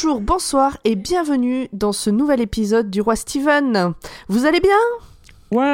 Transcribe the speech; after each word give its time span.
Bonjour, 0.00 0.20
bonsoir 0.20 0.78
et 0.84 0.94
bienvenue 0.94 1.68
dans 1.72 1.90
ce 1.92 2.08
nouvel 2.08 2.40
épisode 2.40 2.88
du 2.88 3.00
Roi 3.00 3.16
Steven. 3.16 3.94
Vous 4.28 4.46
allez 4.46 4.60
bien? 4.60 4.78
Ouais, 5.50 5.72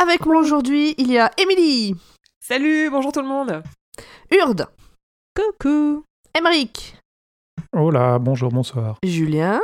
Avec 0.00 0.24
moi 0.24 0.38
aujourd'hui, 0.38 0.94
il 0.96 1.12
y 1.12 1.18
a 1.18 1.30
Émilie, 1.36 1.94
Salut, 2.42 2.88
bonjour 2.90 3.12
tout 3.12 3.20
le 3.20 3.28
monde. 3.28 3.62
Urde, 4.30 4.68
Coucou. 5.34 6.02
Emeric, 6.34 6.96
Oh 7.76 7.90
là, 7.90 8.18
bonjour, 8.18 8.48
bonsoir. 8.48 8.96
Julien. 9.04 9.60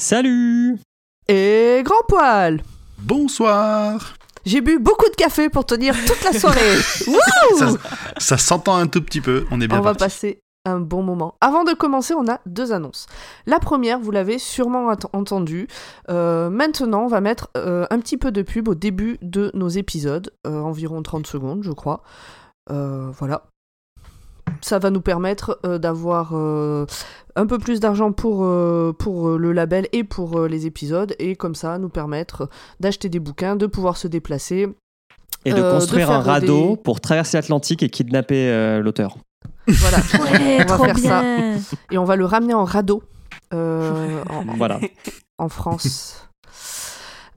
Salut. 0.00 0.78
Et 1.26 1.82
Grand 1.84 2.04
Poil. 2.06 2.62
Bonsoir. 2.98 4.14
J'ai 4.44 4.60
bu 4.60 4.78
beaucoup 4.78 5.08
de 5.10 5.16
café 5.16 5.48
pour 5.48 5.66
tenir 5.66 5.96
toute 6.06 6.22
la 6.22 6.32
soirée. 6.32 6.76
Wouh 7.08 7.18
ça, 7.58 7.70
ça 8.18 8.38
s'entend 8.38 8.76
un 8.76 8.86
tout 8.86 9.02
petit 9.02 9.20
peu, 9.20 9.44
on 9.50 9.60
est 9.60 9.66
bien 9.66 9.80
on 9.80 9.82
va 9.82 9.96
passer 9.96 10.38
un 10.66 10.80
bon 10.80 11.02
moment. 11.02 11.34
Avant 11.40 11.64
de 11.64 11.72
commencer, 11.72 12.14
on 12.14 12.28
a 12.28 12.40
deux 12.46 12.72
annonces. 12.72 13.06
La 13.46 13.58
première, 13.58 13.98
vous 14.00 14.10
l'avez 14.10 14.38
sûrement 14.38 14.88
at- 14.90 14.98
entendu. 15.12 15.68
euh, 16.10 16.50
maintenant, 16.50 17.04
on 17.04 17.08
va 17.08 17.20
mettre 17.20 17.48
euh, 17.56 17.86
un 17.90 17.98
petit 18.00 18.16
peu 18.18 18.30
de 18.32 18.42
pub 18.42 18.68
au 18.68 18.74
début 18.74 19.18
de 19.22 19.50
nos 19.54 19.68
épisodes, 19.68 20.30
euh, 20.46 20.60
environ 20.60 21.02
30 21.02 21.26
secondes, 21.26 21.62
je 21.62 21.72
crois. 21.72 22.02
Voilà. 22.68 23.42
Ça 24.60 24.78
va 24.78 24.90
nous 24.90 25.00
permettre 25.00 25.58
d'avoir 25.78 26.32
un 26.34 27.46
peu 27.46 27.58
plus 27.58 27.78
d'argent 27.80 28.12
pour, 28.12 28.46
pour 28.98 29.28
le 29.30 29.52
label 29.52 29.86
et 29.92 30.02
pour 30.04 30.46
les 30.46 30.66
épisodes, 30.66 31.14
et 31.18 31.36
comme 31.36 31.54
ça, 31.54 31.78
nous 31.78 31.88
permettre 31.88 32.48
d'acheter 32.80 33.08
des 33.08 33.20
bouquins, 33.20 33.56
de 33.56 33.66
pouvoir 33.66 33.96
se 33.96 34.08
déplacer. 34.08 34.68
Et 35.44 35.52
de 35.52 35.56
de 35.62 35.70
construire 35.70 36.10
un 36.10 36.20
radeau 36.20 36.70
des- 36.70 36.76
pour 36.78 37.00
traverser 37.00 37.36
l'Atlantique 37.36 37.82
et 37.84 37.88
kidnapper 37.90 38.80
l'auteur. 38.82 39.16
Voilà. 39.68 39.98
Ouais, 40.20 40.56
on 40.64 40.66
va 40.66 40.74
trop 40.76 40.84
faire 40.84 40.98
ça. 40.98 41.22
Et 41.90 41.98
on 41.98 42.04
va 42.04 42.16
le 42.16 42.24
ramener 42.24 42.54
en 42.54 42.64
radeau 42.64 43.02
euh, 43.54 44.22
en, 44.28 44.44
Voilà. 44.56 44.80
en 45.38 45.48
France. 45.48 46.22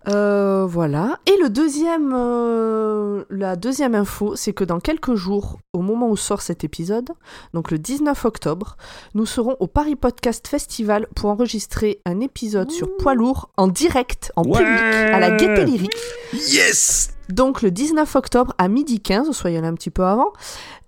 Euh, 0.08 0.66
voilà. 0.66 1.20
Et 1.28 1.36
le 1.42 1.50
deuxième, 1.50 2.14
euh, 2.16 3.26
la 3.30 3.56
deuxième 3.56 3.94
info, 3.96 4.36
c'est 4.36 4.54
que 4.54 4.64
dans 4.64 4.80
quelques 4.80 5.14
jours, 5.16 5.60
au 5.74 5.82
moment 5.82 6.10
où 6.10 6.18
sort 6.18 6.42
cet 6.42 6.64
épisode, 6.64 7.10
donc 7.54 7.70
le 7.70 7.78
19 7.78 8.26
octobre, 8.26 8.78
nous 9.14 9.26
serons 9.26 9.56
au 9.60 9.68
Paris 9.68 9.96
Podcast 9.96 10.48
Festival 10.48 11.06
pour 11.16 11.30
enregistrer 11.30 12.00
un 12.06 12.22
épisode 12.22 12.72
sur 12.72 12.96
poids 12.98 13.14
lourd 13.14 13.50
en 13.58 13.68
direct, 13.68 14.32
en 14.36 14.44
Ouais. 14.44 14.58
public, 14.60 15.14
à 15.14 15.20
la 15.20 15.32
Gaieté 15.32 15.66
Lyrique. 15.66 15.92
Yes 16.34 17.12
Donc 17.30 17.61
le 17.61 17.72
19 17.72 18.16
octobre 18.16 18.53
à 18.58 18.67
midi 18.67 18.99
15, 18.99 19.31
soyez 19.31 19.61
là 19.61 19.67
un 19.67 19.75
petit 19.75 19.91
peu 19.91 20.03
avant. 20.03 20.33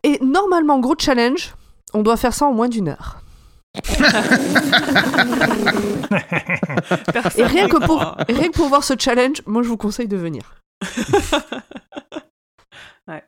Et 0.04 0.20
normalement, 0.24 0.80
gros 0.80 0.96
challenge, 0.98 1.54
on 1.94 2.02
doit 2.02 2.18
faire 2.18 2.34
ça 2.34 2.46
en 2.48 2.54
moins 2.54 2.68
d'une 2.70 2.90
heure. 2.90 3.22
Et 7.38 7.44
rien 7.46 7.70
que, 7.70 7.86
pour, 7.86 8.00
rien 8.28 8.50
que 8.50 8.54
pour 8.54 8.68
voir 8.68 8.84
ce 8.84 8.96
challenge, 9.00 9.42
moi 9.46 9.64
je 9.64 9.70
vous 9.70 9.78
conseille 9.78 10.08
de 10.08 10.18
venir. 10.18 10.56
Ouais. 13.08 13.24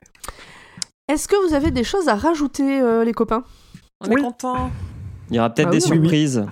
Est-ce 1.07 1.28
que 1.28 1.35
vous 1.47 1.56
avez 1.56 1.72
des 1.72 1.84
choses 1.84 2.07
à 2.07 2.16
rajouter, 2.16 2.79
euh, 2.79 3.03
les 3.03 3.12
copains? 3.12 3.44
On 4.00 4.06
est 4.06 4.22
content. 4.22 4.69
Il 5.31 5.35
y 5.35 5.40
aura 5.40 5.50
peut-être 5.50 5.69
Ah 5.69 5.72
des 5.72 5.91
oui, 5.91 5.97
oui. 5.97 6.46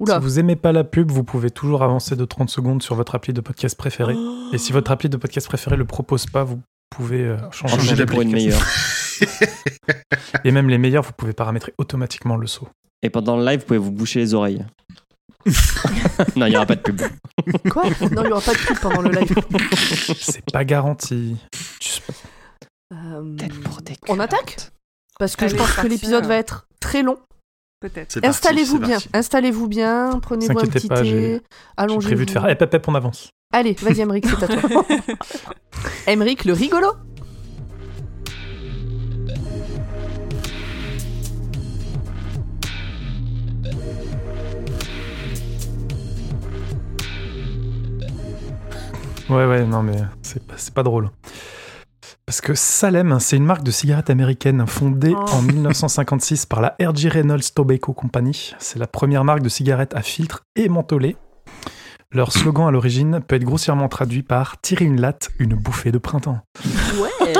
Oula. 0.00 0.14
Si 0.14 0.20
vous 0.20 0.38
aimez 0.38 0.56
pas 0.56 0.72
la 0.72 0.84
pub, 0.84 1.10
vous 1.10 1.24
pouvez 1.24 1.50
toujours 1.50 1.82
avancer 1.82 2.16
de 2.16 2.24
30 2.24 2.50
secondes 2.50 2.82
sur 2.82 2.94
votre 2.94 3.14
appli 3.14 3.32
de 3.32 3.40
podcast 3.40 3.76
préféré. 3.76 4.14
Et 4.52 4.58
si 4.58 4.72
votre 4.72 4.90
appli 4.90 5.08
de 5.08 5.16
podcast 5.16 5.46
préféré 5.46 5.76
le 5.76 5.84
propose 5.84 6.26
pas, 6.26 6.44
vous 6.44 6.60
pouvez 6.90 7.22
euh, 7.22 7.36
changer. 7.50 7.76
Changer 7.76 7.88
Changer 7.90 8.06
pour 8.06 8.22
une 8.22 8.32
meilleure. 8.32 8.62
Et 10.44 10.50
même 10.50 10.68
les 10.68 10.78
meilleurs, 10.78 11.02
vous 11.02 11.12
pouvez 11.12 11.32
paramétrer 11.32 11.74
automatiquement 11.78 12.36
le 12.36 12.46
saut. 12.46 12.68
Et 13.02 13.10
pendant 13.10 13.36
le 13.36 13.44
live, 13.44 13.60
vous 13.60 13.66
pouvez 13.66 13.78
vous 13.78 13.92
boucher 13.92 14.20
les 14.20 14.34
oreilles. 14.34 14.64
non, 16.36 16.46
il 16.46 16.50
n'y 16.50 16.56
aura 16.56 16.66
pas 16.66 16.76
de 16.76 16.80
pub. 16.80 17.02
Quoi? 17.70 17.84
Non, 17.84 18.22
il 18.22 18.26
n'y 18.26 18.32
aura 18.32 18.40
pas 18.40 18.54
de 18.54 18.58
pub 18.58 18.78
pendant 18.78 19.02
le 19.02 19.10
live. 19.10 19.34
C'est 20.18 20.50
pas 20.50 20.64
garanti. 20.64 21.36
Euh, 22.92 23.36
pour 23.64 23.82
des 23.82 23.94
on 24.08 24.20
attaque? 24.20 24.70
Parce 25.18 25.36
que 25.36 25.48
je 25.48 25.56
pense 25.56 25.72
que 25.72 25.86
l'épisode 25.86 26.24
alors. 26.24 26.28
va 26.28 26.36
être 26.36 26.66
très 26.80 27.02
long. 27.02 27.18
Peut-être. 27.84 28.18
Installez-vous 28.24 28.78
bien, 28.78 28.96
installez-vous 29.12 29.68
bien, 29.68 30.18
prenez-vous 30.22 30.58
un 30.58 30.62
petit 30.64 30.88
pas, 30.88 31.02
j'ai- 31.04 31.10
thé, 31.12 31.20
J'ai 31.34 31.40
allongez-vous. 31.76 32.00
prévu 32.06 32.24
de 32.24 32.30
faire 32.30 32.48
hep, 32.48 32.62
hep, 32.62 32.72
hep, 32.72 32.88
on 32.88 32.94
avance. 32.94 33.28
Allez, 33.52 33.74
vas-y 33.74 34.00
Emric, 34.00 34.24
c'est 34.26 34.42
à 34.42 34.46
toi. 34.48 34.84
Emric, 36.06 36.46
le 36.46 36.54
rigolo 36.54 36.86
Ouais, 49.30 49.46
ouais, 49.46 49.64
non, 49.64 49.82
mais 49.82 49.96
c'est 50.22 50.46
pas, 50.46 50.54
c'est 50.56 50.74
pas 50.74 50.82
drôle. 50.82 51.10
Parce 52.26 52.40
que 52.40 52.54
Salem, 52.54 53.18
c'est 53.20 53.36
une 53.36 53.44
marque 53.44 53.62
de 53.64 53.70
cigarettes 53.70 54.08
américaine 54.10 54.66
fondée 54.66 55.14
Oh. 55.14 55.24
en 55.32 55.42
1956 55.42 56.46
par 56.46 56.60
la 56.62 56.74
R.J. 56.80 57.08
Reynolds 57.10 57.52
Tobacco 57.54 57.92
Company. 57.92 58.54
C'est 58.58 58.78
la 58.78 58.86
première 58.86 59.24
marque 59.24 59.42
de 59.42 59.48
cigarettes 59.50 59.94
à 59.94 60.00
filtre 60.02 60.44
et 60.56 60.68
mentholée. 60.70 61.16
Leur 62.12 62.32
slogan 62.32 62.68
à 62.68 62.70
l'origine 62.70 63.20
peut 63.26 63.36
être 63.36 63.44
grossièrement 63.44 63.88
traduit 63.88 64.22
par 64.22 64.60
Tirer 64.60 64.84
une 64.84 65.00
latte, 65.00 65.30
une 65.38 65.54
bouffée 65.54 65.90
de 65.92 65.98
printemps. 65.98 66.38
Ouais 66.98 67.10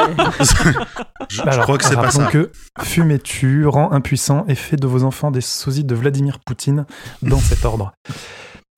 Je, 1.31 1.61
crois 1.61 1.79
que 1.79 1.85
c'est 1.85 1.95
pas 1.95 2.11
ça. 2.11 2.27
que 2.27 2.51
fumer 2.83 3.19
tue, 3.21 3.67
rend 3.67 3.93
impuissant 3.93 4.45
et 4.49 4.55
fait 4.55 4.77
de 4.77 4.87
vos 4.87 5.05
enfants 5.05 5.31
des 5.31 5.41
sosies 5.41 5.85
de 5.85 5.95
Vladimir 5.95 6.41
Poutine 6.41 6.85
dans 7.23 7.39
cet 7.39 7.65
ordre. 7.65 7.93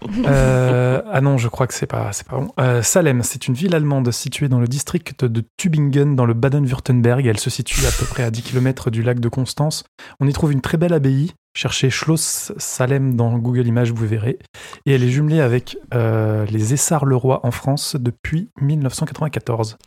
Euh, 0.26 1.02
ah 1.10 1.20
non, 1.20 1.38
je 1.38 1.48
crois 1.48 1.66
que 1.66 1.74
c'est 1.74 1.86
pas, 1.86 2.12
c'est 2.12 2.26
pas 2.26 2.36
bon. 2.36 2.48
Euh, 2.58 2.82
Salem, 2.82 3.22
c'est 3.22 3.46
une 3.46 3.54
ville 3.54 3.74
allemande 3.74 4.10
située 4.10 4.48
dans 4.48 4.58
le 4.58 4.66
district 4.66 5.24
de 5.24 5.44
Tübingen, 5.56 6.16
dans 6.16 6.26
le 6.26 6.34
Baden-Württemberg. 6.34 7.26
Elle 7.26 7.38
se 7.38 7.50
situe 7.50 7.86
à 7.86 7.90
peu 7.90 8.06
près 8.06 8.22
à 8.24 8.30
10 8.30 8.42
km 8.42 8.90
du 8.90 9.02
lac 9.02 9.20
de 9.20 9.28
Constance. 9.28 9.84
On 10.20 10.26
y 10.26 10.32
trouve 10.32 10.52
une 10.52 10.60
très 10.60 10.78
belle 10.78 10.92
abbaye. 10.92 11.32
Cherchez 11.54 11.90
Schloss 11.90 12.52
Salem 12.58 13.16
dans 13.16 13.38
Google 13.38 13.66
Images, 13.66 13.92
vous 13.92 14.06
verrez. 14.06 14.38
Et 14.84 14.94
elle 14.94 15.02
est 15.02 15.08
jumelée 15.08 15.40
avec 15.40 15.78
euh, 15.94 16.44
les 16.46 16.74
Essarts-le-Roi 16.74 17.40
en 17.46 17.50
France 17.50 17.96
depuis 17.98 18.50
1994. 18.60 19.78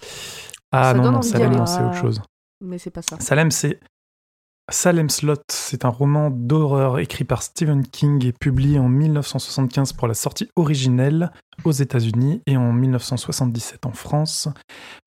Ah 0.72 0.94
Ça 0.94 1.00
non, 1.00 1.22
Salem, 1.22 1.66
c'est 1.68 1.82
autre 1.82 1.96
chose. 1.96 2.22
Mais 2.62 2.78
c'est 2.78 2.90
pas 2.92 3.02
ça. 3.02 3.18
Salem, 3.20 3.52
c'est 3.52 3.80
Salem 4.72 5.10
Slot, 5.10 5.36
c'est 5.50 5.86
un 5.86 5.90
roman 5.90 6.30
d'horreur 6.30 7.00
écrit 7.00 7.24
par 7.24 7.42
Stephen 7.44 7.86
King 7.86 8.26
et 8.26 8.32
publié 8.32 8.78
en 8.80 8.88
1975 8.88 9.94
pour 9.94 10.08
la 10.08 10.14
sortie 10.14 10.50
originelle 10.56 11.32
aux 11.64 11.72
États-Unis 11.72 12.42
et 12.46 12.56
en 12.58 12.72
1977 12.72 13.86
en 13.86 13.92
France. 13.92 14.48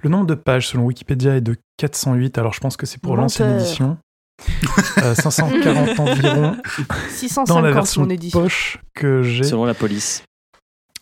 Le 0.03 0.09
nombre 0.11 0.27
de 0.27 0.35
pages 0.35 0.69
selon 0.69 0.85
Wikipédia 0.85 1.37
est 1.37 1.41
de 1.41 1.57
408, 1.79 2.39
alors 2.39 2.53
je 2.53 2.61
pense 2.61 2.77
que 2.77 2.87
c'est 2.87 3.01
pour 3.01 3.17
l'ancienne 3.17 3.57
édition. 3.59 3.99
Euh, 4.99 5.15
540 5.15 5.99
environ 6.01 6.57
650 7.11 7.47
dans 7.49 7.61
la 7.61 7.71
version 7.71 8.03
mon 8.03 8.11
édition. 8.11 8.41
poche 8.41 8.79
que 8.95 9.23
j'ai, 9.23 9.45
Selon 9.45 9.65
la 9.65 9.75
police. 9.75 10.25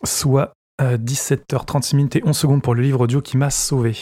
soit 0.05 0.53
euh, 0.83 0.99
17h36 0.99 1.97
minutes 1.97 2.17
et 2.17 2.23
11 2.25 2.37
secondes 2.37 2.63
pour 2.63 2.75
le 2.75 2.83
livre 2.83 3.01
audio 3.01 3.23
qui 3.23 3.39
m'a 3.39 3.51
sauvé. 3.51 3.97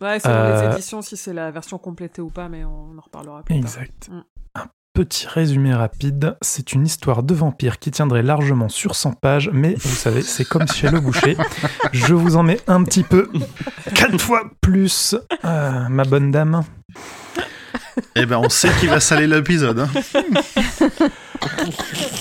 Ouais, 0.00 0.20
selon 0.20 0.34
Euh, 0.34 0.68
les 0.68 0.74
éditions, 0.74 1.02
si 1.02 1.16
c'est 1.16 1.32
la 1.32 1.50
version 1.50 1.78
complétée 1.78 2.22
ou 2.22 2.30
pas, 2.30 2.48
mais 2.48 2.64
on 2.64 2.96
en 2.96 3.00
reparlera 3.02 3.42
plus 3.42 3.54
tard. 3.60 3.64
Exact. 3.64 4.08
Mm. 4.10 4.22
Un 4.54 4.66
petit 4.94 5.26
résumé 5.26 5.74
rapide. 5.74 6.36
C'est 6.42 6.72
une 6.72 6.84
histoire 6.86 7.22
de 7.22 7.34
vampire 7.34 7.78
qui 7.78 7.90
tiendrait 7.90 8.22
largement 8.22 8.68
sur 8.68 8.94
100 8.94 9.12
pages, 9.12 9.50
mais 9.52 9.74
vous 9.74 9.94
savez, 9.94 10.22
c'est 10.22 10.44
comme 10.44 10.66
chez 10.68 10.88
le 10.90 11.00
boucher. 11.00 11.36
Je 11.92 12.14
vous 12.14 12.36
en 12.36 12.42
mets 12.42 12.60
un 12.66 12.82
petit 12.84 13.02
peu, 13.04 13.30
quatre 13.94 14.20
fois 14.20 14.42
plus, 14.60 15.14
euh, 15.44 15.88
ma 15.88 16.04
bonne 16.04 16.30
dame. 16.30 16.62
Eh 18.14 18.26
ben, 18.26 18.38
on 18.38 18.48
sait 18.48 18.70
qui 18.80 18.86
va 18.86 19.00
saler 19.00 19.26
l'épisode. 19.26 19.80
hein. 19.80 19.88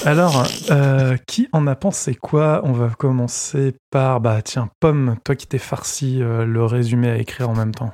Alors, 0.06 0.46
euh, 0.72 1.18
qui 1.28 1.48
en 1.52 1.68
a 1.68 1.76
pensé 1.76 2.16
quoi? 2.16 2.62
On 2.64 2.72
va 2.72 2.90
commencer 2.90 3.76
par, 3.92 4.22
bah 4.22 4.42
tiens, 4.42 4.70
Pomme, 4.80 5.16
toi 5.24 5.36
qui 5.36 5.48
t'es 5.48 5.58
farci 5.58 6.22
euh, 6.22 6.46
le 6.46 6.64
résumé 6.66 7.10
à 7.10 7.18
écrire 7.18 7.50
en 7.50 7.56
même 7.56 7.74
temps. 7.74 7.92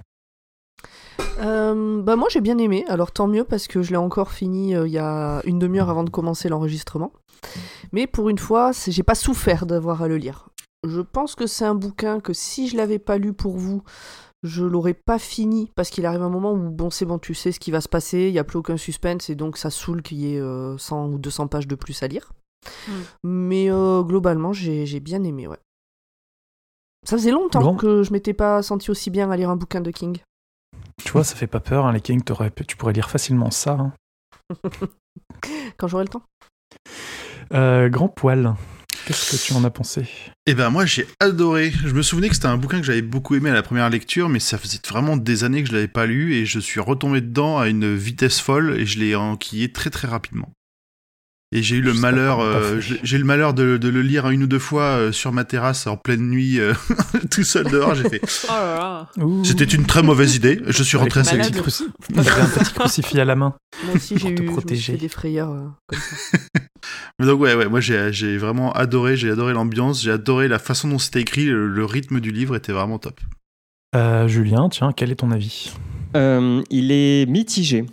Euh, 1.39 2.01
bah 2.01 2.15
moi 2.15 2.27
j'ai 2.31 2.41
bien 2.41 2.57
aimé, 2.57 2.85
alors 2.87 3.11
tant 3.11 3.27
mieux 3.27 3.43
parce 3.43 3.67
que 3.67 3.81
je 3.81 3.91
l'ai 3.91 3.97
encore 3.97 4.31
fini 4.31 4.71
il 4.71 4.91
y 4.91 4.97
a 4.97 5.41
une 5.45 5.59
demi-heure 5.59 5.89
avant 5.89 6.03
de 6.03 6.09
commencer 6.09 6.49
l'enregistrement. 6.49 7.11
Mais 7.91 8.07
pour 8.07 8.29
une 8.29 8.37
fois, 8.37 8.71
j'ai 8.87 9.03
pas 9.03 9.15
souffert 9.15 9.65
d'avoir 9.65 10.01
à 10.01 10.07
le 10.07 10.17
lire. 10.17 10.49
Je 10.85 11.01
pense 11.01 11.35
que 11.35 11.47
c'est 11.47 11.65
un 11.65 11.75
bouquin 11.75 12.19
que 12.19 12.33
si 12.33 12.67
je 12.67 12.77
l'avais 12.77 12.99
pas 12.99 13.17
lu 13.17 13.33
pour 13.33 13.57
vous, 13.57 13.83
je 14.43 14.63
l'aurais 14.65 14.93
pas 14.93 15.19
fini 15.19 15.71
parce 15.75 15.89
qu'il 15.89 16.05
arrive 16.05 16.21
un 16.21 16.29
moment 16.29 16.51
où 16.53 16.69
bon 16.69 16.89
c'est 16.89 17.05
bon 17.05 17.17
tu 17.19 17.33
sais 17.33 17.51
ce 17.51 17.59
qui 17.59 17.71
va 17.71 17.81
se 17.81 17.89
passer, 17.89 18.27
il 18.27 18.33
y 18.33 18.39
a 18.39 18.43
plus 18.43 18.57
aucun 18.59 18.77
suspense 18.77 19.29
et 19.29 19.35
donc 19.35 19.57
ça 19.57 19.69
saoule 19.69 20.01
qu'il 20.01 20.17
y 20.19 20.35
ait 20.35 20.39
euh, 20.39 20.77
100 20.77 21.07
ou 21.07 21.17
200 21.17 21.47
pages 21.47 21.67
de 21.67 21.75
plus 21.75 22.03
à 22.03 22.07
lire. 22.07 22.33
Mm. 22.87 22.91
Mais 23.23 23.71
euh, 23.71 24.03
globalement 24.03 24.53
j'ai 24.53 24.85
j'ai 24.85 24.99
bien 24.99 25.23
aimé 25.23 25.47
ouais. 25.47 25.59
Ça 27.05 27.17
faisait 27.17 27.31
longtemps 27.31 27.61
Bon. 27.61 27.75
que 27.75 28.03
je 28.03 28.13
m'étais 28.13 28.33
pas 28.33 28.61
senti 28.63 28.89
aussi 28.91 29.09
bien 29.09 29.29
à 29.31 29.35
lire 29.37 29.49
un 29.49 29.57
bouquin 29.57 29.81
de 29.81 29.91
King. 29.91 30.19
Tu 31.03 31.11
vois, 31.11 31.23
ça 31.25 31.35
fait 31.35 31.47
pas 31.47 31.59
peur, 31.59 31.85
hein, 31.85 31.91
les 31.91 31.99
pu- 31.99 32.65
tu 32.65 32.77
pourrais 32.77 32.93
lire 32.93 33.09
facilement 33.09 33.51
ça. 33.51 33.73
hein. 33.73 33.93
Quand 35.77 35.87
j'aurai 35.87 36.03
le 36.05 36.09
temps. 36.09 36.23
Euh, 37.53 37.89
Grand 37.89 38.07
Poil, 38.07 38.55
qu'est-ce 39.05 39.31
que 39.31 39.41
tu 39.41 39.53
en 39.53 39.63
as 39.63 39.69
pensé? 39.69 40.05
Eh 40.45 40.53
ben 40.53 40.69
moi 40.69 40.85
j'ai 40.85 41.07
adoré. 41.19 41.71
Je 41.85 41.94
me 41.94 42.01
souvenais 42.01 42.29
que 42.29 42.35
c'était 42.35 42.47
un 42.47 42.57
bouquin 42.57 42.79
que 42.79 42.85
j'avais 42.85 43.01
beaucoup 43.01 43.35
aimé 43.35 43.50
à 43.50 43.53
la 43.53 43.63
première 43.63 43.89
lecture, 43.89 44.29
mais 44.29 44.39
ça 44.39 44.57
faisait 44.57 44.79
vraiment 44.88 45.17
des 45.17 45.44
années 45.44 45.63
que 45.63 45.69
je 45.69 45.73
l'avais 45.73 45.88
pas 45.88 46.05
lu 46.05 46.35
et 46.35 46.45
je 46.45 46.59
suis 46.59 46.79
retombé 46.79 47.21
dedans 47.21 47.59
à 47.59 47.67
une 47.67 47.95
vitesse 47.95 48.39
folle 48.39 48.75
et 48.79 48.85
je 48.85 49.00
l'ai 49.00 49.15
enquillé 49.15 49.71
très 49.71 49.89
très 49.89 50.07
rapidement. 50.07 50.51
Et 51.55 51.61
j'ai 51.61 51.75
eu 51.75 51.81
le 51.81 51.94
malheur, 51.94 52.39
euh, 52.39 52.79
j'ai 52.79 53.17
le 53.19 53.25
malheur 53.25 53.53
de, 53.53 53.77
de 53.77 53.88
le 53.88 54.01
lire 54.01 54.27
une 54.29 54.41
ou 54.44 54.47
deux 54.47 54.57
fois 54.57 54.83
euh, 54.97 55.11
sur 55.11 55.31
ma 55.31 55.44
terrasse 55.45 55.85
en 55.85 55.97
pleine 55.97 56.27
nuit, 56.27 56.59
euh, 56.59 56.73
tout 57.31 57.44
seul 57.44 57.69
dehors. 57.69 57.94
J'ai 57.95 58.09
fait. 58.09 58.21
Oh. 59.21 59.44
C'était 59.44 59.65
une 59.65 59.85
très 59.85 60.01
mauvaise 60.01 60.35
idée. 60.35 60.59
Je 60.65 60.81
suis 60.81 60.97
rentré 60.97 61.19
Avec 61.19 61.39
assez 61.41 61.51
vite. 61.51 62.17
avait 62.17 62.41
un 62.41 62.45
petit 62.47 62.73
crucifix 62.73 63.19
à 63.19 63.25
la 63.25 63.35
main. 63.35 63.53
Moi 63.85 63.95
aussi, 63.95 64.17
j'ai 64.17 64.29
Pour 64.29 64.35
te 64.38 64.41
eu 64.41 64.45
protéger. 64.45 64.97
des 64.97 65.09
frayeurs 65.09 65.51
euh, 65.51 65.67
comme 65.88 66.00
ça. 66.00 66.38
Mais 67.19 67.25
donc 67.27 67.39
ouais, 67.41 67.53
ouais, 67.53 67.67
moi 67.69 67.79
j'ai 67.79 68.11
j'ai 68.11 68.38
vraiment 68.38 68.71
adoré, 68.73 69.15
j'ai 69.17 69.29
adoré 69.29 69.53
l'ambiance, 69.53 70.01
j'ai 70.01 70.11
adoré 70.11 70.47
la 70.47 70.57
façon 70.59 70.88
dont 70.88 70.97
c'était 71.00 71.21
écrit, 71.21 71.45
le, 71.45 71.67
le 71.67 71.85
rythme 71.85 72.19
du 72.19 72.31
livre 72.31 72.55
était 72.55 72.71
vraiment 72.73 72.97
top. 72.97 73.19
Euh, 73.95 74.27
Julien, 74.27 74.69
tiens, 74.69 74.91
quel 74.95 75.11
est 75.11 75.15
ton 75.17 75.31
avis? 75.31 75.71
Euh, 76.15 76.61
il 76.69 76.91
est 76.91 77.25
mitigé. 77.29 77.85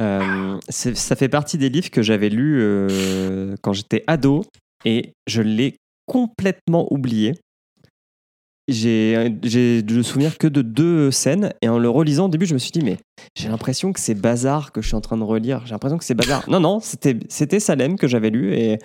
Euh, 0.00 0.58
ça 0.68 1.16
fait 1.16 1.28
partie 1.28 1.56
des 1.56 1.70
livres 1.70 1.90
que 1.90 2.02
j'avais 2.02 2.28
lus 2.28 2.60
euh, 2.60 3.54
quand 3.62 3.72
j'étais 3.72 4.04
ado 4.06 4.44
et 4.84 5.12
je 5.26 5.42
l'ai 5.42 5.76
complètement 6.06 6.92
oublié. 6.92 7.34
J'ai 8.68 9.30
le 9.42 10.02
souvenir 10.02 10.38
que 10.38 10.48
de 10.48 10.60
deux 10.60 11.12
scènes 11.12 11.52
et 11.62 11.68
en 11.68 11.78
le 11.78 11.88
relisant 11.88 12.26
au 12.26 12.28
début 12.28 12.46
je 12.46 12.54
me 12.54 12.58
suis 12.58 12.72
dit 12.72 12.82
mais 12.82 12.98
j'ai 13.36 13.48
l'impression 13.48 13.92
que 13.92 14.00
c'est 14.00 14.14
Bazar 14.14 14.72
que 14.72 14.82
je 14.82 14.88
suis 14.88 14.96
en 14.96 15.00
train 15.00 15.16
de 15.16 15.22
relire. 15.22 15.64
J'ai 15.66 15.72
l'impression 15.72 15.98
que 15.98 16.04
c'est 16.04 16.14
Bazar. 16.14 16.48
Non 16.50 16.58
non 16.60 16.80
c'était 16.80 17.60
Salem 17.60 17.96
que 17.96 18.08
j'avais 18.08 18.30
lu 18.30 18.54
et 18.54 18.78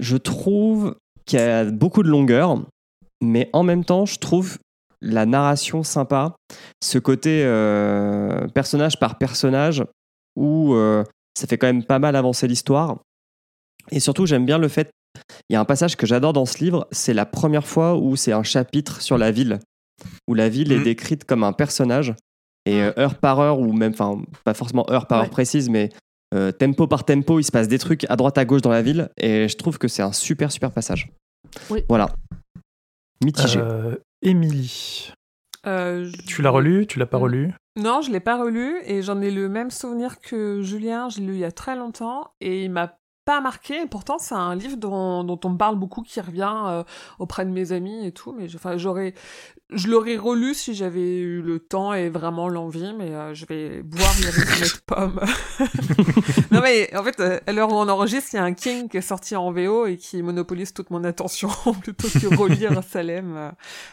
je 0.00 0.16
trouve 0.16 0.96
qu'il 1.24 1.38
y 1.38 1.42
a 1.42 1.64
beaucoup 1.64 2.02
de 2.02 2.08
longueur 2.08 2.62
mais 3.22 3.48
en 3.52 3.62
même 3.62 3.84
temps 3.84 4.06
je 4.06 4.18
trouve 4.18 4.58
la 5.00 5.24
narration 5.24 5.82
sympa 5.82 6.34
ce 6.82 6.98
côté 6.98 7.42
euh, 7.44 8.48
personnage 8.48 8.98
par 8.98 9.18
personnage 9.18 9.84
où 10.36 10.74
euh, 10.74 11.04
ça 11.38 11.46
fait 11.46 11.58
quand 11.58 11.66
même 11.66 11.84
pas 11.84 11.98
mal 11.98 12.16
avancer 12.16 12.46
l'histoire. 12.48 12.98
Et 13.90 14.00
surtout, 14.00 14.26
j'aime 14.26 14.46
bien 14.46 14.58
le 14.58 14.68
fait. 14.68 14.90
Il 15.48 15.52
y 15.54 15.56
a 15.56 15.60
un 15.60 15.64
passage 15.64 15.96
que 15.96 16.06
j'adore 16.06 16.32
dans 16.32 16.46
ce 16.46 16.58
livre, 16.62 16.86
c'est 16.92 17.14
la 17.14 17.26
première 17.26 17.66
fois 17.66 17.96
où 17.96 18.16
c'est 18.16 18.32
un 18.32 18.42
chapitre 18.42 19.00
sur 19.02 19.18
la 19.18 19.30
ville, 19.30 19.58
où 20.28 20.34
la 20.34 20.48
ville 20.48 20.72
est 20.72 20.78
Mhm. 20.78 20.84
décrite 20.84 21.24
comme 21.24 21.44
un 21.44 21.52
personnage, 21.52 22.14
et 22.64 22.80
euh, 22.82 22.92
heure 22.98 23.16
par 23.18 23.40
heure, 23.40 23.58
ou 23.58 23.72
même, 23.72 23.92
enfin, 23.92 24.22
pas 24.44 24.54
forcément 24.54 24.88
heure 24.90 25.06
par 25.06 25.18
Ouais. 25.18 25.24
heure 25.24 25.30
précise, 25.30 25.68
mais 25.68 25.90
euh, 26.34 26.50
tempo 26.52 26.86
par 26.86 27.04
tempo, 27.04 27.38
il 27.40 27.44
se 27.44 27.52
passe 27.52 27.68
des 27.68 27.78
trucs 27.78 28.04
à 28.08 28.16
droite 28.16 28.38
à 28.38 28.44
gauche 28.46 28.62
dans 28.62 28.70
la 28.70 28.80
ville, 28.82 29.10
et 29.18 29.48
je 29.48 29.56
trouve 29.56 29.76
que 29.78 29.88
c'est 29.88 30.02
un 30.02 30.12
super, 30.12 30.50
super 30.50 30.70
passage. 30.72 31.10
Oui. 31.68 31.84
Voilà. 31.88 32.08
Mitigé. 33.22 33.60
Émilie, 34.22 35.12
Euh, 35.66 36.10
je- 36.10 36.22
tu 36.26 36.42
l'as 36.42 36.50
relu? 36.50 36.86
Tu 36.88 36.98
l'as 36.98 37.06
pas 37.06 37.18
Mm. 37.18 37.22
relu? 37.22 37.54
Non, 37.76 38.02
je 38.02 38.10
l'ai 38.10 38.20
pas 38.20 38.36
relu 38.36 38.80
et 38.84 39.00
j'en 39.02 39.20
ai 39.22 39.30
le 39.30 39.48
même 39.48 39.70
souvenir 39.70 40.20
que 40.20 40.60
Julien. 40.62 41.08
Je 41.08 41.20
l'ai 41.20 41.26
lu 41.26 41.32
il 41.34 41.40
y 41.40 41.44
a 41.44 41.52
très 41.52 41.74
longtemps 41.74 42.34
et 42.40 42.64
il 42.64 42.70
m'a 42.70 42.98
pas 43.24 43.40
marqué. 43.40 43.82
Et 43.82 43.86
pourtant, 43.86 44.18
c'est 44.18 44.34
un 44.34 44.54
livre 44.54 44.76
dont, 44.76 45.24
dont 45.24 45.38
on 45.44 45.50
me 45.50 45.56
parle 45.58 45.76
beaucoup, 45.76 46.02
qui 46.02 46.20
revient 46.20 46.54
euh, 46.66 46.84
auprès 47.18 47.44
de 47.44 47.50
mes 47.50 47.72
amis 47.72 48.06
et 48.06 48.12
tout. 48.12 48.32
Mais 48.32 48.48
j'aurais, 48.76 49.14
je 49.70 49.88
l'aurais 49.88 50.16
relu 50.16 50.54
si 50.54 50.74
j'avais 50.74 51.18
eu 51.18 51.40
le 51.42 51.58
temps 51.60 51.92
et 51.94 52.08
vraiment 52.08 52.48
l'envie. 52.48 52.92
Mais 52.98 53.14
euh, 53.14 53.34
je 53.34 53.46
vais 53.46 53.82
boire 53.82 54.12
mes 54.20 54.26
de 54.66 54.80
pommes. 54.86 55.20
non 56.50 56.60
mais 56.62 56.94
en 56.96 57.02
fait, 57.04 57.20
euh, 57.20 57.38
à 57.46 57.52
l'heure 57.52 57.70
où 57.70 57.74
on 57.76 57.88
enregistre, 57.88 58.30
il 58.32 58.36
y 58.36 58.38
a 58.40 58.44
un 58.44 58.54
King 58.54 58.88
qui 58.88 58.96
est 58.96 59.00
sorti 59.02 59.36
en 59.36 59.52
VO 59.52 59.86
et 59.86 59.96
qui 59.96 60.22
monopolise 60.22 60.72
toute 60.72 60.90
mon 60.90 61.04
attention 61.04 61.48
plutôt 61.82 62.08
que 62.08 62.34
relire 62.36 62.82
Salem. 62.82 63.52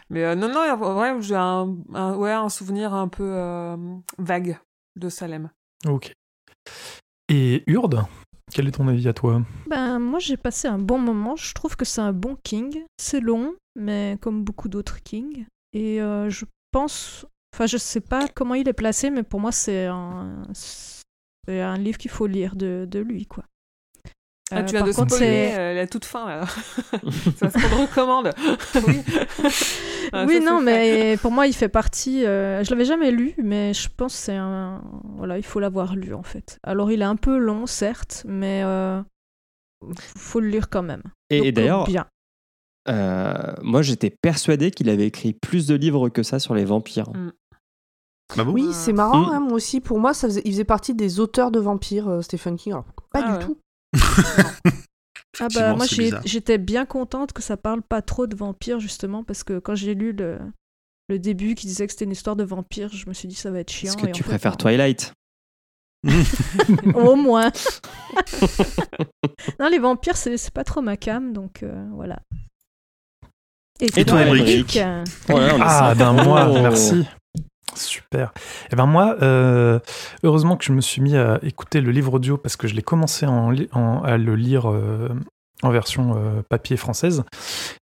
Mais 0.09 0.23
euh, 0.25 0.35
non, 0.35 0.49
non, 0.49 0.97
ouais, 0.99 1.15
j'ai 1.21 1.35
un, 1.35 1.75
un- 1.93 2.15
ouais, 2.15 2.31
un 2.31 2.49
souvenir 2.49 2.93
un 2.93 3.07
peu 3.07 3.37
vague 4.17 4.57
de 4.95 5.09
Salem. 5.09 5.49
Ok. 5.87 6.13
Et 7.29 7.63
Urde, 7.67 8.03
quel 8.51 8.67
est 8.67 8.71
ton 8.71 8.87
avis 8.87 9.07
à 9.07 9.13
toi? 9.13 9.41
Ben, 9.67 9.99
moi, 9.99 10.19
j'ai 10.19 10.37
passé 10.37 10.67
un 10.67 10.79
bon 10.79 10.99
moment. 10.99 11.35
Je 11.35 11.53
trouve 11.53 11.75
que 11.75 11.85
c'est 11.85 12.01
un 12.01 12.13
bon 12.13 12.37
King. 12.43 12.83
C'est 12.97 13.19
long, 13.19 13.55
mais 13.75 14.17
comme 14.21 14.43
beaucoup 14.43 14.69
d'autres 14.69 15.01
King. 15.01 15.45
Et 15.73 16.01
euh, 16.01 16.29
je 16.29 16.45
pense. 16.71 17.25
Enfin, 17.55 17.65
je 17.65 17.77
sais 17.77 18.01
pas 18.01 18.27
comment 18.27 18.53
il 18.53 18.67
est 18.67 18.73
placé, 18.73 19.09
mais 19.09 19.23
pour 19.23 19.39
moi, 19.39 19.51
c'est 19.51 19.85
un, 19.87 20.43
un 21.47 21.77
livre 21.77 21.97
qu'il 21.97 22.11
faut 22.11 22.27
lire 22.27 22.55
de, 22.55 22.87
de 22.89 22.99
lui, 22.99 23.25
quoi. 23.25 23.43
Ah, 24.51 24.57
Euh, 24.59 24.63
tu 24.63 24.71
viens 24.71 24.79
par 24.79 24.87
de 24.89 24.93
contre, 24.93 25.15
spoiler 25.15 25.49
c'est- 25.51 25.59
euh, 25.59 25.73
la 25.75 25.87
toute 25.87 26.05
fin, 26.05 26.27
là. 26.27 26.45
c'est 27.37 27.49
ce 27.49 27.69
qu'on 27.75 27.81
recommande. 27.83 28.31
oui. 28.87 29.01
Ah, 30.11 30.25
oui, 30.27 30.39
ça, 30.39 30.51
non, 30.51 30.59
mais 30.59 31.17
pour 31.21 31.31
moi, 31.31 31.45
il 31.45 31.53
fait 31.53 31.69
partie. 31.69 32.25
euh, 32.25 32.63
je 32.63 32.71
l'avais 32.71 32.85
jamais 32.85 33.11
lu, 33.11 33.35
mais 33.37 33.75
je 33.75 33.89
pense 33.95 34.13
que 34.13 34.19
c'est 34.19 34.35
un. 34.35 34.81
Voilà, 35.17 35.37
il 35.37 35.43
faut 35.43 35.59
l'avoir 35.59 35.95
lu 35.95 36.15
en 36.15 36.23
fait. 36.23 36.57
Alors, 36.63 36.91
il 36.91 37.01
est 37.03 37.05
un 37.05 37.15
peu 37.15 37.37
long, 37.37 37.67
certes, 37.67 38.23
mais 38.27 38.63
euh, 38.63 39.03
faut 40.17 40.39
le 40.39 40.47
lire 40.47 40.69
quand 40.71 40.81
même. 40.81 41.03
Et, 41.29 41.51
d'ailleurs, 41.51 41.85
bien. 41.85 42.07
euh, 42.89 43.53
moi 43.61 43.83
j'étais 43.83 44.09
persuadé 44.09 44.71
qu'il 44.71 44.89
avait 44.89 45.05
écrit 45.05 45.33
plus 45.33 45.67
de 45.67 45.75
livres 45.75 46.09
que 46.09 46.23
ça 46.23 46.39
sur 46.39 46.55
les 46.55 46.65
vampires. 46.65 47.09
Bah 48.35 48.43
bon 48.43 48.51
Oui, 48.53 48.65
Euh, 48.69 48.71
c'est 48.73 48.93
marrant, 48.93 49.27
Mm. 49.27 49.33
hein, 49.33 49.39
moi 49.41 49.53
aussi. 49.53 49.79
Pour 49.79 49.99
moi, 49.99 50.15
ça 50.15 50.27
faisait, 50.27 50.41
il 50.45 50.51
faisait 50.53 50.63
partie 50.63 50.95
des 50.95 51.19
auteurs 51.19 51.51
de 51.51 51.59
vampires, 51.59 52.07
euh, 52.09 52.21
Stephen 52.23 52.57
King. 52.57 52.73
Alors, 52.73 52.85
pas 53.13 53.21
Ah 53.23 53.27
du 53.27 53.33
ouais. 53.33 53.39
tout. 53.45 53.57
Ah 55.41 55.47
bah 55.55 55.73
moi 55.75 55.85
j'étais 56.25 56.57
bien 56.57 56.85
contente 56.85 57.31
que 57.31 57.41
ça 57.41 57.55
parle 57.55 57.81
pas 57.81 58.01
trop 58.01 58.27
de 58.27 58.35
vampires 58.35 58.79
justement 58.81 59.23
parce 59.23 59.43
que 59.45 59.59
quand 59.59 59.75
j'ai 59.75 59.95
lu 59.95 60.11
le, 60.11 60.37
le 61.07 61.17
début 61.17 61.55
qui 61.55 61.65
disait 61.65 61.85
que 61.87 61.93
c'était 61.93 62.03
une 62.05 62.11
histoire 62.11 62.35
de 62.35 62.43
vampires, 62.43 62.89
je 62.93 63.07
me 63.07 63.13
suis 63.13 63.27
dit 63.27 63.35
ça 63.35 63.49
va 63.49 63.59
être 63.59 63.71
chiant. 63.71 63.93
Est-ce 63.93 63.97
que 63.97 64.07
et 64.07 64.11
tu 64.11 64.21
en 64.21 64.25
fait, 64.25 64.31
préfères 64.31 64.51
non. 64.51 64.57
Twilight? 64.57 65.13
Au 66.95 67.15
moins. 67.15 67.51
non 69.59 69.69
les 69.69 69.79
vampires 69.79 70.17
c'est 70.17 70.51
pas 70.51 70.63
trop 70.63 70.81
ma 70.81 70.97
cam 70.97 71.31
donc 71.31 71.63
euh, 71.63 71.87
voilà. 71.93 72.19
Et 73.81 74.03
toi, 74.03 74.19
euh, 74.19 75.03
Oh 75.29 75.37
Ah, 75.61 75.93
ben 75.95 76.11
moi, 76.11 76.49
Oh. 76.49 76.61
merci. 76.61 77.05
Super. 77.75 78.33
Et 78.71 78.75
ben 78.75 78.85
moi, 78.85 79.17
euh, 79.21 79.79
heureusement 80.23 80.57
que 80.57 80.65
je 80.65 80.73
me 80.73 80.81
suis 80.81 81.01
mis 81.01 81.15
à 81.15 81.39
écouter 81.43 81.81
le 81.81 81.91
livre 81.91 82.13
audio 82.13 82.37
parce 82.37 82.55
que 82.55 82.67
je 82.67 82.75
l'ai 82.75 82.81
commencé 82.81 83.25
à 83.25 84.17
le 84.17 84.35
lire 84.35 84.69
euh, 84.69 85.09
en 85.63 85.69
version 85.69 86.15
euh, 86.15 86.41
papier 86.49 86.77
française. 86.77 87.23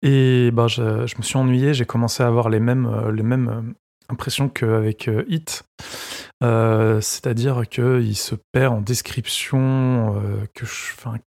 Et 0.01 0.51
ben 0.51 0.67
je, 0.67 0.81
me 0.81 1.21
suis 1.21 1.37
ennuyé, 1.37 1.73
j'ai 1.73 1.85
commencé 1.85 2.23
à 2.23 2.27
avoir 2.27 2.49
les 2.49 2.59
mêmes, 2.59 3.09
les 3.11 3.23
mêmes 3.23 3.73
impressions 4.09 4.49
qu'avec 4.49 5.09
Hit. 5.27 5.63
C'est-à-dire 6.41 7.67
qu'il 7.69 8.17
se 8.17 8.35
perd 8.51 8.73
en 8.73 8.81
description, 8.81 10.21
que 10.53 10.65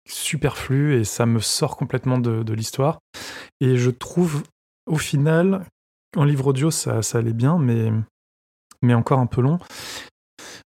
superflu, 0.06 0.98
et 0.98 1.04
ça 1.04 1.26
me 1.26 1.40
sort 1.40 1.76
complètement 1.76 2.18
de, 2.18 2.42
de 2.42 2.54
l'histoire. 2.54 2.98
Et 3.60 3.76
je 3.76 3.90
trouve, 3.90 4.42
au 4.86 4.98
final, 4.98 5.64
en 6.16 6.24
livre 6.24 6.48
audio, 6.48 6.70
ça, 6.70 7.02
ça 7.02 7.18
allait 7.18 7.32
bien, 7.32 7.58
mais, 7.58 7.90
mais 8.84 8.94
encore 8.94 9.18
un 9.18 9.26
peu 9.26 9.40
long. 9.40 9.58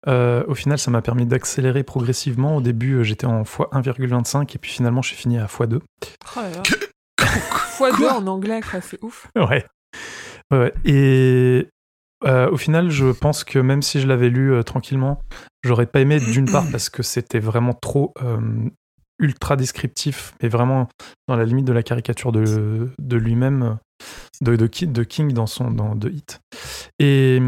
Euh, 0.06 0.44
au 0.48 0.54
final, 0.54 0.78
ça 0.78 0.90
m'a 0.90 1.02
permis 1.02 1.24
d'accélérer 1.26 1.82
progressivement. 1.82 2.56
Au 2.56 2.60
début, 2.60 2.94
euh, 2.96 3.02
j'étais 3.04 3.26
en 3.26 3.42
x1,25 3.42 4.54
et 4.54 4.58
puis 4.58 4.70
finalement, 4.70 5.02
j'ai 5.02 5.14
fini 5.14 5.38
à 5.38 5.46
x2. 5.46 5.80
Oh 6.36 6.40
là 6.40 6.50
là. 6.50 6.62
Fois 7.76 7.90
deux 7.96 8.08
en 8.08 8.26
anglais, 8.26 8.60
quoi, 8.60 8.80
c'est 8.80 9.02
ouf. 9.02 9.28
Ouais. 9.34 9.64
Et 10.84 11.68
euh, 12.24 12.50
au 12.50 12.56
final, 12.56 12.90
je 12.90 13.06
pense 13.10 13.44
que 13.44 13.58
même 13.58 13.82
si 13.82 14.00
je 14.00 14.06
l'avais 14.06 14.28
lu 14.28 14.52
euh, 14.52 14.62
tranquillement, 14.62 15.20
j'aurais 15.64 15.86
pas 15.86 16.00
aimé 16.00 16.20
d'une 16.20 16.50
part 16.50 16.64
parce 16.70 16.88
que 16.90 17.02
c'était 17.02 17.40
vraiment 17.40 17.72
trop 17.74 18.12
euh, 18.22 18.38
ultra 19.18 19.56
descriptif, 19.56 20.34
mais 20.42 20.48
vraiment 20.48 20.88
dans 21.28 21.34
la 21.36 21.44
limite 21.44 21.64
de 21.64 21.72
la 21.72 21.82
caricature 21.82 22.30
de, 22.30 22.88
de 22.98 23.16
lui-même, 23.16 23.78
de, 24.42 24.54
de, 24.54 24.66
Ki- 24.66 24.86
de 24.86 25.02
King 25.02 25.32
dans 25.32 25.46
son 25.46 25.70
dans 25.70 25.96
The 25.96 26.04
Hit. 26.12 26.40
Et, 27.00 27.40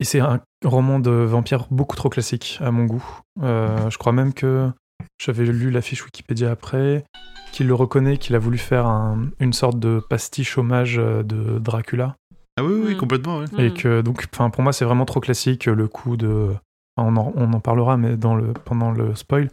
et 0.00 0.04
c'est 0.04 0.20
un 0.20 0.40
roman 0.64 0.98
de 1.00 1.10
vampire 1.10 1.66
beaucoup 1.70 1.96
trop 1.96 2.08
classique 2.08 2.58
à 2.60 2.70
mon 2.70 2.84
goût. 2.84 3.04
Euh, 3.42 3.88
je 3.90 3.98
crois 3.98 4.12
même 4.12 4.32
que 4.34 4.70
j'avais 5.18 5.44
lu 5.46 5.70
la 5.70 5.80
fiche 5.82 6.04
Wikipédia 6.04 6.50
après, 6.50 7.04
qu'il 7.52 7.66
le 7.66 7.74
reconnaît, 7.74 8.18
qu'il 8.18 8.34
a 8.34 8.38
voulu 8.38 8.58
faire 8.58 8.86
un- 8.86 9.28
une 9.40 9.52
sorte 9.52 9.78
de 9.78 10.00
pastiche 10.10 10.58
hommage 10.58 10.98
euh, 10.98 11.22
de 11.22 11.58
Dracula. 11.58 12.14
Ah 12.58 12.64
oui, 12.64 12.72
oui, 12.84 12.94
Mm. 12.94 12.96
complètement. 12.98 13.42
Et 13.58 13.68
Mm. 13.68 13.72
que 13.74 14.00
donc, 14.02 14.26
pour 14.28 14.62
moi, 14.62 14.72
c'est 14.72 14.84
vraiment 14.84 15.04
trop 15.06 15.20
classique 15.20 15.66
le 15.66 15.88
coup 15.88 16.16
de. 16.16 16.54
On 16.98 17.16
en, 17.18 17.32
on 17.36 17.52
en 17.52 17.60
parlera, 17.60 17.98
mais 17.98 18.16
dans 18.16 18.34
le, 18.34 18.54
pendant 18.54 18.90
le 18.90 19.14
spoil, 19.14 19.50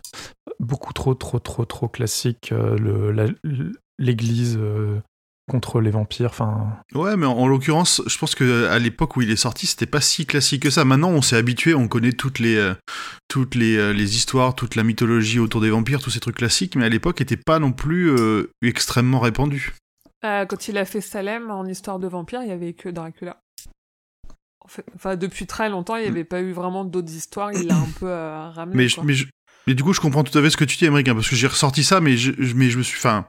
beaucoup 0.61 0.93
trop, 0.93 1.13
trop, 1.13 1.39
trop, 1.39 1.65
trop 1.65 1.89
classique. 1.89 2.51
euh, 2.53 3.33
l'église 3.99 4.57
euh, 4.59 4.99
contre 5.49 5.81
les 5.81 5.91
vampires. 5.91 6.29
Enfin, 6.29 6.77
Ouais, 6.93 7.17
mais 7.17 7.25
en, 7.25 7.33
en 7.33 7.47
l'occurrence, 7.47 8.01
je 8.07 8.17
pense 8.17 8.33
que 8.35 8.67
à 8.67 8.79
l'époque 8.79 9.17
où 9.17 9.21
il 9.21 9.29
est 9.31 9.35
sorti, 9.35 9.67
c'était 9.67 9.85
pas 9.85 10.01
si 10.01 10.25
classique 10.25 10.63
que 10.63 10.69
ça. 10.69 10.85
Maintenant, 10.85 11.09
on 11.09 11.21
s'est 11.21 11.35
habitué, 11.35 11.73
on 11.73 11.87
connaît 11.87 12.13
toutes 12.13 12.39
les 12.39 12.55
euh, 12.55 12.73
toutes 13.27 13.55
les, 13.55 13.75
euh, 13.77 13.91
les 13.93 14.15
histoires, 14.15 14.55
toute 14.55 14.75
la 14.75 14.83
mythologie 14.83 15.39
autour 15.39 15.59
des 15.61 15.69
vampires, 15.69 16.01
tous 16.01 16.09
ces 16.11 16.19
trucs 16.19 16.37
classiques, 16.37 16.75
mais 16.75 16.85
à 16.85 16.89
l'époque, 16.89 17.19
était 17.21 17.37
pas 17.37 17.59
non 17.59 17.71
plus 17.73 18.09
euh, 18.11 18.51
extrêmement 18.61 19.19
répandu. 19.19 19.73
Euh, 20.23 20.45
quand 20.45 20.67
il 20.69 20.77
a 20.77 20.85
fait 20.85 21.01
Salem 21.01 21.51
en 21.51 21.65
histoire 21.65 21.99
de 21.99 22.07
vampire, 22.07 22.41
il 22.43 22.47
y 22.47 22.51
avait 22.51 22.73
que 22.73 22.87
Dracula. 22.89 23.41
En 24.65 24.69
fait, 24.69 24.85
enfin, 24.95 25.17
depuis 25.17 25.45
très 25.45 25.67
longtemps, 25.69 25.97
il 25.97 26.03
n'y 26.03 26.07
avait 26.07 26.23
pas 26.23 26.39
eu 26.41 26.53
vraiment 26.53 26.85
d'autres 26.85 27.13
histoires. 27.13 27.51
Il 27.51 27.67
l'a 27.67 27.75
un 27.75 27.89
peu 27.99 28.07
euh, 28.07 28.49
ramené. 28.49 28.77
Mais, 28.77 28.87
je- 28.87 28.95
quoi. 28.95 29.03
mais, 29.03 29.13
je- 29.13 29.25
mais 29.67 29.73
du 29.75 29.83
coup, 29.83 29.91
je 29.91 29.99
comprends 29.99 30.23
tout 30.23 30.37
à 30.37 30.41
fait 30.41 30.49
ce 30.49 30.55
que 30.55 30.63
tu 30.63 30.77
dis, 30.77 30.85
Émeric, 30.85 31.09
hein, 31.09 31.15
parce 31.15 31.29
que 31.29 31.35
j'ai 31.35 31.47
ressorti 31.47 31.83
ça, 31.83 31.99
mais 31.99 32.15
je, 32.15 32.31
je- 32.39 32.55
mais 32.55 32.69
je 32.69 32.77
me 32.77 32.83
suis. 32.83 32.97
Enfin, 32.97 33.25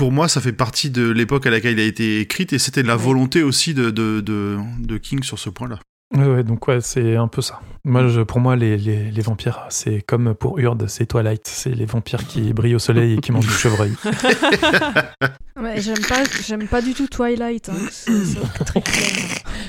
pour 0.00 0.12
moi, 0.12 0.28
ça 0.28 0.40
fait 0.40 0.54
partie 0.54 0.88
de 0.88 1.10
l'époque 1.10 1.46
à 1.46 1.50
laquelle 1.50 1.74
il 1.74 1.80
a 1.80 1.84
été 1.84 2.20
écrite, 2.20 2.54
et 2.54 2.58
c'était 2.58 2.82
de 2.82 2.88
la 2.88 2.96
volonté 2.96 3.42
aussi 3.42 3.74
de, 3.74 3.90
de, 3.90 4.20
de, 4.22 4.56
de 4.78 4.96
King 4.96 5.22
sur 5.22 5.38
ce 5.38 5.50
point-là. 5.50 5.78
ouais, 6.16 6.24
ouais, 6.24 6.42
donc 6.42 6.66
ouais, 6.68 6.80
c'est 6.80 7.16
un 7.16 7.28
peu 7.28 7.42
ça. 7.42 7.60
Moi, 7.84 8.08
je- 8.08 8.22
pour 8.22 8.40
moi, 8.40 8.56
les, 8.56 8.78
les, 8.78 9.10
les 9.10 9.20
vampires, 9.20 9.66
c'est 9.68 10.00
comme 10.00 10.34
pour 10.34 10.58
Urde, 10.58 10.86
c'est 10.88 11.04
Twilight, 11.04 11.42
c'est 11.46 11.74
les 11.74 11.84
vampires 11.84 12.26
qui 12.26 12.52
brillent 12.54 12.76
au 12.76 12.78
soleil 12.78 13.12
et 13.12 13.18
qui 13.20 13.30
mangent 13.30 13.46
du 13.46 13.52
chevreuil. 13.52 13.92
Ouais, 15.60 15.78
j'aime 15.82 16.00
pas, 16.08 16.22
j'aime 16.46 16.66
pas 16.66 16.80
du 16.80 16.94
tout 16.94 17.06
Twilight. 17.06 17.68
hein, 17.68 17.74
c'est 17.90 18.24
c'est 18.24 18.64
très 18.64 18.80
clair. 18.80 19.04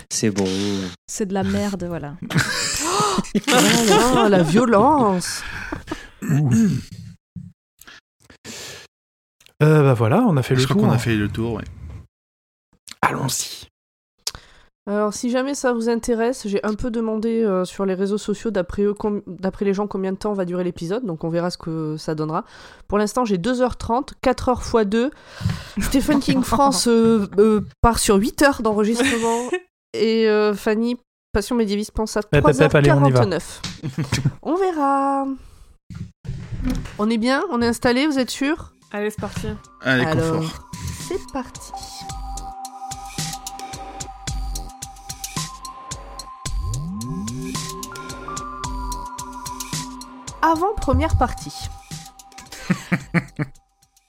C'est 0.09 0.31
bon. 0.31 0.47
C'est 1.07 1.25
de 1.25 1.33
la 1.33 1.43
merde, 1.43 1.83
voilà. 1.89 2.15
Oh 3.49 4.15
là 4.15 4.29
la 4.29 4.41
violence 4.43 5.43
Euh, 9.61 9.83
bah 9.83 9.93
voilà, 9.93 10.23
on 10.27 10.37
a 10.37 10.43
fait 10.43 10.55
Je 10.55 10.61
le 10.61 10.65
crois 10.67 10.75
tour. 10.81 10.87
qu'on 10.89 10.93
a 10.93 10.97
fait 10.97 11.15
le 11.15 11.27
tour, 11.29 11.53
ouais. 11.53 11.63
Allons-y. 13.01 13.67
Alors, 14.89 15.13
si 15.13 15.29
jamais 15.29 15.53
ça 15.53 15.73
vous 15.73 15.89
intéresse, 15.89 16.47
j'ai 16.47 16.59
un 16.65 16.73
peu 16.73 16.89
demandé 16.89 17.43
euh, 17.43 17.65
sur 17.65 17.85
les 17.85 17.93
réseaux 17.93 18.17
sociaux, 18.17 18.49
d'après 18.49 18.81
eux, 18.81 18.95
com- 18.95 19.21
d'après 19.27 19.63
les 19.63 19.75
gens, 19.75 19.85
combien 19.85 20.11
de 20.11 20.17
temps 20.17 20.33
va 20.33 20.43
durer 20.43 20.63
l'épisode. 20.63 21.05
Donc, 21.05 21.23
on 21.23 21.29
verra 21.29 21.51
ce 21.51 21.57
que 21.59 21.97
ça 21.97 22.15
donnera. 22.15 22.45
Pour 22.87 22.97
l'instant, 22.97 23.23
j'ai 23.23 23.37
2h30, 23.37 24.13
4h 24.23 24.81
x 24.81 24.87
2. 24.89 25.11
Stephen 25.81 26.19
King 26.19 26.41
France 26.41 26.87
euh, 26.87 27.27
euh, 27.37 27.61
part 27.81 27.99
sur 27.99 28.15
8 28.15 28.41
heures 28.41 28.61
d'enregistrement. 28.63 29.49
Et 29.93 30.27
euh, 30.27 30.55
Fanny, 30.55 30.97
Passion 31.31 31.55
médiéviste, 31.55 31.91
pense 31.91 32.17
à 32.17 32.21
Hep, 32.31 32.45
hep, 32.47 32.59
hep, 32.61 32.75
allez, 32.75 32.91
on 32.91 33.05
y 33.05 33.11
va. 33.11 33.25
3h49. 33.25 33.41
on 34.41 34.55
verra. 34.55 35.25
On 36.97 37.09
est 37.09 37.17
bien? 37.19 37.43
On 37.51 37.61
est 37.61 37.67
installé? 37.67 38.07
Vous 38.07 38.17
êtes 38.17 38.31
sûr? 38.31 38.73
Allez, 38.93 39.09
c'est 39.09 39.21
parti. 39.21 39.47
Allez, 39.81 40.03
Alors, 40.03 40.41
confort. 40.41 40.69
c'est 41.07 41.31
parti. 41.31 41.71
Avant 50.41 50.73
première 50.75 51.17
partie. 51.17 51.53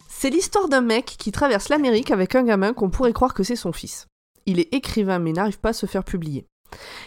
c'est 0.08 0.30
l'histoire 0.30 0.68
d'un 0.68 0.80
mec 0.80 1.04
qui 1.06 1.30
traverse 1.30 1.68
l'Amérique 1.68 2.10
avec 2.10 2.34
un 2.34 2.42
gamin 2.42 2.72
qu'on 2.72 2.90
pourrait 2.90 3.12
croire 3.12 3.34
que 3.34 3.44
c'est 3.44 3.54
son 3.54 3.72
fils. 3.72 4.06
Il 4.46 4.58
est 4.58 4.74
écrivain 4.74 5.20
mais 5.20 5.32
n'arrive 5.32 5.60
pas 5.60 5.68
à 5.70 5.74
se 5.74 5.86
faire 5.86 6.02
publier. 6.02 6.46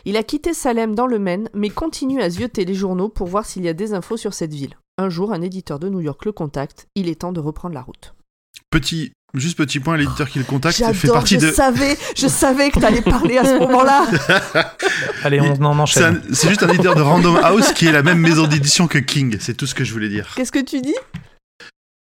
Il 0.05 0.15
a 0.15 0.23
quitté 0.23 0.53
Salem 0.53 0.95
dans 0.95 1.07
le 1.07 1.19
Maine 1.19 1.49
mais 1.53 1.69
continue 1.69 2.21
à 2.21 2.29
zioter 2.29 2.63
les 2.63 2.73
journaux 2.73 3.09
pour 3.09 3.27
voir 3.27 3.45
s'il 3.45 3.65
y 3.65 3.69
a 3.69 3.73
des 3.73 3.93
infos 3.93 4.15
sur 4.15 4.33
cette 4.33 4.53
ville. 4.53 4.77
Un 4.97 5.09
jour, 5.09 5.33
un 5.33 5.41
éditeur 5.41 5.77
de 5.79 5.89
New 5.89 5.99
York 5.99 6.23
le 6.25 6.31
contacte, 6.31 6.87
il 6.95 7.09
est 7.09 7.15
temps 7.21 7.33
de 7.33 7.39
reprendre 7.41 7.75
la 7.75 7.81
route. 7.81 8.13
Petit, 8.69 9.11
juste 9.33 9.57
petit 9.57 9.81
point, 9.81 9.97
l'éditeur 9.97 10.29
qui 10.29 10.39
le 10.39 10.45
contacte 10.45 10.77
fait 10.77 10.93
J'adore, 10.93 11.15
partie 11.15 11.35
je 11.39 11.47
de. 11.47 11.51
savais, 11.51 11.97
je 12.15 12.27
savais 12.27 12.69
que 12.71 12.79
t'allais 12.79 13.01
parler 13.01 13.37
à 13.37 13.43
ce 13.43 13.59
moment-là. 13.59 14.05
Allez, 15.25 15.41
on 15.41 15.51
en 15.65 15.85
C'est 15.85 15.99
enchaîne. 16.05 16.21
un- 16.29 16.33
c'est 16.33 16.47
juste 16.47 16.63
un 16.63 16.69
éditeur 16.69 16.95
de 16.95 17.01
Random 17.01 17.35
House 17.43 17.73
qui 17.73 17.87
est 17.87 17.91
la 17.91 18.03
même 18.03 18.19
maison 18.19 18.47
d'édition 18.47 18.87
que 18.87 18.97
King. 18.97 19.35
C'est 19.41 19.55
tout 19.55 19.65
ce 19.67 19.75
que 19.75 19.83
je 19.83 19.91
voulais 19.91 20.07
dire. 20.09 20.31
Qu'est-ce 20.35 20.51
que 20.53 20.59
tu 20.63 20.79
dis? 20.81 20.95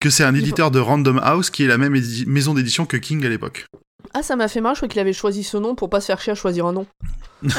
Que 0.01 0.09
c'est 0.09 0.25
un 0.25 0.35
éditeur 0.35 0.69
de 0.71 0.79
Random 0.79 1.19
House 1.23 1.49
qui 1.49 1.63
est 1.63 1.67
la 1.67 1.77
même 1.77 1.95
édi- 1.95 2.25
maison 2.25 2.53
d'édition 2.53 2.85
que 2.85 2.97
King 2.97 3.25
à 3.25 3.29
l'époque. 3.29 3.67
Ah, 4.13 4.21
ça 4.23 4.35
m'a 4.35 4.49
fait 4.49 4.59
marre, 4.59 4.73
je 4.75 4.79
crois 4.79 4.89
qu'il 4.89 4.99
avait 4.99 5.13
choisi 5.13 5.43
ce 5.43 5.55
nom 5.55 5.75
pour 5.75 5.89
pas 5.89 6.01
se 6.01 6.07
faire 6.07 6.19
chier 6.19 6.31
à 6.33 6.35
choisir 6.35 6.65
un 6.65 6.73
nom. 6.73 6.85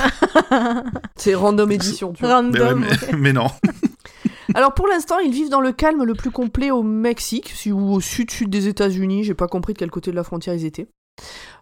C'est 1.17 1.35
random 1.35 1.71
édition, 1.73 2.13
tu 2.13 2.25
vois. 2.25 2.43
Mais, 2.43 2.59
ouais, 2.61 2.65
Random. 2.69 2.85
mais, 3.13 3.17
mais 3.17 3.33
non. 3.33 3.51
Alors 4.55 4.75
pour 4.75 4.89
l'instant, 4.89 5.19
ils 5.19 5.33
vivent 5.33 5.51
dans 5.51 5.61
le 5.61 5.73
calme 5.73 6.05
le 6.05 6.15
plus 6.15 6.31
complet 6.31 6.71
au 6.71 6.83
Mexique, 6.83 7.55
ou 7.67 7.95
au 7.95 8.01
sud-sud 8.01 8.51
des 8.51 8.69
États-Unis, 8.69 9.25
j'ai 9.25 9.35
pas 9.35 9.49
compris 9.49 9.73
de 9.73 9.79
quel 9.79 9.91
côté 9.91 10.11
de 10.11 10.17
la 10.17 10.25
frontière 10.25 10.55
ils 10.55 10.65
étaient. 10.65 10.89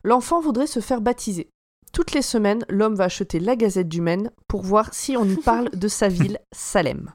L'enfant 0.05 0.41
voudrait 0.41 0.67
se 0.67 0.81
faire 0.81 1.01
baptiser. 1.01 1.51
Toutes 1.93 2.13
les 2.13 2.23
semaines, 2.23 2.65
l'homme 2.69 2.95
va 2.95 3.05
acheter 3.05 3.41
la 3.41 3.57
Gazette 3.57 3.89
du 3.89 4.01
Maine 4.01 4.31
pour 4.47 4.63
voir 4.63 4.95
si 4.95 5.17
on 5.17 5.25
y 5.25 5.37
parle 5.37 5.71
de 5.71 5.89
sa 5.89 6.09
ville, 6.09 6.39
Salem. 6.53 7.13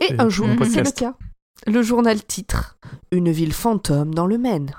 Et 0.00 0.14
un 0.18 0.28
jour, 0.28 0.48
c'est 0.64 0.84
le 0.84 0.90
cas. 0.90 1.14
Le 1.66 1.82
journal 1.82 2.24
titre 2.24 2.78
Une 3.12 3.30
ville 3.30 3.52
fantôme 3.52 4.14
dans 4.14 4.26
le 4.26 4.38
Maine. 4.38 4.74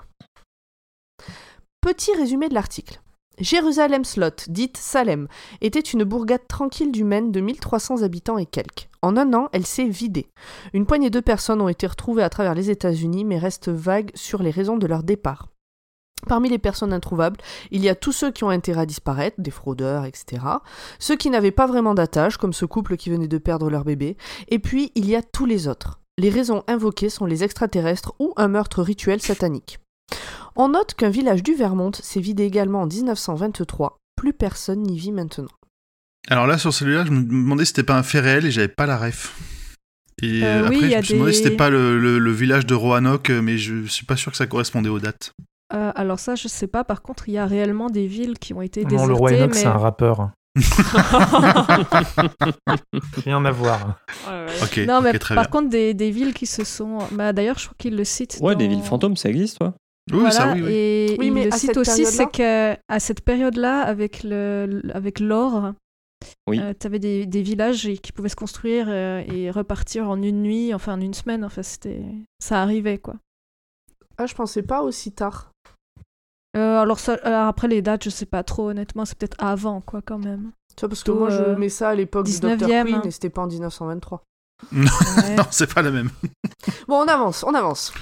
Petit 1.81 2.13
résumé 2.13 2.49
de 2.49 2.53
l'article. 2.53 3.01
Jérusalem 3.39 4.03
Slot, 4.03 4.47
dite 4.47 4.77
Salem, 4.77 5.27
était 5.61 5.79
une 5.79 6.03
bourgade 6.03 6.47
tranquille 6.47 6.91
du 6.91 7.05
Maine 7.05 7.31
de 7.31 7.39
1300 7.39 8.01
habitants 8.01 8.37
et 8.37 8.45
quelques. 8.45 8.89
En 9.01 9.15
un 9.15 9.33
an, 9.33 9.47
elle 9.53 9.65
s'est 9.65 9.87
vidée. 9.87 10.29
Une 10.73 10.85
poignée 10.85 11.09
de 11.09 11.21
personnes 11.21 11.61
ont 11.61 11.69
été 11.69 11.87
retrouvées 11.87 12.23
à 12.23 12.29
travers 12.29 12.53
les 12.53 12.69
États-Unis, 12.69 13.23
mais 13.23 13.37
restent 13.37 13.69
vagues 13.69 14.11
sur 14.13 14.43
les 14.43 14.51
raisons 14.51 14.77
de 14.77 14.87
leur 14.87 15.03
départ. 15.03 15.47
Parmi 16.27 16.49
les 16.49 16.57
personnes 16.57 16.91
introuvables, 16.91 17.39
il 17.71 17.81
y 17.81 17.87
a 17.87 17.95
tous 17.95 18.11
ceux 18.11 18.31
qui 18.31 18.43
ont 18.43 18.49
intérêt 18.49 18.81
à 18.81 18.85
disparaître, 18.85 19.39
des 19.39 19.51
fraudeurs, 19.51 20.03
etc. 20.03 20.43
Ceux 20.99 21.15
qui 21.15 21.29
n'avaient 21.29 21.51
pas 21.51 21.65
vraiment 21.65 21.93
d'attache, 21.93 22.35
comme 22.35 22.51
ce 22.51 22.65
couple 22.65 22.97
qui 22.97 23.09
venait 23.09 23.29
de 23.29 23.37
perdre 23.37 23.69
leur 23.69 23.85
bébé. 23.85 24.17
Et 24.49 24.59
puis, 24.59 24.91
il 24.95 25.09
y 25.09 25.15
a 25.15 25.21
tous 25.21 25.45
les 25.45 25.69
autres. 25.69 26.01
Les 26.17 26.29
raisons 26.29 26.63
invoquées 26.67 27.09
sont 27.09 27.25
les 27.25 27.45
extraterrestres 27.45 28.13
ou 28.19 28.33
un 28.35 28.49
meurtre 28.49 28.83
rituel 28.83 29.21
satanique. 29.21 29.79
On 30.55 30.69
note 30.69 30.93
qu'un 30.95 31.09
village 31.09 31.43
du 31.43 31.53
Vermont 31.55 31.91
s'est 31.93 32.19
vidé 32.19 32.43
également 32.43 32.81
en 32.81 32.87
1923. 32.87 33.97
Plus 34.15 34.33
personne 34.33 34.83
n'y 34.83 34.97
vit 34.97 35.11
maintenant. 35.11 35.47
Alors 36.29 36.47
là, 36.47 36.57
sur 36.57 36.73
celui-là, 36.73 37.05
je 37.05 37.11
me 37.11 37.23
demandais 37.23 37.63
si 37.65 37.69
c'était 37.69 37.83
pas 37.83 37.97
un 37.97 38.03
fait 38.03 38.19
réel 38.19 38.45
et 38.45 38.51
j'avais 38.51 38.67
pas 38.67 38.85
la 38.85 38.97
ref. 38.97 39.35
Et 40.21 40.43
Euh, 40.43 40.65
après, 40.65 40.75
oui, 40.75 40.91
je 40.91 40.97
me 40.97 41.01
suis 41.01 41.13
demandé 41.13 41.31
si 41.33 41.39
des- 41.41 41.45
c'était 41.45 41.55
pas 41.57 41.69
le, 41.69 41.97
le- 41.97 42.19
le 42.19 42.31
village 42.31 42.65
de 42.65 42.75
Roanoke, 42.75 43.29
mais 43.29 43.57
je 43.57 43.85
suis 43.85 44.05
pas 44.05 44.17
sûr 44.17 44.31
que 44.31 44.37
ça 44.37 44.47
correspondait 44.47 44.89
aux 44.89 44.99
dates. 44.99 45.31
Euh, 45.73 45.91
alors 45.95 46.19
ça, 46.19 46.35
je 46.35 46.47
sais 46.49 46.67
pas. 46.67 46.83
Par 46.83 47.01
contre, 47.01 47.29
il 47.29 47.35
y 47.35 47.37
a 47.37 47.45
réellement 47.45 47.89
des 47.89 48.05
villes 48.07 48.37
qui 48.37 48.53
ont 48.53 48.61
été 48.61 48.83
Non, 48.83 48.89
désertées. 48.89 49.07
le 49.07 49.13
roi 49.13 49.31
Enoch, 49.31 49.51
mais... 49.53 49.61
c'est 49.61 49.67
un 49.67 49.77
rappeur. 49.77 50.31
Rien 53.23 53.45
à 53.45 53.51
voir. 53.51 53.99
Ouais, 54.27 54.45
ouais. 54.45 54.53
Ok, 54.63 54.77
Non, 54.87 55.01
mais 55.01 55.11
ok, 55.11 55.19
très 55.19 55.35
par 55.35 55.45
bien. 55.45 55.51
contre, 55.51 55.69
des, 55.69 55.93
des 55.93 56.11
villes 56.11 56.33
qui 56.33 56.45
se 56.45 56.63
sont... 56.63 56.99
Bah, 57.11 57.33
D'ailleurs, 57.33 57.57
je 57.59 57.65
crois 57.65 57.75
qu'ils 57.77 57.95
le 57.95 58.03
citent 58.03 58.39
Ouais, 58.41 58.55
des 58.55 58.67
dans- 58.67 58.75
villes 58.75 58.83
fantômes, 58.83 59.15
ça 59.15 59.29
existe, 59.29 59.59
toi 59.59 59.73
Oui, 60.11 60.19
Voilà, 60.19 60.31
ça, 60.31 60.53
oui, 60.53 60.61
oui. 60.61 60.71
Et 60.71 61.15
Oui, 61.19 61.27
il 61.27 61.33
mais 61.33 61.45
le 61.45 61.51
cite 61.51 61.77
aussi, 61.77 62.05
c'est 62.05 62.29
qu'à 62.29 62.77
cette 62.99 63.21
période-là, 63.21 63.81
avec 63.81 64.23
le, 64.23 64.81
avec 64.93 65.19
l'or, 65.19 65.73
Oui. 66.47 66.59
tu 66.79 66.87
avais 66.87 66.99
des, 66.99 67.25
des 67.25 67.41
villages 67.41 67.87
qui 68.01 68.11
pouvaient 68.11 68.29
se 68.29 68.35
construire 68.35 68.87
euh, 68.89 69.21
et 69.27 69.51
repartir 69.51 70.09
en 70.09 70.21
une 70.21 70.41
nuit, 70.41 70.73
enfin 70.73 70.95
en 70.95 71.01
une 71.01 71.13
semaine. 71.13 71.43
Enfin, 71.45 71.63
c'était, 71.63 72.03
ça 72.39 72.61
arrivait 72.61 72.97
quoi. 72.97 73.15
Ah, 74.17 74.25
je 74.25 74.33
pensais 74.35 74.63
pas 74.63 74.81
aussi 74.81 75.11
tard. 75.11 75.51
Euh, 76.57 76.79
alors, 76.79 76.99
ça, 76.99 77.13
alors 77.23 77.47
après 77.47 77.67
les 77.67 77.81
dates, 77.81 78.03
je 78.03 78.09
sais 78.09 78.25
pas 78.25 78.43
trop. 78.43 78.69
Honnêtement, 78.69 79.05
c'est 79.05 79.17
peut-être 79.17 79.37
avant 79.39 79.81
quoi 79.81 80.01
quand 80.01 80.17
même. 80.17 80.51
Tu 80.75 80.81
vois, 80.81 80.89
parce 80.89 81.03
que 81.03 81.11
moi, 81.11 81.29
je 81.29 81.41
euh, 81.41 81.55
mets 81.55 81.69
ça 81.69 81.89
à 81.89 81.95
l'époque 81.95 82.25
du 82.25 82.39
Dr. 82.39 82.55
19e, 82.57 82.83
Queen 82.85 82.95
hein. 82.95 83.01
et 83.05 83.11
c'était 83.11 83.29
pas 83.29 83.43
en 83.43 83.47
1923. 83.47 84.23
Ouais. 84.71 85.35
Non, 85.37 85.43
c'est 85.51 85.73
pas 85.73 85.81
la 85.81 85.91
même. 85.91 86.09
Bon, 86.87 86.97
on 87.03 87.07
avance, 87.07 87.43
on 87.47 87.53
avance. 87.53 87.93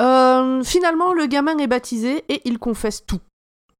Euh, 0.00 0.62
finalement, 0.62 1.12
le 1.12 1.26
gamin 1.26 1.58
est 1.58 1.66
baptisé 1.66 2.24
et 2.28 2.40
il 2.44 2.58
confesse 2.58 3.04
tout. 3.04 3.20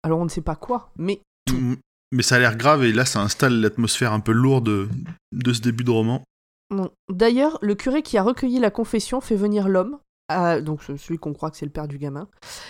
Alors, 0.02 0.18
on 0.18 0.24
ne 0.24 0.28
sait 0.30 0.40
pas 0.42 0.56
quoi, 0.56 0.90
mais 0.96 1.20
Mm, 1.50 1.74
Mais 2.12 2.22
ça 2.22 2.36
a 2.36 2.38
l'air 2.38 2.56
grave 2.56 2.84
et 2.84 2.92
là, 2.92 3.04
ça 3.04 3.20
installe 3.20 3.60
l'atmosphère 3.60 4.12
un 4.12 4.20
peu 4.20 4.32
lourde 4.32 4.88
de, 5.32 5.52
ce 5.52 5.60
début 5.60 5.82
de 5.84 5.90
roman. 5.90 6.22
non. 6.70 6.90
D'ailleurs, 7.10 7.58
le 7.62 7.74
curé 7.74 8.02
qui 8.02 8.16
a 8.18 8.22
recueilli 8.22 8.58
la 8.60 8.70
confession 8.70 9.20
fait 9.20 9.34
venir 9.36 9.68
l'homme, 9.68 9.98
à- 10.28 10.60
donc 10.60 10.82
celui 10.82 11.18
qu'on 11.18 11.32
croit 11.34 11.50
que 11.50 11.56
c'est 11.56 11.66
le 11.66 11.72
père 11.72 11.88
du 11.88 11.98
gamin. 11.98 12.28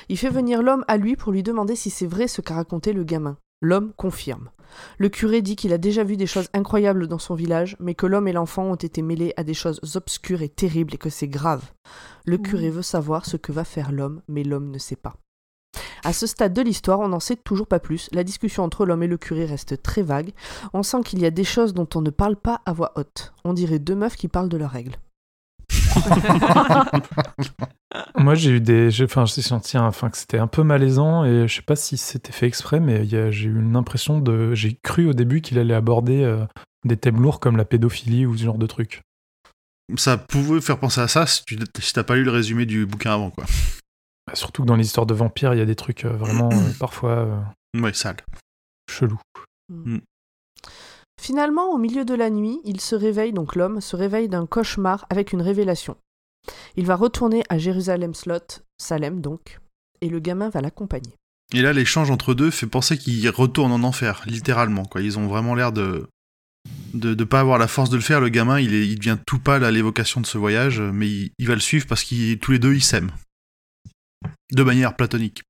Il 0.08 0.16
fait 0.18 0.30
venir 0.30 0.62
l'homme 0.62 0.84
à 0.88 0.96
lui 0.96 1.16
pour 1.16 1.32
lui 1.32 1.42
demander 1.42 1.76
si 1.76 1.90
c'est 1.90 2.06
vrai 2.06 2.28
ce 2.28 2.40
qu'a 2.40 2.54
raconté 2.54 2.92
le 2.92 3.04
gamin. 3.04 3.36
L'homme 3.62 3.92
confirme. 3.96 4.50
Le 4.98 5.08
curé 5.08 5.40
dit 5.40 5.54
qu'il 5.54 5.72
a 5.72 5.78
déjà 5.78 6.02
vu 6.02 6.16
des 6.16 6.26
choses 6.26 6.48
incroyables 6.52 7.06
dans 7.06 7.20
son 7.20 7.36
village, 7.36 7.76
mais 7.78 7.94
que 7.94 8.06
l'homme 8.06 8.26
et 8.26 8.32
l'enfant 8.32 8.64
ont 8.64 8.74
été 8.74 9.02
mêlés 9.02 9.32
à 9.36 9.44
des 9.44 9.54
choses 9.54 9.80
obscures 9.94 10.42
et 10.42 10.48
terribles 10.48 10.94
et 10.94 10.98
que 10.98 11.10
c'est 11.10 11.28
grave. 11.28 11.70
Le 12.26 12.38
curé 12.38 12.70
veut 12.70 12.82
savoir 12.82 13.24
ce 13.24 13.36
que 13.36 13.52
va 13.52 13.64
faire 13.64 13.92
l'homme, 13.92 14.20
mais 14.26 14.42
l'homme 14.42 14.70
ne 14.70 14.78
sait 14.78 14.96
pas. 14.96 15.14
À 16.04 16.12
ce 16.12 16.26
stade 16.26 16.52
de 16.52 16.62
l'histoire, 16.62 16.98
on 16.98 17.08
n'en 17.08 17.20
sait 17.20 17.36
toujours 17.36 17.68
pas 17.68 17.78
plus. 17.78 18.08
La 18.12 18.24
discussion 18.24 18.64
entre 18.64 18.84
l'homme 18.84 19.04
et 19.04 19.08
le 19.08 19.16
curé 19.16 19.44
reste 19.44 19.80
très 19.80 20.02
vague. 20.02 20.32
On 20.72 20.82
sent 20.82 21.02
qu'il 21.04 21.20
y 21.20 21.26
a 21.26 21.30
des 21.30 21.44
choses 21.44 21.72
dont 21.72 21.88
on 21.94 22.00
ne 22.00 22.10
parle 22.10 22.34
pas 22.34 22.60
à 22.66 22.72
voix 22.72 22.92
haute. 22.96 23.32
On 23.44 23.52
dirait 23.52 23.78
deux 23.78 23.94
meufs 23.94 24.16
qui 24.16 24.26
parlent 24.26 24.48
de 24.48 24.56
leurs 24.56 24.72
règles. 24.72 24.96
Moi, 28.16 28.34
j'ai 28.34 28.50
eu 28.50 28.60
des. 28.60 29.02
Enfin, 29.02 29.24
j'ai 29.26 29.42
senti 29.42 29.76
un- 29.76 29.86
enfin, 29.86 30.10
que 30.10 30.16
c'était 30.16 30.38
un 30.38 30.46
peu 30.46 30.62
malaisant 30.62 31.24
et 31.24 31.46
je 31.48 31.54
sais 31.54 31.62
pas 31.62 31.76
si 31.76 31.96
c'était 31.96 32.32
fait 32.32 32.46
exprès, 32.46 32.80
mais 32.80 33.00
a- 33.14 33.30
j'ai 33.30 33.48
eu 33.48 33.58
une 33.60 33.76
impression 33.76 34.18
de. 34.18 34.54
J'ai 34.54 34.78
cru 34.82 35.08
au 35.08 35.12
début 35.12 35.40
qu'il 35.40 35.58
allait 35.58 35.74
aborder 35.74 36.22
euh, 36.22 36.44
des 36.84 36.96
thèmes 36.96 37.20
lourds 37.20 37.40
comme 37.40 37.56
la 37.56 37.64
pédophilie 37.64 38.26
ou 38.26 38.36
ce 38.36 38.44
genre 38.44 38.58
de 38.58 38.66
truc. 38.66 39.02
Ça 39.96 40.16
pouvait 40.16 40.60
faire 40.60 40.78
penser 40.78 41.00
à 41.00 41.08
ça 41.08 41.26
si 41.26 41.44
tu 41.44 41.58
si 41.80 41.92
t'as 41.92 42.04
pas 42.04 42.16
lu 42.16 42.24
le 42.24 42.30
résumé 42.30 42.66
du 42.66 42.86
bouquin 42.86 43.14
avant, 43.14 43.30
quoi. 43.30 43.44
Bah, 44.26 44.34
surtout 44.34 44.62
que 44.62 44.68
dans 44.68 44.76
l'histoire 44.76 45.06
de 45.06 45.14
vampires, 45.14 45.54
il 45.54 45.58
y 45.58 45.62
a 45.62 45.66
des 45.66 45.76
trucs 45.76 46.04
euh, 46.04 46.10
vraiment 46.16 46.50
euh, 46.50 46.72
parfois 46.78 47.10
euh, 47.10 47.40
Ouais, 47.80 47.92
sale. 47.92 48.16
chelous. 48.90 49.20
Finalement, 51.22 51.70
au 51.72 51.78
milieu 51.78 52.04
de 52.04 52.14
la 52.14 52.30
nuit, 52.30 52.58
il 52.64 52.80
se 52.80 52.96
réveille, 52.96 53.32
donc 53.32 53.54
l'homme 53.54 53.80
se 53.80 53.94
réveille 53.94 54.28
d'un 54.28 54.44
cauchemar 54.44 55.06
avec 55.08 55.32
une 55.32 55.40
révélation. 55.40 55.96
Il 56.74 56.84
va 56.84 56.96
retourner 56.96 57.44
à 57.48 57.58
Jérusalem 57.58 58.12
Slot, 58.12 58.64
Salem 58.76 59.20
donc, 59.20 59.60
et 60.00 60.08
le 60.08 60.18
gamin 60.18 60.48
va 60.48 60.60
l'accompagner. 60.60 61.12
Et 61.54 61.62
là, 61.62 61.72
l'échange 61.72 62.10
entre 62.10 62.34
deux 62.34 62.50
fait 62.50 62.66
penser 62.66 62.98
qu'ils 62.98 63.28
retournent 63.30 63.70
en 63.70 63.84
enfer, 63.84 64.24
littéralement. 64.26 64.84
Quoi. 64.84 65.00
Ils 65.02 65.16
ont 65.16 65.28
vraiment 65.28 65.54
l'air 65.54 65.70
de 65.70 66.08
de 66.92 67.14
ne 67.14 67.24
pas 67.24 67.38
avoir 67.38 67.58
la 67.58 67.68
force 67.68 67.90
de 67.90 67.96
le 67.96 68.02
faire. 68.02 68.20
Le 68.20 68.28
gamin, 68.28 68.58
il, 68.58 68.74
est, 68.74 68.88
il 68.88 68.98
devient 68.98 69.18
tout 69.24 69.38
pâle 69.38 69.62
à 69.62 69.70
l'évocation 69.70 70.20
de 70.20 70.26
ce 70.26 70.38
voyage, 70.38 70.80
mais 70.80 71.08
il, 71.08 71.30
il 71.38 71.46
va 71.46 71.54
le 71.54 71.60
suivre 71.60 71.86
parce 71.86 72.02
qu'ils 72.02 72.40
tous 72.40 72.50
les 72.50 72.58
deux, 72.58 72.74
ils 72.74 72.82
s'aiment. 72.82 73.12
De 74.50 74.64
manière 74.64 74.96
platonique. 74.96 75.42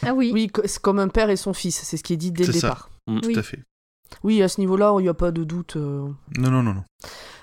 Ah 0.00 0.14
oui. 0.14 0.30
Oui, 0.32 0.50
c'est 0.64 0.80
comme 0.80 0.98
un 0.98 1.08
père 1.08 1.28
et 1.28 1.36
son 1.36 1.52
fils, 1.52 1.78
c'est 1.82 1.98
ce 1.98 2.02
qui 2.02 2.14
est 2.14 2.16
dit 2.16 2.32
dès 2.32 2.46
le 2.46 2.52
C'est 2.54 2.60
ça. 2.60 2.68
départ. 2.68 2.90
Tout 3.22 3.38
à 3.38 3.42
fait. 3.42 3.60
Oui, 4.22 4.42
à 4.42 4.48
ce 4.48 4.60
niveau-là, 4.60 4.94
il 4.98 5.02
n'y 5.02 5.08
a 5.08 5.14
pas 5.14 5.30
de 5.32 5.44
doute. 5.44 5.76
euh. 5.76 6.08
Non, 6.38 6.50
non, 6.50 6.62
non, 6.62 6.74
non. 6.74 6.84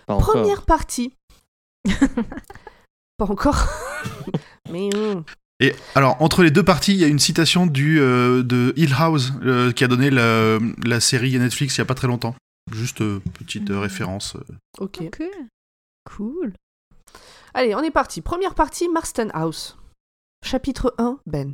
Pas 0.08 0.16
encore. 0.16 0.34
Première 0.34 0.66
partie. 0.66 1.14
pas 3.18 3.26
encore. 3.26 3.68
Mais 4.72 4.90
hum. 4.96 5.24
Et 5.60 5.76
alors, 5.94 6.20
entre 6.22 6.42
les 6.42 6.50
deux 6.50 6.64
parties, 6.64 6.94
il 6.94 7.00
y 7.00 7.04
a 7.04 7.08
une 7.08 7.20
citation 7.20 7.68
du, 7.68 8.00
euh, 8.00 8.42
de 8.42 8.74
Hill 8.78 8.96
House, 8.98 9.32
euh, 9.44 9.72
qui 9.72 9.84
a 9.84 9.88
donné 9.88 10.10
la, 10.10 10.58
la 10.84 11.00
série 11.00 11.38
Netflix 11.38 11.76
il 11.76 11.80
y 11.80 11.82
a 11.82 11.86
pas 11.86 11.94
très 11.94 12.08
longtemps. 12.08 12.36
Juste 12.72 13.02
euh, 13.02 13.22
petite 13.34 13.70
euh, 13.70 13.80
référence. 13.80 14.36
euh. 14.36 14.56
ok. 14.80 15.02
Ok. 15.02 15.24
Cool. 16.06 16.54
Allez, 17.54 17.76
on 17.76 17.82
est 17.84 17.92
parti. 17.92 18.22
Première 18.22 18.56
partie, 18.56 18.90
Marston 18.90 19.30
House. 19.34 19.78
Chapitre 20.44 20.96
1, 20.98 21.20
Ben. 21.28 21.54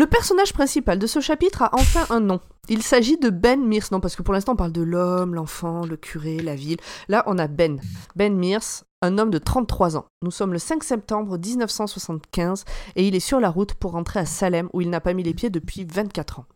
Le 0.00 0.06
personnage 0.06 0.54
principal 0.54 0.98
de 0.98 1.06
ce 1.06 1.20
chapitre 1.20 1.60
a 1.60 1.74
enfin 1.74 2.06
un 2.08 2.20
nom. 2.20 2.40
Il 2.70 2.82
s'agit 2.82 3.18
de 3.18 3.28
Ben 3.28 3.62
Mears. 3.62 3.88
Non, 3.92 4.00
parce 4.00 4.16
que 4.16 4.22
pour 4.22 4.32
l'instant, 4.32 4.52
on 4.52 4.56
parle 4.56 4.72
de 4.72 4.80
l'homme, 4.80 5.34
l'enfant, 5.34 5.84
le 5.84 5.98
curé, 5.98 6.38
la 6.38 6.54
ville. 6.54 6.78
Là, 7.08 7.22
on 7.26 7.36
a 7.36 7.48
Ben. 7.48 7.78
Ben 8.16 8.34
Mears, 8.34 8.84
un 9.02 9.18
homme 9.18 9.28
de 9.28 9.36
33 9.36 9.98
ans. 9.98 10.06
Nous 10.22 10.30
sommes 10.30 10.54
le 10.54 10.58
5 10.58 10.82
septembre 10.84 11.36
1975 11.36 12.64
et 12.96 13.06
il 13.06 13.14
est 13.14 13.20
sur 13.20 13.40
la 13.40 13.50
route 13.50 13.74
pour 13.74 13.92
rentrer 13.92 14.20
à 14.20 14.24
Salem 14.24 14.70
où 14.72 14.80
il 14.80 14.88
n'a 14.88 15.02
pas 15.02 15.12
mis 15.12 15.22
les 15.22 15.34
pieds 15.34 15.50
depuis 15.50 15.84
24 15.84 16.38
ans. 16.38 16.46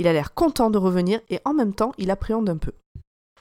Il 0.00 0.08
a 0.08 0.12
l'air 0.12 0.34
content 0.34 0.68
de 0.68 0.78
revenir 0.78 1.20
et 1.28 1.38
en 1.44 1.54
même 1.54 1.74
temps, 1.74 1.92
il 1.96 2.10
appréhende 2.10 2.50
un 2.50 2.56
peu. 2.56 2.72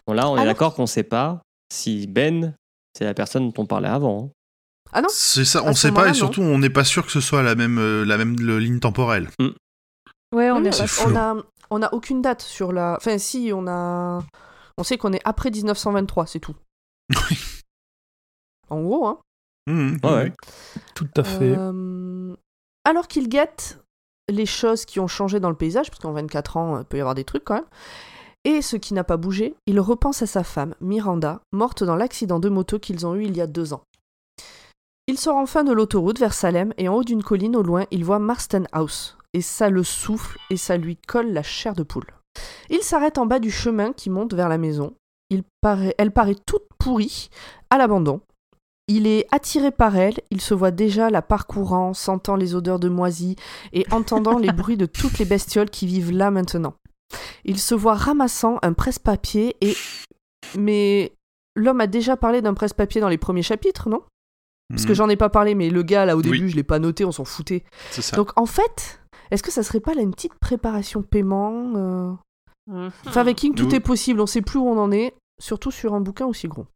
Bon, 0.05 0.13
là, 0.13 0.29
on 0.29 0.37
est 0.37 0.45
d'accord 0.45 0.75
qu'on 0.75 0.85
sait 0.85 1.01
pas 1.01 1.41
si 1.73 2.05
Ben, 2.05 2.53
c'est 2.95 3.03
la 3.03 3.15
personne 3.15 3.49
dont 3.49 3.63
on 3.63 3.65
parlait 3.65 3.89
avant. 3.89 4.25
hein. 4.25 4.29
Ah 4.93 5.01
non 5.01 5.07
C'est 5.11 5.45
ça, 5.45 5.63
on 5.63 5.73
ce 5.73 5.81
sait 5.81 5.91
pas 5.91 6.09
et 6.09 6.13
surtout 6.13 6.41
on 6.41 6.57
n'est 6.57 6.69
pas 6.69 6.83
sûr 6.83 7.05
que 7.05 7.11
ce 7.11 7.21
soit 7.21 7.43
la 7.43 7.55
même, 7.55 7.77
euh, 7.77 8.03
la 8.05 8.17
même 8.17 8.35
le- 8.39 8.59
ligne 8.59 8.79
temporelle. 8.79 9.29
Ouais, 10.33 10.49
on 10.51 10.63
est 10.63 10.87
flou. 10.87 11.11
on 11.11 11.15
a, 11.15 11.35
on 11.69 11.81
a 11.81 11.93
aucune 11.93 12.21
date 12.21 12.41
sur 12.41 12.71
la. 12.71 12.95
Enfin, 12.97 13.17
si, 13.17 13.51
on 13.53 13.67
a. 13.67 14.19
On 14.77 14.83
sait 14.83 14.97
qu'on 14.97 15.13
est 15.13 15.21
après 15.25 15.51
1923, 15.51 16.25
c'est 16.27 16.39
tout. 16.39 16.55
en 18.69 18.81
gros, 18.81 19.07
hein. 19.07 19.19
Ouais, 19.67 19.73
oui, 20.03 20.09
ouais. 20.09 20.33
Tout 20.95 21.07
à 21.17 21.23
fait. 21.23 21.55
Euh, 21.57 22.35
Alors 22.85 23.07
qu'il 23.07 23.29
guette 23.29 23.79
les 24.29 24.45
choses 24.45 24.85
qui 24.85 24.99
ont 24.99 25.07
changé 25.07 25.39
dans 25.39 25.49
le 25.49 25.55
paysage, 25.55 25.89
parce 25.89 25.99
qu'en 26.01 26.13
24 26.13 26.57
ans, 26.57 26.79
il 26.79 26.85
peut 26.85 26.97
y 26.97 27.01
avoir 27.01 27.15
des 27.15 27.23
trucs 27.23 27.43
quand 27.43 27.55
même, 27.55 27.65
et 28.45 28.61
ce 28.61 28.77
qui 28.77 28.93
n'a 28.93 29.03
pas 29.03 29.17
bougé, 29.17 29.55
il 29.67 29.79
repense 29.79 30.21
à 30.21 30.27
sa 30.27 30.43
femme, 30.43 30.75
Miranda, 30.81 31.41
morte 31.51 31.83
dans 31.83 31.95
l'accident 31.95 32.39
de 32.39 32.49
moto 32.49 32.79
qu'ils 32.79 33.05
ont 33.05 33.15
eu 33.15 33.25
il 33.25 33.35
y 33.35 33.41
a 33.41 33.47
deux 33.47 33.73
ans. 33.73 33.83
Il 35.09 35.17
sort 35.17 35.37
enfin 35.37 35.63
de 35.63 35.71
l'autoroute 35.71 36.19
vers 36.19 36.35
Salem, 36.35 36.71
et 36.77 36.87
en 36.87 36.93
haut 36.93 37.03
d'une 37.03 37.23
colline 37.23 37.55
au 37.55 37.63
loin, 37.63 37.85
il 37.89 38.05
voit 38.05 38.19
Marston 38.19 38.65
House, 38.71 39.17
et 39.33 39.41
ça 39.41 39.71
le 39.71 39.81
souffle, 39.81 40.37
et 40.51 40.55
ça 40.55 40.77
lui 40.77 40.97
colle 40.97 41.33
la 41.33 41.41
chair 41.41 41.73
de 41.73 41.81
poule. 41.81 42.05
Il 42.69 42.83
s'arrête 42.83 43.17
en 43.17 43.25
bas 43.25 43.39
du 43.39 43.49
chemin 43.49 43.91
qui 43.91 44.11
monte 44.11 44.35
vers 44.35 44.49
la 44.49 44.59
maison. 44.59 44.93
Il 45.31 45.41
paraît, 45.61 45.95
elle 45.97 46.11
paraît 46.11 46.35
toute 46.45 46.67
pourrie, 46.77 47.31
à 47.71 47.79
l'abandon. 47.79 48.21
Il 48.87 49.07
est 49.07 49.25
attiré 49.31 49.71
par 49.71 49.97
elle, 49.97 50.19
il 50.29 50.41
se 50.41 50.53
voit 50.53 50.69
déjà 50.69 51.09
la 51.09 51.23
parcourant, 51.23 51.95
sentant 51.95 52.35
les 52.35 52.53
odeurs 52.53 52.79
de 52.79 52.87
moisie 52.87 53.35
et 53.73 53.87
entendant 53.89 54.37
les 54.37 54.51
bruits 54.53 54.77
de 54.77 54.85
toutes 54.85 55.17
les 55.17 55.25
bestioles 55.25 55.71
qui 55.71 55.87
vivent 55.87 56.11
là 56.11 56.29
maintenant. 56.29 56.75
Il 57.45 57.57
se 57.57 57.73
voit 57.73 57.95
ramassant 57.95 58.59
un 58.61 58.73
presse-papier 58.73 59.55
et... 59.61 59.75
Mais 60.55 61.13
l'homme 61.55 61.81
a 61.81 61.87
déjà 61.87 62.15
parlé 62.15 62.43
d'un 62.43 62.53
presse-papier 62.53 63.01
dans 63.01 63.09
les 63.09 63.17
premiers 63.17 63.41
chapitres, 63.41 63.89
non? 63.89 64.03
Parce 64.69 64.83
que 64.85 64.89
Mhm, 64.89 64.95
j'en 64.95 65.09
ai 65.09 65.15
pas 65.17 65.29
parlé, 65.29 65.55
mais 65.55 65.69
le 65.69 65.81
gars 65.83 66.05
là 66.05 66.15
au 66.15 66.21
Oui. 66.21 66.31
début 66.31 66.49
je 66.49 66.55
l'ai 66.55 66.63
pas 66.63 66.79
noté, 66.79 67.03
on 67.05 67.11
s'en 67.11 67.25
foutait. 67.25 67.63
C'est 67.91 68.01
ça. 68.03 68.15
Donc 68.15 68.31
en 68.39 68.45
fait, 68.45 68.99
est-ce 69.31 69.41
que 69.43 69.51
ça 69.51 69.63
serait 69.63 69.79
pas 69.79 69.93
là 69.95 70.01
une 70.01 70.11
petite 70.13 70.35
préparation 70.39 71.01
paiement 71.01 71.73
euh 71.75 72.11
Mhm. 72.67 72.91
Enfin, 73.07 73.21
avec 73.21 73.37
King, 73.37 73.55
tout 73.55 73.65
Oui. 73.69 73.75
est 73.75 73.79
possible, 73.79 74.21
on 74.21 74.27
sait 74.27 74.43
plus 74.43 74.59
où 74.59 74.67
on 74.67 74.77
en 74.77 74.91
est, 74.91 75.15
surtout 75.41 75.71
sur 75.71 75.95
un 75.95 76.01
bouquin 76.01 76.27
aussi 76.27 76.47
gros. 76.47 76.67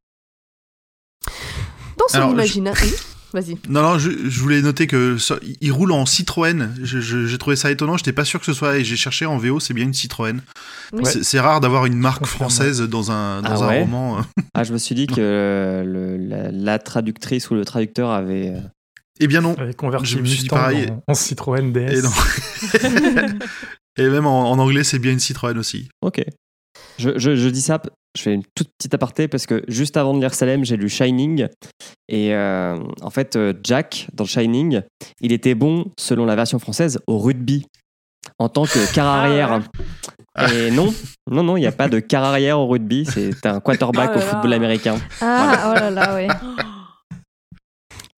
Dans 1.97 2.07
son 2.07 2.27
je- 2.29 2.31
imaginaire. 2.33 2.75
Oui, 2.81 2.91
Vas-y. 3.33 3.57
Non, 3.67 3.81
non, 3.81 3.97
je, 3.97 4.11
je 4.29 4.39
voulais 4.39 4.61
noter 4.61 4.85
que 4.85 5.17
ça- 5.17 5.39
il 5.59 5.71
roule 5.71 5.91
en 5.91 6.05
Citroën. 6.05 6.69
J'ai 6.83 7.37
trouvé 7.39 7.55
ça 7.55 7.71
étonnant. 7.71 7.97
J'étais 7.97 8.13
pas 8.13 8.25
sûr 8.25 8.39
que 8.39 8.45
ce 8.45 8.53
soit. 8.53 8.77
Et 8.77 8.83
j'ai 8.83 8.95
cherché 8.95 9.25
en 9.25 9.37
VO, 9.37 9.59
c'est 9.59 9.73
bien 9.73 9.85
une 9.85 9.93
Citroën. 9.93 10.39
Oui. 10.93 11.01
C'est- 11.05 11.39
rare 11.39 11.59
d'avoir 11.59 11.85
une 11.87 11.97
marque 11.97 12.25
française 12.27 12.81
dans 12.81 13.11
un, 13.11 13.41
dans 13.41 13.49
Ah 13.61 13.65
un 13.65 13.67
ouais 13.69 13.79
roman. 13.81 14.19
euh. 14.19 14.21
Ah, 14.53 14.63
je 14.63 14.71
me 14.73 14.77
suis 14.77 14.93
dit 14.95 15.07
que 15.07 15.15
le- 15.85 16.17
la, 16.17 16.51
la 16.51 16.77
traductrice 16.79 17.49
ou 17.49 17.55
le 17.55 17.65
traducteur 17.65 18.11
avait. 18.11 18.49
euh, 18.49 18.59
Eh 19.19 19.25
bien 19.27 19.41
non. 19.41 19.55
Je 20.03 20.17
me 20.19 20.25
suis 20.25 20.43
dit 20.43 20.47
pareil. 20.49 20.89
en, 21.07 21.11
en 21.11 21.15
Citroën 21.15 21.71
DS. 21.73 21.97
Et, 21.97 22.01
non. 22.03 22.11
Et 23.97 24.09
même 24.09 24.25
en, 24.25 24.51
en 24.51 24.57
anglais, 24.59 24.83
c'est 24.83 24.99
bien 24.99 25.11
une 25.11 25.19
Citroën 25.19 25.57
aussi. 25.57 25.89
Ok. 26.01 26.23
Je, 26.97 27.17
je- 27.17 27.35
je 27.35 27.49
dis 27.49 27.61
ça, 27.61 27.81
je 28.15 28.21
fais 28.21 28.33
une 28.33 28.43
toute 28.55 28.69
petite 28.77 28.93
aparté 28.93 29.27
parce 29.27 29.45
que 29.45 29.63
juste 29.67 29.97
avant 29.97 30.13
de 30.13 30.19
lire 30.19 30.33
Salem, 30.33 30.63
j'ai 30.63 30.77
lu 30.77 30.89
Shining. 30.89 31.47
Et 32.07 32.33
euh, 32.33 32.77
en 33.01 33.09
fait, 33.09 33.35
euh, 33.35 33.53
Jack, 33.63 34.07
dans 34.13 34.25
Shining, 34.25 34.81
il 35.21 35.31
était 35.31 35.55
bon, 35.55 35.85
selon 35.99 36.25
la 36.25 36.35
version 36.35 36.59
française, 36.59 36.99
au 37.07 37.17
rugby. 37.19 37.65
En 38.39 38.47
tant 38.47 38.63
que 38.63 38.93
quart 38.93 39.05
arrière. 39.07 39.61
Et 40.53 40.71
non, 40.71 40.93
non, 41.29 41.43
non, 41.43 41.57
il 41.57 41.59
n'y 41.61 41.67
a 41.67 41.71
pas 41.73 41.89
de 41.89 41.99
quart 41.99 42.23
arrière 42.23 42.57
au 42.59 42.67
rugby. 42.67 43.05
C'est 43.05 43.45
un 43.45 43.59
quarterback 43.59 44.11
Oh 44.13 44.17
au 44.17 44.21
football 44.21 44.51
là. 44.51 44.55
américain. 44.55 44.97
Ah, 45.19 45.71
oh 45.71 45.79
là 45.79 45.91
là, 45.91 46.13
ouais. 46.15 46.27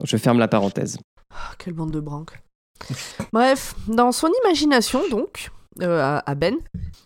Je 0.03 0.17
ferme 0.17 0.37
la 0.39 0.47
parenthèse. 0.47 0.97
Ah, 1.33 1.51
quelle 1.57 1.73
bande 1.73 1.91
de 1.91 1.99
branques. 1.99 2.39
Bref, 3.33 3.73
dans 3.87 4.11
son 4.11 4.29
imagination, 4.43 5.01
donc, 5.09 5.49
euh, 5.81 5.99
à, 6.01 6.29
à 6.29 6.35
Ben, 6.35 6.55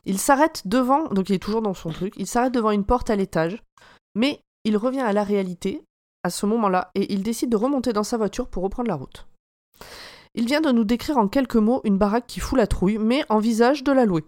il 0.05 0.19
s'arrête 0.19 0.63
devant, 0.65 1.08
donc 1.10 1.29
il 1.29 1.36
est 1.36 1.39
toujours 1.39 1.62
dans 1.62 1.73
son 1.73 1.89
truc, 1.91 2.13
il 2.17 2.27
s'arrête 2.27 2.53
devant 2.53 2.71
une 2.71 2.86
porte 2.86 3.10
à 3.10 3.15
l'étage, 3.15 3.62
mais 4.15 4.39
il 4.65 4.77
revient 4.77 4.99
à 5.01 5.13
la 5.13 5.23
réalité 5.23 5.82
à 6.23 6.29
ce 6.29 6.45
moment-là 6.45 6.91
et 6.95 7.13
il 7.13 7.23
décide 7.23 7.49
de 7.49 7.55
remonter 7.55 7.93
dans 7.93 8.03
sa 8.03 8.17
voiture 8.17 8.47
pour 8.47 8.63
reprendre 8.63 8.89
la 8.89 8.95
route. 8.95 9.27
Il 10.36 10.45
vient 10.45 10.62
de 10.62 10.71
nous 10.71 10.84
décrire 10.84 11.17
en 11.17 11.27
quelques 11.27 11.55
mots 11.55 11.82
une 11.86 11.97
baraque 11.97 12.27
qui 12.27 12.39
fout 12.39 12.58
la 12.58 12.67
trouille, 12.67 12.97
mais 12.99 13.23
envisage 13.29 13.84
de 13.84 13.91
la 13.91 14.05
louer. 14.05 14.23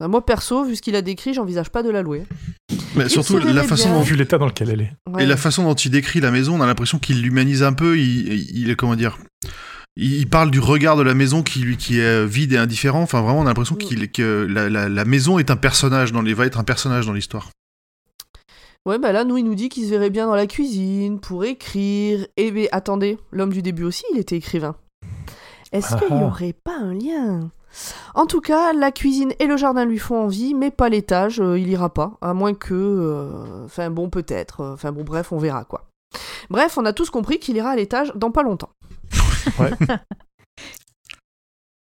Moi 0.00 0.24
perso, 0.26 0.64
vu 0.64 0.74
ce 0.74 0.82
qu'il 0.82 0.96
a 0.96 1.02
décrit, 1.02 1.32
j'envisage 1.32 1.70
pas 1.70 1.82
de 1.84 1.90
la 1.90 2.02
louer. 2.02 2.24
Mais 2.96 3.04
Il 3.04 3.10
surtout, 3.10 3.38
la 3.38 3.62
façon 3.62 3.88
bien. 3.88 3.98
dont 3.98 4.02
Vu 4.02 4.16
l'état 4.16 4.36
dans 4.36 4.46
lequel 4.46 4.70
elle 4.70 4.80
est. 4.80 4.92
Ouais. 5.08 5.22
Et 5.22 5.26
la 5.26 5.36
façon 5.36 5.62
dont 5.62 5.74
il 5.74 5.90
décrit 5.92 6.20
la 6.20 6.32
maison, 6.32 6.58
on 6.58 6.60
a 6.60 6.66
l'impression 6.66 6.98
qu'il 6.98 7.22
l'humanise 7.22 7.62
un 7.62 7.72
peu. 7.72 7.96
Il, 7.98 8.32
il 8.58 8.68
est 8.70 8.74
comment 8.74 8.96
dire 8.96 9.16
il, 9.96 10.28
parle 10.28 10.50
du 10.50 10.60
regard 10.60 10.96
de 10.96 11.02
la 11.02 11.14
maison 11.14 11.42
qui 11.42 11.60
lui 11.60 11.76
qui 11.76 11.98
est 12.00 12.24
vide 12.26 12.52
et 12.52 12.56
indifférent. 12.58 13.02
Enfin, 13.02 13.20
vraiment, 13.20 13.40
on 13.40 13.42
a 13.42 13.46
l'impression 13.46 13.74
Mm. 13.74 13.78
qu'il 13.78 14.10
que 14.12 14.46
la, 14.48 14.68
la- 14.70 14.88
la 14.88 15.04
maison 15.04 15.38
est 15.38 15.50
un 15.50 15.56
personnage 15.56 16.12
dans 16.12 16.22
les 16.22 16.34
va 16.34 16.46
être 16.46 16.58
un 16.58 16.64
personnage 16.64 17.06
dans 17.06 17.12
l'histoire. 17.12 17.50
Ouais, 18.84 18.98
bah 18.98 19.12
là, 19.12 19.24
nous, 19.24 19.36
il 19.36 19.44
nous 19.44 19.54
dit 19.54 19.68
qu'il 19.68 19.84
se 19.84 19.90
verrait 19.90 20.10
bien 20.10 20.26
dans 20.26 20.34
la 20.34 20.46
cuisine 20.48 21.20
pour 21.20 21.44
écrire. 21.44 22.26
Et 22.36 22.50
mais 22.50 22.68
attendez, 22.72 23.16
l'homme 23.30 23.52
du 23.52 23.62
début 23.62 23.84
aussi, 23.84 24.02
il 24.12 24.18
était 24.18 24.36
écrivain. 24.36 24.74
Est-ce 25.70 25.96
qu'il 25.96 26.14
n'y 26.16 26.22
Ah. 26.22 26.26
aurait 26.26 26.52
pas 26.64 26.76
un 26.76 26.92
lien? 26.94 27.50
En 28.14 28.26
tout 28.26 28.40
cas, 28.42 28.72
la 28.74 28.90
cuisine 28.92 29.32
et 29.38 29.46
le 29.46 29.56
jardin 29.56 29.84
lui 29.86 29.98
font 29.98 30.24
envie, 30.24 30.52
mais 30.52 30.70
pas 30.70 30.88
l'étage, 30.90 31.40
euh, 31.40 31.58
il 31.58 31.68
ira 31.70 31.88
pas. 31.94 32.18
À 32.20 32.34
moins 32.34 32.52
que. 32.54 32.74
euh, 32.74 33.64
Enfin, 33.64 33.88
bon, 33.90 34.10
peut-être. 34.10 34.60
euh, 34.60 34.74
Enfin, 34.74 34.90
bon, 34.92 35.04
bref, 35.04 35.32
on 35.32 35.38
verra 35.38 35.64
quoi. 35.64 35.88
Bref, 36.50 36.76
on 36.76 36.84
a 36.84 36.92
tous 36.92 37.08
compris 37.08 37.38
qu'il 37.38 37.56
ira 37.56 37.70
à 37.70 37.76
l'étage 37.76 38.12
dans 38.16 38.30
pas 38.30 38.42
longtemps. 38.42 38.68
Ouais. 39.58 39.70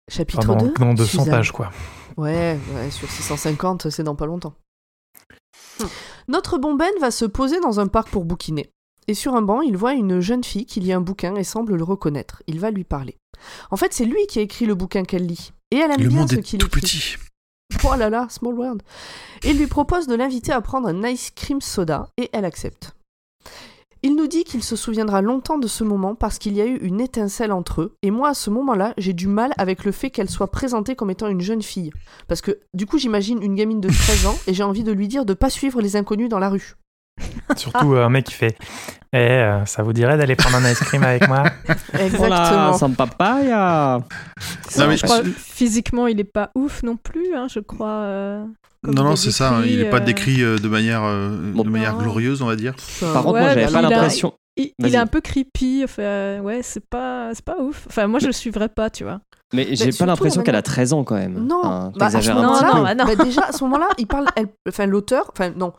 Chapitre 0.09 0.39
Enfin, 0.49 0.55
dans, 0.55 0.65
2 0.67 0.73
dans 0.73 0.93
200 0.93 1.09
Suzanne. 1.09 1.29
pages, 1.29 1.51
quoi. 1.51 1.69
Ouais, 2.15 2.57
ouais, 2.73 2.89
sur 2.91 3.09
650, 3.09 3.89
c'est 3.89 4.03
dans 4.03 4.15
pas 4.15 4.25
longtemps. 4.25 4.53
Notre 6.27 6.57
bon 6.57 6.75
Ben 6.75 6.91
va 6.99 7.11
se 7.11 7.25
poser 7.25 7.59
dans 7.59 7.79
un 7.79 7.87
parc 7.87 8.09
pour 8.09 8.25
bouquiner. 8.25 8.69
Et 9.07 9.13
sur 9.13 9.35
un 9.35 9.41
banc, 9.41 9.61
il 9.61 9.77
voit 9.77 9.93
une 9.93 10.19
jeune 10.19 10.43
fille 10.43 10.65
qui 10.65 10.79
lit 10.79 10.91
un 10.93 11.01
bouquin 11.01 11.35
et 11.35 11.43
semble 11.43 11.75
le 11.75 11.83
reconnaître. 11.83 12.41
Il 12.47 12.59
va 12.59 12.71
lui 12.71 12.83
parler. 12.83 13.15
En 13.71 13.77
fait, 13.77 13.93
c'est 13.93 14.05
lui 14.05 14.25
qui 14.27 14.39
a 14.39 14.41
écrit 14.41 14.65
le 14.65 14.75
bouquin 14.75 15.03
qu'elle 15.03 15.25
lit. 15.25 15.51
Et 15.71 15.77
elle 15.77 15.91
aime 15.91 16.01
Le 16.01 16.07
bien 16.09 16.19
monde 16.19 16.29
ce 16.31 16.35
est 16.35 16.41
qu'il 16.41 16.59
tout 16.59 16.67
écrit. 16.67 16.81
petit. 16.81 17.15
Oh 17.83 17.95
là 17.95 18.09
là, 18.09 18.27
small 18.29 18.55
world. 18.55 18.81
Et 19.43 19.51
il 19.51 19.57
lui 19.59 19.67
propose 19.67 20.07
de 20.07 20.15
l'inviter 20.15 20.51
à 20.51 20.61
prendre 20.61 20.87
un 20.87 21.03
ice 21.07 21.31
cream 21.31 21.61
soda 21.61 22.09
et 22.17 22.29
elle 22.33 22.45
accepte. 22.45 22.95
Il 24.03 24.15
nous 24.15 24.27
dit 24.27 24.43
qu'il 24.43 24.63
se 24.63 24.75
souviendra 24.75 25.21
longtemps 25.21 25.57
de 25.57 25.67
ce 25.67 25.83
moment 25.83 26.15
parce 26.15 26.37
qu'il 26.37 26.53
y 26.53 26.61
a 26.61 26.65
eu 26.65 26.77
une 26.77 27.01
étincelle 27.01 27.51
entre 27.51 27.81
eux. 27.81 27.95
Et 28.03 28.11
moi, 28.11 28.29
à 28.29 28.33
ce 28.33 28.49
moment-là, 28.49 28.93
j'ai 28.97 29.13
du 29.13 29.27
mal 29.27 29.53
avec 29.57 29.85
le 29.85 29.91
fait 29.91 30.09
qu'elle 30.09 30.29
soit 30.29 30.51
présentée 30.51 30.95
comme 30.95 31.09
étant 31.09 31.27
une 31.27 31.41
jeune 31.41 31.61
fille. 31.61 31.91
Parce 32.27 32.41
que 32.41 32.59
du 32.73 32.85
coup, 32.85 32.97
j'imagine 32.97 33.41
une 33.41 33.55
gamine 33.55 33.81
de 33.81 33.89
13 33.89 34.25
ans 34.27 34.35
et 34.47 34.53
j'ai 34.53 34.63
envie 34.63 34.83
de 34.83 34.91
lui 34.91 35.07
dire 35.07 35.25
de 35.25 35.33
pas 35.33 35.49
suivre 35.49 35.81
les 35.81 35.95
inconnus 35.95 36.29
dans 36.29 36.39
la 36.39 36.49
rue. 36.49 36.75
Surtout 37.55 37.93
euh, 37.93 38.05
un 38.05 38.09
mec 38.09 38.25
qui 38.25 38.33
fait 38.33 38.57
Eh, 39.13 39.17
euh, 39.17 39.65
ça 39.65 39.83
vous 39.83 39.93
dirait 39.93 40.17
d'aller 40.17 40.35
prendre 40.35 40.57
un 40.57 40.69
ice 40.71 40.79
cream 40.79 41.03
avec 41.03 41.27
moi 41.27 41.43
Exactement. 41.93 42.17
Voilà, 42.27 42.73
sans 42.77 42.91
papaya. 42.91 43.99
Non, 44.77 44.87
mais 44.87 44.97
je 44.97 45.03
crois, 45.03 45.21
physiquement, 45.35 46.07
il 46.07 46.19
est 46.19 46.23
pas 46.25 46.51
ouf 46.55 46.83
non 46.83 46.97
plus, 46.97 47.33
hein, 47.35 47.47
je 47.49 47.59
crois. 47.59 47.89
euh, 47.89 48.43
Non, 48.83 49.03
non, 49.03 49.13
est 49.13 49.15
c'est 49.15 49.31
ça. 49.31 49.51
hein, 49.57 49.63
Il 49.65 49.79
n'est 49.79 49.89
pas 49.89 49.99
décrit 50.01 50.43
euh, 50.43 50.57
de 50.57 50.67
manière, 50.67 51.03
euh, 51.03 51.29
Bon. 51.53 51.63
de 51.63 51.69
manière 51.69 51.97
glorieuse, 51.97 52.41
on 52.41 52.47
va 52.47 52.55
dire. 52.55 52.73
Par 52.99 53.23
contre, 53.23 53.35
Ouais, 53.35 53.41
moi, 53.41 53.49
j'avais 53.49 53.65
bah, 53.67 53.71
pas 53.71 53.81
l'impression. 53.81 54.33
Il, 54.57 54.71
est 54.79 54.97
un 54.97 55.05
peu 55.07 55.21
creepy, 55.21 55.81
enfin, 55.83 56.39
ouais, 56.41 56.61
c'est 56.63 56.83
pas, 56.89 57.29
c'est 57.33 57.45
pas 57.45 57.57
ouf. 57.59 57.85
Enfin, 57.87 58.07
moi, 58.07 58.19
je 58.19 58.25
le 58.27 58.31
suivrais 58.33 58.69
pas, 58.69 58.89
tu 58.89 59.03
vois. 59.03 59.19
Mais 59.53 59.67
j'ai 59.75 59.91
pas 59.91 60.05
l'impression 60.07 60.41
on 60.41 60.43
qu'elle 60.43 60.55
a- 60.55 60.59
a 60.59 60.63
13 60.63 60.93
ans 60.93 61.03
quand 61.03 61.15
même. 61.15 61.45
Non, 61.47 61.91
bah, 61.95 62.09
peu. 62.11 62.33
non, 62.33 62.59
bah, 62.83 62.95
non. 62.95 63.05
bah, 63.05 63.15
déjà, 63.23 63.43
à 63.43 63.51
ce 63.51 63.63
moment-là, 63.63 63.87
il 63.99 64.07
parle, 64.07 64.25
enfin 64.67 64.85
l'auteur, 64.87 65.31
enfin 65.31 65.51
non, 65.55 65.71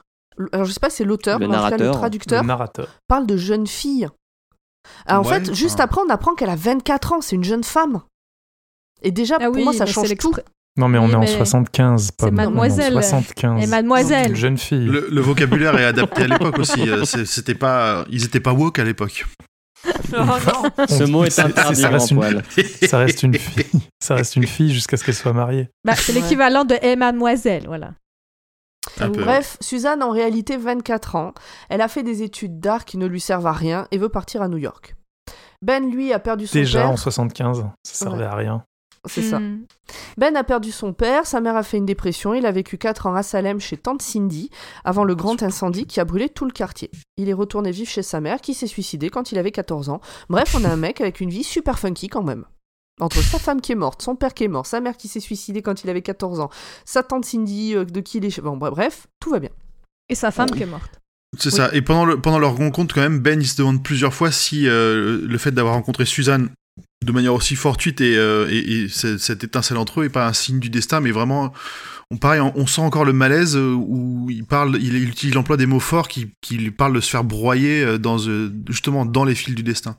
alors 0.53 0.67
je 0.67 0.73
sais 0.73 0.81
pas 0.81 0.91
si 0.91 0.97
c'est 0.99 1.05
l'auteur, 1.05 1.39
Le 1.39 1.49
mais 1.49 1.57
en 1.57 1.59
tout 1.65 1.65
cas, 1.71 1.71
le 1.71 1.77
narrateur. 1.85 1.95
traducteur 2.01 2.43
Le 2.43 2.49
narrateur. 2.49 2.89
parle 3.09 3.27
de 3.27 3.37
jeune 3.37 3.67
fille. 3.67 4.09
Alors, 5.07 5.27
en 5.27 5.29
Ouais, 5.29 5.41
fait, 5.45 5.55
juste 5.55 5.75
enfin. 5.75 5.85
après, 5.85 6.01
on 6.07 6.11
apprend 6.11 6.35
qu'elle 6.35 6.51
a 6.51 6.57
24 6.57 7.13
ans, 7.13 7.21
c'est 7.21 7.37
une 7.37 7.45
jeune 7.45 7.65
femme. 7.65 8.01
Et 9.03 9.11
déjà, 9.11 9.37
Ah 9.41 9.47
pour 9.47 9.57
oui, 9.57 9.65
moi, 9.65 9.73
ça 9.73 9.85
mais 9.85 9.91
change 9.93 10.17
tout. 10.17 10.33
Non, 10.77 10.89
mais 10.89 10.99
on 10.99 11.07
Oui, 11.07 11.13
est 11.13 11.17
en 11.17 11.21
mais 11.21 11.27
75, 11.27 12.13
pas 12.13 12.27
c'est 12.27 12.31
mademoiselle. 12.31 12.93
75. 12.93 13.63
Et 13.63 13.67
mademoiselle. 13.67 14.31
Une 14.31 14.37
jeune 14.37 14.59
fille. 14.59 14.85
Le, 14.87 15.09
le 15.11 15.21
vocabulaire 15.21 15.77
est 15.79 15.85
adapté 15.85 16.23
à 16.23 16.27
l'époque 16.29 16.59
aussi. 16.59 16.89
euh, 16.89 17.05
C'était 17.05 17.55
pas, 17.57 18.05
ils 18.11 18.25
étaient 18.25 18.41
pas 18.41 18.53
woke 18.53 18.79
à 18.79 18.85
l'époque. 18.85 19.27
Non. 20.13 20.27
Ce 20.89 21.05
mot 21.05 21.25
est 21.25 21.39
interdit, 21.39 21.81
ça, 21.81 21.89
reste 21.89 22.11
une, 22.11 22.17
poil. 22.19 22.43
ça 22.89 22.99
reste 22.99 23.23
une 23.23 23.35
fille. 23.35 23.67
Ça 24.03 24.15
reste 24.15 24.37
une 24.37 24.47
fille 24.47 24.73
jusqu'à 24.73 24.97
ce 24.97 25.05
qu'elle 25.05 25.15
soit 25.15 25.33
mariée. 25.33 25.69
Bah, 25.85 25.95
c'est 25.97 26.13
Ouais. 26.15 26.21
l'équivalent 26.21 26.65
de 26.65 26.77
Eh 26.83 26.97
mademoiselle, 26.97 27.65
voilà. 27.67 27.93
Un 29.01 29.11
peu. 29.11 29.23
Bref, 29.23 29.57
Suzanne, 29.61 30.03
en 30.03 30.11
réalité, 30.11 30.57
24 30.57 31.17
ans. 31.17 31.33
Elle 31.69 31.81
a 31.81 31.89
fait 31.89 32.03
des 32.03 32.23
études 32.23 32.61
d'art 32.61 32.85
qui 32.85 32.99
ne 32.99 33.07
lui 33.07 33.21
servent 33.21 33.47
à 33.47 33.53
rien 33.53 33.87
et 33.91 33.99
veut 33.99 34.09
partir 34.09 34.43
à 34.43 34.49
New 34.49 34.59
York. 34.59 34.95
Ben, 35.63 35.91
lui, 35.91 36.13
a 36.13 36.19
perdu 36.19 36.47
son 36.47 36.59
Déjà 36.59 36.81
père. 36.83 36.91
en 36.91 36.97
75, 36.97 37.65
ça 37.83 37.95
servait 37.95 38.19
Ouais. 38.19 38.25
à 38.25 38.35
rien. 38.35 38.65
C'est 39.05 39.23
ça. 39.23 39.39
Hmm. 39.39 39.65
Ben 40.19 40.37
a 40.37 40.43
perdu 40.45 40.73
son 40.73 40.93
père, 40.93 41.25
sa 41.25 41.41
mère 41.41 41.57
a 41.57 41.63
fait 41.63 41.77
une 41.79 41.87
dépression, 41.87 42.35
il 42.35 42.45
a 42.45 42.51
vécu 42.51 42.79
4 42.79 43.07
ans 43.07 43.15
à 43.15 43.23
Salem 43.23 43.61
chez 43.61 43.77
tante 43.77 44.03
Cindy, 44.03 44.51
avant 44.85 45.05
le 45.05 45.15
grand 45.15 45.43
incendie 45.43 45.87
qui 45.87 46.01
a 46.01 46.05
brûlé 46.05 46.29
tout 46.29 46.45
le 46.45 46.51
quartier. 46.51 46.91
Il 47.17 47.29
est 47.29 47.33
retourné 47.35 47.71
vivre 47.71 47.89
chez 47.89 48.03
sa 48.03 48.21
mère 48.21 48.41
qui 48.41 48.55
s'est 48.55 48.67
suicidée 48.67 49.09
quand 49.09 49.31
il 49.33 49.39
avait 49.39 49.53
14 49.53 49.89
ans. 49.89 50.01
Bref, 50.29 50.55
on 50.59 50.65
a 50.65 50.69
un 50.69 50.77
mec 50.77 51.01
avec 51.01 51.21
une 51.21 51.31
vie 51.31 51.45
super 51.45 51.79
funky 51.79 52.09
quand 52.09 52.25
même. 52.25 52.45
Entre 53.01 53.23
sa 53.23 53.39
femme 53.39 53.61
qui 53.61 53.73
est 53.73 53.77
morte, 53.77 54.03
son 54.03 54.17
père 54.17 54.35
qui 54.35 54.45
est 54.45 54.49
mort, 54.49 54.67
sa 54.67 54.81
mère 54.81 54.97
qui 54.97 55.09
s'est 55.09 55.21
suicidée 55.21 55.63
quand 55.63 55.85
il 55.85 55.91
avait 55.91 56.03
14 56.03 56.41
ans, 56.41 56.51
sa 56.85 57.03
tante 57.03 57.25
Cindy 57.25 57.75
euh, 57.75 57.85
de 57.85 58.01
qui 58.01 58.19
il 58.19 58.25
est... 58.25 58.41
Bon, 58.41 58.57
bref, 58.57 59.07
tout 59.21 59.31
va 59.31 59.39
bien. 59.39 59.51
Et 60.09 60.15
sa 60.15 60.31
femme 60.31 60.51
qui 60.51 60.63
est 60.63 60.67
morte. 60.67 60.99
C'est 61.39 61.51
ça. 61.51 61.69
Et 61.75 61.83
pendant, 61.83 62.05
le, 62.07 62.21
pendant 62.21 62.39
leur 62.39 62.57
rencontre, 62.57 62.95
quand 62.95 63.03
même, 63.03 63.19
Ben, 63.21 63.41
il 63.41 63.47
se 63.47 63.57
demande 63.57 63.83
plusieurs 63.85 64.15
fois 64.15 64.33
si 64.33 64.67
euh, 64.67 65.21
le 65.27 65.39
fait 65.39 65.53
d'avoir 65.53 65.75
rencontré 65.75 66.07
Suzanne 66.07 66.51
de 67.05 67.13
manière 67.13 67.35
aussi 67.35 67.55
fortuite 67.55 68.01
et, 68.01 68.17
euh, 68.17 68.49
et, 68.51 68.59
et 68.85 68.89
ce- 68.89 69.19
cette 69.19 69.45
étincelle 69.45 69.77
entre 69.77 70.01
eux 70.01 70.05
est 70.05 70.09
pas 70.11 70.27
un 70.27 70.33
signe 70.33 70.59
du 70.59 70.71
destin, 70.71 71.01
mais 71.01 71.11
vraiment, 71.13 71.53
on, 72.11 72.17
pareil, 72.17 72.41
on, 72.41 72.53
on 72.57 72.67
sent 72.67 72.81
encore 72.81 73.05
le 73.05 73.13
malaise 73.13 73.57
où 73.57 74.27
il 74.31 74.45
parle, 74.45 74.77
il, 74.81 74.95
il 74.95 75.09
utilise 75.09 75.35
l'emploi 75.35 75.57
des 75.57 75.67
mots 75.67 75.81
forts 75.81 76.09
qui, 76.09 76.31
qui 76.41 76.57
lui 76.57 76.71
parlent 76.71 76.95
de 76.95 77.01
se 77.01 77.11
faire 77.11 77.25
broyer 77.25 77.99
dans, 77.99 78.17
justement 78.69 79.05
dans 79.05 79.25
les 79.25 79.35
fils 79.35 79.55
du 79.55 79.63
destin. 79.63 79.97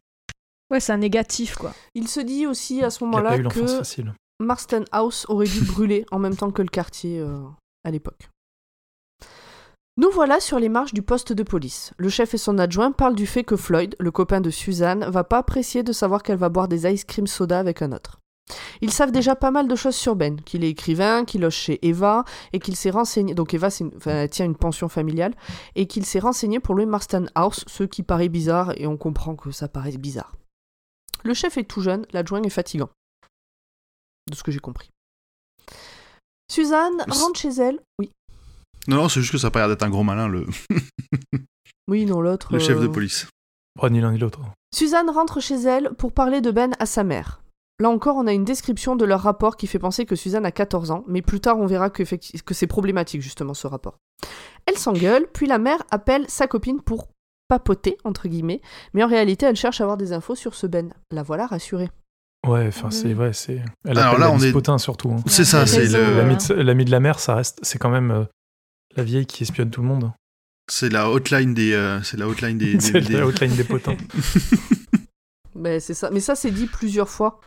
Ouais, 0.72 0.80
c'est 0.80 0.92
un 0.94 0.98
négatif, 0.98 1.56
quoi. 1.56 1.74
Il 1.96 2.08
se 2.08 2.20
dit 2.20 2.46
aussi 2.46 2.84
à 2.84 2.90
ce 2.90 3.04
moment-là 3.06 3.32
que 3.50 3.60
facile. 3.78 4.14
Marston 4.40 4.86
House 4.92 5.26
aurait 5.30 5.48
dû 5.48 5.62
brûler 5.62 6.06
en 6.12 6.20
même 6.20 6.36
temps 6.36 6.52
que 6.52 6.62
le 6.62 6.70
quartier 6.70 7.20
euh, 7.20 7.40
à 7.84 7.92
l'époque. 7.92 8.30
Nous 9.98 10.12
voilà 10.12 10.40
sur 10.40 10.60
les 10.60 10.70
marches 10.70 10.94
du 10.94 11.02
poste 11.02 11.34
de 11.34 11.44
police. 11.44 11.92
Le 11.98 12.08
chef 12.08 12.34
et 12.34 12.38
son 12.38 12.58
adjoint 12.58 12.92
parlent 12.94 13.16
du 13.16 13.28
fait 13.28 13.44
que 13.44 13.58
Floyd, 13.58 13.96
le 14.00 14.12
copain 14.12 14.40
de 14.40 14.50
Suzanne, 14.50 15.04
va 15.10 15.26
pas 15.26 15.40
apprécier 15.40 15.84
de 15.84 15.92
savoir 15.92 16.24
qu'elle 16.24 16.38
va 16.38 16.48
boire 16.48 16.70
des 16.70 16.90
ice 16.90 17.04
cream 17.04 17.28
soda 17.28 17.60
avec 17.60 17.82
un 17.82 17.92
autre. 17.92 18.20
Ils 18.82 18.92
savent 18.94 19.12
déjà 19.12 19.36
pas 19.36 19.52
mal 19.52 19.68
de 19.68 19.76
choses 19.76 19.96
sur 19.96 20.16
Ben, 20.16 20.40
qu'il 20.42 20.64
est 20.64 20.70
écrivain, 20.70 21.26
qu'il 21.26 21.42
loge 21.42 21.54
chez 21.54 21.86
Eva, 21.86 22.24
et 22.54 22.60
qu'il 22.60 22.76
s'est 22.78 22.90
renseigné. 22.92 23.34
Donc 23.36 23.54
Eva 23.54 23.70
c'est 23.70 23.84
une- 23.84 23.92
enfin, 23.98 24.12
elle 24.12 24.30
tient 24.30 24.46
une 24.46 24.56
pension 24.56 24.88
familiale, 24.88 25.36
et 25.76 25.86
qu'il 25.86 26.06
s'est 26.06 26.20
renseigné 26.20 26.60
pour 26.62 26.76
le 26.76 26.86
Marston 26.86 27.26
House, 27.36 27.66
ce 27.68 27.84
qui 27.84 28.02
paraît 28.02 28.30
bizarre, 28.30 28.72
et 28.78 28.88
on 28.88 28.96
comprend 28.98 29.36
que 29.36 29.52
ça 29.52 29.68
paraît 29.68 29.98
bizarre. 29.98 30.32
Le 31.24 31.34
chef 31.34 31.58
est 31.58 31.64
tout 31.64 31.82
jeune, 31.82 32.06
l'adjoint 32.12 32.44
est 32.44 32.50
fatigant. 32.50 32.90
De 34.30 34.36
ce 34.36 34.44
que 34.44 34.52
j'ai 34.52 34.60
compris. 34.60 34.90
Suzanne 36.52 37.04
rentre 37.08 37.40
chez 37.40 37.50
elle. 37.50 37.80
Oui. 38.00 38.12
Non, 38.88 38.98
non, 38.98 39.10
c'est 39.10 39.22
juste 39.22 39.32
que 39.32 39.38
ça 39.38 39.48
a 39.48 39.52
pas 39.52 39.60
l'air 39.60 39.70
d'être 39.70 39.84
un 39.84 39.90
gros 39.90 40.04
malin, 40.04 40.28
le, 40.28 40.46
Oui, 41.88 42.06
non, 42.06 42.22
l'autre. 42.22 42.54
le 42.54 42.60
chef 42.60 42.80
de 42.80 42.88
euh, 42.88 42.92
police. 42.92 43.28
Oh, 43.82 43.90
ni 43.90 44.02
l'un 44.02 44.12
ni 44.12 44.18
l'autre. 44.18 44.40
Suzanne 44.74 45.10
rentre 45.10 45.40
chez 45.42 45.56
elle 45.56 45.94
pour 45.96 46.12
parler 46.14 46.42
de 46.42 46.52
Ben 46.52 46.76
à 46.80 46.86
sa 46.86 47.04
mère. 47.04 47.42
Là 47.80 47.90
encore, 47.90 48.18
on 48.18 48.28
a 48.28 48.34
une 48.34 48.44
description 48.44 48.96
de 48.96 49.06
leur 49.06 49.22
rapport 49.22 49.56
qui 49.56 49.66
fait 49.66 49.80
penser 49.80 50.06
que 50.06 50.16
Suzanne 50.16 50.46
a 50.46 50.52
14 50.52 50.92
ans, 50.92 51.04
mais 51.08 51.22
plus 51.22 51.40
tard 51.40 51.58
on 51.60 51.66
verra 51.66 51.90
que 51.90 52.04
c'est 52.06 52.68
problématique 52.68 53.22
justement 53.22 53.54
ce 53.54 53.68
rapport. 53.68 53.98
Elle 54.66 54.78
s'engueule, 54.78 55.28
puis 55.32 55.48
la 55.48 55.60
mère 55.60 55.82
appelle 55.90 56.30
sa 56.30 56.48
copine 56.48 56.82
pour 56.82 57.08
papoter, 57.50 57.98
entre 58.06 58.30
guillemets, 58.30 58.62
mais 58.94 59.04
en 59.04 59.08
réalité 59.08 59.46
elle 59.46 59.58
cherche 59.58 59.82
à 59.82 59.84
avoir 59.84 59.98
des 59.98 60.14
infos 60.14 60.36
sur 60.36 60.56
ce 60.56 60.66
Ben. 60.68 60.94
La 61.12 61.24
voilà 61.24 61.48
rassurée. 61.48 61.90
Ouais, 62.48 62.68
enfin, 62.70 62.90
c'est 62.90 63.10
Mhm. 63.10 63.14
vrai, 63.16 63.34
c'est. 63.34 63.62
Elle 63.86 63.98
Alors 64.00 64.14
là, 64.18 64.28
la 64.28 64.32
on 64.32 64.40
est- 64.40 64.54
Potin 64.54 64.78
surtout. 64.78 65.12
hein. 65.12 65.22
C'est 65.26 65.44
ça, 65.44 65.62
Ouais, 65.62 65.66
c'est 65.68 65.80
raison, 65.80 65.98
le, 65.98 66.04
ouais. 66.06 66.16
L'ami 66.16 66.38
de, 66.38 66.54
l'ami 66.54 66.86
de 66.86 66.92
la 66.92 67.02
mère, 67.02 67.20
ça 67.20 67.36
reste, 67.36 67.60
c'est 67.64 67.78
quand 67.80 67.90
même 67.90 68.12
euh, 68.12 68.24
la 68.96 69.04
vieille 69.04 69.26
qui 69.26 69.44
espionne 69.44 69.70
tout 69.72 69.82
le 69.82 69.88
monde. 69.88 70.14
c'est 70.72 70.90
la 70.90 71.10
hotline 71.10 71.54
des, 71.56 71.74
euh, 71.74 72.02
c'est 72.04 72.16
la 72.18 72.28
hotline 72.30 72.58
des, 72.58 72.74
des- 72.76 72.80
C'est 72.80 73.02
des- 73.02 73.18
la 73.18 73.26
outline 73.28 73.54
des 73.56 73.64
potins. 73.66 73.98
Mais 75.56 75.80
c'est 75.80 75.94
ça. 75.94 76.10
Mais 76.12 76.20
ça 76.20 76.36
c'est 76.36 76.52
dit 76.52 76.68
plusieurs 76.68 77.10
fois 77.10 77.42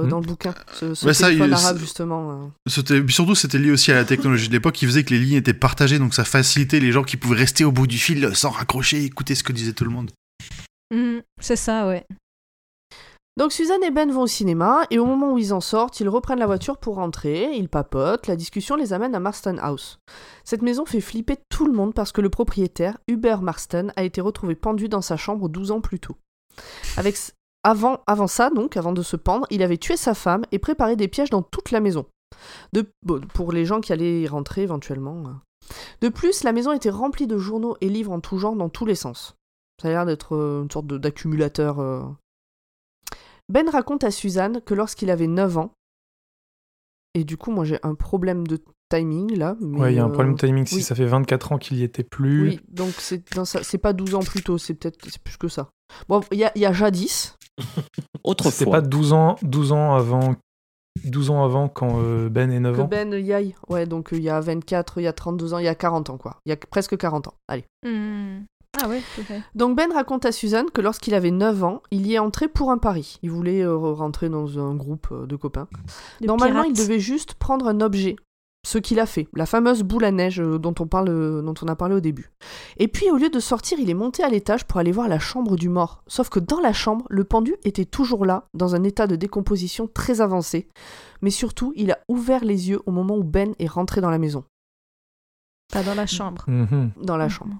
euh, 0.00 0.04
Hmm. 0.06 0.08
dans 0.08 0.20
le 0.20 0.26
bouquin. 0.26 0.54
Ce, 0.74 0.94
ce 0.94 1.06
Ouais, 1.06 1.14
ça, 1.14 1.30
il- 1.30 1.40
arabe 1.52 1.78
justement. 1.78 2.32
euh. 2.32 2.46
C'était- 2.66 3.02
surtout, 3.08 3.34
c'était 3.34 3.58
lié 3.58 3.70
aussi 3.70 3.92
à 3.92 3.94
la 3.94 4.04
technologie 4.04 4.48
de 4.48 4.52
l'époque 4.52 4.74
qui 4.74 4.86
faisait 4.86 5.04
que 5.04 5.10
les 5.14 5.20
lignes 5.20 5.36
étaient 5.36 5.54
partagées, 5.54 5.98
donc 5.98 6.14
ça 6.14 6.24
facilitait 6.24 6.80
les 6.80 6.92
gens 6.92 7.02
qui 7.04 7.16
pouvaient 7.16 7.36
rester 7.38 7.64
au 7.64 7.72
bout 7.72 7.86
du 7.86 7.98
fil 7.98 8.34
sans 8.34 8.50
raccrocher 8.50 8.98
et 8.98 9.04
écouter 9.04 9.34
ce 9.34 9.42
que 9.42 9.52
disait 9.52 9.72
tout 9.72 9.84
le 9.84 9.90
monde. 9.90 10.10
Hmm, 10.94 11.18
c'est 11.40 11.56
ça, 11.56 11.86
ouais. 11.86 12.04
Donc 13.36 13.52
Suzanne 13.52 13.82
et 13.84 13.90
Ben 13.90 14.10
vont 14.10 14.22
au 14.22 14.26
cinéma 14.26 14.82
et 14.90 14.98
au 14.98 15.06
moment 15.06 15.32
où 15.32 15.38
ils 15.38 15.54
en 15.54 15.60
sortent, 15.62 16.00
ils 16.00 16.08
reprennent 16.08 16.40
la 16.40 16.46
voiture 16.46 16.76
pour 16.76 16.96
rentrer, 16.96 17.48
ils 17.56 17.68
papotent, 17.70 18.26
la 18.26 18.36
discussion 18.36 18.76
les 18.76 18.92
amène 18.92 19.14
à 19.14 19.20
Marston 19.20 19.56
House. 19.60 19.98
Cette 20.44 20.60
maison 20.62 20.84
fait 20.84 21.00
flipper 21.00 21.36
tout 21.48 21.64
le 21.64 21.72
monde 21.72 21.94
parce 21.94 22.12
que 22.12 22.20
le 22.20 22.28
propriétaire, 22.28 22.98
Hubert 23.08 23.40
Marston, 23.40 23.92
a 23.96 24.02
été 24.02 24.20
retrouvé 24.20 24.56
pendu 24.56 24.88
dans 24.88 25.00
sa 25.00 25.16
chambre 25.16 25.48
12 25.48 25.70
ans 25.70 25.80
plus 25.80 26.00
tôt. 26.00 26.16
Avec 26.98 27.16
avant, 27.62 28.00
avant 28.06 28.26
ça, 28.26 28.50
donc, 28.50 28.76
avant 28.76 28.92
de 28.92 29.02
se 29.02 29.16
pendre, 29.16 29.46
il 29.50 29.62
avait 29.62 29.76
tué 29.78 29.96
sa 29.96 30.14
femme 30.14 30.42
et 30.52 30.58
préparé 30.58 30.96
des 30.96 31.08
pièges 31.08 31.30
dans 31.30 31.42
toute 31.42 31.70
la 31.70 31.80
maison. 31.80 32.06
De, 32.72 32.90
bon, 33.02 33.20
pour 33.34 33.52
les 33.52 33.64
gens 33.66 33.80
qui 33.80 33.92
allaient 33.92 34.22
y 34.22 34.28
rentrer 34.28 34.62
éventuellement. 34.62 35.24
euh. 35.26 35.32
De 36.00 36.08
plus, 36.08 36.42
la 36.44 36.52
maison 36.52 36.72
était 36.72 36.90
remplie 36.90 37.26
de 37.26 37.36
journaux 37.38 37.76
et 37.80 37.88
livres 37.88 38.12
en 38.12 38.20
tout 38.20 38.38
genre 38.38 38.56
dans 38.56 38.68
tous 38.68 38.86
les 38.86 38.94
sens. 38.94 39.36
Ça 39.80 39.88
a 39.88 39.90
l'air 39.90 40.06
d'être 40.06 40.34
euh, 40.36 40.62
une 40.62 40.70
sorte 40.70 40.86
d'accumulateur. 40.86 41.80
euh, 41.80 42.02
ben 43.48 43.68
raconte 43.68 44.04
à 44.04 44.10
Suzanne 44.10 44.60
que 44.62 44.74
lorsqu'il 44.74 45.10
avait 45.10 45.26
9 45.26 45.58
ans, 45.58 45.72
et 47.14 47.24
du 47.24 47.36
coup 47.36 47.50
moi 47.50 47.64
j'ai 47.64 47.78
un 47.82 47.94
problème 47.94 48.46
de 48.46 48.62
timing 48.88 49.36
là. 49.36 49.56
Mais 49.60 49.78
Ouais, 49.80 49.92
il 49.92 49.96
y 49.96 49.98
a 49.98 50.04
un 50.04 50.08
euh, 50.08 50.12
problème 50.12 50.34
de 50.34 50.38
timing. 50.40 50.66
Si 50.66 50.76
oui. 50.76 50.82
ça 50.82 50.94
fait 50.94 51.06
24 51.06 51.52
ans 51.52 51.58
qu'il 51.58 51.78
y 51.78 51.82
était 51.82 52.04
plus. 52.04 52.42
Oui, 52.50 52.60
donc 52.68 52.92
c'est 52.98 53.22
sa- 53.44 53.78
pas 53.78 53.92
12 53.92 54.14
ans 54.14 54.20
plus 54.20 54.42
tôt, 54.42 54.56
c'est 54.58 54.74
peut-être 54.74 55.18
plus 55.20 55.36
que 55.36 55.48
ça. 55.48 55.70
Bon, 56.08 56.20
il 56.32 56.38
y 56.38 56.44
a, 56.44 56.52
il 56.54 56.62
y 56.62 56.66
a 56.66 56.72
jadis, 56.72 57.34
C'était 57.58 58.20
Autrefois. 58.24 58.70
pas 58.72 58.80
12 58.80 59.12
ans, 59.12 59.36
12 59.42 59.72
ans 59.72 59.94
avant. 59.94 60.34
12 61.04 61.30
ans 61.30 61.44
avant 61.44 61.68
quand 61.68 62.00
euh, 62.02 62.28
Ben 62.28 62.50
est 62.50 62.58
9 62.60 62.76
que 62.76 62.80
ans. 62.82 62.88
Ben 62.88 63.12
y 63.14 63.32
aille. 63.32 63.54
Ouais, 63.68 63.86
donc 63.86 64.12
euh, 64.12 64.16
il 64.16 64.22
y 64.24 64.28
a 64.30 64.40
24, 64.40 64.98
il 64.98 65.04
y 65.04 65.06
a 65.06 65.12
32 65.12 65.54
ans, 65.54 65.58
il 65.58 65.64
y 65.64 65.68
a 65.68 65.74
40 65.74 66.10
ans 66.10 66.18
quoi. 66.18 66.36
Il 66.46 66.50
y 66.50 66.52
a 66.52 66.56
presque 66.56 66.96
40 66.96 67.28
ans. 67.28 67.34
Allez. 67.48 67.64
Hmm. 67.86 68.44
Ah 68.82 68.88
ouais, 68.88 69.02
ok. 69.18 69.32
Donc 69.54 69.76
Ben 69.76 69.92
raconte 69.92 70.24
à 70.26 70.32
Suzanne 70.32 70.70
que 70.72 70.80
lorsqu'il 70.80 71.14
avait 71.14 71.30
9 71.30 71.64
ans, 71.64 71.82
il 71.90 72.06
y 72.06 72.14
est 72.14 72.18
entré 72.18 72.48
pour 72.48 72.70
un 72.70 72.78
pari. 72.78 73.18
Il 73.22 73.30
voulait 73.30 73.62
euh, 73.62 73.76
rentrer 73.76 74.28
dans 74.28 74.58
un 74.58 74.74
groupe 74.74 75.08
euh, 75.12 75.26
de 75.26 75.36
copains. 75.36 75.68
De 76.20 76.26
Normalement, 76.26 76.62
il 76.64 76.72
pirates. 76.72 76.88
devait 76.88 77.00
juste 77.00 77.34
prendre 77.34 77.66
un 77.68 77.80
objet 77.80 78.16
ce 78.66 78.78
qu'il 78.78 79.00
a 79.00 79.06
fait, 79.06 79.26
la 79.34 79.46
fameuse 79.46 79.82
boule 79.82 80.04
à 80.04 80.10
neige 80.10 80.38
euh, 80.40 80.58
dont 80.58 80.74
on, 80.78 80.86
parle, 80.86 81.08
euh, 81.08 81.40
dont 81.42 81.54
on 81.62 81.68
a 81.68 81.76
parlé 81.76 81.94
au 81.94 82.00
début. 82.00 82.30
Et 82.76 82.88
puis 82.88 83.10
au 83.10 83.16
lieu 83.16 83.30
de 83.30 83.40
sortir, 83.40 83.78
il 83.80 83.88
est 83.88 83.94
monté 83.94 84.22
à 84.22 84.28
l'étage 84.28 84.66
pour 84.66 84.78
aller 84.78 84.92
voir 84.92 85.08
la 85.08 85.18
chambre 85.18 85.56
du 85.56 85.68
mort. 85.70 86.02
Sauf 86.06 86.28
que 86.28 86.40
dans 86.40 86.60
la 86.60 86.72
chambre, 86.74 87.06
le 87.08 87.24
pendu 87.24 87.54
était 87.64 87.86
toujours 87.86 88.26
là, 88.26 88.44
dans 88.52 88.74
un 88.74 88.84
état 88.84 89.06
de 89.06 89.16
décomposition 89.16 89.88
très 89.92 90.20
avancé. 90.20 90.68
Mais 91.22 91.30
surtout, 91.30 91.72
il 91.74 91.90
a 91.90 91.98
ouvert 92.08 92.44
les 92.44 92.68
yeux 92.68 92.80
au 92.84 92.90
moment 92.90 93.16
où 93.16 93.24
Ben 93.24 93.54
est 93.58 93.66
rentré 93.66 94.00
dans 94.02 94.10
la 94.10 94.18
maison, 94.18 94.44
Pas 95.72 95.82
dans 95.82 95.94
la 95.94 96.06
chambre. 96.06 96.44
Mhm. 96.46 96.90
dans 97.02 97.16
la 97.16 97.24
Mhm. 97.24 97.30
chambre. 97.30 97.56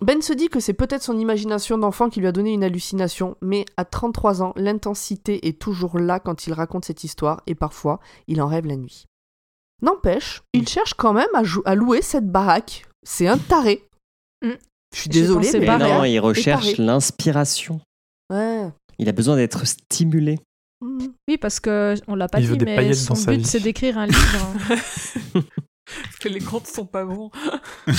Ben 0.00 0.20
se 0.22 0.32
dit 0.32 0.48
que 0.48 0.60
c'est 0.60 0.74
peut-être 0.74 1.02
son 1.02 1.18
imagination 1.18 1.78
d'enfant 1.78 2.08
qui 2.10 2.20
lui 2.20 2.26
a 2.26 2.32
donné 2.32 2.52
une 2.52 2.64
hallucination, 2.64 3.36
mais 3.40 3.64
à 3.76 3.84
33 3.84 4.42
ans, 4.42 4.52
l'intensité 4.56 5.46
est 5.48 5.58
toujours 5.60 5.98
là 5.98 6.18
quand 6.20 6.46
il 6.46 6.52
raconte 6.52 6.84
cette 6.84 7.04
histoire, 7.04 7.42
et 7.46 7.54
parfois, 7.54 8.00
il 8.26 8.42
en 8.42 8.46
rêve 8.48 8.66
la 8.66 8.76
nuit. 8.76 9.06
N'empêche, 9.82 10.42
il 10.52 10.68
cherche 10.68 10.94
quand 10.94 11.12
même 11.12 11.28
à, 11.64 11.74
louer 11.74 12.02
cette 12.02 12.30
baraque. 12.30 12.86
C'est 13.02 13.26
un 13.26 13.38
taré. 13.38 13.86
Mm. 14.42 14.52
Je 14.94 15.00
suis 15.00 15.26
pensé 15.26 15.60
mais... 15.60 15.78
Non, 15.78 16.04
il 16.04 16.20
recherche 16.20 16.76
l'inspiration. 16.78 17.80
Ouais. 18.30 18.68
Il 18.98 19.08
a 19.08 19.12
besoin 19.12 19.36
d'être 19.36 19.66
stimulé. 19.66 20.38
Mm. 20.80 21.06
Oui, 21.28 21.36
parce 21.36 21.60
que 21.60 21.94
on 22.06 22.14
l'a 22.14 22.28
pas 22.28 22.40
Il 22.40 22.50
dit, 22.50 22.58
des 22.58 22.64
mais 22.64 22.94
son 22.94 23.14
but 23.14 23.46
c'est 23.46 23.60
d'écrire 23.60 23.98
un 23.98 24.06
livre. 24.06 24.54
Parce 25.86 26.16
que 26.18 26.28
les 26.28 26.40
comptes 26.40 26.66
sont 26.66 26.86
pas 26.86 27.04
bons. 27.04 27.30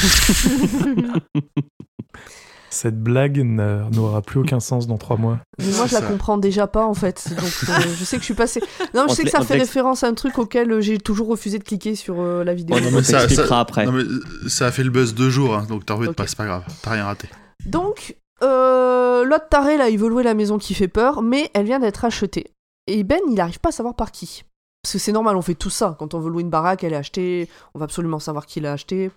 Cette 2.76 3.02
blague 3.02 3.38
n'a- 3.40 3.90
n'aura 3.92 4.22
plus 4.22 4.42
aucun 4.42 4.60
sens 4.60 4.86
dans 4.86 4.98
trois 4.98 5.16
mois. 5.16 5.40
Mais 5.60 5.66
moi, 5.78 5.86
je 5.88 5.94
la 5.94 6.02
ça. 6.02 6.06
comprends 6.08 6.38
déjà 6.38 6.68
pas, 6.68 6.86
en 6.86 6.94
fait. 6.94 7.26
Donc, 7.30 7.40
euh, 7.70 7.82
je 7.98 8.04
sais 8.04 8.18
que 8.18 8.22
je 8.22 8.26
suis 8.26 8.34
passée... 8.34 8.60
Non, 8.94 9.06
je 9.08 9.12
On 9.12 9.16
sais 9.16 9.24
que 9.24 9.30
ça 9.30 9.42
fait 9.42 9.54
référence 9.58 10.04
à 10.04 10.08
un 10.08 10.14
truc 10.14 10.38
auquel 10.38 10.70
euh, 10.72 10.82
j'ai 10.82 10.98
toujours 10.98 11.28
refusé 11.30 11.58
de 11.58 11.64
cliquer 11.64 11.96
sur 11.96 12.20
euh, 12.20 12.44
la 12.44 12.54
vidéo. 12.54 12.76
On 12.78 12.82
non, 12.82 12.92
mais 12.92 13.04
ça- 13.04 13.30
ça- 13.30 13.60
après. 13.62 13.86
Non, 13.86 13.94
mais 13.94 14.04
ça 14.50 14.66
a 14.68 14.72
fait 14.72 14.84
le 14.84 14.90
buzz 14.90 15.16
deux 15.16 15.30
jours, 15.30 15.56
hein, 15.56 15.66
donc 15.70 15.86
t'en 15.86 15.96
reviens 15.96 16.10
Ok. 16.12 16.18
pas, 16.18 16.28
c'est 16.28 16.36
pas 16.38 16.46
grave, 16.46 16.64
t'as 16.82 16.92
rien 16.92 17.06
raté. 17.06 17.30
Donc, 17.66 18.18
euh, 18.44 19.24
l'autre 19.24 19.48
taré, 19.50 19.78
là, 19.78 19.88
il 19.90 19.98
veut 19.98 20.10
louer 20.10 20.24
la 20.24 20.34
maison 20.34 20.58
qui 20.58 20.74
fait 20.74 20.90
peur, 20.90 21.22
mais 21.22 21.50
elle 21.54 21.66
vient 21.66 21.80
d'être 21.80 22.04
achetée. 22.04 22.52
Et 22.88 23.04
Ben, 23.06 23.20
il 23.30 23.36
n'arrive 23.36 23.60
pas 23.60 23.70
à 23.70 23.72
savoir 23.72 23.96
par 23.96 24.12
qui. 24.12 24.44
Parce 24.84 24.94
que 24.94 25.00
c'est 25.00 25.14
normal, 25.14 25.36
on 25.38 25.42
fait 25.42 25.56
tout 25.56 25.70
ça. 25.72 25.96
Quand 25.98 26.14
on 26.14 26.20
veut 26.20 26.30
louer 26.30 26.44
une 26.44 26.50
baraque, 26.52 26.84
elle 26.84 26.94
est 26.94 26.98
achetée, 26.98 27.50
on 27.74 27.80
va 27.80 27.86
absolument 27.86 28.20
savoir 28.20 28.46
qui 28.46 28.60
l'a 28.60 28.74
achetée. 28.74 29.10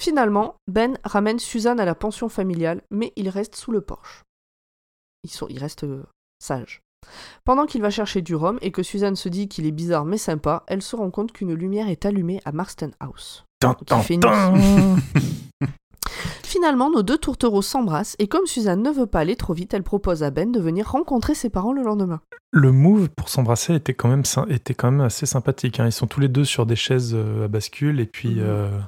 Finalement, 0.00 0.54
Ben 0.66 0.96
ramène 1.04 1.38
Suzanne 1.38 1.78
à 1.78 1.84
la 1.84 1.94
pension 1.94 2.30
familiale, 2.30 2.80
mais 2.90 3.12
il 3.16 3.28
reste 3.28 3.54
sous 3.54 3.70
le 3.70 3.82
porche. 3.82 4.22
Ils 5.24 5.30
sont, 5.30 5.46
il 5.50 5.58
reste 5.58 5.84
euh, 5.84 6.02
sage. 6.42 6.80
Pendant 7.44 7.66
qu'il 7.66 7.82
va 7.82 7.90
chercher 7.90 8.22
du 8.22 8.34
rhum 8.34 8.58
et 8.62 8.72
que 8.72 8.82
Suzanne 8.82 9.14
se 9.16 9.28
dit 9.28 9.46
qu'il 9.48 9.66
est 9.66 9.70
bizarre 9.72 10.06
mais 10.06 10.16
sympa, 10.16 10.64
elle 10.68 10.80
se 10.80 10.96
rend 10.96 11.10
compte 11.10 11.32
qu'une 11.32 11.52
lumière 11.52 11.88
est 11.90 12.06
allumée 12.06 12.40
à 12.46 12.52
Marston 12.52 12.92
House. 12.98 13.44
Finalement, 16.42 16.90
nos 16.90 17.02
deux 17.02 17.18
tourtereaux 17.18 17.62
s'embrassent 17.62 18.16
et 18.18 18.26
comme 18.26 18.46
Suzanne 18.46 18.82
ne 18.82 18.90
veut 18.90 19.06
pas 19.06 19.20
aller 19.20 19.36
trop 19.36 19.52
vite, 19.54 19.72
elle 19.74 19.82
propose 19.82 20.22
à 20.22 20.30
Ben 20.30 20.50
de 20.50 20.60
venir 20.60 20.90
rencontrer 20.90 21.34
ses 21.34 21.50
parents 21.50 21.72
le 21.72 21.82
lendemain. 21.82 22.20
Le 22.52 22.72
move 22.72 23.08
pour 23.10 23.28
s'embrasser 23.28 23.74
était 23.74 23.94
quand 23.94 24.08
même 24.08 24.24
sy- 24.24 24.40
était 24.48 24.74
quand 24.74 24.90
même 24.90 25.02
assez 25.02 25.26
sympathique. 25.26 25.78
hein. 25.78 25.86
Ils 25.86 25.92
sont 25.92 26.06
tous 26.08 26.20
les 26.20 26.28
deux 26.28 26.44
sur 26.44 26.66
des 26.66 26.74
chaises 26.76 27.12
euh, 27.14 27.44
à 27.44 27.48
bascule 27.48 28.00
et 28.00 28.06
puis 28.06 28.36
Mhm. 28.36 28.40
euh, 28.44 28.80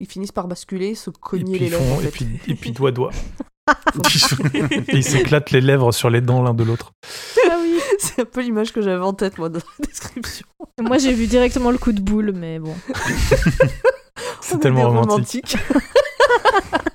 Ils 0.00 0.06
finissent 0.08 0.32
par 0.32 0.48
basculer, 0.48 0.94
se 0.94 1.10
cogner 1.10 1.58
les 1.58 1.68
lèvres. 1.68 1.82
font- 1.84 1.98
en 1.98 2.00
et 2.00 2.08
puis 2.08 2.26
et 2.48 2.54
puis 2.54 2.72
doigt 2.72 2.90
doigt. 2.92 3.10
Et 4.88 4.96
ils 4.96 5.04
s'éclatent 5.04 5.50
les 5.52 5.60
lèvres 5.60 5.92
sur 5.92 6.10
les 6.10 6.20
dents 6.20 6.42
l'un 6.42 6.54
de 6.54 6.64
l'autre. 6.64 6.92
ah 7.48 7.56
oui. 7.60 7.78
C'est 7.98 8.22
un 8.22 8.24
peu 8.24 8.40
l'image 8.40 8.72
que 8.72 8.80
j'avais 8.82 9.04
en 9.04 9.12
tête, 9.12 9.38
moi, 9.38 9.48
dans 9.48 9.60
la 9.78 9.86
description. 9.86 10.46
Moi 10.80 10.98
j'ai 10.98 11.12
vu 11.12 11.26
directement 11.28 11.70
le 11.70 11.78
coup 11.78 11.92
de 11.92 12.00
boule, 12.00 12.32
mais 12.34 12.58
bon. 12.58 12.74
C'est 14.40 14.58
tellement 14.58 14.90
des 14.90 14.98
romantique. 14.98 15.56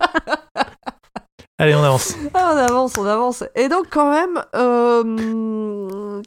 Allez, 1.57 1.73
on 1.73 1.83
avance. 1.83 2.15
Ah, 2.33 2.51
on 2.53 2.57
avance, 2.57 2.97
on 2.97 3.05
avance. 3.05 3.43
Et 3.55 3.69
donc, 3.69 3.85
quand 3.89 4.11
même, 4.11 4.43
euh, 4.55 6.21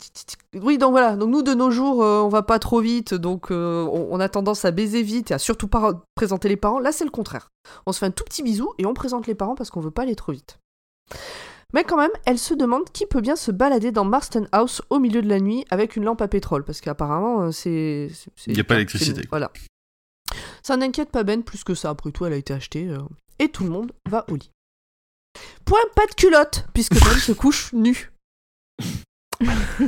oui, 0.55 0.79
donc 0.79 0.93
voilà. 0.93 1.17
Donc 1.17 1.29
nous, 1.29 1.43
de 1.43 1.53
nos 1.53 1.71
jours, 1.71 2.03
euh, 2.03 2.21
on 2.23 2.29
va 2.29 2.43
pas 2.43 2.59
trop 2.59 2.81
vite, 2.81 3.13
donc 3.13 3.51
euh, 3.51 3.85
on, 3.85 4.09
on 4.11 4.21
a 4.21 4.29
tendance 4.31 4.65
à 4.65 4.71
baiser 4.71 5.03
vite 5.03 5.31
et 5.31 5.35
à 5.35 5.39
surtout 5.39 5.69
pas 5.69 6.03
présenter 6.15 6.49
les 6.49 6.57
parents. 6.57 6.79
Là, 6.79 6.93
c'est 6.93 7.05
le 7.05 7.11
contraire. 7.11 7.51
On 7.85 7.93
se 7.93 7.99
fait 7.99 8.07
un 8.07 8.11
tout 8.11 8.25
petit 8.25 8.43
bisou 8.43 8.73
et 8.79 8.87
on 8.87 8.95
présente 8.95 9.27
les 9.27 9.35
parents 9.35 9.55
parce 9.55 9.71
qu'on 9.71 9.81
veut 9.81 9.91
pas 9.91 10.03
aller 10.03 10.17
trop 10.17 10.33
vite. 10.33 10.59
Mais 11.75 11.85
quand 11.85 11.99
même, 11.99 12.11
elle 12.25 12.39
se 12.39 12.55
demande 12.55 12.85
qui 12.91 13.05
peut 13.05 13.21
bien 13.21 13.37
se 13.37 13.51
balader 13.51 13.93
dans 13.93 14.07
Marston 14.07 14.47
House 14.53 14.81
au 14.89 14.99
milieu 14.99 15.21
de 15.21 15.29
la 15.29 15.41
nuit 15.41 15.67
avec 15.69 15.97
une 15.97 16.05
lampe 16.05 16.23
à 16.23 16.29
pétrole, 16.29 16.65
parce 16.65 16.81
qu'apparemment, 16.81 17.43
euh, 17.43 17.51
c'est... 17.53 18.11
Il 18.47 18.57
y 18.57 18.61
a 18.61 18.65
pas 18.65 18.75
d'électricité. 18.75 19.27
Voilà. 19.29 19.51
Ça 20.63 20.79
n'inquiète 20.79 21.11
pas 21.11 21.25
Ben 21.25 21.43
plus 21.43 21.65
que 21.65 21.75
ça, 21.75 21.91
après 21.91 22.11
tout, 22.13 22.25
elle 22.25 22.33
a 22.33 22.37
été 22.37 22.55
achetée. 22.55 22.89
euh, 22.89 23.01
et 23.39 23.51
tout 23.51 23.65
le 23.65 23.71
monde 23.71 23.93
va 24.09 24.25
au 24.31 24.37
lit. 24.37 24.51
Point 25.65 25.79
pas 25.95 26.07
de 26.07 26.15
culotte, 26.15 26.67
puisque 26.75 26.95
Ben 26.95 27.19
se 27.19 27.33
couche 27.33 27.73
nu. 27.73 28.13
Très 29.39 29.45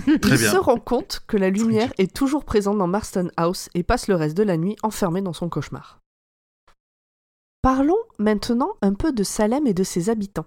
Il 0.07 0.19
bien. 0.21 0.37
se 0.53 0.57
rend 0.57 0.79
compte 0.79 1.23
que 1.27 1.37
la 1.37 1.51
lumière 1.51 1.93
est 1.99 2.15
toujours 2.15 2.45
présente 2.45 2.79
dans 2.79 2.87
Marston 2.87 3.31
House 3.37 3.69
et 3.75 3.83
passe 3.83 4.07
le 4.09 4.15
reste 4.15 4.37
de 4.37 4.43
la 4.45 4.57
nuit 4.57 4.77
enfermé 4.83 5.23
dans 5.23 5.33
son 5.33 5.49
cauchemar. 5.49 5.99
Parlons 7.63 7.99
maintenant 8.19 8.75
un 8.81 8.95
peu 8.95 9.13
de 9.13 9.23
Salem 9.23 9.67
et 9.67 9.75
de 9.75 9.83
ses 9.85 10.09
habitants. 10.09 10.47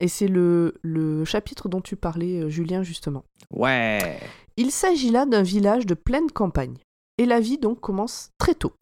Et 0.00 0.08
c'est 0.08 0.28
le, 0.28 0.74
le 0.82 1.24
chapitre 1.24 1.68
dont 1.68 1.80
tu 1.80 1.96
parlais, 1.96 2.40
euh, 2.40 2.48
Julien, 2.48 2.82
justement. 2.82 3.24
Ouais. 3.50 4.18
Il 4.56 4.70
s'agit 4.70 5.10
là 5.10 5.26
d'un 5.26 5.42
village 5.42 5.86
de 5.86 5.94
pleine 5.94 6.30
campagne. 6.30 6.78
Et 7.18 7.26
la 7.26 7.40
vie 7.40 7.58
donc 7.58 7.80
commence 7.80 8.30
très 8.38 8.54
tôt. 8.54 8.72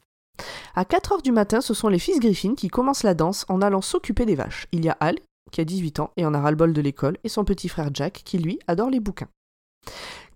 À 0.74 0.84
4 0.84 1.12
heures 1.12 1.22
du 1.22 1.32
matin, 1.32 1.60
ce 1.60 1.74
sont 1.74 1.88
les 1.88 1.98
fils 1.98 2.20
Griffin 2.20 2.54
qui 2.54 2.68
commencent 2.68 3.02
la 3.02 3.14
danse 3.14 3.44
en 3.48 3.60
allant 3.60 3.82
s'occuper 3.82 4.24
des 4.24 4.34
vaches. 4.36 4.66
Il 4.72 4.84
y 4.84 4.88
a 4.88 4.96
Al, 5.00 5.16
qui 5.50 5.60
a 5.60 5.64
18 5.64 6.00
ans 6.00 6.10
et 6.16 6.24
en 6.26 6.34
a 6.34 6.40
ras-le-bol 6.40 6.72
de 6.72 6.80
l'école, 6.80 7.16
et 7.24 7.28
son 7.28 7.44
petit 7.44 7.68
frère 7.68 7.90
Jack, 7.92 8.22
qui 8.24 8.38
lui 8.38 8.58
adore 8.66 8.90
les 8.90 9.00
bouquins. 9.00 9.28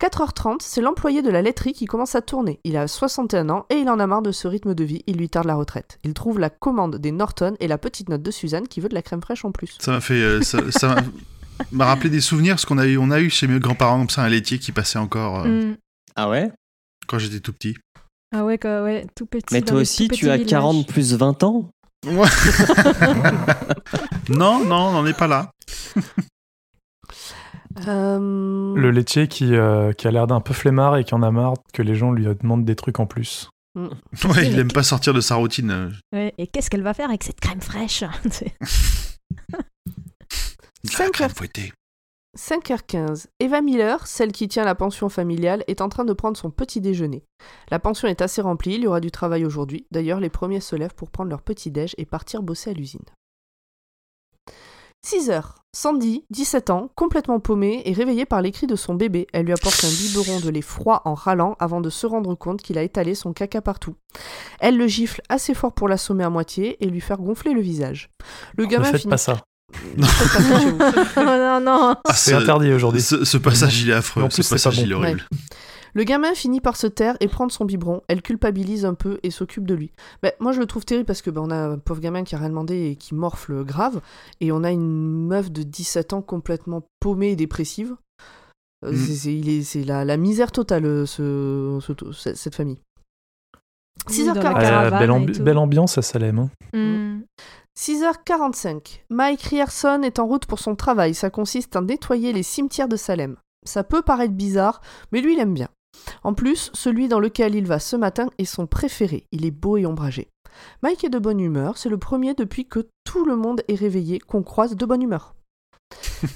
4h30, 0.00 0.56
c'est 0.60 0.80
l'employé 0.80 1.22
de 1.22 1.30
la 1.30 1.40
laiterie 1.42 1.72
qui 1.72 1.86
commence 1.86 2.14
à 2.14 2.22
tourner. 2.22 2.60
Il 2.64 2.76
a 2.76 2.88
61 2.88 3.48
ans 3.50 3.66
et 3.70 3.76
il 3.76 3.88
en 3.88 3.98
a 4.00 4.06
marre 4.06 4.22
de 4.22 4.32
ce 4.32 4.48
rythme 4.48 4.74
de 4.74 4.84
vie, 4.84 5.02
il 5.06 5.16
lui 5.16 5.28
tarde 5.28 5.46
la 5.46 5.54
retraite. 5.54 5.98
Il 6.02 6.14
trouve 6.14 6.38
la 6.38 6.50
commande 6.50 6.96
des 6.96 7.12
Norton 7.12 7.54
et 7.60 7.68
la 7.68 7.78
petite 7.78 8.08
note 8.08 8.22
de 8.22 8.30
Suzanne 8.30 8.66
qui 8.68 8.80
veut 8.80 8.88
de 8.88 8.94
la 8.94 9.02
crème 9.02 9.22
fraîche 9.22 9.44
en 9.44 9.52
plus. 9.52 9.76
Ça 9.80 9.92
m'a 9.92 10.00
fait. 10.00 10.14
euh, 10.20 10.42
ça 10.42 10.58
ça 10.70 10.96
m'a- 11.70 11.84
rappelé 11.86 12.10
des 12.10 12.20
souvenirs, 12.20 12.54
parce 12.54 12.64
qu'on 12.64 12.78
a 12.78 12.86
eu, 12.86 12.98
on 12.98 13.10
a 13.10 13.20
eu 13.20 13.30
chez 13.30 13.46
mes 13.46 13.60
grands-parents 13.60 13.98
comme 14.00 14.10
ça 14.10 14.22
un 14.24 14.28
laitier 14.28 14.58
qui 14.58 14.72
passait 14.72 14.98
encore 14.98 15.40
euh, 15.44 15.70
Mm. 15.70 15.76
Ah 16.16 16.28
ouais? 16.28 16.50
quand 17.06 17.18
j'étais 17.18 17.40
tout 17.40 17.52
petit. 17.52 17.76
Ah 18.34 18.44
ouais, 18.44 18.58
quoi, 18.58 18.82
ouais, 18.82 19.06
tout 19.14 19.26
petit. 19.26 19.52
Mais 19.52 19.62
toi 19.62 19.78
aussi, 19.80 20.08
tu 20.08 20.28
as 20.30 20.36
villages. 20.36 20.50
40 20.50 20.86
plus 20.88 21.14
20 21.14 21.42
ans? 21.44 21.70
non, 24.28 24.64
non, 24.64 24.88
on 24.88 24.92
n'en 24.92 25.06
est 25.06 25.16
pas 25.16 25.26
là. 25.26 25.50
Euh, 27.88 28.74
Le 28.76 28.90
laitier 28.90 29.28
qui, 29.28 29.54
euh, 29.54 29.92
qui 29.92 30.06
a 30.06 30.10
l'air 30.10 30.26
d'un 30.26 30.40
peu 30.40 30.54
flemmard 30.54 30.96
et 30.96 31.04
qui 31.04 31.14
en 31.14 31.22
a 31.22 31.30
marre 31.30 31.54
que 31.72 31.82
les 31.82 31.94
gens 31.96 32.12
lui 32.12 32.24
demandent 32.40 32.64
des 32.64 32.76
trucs 32.76 33.00
en 33.00 33.06
plus. 33.06 33.48
Ouais, 34.24 34.46
il 34.46 34.56
aime 34.60 34.70
pas 34.70 34.84
sortir 34.84 35.12
de 35.12 35.20
sa 35.20 35.34
routine. 35.34 35.92
Ouais, 36.12 36.32
et 36.38 36.46
qu'est-ce 36.46 36.70
qu'elle 36.70 36.84
va 36.84 36.94
faire 36.94 37.08
avec 37.08 37.24
cette 37.24 37.40
crème 37.40 37.60
fraîche? 37.60 38.04
C'est- 38.30 38.54
de 39.50 39.56
la 40.90 40.96
Cinq 40.96 41.12
crème 41.12 41.30
fouettée. 41.30 41.72
5h15. 42.36 43.26
Eva 43.40 43.60
Miller, 43.60 44.06
celle 44.06 44.32
qui 44.32 44.48
tient 44.48 44.64
la 44.64 44.74
pension 44.74 45.08
familiale, 45.08 45.64
est 45.66 45.80
en 45.80 45.88
train 45.88 46.04
de 46.04 46.12
prendre 46.12 46.36
son 46.36 46.50
petit 46.50 46.80
déjeuner. 46.80 47.24
La 47.70 47.78
pension 47.78 48.08
est 48.08 48.22
assez 48.22 48.40
remplie, 48.40 48.74
il 48.74 48.82
y 48.82 48.86
aura 48.86 49.00
du 49.00 49.10
travail 49.10 49.44
aujourd'hui. 49.44 49.86
D'ailleurs, 49.90 50.20
les 50.20 50.30
premiers 50.30 50.60
se 50.60 50.76
lèvent 50.76 50.94
pour 50.94 51.10
prendre 51.10 51.30
leur 51.30 51.42
petit 51.42 51.70
déj 51.70 51.94
et 51.98 52.06
partir 52.06 52.42
bosser 52.42 52.70
à 52.70 52.72
l'usine. 52.74 53.04
6h. 55.04 55.42
Sandy, 55.74 56.24
17 56.30 56.70
ans, 56.70 56.88
complètement 56.94 57.40
paumée 57.40 57.82
et 57.84 57.92
réveillée 57.92 58.24
par 58.24 58.40
les 58.40 58.52
cris 58.52 58.66
de 58.66 58.76
son 58.76 58.94
bébé. 58.94 59.26
Elle 59.32 59.44
lui 59.44 59.52
apporte 59.52 59.84
un 59.84 59.88
biberon 59.88 60.40
de 60.40 60.48
lait 60.48 60.62
froid 60.62 61.02
en 61.04 61.14
râlant 61.14 61.56
avant 61.58 61.80
de 61.80 61.90
se 61.90 62.06
rendre 62.06 62.34
compte 62.34 62.62
qu'il 62.62 62.78
a 62.78 62.82
étalé 62.82 63.14
son 63.14 63.32
caca 63.32 63.60
partout. 63.60 63.96
Elle 64.60 64.78
le 64.78 64.86
gifle 64.86 65.20
assez 65.28 65.52
fort 65.52 65.72
pour 65.72 65.88
l'assommer 65.88 66.24
à 66.24 66.30
moitié 66.30 66.82
et 66.82 66.88
lui 66.88 67.00
faire 67.00 67.18
gonfler 67.18 67.52
le 67.52 67.60
visage. 67.60 68.08
Le 68.56 68.64
Ne 68.64 68.70
gamin 68.70 68.84
faites 68.84 69.02
finit... 69.02 69.10
pas 69.10 69.18
ça. 69.18 69.42
Non, 71.16 71.60
non 71.60 71.96
Ah, 72.04 72.12
C'est 72.14 72.30
ce- 72.32 72.36
interdit 72.36 72.72
aujourd'hui. 72.72 73.00
Ce, 73.02 73.24
ce 73.24 73.36
passage, 73.38 73.82
il 73.82 73.90
est 73.90 73.94
affreux. 73.94 74.22
En 74.22 74.28
plus, 74.28 74.36
ce 74.36 74.42
c'est 74.42 74.54
passage, 74.54 74.74
pas 74.76 74.80
bon. 74.80 74.86
il 74.86 74.92
est 74.92 74.94
horrible. 74.94 75.24
Le 75.96 76.02
gamin 76.02 76.34
finit 76.34 76.60
par 76.60 76.76
se 76.76 76.88
taire 76.88 77.16
et 77.20 77.28
prendre 77.28 77.52
son 77.52 77.64
biberon. 77.64 78.02
Elle 78.08 78.20
culpabilise 78.20 78.84
un 78.84 78.94
peu 78.94 79.20
et 79.22 79.30
s'occupe 79.30 79.64
de 79.64 79.74
lui. 79.74 79.92
Ben, 80.24 80.32
moi, 80.40 80.50
je 80.50 80.58
le 80.58 80.66
trouve 80.66 80.84
terrible 80.84 81.06
parce 81.06 81.22
que 81.22 81.30
ben, 81.30 81.40
on 81.42 81.50
a 81.50 81.56
un 81.56 81.78
pauvre 81.78 82.00
gamin 82.00 82.24
qui 82.24 82.34
a 82.34 82.38
rien 82.38 82.48
demandé 82.48 82.90
et 82.90 82.96
qui 82.96 83.14
morfle 83.14 83.62
grave. 83.64 84.00
Et 84.40 84.50
on 84.50 84.64
a 84.64 84.72
une 84.72 85.26
meuf 85.28 85.52
de 85.52 85.62
17 85.62 86.12
ans 86.12 86.22
complètement 86.22 86.82
paumée 86.98 87.30
et 87.30 87.36
dépressive. 87.36 87.94
Euh, 88.84 88.90
Mm. 88.92 88.96
c'est- 88.96 89.32
est- 89.78 89.84
la, 89.86 90.04
la 90.04 90.16
misère 90.16 90.50
totale, 90.50 90.84
euh, 90.84 91.06
ce, 91.06 91.78
ce- 91.80 92.12
ce- 92.12 92.34
cette 92.34 92.54
famille. 92.56 92.80
Oui, 94.10 94.26
dans 94.26 94.34
la 94.34 94.40
6h45. 94.42 94.52
Ah, 94.56 94.60
caravane 94.60 94.98
belle, 94.98 95.08
et 95.08 95.12
ambi- 95.12 95.36
tout. 95.36 95.42
belle 95.44 95.58
ambiance 95.58 95.96
à 95.96 96.02
Salem. 96.02 96.38
hein. 96.40 96.50
Mm. 96.76 97.22
6h45. 97.78 99.00
Mike 99.10 99.42
Rierson 99.42 100.02
est 100.02 100.18
en 100.18 100.26
route 100.26 100.46
pour 100.46 100.60
son 100.60 100.76
travail. 100.76 101.14
Ça 101.14 101.30
consiste 101.30 101.74
à 101.74 101.80
nettoyer 101.80 102.32
les 102.32 102.42
cimetières 102.42 102.88
de 102.88 102.96
Salem. 102.96 103.36
Ça 103.66 103.82
peut 103.82 104.02
paraître 104.02 104.34
bizarre, 104.34 104.80
mais 105.10 105.20
lui, 105.20 105.34
il 105.34 105.40
aime 105.40 105.54
bien. 105.54 105.68
En 106.22 106.34
plus, 106.34 106.70
celui 106.72 107.08
dans 107.08 107.20
lequel 107.20 107.54
il 107.54 107.66
va 107.66 107.78
ce 107.78 107.96
matin 107.96 108.28
est 108.38 108.44
son 108.44 108.66
préféré. 108.66 109.26
Il 109.32 109.44
est 109.44 109.50
beau 109.50 109.76
et 109.76 109.86
ombragé. 109.86 110.28
Mike 110.82 111.04
est 111.04 111.10
de 111.10 111.18
bonne 111.18 111.40
humeur. 111.40 111.78
C'est 111.78 111.88
le 111.88 111.98
premier 111.98 112.34
depuis 112.34 112.66
que 112.66 112.86
tout 113.04 113.24
le 113.24 113.36
monde 113.36 113.62
est 113.68 113.74
réveillé 113.74 114.18
qu'on 114.20 114.42
croise 114.42 114.76
de 114.76 114.86
bonne 114.86 115.02
humeur. 115.02 115.34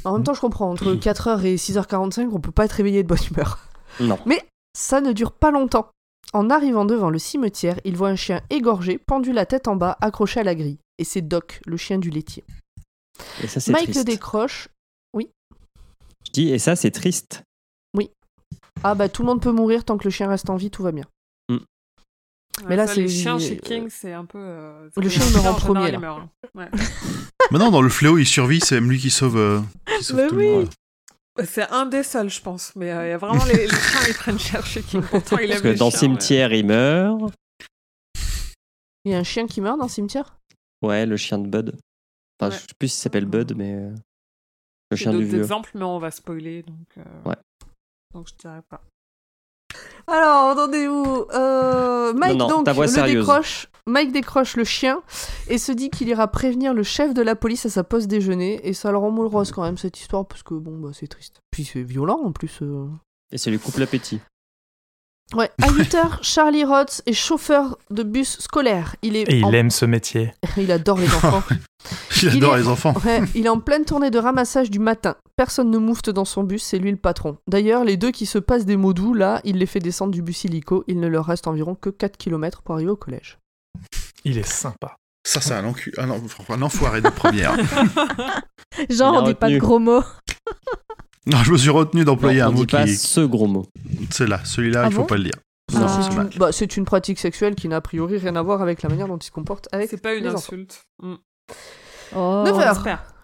En 0.05 0.14
même 0.14 0.24
temps, 0.24 0.35
je 0.35 0.40
comprends. 0.40 0.70
Entre 0.70 0.94
4h 0.94 1.44
et 1.44 1.57
6h45, 1.57 2.31
on 2.33 2.40
peut 2.40 2.51
pas 2.51 2.64
être 2.64 2.72
réveillé 2.72 3.03
de 3.03 3.09
bonne 3.09 3.18
humeur. 3.31 3.59
Non. 4.01 4.18
Mais 4.27 4.44
ça 4.77 5.01
ne 5.01 5.12
dure 5.12 5.33
pas 5.33 5.51
longtemps. 5.51 5.88
En 6.33 6.51
arrivant 6.51 6.85
devant 6.85 7.11
le 7.11 7.18
cimetière, 7.18 7.81
il 7.85 7.96
voit 7.96 8.09
un 8.09 8.16
chien 8.16 8.42
égorgé, 8.51 8.98
pendu 8.98 9.33
la 9.33 9.46
tête 9.46 9.66
en 9.66 9.77
bas, 9.77 9.96
accroché 10.01 10.40
à 10.40 10.44
la 10.44 10.55
grille. 10.55 10.79
Et 10.99 11.05
c'est 11.05 11.23
Doc, 11.23 11.61
le 11.67 11.77
chien 11.77 11.99
du 11.99 12.11
laitier. 12.11 12.45
Et 13.43 13.49
ça, 13.49 13.61
c'est 13.61 13.73
Mike 13.73 13.95
le 13.95 14.05
décroche. 14.05 14.69
Je 15.15 16.33
dis, 16.33 16.51
et 16.51 16.59
ça, 16.59 16.77
c'est 16.77 16.91
triste. 16.91 17.43
Ah 18.85 18.95
bah 18.95 19.09
tout 19.09 19.23
le 19.23 19.27
monde 19.27 19.43
peut 19.43 19.51
mourir 19.51 19.85
tant 19.85 19.99
que 19.99 20.05
le 20.05 20.11
chien 20.11 20.29
reste 20.29 20.51
en 20.51 20.57
vie, 20.57 20.71
tout 20.71 20.85
va 20.85 20.93
bien. 20.93 21.05
Mais 22.69 22.77
là, 22.77 22.87
ça, 22.87 22.95
c'est- 22.95 23.01
les 23.03 23.09
chiens 23.09 23.39
chez 23.39 23.57
King, 23.57 23.89
c'est 23.91 24.13
un 24.13 24.25
peu. 24.25 24.39
euh, 24.39 24.89
Le 24.97 25.09
chien 25.09 25.29
meurt 25.31 25.47
en 25.47 25.55
premier, 25.55 25.91
là. 25.91 26.29
Ouais. 26.55 26.69
Maintenant, 27.51 27.71
dans 27.73 27.83
le 27.83 27.89
fléau, 27.89 28.19
il 28.19 28.27
survit, 28.27 28.61
c'est 28.61 28.77
même 28.77 28.89
lui 28.91 28.99
qui 29.01 29.11
sauve, 29.11 29.37
euh, 29.37 29.61
qui 29.99 30.05
sauve 30.05 30.17
Mais 30.19 30.27
tout 30.29 30.35
oui. 30.37 30.45
le 30.47 30.53
monde. 30.53 30.71
C'est 31.45 31.69
un 31.71 31.87
des 31.87 32.03
seuls, 32.05 32.31
je 32.31 32.41
pense. 32.41 32.73
Mais 32.77 32.93
euh, 32.93 33.07
il 33.07 33.11
y 33.11 33.13
a 33.13 33.19
vraiment 33.19 33.45
les, 33.47 33.67
les 33.67 33.69
chiens, 33.69 34.01
ils 34.09 34.15
prennent 34.15 34.39
cher 34.39 34.65
chez 34.67 34.83
King. 34.83 35.03
Pourtant, 35.03 35.39
il 35.39 35.45
aime 35.45 35.49
Parce 35.51 35.63
que 35.63 35.69
les 35.69 35.75
dans 35.77 35.91
chiens, 35.91 35.99
Cimetière, 36.01 36.53
il 36.53 36.67
meurt. 36.67 37.33
Il 39.05 39.13
y 39.13 39.15
a 39.15 39.19
un 39.19 39.25
chien 39.25 39.47
qui 39.47 39.61
meurt 39.61 39.77
dans 39.79 39.85
le 39.87 39.91
cimetière? 39.91 40.37
Ouais, 40.83 41.07
le 41.07 41.17
chien 41.17 41.38
de 41.38 41.49
Bud. 41.49 41.75
Enfin, 42.41 42.51
Ouais. 42.51 42.57
je 42.57 42.61
sais 42.61 42.75
plus 42.79 42.88
s'il 42.88 43.01
s'appelle 43.03 43.27
Bud, 43.27 43.55
mais. 43.57 43.75
euh, 43.75 43.95
Le 44.91 44.97
chien 44.97 45.12
du 45.12 45.25
vieux. 45.25 45.38
exemples, 45.38 45.71
mais 45.75 45.85
on 45.85 45.99
va 45.99 46.11
spoiler. 46.11 46.62
Donc, 46.62 46.87
euh, 46.99 47.03
Ouais. 47.29 47.37
donc 48.14 48.29
je 48.29 48.35
dirais 48.37 48.62
pas. 48.69 48.81
Alors, 50.07 50.51
attendez-vous. 50.51 51.27
Euh, 51.35 52.12
Mike, 52.14 52.38
Non, 52.38 52.49
non, 52.49 52.62
donc, 52.62 52.77
le 52.77 53.14
décroche. 53.14 53.69
Mike 53.87 54.12
décroche 54.12 54.57
le 54.57 54.64
chien 54.64 55.03
et 55.49 55.59
se 55.59 55.73
dit 55.73 55.91
qu'il 55.91 56.09
ira 56.09 56.29
prévenir 56.29 56.73
le 56.75 56.83
chef 56.83 57.12
de 57.12 57.21
la 57.23 57.35
police 57.37 57.67
à 57.67 57.71
sa 57.71 57.85
pause 57.85 58.07
déjeuner. 58.07 58.67
Et 58.67 58.73
ça 58.73 58.91
le 58.91 58.97
rend 58.99 59.11
moule 59.11 59.27
rose 59.27 59.51
quand 59.53 59.62
même, 59.62 59.77
cette 59.77 59.99
histoire, 60.01 60.27
parce 60.27 60.43
que 60.43 60.55
bon, 60.55 60.79
bah, 60.79 60.91
c'est 60.95 61.07
triste. 61.09 61.41
Puis 61.51 61.64
c'est 61.64 61.83
violent 61.83 62.21
en 62.25 62.33
plus. 62.33 62.61
Et 63.33 63.37
ça 63.38 63.51
lui 63.51 63.59
coupe 63.59 63.77
l'appétit. 63.77 64.21
Ouais, 65.35 65.51
à 65.62 65.67
8h, 65.69 66.19
Charlie 66.23 66.64
Rotz 66.64 67.03
est 67.05 67.12
chauffeur 67.12 67.77
de 67.91 68.03
bus 68.03 68.38
scolaire. 68.38 68.97
Il 69.03 69.14
est 69.14 69.31
Et 69.31 69.38
il 69.38 69.45
en- 69.45 69.53
aime 69.53 69.71
ce 69.71 69.85
métier. 69.85 70.33
il 70.57 70.73
adore 70.73 70.99
les 70.99 71.07
enfants. 71.14 71.43
Il 72.23 72.29
Il 72.35 72.37
adore 72.38 72.57
est- 72.57 72.61
les 72.62 72.69
enfants. 72.69 72.95
Ouais, 73.05 73.21
il 73.35 73.47
est 73.47 73.49
en 73.51 73.61
pleine 73.61 73.85
tournée 73.85 74.11
de 74.11 74.19
ramassage 74.19 74.71
du 74.71 74.79
matin. 74.79 75.14
Personne 75.37 75.71
ne 75.71 75.79
moufte 75.79 76.11
dans 76.11 76.25
son 76.25 76.43
bus, 76.43 76.62
c'est 76.62 76.79
lui 76.79 76.91
le 76.91 76.97
patron. 76.97 77.38
D'ailleurs, 77.47 77.85
les 77.85 77.97
deux 77.97 78.11
qui 78.11 78.27
se 78.27 78.38
passent 78.38 78.64
des 78.67 78.77
mots 78.77 78.93
doux, 78.93 79.14
là, 79.14 79.41
il 79.45 79.57
les 79.59 79.67
fait 79.67 79.79
descendre 79.79 80.12
du 80.12 80.21
bus 80.21 80.45
illico. 80.45 80.83
Il 80.88 80.99
ne 80.99 81.07
leur 81.07 81.25
reste 81.27 81.47
environ 81.47 81.75
que 81.77 81.88
4 81.91 82.17
km 82.17 82.62
pour 82.62 82.75
arriver 82.75 82.91
au 82.91 82.97
collège. 82.97 83.38
Il 84.25 84.37
est 84.38 84.47
sympa. 84.49 84.97
Ça, 85.27 85.41
c'est 85.41 85.55
un, 85.55 85.71
encu- 85.71 85.93
un, 85.99 86.11
en- 86.11 86.21
un 86.49 86.62
enfoiré 86.62 87.01
de 87.01 87.09
première. 87.11 87.55
Genre, 88.91 89.14
on 89.14 89.23
dit 89.23 89.35
pas 89.35 89.49
de 89.51 89.59
gros 89.59 89.79
mots. 89.79 90.03
Non, 91.26 91.38
je 91.44 91.52
me 91.52 91.59
suis 91.59 91.70
retenu 91.70 92.04
d'employer 92.04 92.40
un 92.40 92.50
mot 92.50 92.61
dit 92.64 92.66
pas 92.66 92.85
qui. 92.85 92.96
ce 92.96 93.20
gros 93.20 93.46
mot. 93.46 93.66
C'est 94.11 94.26
là, 94.26 94.40
celui-là, 94.44 94.83
Ah 94.85 94.88
il 94.88 94.92
faut 94.94 95.00
bon 95.02 95.07
pas 95.07 95.16
le 95.16 95.24
dire. 95.24 95.33
Non, 95.74 95.81
Ah. 95.87 96.00
c'est 96.02 96.14
une, 96.14 96.28
bah, 96.38 96.52
c'est 96.52 96.76
une 96.76 96.85
pratique 96.87 97.18
sexuelle 97.18 97.54
qui 97.54 97.68
n'a 97.68 97.76
a 97.76 97.81
priori 97.83 98.16
rien 98.18 98.35
à 98.37 98.42
voir 98.42 98.62
avec 98.62 98.83
la 98.83 98.88
manière 98.88 99.07
dont 99.09 99.18
il 99.18 99.24
se 99.26 99.31
comporte 99.31 99.68
avec 99.72 99.90
C'est 99.90 100.00
pas 100.00 100.14
une 100.14 100.24
les 100.24 100.31
insulte. 100.31 100.83
Mm. 101.02 101.14
Oh. 102.16 102.42
Neuf 102.46 102.57
heures. 102.59 102.74
J'espère. 102.74 103.14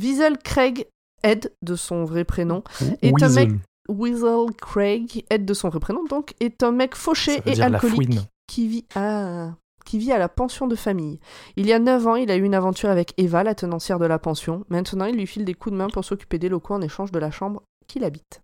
Wiesel 0.00 0.36
Craig 0.38 0.86
Ed, 1.22 1.52
de 1.62 1.76
son 1.76 2.04
vrai 2.04 2.24
prénom, 2.24 2.62
Et 3.02 3.12
un 3.20 3.28
mec- 3.30 3.50
Weasel 3.88 4.54
Craig 4.60 5.24
Ed, 5.30 5.44
de 5.44 5.54
son 5.54 5.68
vrai 5.68 5.80
prénom, 5.80 6.04
donc, 6.04 6.34
est 6.40 6.62
un 6.62 6.70
mec 6.72 6.94
fauché 6.94 7.40
et 7.46 7.60
alcoolique 7.60 8.18
qui 8.46 8.68
vit 8.68 8.84
à... 8.94 9.52
qui 9.84 9.98
vit 9.98 10.12
à 10.12 10.18
la 10.18 10.28
pension 10.28 10.66
de 10.66 10.74
famille. 10.76 11.18
Il 11.56 11.66
y 11.66 11.72
a 11.72 11.78
9 11.78 12.06
ans, 12.06 12.14
il 12.16 12.30
a 12.30 12.36
eu 12.36 12.42
une 12.42 12.54
aventure 12.54 12.88
avec 12.90 13.12
Eva, 13.16 13.42
la 13.44 13.54
tenancière 13.54 13.98
de 13.98 14.06
la 14.06 14.18
pension. 14.18 14.64
Maintenant, 14.68 15.04
il 15.06 15.16
lui 15.16 15.26
file 15.26 15.44
des 15.44 15.54
coups 15.54 15.72
de 15.72 15.78
main 15.78 15.88
pour 15.88 16.04
s'occuper 16.04 16.38
des 16.38 16.48
locaux 16.48 16.74
en 16.74 16.80
échange 16.82 17.10
de 17.12 17.18
la 17.18 17.30
chambre 17.30 17.62
qu'il 17.86 18.04
habite. 18.04 18.42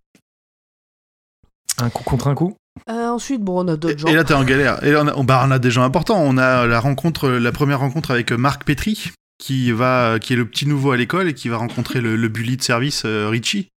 Un 1.79 1.89
coup 1.89 2.03
contre 2.03 2.27
un 2.27 2.35
coup? 2.35 2.55
Euh, 2.89 3.09
ensuite, 3.09 3.41
bon, 3.41 3.63
on 3.63 3.67
a 3.67 3.75
d'autres 3.75 3.97
gens. 3.99 4.07
et 4.07 4.13
là, 4.15 4.23
t'es 4.23 4.33
en 4.33 4.43
galère. 4.43 4.83
Et 4.83 4.91
là, 4.91 5.01
on 5.03 5.07
a, 5.07 5.15
on- 5.15 5.23
bah, 5.23 5.43
on 5.47 5.51
a 5.51 5.59
des 5.59 5.71
gens 5.71 5.83
importants. 5.83 6.19
On 6.21 6.37
a 6.37 6.65
la 6.65 6.79
rencontre, 6.79 7.29
la 7.29 7.51
première 7.51 7.79
rencontre 7.79 8.11
avec 8.11 8.31
Marc 8.31 8.63
Petri, 8.65 9.11
qui 9.39 9.71
va, 9.71 10.17
qui 10.19 10.33
est 10.33 10.35
le 10.35 10.47
petit 10.47 10.67
nouveau 10.67 10.91
à 10.91 10.97
l'école 10.97 11.27
et 11.27 11.33
qui 11.33 11.49
va 11.49 11.57
rencontrer 11.57 12.01
le, 12.01 12.15
le 12.15 12.27
bully 12.27 12.57
de 12.57 12.63
service 12.63 13.03
euh, 13.05 13.29
Richie, 13.29 13.69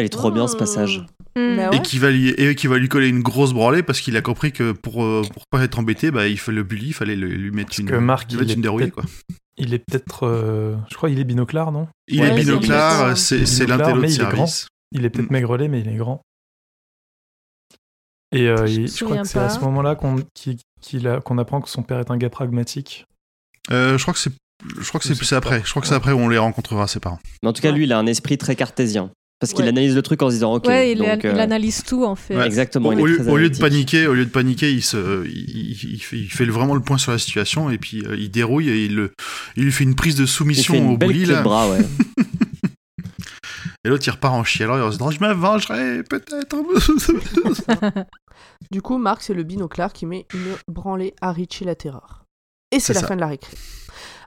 Il 0.00 0.06
est 0.06 0.08
trop 0.10 0.30
bien 0.30 0.46
ce 0.48 0.56
passage. 0.56 1.04
Hmm. 1.36 1.56
Bah 1.56 1.70
ouais. 1.70 1.76
et 1.76 1.82
qui 1.82 1.98
va 1.98 2.10
lui, 2.10 2.30
et 2.30 2.54
qui 2.56 2.66
va 2.66 2.76
lui 2.78 2.88
coller 2.88 3.08
une 3.08 3.22
grosse 3.22 3.52
branlée 3.52 3.82
parce 3.84 4.00
qu'il 4.00 4.16
a 4.16 4.22
compris 4.22 4.50
que 4.52 4.72
pour 4.72 5.04
euh, 5.04 5.22
pour 5.32 5.44
pas 5.48 5.62
être 5.62 5.78
embêté, 5.78 6.10
bah, 6.10 6.26
il 6.26 6.38
fait 6.38 6.50
le 6.52 6.62
bully, 6.64 6.88
il 6.88 6.92
fallait 6.92 7.14
le- 7.16 7.28
lui 7.28 7.50
mettre 7.52 7.68
Parce 7.68 7.78
une, 7.78 7.86
que 7.86 7.94
Marc, 7.96 8.30
lui 8.30 8.38
mettre 8.38 8.50
il 8.50 8.54
une 8.54 8.58
est 8.58 8.62
dérouillée, 8.62 8.86
peut-être- 8.90 8.94
quoi. 8.94 9.36
Il 9.56 9.74
est 9.74 9.78
peut-être. 9.78 10.26
euh, 10.26 10.74
je 10.90 10.96
crois 10.96 11.08
qu'il 11.08 11.20
est 11.20 11.24
binoclard, 11.24 11.70
non? 11.70 11.86
Il 12.08 12.20
Ouais, 12.20 12.28
est 12.30 12.34
binoclard, 12.34 13.16
c'est 13.16 13.38
l'intello 13.66 13.96
de 13.96 14.00
mais 14.00 14.12
il 14.12 14.20
est 14.20 14.24
grand. 14.24 14.46
service. 14.46 14.68
Il 14.92 15.04
est 15.04 15.10
peut-être 15.10 15.30
Mm. 15.30 15.32
maigrelet, 15.34 15.68
mais 15.68 15.80
il 15.80 15.88
est 15.88 15.96
grand. 15.96 16.20
Et 18.32 18.48
euh, 18.48 18.66
Je 18.66 18.80
il- 18.82 18.92
crois 19.04 19.18
que 19.18 19.28
c'est 19.28 19.38
à 19.38 19.48
ce 19.50 19.60
moment-là 19.60 19.94
qu'on 19.96 20.16
qu'on 21.24 21.38
apprend 21.38 21.60
que 21.60 21.68
son 21.68 21.82
père 21.82 21.98
est 21.98 22.10
un 22.10 22.16
gars 22.16 22.30
pragmatique. 22.30 23.04
Euh, 23.70 23.98
je 23.98 24.02
crois 24.02 24.14
que 24.14 24.20
c'est 24.20 24.32
je 24.78 24.86
crois 24.88 25.00
que 25.00 25.06
c'est 25.14 25.34
après. 25.36 25.62
Je 25.64 25.70
crois 25.70 25.80
que 25.82 25.88
c'est 25.88 25.94
après 25.94 26.12
où 26.12 26.18
on 26.18 26.28
les 26.28 26.38
rencontrera 26.38 26.86
ses 26.86 27.00
parents. 27.00 27.18
Mais 27.42 27.48
en 27.48 27.52
tout 27.52 27.62
cas, 27.62 27.70
Ouais. 27.70 27.76
lui, 27.78 27.84
il 27.84 27.92
a 27.92 27.98
un 27.98 28.06
esprit 28.06 28.36
très 28.38 28.56
cartésien. 28.56 29.10
Parce 29.40 29.54
qu'il 29.54 29.62
Ouais. 29.64 29.70
analyse 29.70 29.94
le 29.94 30.02
truc 30.02 30.20
en 30.22 30.28
se 30.28 30.34
disant, 30.34 30.54
ok. 30.56 30.66
ouais, 30.66 30.92
il, 30.92 30.98
donc, 30.98 31.20
il 31.24 31.30
euh, 31.30 31.38
analyse 31.38 31.82
tout 31.82 32.04
en 32.04 32.14
fait. 32.14 32.36
Ouais. 32.36 32.44
Exactement. 32.46 32.90
Au, 32.90 32.92
il 32.92 32.98
est 32.98 33.02
au 33.02 33.16
très 33.24 33.28
au 33.30 33.36
lieu 33.38 33.48
de 33.48 33.56
paniquer, 33.58 34.06
au 34.06 34.12
lieu 34.12 34.26
de 34.26 34.30
paniquer, 34.30 34.70
il 34.70 34.82
se, 34.82 35.26
il, 35.26 35.32
il- 35.32 35.94
il 35.94 35.98
fait, 36.02 36.18
il 36.18 36.30
fait 36.30 36.44
vraiment 36.44 36.74
le 36.74 36.82
point 36.82 36.98
sur 36.98 37.10
la 37.12 37.18
situation 37.18 37.70
et 37.70 37.78
puis 37.78 38.04
euh, 38.06 38.16
il 38.18 38.30
dérouille 38.30 38.68
et 38.68 38.84
il, 38.84 39.08
il 39.56 39.64
lui 39.64 39.72
fait 39.72 39.84
une 39.84 39.94
prise 39.94 40.14
de 40.16 40.24
Il 40.24 40.28
soumission 40.28 40.74
fait 40.74 40.80
une 40.80 40.90
au 40.90 40.96
belle 40.98 41.10
clé 41.12 41.24
de 41.24 41.32
là. 41.32 41.40
bras, 41.42 41.70
ouais. 41.70 41.78
Et 43.84 43.88
l'autre 43.88 44.04
il 44.06 44.10
repart 44.10 44.34
en 44.34 44.44
chialant 44.44 44.76
et 44.76 44.82
en 44.82 44.92
se 44.92 44.98
disant 44.98 45.10
je 45.10 45.20
me 45.20 45.32
vengerai 45.32 46.02
peut-être. 46.02 46.54
Du 48.70 48.82
coup, 48.82 48.98
Marc, 48.98 49.22
c'est 49.22 49.32
le 49.34 49.42
binoclard 49.42 49.92
qui 49.92 50.04
met 50.06 50.26
une 50.34 50.54
branlée 50.68 51.14
à 51.22 51.32
Richie 51.32 51.64
la 51.64 51.74
terreur. 51.74 52.24
Et 52.70 52.78
c'est 52.78 52.88
C'est 52.88 52.92
la 52.94 53.00
ça. 53.00 53.06
fin 53.08 53.16
de 53.16 53.20
la 53.20 53.26
récré. 53.28 53.56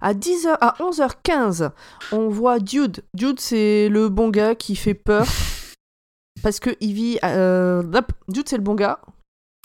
À 0.06 0.14
10h, 0.14 0.58
à 0.60 0.76
11h15, 0.82 1.72
on 2.12 2.28
voit 2.28 2.60
Dude. 2.60 3.04
Dude, 3.14 3.40
c'est 3.40 3.88
le 3.88 4.10
bon 4.10 4.28
gars 4.30 4.54
qui 4.54 4.76
fait 4.76 4.94
peur. 4.94 5.26
Parce 6.44 6.60
que 6.60 6.72
il 6.82 6.92
vit. 6.94 7.20
euh, 7.24 7.82
Dude, 8.28 8.50
c'est 8.50 8.58
le 8.58 8.64
bon 8.64 8.76
gars 8.76 9.00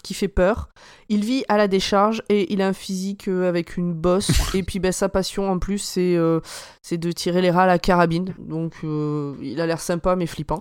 qui 0.05 0.15
fait 0.15 0.29
peur. 0.29 0.69
Il 1.09 1.25
vit 1.25 1.45
à 1.49 1.57
la 1.57 1.67
décharge 1.67 2.23
et 2.29 2.53
il 2.53 2.63
a 2.63 2.69
un 2.69 2.73
physique 2.73 3.27
euh, 3.27 3.49
avec 3.49 3.77
une 3.77 3.93
bosse. 3.93 4.31
et 4.55 4.63
puis, 4.63 4.79
ben, 4.79 4.93
sa 4.93 5.09
passion 5.09 5.51
en 5.51 5.59
plus, 5.59 5.79
c'est 5.79 6.15
euh, 6.15 6.39
c'est 6.83 6.99
de 6.99 7.11
tirer 7.11 7.43
les 7.43 7.51
rats 7.51 7.65
à 7.65 7.67
la 7.67 7.81
carabine. 7.81 8.33
Donc, 8.39 8.75
euh, 8.85 9.35
il 9.43 9.61
a 9.61 9.67
l'air 9.67 9.81
sympa 9.81 10.15
mais 10.15 10.27
flippant. 10.27 10.61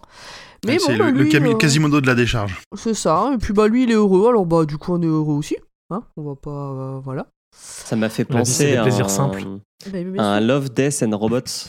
Mais 0.65 0.79
c'est 0.79 0.97
bon, 0.97 1.05
le, 1.05 1.11
bah, 1.11 1.19
le 1.19 1.23
lui, 1.23 1.35
euh, 1.53 1.55
Quasimodo 1.55 2.01
de 2.01 2.07
la 2.07 2.15
décharge. 2.15 2.59
c'est 2.75 2.95
ça, 2.95 3.29
et 3.31 3.37
puis 3.37 3.53
bah 3.53 3.67
lui 3.67 3.83
il 3.83 3.91
est 3.91 3.93
heureux, 3.93 4.27
alors 4.27 4.47
bah 4.47 4.65
du 4.65 4.79
coup 4.79 4.93
on 4.95 5.01
est 5.03 5.05
heureux 5.05 5.35
aussi. 5.35 5.55
Hein 5.91 6.01
on 6.17 6.23
va 6.23 6.35
pas. 6.35 6.99
voilà. 7.03 7.27
Ça 7.57 7.95
m'a 7.95 8.09
fait 8.09 8.25
penser 8.25 8.75
à 8.75 8.83
un, 8.83 9.07
simples. 9.07 9.43
Bah, 9.91 9.99
à 10.17 10.23
un. 10.35 10.39
Love, 10.39 10.69
Death 10.69 11.03
and 11.03 11.17
Robots. 11.17 11.67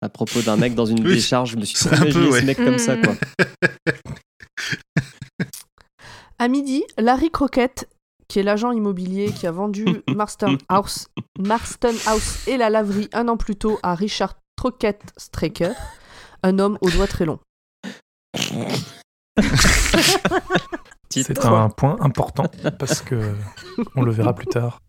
À 0.00 0.08
propos 0.08 0.40
d'un 0.42 0.56
mec 0.56 0.74
dans 0.74 0.86
une 0.86 1.00
Oui, 1.06 1.14
décharge, 1.14 1.52
je 1.52 1.56
me 1.56 1.64
suis 1.64 1.88
imaginé 1.88 2.28
ouais. 2.28 2.40
ce 2.40 2.46
mec 2.46 2.56
comme 2.56 2.78
ça, 2.78 2.96
quoi. 2.96 3.14
À 6.40 6.46
midi, 6.46 6.84
Larry 6.96 7.32
Crockett, 7.32 7.88
qui 8.28 8.38
est 8.38 8.44
l'agent 8.44 8.70
immobilier 8.70 9.32
qui 9.32 9.48
a 9.48 9.50
vendu 9.50 9.84
Marston 10.08 10.56
House, 10.68 11.08
Marston 11.36 11.94
House 12.06 12.46
et 12.46 12.56
la 12.56 12.70
laverie 12.70 13.08
un 13.12 13.26
an 13.26 13.36
plus 13.36 13.56
tôt 13.56 13.80
à 13.82 13.96
Richard 13.96 14.38
Crockett 14.56 15.02
Straker, 15.16 15.72
un 16.44 16.60
homme 16.60 16.78
aux 16.80 16.90
doigts 16.90 17.08
très 17.08 17.24
longs. 17.24 17.40
C'est 21.10 21.44
un 21.44 21.70
point 21.70 21.96
important 22.00 22.44
parce 22.78 23.02
que 23.02 23.34
on 23.96 24.02
le 24.02 24.12
verra 24.12 24.32
plus 24.32 24.46
tard. 24.46 24.80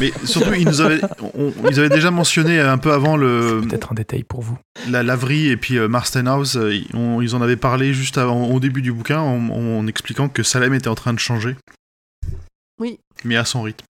Mais 0.00 0.12
surtout 0.24 0.52
ils 0.54 0.66
nous 0.66 0.80
avaient, 0.80 1.00
on- 1.34 1.52
ils 1.70 1.78
avaient 1.78 1.88
déjà 1.88 2.10
mentionné 2.10 2.60
un 2.60 2.78
peu 2.78 2.92
avant 2.92 3.16
le 3.16 3.60
Peut-être 3.68 3.92
un 3.92 3.94
détail 3.94 4.22
pour 4.24 4.42
vous. 4.42 4.58
la 4.88 5.02
laverie 5.02 5.48
et 5.48 5.56
puis 5.56 5.78
euh, 5.78 5.88
Marston 5.88 6.26
House. 6.26 6.56
euh, 6.56 6.74
ils, 6.74 6.86
on- 6.94 7.20
ils 7.20 7.34
en 7.34 7.42
avaient 7.42 7.56
parlé 7.56 7.92
juste 7.92 8.18
avant, 8.18 8.48
au 8.50 8.60
début 8.60 8.82
du 8.82 8.92
bouquin 8.92 9.20
en, 9.20 9.50
en 9.50 9.86
expliquant 9.86 10.28
que 10.28 10.42
Salem 10.42 10.74
était 10.74 10.88
en 10.88 10.94
train 10.94 11.12
de 11.12 11.18
changer. 11.18 11.56
Oui. 12.80 12.98
Mais 13.24 13.36
à 13.36 13.44
son 13.44 13.62
rythme. 13.62 13.84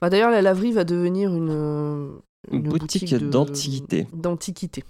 Bah, 0.00 0.10
D'ailleurs, 0.10 0.30
la 0.30 0.42
laverie 0.42 0.72
va 0.72 0.84
devenir 0.84 1.34
une, 1.34 1.50
euh, 1.50 2.08
Une 2.50 2.62
boutique 2.62 3.10
de- 3.14 3.18
d'antiquité. 3.18 4.06
D'antiquité. 4.12 4.84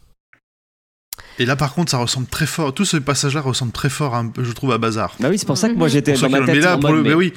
Et 1.41 1.47
là, 1.47 1.57
par 1.57 1.75
contre, 1.75 1.91
ça 1.91 1.97
ressemble 1.99 2.27
très 2.27 2.45
fort. 2.47 2.75
Tout 2.75 2.85
ce 2.85 2.99
passage-là 2.99 3.41
ressemble 3.41 3.73
très 3.73 3.89
fort, 3.89 4.15
peu, 4.33 4.45
je 4.45 4.53
trouve, 4.53 4.73
à 4.73 4.79
Bazar. 4.79 5.17
Bah 5.21 5.29
oui, 5.31 5.39
c'est 5.39 5.47
pour 5.47 5.57
ça 5.57 5.69
que 5.71 5.75
moi 5.75 5.89
j'étais 5.89 6.13
dans 6.13 6.29
ma 6.29 6.39
l'ont- 6.41 6.45
mais 6.47 6.53
tête 6.53 6.63
là, 6.65 6.77
en 6.77 6.81
pour 6.81 6.91
mode, 6.91 6.99
le, 6.99 7.03
mais 7.03 7.09
mais 7.11 7.15
oui, 7.15 7.33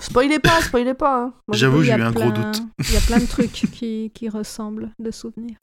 Spoilez 0.00 0.38
pas, 0.38 0.60
spoilez 0.62 0.94
pas. 0.94 1.24
hein. 1.24 1.32
J'avoue, 1.52 1.78
Il 1.78 1.82
y 1.82 1.86
j'ai 1.86 1.92
a 1.94 1.98
eu 1.98 2.02
un 2.02 2.12
gros 2.12 2.30
plein- 2.30 2.50
doute. 2.52 2.62
Il 2.88 2.94
y 2.94 2.96
a 2.96 3.00
plein 3.00 3.18
de 3.18 3.26
trucs 3.26 3.50
qui, 3.50 4.12
qui 4.14 4.28
ressemblent 4.28 4.90
de 5.00 5.10
souvenirs. 5.10 5.56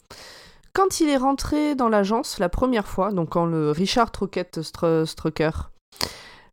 Quand 0.74 1.00
il 1.00 1.08
est 1.10 1.18
rentré 1.18 1.74
dans 1.76 1.88
l'agence 1.90 2.38
la 2.38 2.50
première 2.50 2.86
fois, 2.88 3.12
donc 3.12 3.30
quand 3.30 3.46
le 3.46 3.72
Richard 3.72 4.12
Troquette 4.12 4.60
Str- 4.62 5.06
Strucker 5.06 5.52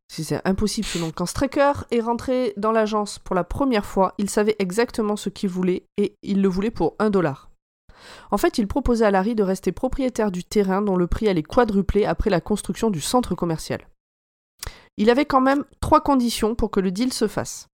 Si 0.09 0.23
c'est 0.25 0.41
impossible 0.45 0.87
selon 0.87 1.11
quand 1.11 1.27
Straker 1.27 1.73
est 1.91 2.01
rentré 2.01 2.53
dans 2.57 2.71
l'agence 2.73 3.19
pour 3.19 3.35
la 3.35 3.43
première 3.45 3.85
fois, 3.85 4.15
il 4.19 4.31
savait 4.31 4.55
exactement 4.61 5.17
ce 5.17 5.29
qu'il 5.29 5.49
voulait 5.51 5.85
et 5.99 6.15
il 6.23 6.41
le 6.41 6.49
voulait 6.49 6.71
pour 6.71 6.95
un 7.01 7.11
dollar. 7.11 7.51
En 8.31 8.39
fait, 8.39 8.59
il 8.59 8.67
proposait 8.67 9.05
à 9.05 9.11
Larry 9.11 9.35
de 9.35 9.43
rester 9.43 9.73
propriétaire 9.73 10.31
du 10.31 10.45
terrain 10.45 10.83
dont 10.83 10.97
le 10.97 11.07
prix 11.07 11.29
allait 11.29 11.43
quadrupler 11.43 12.05
après 12.05 12.31
la 12.31 12.41
construction 12.41 12.91
du 12.91 13.01
centre 13.01 13.35
commercial. 13.35 13.87
Il 14.97 15.11
avait 15.11 15.27
quand 15.27 15.41
même 15.41 15.65
trois 15.81 16.01
conditions 16.01 16.55
pour 16.55 16.71
que 16.71 16.81
le 16.81 16.91
deal 16.91 17.13
se 17.13 17.29
fasse. 17.29 17.69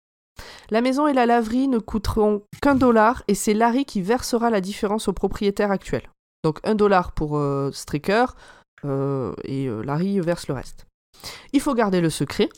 La 0.69 0.81
maison 0.81 1.07
et 1.07 1.13
la 1.13 1.25
laverie 1.25 1.67
ne 1.67 1.79
coûteront 1.79 2.43
qu'un 2.61 2.75
dollar 2.75 3.23
et 3.27 3.35
c'est 3.35 3.53
Larry 3.53 3.85
qui 3.85 4.01
versera 4.01 4.49
la 4.49 4.61
différence 4.61 5.07
au 5.07 5.13
propriétaire 5.13 5.71
actuel. 5.71 6.09
Donc 6.43 6.59
un 6.63 6.75
dollar 6.75 7.11
pour 7.11 7.37
euh, 7.37 7.71
Stricker 7.71 8.25
euh, 8.85 9.33
et 9.43 9.67
euh, 9.67 9.83
Larry 9.83 10.19
verse 10.19 10.47
le 10.47 10.55
reste. 10.55 10.87
Il 11.53 11.61
faut 11.61 11.75
garder 11.75 12.01
le 12.01 12.09
secret. 12.09 12.49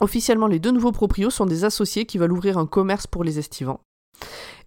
Officiellement, 0.00 0.46
les 0.46 0.60
deux 0.60 0.70
nouveaux 0.70 0.92
proprios 0.92 1.30
sont 1.30 1.46
des 1.46 1.64
associés 1.64 2.06
qui 2.06 2.18
veulent 2.18 2.32
ouvrir 2.32 2.58
un 2.58 2.66
commerce 2.66 3.08
pour 3.08 3.24
les 3.24 3.40
estivants. 3.40 3.80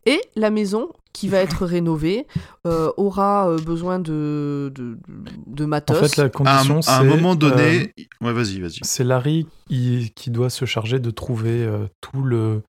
Et 0.06 0.20
la 0.36 0.49
maison 0.49 0.89
qui 1.14 1.28
va 1.28 1.39
être 1.39 1.66
rénovée 1.66 2.26
euh, 2.66 2.91
aura 2.97 3.49
euh, 3.49 3.58
besoin 3.60 3.99
de, 3.99 4.72
de, 4.74 4.97
de 5.47 5.64
En 5.66 5.68
matos. 5.68 5.97
fait, 5.99 6.18
la 6.18 6.24
À 6.24 6.28
un, 6.28 6.30
condition, 6.30 6.80
à 6.88 6.99
un 6.99 7.02
c'est, 7.02 7.08
moment 7.08 7.36
donné, 7.36 7.93
euh, 7.99 8.26
ouais, 8.26 8.34
vas-y, 8.34 8.60
vas-y. 8.60 8.80
c'est 8.84 9.04
Larry 9.04 9.45
qui, 9.70 10.12
qui 10.16 10.30
doit 10.32 10.49
se 10.49 10.66
charger 10.66 10.99
de 10.99 11.12
trouver 11.12 11.64
euh, 11.64 11.86
tout 12.02 12.24
le 12.24 12.62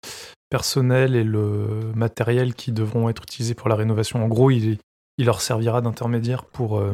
personnel 0.51 1.15
et 1.17 1.25
le 1.25 1.93
matériel 1.95 2.55
qui 2.55 2.73
devront 2.73 3.09
être 3.09 3.23
utilisés 3.23 3.55
pour 3.55 3.69
la 3.69 3.77
rénovation. 3.77 4.23
En 4.23 4.29
gros, 4.29 4.51
il, 4.51 4.79
il 5.19 5.25
leur 5.25 5.41
servira 5.41 5.81
d'intermédiaire 5.81 6.45
pour, 6.45 6.79
euh, 6.79 6.93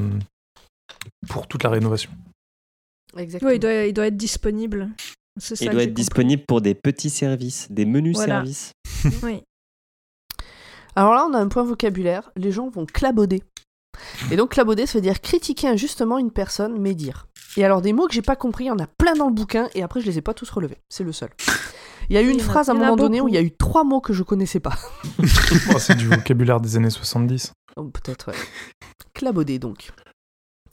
pour 1.28 1.48
toute 1.48 1.64
la 1.64 1.70
rénovation. 1.70 2.10
Exactement. 3.16 3.50
Il 3.50 3.58
doit, 3.58 3.72
il 3.84 3.92
doit 3.94 4.06
être 4.06 4.16
disponible. 4.16 4.90
Ça 5.38 5.54
Il 5.60 5.70
doit 5.70 5.82
être 5.84 5.94
disponible 5.94 6.42
pour 6.46 6.60
des 6.60 6.74
petits 6.74 7.10
services, 7.10 7.68
des 7.70 7.84
menus 7.86 8.16
Voilà. 8.16 8.34
services. 8.44 8.72
Oui. 9.22 9.40
Alors 10.98 11.14
là, 11.14 11.28
on 11.30 11.32
a 11.32 11.38
un 11.38 11.46
point 11.46 11.62
vocabulaire. 11.62 12.32
Les 12.34 12.50
gens 12.50 12.70
vont 12.70 12.84
clabauder. 12.84 13.44
Et 14.32 14.36
donc, 14.36 14.50
clabauder, 14.50 14.84
ça 14.84 14.98
veut 14.98 15.02
dire 15.02 15.20
critiquer 15.20 15.68
injustement 15.68 16.18
une 16.18 16.32
personne, 16.32 16.76
médire. 16.76 17.28
Et 17.56 17.64
alors, 17.64 17.82
des 17.82 17.92
mots 17.92 18.08
que 18.08 18.14
j'ai 18.14 18.20
pas 18.20 18.34
compris, 18.34 18.64
il 18.64 18.66
y 18.66 18.70
en 18.72 18.80
a 18.80 18.88
plein 18.88 19.14
dans 19.14 19.28
le 19.28 19.32
bouquin, 19.32 19.68
et 19.76 19.84
après, 19.84 20.00
je 20.00 20.06
les 20.06 20.18
ai 20.18 20.22
pas 20.22 20.34
tous 20.34 20.50
relevés. 20.50 20.78
C'est 20.88 21.04
le 21.04 21.12
seul. 21.12 21.30
Il 22.10 22.14
y 22.14 22.18
a 22.18 22.20
eu 22.22 22.28
une 22.28 22.40
phrase 22.40 22.68
à 22.68 22.72
un 22.72 22.74
moment 22.74 22.96
donné 22.96 23.20
où 23.20 23.28
il 23.28 23.34
y 23.34 23.38
a 23.38 23.42
eu 23.42 23.52
trois 23.52 23.84
mots 23.84 24.00
que 24.00 24.12
je 24.12 24.24
connaissais 24.24 24.58
pas. 24.58 24.76
Oh, 25.72 25.78
c'est 25.78 25.94
du 25.94 26.08
vocabulaire 26.08 26.60
des 26.60 26.76
années 26.76 26.90
70. 26.90 27.52
Oh, 27.76 27.84
Peut-être, 27.84 28.32
ouais. 28.32 28.38
Clabauder, 29.14 29.60
donc. 29.60 29.92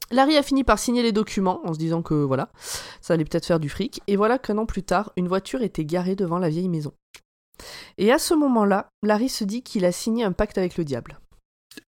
Larry 0.09 0.37
a 0.37 0.43
fini 0.43 0.63
par 0.63 0.79
signer 0.79 1.03
les 1.03 1.11
documents 1.11 1.61
en 1.65 1.73
se 1.75 1.77
disant 1.77 2.01
que 2.01 2.15
voilà, 2.15 2.49
ça 2.99 3.13
allait 3.13 3.25
peut-être 3.25 3.45
faire 3.45 3.59
du 3.59 3.69
fric. 3.69 4.01
Et 4.07 4.15
voilà 4.15 4.39
qu'un 4.39 4.57
an 4.57 4.65
plus 4.65 4.81
tard, 4.81 5.11
une 5.17 5.27
voiture 5.27 5.61
était 5.61 5.85
garée 5.85 6.15
devant 6.15 6.39
la 6.39 6.49
vieille 6.49 6.69
maison. 6.69 6.93
Et 7.97 8.11
à 8.11 8.19
ce 8.19 8.33
moment-là, 8.33 8.87
Larry 9.03 9.29
se 9.29 9.43
dit 9.43 9.61
qu'il 9.63 9.85
a 9.85 9.91
signé 9.91 10.23
un 10.23 10.31
pacte 10.31 10.57
avec 10.57 10.77
le 10.77 10.83
diable. 10.83 11.19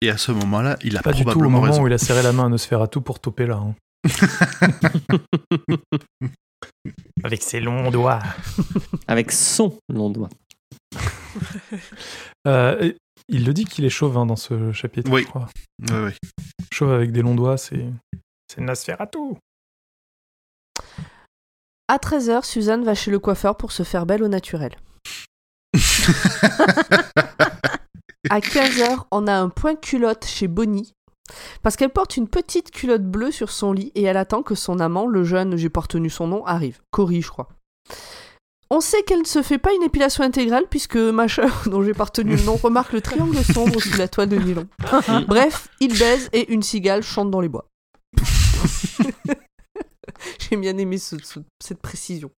Et 0.00 0.10
à 0.10 0.16
ce 0.16 0.32
moment-là, 0.32 0.76
il 0.82 0.96
a 0.96 1.02
Pas 1.02 1.12
du 1.12 1.22
tout 1.22 1.28
au 1.28 1.30
probablement 1.32 1.60
moment 1.60 1.70
raison. 1.72 1.82
où 1.84 1.86
il 1.86 1.92
a 1.92 1.98
serré 1.98 2.22
la 2.22 2.32
main 2.32 2.46
à 2.46 2.48
Nosferatu 2.48 3.00
pour 3.00 3.20
toper 3.20 3.46
là. 3.46 3.56
hein. 3.56 3.74
Avec 7.24 7.42
ses 7.42 7.60
longs 7.60 7.90
doigts. 7.90 8.20
Avec 9.08 9.32
son 9.32 9.78
long 9.88 10.10
doigt. 10.10 10.28
Euh, 12.46 12.80
et 12.80 12.96
il 13.28 13.44
le 13.44 13.52
dit 13.52 13.64
qu'il 13.66 13.84
est 13.84 13.90
chauve 13.90 14.16
hein, 14.16 14.24
dans 14.24 14.36
ce 14.36 14.72
chapitre, 14.72 15.10
Oui. 15.10 15.22
je 15.24 15.26
crois. 15.26 15.48
Ouais, 15.90 16.04
ouais. 16.04 16.14
Chauve 16.72 16.92
avec 16.92 17.10
des 17.12 17.20
longs 17.22 17.34
doigts, 17.34 17.58
c'est 17.58 17.90
c'est 18.48 18.60
Nosferatu. 18.62 19.18
À 21.88 21.96
13h, 21.98 22.44
Suzanne 22.44 22.84
va 22.84 22.94
chez 22.94 23.10
le 23.10 23.18
coiffeur 23.18 23.56
pour 23.56 23.72
se 23.72 23.82
faire 23.82 24.06
belle 24.06 24.22
au 24.22 24.28
naturel. 24.28 24.76
À 28.28 28.40
15h, 28.40 29.04
on 29.12 29.28
a 29.28 29.34
un 29.34 29.48
point 29.48 29.76
culotte 29.76 30.24
chez 30.26 30.48
Bonnie. 30.48 30.92
Parce 31.62 31.76
qu'elle 31.76 31.90
porte 31.90 32.16
une 32.16 32.26
petite 32.28 32.70
culotte 32.72 33.04
bleue 33.04 33.30
sur 33.30 33.50
son 33.52 33.72
lit 33.72 33.92
et 33.94 34.02
elle 34.02 34.16
attend 34.16 34.42
que 34.42 34.54
son 34.56 34.80
amant, 34.80 35.06
le 35.06 35.22
jeune, 35.24 35.56
j'ai 35.56 35.68
pas 35.70 35.80
retenu 35.82 36.10
son 36.10 36.26
nom, 36.26 36.44
arrive. 36.44 36.80
Cory, 36.90 37.22
je 37.22 37.28
crois. 37.30 37.48
On 38.68 38.80
sait 38.80 39.02
qu'elle 39.04 39.20
ne 39.20 39.24
se 39.24 39.42
fait 39.42 39.58
pas 39.58 39.72
une 39.74 39.84
épilation 39.84 40.24
intégrale 40.24 40.64
puisque 40.68 40.96
machin, 40.96 41.48
dont 41.66 41.82
j'ai 41.84 41.94
pas 41.94 42.04
retenu 42.04 42.34
le 42.36 42.42
nom, 42.42 42.56
remarque 42.56 42.92
le 42.92 43.00
triangle 43.00 43.42
sombre 43.44 43.80
sous 43.80 43.96
la 43.96 44.08
toile 44.08 44.28
de 44.28 44.36
nylon. 44.36 44.66
Bref, 45.28 45.68
il 45.80 45.96
baise 45.96 46.28
et 46.32 46.52
une 46.52 46.62
cigale 46.62 47.02
chante 47.04 47.30
dans 47.30 47.40
les 47.40 47.48
bois. 47.48 47.66
J'ai 50.50 50.56
bien 50.56 50.76
aimé 50.78 50.98
ce- 50.98 51.16
ce- 51.22 51.38
cette 51.62 51.80
précision. 51.80 52.30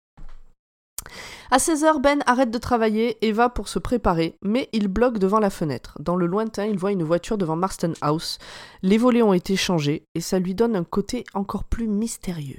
À 1.51 1.59
16h, 1.59 2.01
Ben 2.01 2.23
arrête 2.27 2.51
de 2.51 2.59
travailler 2.59 3.19
et 3.27 3.33
va 3.33 3.49
pour 3.49 3.69
se 3.69 3.79
préparer, 3.79 4.37
mais 4.43 4.69
il 4.73 4.89
bloque 4.89 5.19
devant 5.19 5.39
la 5.39 5.51
fenêtre. 5.51 5.97
Dans 6.01 6.17
le 6.17 6.27
lointain, 6.27 6.67
il 6.67 6.79
voit 6.79 6.93
une 6.93 7.05
voiture 7.05 7.39
devant 7.39 7.57
Marston 7.57 7.93
House. 8.01 8.39
Les 8.83 8.99
volets 8.99 9.23
ont 9.23 9.33
été 9.33 9.57
changés 9.57 10.05
et 10.15 10.21
ça 10.21 10.39
lui 10.39 10.55
donne 10.55 10.77
un 10.77 10.85
côté 10.85 11.25
encore 11.35 11.65
plus 11.65 11.87
mystérieux. 11.87 12.59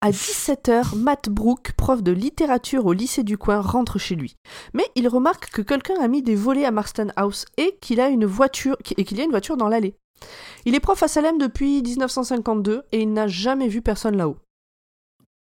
À 0.00 0.10
17h, 0.10 0.96
Matt 0.96 1.30
Brooke, 1.30 1.72
prof 1.78 2.02
de 2.02 2.12
littérature 2.12 2.84
au 2.84 2.92
lycée 2.92 3.22
du 3.22 3.38
coin, 3.38 3.62
rentre 3.62 3.98
chez 3.98 4.14
lui. 4.14 4.36
Mais 4.74 4.84
il 4.96 5.08
remarque 5.08 5.50
que 5.50 5.62
quelqu'un 5.62 5.98
a 5.98 6.08
mis 6.08 6.22
des 6.22 6.34
volets 6.34 6.66
à 6.66 6.70
Marston 6.70 7.08
House 7.16 7.46
et 7.56 7.78
qu'il 7.80 8.00
a 8.00 8.08
une 8.08 8.26
voiture 8.26 8.76
et 8.98 9.04
qu'il 9.04 9.16
y 9.16 9.22
a 9.22 9.24
une 9.24 9.30
voiture 9.30 9.56
dans 9.56 9.68
l'allée. 9.68 9.94
Il 10.66 10.74
est 10.74 10.80
prof 10.80 11.02
à 11.02 11.08
Salem 11.08 11.38
depuis 11.38 11.80
1952 11.82 12.82
et 12.92 13.00
il 13.00 13.14
n'a 13.14 13.28
jamais 13.28 13.68
vu 13.68 13.80
personne 13.80 14.18
là-haut. 14.18 14.36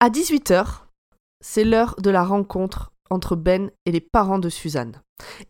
À 0.00 0.10
18h, 0.10 0.82
c'est 1.40 1.64
l'heure 1.64 1.94
de 1.98 2.10
la 2.10 2.24
rencontre 2.24 2.92
entre 3.10 3.36
Ben 3.36 3.70
et 3.86 3.92
les 3.92 4.00
parents 4.00 4.38
de 4.38 4.48
Suzanne. 4.48 5.02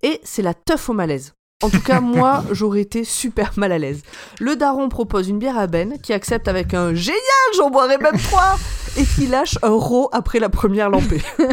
Et 0.03 0.21
c'est 0.23 0.43
la 0.43 0.55
teuf 0.55 0.89
au 0.89 0.93
malaise. 0.93 1.35
En 1.63 1.71
tout 1.71 1.81
cas, 1.81 2.01
moi, 2.01 2.45
j'aurais 2.51 2.81
été 2.81 3.05
super 3.05 3.53
mal 3.57 3.73
à 3.73 3.79
l'aise. 3.79 4.03
Le 4.41 4.57
daron 4.57 4.89
propose 4.89 5.29
une 5.29 5.39
bière 5.39 5.59
à 5.59 5.67
Ben, 5.67 5.99
qui 6.03 6.13
accepte 6.13 6.49
avec 6.49 6.75
un 6.75 6.95
génial, 6.95 7.21
j'en 7.57 7.71
boirai 7.71 7.99
même 7.99 8.19
trois, 8.19 8.59
et 8.97 9.05
qui 9.05 9.27
lâche 9.27 9.59
un 9.63 9.71
ro 9.71 10.09
après 10.13 10.39
la 10.39 10.49
première 10.49 10.91
lampée. 10.91 11.23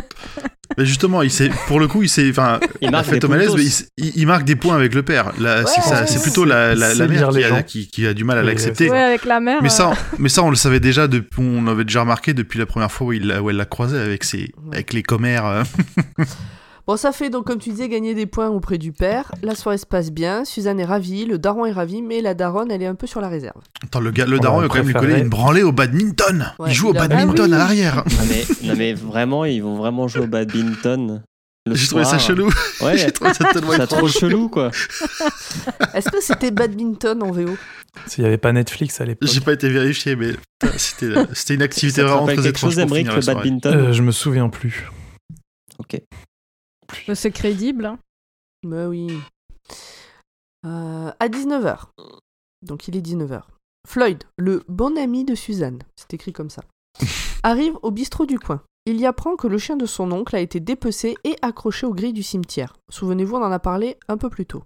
Mais 0.78 0.86
justement, 0.86 1.22
il 1.22 1.32
pour 1.68 1.82
le 1.82 1.88
coup, 1.90 2.02
il 2.02 2.10
s'est, 2.10 2.30
enfin, 2.30 2.60
Il 2.80 2.92
marque 2.92 3.12
au 3.24 3.28
malaise, 3.28 3.54
mais 3.58 3.66
il, 4.16 4.26
marque 4.26 4.46
des 4.46 4.56
points 4.56 4.76
avec 4.76 4.94
le 4.94 5.04
père. 5.04 5.34
C'est, 5.36 5.82
Ouais, 5.92 6.22
plutôt 6.22 6.46
la, 6.46 6.76
mère 6.76 7.30
qui 7.30 7.44
a, 7.44 7.64
qui, 7.64 7.88
qui 7.90 8.08
a 8.08 8.14
du 8.14 8.24
mal 8.24 8.38
à 8.38 8.44
l'accepter. 8.44 8.90
Ouais, 8.90 8.98
avec 8.98 9.26
la 9.26 9.42
mère. 9.42 9.62
Mais 9.62 9.68
euh, 9.68 9.72
ça, 9.72 9.92
mais 10.18 10.30
ça, 10.30 10.44
on 10.44 10.50
le 10.50 10.56
savait 10.56 10.80
déjà 10.80 11.10
depuis, 11.10 11.42
on 11.42 11.64
l'avait 11.64 11.84
déjà 11.84 12.02
remarqué 12.02 12.34
depuis 12.34 12.58
la 12.58 12.66
première 12.66 12.90
fois 12.90 13.08
où, 13.08 13.12
il 13.12 13.38
où 13.42 13.50
elle 13.50 13.58
l'a 13.58 13.66
croisé 13.66 14.00
avec 14.00 14.24
ses, 14.24 14.54
avec 14.72 14.94
les 14.94 15.04
commères. 15.04 15.64
Bon, 16.92 16.98
ça 16.98 17.14
fait 17.14 17.30
donc, 17.30 17.46
comme 17.48 17.58
tu 17.58 17.70
disais, 17.70 17.88
gagner 17.88 18.14
des 18.14 18.26
points 18.26 18.50
auprès 18.50 18.78
du 18.78 18.92
père. 18.92 19.32
La 19.44 19.56
soirée 19.56 19.78
se 19.78 19.86
passe 19.86 20.12
bien, 20.12 20.44
Suzanne 20.44 20.78
est 20.78 20.84
ravie, 20.84 21.24
le 21.24 21.38
daron 21.38 21.66
est 21.66 21.72
ravi, 21.72 22.02
mais 22.02 22.20
la 22.20 22.34
daronne, 22.34 22.70
elle 22.70 22.82
est 22.82 22.86
un 22.86 22.96
peu 22.96 23.08
sur 23.08 23.22
la 23.22 23.30
réserve. 23.30 23.62
Attends, 23.82 24.02
le 24.02 24.12
gars, 24.12 24.26
le 24.26 24.36
On 24.36 24.42
daron, 24.42 24.60
il 24.60 24.64
va 24.64 24.68
quand 24.68 24.76
même 24.80 24.88
lui 24.88 24.94
coller 24.94 25.20
une 25.20 25.30
branlée 25.30 25.64
au 25.64 25.72
badminton. 25.72 26.52
Ouais, 26.60 26.68
il 26.72 26.74
joue 26.74 26.90
au 26.90 26.94
il 26.94 26.98
badminton 26.98 27.46
Ah 27.46 27.48
oui. 27.48 27.54
à 27.54 27.58
l'arrière. 27.58 28.04
Non 28.06 28.26
mais, 28.28 28.68
non 28.68 28.74
mais 28.76 28.94
vraiment, 28.94 29.46
ils 29.46 29.64
vont 29.64 29.78
vraiment 29.78 30.10
jouer 30.10 30.24
au 30.24 30.28
badminton. 30.28 31.24
J'ai 31.66 31.88
trouvé 31.88 32.04
ça 32.04 32.20
chelou. 32.20 32.52
Ouais, 32.82 32.98
J'ai 32.98 33.14
trouvé 33.14 33.34
ça 33.36 33.46
tellement 33.54 33.72
ça 33.72 33.88
trop 33.88 34.10
chelou 34.10 34.50
quoi. 34.50 34.72
Est-ce 35.94 36.12
que 36.12 36.22
c'était 36.22 36.52
badminton 36.52 37.24
en 37.24 37.32
VO 37.32 37.56
S'il 38.08 38.26
n'y 38.26 38.28
avait 38.28 38.38
pas 38.38 38.52
Netflix 38.52 39.00
à 39.00 39.06
l'époque. 39.06 39.30
J'ai 39.32 39.40
pas 39.40 39.54
été 39.54 39.70
vérifié, 39.70 40.18
mais 40.18 40.34
c'était, 40.76 41.14
c'était 41.32 41.54
une 41.54 41.62
activité 41.62 42.02
vraiment 42.02 42.26
très 42.26 42.36
quelque 42.36 42.48
étrange 42.48 42.74
chose, 42.76 42.86
pour 42.86 42.98
finir 42.98 43.16
le 43.16 43.26
badminton? 43.26 43.74
Euh, 43.78 43.94
je 43.94 44.02
me 44.02 44.12
souviens 44.12 44.50
plus. 44.50 44.92
Ok. 45.80 46.02
Bah, 47.08 47.16
C'est 47.16 47.32
crédible. 47.32 47.86
hein. 47.86 48.00
Bah 48.64 48.88
oui. 48.88 49.18
Euh, 50.66 51.12
à 51.20 51.28
19h. 51.28 51.86
Donc 52.62 52.88
il 52.88 52.96
est 52.96 53.02
19h. 53.02 53.42
Floyd, 53.88 54.24
le 54.38 54.64
bon 54.68 54.98
ami 54.98 55.26
de 55.26 55.34
Suzanne, 55.34 55.82
c'est 55.96 56.14
écrit 56.14 56.34
comme 56.34 56.52
ça, 56.52 56.62
arrive 57.44 57.78
au 57.82 57.90
bistrot 57.90 58.28
du 58.28 58.38
coin. 58.38 58.62
Il 58.86 59.00
y 59.00 59.06
apprend 59.08 59.36
que 59.36 59.48
le 59.48 59.58
chien 59.58 59.76
de 59.78 59.86
son 59.88 60.12
oncle 60.12 60.36
a 60.36 60.40
été 60.40 60.60
dépecé 60.60 61.16
et 61.24 61.36
accroché 61.42 61.86
aux 61.88 61.94
grilles 61.94 62.14
du 62.14 62.24
cimetière. 62.24 62.76
Souvenez-vous, 62.90 63.36
on 63.36 63.44
en 63.44 63.52
a 63.52 63.60
parlé 63.60 63.98
un 64.08 64.18
peu 64.18 64.30
plus 64.30 64.46
tôt. 64.46 64.64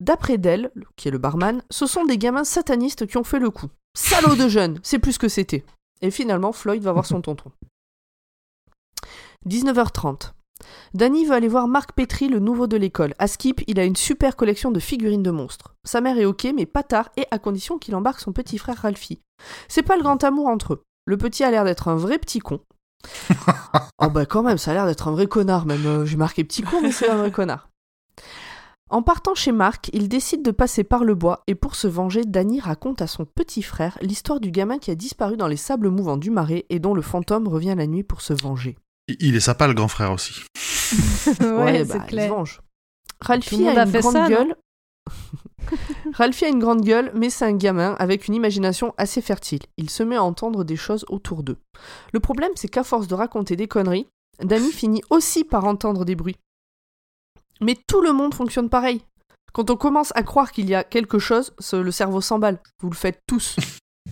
D'après 0.00 0.38
Dell, 0.38 0.70
qui 0.96 1.08
est 1.08 1.10
le 1.10 1.18
barman, 1.18 1.62
ce 1.70 1.86
sont 1.86 2.04
des 2.04 2.18
gamins 2.18 2.44
satanistes 2.44 3.06
qui 3.06 3.16
ont 3.18 3.24
fait 3.24 3.38
le 3.38 3.50
coup. 3.50 3.68
Salaud 3.96 4.36
de 4.36 4.48
jeunes, 4.48 4.78
c'est 4.82 4.98
plus 4.98 5.18
que 5.18 5.28
c'était. 5.28 5.64
Et 6.00 6.10
finalement, 6.10 6.52
Floyd 6.52 6.82
va 6.82 6.92
voir 6.92 7.04
son 7.06 7.20
tonton. 7.22 7.50
19h30. 9.46 10.32
Danny 10.94 11.24
veut 11.24 11.34
aller 11.34 11.48
voir 11.48 11.68
Marc 11.68 11.92
Petri, 11.92 12.28
le 12.28 12.38
nouveau 12.38 12.66
de 12.66 12.76
l'école. 12.76 13.14
À 13.18 13.26
Skip, 13.26 13.62
il 13.66 13.78
a 13.78 13.84
une 13.84 13.96
super 13.96 14.36
collection 14.36 14.70
de 14.70 14.80
figurines 14.80 15.22
de 15.22 15.30
monstres. 15.30 15.74
Sa 15.84 16.00
mère 16.00 16.18
est 16.18 16.24
ok, 16.24 16.48
mais 16.54 16.66
pas 16.66 16.82
tard, 16.82 17.10
et 17.16 17.26
à 17.30 17.38
condition 17.38 17.78
qu'il 17.78 17.94
embarque 17.94 18.20
son 18.20 18.32
petit 18.32 18.58
frère 18.58 18.78
Ralphie. 18.78 19.20
C'est 19.68 19.82
pas 19.82 19.96
le 19.96 20.02
grand 20.02 20.22
amour 20.24 20.48
entre 20.48 20.74
eux. 20.74 20.82
Le 21.04 21.16
petit 21.16 21.44
a 21.44 21.50
l'air 21.50 21.64
d'être 21.64 21.88
un 21.88 21.96
vrai 21.96 22.18
petit 22.18 22.40
con. 22.40 22.60
oh 24.02 24.10
bah 24.10 24.26
quand 24.26 24.42
même, 24.42 24.58
ça 24.58 24.72
a 24.72 24.74
l'air 24.74 24.86
d'être 24.86 25.08
un 25.08 25.12
vrai 25.12 25.26
connard 25.26 25.66
même. 25.66 25.86
Euh, 25.86 26.04
J'ai 26.04 26.16
marqué 26.16 26.44
petit 26.44 26.62
con, 26.62 26.80
mais 26.82 26.92
c'est 26.92 27.08
un 27.08 27.16
vrai 27.16 27.30
connard. 27.30 27.68
En 28.90 29.02
partant 29.02 29.34
chez 29.34 29.52
Marc, 29.52 29.90
il 29.92 30.08
décide 30.08 30.42
de 30.42 30.50
passer 30.50 30.82
par 30.82 31.04
le 31.04 31.14
bois 31.14 31.42
et 31.46 31.54
pour 31.54 31.74
se 31.74 31.86
venger, 31.86 32.24
Danny 32.24 32.58
raconte 32.58 33.02
à 33.02 33.06
son 33.06 33.26
petit 33.26 33.62
frère 33.62 33.98
l'histoire 34.00 34.40
du 34.40 34.50
gamin 34.50 34.78
qui 34.78 34.90
a 34.90 34.94
disparu 34.94 35.36
dans 35.36 35.46
les 35.46 35.58
sables 35.58 35.90
mouvants 35.90 36.16
du 36.16 36.30
marais 36.30 36.64
et 36.70 36.78
dont 36.78 36.94
le 36.94 37.02
fantôme 37.02 37.48
revient 37.48 37.74
la 37.76 37.86
nuit 37.86 38.02
pour 38.02 38.22
se 38.22 38.32
venger. 38.32 38.78
Il- 39.20 39.34
est 39.36 39.40
sympa, 39.40 39.66
le 39.66 39.74
grand 39.74 39.88
frère 39.88 40.12
aussi. 40.12 40.32
ouais, 41.40 41.84
bah, 41.84 41.94
c'est 41.94 41.96
il 41.98 42.02
se 42.02 42.06
clair. 42.06 42.30
venge. 42.34 42.60
Ralphie 43.20 43.66
a 43.66 43.80
a 43.80 43.84
une 43.86 43.92
grande 43.92 44.12
ça, 44.12 44.28
gueule. 44.28 44.54
Ralphie 46.14 46.44
a 46.44 46.48
une 46.48 46.58
grande 46.58 46.82
gueule, 46.84 47.10
mais 47.14 47.30
c'est 47.30 47.44
un 47.44 47.52
gamin 47.56 47.94
avec 47.98 48.28
une 48.28 48.34
imagination 48.34 48.94
assez 48.96 49.20
fertile. 49.20 49.60
Il 49.76 49.90
se 49.90 50.02
met 50.02 50.16
à 50.16 50.22
entendre 50.22 50.64
des 50.64 50.76
choses 50.76 51.04
autour 51.08 51.42
d'eux. 51.42 51.58
Le 52.12 52.20
problème, 52.20 52.52
c'est 52.54 52.68
qu'à 52.68 52.84
force 52.84 53.08
de 53.08 53.14
raconter 53.14 53.56
des 53.56 53.68
conneries, 53.68 54.06
Danny 54.42 54.70
finit 54.70 55.02
aussi 55.10 55.44
par 55.44 55.64
entendre 55.64 56.04
des 56.04 56.14
bruits. 56.14 56.36
Mais 57.60 57.76
tout 57.86 58.00
le 58.00 58.12
monde 58.12 58.34
fonctionne 58.34 58.68
pareil. 58.68 59.02
Quand 59.52 59.70
on 59.70 59.76
commence 59.76 60.12
à 60.14 60.22
croire 60.22 60.52
qu'il 60.52 60.68
y 60.68 60.74
a 60.74 60.84
quelque 60.84 61.18
chose, 61.18 61.52
ce- 61.58 61.76
le 61.76 61.90
cerveau 61.90 62.20
s'emballe. 62.20 62.60
Vous 62.80 62.90
le 62.90 62.96
faites 62.96 63.20
tous. 63.26 63.56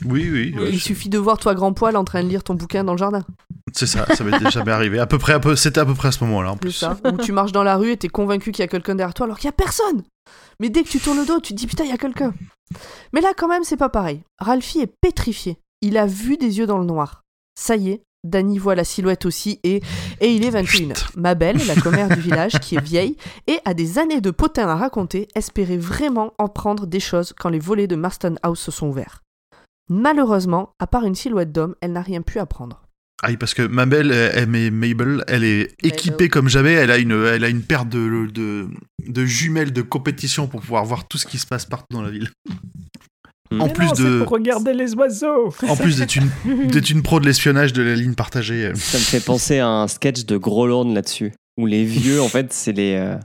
Oui, 0.04 0.28
oui, 0.30 0.54
ouais, 0.54 0.68
Il 0.72 0.78
suffit 0.78 1.08
de 1.08 1.16
voir 1.16 1.38
toi 1.38 1.54
grand 1.54 1.72
poil 1.72 1.96
en 1.96 2.04
train 2.04 2.22
de 2.22 2.28
lire 2.28 2.44
ton 2.44 2.52
bouquin 2.52 2.84
dans 2.84 2.92
le 2.92 2.98
jardin. 2.98 3.24
C'est 3.72 3.86
ça, 3.86 4.06
ça 4.14 4.24
m'est 4.24 4.50
jamais 4.50 4.72
arrivé. 4.72 4.98
À 4.98 5.06
peu 5.06 5.18
près, 5.18 5.40
peu- 5.40 5.56
c'était 5.56 5.80
à 5.80 5.84
peu 5.86 5.94
près 5.94 6.08
à 6.08 6.12
ce 6.12 6.22
moment-là 6.24 6.52
en 6.52 6.56
plus. 6.56 6.72
ça. 6.72 6.96
Ou 7.04 7.16
tu 7.18 7.32
marches 7.32 7.52
dans 7.52 7.62
la 7.64 7.76
rue 7.76 7.90
et 7.92 7.96
t'es 7.96 8.08
convaincu 8.08 8.52
qu'il 8.52 8.62
y 8.62 8.64
a 8.64 8.68
quelqu'un 8.68 8.94
derrière 8.94 9.14
toi 9.14 9.26
alors 9.26 9.38
qu'il 9.38 9.46
y 9.46 9.48
a 9.48 9.52
personne. 9.52 10.02
Mais 10.60 10.68
dès 10.70 10.82
que 10.82 10.88
tu 10.88 10.98
tournes 11.00 11.18
le 11.18 11.26
dos, 11.26 11.40
tu 11.40 11.52
te 11.52 11.58
dis 11.58 11.66
putain, 11.66 11.84
il 11.84 11.90
y 11.90 11.94
a 11.94 11.98
quelqu'un. 11.98 12.32
Mais 13.12 13.20
là, 13.20 13.32
quand 13.36 13.48
même, 13.48 13.64
c'est 13.64 13.76
pas 13.76 13.88
pareil. 13.88 14.22
Ralphie 14.38 14.80
est 14.80 14.92
pétrifié. 15.00 15.58
Il 15.82 15.98
a 15.98 16.06
vu 16.06 16.36
des 16.36 16.58
yeux 16.58 16.66
dans 16.66 16.78
le 16.78 16.84
noir. 16.86 17.22
Ça 17.58 17.76
y 17.76 17.90
est, 17.90 18.02
Danny 18.24 18.58
voit 18.58 18.74
la 18.74 18.82
silhouette 18.84 19.24
aussi 19.26 19.60
et, 19.62 19.82
et 20.20 20.32
il 20.32 20.44
est 20.44 20.50
21h. 20.50 21.10
Ma 21.16 21.34
belle, 21.34 21.64
la 21.66 21.76
commère 21.76 22.08
du 22.08 22.20
village, 22.20 22.58
qui 22.60 22.76
est 22.76 22.80
vieille 22.80 23.16
et 23.46 23.58
a 23.64 23.72
des 23.74 23.98
années 23.98 24.20
de 24.20 24.30
potin 24.30 24.68
à 24.68 24.74
raconter, 24.76 25.28
espérait 25.34 25.76
vraiment 25.76 26.32
en 26.38 26.48
prendre 26.48 26.86
des 26.86 26.98
choses 27.00 27.34
quand 27.38 27.50
les 27.50 27.58
volets 27.60 27.86
de 27.86 27.94
Marston 27.96 28.34
House 28.42 28.60
se 28.60 28.70
sont 28.70 28.88
ouverts. 28.88 29.22
Malheureusement, 29.88 30.70
à 30.80 30.86
part 30.86 31.04
une 31.04 31.14
silhouette 31.14 31.52
d'homme, 31.52 31.76
elle 31.80 31.92
n'a 31.92 32.02
rien 32.02 32.22
pu 32.22 32.38
apprendre. 32.40 32.82
Ah 33.22 33.28
oui, 33.30 33.36
parce 33.38 33.54
que 33.54 33.62
ma 33.62 33.86
belle, 33.86 34.12
elle, 34.12 34.46
mais 34.46 34.70
Mabel, 34.70 35.24
elle 35.26 35.42
est 35.44 35.74
équipée 35.82 36.28
comme 36.28 36.48
jamais. 36.48 36.72
Elle 36.72 36.90
a 36.90 36.98
une, 36.98 37.12
elle 37.12 37.44
a 37.44 37.48
une 37.48 37.62
paire 37.62 37.86
de, 37.86 38.26
de, 38.30 38.68
de 39.08 39.24
jumelles 39.24 39.72
de 39.72 39.80
compétition 39.82 40.46
pour 40.48 40.60
pouvoir 40.60 40.84
voir 40.84 41.08
tout 41.08 41.16
ce 41.16 41.26
qui 41.26 41.38
se 41.38 41.46
passe 41.46 41.64
partout 41.64 41.86
dans 41.94 42.02
la 42.02 42.10
ville. 42.10 42.28
Mm. 43.50 43.60
En 43.62 43.66
Mais 43.68 43.72
plus 43.72 43.86
non, 43.86 43.92
de, 43.92 44.18
pour 44.22 44.28
regarder 44.32 44.74
les 44.74 44.94
oiseaux. 44.96 45.54
en 45.68 45.76
plus 45.76 45.96
d'être 45.98 46.16
une, 46.16 46.28
d'être 46.68 46.90
une 46.90 47.02
pro 47.02 47.18
de 47.20 47.24
l'espionnage 47.26 47.72
de 47.72 47.80
la 47.82 47.94
ligne 47.94 48.14
partagée. 48.14 48.66
euh. 48.66 48.74
Ça 48.74 48.98
me 48.98 49.02
fait 49.02 49.24
penser 49.24 49.60
à 49.60 49.68
un 49.68 49.88
sketch 49.88 50.26
de 50.26 50.36
Groland 50.36 50.92
là-dessus, 50.92 51.32
où 51.56 51.64
les 51.64 51.84
vieux, 51.84 52.20
en 52.20 52.28
fait, 52.28 52.52
c'est 52.52 52.72
les. 52.72 52.96
euh, 52.96 53.16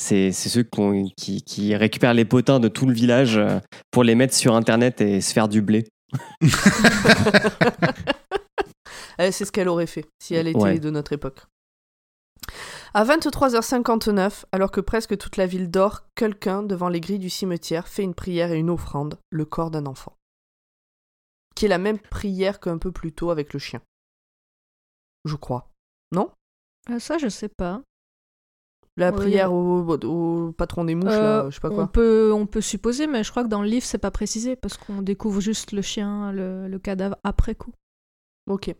c'est 0.00 0.30
c'est 0.32 0.48
ceux 0.50 0.62
qui, 0.62 0.78
ont- 0.80 1.08
qui, 1.16 1.42
qui 1.42 1.74
récupèrent 1.74 2.12
les 2.14 2.24
potins 2.26 2.60
de 2.60 2.68
tout 2.68 2.86
le 2.86 2.92
village 2.92 3.36
euh, 3.38 3.58
pour 3.90 4.04
les 4.04 4.14
mettre 4.14 4.34
sur 4.34 4.54
internet 4.54 5.00
et 5.00 5.20
se 5.22 5.32
faire 5.32 5.48
du 5.48 5.62
blé. 5.62 5.86
Elle, 9.18 9.32
c'est 9.32 9.44
ce 9.44 9.52
qu'elle 9.52 9.68
aurait 9.68 9.86
fait 9.86 10.06
si 10.22 10.34
elle 10.34 10.48
était 10.48 10.58
Ouais. 10.60 10.78
de 10.78 10.90
notre 10.90 11.12
époque. 11.12 11.42
À 12.94 13.04
23h59, 13.04 14.44
alors 14.52 14.70
que 14.70 14.80
presque 14.80 15.16
toute 15.18 15.36
la 15.36 15.46
ville 15.46 15.70
dort, 15.70 16.06
quelqu'un, 16.14 16.62
devant 16.62 16.88
les 16.88 17.00
grilles 17.00 17.18
du 17.18 17.28
cimetière, 17.30 17.88
fait 17.88 18.02
une 18.04 18.14
prière 18.14 18.52
et 18.52 18.58
une 18.58 18.70
offrande, 18.70 19.18
le 19.30 19.44
corps 19.44 19.70
d'un 19.70 19.86
enfant. 19.86 20.14
Qui 21.54 21.66
est 21.66 21.68
la 21.68 21.78
même 21.78 21.98
prière 21.98 22.60
qu'un 22.60 22.78
peu 22.78 22.92
plus 22.92 23.12
tôt 23.12 23.30
avec 23.30 23.52
le 23.52 23.58
chien. 23.58 23.82
Je 25.24 25.34
crois. 25.34 25.68
Non? 26.12 26.30
Euh, 26.90 26.98
ça, 26.98 27.18
je 27.18 27.28
sais 27.28 27.48
pas. 27.50 27.82
La 28.96 29.10
Oui. 29.10 29.16
prière 29.16 29.52
au, 29.52 29.80
au 29.86 30.52
patron 30.52 30.84
des 30.84 30.94
mouches, 30.94 31.12
Euh, 31.12 31.42
là, 31.44 31.50
je 31.50 31.54
sais 31.56 31.60
pas 31.60 31.70
on, 31.70 31.74
quoi. 31.74 31.86
peut, 31.88 32.32
on 32.32 32.46
peut 32.46 32.60
supposer, 32.60 33.06
mais 33.06 33.22
je 33.22 33.30
crois 33.30 33.44
que 33.44 33.48
dans 33.48 33.62
le 33.62 33.68
livre, 33.68 33.84
c'est 33.84 33.98
pas 33.98 34.10
précisé 34.10 34.56
parce 34.56 34.76
qu'on 34.76 35.02
découvre 35.02 35.40
juste 35.40 35.72
le 35.72 35.82
chien, 35.82 36.32
le, 36.32 36.66
le 36.68 36.78
cadavre 36.78 37.16
après 37.24 37.54
coup. 37.54 37.72
Ok. 38.48 38.74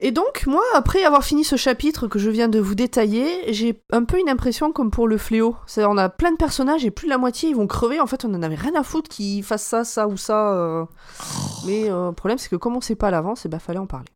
Et 0.00 0.12
donc, 0.12 0.44
moi, 0.46 0.62
après 0.74 1.02
avoir 1.02 1.24
fini 1.24 1.42
ce 1.42 1.56
chapitre 1.56 2.06
que 2.06 2.20
je 2.20 2.30
viens 2.30 2.48
de 2.48 2.60
vous 2.60 2.76
détailler, 2.76 3.52
j'ai 3.52 3.82
un 3.90 4.04
peu 4.04 4.20
une 4.20 4.28
impression 4.28 4.70
comme 4.72 4.92
pour 4.92 5.08
le 5.08 5.18
fléau. 5.18 5.56
C'est-à-dire, 5.66 5.90
on 5.90 5.98
a 5.98 6.08
plein 6.08 6.30
de 6.30 6.36
personnages 6.36 6.84
et 6.84 6.92
plus 6.92 7.06
de 7.06 7.10
la 7.10 7.18
moitié 7.18 7.48
ils 7.48 7.56
vont 7.56 7.66
crever. 7.66 7.98
En 7.98 8.06
fait, 8.06 8.24
on 8.24 8.32
en 8.32 8.42
avait 8.44 8.54
rien 8.54 8.74
à 8.76 8.84
foutre 8.84 9.08
qu'ils 9.10 9.42
fassent 9.42 9.66
ça, 9.66 9.82
ça 9.82 10.06
ou 10.06 10.16
ça. 10.16 10.52
euh. 10.54 10.84
Mais 11.66 11.90
euh, 11.90 12.08
le 12.08 12.14
problème, 12.14 12.38
c'est 12.38 12.48
que 12.48 12.54
comme 12.56 12.76
on 12.76 12.80
sait 12.80 12.94
pas 12.94 13.08
à 13.08 13.10
l'avance, 13.10 13.44
il 13.44 13.58
fallait 13.58 13.80
en 13.80 13.88
parler. 13.88 14.06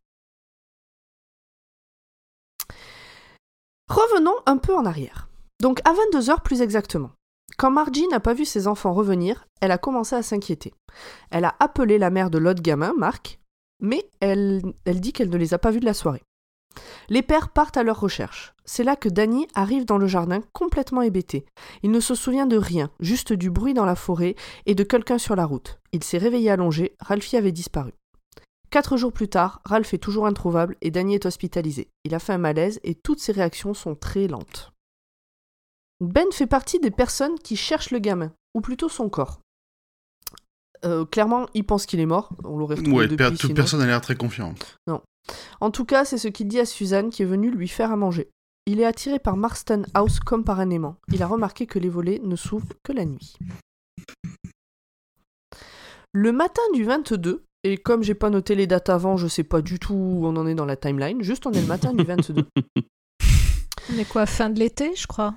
Revenons 3.89 4.35
un 4.45 4.57
peu 4.57 4.73
en 4.73 4.85
arrière. 4.85 5.27
Donc, 5.61 5.81
à 5.83 5.93
22h 5.93 6.41
plus 6.43 6.61
exactement. 6.61 7.11
Quand 7.57 7.71
Margie 7.71 8.07
n'a 8.07 8.21
pas 8.21 8.33
vu 8.33 8.45
ses 8.45 8.67
enfants 8.67 8.93
revenir, 8.93 9.45
elle 9.59 9.71
a 9.71 9.77
commencé 9.77 10.15
à 10.15 10.23
s'inquiéter. 10.23 10.73
Elle 11.29 11.43
a 11.43 11.55
appelé 11.59 11.97
la 11.97 12.09
mère 12.09 12.29
de 12.29 12.37
l'autre 12.37 12.61
gamin, 12.61 12.93
Marc, 12.97 13.39
mais 13.83 14.09
elle, 14.21 14.63
dit 14.87 15.13
qu'elle 15.13 15.29
ne 15.29 15.37
les 15.37 15.53
a 15.53 15.59
pas 15.59 15.69
vus 15.69 15.81
de 15.81 15.85
la 15.85 15.93
soirée. 15.93 16.23
Les 17.09 17.21
pères 17.21 17.49
partent 17.49 17.77
à 17.77 17.83
leur 17.83 17.99
recherche. 17.99 18.55
C'est 18.65 18.83
là 18.83 18.95
que 18.95 19.09
Danny 19.09 19.47
arrive 19.53 19.85
dans 19.85 19.99
le 19.99 20.07
jardin 20.07 20.41
complètement 20.53 21.03
hébété. 21.03 21.45
Il 21.83 21.91
ne 21.91 21.99
se 21.99 22.15
souvient 22.15 22.47
de 22.47 22.57
rien, 22.57 22.89
juste 22.99 23.33
du 23.33 23.51
bruit 23.51 23.75
dans 23.75 23.85
la 23.85 23.95
forêt 23.95 24.35
et 24.65 24.73
de 24.73 24.83
quelqu'un 24.83 25.19
sur 25.19 25.35
la 25.35 25.45
route. 25.45 25.79
Il 25.91 26.03
s'est 26.03 26.17
réveillé 26.17 26.49
allongé, 26.49 26.95
Ralphie 26.99 27.37
avait 27.37 27.51
disparu. 27.51 27.91
Quatre 28.71 28.97
jours 28.97 29.13
plus 29.13 29.27
tard, 29.27 29.61
Ralph 29.65 29.93
est 29.93 29.99
toujours 29.99 30.25
introuvable 30.25 30.77
et 30.81 30.89
Danny 30.89 31.13
est 31.13 31.27
hospitalisé. 31.27 31.89
Il 32.05 32.15
a 32.15 32.19
fait 32.19 32.33
un 32.33 32.39
malaise 32.39 32.79
et 32.83 32.95
toutes 32.95 33.19
ses 33.19 33.33
réactions 33.33 33.75
sont 33.75 33.93
très 33.93 34.27
lentes. 34.27 34.71
Ben 35.99 36.31
fait 36.31 36.47
partie 36.47 36.79
des 36.79 36.89
personnes 36.89 37.37
qui 37.37 37.55
cherchent 37.55 37.91
le 37.91 37.99
gamin, 37.99 38.33
ou 38.55 38.61
plutôt 38.61 38.89
son 38.89 39.09
corps. 39.09 39.42
Euh, 40.85 41.05
clairement, 41.05 41.47
il 41.53 41.63
pense 41.65 41.85
qu'il 41.85 41.99
est 41.99 42.05
mort. 42.05 42.29
On 42.43 42.57
l'aurait 42.57 42.75
retrouvé 42.75 42.97
Ouais, 42.97 43.03
depuis, 43.07 43.17
per- 43.17 43.29
toute 43.31 43.41
sinon. 43.41 43.53
personne 43.53 43.81
a 43.81 43.85
l'air 43.85 44.01
très 44.01 44.15
confiante. 44.15 44.77
En 45.61 45.71
tout 45.71 45.85
cas, 45.85 46.03
c'est 46.03 46.17
ce 46.17 46.27
qu'il 46.27 46.47
dit 46.49 46.59
à 46.59 46.65
Suzanne 46.65 47.09
qui 47.09 47.21
est 47.21 47.25
venue 47.25 47.49
lui 47.49 47.69
faire 47.69 47.91
à 47.91 47.95
manger. 47.95 48.29
Il 48.65 48.79
est 48.81 48.85
attiré 48.85 49.19
par 49.19 49.37
Marston 49.37 49.83
House 49.93 50.19
comme 50.19 50.43
par 50.43 50.59
un 50.59 50.69
aimant. 50.69 50.97
Il 51.13 51.23
a 51.23 51.27
remarqué 51.27 51.65
que 51.65 51.79
les 51.79 51.87
volets 51.89 52.19
ne 52.23 52.35
s'ouvrent 52.35 52.73
que 52.83 52.91
la 52.91 53.05
nuit. 53.05 53.35
Le 56.11 56.31
matin 56.31 56.61
du 56.73 56.83
22, 56.83 57.43
et 57.63 57.77
comme 57.77 58.03
j'ai 58.03 58.13
pas 58.13 58.29
noté 58.29 58.55
les 58.55 58.67
dates 58.67 58.89
avant, 58.89 59.17
je 59.17 59.27
sais 59.27 59.43
pas 59.43 59.61
du 59.61 59.79
tout 59.79 59.93
où 59.95 60.25
on 60.27 60.35
en 60.35 60.45
est 60.45 60.55
dans 60.55 60.65
la 60.65 60.75
timeline, 60.75 61.23
juste 61.23 61.45
on 61.47 61.51
est 61.51 61.61
le 61.61 61.67
matin 61.67 61.93
du 61.93 62.03
22. 62.03 62.43
On 63.91 63.97
est 63.97 64.05
quoi, 64.05 64.25
fin 64.25 64.49
de 64.49 64.59
l'été, 64.59 64.91
je 64.95 65.07
crois 65.07 65.33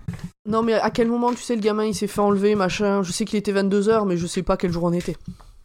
Non 0.49 0.63
mais 0.63 0.75
à 0.75 0.91
quel 0.91 1.09
moment 1.09 1.33
tu 1.33 1.43
sais 1.43 1.55
le 1.57 1.61
gamin 1.61 1.85
il 1.85 1.95
s'est 1.95 2.07
fait 2.07 2.21
enlever, 2.21 2.55
machin, 2.55 3.03
je 3.03 3.11
sais 3.13 3.25
qu'il 3.25 3.39
était 3.39 3.53
22h 3.53 4.07
mais 4.07 4.17
je 4.17 4.27
sais 4.27 4.43
pas 4.43 4.57
quel 4.57 4.71
jour 4.73 4.85
on 4.85 4.93
était. 4.93 5.17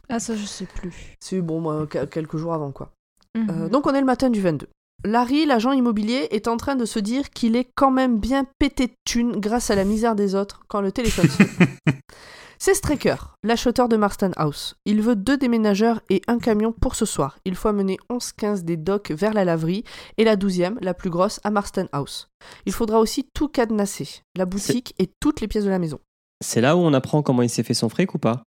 Ah, 0.08 0.18
ça, 0.18 0.34
je 0.36 0.44
sais 0.44 0.66
plus. 0.66 0.92
C'est 1.20 1.40
bon, 1.40 1.60
moi, 1.60 1.86
que- 1.86 2.04
quelques 2.04 2.36
jours 2.36 2.52
avant 2.54 2.70
quoi. 2.72 2.90
Euh, 3.36 3.40
Mhm. 3.40 3.68
donc 3.70 3.86
on 3.86 3.94
est 3.94 4.00
le 4.00 4.06
matin 4.06 4.28
du 4.30 4.40
22. 4.40 4.68
Larry, 5.04 5.46
l'agent 5.46 5.72
immobilier, 5.72 6.28
est 6.30 6.46
en 6.48 6.56
train 6.56 6.76
de 6.76 6.84
se 6.84 6.98
dire 6.98 7.30
qu'il 7.30 7.56
est 7.56 7.68
quand 7.74 7.90
même 7.90 8.18
bien 8.18 8.44
pété 8.58 8.86
de 8.88 8.92
thunes 9.04 9.40
grâce 9.40 9.70
à 9.70 9.74
la 9.74 9.84
misère 9.84 10.14
des 10.14 10.34
autres 10.34 10.60
quand 10.68 10.80
le 10.80 10.92
téléphone 10.92 11.28
sonne. 11.28 11.46
C'est 12.64 12.74
Straker, 12.74 13.16
l'acheteur 13.42 13.88
de 13.88 13.96
Marston 13.96 14.30
House. 14.36 14.76
Il 14.84 15.02
veut 15.02 15.16
deux 15.16 15.36
déménageurs 15.36 16.00
et 16.10 16.22
un 16.28 16.38
camion 16.38 16.70
pour 16.70 16.94
ce 16.94 17.04
soir. 17.04 17.40
Il 17.44 17.56
faut 17.56 17.66
amener 17.66 17.96
11-15 18.08 18.62
des 18.62 18.76
docks 18.76 19.10
vers 19.10 19.34
la 19.34 19.44
laverie 19.44 19.82
et 20.16 20.22
la 20.22 20.36
douzième, 20.36 20.78
la 20.80 20.94
plus 20.94 21.10
grosse, 21.10 21.40
à 21.42 21.50
Marston 21.50 21.88
House. 21.90 22.28
Il 22.64 22.72
faudra 22.72 23.00
aussi 23.00 23.26
tout 23.34 23.48
cadenasser, 23.48 24.08
la 24.36 24.46
boutique 24.46 24.94
et 25.00 25.10
toutes 25.18 25.40
les 25.40 25.48
pièces 25.48 25.64
de 25.64 25.70
la 25.70 25.80
maison. 25.80 25.98
C'est 26.40 26.60
là 26.60 26.76
où 26.76 26.78
on 26.78 26.92
apprend 26.94 27.20
comment 27.22 27.42
il 27.42 27.50
s'est 27.50 27.64
fait 27.64 27.74
son 27.74 27.88
fric 27.88 28.14
ou 28.14 28.18
pas? 28.18 28.44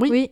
Oui. 0.00 0.08
Oui, 0.12 0.30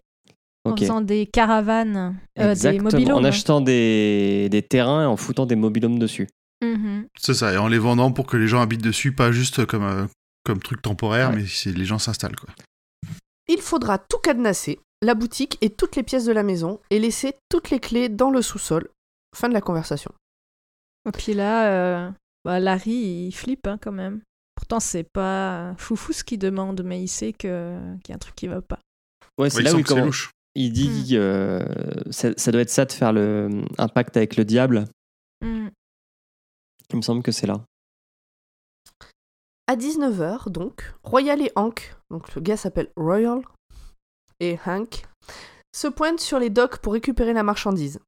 en 0.65 0.77
faisant 0.77 1.01
des 1.01 1.27
caravanes, 1.27 2.17
euh, 2.39 2.55
des 2.55 2.79
mobilhomes. 2.79 3.19
En 3.19 3.25
achetant 3.25 3.61
des, 3.61 4.47
des 4.53 4.63
terrains 4.63 5.03
et 5.03 5.07
en 5.07 5.17
foutant 5.17 5.47
des 5.47 5.57
mobilhomes 5.57 5.99
dessus. 5.99 6.29
Mhm. 6.63 7.09
C'est 7.19 7.35
ça, 7.35 7.53
et 7.53 7.57
en 7.57 7.67
les 7.67 7.79
vendant 7.79 8.13
pour 8.13 8.27
que 8.27 8.37
les 8.37 8.47
gens 8.47 8.61
habitent 8.61 8.85
dessus, 8.85 9.11
pas 9.11 9.33
juste 9.33 9.67
comme, 9.67 9.83
euh, 9.83 10.07
comme 10.45 10.61
truc 10.61 10.81
temporaire, 10.81 11.31
Ouais. 11.31 11.39
mais 11.39 11.47
c'est 11.47 11.77
les 11.77 11.85
gens 11.87 11.99
s'installent 11.99 12.37
quoi. 12.37 12.51
Il 13.49 13.61
faudra 13.61 13.99
tout 13.99 14.19
cadenasser, 14.19 14.81
la 15.03 15.15
boutique 15.15 15.57
et 15.61 15.71
toutes 15.71 15.97
les 15.97 16.03
pièces 16.03 16.25
de 16.25 16.33
la 16.33 16.43
maison, 16.43 16.81
et 16.91 16.99
laisser 16.99 17.35
toutes 17.49 17.71
les 17.71 17.81
clés 17.81 18.09
dans 18.09 18.31
le 18.31 18.43
sous-sol. 18.43 18.89
Fin 19.35 19.49
de 19.49 19.55
la 19.55 19.61
conversation. 19.61 20.13
Et 21.09 21.13
puis 21.13 21.35
là, 21.35 21.71
euh, 22.07 22.11
bah, 22.45 22.59
Larry, 22.59 23.27
il 23.29 23.33
flippe 23.33 23.67
hein, 23.67 23.79
quand 23.81 23.93
même. 23.93 24.23
Pourtant, 24.55 24.81
c'est 24.81 25.05
pas 25.05 25.75
foufou 25.79 26.13
ce 26.13 26.25
qu'il 26.25 26.39
demande, 26.39 26.83
mais 26.83 27.01
il 27.03 27.09
sait 27.09 27.33
que- 27.33 27.79
qu'il 27.99 28.09
y 28.09 28.13
a 28.13 28.17
un 28.17 28.19
truc 28.19 28.35
qui 28.35 28.47
va 28.49 28.63
pas. 28.63 28.79
Ouais, 29.39 29.51
c'est 29.51 29.59
Ouais, 29.59 29.63
là 29.65 29.75
où 29.75 29.79
il 29.79 29.85
que 29.85 29.89
commence. 29.89 30.07
louche. 30.07 30.31
Il 30.55 30.73
dit 30.73 31.11
euh, 31.19 31.63
ça, 32.11 32.31
ça 32.39 32.51
doit 32.51 32.63
être 32.63 32.71
ça 32.71 32.87
de 32.87 32.93
faire 32.93 33.13
le, 33.13 33.63
un 33.77 33.89
pacte 33.89 34.17
avec 34.17 34.37
le 34.37 34.47
diable. 34.47 34.87
Mhm. 35.43 35.71
Il 36.91 36.97
me 36.97 37.03
semble 37.03 37.23
que 37.23 37.31
c'est 37.33 37.47
là. 37.47 37.63
À 39.69 39.77
19h, 39.77 40.49
donc, 40.51 40.95
Royal 41.03 41.43
et 41.43 41.51
Hank, 41.57 41.97
donc 42.11 42.35
le 42.35 42.41
gars 42.41 42.57
s'appelle 42.57 42.89
Royal, 42.97 43.41
et 44.39 44.59
Hank, 44.65 45.05
se 45.75 45.89
pointent 45.89 46.21
sur 46.21 46.39
les 46.39 46.51
docks 46.51 46.79
pour 46.79 46.93
récupérer 46.93 47.33
la 47.33 47.43
marchandise. 47.43 47.99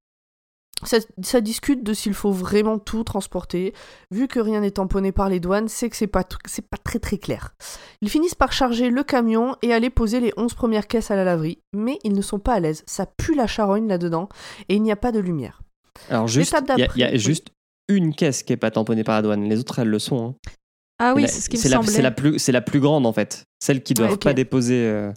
Ça, 0.84 0.98
ça 1.22 1.40
discute 1.40 1.82
de 1.82 1.92
s'il 1.92 2.14
faut 2.14 2.30
vraiment 2.30 2.78
tout 2.78 3.02
transporter. 3.02 3.74
Vu 4.12 4.28
que 4.28 4.38
rien 4.38 4.61
n'est 4.61 4.70
tamponné 4.70 5.11
par 5.11 5.28
les 5.28 5.40
douanes, 5.40 5.66
c'est 5.66 5.90
que 5.90 5.96
c'est 5.96 6.06
pas, 6.06 6.22
c'est 6.46 6.64
pas 6.68 6.76
très 6.76 7.00
très 7.00 7.18
clair. 7.18 7.52
Ils 8.00 8.09
finissent 8.09 8.36
par 8.36 8.52
charger 8.52 8.88
le 8.88 9.02
camion 9.02 9.56
et 9.62 9.72
aller 9.74 9.90
poser 9.90 10.20
les 10.20 10.32
11 10.36 10.54
premières 10.54 10.86
caisses 10.86 11.11
à 11.11 11.16
la 11.16 11.24
laverie. 11.24 11.59
Mais 11.74 11.98
ils 12.04 12.12
ne 12.12 12.22
sont 12.22 12.38
pas 12.38 12.54
à 12.54 12.61
l'aise. 12.61 12.84
Ça 12.86 13.06
pue 13.06 13.34
la 13.34 13.48
charogne 13.48 13.88
là-dedans 13.88 14.28
et 14.68 14.76
il 14.76 14.82
n'y 14.82 14.92
a 14.92 14.96
pas 14.96 15.11
de 15.11 15.18
lumière. 15.18 15.62
Alors 16.11 16.28
juste, 16.28 16.54
il 16.76 16.86
y 16.96 17.00
y, 17.00 17.02
a 17.04 17.16
juste 17.16 17.48
une 17.88 18.14
caisse 18.14 18.44
qui 18.44 18.52
est 18.52 18.56
pas 18.56 18.70
tamponnée 18.70 19.02
par 19.02 19.16
la 19.16 19.22
douane. 19.22 19.48
Les 19.48 19.59
autres, 19.59 19.80
elles 19.80 19.88
le 19.88 19.98
sont. 19.98 20.28
hein. 20.28 20.50
Ah 20.99 21.14
oui, 21.14 21.26
c'est 21.28 21.40
ce 21.40 21.49
qui 21.49 21.57
me 21.57 21.62
semblait. 21.62 21.90
c'est 21.92 22.03
la 22.03 22.11
plus, 22.11 22.38
c'est 22.38 22.53
la 22.53 22.61
plus 22.61 22.80
grande 22.80 23.07
en 23.07 23.12
fait. 23.12 23.44
Celle 23.61 23.82
qui 23.82 23.94
doivent 23.94 24.11
Ouais, 24.11 24.14
ok. 24.16 24.22
pas 24.24 24.34
déposer. 24.34 24.84
euh, 24.86 25.12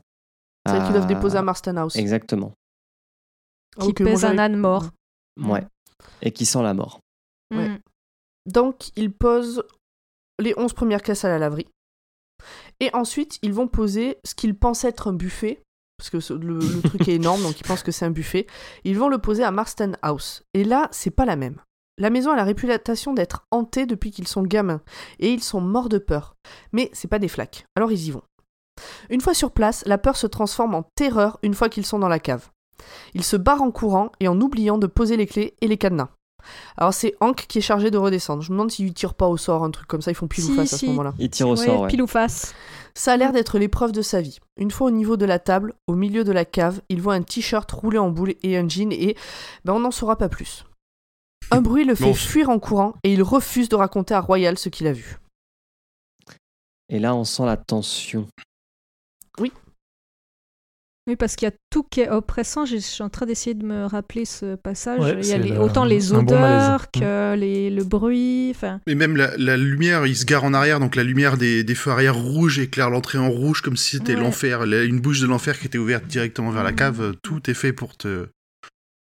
Celles 0.68 0.84
qui 0.86 0.92
doivent 0.92 1.04
à- 1.06 1.08
déposer 1.08 1.38
à 1.38 1.42
Marston 1.42 1.76
House. 1.78 1.96
Exactement. 1.96 2.54
Qui 3.80 3.94
pèse 3.94 4.26
un 4.26 4.38
âne 4.38 4.58
mort. 4.58 4.90
Ouais. 5.42 5.66
Et 6.22 6.32
qui 6.32 6.46
sent 6.46 6.62
la 6.62 6.74
mort. 6.74 7.00
Ouais. 7.56 7.70
Mm. 7.70 7.80
Donc, 8.48 8.90
ils 8.96 9.12
posent 9.14 9.64
les 10.40 10.54
11 10.58 10.74
premières 10.74 11.02
caisses 11.04 11.24
à 11.26 11.30
la 11.30 11.40
laverie. 11.40 11.68
Et 12.80 12.90
ensuite, 12.94 13.38
ils 13.42 13.54
vont 13.54 13.68
poser 13.68 14.18
ce 14.26 14.36
qu'ils 14.36 14.56
pensent 14.56 14.84
être 14.84 15.08
un 15.08 15.14
buffet. 15.14 15.62
Parce 15.98 16.10
que 16.10 16.34
le, 16.34 16.58
le 16.58 16.82
truc 16.82 17.08
est 17.08 17.14
énorme, 17.16 17.44
donc 17.44 17.60
ils 17.60 17.64
pensent 17.64 17.84
que 17.84 17.92
c'est 17.92 18.06
un 18.06 18.10
buffet. 18.12 18.48
Ils 18.84 18.98
vont 18.98 19.08
le 19.10 19.20
poser 19.20 19.44
à 19.44 19.52
Marston 19.52 19.94
House. 20.02 20.44
Et 20.56 20.64
là, 20.64 20.90
c'est 20.92 21.12
pas 21.12 21.26
la 21.26 21.36
même. 21.36 21.62
La 22.02 22.10
maison 22.10 22.32
a 22.32 22.36
la 22.36 22.44
réputation 22.44 23.14
d'être 23.14 23.46
hantée 23.52 23.86
depuis 23.86 24.10
qu'ils 24.10 24.28
sont 24.28 24.42
gamins. 24.42 24.82
Et 25.20 25.30
ils 25.30 25.44
sont 25.44 25.62
morts 25.62 25.88
de 25.88 26.00
peur. 26.00 26.36
Mais 26.72 26.90
c'est 26.94 27.08
pas 27.08 27.20
des 27.20 27.28
flaques. 27.28 27.66
Alors 27.76 27.92
ils 27.92 28.08
y 28.08 28.10
vont. 28.10 28.24
Une 29.12 29.22
fois 29.22 29.36
sur 29.36 29.52
place, 29.52 29.84
la 29.86 30.00
peur 30.00 30.18
se 30.18 30.26
transforme 30.26 30.74
en 30.74 30.84
terreur 30.96 31.38
une 31.44 31.54
fois 31.54 31.70
qu'ils 31.70 31.86
sont 31.86 32.00
dans 32.00 32.08
la 32.08 32.18
cave. 32.18 32.50
Ils 33.14 33.24
se 33.24 33.36
barrent 33.36 33.62
en 33.62 33.70
courant 33.70 34.12
et 34.20 34.28
en 34.28 34.42
oubliant 34.42 34.80
de 34.80 34.88
poser 34.88 35.16
les 35.16 35.28
clés 35.28 35.54
et 35.62 35.68
les 35.68 35.78
cadenas. 35.78 36.10
Alors 36.76 36.92
c'est 36.92 37.14
Hank 37.20 37.46
qui 37.48 37.60
est 37.60 37.62
chargé 37.62 37.92
de 37.92 38.00
redescendre. 38.00 38.42
Je 38.42 38.50
me 38.50 38.58
demande 38.58 38.72
s'il 38.72 38.92
tire 38.96 39.14
pas 39.14 39.28
au 39.28 39.38
sort 39.38 39.64
un 39.64 39.70
truc 39.70 39.88
comme 39.88 40.02
ça, 40.02 40.10
ils 40.10 40.16
font 40.16 40.28
pile 40.28 40.46
ou 40.46 40.48
Si, 40.48 40.56
face 40.56 40.74
à 40.74 40.78
ce 40.80 40.88
moment-là. 40.88 41.14
Il 41.20 41.30
tire 41.30 41.50
au 41.50 41.56
Ouais, 41.56 41.66
sort, 41.68 41.82
ouais. 41.82 41.88
Pile 41.88 42.02
ou 42.02 42.08
face. 42.08 42.56
Ça 42.96 43.14
a 43.14 43.18
l'air 43.18 43.32
d'être 43.32 43.60
l'épreuve 43.60 43.92
de 43.92 44.02
sa 44.02 44.22
vie. 44.22 44.40
Une 44.58 44.72
fois 44.72 44.88
au 44.88 44.92
niveau 44.92 45.18
de 45.18 45.26
la 45.26 45.38
table, 45.38 45.76
au 45.86 45.94
milieu 45.94 46.24
de 46.24 46.32
la 46.32 46.46
cave, 46.46 46.82
il 46.90 47.00
voit 47.00 47.14
un 47.14 47.22
t-shirt 47.22 47.72
roulé 47.72 48.00
en 48.00 48.10
boule 48.10 48.34
et 48.42 48.58
un 48.58 48.68
jean 48.68 48.92
et 48.92 49.16
ben, 49.66 49.74
on 49.74 49.80
n'en 49.82 49.92
saura 49.92 50.16
pas 50.16 50.30
plus. 50.30 50.66
Un 51.52 51.62
bruit 51.62 51.84
le 51.86 51.96
fait 51.96 52.06
Bon. 52.06 52.14
fuir 52.14 52.50
en 52.50 52.60
courant 52.60 52.96
et 53.04 53.14
il 53.14 53.22
refuse 53.24 53.70
de 53.70 53.76
raconter 53.76 54.14
à 54.14 54.20
Royal 54.22 54.58
ce 54.58 54.70
qu'il 54.70 54.88
a 54.88 54.94
vu. 54.94 55.18
Et 56.90 57.00
là, 57.00 57.16
on 57.16 57.24
sent 57.24 57.46
la 57.46 57.58
tension. 57.58 58.28
Oui, 61.08 61.16
parce 61.16 61.36
qu'il 61.36 61.48
y 61.48 61.52
a 61.52 61.56
tout 61.72 61.82
qui 61.84 62.02
est 62.02 62.10
oppressant. 62.10 62.64
Je 62.66 62.78
suis 62.78 63.02
en 63.02 63.10
train 63.10 63.26
d'essayer 63.26 63.56
de 63.56 63.66
me 63.66 63.86
rappeler 63.86 64.24
ce 64.24 64.56
passage. 64.56 65.00
Ouais, 65.00 65.14
Il 65.14 65.16
y 65.16 65.20
a 65.20 65.24
c'est 65.24 65.40
les- 65.40 65.50
le- 65.50 65.60
autant 65.60 65.84
les 65.84 66.00
bon 66.10 66.20
odeurs 66.20 66.92
que 66.92 67.36
les, 67.36 67.72
le 67.72 67.84
bruit. 67.84 68.52
Enfin, 68.56 68.80
Et 68.86 68.94
même 68.94 69.18
la, 69.18 69.36
la 69.36 69.58
lumière, 69.58 70.06
il 70.06 70.16
se 70.16 70.26
gare 70.26 70.44
en 70.44 70.54
arrière, 70.54 70.80
donc 70.80 70.96
la 70.96 71.04
lumière 71.04 71.38
des, 71.38 71.64
des 71.64 71.76
feux 71.76 71.90
arrière 71.90 72.16
rouges 72.16 72.60
éclaire 72.60 72.92
l'entrée 72.92 73.18
en 73.18 73.32
rouge 73.32 73.62
comme 73.62 73.78
si 73.78 73.98
c'était 73.98 74.14
Ouais. 74.14 74.22
l'enfer, 74.22 74.64
une 74.64 75.00
bouche 75.02 75.22
de 75.22 75.26
l'enfer 75.28 75.60
qui 75.60 75.66
était 75.66 75.80
ouverte 75.80 76.06
directement 76.06 76.52
vers 76.52 76.64
la 76.64 76.72
cave. 76.72 77.16
Tout 77.24 77.50
est 77.50 77.56
fait 77.56 77.74
pour 77.74 77.98
te 77.98 78.28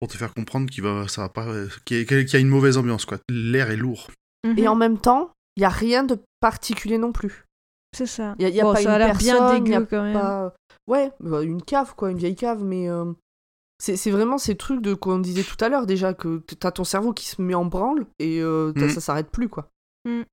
pour 0.00 0.08
te 0.08 0.16
faire 0.16 0.34
comprendre 0.34 0.68
qu'il 0.70 0.82
va 0.82 1.08
ça 1.08 1.22
va 1.22 1.28
pas 1.28 1.46
qu'il 1.84 1.98
y, 1.98 2.00
a- 2.00 2.04
qu'il 2.04 2.32
y 2.32 2.36
a 2.36 2.38
une 2.40 2.48
mauvaise 2.48 2.76
ambiance 2.78 3.04
quoi. 3.06 3.18
L'air 3.28 3.70
est 3.70 3.76
lourd. 3.76 4.10
mhm, 4.46 4.58
Et 4.58 4.68
en 4.68 4.74
même 4.76 4.98
temps, 4.98 5.30
il 5.56 5.62
y 5.62 5.64
a 5.64 5.68
rien 5.70 6.04
de 6.04 6.18
particulier 6.40 6.98
non 6.98 7.12
plus. 7.12 7.44
c'est 7.96 8.06
ça. 8.06 8.34
Il 8.38 8.42
y 8.42 8.46
a, 8.46 8.48
y 8.48 8.60
a 8.60 8.64
Bon, 8.64 8.72
pas 8.72 8.82
ça 8.82 8.88
une 8.88 8.88
a 8.94 8.98
l'air 8.98 9.16
bien 9.16 9.42
a 9.46 9.58
dégueu 9.60 9.86
quand 9.88 10.02
même. 10.02 10.12
pas- 10.14 10.54
Ouais, 10.88 11.12
bah, 11.20 11.42
une 11.42 11.62
cave 11.62 11.94
quoi, 11.94 12.10
une 12.10 12.18
vieille 12.18 12.34
cave, 12.36 12.62
mais 12.62 12.90
euh, 12.90 13.12
c'est 13.78 13.96
c'est 13.96 14.10
vraiment 14.10 14.36
ces 14.36 14.56
trucs 14.56 14.82
de 14.82 14.92
qu'on 14.94 15.18
disait 15.20 15.44
tout 15.44 15.56
à 15.64 15.68
l'heure 15.70 15.86
déjà 15.86 16.12
que 16.12 16.38
t'as 16.58 16.72
ton 16.72 16.84
cerveau 16.84 17.12
qui 17.14 17.26
se 17.26 17.40
met 17.40 17.54
en 17.54 17.64
branle 17.64 18.04
et 18.18 18.40
euh, 18.42 18.72
Mhm. 18.76 18.90
ça 18.90 19.00
s'arrête 19.00 19.30
plus 19.30 19.48
quoi. 19.48 19.70
Mhm. 20.04 20.24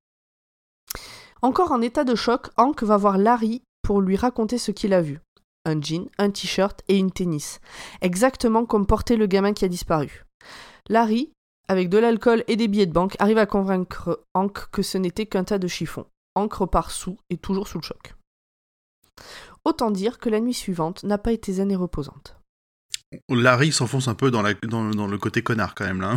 Encore 1.42 1.72
en 1.72 1.82
état 1.82 2.04
de 2.04 2.16
choc, 2.16 2.50
Hank 2.58 2.84
va 2.84 2.98
voir 2.98 3.18
Larry 3.18 3.64
pour 3.82 4.02
lui 4.02 4.16
raconter 4.18 4.58
ce 4.58 4.72
qu'il 4.72 4.94
a 4.94 5.02
vu. 5.02 5.20
Un 5.66 5.80
jean, 5.82 6.10
un 6.18 6.32
t-shirt 6.32 6.82
et 6.88 6.98
une 6.98 7.12
tennis. 7.12 7.60
Exactement 8.02 8.66
comme 8.66 8.86
portait 8.88 9.16
le 9.18 9.28
gamin 9.28 9.54
qui 9.54 9.64
a 9.66 9.68
disparu. 9.68 10.26
Larry, 10.90 11.32
avec 11.68 11.90
de 11.90 11.98
l'alcool 12.00 12.44
et 12.48 12.56
des 12.56 12.68
billets 12.68 12.88
de 12.88 12.92
banque, 12.94 13.16
arrive 13.20 13.38
à 13.38 13.46
convaincre 13.46 14.26
Hank 14.34 14.70
que 14.72 14.82
ce 14.82 14.98
n'était 14.98 15.28
qu'un 15.28 15.44
tas 15.44 15.60
de 15.60 15.68
chiffons. 15.68 16.06
Hank 16.36 16.54
repart 16.54 16.90
sous 16.92 17.18
et 17.30 17.38
toujours 17.38 17.68
sous 17.68 17.78
le 17.78 17.84
choc. 17.84 18.16
Autant 19.64 19.92
dire 19.92 20.18
que 20.18 20.30
la 20.30 20.40
nuit 20.40 20.54
suivante 20.56 21.04
n'a 21.04 21.18
pas 21.20 21.32
été 21.32 21.54
zen 21.54 21.70
et 21.72 21.76
reposante. 21.76 22.38
Larry 23.30 23.72
s'enfonce 23.72 24.08
un 24.08 24.16
peu 24.16 24.32
dans, 24.32 24.42
la, 24.42 24.54
dans, 24.56 24.90
dans 24.90 25.06
le 25.06 25.18
côté 25.18 25.44
connard 25.44 25.76
quand 25.76 25.86
même 25.86 26.02
là. 26.02 26.16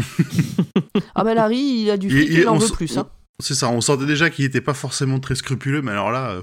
Ah 1.15 1.25
bah 1.25 1.35
Larry, 1.35 1.59
il 1.59 1.91
a 1.91 1.97
du 1.97 2.09
fric, 2.09 2.29
Il- 2.29 2.39
il, 2.39 2.49
en 2.49 2.57
veut 2.57 2.69
plus. 2.69 2.97
Hein. 2.97 3.09
C'est 3.41 3.55
ça, 3.55 3.69
on 3.69 3.81
sentait 3.81 4.07
déjà 4.07 4.31
qu'il 4.31 4.45
était 4.45 4.61
pas 4.61 4.75
forcément 4.75 5.19
très 5.19 5.35
scrupuleux, 5.35 5.83
mais 5.83 5.91
alors 5.91 6.13
là, 6.13 6.31
euh, 6.31 6.43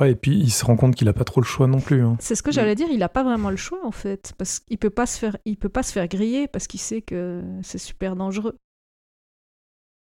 Ouais, 0.00 0.12
et 0.12 0.14
puis 0.14 0.38
il 0.38 0.50
se 0.50 0.64
rend 0.64 0.76
compte 0.76 0.94
qu'il 0.94 1.08
a 1.08 1.12
pas 1.12 1.24
trop 1.24 1.40
le 1.40 1.46
choix 1.46 1.66
non 1.66 1.80
plus. 1.80 2.02
hein. 2.02 2.16
C'est 2.20 2.34
ce 2.36 2.42
que 2.42 2.52
j'allais 2.52 2.74
dire. 2.76 2.88
Il 2.90 3.02
a 3.02 3.08
pas 3.08 3.24
vraiment 3.24 3.50
le 3.50 3.56
choix 3.56 3.84
en 3.84 3.90
fait, 3.90 4.32
parce 4.38 4.60
qu'il 4.60 4.78
peut 4.78 4.90
pas 4.90 5.06
se 5.06 5.18
faire, 5.18 5.36
il 5.44 5.56
peut 5.56 5.68
pas 5.68 5.82
se 5.82 5.92
faire 5.92 6.06
griller 6.06 6.46
parce 6.46 6.66
qu'il 6.68 6.80
sait 6.80 7.02
que 7.02 7.42
c'est 7.62 7.78
super 7.78 8.14
dangereux. 8.14 8.56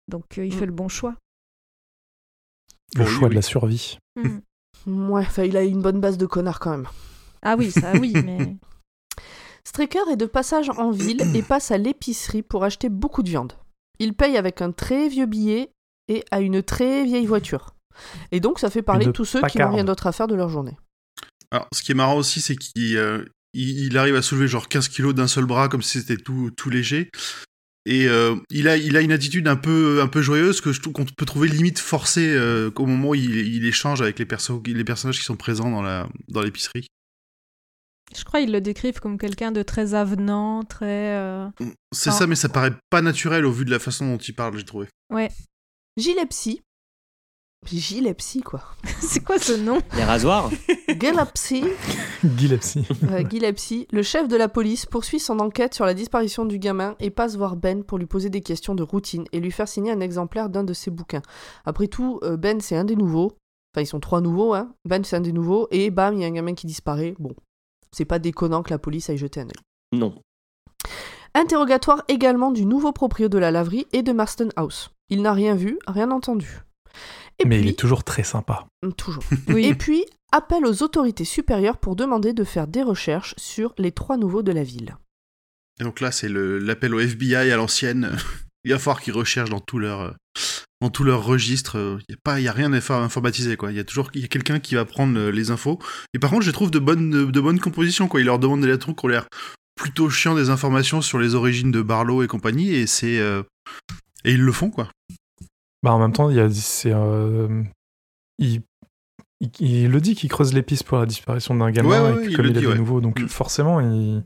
Donc 0.08 0.38
euh, 0.38 0.46
il 0.46 0.54
Mm. 0.56 0.58
fait 0.60 0.66
le 0.66 0.72
bon 0.72 0.88
choix. 0.88 1.16
Le 2.96 3.06
choix 3.06 3.30
de 3.30 3.36
la 3.36 3.42
survie. 3.42 3.98
Mm. 4.16 4.40
Ouais, 5.12 5.22
enfin, 5.22 5.44
il 5.44 5.56
a 5.58 5.64
une 5.64 5.82
bonne 5.82 6.00
base 6.02 6.18
de 6.18 6.26
connard 6.26 6.60
quand 6.60 6.72
même. 6.72 6.88
Ah 7.42 7.56
oui, 7.58 7.72
ça 7.72 7.94
oui, 8.00 8.14
mais 8.24 8.56
Straker 9.64 10.10
est 10.12 10.18
de 10.18 10.26
passage 10.26 10.70
en 10.72 10.92
ville 10.92 11.24
et 11.36 11.42
passe 11.42 11.72
à 11.72 11.78
l'épicerie 11.78 12.42
pour 12.44 12.64
acheter 12.64 12.90
beaucoup 12.90 13.24
de 13.24 13.30
viande. 13.30 13.54
Il 14.00 14.14
paye 14.14 14.38
avec 14.38 14.62
un 14.62 14.72
très 14.72 15.08
vieux 15.08 15.26
billet 15.26 15.72
et 16.10 16.24
a 16.32 16.42
une 16.42 16.62
très 16.64 17.06
vieille 17.06 17.26
voiture. 17.26 17.76
Et 18.32 18.40
donc 18.40 18.60
ça 18.60 18.70
fait 18.70 18.82
parler 18.82 19.06
Une 19.06 19.14
tous 19.14 19.26
ceux 19.26 19.42
qui 19.44 19.58
n'ont 19.60 19.72
rien 19.72 19.84
d'autre 19.84 20.08
à 20.08 20.12
faire 20.12 20.28
de 20.28 20.36
leur 20.36 20.50
journée. 20.50 20.78
Alors, 21.52 21.68
ce 21.74 21.82
qui 21.84 21.92
est 21.92 21.96
marrant 21.96 22.18
aussi, 22.18 22.42
c'est 22.42 22.56
qu'il 22.56 22.98
euh, 22.98 23.26
il, 23.54 23.86
il 23.86 23.98
arrive 23.98 24.16
à 24.16 24.22
soulever 24.24 24.48
genre 24.48 24.68
15 24.68 24.88
kilos 24.88 25.14
d'un 25.14 25.28
seul 25.28 25.46
bras, 25.46 25.70
comme 25.70 25.82
si 25.84 26.00
c'était 26.00 26.18
tout, 26.18 26.50
tout 26.58 26.70
léger. 26.72 27.10
Et 27.86 28.08
euh, 28.08 28.36
il, 28.50 28.68
a, 28.70 28.78
il 28.78 28.96
a 28.96 29.02
une 29.02 29.12
attitude 29.12 29.48
un 29.48 29.58
peu, 29.58 30.02
un 30.02 30.08
peu 30.08 30.22
joyeuse 30.22 30.62
que 30.62 30.72
je 30.72 30.80
trouve 30.82 30.94
qu'on 30.94 31.06
peut 31.06 31.26
trouver 31.26 31.50
limite 31.50 31.80
forcée 31.80 32.34
euh, 32.34 32.72
au 32.78 32.86
moment 32.86 33.10
où 33.10 33.16
il, 33.16 33.36
il 33.36 33.66
échange 33.66 34.02
avec 34.02 34.18
les, 34.20 34.26
perso 34.26 34.64
les 34.66 34.84
personnages 34.86 35.20
qui 35.20 35.26
sont 35.26 35.36
présents 35.36 35.70
dans 35.70 35.82
la 35.82 36.08
dans 36.30 36.42
l'épicerie. 36.42 36.88
je 38.18 38.24
crois 38.24 38.40
qu'ils 38.40 38.54
le 38.54 38.62
décrivent 38.62 39.02
comme 39.02 39.18
quelqu'un 39.18 39.52
de 39.52 39.64
très 39.64 39.96
avenant, 39.96 40.64
très. 40.64 41.18
euh, 41.18 41.48
C'est 41.92 42.12
ça, 42.12 42.26
mais 42.26 42.36
ça 42.36 42.48
paraît 42.48 42.74
pas 42.90 43.02
naturel 43.02 43.46
au 43.46 43.52
vu 43.52 43.66
de 43.66 43.72
la 43.72 43.80
façon 43.80 44.08
dont 44.10 44.18
il 44.18 44.34
parle, 44.34 44.58
j'ai 44.58 44.64
trouvé. 44.66 44.88
Gilepsy. 45.98 46.62
Gilepsy, 47.66 48.42
quoi. 48.42 48.62
C'est 49.00 49.24
quoi 49.24 49.40
ce 49.40 49.54
nom? 49.54 49.80
Les 49.96 50.04
rasoirs? 50.04 50.50
Gilepsy, 50.88 51.64
Guilepsy. 52.24 52.86
euh, 53.12 53.24
Gilepsy, 53.30 53.88
le 53.92 54.04
chef 54.04 54.28
de 54.28 54.36
la 54.36 54.48
police, 54.48 54.86
poursuit 54.86 55.20
son 55.20 55.40
enquête 55.40 55.74
sur 55.74 55.86
la 55.86 55.94
disparition 55.94 56.46
du 56.46 56.60
gamin 56.60 56.96
et 57.00 57.10
passe 57.10 57.36
voir 57.36 57.56
Ben 57.56 57.84
pour 57.84 57.98
lui 57.98 58.06
poser 58.06 58.30
des 58.30 58.42
questions 58.42 58.76
de 58.76 58.84
routine 58.84 59.26
et 59.32 59.40
lui 59.40 59.52
faire 59.52 59.68
signer 59.68 59.92
un 59.92 60.00
exemplaire 60.00 60.50
d'un 60.50 60.64
de 60.64 60.74
ses 60.74 60.92
bouquins. 60.92 61.22
Après 61.66 61.88
tout, 61.88 62.20
euh, 62.24 62.38
Ben, 62.38 62.62
c'est 62.62 62.78
un 62.78 62.86
des 62.86 62.96
nouveaux. 62.96 63.34
Enfin, 63.74 63.82
ils 63.82 63.88
sont 63.88 64.00
trois 64.00 64.22
nouveaux, 64.22 64.54
hein. 64.54 64.74
Ben, 64.86 65.04
c'est 65.04 65.16
un 65.16 65.22
des 65.22 65.34
nouveaux. 65.34 65.68
Et 65.72 65.90
bam, 65.90 66.14
il 66.14 66.22
y 66.22 66.24
a 66.24 66.28
un 66.28 66.32
gamin 66.32 66.54
qui 66.54 66.68
disparaît. 66.68 67.16
Bon, 67.20 67.34
c'est 67.92 68.06
pas 68.06 68.20
déconnant 68.20 68.64
que 68.64 68.70
la 68.70 68.80
police 68.80 69.10
aille 69.10 69.18
jeter 69.18 69.42
un 69.42 69.46
œil. 69.46 69.52
Non. 69.94 70.16
Interrogatoire 71.36 72.04
également 72.08 72.52
du 72.52 72.66
nouveau 72.66 72.92
proprio 72.92 73.28
de 73.28 73.40
la 73.40 73.50
laverie 73.50 73.88
et 73.92 74.04
de 74.04 74.12
Marston 74.12 74.50
House. 74.56 74.92
Il 75.10 75.24
n'a 75.24 75.34
rien 75.34 75.56
vu, 75.56 75.80
rien 75.88 76.12
entendu. 76.12 76.62
Et 77.44 77.48
Mais 77.48 77.58
puis, 77.60 77.66
il 77.68 77.70
est 77.72 77.80
toujours 77.80 78.04
très 78.04 78.24
sympa. 78.24 78.66
Hum, 78.84 78.94
toujours. 78.94 79.24
Oui. 79.50 79.66
Et 79.66 79.76
puis, 79.76 80.06
appel 80.32 80.66
aux 80.66 80.82
autorités 80.84 81.26
supérieures 81.26 81.78
pour 81.78 81.96
demander 81.96 82.34
de 82.34 82.44
faire 82.44 82.68
des 82.68 82.84
recherches 82.84 83.36
sur 83.38 83.74
les 83.78 83.92
trois 83.92 84.18
nouveaux 84.18 84.44
de 84.44 84.52
la 84.52 84.64
ville. 84.64 84.96
Et 85.80 85.84
donc 85.84 86.00
là, 86.02 86.12
c'est 86.12 86.30
le- 86.30 86.60
l'appel 86.60 86.94
au 86.96 87.00
FBI 87.00 87.52
à 87.52 87.56
l'ancienne. 87.58 88.16
Il 88.66 88.72
va 88.72 88.80
falloir 88.80 89.02
qu'ils 89.02 89.14
recherchent 89.14 89.50
dans 89.50 89.60
tout 89.60 89.78
leur, 89.78 90.00
euh, 90.02 90.12
dans 90.80 90.90
tout 90.90 91.04
leur 91.04 91.26
registre. 91.26 91.76
Il 91.78 92.06
n'y 92.10 92.16
a, 92.16 92.18
pas- 92.24 92.40
il 92.40 92.44
y 92.44 92.48
a 92.48 92.54
rien 92.54 92.70
d'info- 92.70 92.94
informatisé, 92.94 93.58
quoi. 93.58 93.72
Il 93.72 93.76
y 93.76 93.80
a 93.80 93.84
toujours 93.84 94.10
il 94.14 94.22
y 94.22 94.24
a 94.24 94.28
quelqu'un 94.28 94.60
qui 94.60 94.76
va 94.76 94.86
prendre 94.86 95.18
euh, 95.20 95.32
les 95.32 95.52
infos. 95.52 95.80
Et 96.14 96.20
par 96.20 96.30
contre, 96.30 96.44
je 96.44 96.52
trouve 96.52 96.72
de 96.72 96.80
bonnes, 96.80 97.10
de, 97.10 97.26
de 97.26 97.40
bonnes 97.42 97.60
compositions, 97.60 98.08
quoi. 98.08 98.22
Il 98.22 98.26
leur 98.28 98.40
demande 98.40 98.62
des 98.66 98.80
trucs 98.80 98.98
qui 98.98 99.06
ont 99.06 99.10
l'air 99.10 99.28
plutôt 99.76 100.10
chiants 100.10 100.36
des 100.36 100.50
informations 100.50 101.02
sur 101.02 101.20
les 101.20 101.36
origines 101.36 101.72
de 101.72 101.82
Barlow 101.82 102.24
et 102.24 102.28
compagnie. 102.28 102.74
Et 102.74 102.88
c'est. 102.88 103.20
euh, 103.20 103.44
et 104.24 104.32
ils 104.32 104.42
le 104.42 104.52
font, 104.54 104.70
quoi. 104.70 104.88
Bah, 105.84 105.92
en 105.94 106.00
même 106.00 106.14
temps, 106.14 106.30
il, 106.30 106.38
y 106.38 106.40
a, 106.40 106.50
c'est, 106.50 106.94
euh, 106.94 107.62
il, 108.40 108.62
il, 109.42 109.52
il 109.60 109.92
le 109.92 110.00
dit 110.02 110.16
qu'il 110.16 110.30
creuse 110.30 110.54
les 110.54 110.64
pistes 110.64 110.86
pour 110.86 110.98
la 110.98 111.06
disparition 111.06 111.54
d'un 111.56 111.70
gamin 111.72 111.90
Ouais, 111.90 112.00
ouais, 112.16 112.24
et 112.24 112.26
que 112.28 112.32
il 112.32 112.36
comme 112.38 112.46
il 112.48 112.68
ouais. 112.68 112.76
nouveaux, 112.78 113.02
donc 113.02 113.20
Mm. 113.20 113.28
forcément, 113.28 113.80
il... 113.82 114.24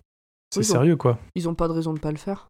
c'est 0.52 0.60
Oui, 0.60 0.66
sérieux 0.66 0.96
quoi. 0.96 1.20
Ils 1.36 1.50
ont 1.50 1.56
pas 1.56 1.68
de 1.68 1.74
raison 1.74 1.94
de 1.94 2.00
pas 2.00 2.12
le 2.12 2.18
faire. 2.18 2.48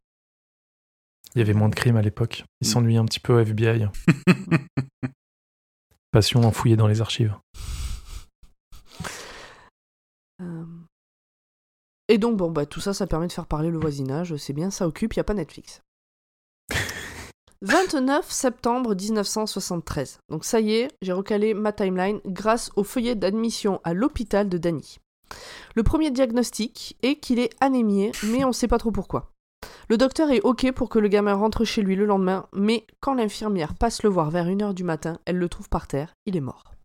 Il 1.36 1.39
y 1.39 1.41
avait 1.41 1.53
moins 1.53 1.70
de 1.70 1.76
crimes 1.76 1.95
à 1.97 2.01
l'époque. 2.01 2.43
Il 2.62 2.68
Mm. 2.68 2.72
s'ennuyait 2.72 2.99
un 2.99 3.05
petit 3.05 3.20
peu 3.22 3.34
au 3.34 3.39
FBI. 3.39 3.88
Passion 6.12 6.41
enfouillée 6.43 6.76
dans 6.78 6.88
les 6.88 6.99
archives. 7.01 7.36
Euh, 10.41 10.66
Et 12.10 12.18
donc, 12.18 12.38
bon, 12.38 12.51
bah, 12.51 12.66
tout 12.66 12.80
ça, 12.80 12.93
ça 12.93 13.08
permet 13.08 13.28
de 13.28 13.32
faire 13.34 13.47
parler 13.47 13.70
le 13.70 13.78
voisinage. 13.80 14.36
C'est 14.38 14.53
bien, 14.53 14.70
ça 14.72 14.88
occupe, 14.88 15.14
il 15.14 15.20
n'y 15.20 15.22
a 15.22 15.26
pas 15.26 15.34
Netflix. 15.34 15.82
29 17.62 18.30
septembre 18.30 18.95
1973. 18.95 20.20
Donc 20.30 20.45
ça 20.45 20.60
y 20.60 20.74
est, 20.74 20.89
j'ai 21.01 21.14
recalé 21.14 21.53
ma 21.53 21.72
timeline 21.72 22.20
grâce 22.26 22.70
au 22.76 22.84
feuillet 22.84 23.16
d'admission 23.16 23.82
à 23.84 23.93
l'hôpital 23.93 24.47
de 24.47 24.58
Danny. 24.58 24.99
Le 25.76 25.84
premier 25.84 26.12
diagnostic 26.12 26.97
est 27.01 27.16
qu'il 27.16 27.39
est 27.39 27.49
anémié, 27.60 28.12
mais 28.24 28.43
on 28.43 28.49
ne 28.49 28.53
sait 28.53 28.68
pas 28.68 28.78
trop 28.78 28.91
pourquoi. 28.91 29.32
Le 29.89 29.97
docteur 29.97 30.30
est 30.30 30.41
ok 30.41 30.72
pour 30.72 30.89
que 30.89 30.99
le 30.99 31.08
gamin 31.08 31.34
rentre 31.34 31.66
chez 31.66 31.82
lui 31.82 31.95
le 31.95 32.05
lendemain, 32.05 32.47
mais 32.53 32.86
quand 32.99 33.16
l'infirmière 33.16 33.74
passe 33.74 34.03
le 34.03 34.10
voir 34.10 34.30
vers 34.30 34.45
1h 34.45 34.74
du 34.74 34.84
matin, 34.84 35.18
elle 35.26 35.38
le 35.38 35.49
trouve 35.49 35.70
par 35.70 35.88
terre, 35.88 36.14
il 36.26 36.38
est 36.38 36.41
mort. 36.41 36.76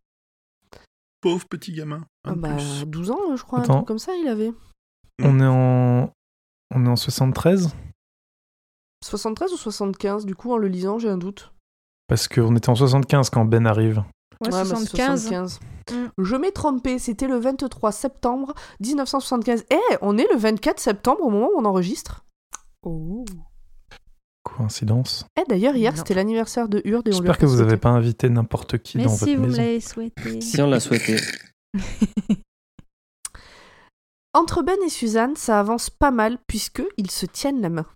Pauvre 1.20 1.46
petit 1.46 1.72
gamin. 1.72 2.06
Ah 2.24 2.32
de 2.32 2.40
bah, 2.40 2.54
plus. 2.54 2.84
12 2.86 3.10
ans, 3.10 3.36
je 3.36 3.42
crois, 3.42 3.60
un 3.60 3.62
truc 3.62 3.86
comme 3.86 3.98
ça, 3.98 4.16
il 4.16 4.26
avait. 4.26 4.52
On 5.22 5.38
est 5.38 5.46
en. 5.46 6.10
On 6.74 6.86
est 6.86 6.88
en 6.88 6.96
73 6.96 7.74
73 9.02 9.52
ou 9.52 9.56
75, 9.56 10.24
du 10.26 10.34
coup, 10.34 10.52
en 10.52 10.56
le 10.56 10.68
lisant, 10.68 10.98
j'ai 10.98 11.08
un 11.08 11.18
doute. 11.18 11.52
Parce 12.08 12.28
qu'on 12.28 12.54
était 12.56 12.70
en 12.70 12.74
75 12.74 13.30
quand 13.30 13.44
Ben 13.44 13.66
arrive. 13.66 14.04
Ouais, 14.40 14.50
bah, 14.50 14.64
c'est 14.64 14.70
75. 14.70 15.22
75. 15.22 15.60
Mm. 15.90 15.94
Je 16.18 16.36
m'ai 16.36 16.52
trompé, 16.52 16.98
c'était 16.98 17.28
le 17.28 17.38
23 17.38 17.92
septembre 17.92 18.54
1975. 18.80 19.64
Eh, 19.70 19.76
on 20.00 20.18
est 20.18 20.26
le 20.32 20.38
24 20.38 20.80
septembre 20.80 21.22
au 21.22 21.30
moment 21.30 21.48
où 21.54 21.58
on 21.58 21.64
enregistre. 21.64 22.24
Oh. 22.82 23.24
Coïncidence. 24.42 25.26
Eh, 25.40 25.44
d'ailleurs, 25.48 25.76
hier, 25.76 25.96
c'était 25.96 26.14
l'anniversaire 26.14 26.68
de 26.68 26.82
Hurde 26.84 27.08
et 27.08 27.12
on 27.12 27.18
J'espère 27.18 27.38
que 27.38 27.46
vous 27.46 27.58
n'avez 27.58 27.76
pas 27.76 27.90
invité 27.90 28.28
n'importe 28.28 28.78
qui 28.78 28.98
Mais 28.98 29.04
dans 29.04 29.10
si 29.10 29.20
votre 29.20 29.32
vous 29.36 29.42
me 29.42 29.46
maison. 29.46 29.62
l'avez 29.62 29.80
souhaité. 29.80 30.40
Si 30.40 30.60
on 30.60 30.68
l'a 30.68 30.80
souhaité. 30.80 31.16
Entre 34.34 34.62
Ben 34.62 34.78
et 34.84 34.88
Suzanne, 34.88 35.36
ça 35.36 35.60
avance 35.60 35.90
pas 35.90 36.10
mal 36.10 36.38
puisque 36.46 36.82
ils 36.96 37.10
se 37.10 37.26
tiennent 37.26 37.60
la 37.60 37.68
main. 37.68 37.86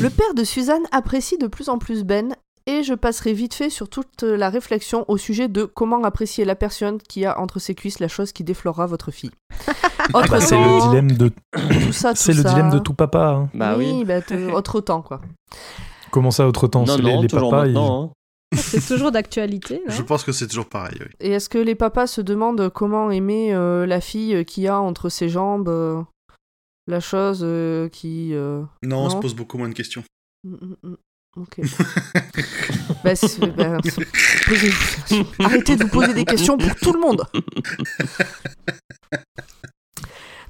Le 0.00 0.10
père 0.10 0.34
de 0.34 0.44
Suzanne 0.44 0.82
apprécie 0.92 1.38
de 1.38 1.46
plus 1.46 1.68
en 1.68 1.78
plus 1.78 2.04
Ben 2.04 2.34
et 2.66 2.82
je 2.82 2.94
passerai 2.94 3.32
vite 3.32 3.54
fait 3.54 3.70
sur 3.70 3.88
toute 3.88 4.22
la 4.22 4.48
réflexion 4.50 5.04
au 5.08 5.16
sujet 5.18 5.48
de 5.48 5.64
comment 5.64 6.02
apprécier 6.02 6.44
la 6.44 6.54
personne 6.54 6.98
qui 6.98 7.24
a 7.26 7.38
entre 7.38 7.58
ses 7.58 7.74
cuisses 7.74 8.00
la 8.00 8.08
chose 8.08 8.32
qui 8.32 8.42
déflorera 8.44 8.86
votre 8.86 9.10
fille. 9.10 9.30
Bah, 10.12 10.38
c'est 10.38 10.54
le 10.58 10.82
dilemme 10.86 11.12
de, 11.12 11.28
tout 11.30 11.92
ça, 11.92 12.10
tout 12.10 12.16
c'est 12.18 12.34
le 12.34 12.42
ça. 12.42 12.50
dilemme 12.50 12.68
de 12.68 12.78
tout 12.78 12.92
papa. 12.92 13.26
hein. 13.28 13.48
Bah 13.54 13.74
oui. 13.78 14.04
bah, 14.04 14.20
autre 14.52 14.80
temps 14.82 15.00
quoi. 15.00 15.18
Comment 16.10 16.30
ça, 16.30 16.46
autre 16.46 16.66
temps? 16.66 16.84
Non, 16.84 16.96
les, 16.98 17.02
non, 17.14 17.22
les 17.22 17.26
toujours 17.28 17.50
papas, 17.50 17.66
ils- 17.68 17.76
hein. 17.78 18.10
C'est 18.54 18.86
toujours 18.86 19.10
d'actualité, 19.12 19.82
Je 19.88 20.02
pense 20.02 20.22
que 20.22 20.30
c'est 20.32 20.46
toujours 20.46 20.68
pareil. 20.68 20.98
oui. 21.00 21.06
Et 21.20 21.30
est-ce 21.30 21.48
que 21.48 21.56
les 21.58 21.74
papas 21.74 22.06
se 22.06 22.20
demandent 22.20 22.68
comment 22.68 23.10
aimer 23.10 23.54
euh, 23.54 23.86
la 23.86 24.02
fille 24.02 24.44
qui 24.44 24.68
a 24.68 24.78
entre 24.78 25.08
ses 25.08 25.30
jambes 25.30 25.68
euh, 25.70 26.02
la 26.86 27.00
chose 27.00 27.40
euh, 27.42 27.88
qui... 27.88 28.34
euh, 28.34 28.62
Non, 28.82 28.98
on 28.98 29.04
Non. 29.04 29.10
se 29.10 29.16
pose 29.16 29.34
beaucoup 29.34 29.58
moins 29.58 29.68
de 29.68 29.74
questions. 29.74 30.02
Mm, 30.44 30.54
mm, 30.54 30.76
mm. 30.90 30.96
Ok. 31.36 31.60
Bah, 33.02 33.14
c'est- 33.16 33.46
bah, 33.46 33.78
posez-vous- 34.46 35.24
Arrêtez 35.40 35.76
de 35.76 35.84
vous 35.84 35.90
poser 35.90 36.14
des 36.14 36.24
questions 36.24 36.56
pour 36.56 36.74
tout 36.76 36.92
le 36.92 37.00
monde. 37.00 37.24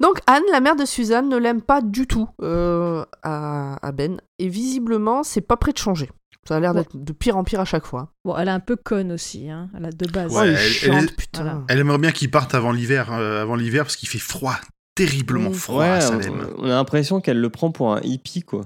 Donc 0.00 0.18
Anne, 0.26 0.42
la 0.50 0.60
mère 0.60 0.76
de 0.76 0.84
Suzanne, 0.84 1.28
ne 1.28 1.36
l'aime 1.36 1.62
pas 1.62 1.80
du 1.80 2.06
tout 2.06 2.28
euh, 2.42 3.04
à, 3.22 3.76
à 3.86 3.92
Ben. 3.92 4.20
Et 4.38 4.48
visiblement, 4.48 5.22
c'est 5.22 5.40
pas 5.40 5.56
prêt 5.56 5.72
de 5.72 5.78
changer. 5.78 6.10
Ça 6.46 6.56
a 6.56 6.60
l'air 6.60 6.74
Ouais. 6.74 6.80
d'être 6.82 7.02
de 7.02 7.12
pire 7.12 7.36
en 7.36 7.44
pire 7.44 7.60
à 7.60 7.64
chaque 7.64 7.86
fois. 7.86 8.10
Bon, 8.24 8.36
elle 8.36 8.48
est 8.48 8.52
un 8.52 8.60
peu 8.60 8.76
conne 8.76 9.12
aussi, 9.12 9.48
hein. 9.48 9.70
Elle 9.76 9.86
a 9.86 9.90
de 9.92 10.10
base. 10.10 10.32
Ouais, 10.34 10.48
elle 10.48 10.54
est 10.54 10.64
elle- 10.66 10.70
chiante, 10.72 10.96
elle 10.98 11.04
est- 11.04 11.16
putain. 11.16 11.42
Voilà. 11.42 11.62
Elle 11.68 11.78
aimerait 11.78 11.98
bien 11.98 12.12
qu'ils 12.12 12.30
partent 12.30 12.54
avant 12.54 12.72
l'hiver, 12.72 13.12
euh, 13.12 13.40
avant 13.42 13.54
l'hiver 13.56 13.84
parce 13.84 13.96
qu'il 13.96 14.08
fait 14.08 14.18
froid, 14.18 14.56
terriblement 14.94 15.50
Oui. 15.50 15.54
froid 15.56 15.84
à 15.84 15.94
Ouais, 15.96 16.00
Salem. 16.00 16.46
on, 16.58 16.62
on 16.62 16.66
a 16.66 16.68
l'impression 16.74 17.20
qu'elle 17.20 17.40
le 17.40 17.50
prend 17.50 17.70
pour 17.70 17.94
un 17.94 18.00
hippie, 18.02 18.42
quoi. 18.42 18.62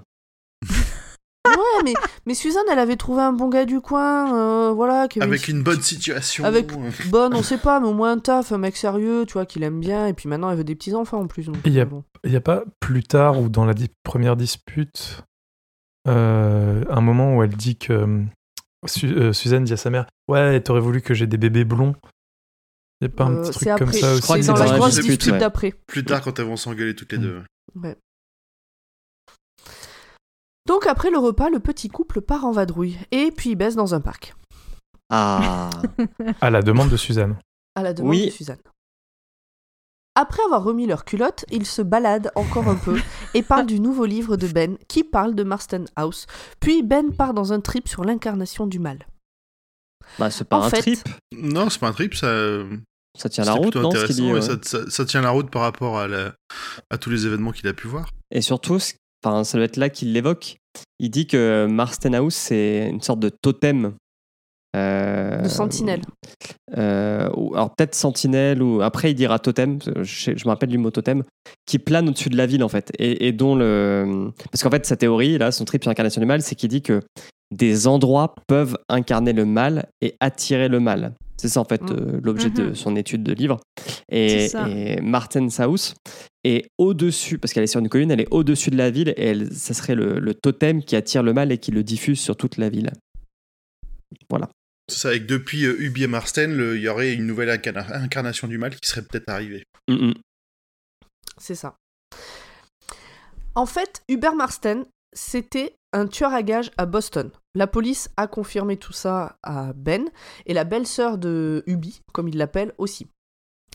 Ouais, 1.47 1.83
mais, 1.83 1.95
mais 2.27 2.35
Suzanne, 2.35 2.65
elle 2.71 2.79
avait 2.79 2.97
trouvé 2.97 3.23
un 3.23 3.33
bon 3.33 3.49
gars 3.49 3.65
du 3.65 3.81
coin, 3.81 4.35
euh, 4.69 4.73
voilà. 4.73 5.09
qui 5.09 5.19
avait 5.19 5.29
Avec 5.29 5.49
une 5.49 5.63
bonne 5.63 5.81
situation. 5.81 6.45
Avec- 6.45 6.71
bonne, 7.11 7.35
on 7.35 7.43
sait 7.43 7.57
pas, 7.59 7.81
mais 7.81 7.89
au 7.89 7.95
moins 7.95 8.13
un 8.13 8.19
taf, 8.19 8.53
un 8.53 8.59
mec 8.59 8.77
sérieux, 8.77 9.25
tu 9.27 9.33
vois, 9.33 9.47
qu'il 9.47 9.63
aime 9.63 9.81
bien, 9.81 10.07
et 10.07 10.13
puis 10.13 10.29
maintenant 10.29 10.51
elle 10.51 10.59
veut 10.59 10.65
des 10.65 10.75
petits 10.75 10.95
enfants 10.95 11.21
en 11.21 11.27
plus. 11.27 11.47
Donc, 11.47 11.57
Et 11.65 11.71
y 11.71 11.81
a- 11.81 11.85
bon. 11.87 12.05
Il 12.25 12.31
n'y 12.31 12.37
a 12.37 12.41
pas 12.43 12.65
plus 12.81 13.03
tard 13.03 13.41
ou 13.41 13.49
dans 13.49 13.65
la 13.65 13.75
di- 13.75 13.91
première 14.05 14.37
dispute 14.37 15.23
euh, 16.07 16.85
un 16.91 17.01
moment 17.01 17.37
où 17.37 17.43
elle 17.43 17.55
dit 17.57 17.77
que 17.77 17.93
euh, 17.93 18.23
Su- 18.87 19.07
euh, 19.17 19.33
Suzanne 19.33 19.65
dit 19.65 19.73
à 19.73 19.77
sa 19.77 19.91
mère 19.91 20.07
Ouais, 20.29 20.61
t'aurais 20.61 20.81
voulu 20.81 21.01
que 21.01 21.15
j'ai 21.15 21.27
des 21.27 21.39
bébés 21.39 21.65
blonds. 21.65 21.95
A 23.05 23.09
pas 23.09 23.25
un 23.25 23.33
Euh, 23.37 23.43
petit 23.43 23.59
c'est 23.59 23.67
truc 23.67 23.79
comme 23.79 23.89
après. 23.89 24.01
ça 24.01 24.07
Je 24.09 24.13
aussi 24.15 24.23
crois 24.23 24.37
que 24.37 24.43
C'est 24.43 24.47
c'est 24.53 24.59
dans 24.59 24.65
la 24.73 24.79
grosse 24.79 24.99
dispute, 25.01 25.35
d'après. 25.39 25.73
Plus 25.87 26.05
tard, 26.05 26.21
quand 26.23 26.39
elles 26.39 26.47
vont 26.47 26.57
s'engueuler 26.57 26.95
toutes 26.97 27.13
les 27.13 27.19
Mm. 27.19 27.23
deux. 27.23 27.43
Ouais. 27.77 27.97
Donc 30.67 30.87
après 30.87 31.11
le 31.11 31.19
repas, 31.19 31.49
le 31.49 31.61
petit 31.61 31.89
couple 31.89 32.21
part 32.21 32.45
en 32.45 32.53
vadrouille, 32.53 32.99
et 33.11 33.31
puis 33.31 33.51
ils 33.51 33.57
baissent 33.57 33.77
dans 33.77 33.95
un 33.95 34.01
parc, 34.01 34.35
Ah 35.11 35.71
À 36.43 36.51
la 36.51 36.61
demande 36.63 36.91
de 36.91 36.97
Suzanne. 36.99 37.37
à 37.75 37.83
la 37.83 37.95
demande 37.95 38.11
Oui. 38.11 38.27
de 38.27 38.31
Suzanne. 38.31 38.59
Après 40.15 40.43
avoir 40.43 40.65
remis 40.65 40.87
leur 40.87 41.05
culotte, 41.05 41.45
ils 41.51 41.65
se 41.65 41.81
baladent 41.81 42.31
encore 42.35 42.69
un 42.69 42.75
peu 42.75 43.01
et 43.35 43.43
parlent 43.43 43.67
du 43.67 43.79
nouveau 43.81 44.05
livre 44.05 44.37
de 44.37 44.49
Ben 44.49 44.77
qui 44.89 45.05
parle 45.05 45.35
de 45.37 45.45
Marston 45.45 45.85
House. 45.97 46.27
Puis 46.61 46.83
Ben 46.83 47.15
part 47.15 47.33
dans 47.35 47.53
un 47.53 47.61
trip 47.61 47.89
sur 47.89 48.05
l'incarnation 48.05 48.67
du 48.67 48.81
mal. 48.81 49.07
Bah, 50.19 50.31
c'est 50.31 50.49
pas 50.49 50.59
En 50.59 50.63
un 50.65 50.71
fait- 50.71 50.81
trip. 50.81 50.99
Non, 51.33 51.71
c'est 51.71 51.79
pas 51.79 51.89
un 51.89 51.93
trip, 51.93 52.15
ça. 52.15 52.27
Ça 53.17 53.29
tient 53.29 53.45
la 53.45 53.53
route, 53.53 53.75
non, 53.77 53.91
ce 53.91 54.07
qu'il 54.07 54.17
intéressant, 54.17 54.23
dit 54.23 54.29
ouais, 54.29 54.35
ouais. 54.35 54.43
ça, 54.43 54.57
ça- 54.63 54.91
ça 54.91 55.05
tient 55.05 55.21
la 55.23 55.31
route 55.31 55.51
par 55.51 55.63
rapport 55.63 55.99
à, 55.99 56.07
la- 56.09 56.33
à 56.91 56.99
tous 56.99 57.11
les 57.11 57.27
événements 57.27 57.53
qu'il 57.53 57.67
a 57.69 57.73
pu 57.75 57.87
voir. 57.89 58.11
Et 58.31 58.41
surtout, 58.41 58.79
enfin, 59.25 59.45
ça 59.45 59.59
doit 59.59 59.65
être 59.65 59.77
là 59.77 59.89
qu'il 59.89 60.13
l'évoque. 60.13 60.57
Il 61.01 61.11
dit 61.11 61.27
que 61.27 61.67
Marston 61.67 62.13
House, 62.13 62.35
c'est 62.35 62.89
une 62.89 63.01
sorte 63.01 63.21
de 63.21 63.31
totem. 63.31 63.95
euh, 64.77 65.43
De 65.43 65.49
sentinelle. 65.49 66.03
euh, 66.77 67.29
alors 67.55 67.75
peut-être 67.75 67.95
sentinelle, 67.95 68.63
ou 68.63 68.83
après 68.83 69.11
il 69.11 69.15
dira 69.15 69.39
totem, 69.39 69.79
je, 69.83 70.03
je 70.37 70.45
me 70.45 70.49
rappelle 70.51 70.69
du 70.69 70.79
mot 70.79 70.91
totem, 70.91 71.23
qui 71.67 71.79
plane 71.79 72.09
au-dessus 72.09 72.29
de 72.29 72.37
la 72.37 72.47
ville 72.47 72.63
en 72.63 72.69
fait. 72.69 72.93
Et, 72.99 73.27
et 73.27 73.33
dont 73.33 73.57
le. 73.57 74.31
Parce 74.53 74.63
qu'en 74.63 74.71
fait, 74.71 74.85
sa 74.87 74.97
théorie, 74.97 75.39
là, 75.39 75.51
son 75.53 75.65
trip 75.65 75.83
sur 75.83 75.91
l'incarnation 75.91 76.21
du 76.21 76.27
mal, 76.27 76.43
c'est 76.43 76.55
qu'il 76.55 76.69
dit 76.69 76.83
que 76.83 77.01
des 77.51 77.87
endroits 77.87 78.35
peuvent 78.47 78.77
incarner 78.91 79.33
le 79.33 79.47
mal 79.47 79.89
et 80.03 80.15
attirer 80.21 80.69
le 80.69 80.81
mal. 80.81 81.15
C'est 81.41 81.49
ça 81.49 81.61
en 81.61 81.65
fait 81.65 81.81
Mm. 81.83 81.91
euh, 81.93 82.21
l'objet 82.23 82.51
de 82.51 82.65
Mhm. 82.65 82.75
son 82.75 82.97
étude 82.97 83.23
de 83.23 83.33
livre. 83.33 83.61
Et, 84.11 84.49
et 84.69 85.01
Martin's 85.01 85.61
House 85.61 85.95
est 86.45 86.69
au-dessus, 86.79 87.39
parce 87.39 87.53
qu'elle 87.53 87.63
est 87.65 87.69
sur 87.69 87.81
une 87.81 87.89
colline, 87.89 88.11
elle 88.11 88.21
est 88.21 88.29
au-dessus 88.33 88.71
de 88.71 88.77
la 88.77 88.91
ville 88.91 89.11
et 89.17 89.25
elle, 89.27 89.53
ça 89.55 89.73
serait 89.75 89.95
le, 89.95 90.19
le 90.19 90.35
totem 90.35 90.83
qui 90.83 90.97
attire 90.97 91.23
le 91.23 91.33
mal 91.33 91.53
et 91.53 91.59
qui 91.59 91.71
le 91.71 91.83
diffuse 91.85 92.21
sur 92.21 92.37
toute 92.37 92.57
la 92.57 92.69
ville. 92.69 92.91
C'est 94.91 94.97
ça, 94.99 95.15
et 95.15 95.21
que 95.21 95.27
depuis 95.27 95.65
euh, 95.67 95.77
Ubi 95.81 96.05
et 96.05 96.07
Marston, 96.07 96.49
le- 96.57 96.77
il 96.77 96.83
y 96.83 96.89
aurait 96.89 97.13
une 97.13 97.27
nouvelle 97.27 97.51
incarna- 97.51 97.93
incarnation 97.95 98.49
du 98.49 98.57
mal 98.59 98.75
qui 98.75 98.89
serait 98.89 99.03
peut-être 99.03 99.29
arrivée. 99.29 99.65
C'est 101.37 101.55
ça. 101.55 101.77
En 103.55 103.67
fait, 103.67 104.03
Hubert 104.09 104.35
Marston, 104.35 104.87
c'était 105.13 105.75
un 105.93 106.07
tueur 106.07 106.33
à 106.33 106.43
gages 106.43 106.71
à 106.77 106.87
Boston. 106.87 107.31
La 107.55 107.67
police 107.67 108.11
a 108.17 108.27
confirmé 108.27 108.77
tout 108.77 108.93
ça 108.93 109.39
à 109.43 109.73
Ben, 109.73 110.09
et 110.47 110.55
la 110.55 110.65
belle-sœur 110.65 111.19
de 111.19 111.63
Ubi, 111.67 112.03
comme 112.13 112.29
il 112.29 112.37
l'appelle, 112.37 112.75
aussi. 112.79 113.07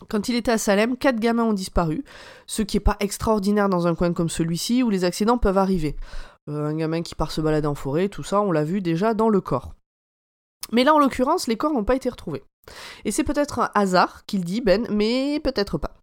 Quand 0.08 0.28
il 0.28 0.34
était 0.34 0.50
à 0.50 0.58
Salem, 0.58 0.96
quatre 0.96 1.20
gamins 1.20 1.44
ont 1.44 1.52
disparu, 1.52 2.04
ce 2.46 2.62
qui 2.62 2.76
n'est 2.76 2.82
pas 2.82 2.96
extraordinaire 3.00 3.68
dans 3.68 3.86
un 3.86 3.94
coin 3.94 4.12
comme 4.12 4.28
celui-ci 4.28 4.82
où 4.82 4.90
les 4.90 5.04
accidents 5.04 5.38
peuvent 5.38 5.58
arriver. 5.58 5.96
Euh, 6.48 6.66
un 6.66 6.76
gamin 6.76 7.02
qui 7.02 7.14
part 7.14 7.30
se 7.30 7.40
balader 7.40 7.68
en 7.68 7.74
forêt, 7.74 8.08
tout 8.08 8.22
ça, 8.24 8.40
on 8.40 8.52
l'a 8.52 8.64
vu 8.64 8.80
déjà 8.80 9.14
dans 9.14 9.28
le 9.28 9.40
corps. 9.40 9.74
Mais 10.72 10.84
là, 10.84 10.94
en 10.94 10.98
l'occurrence, 10.98 11.46
les 11.46 11.56
corps 11.56 11.72
n'ont 11.72 11.84
pas 11.84 11.96
été 11.96 12.08
retrouvés. 12.08 12.44
Et 13.04 13.12
c'est 13.12 13.24
peut-être 13.24 13.60
un 13.60 13.70
hasard 13.74 14.24
qu'il 14.26 14.44
dit, 14.44 14.60
Ben, 14.60 14.86
mais 14.90 15.40
peut-être 15.40 15.78
pas. 15.78 15.94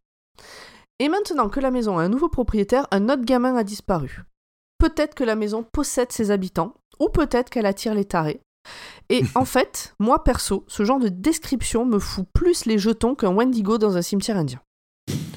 Et 0.99 1.09
maintenant 1.09 1.49
que 1.49 1.59
la 1.59 1.71
maison 1.71 1.97
a 1.97 2.03
un 2.03 2.09
nouveau 2.09 2.29
propriétaire, 2.29 2.87
un 2.91 3.09
autre 3.09 3.25
gamin 3.25 3.55
a 3.55 3.63
disparu. 3.63 4.23
Peut-être 4.81 5.13
que 5.13 5.23
la 5.23 5.35
maison 5.35 5.61
possède 5.61 6.11
ses 6.11 6.31
habitants, 6.31 6.73
ou 6.99 7.07
peut-être 7.09 7.51
qu'elle 7.51 7.67
attire 7.67 7.93
les 7.93 8.05
tarés. 8.05 8.41
Et 9.09 9.21
en 9.35 9.45
fait, 9.45 9.93
moi 9.99 10.23
perso, 10.23 10.65
ce 10.67 10.83
genre 10.83 10.97
de 10.97 11.07
description 11.07 11.85
me 11.85 11.99
fout 11.99 12.25
plus 12.33 12.65
les 12.65 12.79
jetons 12.79 13.13
qu'un 13.13 13.31
Wendigo 13.31 13.77
dans 13.77 13.95
un 13.95 14.01
cimetière 14.01 14.37
indien. 14.37 14.59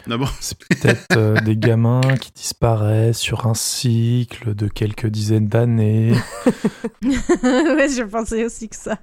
D'abord, 0.07 0.32
C'est 0.40 0.57
peut-être 0.57 1.18
euh, 1.18 1.38
des 1.45 1.59
gamins 1.59 2.01
qui 2.18 2.32
disparaissent 2.32 3.18
sur 3.18 3.47
un 3.47 3.53
cycle 3.53 4.55
de 4.55 4.66
quelques 4.66 5.09
dizaines 5.09 5.49
d'années. 5.49 6.12
ouais, 7.03 7.88
je 7.90 8.05
pensais 8.05 8.47
aussi 8.47 8.70
que 8.70 8.76
ça. 8.76 8.99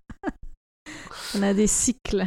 On 1.38 1.44
a 1.44 1.54
des 1.54 1.68
cycles. 1.68 2.26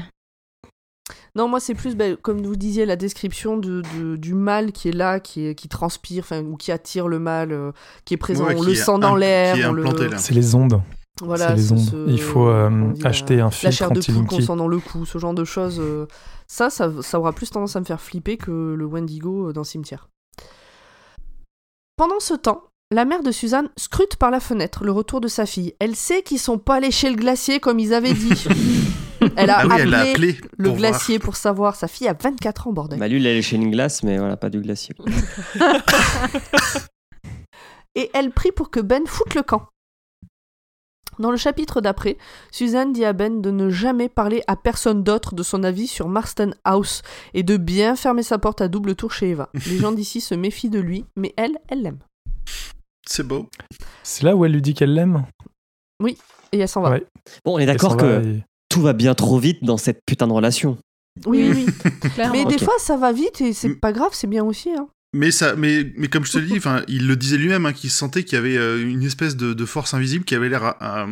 Non, 1.37 1.49
moi 1.49 1.59
c'est 1.59 1.75
plus, 1.75 1.97
ben, 1.97 2.17
comme 2.17 2.43
vous 2.43 2.55
disiez, 2.55 2.87
la 2.87 2.95
description 2.97 3.57
de, 3.57 3.83
de- 3.99 4.15
du 4.17 4.35
mal 4.35 4.71
qui 4.71 4.89
est 4.89 4.93
là, 4.93 5.19
qui, 5.19 5.47
est, 5.47 5.55
qui 5.57 5.69
transpire, 5.69 6.23
enfin, 6.23 6.43
ou 6.45 6.57
qui 6.57 6.71
attire 6.71 7.09
le 7.09 7.19
mal, 7.19 7.51
euh, 7.53 7.73
qui 8.05 8.15
est 8.15 8.19
présent. 8.19 8.45
Ouais, 8.47 8.55
on 8.57 8.61
qui 8.61 8.67
le 8.67 8.75
sent 8.77 8.99
dans 9.01 9.17
l'air. 9.17 9.73
le-. 9.73 9.83
C'est 10.19 10.35
les 10.35 10.55
ondes. 10.55 10.81
Voilà, 11.21 11.49
c'est 11.49 11.55
les 11.57 11.73
ondes. 11.73 11.79
ce- 11.81 12.09
Il 12.09 12.21
faut 12.21 12.47
euh, 12.49 12.71
dit, 12.93 13.03
la- 13.03 13.09
acheter 13.11 13.41
un 13.41 13.45
La 13.47 13.51
filtre 13.51 13.75
chair 13.77 13.91
de 13.91 14.01
poule 14.01 14.27
qu'on 14.27 14.41
sent 14.41 14.57
dans 14.57 14.69
le 14.69 14.79
cou, 14.79 15.05
ce 15.05 15.19
genre 15.19 15.35
de 15.35 15.45
choses, 15.45 15.81
euh, 15.81 16.07
Ça, 16.47 16.71
ça, 16.71 16.91
ça 17.03 17.19
aura 17.19 17.33
plus 17.33 17.51
tendance 17.51 17.75
à 17.75 17.81
me 17.81 17.85
faire 17.87 18.01
flipper 18.01 18.37
que 18.37 18.75
le 18.77 18.85
Wendigo 18.85 19.49
euh, 19.49 19.53
dans 19.53 19.63
le 19.63 19.67
cimetière. 19.67 20.09
Pendant 21.97 22.21
ce 22.21 22.35
temps, 22.35 22.65
la 22.93 23.05
mère 23.05 23.23
de 23.23 23.31
Suzanne 23.33 23.71
scrute 23.77 24.17
par 24.17 24.31
la 24.31 24.41
fenêtre 24.41 24.85
le 24.85 24.93
retour 24.93 25.21
de 25.21 25.29
sa 25.29 25.47
fille. 25.47 25.75
Elle 25.81 25.97
sait 25.97 26.23
qu'ils 26.23 26.39
sont 26.39 26.59
pas 26.59 26.75
allés 26.77 26.91
chez 26.91 27.09
le 27.11 27.17
glacier 27.17 27.61
comme 27.61 27.79
ils 27.79 27.95
avaient 27.95 28.13
dit. 28.15 28.45
elle 29.37 29.51
a 29.51 29.59
Ah 29.59 29.67
oui, 29.67 29.73
appelé 29.73 29.83
elle 29.83 29.91
l'a 29.91 30.01
appelé. 30.01 30.37
le 30.59 30.69
pour 30.69 30.77
glacier 30.79 31.19
pour 31.19 31.37
savoir. 31.37 31.77
Sa 31.77 31.89
fille 31.89 32.09
a 32.09 32.15
24 32.15 32.69
ans, 32.69 32.73
bordel. 32.73 32.99
Bah 32.99 33.09
lui, 33.09 33.17
il 33.19 33.27
est 33.27 33.31
allé 33.31 33.43
chez 33.43 33.57
une 33.57 33.71
glace, 33.71 34.03
mais 34.03 34.19
voilà, 34.19 34.37
pas 34.37 34.51
du 34.51 34.61
glacier. 34.61 34.95
et 37.95 38.11
elle 38.15 38.31
prie 38.31 38.53
pour 38.53 38.71
que 38.71 38.81
Ben 38.81 39.07
foute 39.07 39.35
le 39.35 39.43
camp. 39.43 39.69
Dans 41.21 41.31
le 41.31 41.37
chapitre 41.37 41.81
d'après, 41.81 42.17
Suzanne 42.51 42.93
dit 42.93 43.05
à 43.05 43.13
Ben 43.13 43.41
de 43.41 43.51
ne 43.53 43.71
jamais 43.71 44.09
parler 44.09 44.43
à 44.49 44.57
personne 44.57 45.05
d'autre 45.05 45.37
de 45.37 45.45
son 45.45 45.63
avis 45.63 45.87
sur 45.87 46.09
Marston 46.09 46.55
House 46.65 47.03
et 47.35 47.45
de 47.45 47.57
bien 47.57 47.95
fermer 47.95 48.25
sa 48.25 48.39
porte 48.39 48.61
à 48.61 48.67
double 48.67 48.97
tour 48.97 49.13
chez 49.13 49.31
Eva. 49.31 49.49
Les 49.55 49.79
gens 49.79 49.93
d'ici 49.93 50.21
se 50.21 50.35
méfient 50.35 50.71
de 50.71 50.81
lui, 50.81 51.05
mais 51.17 51.33
elle, 51.37 51.57
elle 51.69 51.83
l'aime. 51.83 52.01
C'est 53.07 53.23
beau. 53.23 53.49
C'est 54.03 54.25
là 54.25 54.35
où 54.35 54.45
elle 54.45 54.53
lui 54.53 54.63
dit 54.63 54.75
qu'elle 54.75 54.93
l'aime? 54.95 55.25
Et 56.05 56.59
elle 56.59 56.69
s'en 56.69 56.83
va. 56.83 56.91
Ouais. 56.91 57.07
Bon, 57.45 57.55
on 57.55 57.59
est 57.59 57.67
d'accord 57.67 57.97
que 57.97 58.05
va 58.05 58.29
et- 58.29 58.43
tout 58.75 58.83
va 58.83 58.93
bien 58.93 59.15
trop 59.15 59.39
vite 59.39 59.63
dans 59.63 59.77
cette 59.77 60.01
putain 60.05 60.27
de 60.27 60.33
relation. 60.33 60.77
Oui, 61.27 61.49
oui. 61.55 61.67
Mais 62.33 62.45
des 62.45 62.59
fois, 62.59 62.75
ça 62.81 62.97
va 62.97 63.13
vite 63.13 63.41
et 63.41 63.53
c'est 63.53 63.77
pas 63.77 63.93
grave, 63.93 64.11
c'est 64.13 64.27
bien 64.27 64.45
aussi. 64.45 64.71
Hein. 64.71 64.89
Mais 65.13 65.31
ça, 65.31 65.55
mais, 65.55 65.93
mais 65.97 66.09
comme 66.09 66.25
je 66.25 66.33
te 66.33 66.39
le 66.39 66.47
dis, 66.47 66.57
enfin, 66.57 66.83
il 66.89 67.07
le 67.07 67.15
disait 67.15 67.37
lui-même, 67.37 67.67
hein, 67.67 67.73
qu'il 67.73 67.91
sentait 67.91 68.25
qu'il 68.25 68.35
y 68.35 68.39
avait 68.39 68.57
euh, 68.57 68.85
une 68.85 69.05
espèce 69.05 69.37
de, 69.37 69.55
de 69.55 69.65
force 69.65 69.95
invisible 69.95 70.25
qui 70.25 70.35
avait 70.35 70.49
l'air 70.49 70.75
euh, 70.83 71.07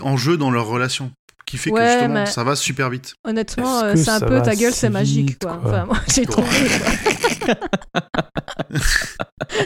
en 0.00 0.16
jeu 0.16 0.38
dans 0.38 0.50
leur 0.50 0.66
relation, 0.66 1.12
qui 1.48 1.56
fait 1.58 1.70
que 1.70 1.74
Ouais, 1.76 1.90
justement 1.92 2.14
mais- 2.14 2.26
ça 2.26 2.44
va 2.44 2.54
super 2.56 2.90
vite. 2.90 3.14
Honnêtement, 3.24 3.80
euh, 3.82 3.92
que 3.92 3.98
c'est 3.98 4.10
un 4.10 4.20
peu 4.20 4.40
ta 4.42 4.54
gueule, 4.54 4.72
si 4.72 4.78
c'est 4.80 4.90
magique, 4.90 5.30
vite, 5.30 5.42
quoi. 5.42 5.56
quoi 5.56 5.70
Enfin, 5.70 5.84
moi, 5.86 5.98
j'ai 6.14 6.26
trouvé. 6.26 6.48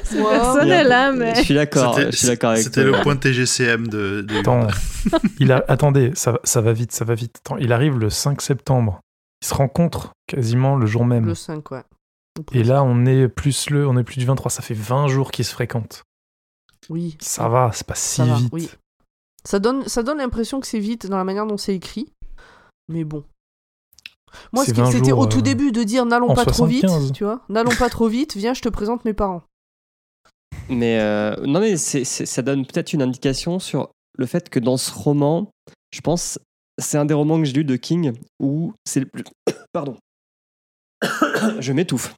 c'est 0.04 0.20
Ouais. 0.20 0.30
personnel, 0.30 0.92
hein, 0.92 1.12
mais. 1.12 1.34
Je 1.36 1.42
suis 1.42 1.54
d'accord, 1.54 1.94
C'était- 1.96 2.12
je 2.12 2.16
suis 2.16 2.26
d'accord 2.28 2.50
avec 2.50 2.62
C'était 2.62 2.82
toi. 2.88 2.96
le 2.98 3.02
point 3.02 3.16
TGCM 3.16 3.88
de. 3.88 4.22
de- 4.22 4.38
Attends, 4.38 4.66
il 5.40 5.52
a... 5.52 5.64
attendez, 5.68 6.12
ça, 6.14 6.32
va- 6.32 6.40
ça 6.44 6.60
va 6.60 6.72
vite, 6.72 6.92
ça 6.92 7.04
va 7.04 7.14
vite. 7.14 7.38
Attends, 7.44 7.56
il 7.58 7.72
arrive 7.72 7.98
le 7.98 8.10
5 8.10 8.40
septembre. 8.42 9.00
Ils 9.42 9.48
se 9.48 9.54
rencontrent 9.54 10.12
quasiment 10.28 10.76
le 10.76 10.86
jour 10.86 11.04
même. 11.04 11.26
Le 11.26 11.34
5, 11.34 11.70
ouais. 11.72 11.82
Et 12.52 12.62
là, 12.64 12.82
on 12.82 13.04
est 13.06 13.28
plus 13.28 13.70
le, 13.70 13.86
on 13.86 13.98
est 13.98 14.04
plus 14.04 14.18
du 14.18 14.24
23. 14.24 14.50
Ça 14.50 14.62
fait 14.62 14.74
20 14.74 15.08
jours 15.08 15.30
qu'ils 15.32 15.44
se 15.44 15.52
fréquentent. 15.52 16.04
Oui. 16.88 17.16
Ça 17.20 17.48
va, 17.48 17.70
c'est 17.74 17.86
pas 17.86 17.94
si 17.94 18.16
Ça 18.16 18.24
va, 18.24 18.36
vite. 18.36 18.48
oui. 18.52 18.70
Ça 19.44 19.58
donne, 19.58 19.86
ça 19.88 20.02
donne 20.02 20.18
l'impression 20.18 20.60
que 20.60 20.66
c'est 20.66 20.78
vite 20.78 21.06
dans 21.06 21.16
la 21.16 21.24
manière 21.24 21.46
dont 21.46 21.56
c'est 21.56 21.74
écrit. 21.74 22.12
Mais 22.88 23.04
bon. 23.04 23.24
Moi, 24.52 24.64
C'est 24.64 24.70
ce 24.70 24.74
qui- 24.74 24.80
20 24.80 24.90
c'était 24.92 25.12
au 25.12 25.26
tout 25.26 25.38
euh, 25.38 25.42
début 25.42 25.72
de 25.72 25.82
dire 25.82 26.06
n'allons 26.06 26.34
pas 26.34 26.44
trop 26.46 26.66
75. 26.66 27.04
vite, 27.06 27.14
tu 27.14 27.24
vois. 27.24 27.42
N'allons 27.48 27.74
pas 27.78 27.90
trop 27.90 28.08
vite, 28.08 28.36
viens, 28.36 28.54
je 28.54 28.62
te 28.62 28.68
présente 28.68 29.04
mes 29.04 29.12
parents. 29.12 29.42
Mais 30.68 31.00
euh, 31.00 31.36
non, 31.44 31.60
mais 31.60 31.76
ça 31.76 32.42
donne 32.42 32.64
peut-être 32.66 32.92
une 32.92 33.02
indication 33.02 33.58
sur 33.58 33.90
le 34.16 34.26
fait 34.26 34.48
que 34.48 34.58
dans 34.60 34.76
ce 34.76 34.90
roman, 34.92 35.50
je 35.92 36.00
pense, 36.00 36.38
c'est 36.78 36.96
un 36.98 37.04
des 37.04 37.14
romans 37.14 37.38
que 37.38 37.44
j'ai 37.44 37.52
lu 37.52 37.64
de 37.64 37.76
King 37.76 38.12
où 38.40 38.72
c'est 38.86 39.00
le 39.00 39.06
plus. 39.06 39.24
Pardon. 39.72 39.96
je 41.58 41.72
m'étouffe. 41.72 42.14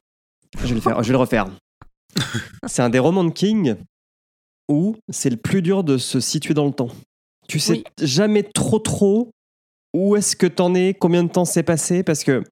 Je 0.61 0.67
vais 0.67 0.75
le 0.75 0.81
faire. 0.81 1.01
Je 1.03 1.07
vais 1.07 1.13
le 1.13 1.17
refaire. 1.19 1.47
c'est 2.67 2.81
un 2.81 2.89
des 2.89 2.99
romans 2.99 3.23
de 3.23 3.31
King 3.31 3.75
où 4.69 4.95
c'est 5.11 5.29
le 5.29 5.37
plus 5.37 5.61
dur 5.61 5.83
de 5.83 5.97
se 5.97 6.19
situer 6.19 6.53
dans 6.53 6.65
le 6.65 6.71
temps. 6.73 6.89
Tu 7.47 7.59
sais 7.59 7.73
Oui. 7.73 7.83
jamais 8.01 8.43
trop 8.43 8.79
trop 8.79 9.29
où 9.93 10.15
est-ce 10.15 10.35
que 10.35 10.47
t'en 10.47 10.75
es, 10.75 10.93
combien 10.93 11.23
de 11.23 11.29
temps 11.29 11.45
s'est 11.45 11.63
passé, 11.63 12.03
parce 12.03 12.23
que 12.23 12.43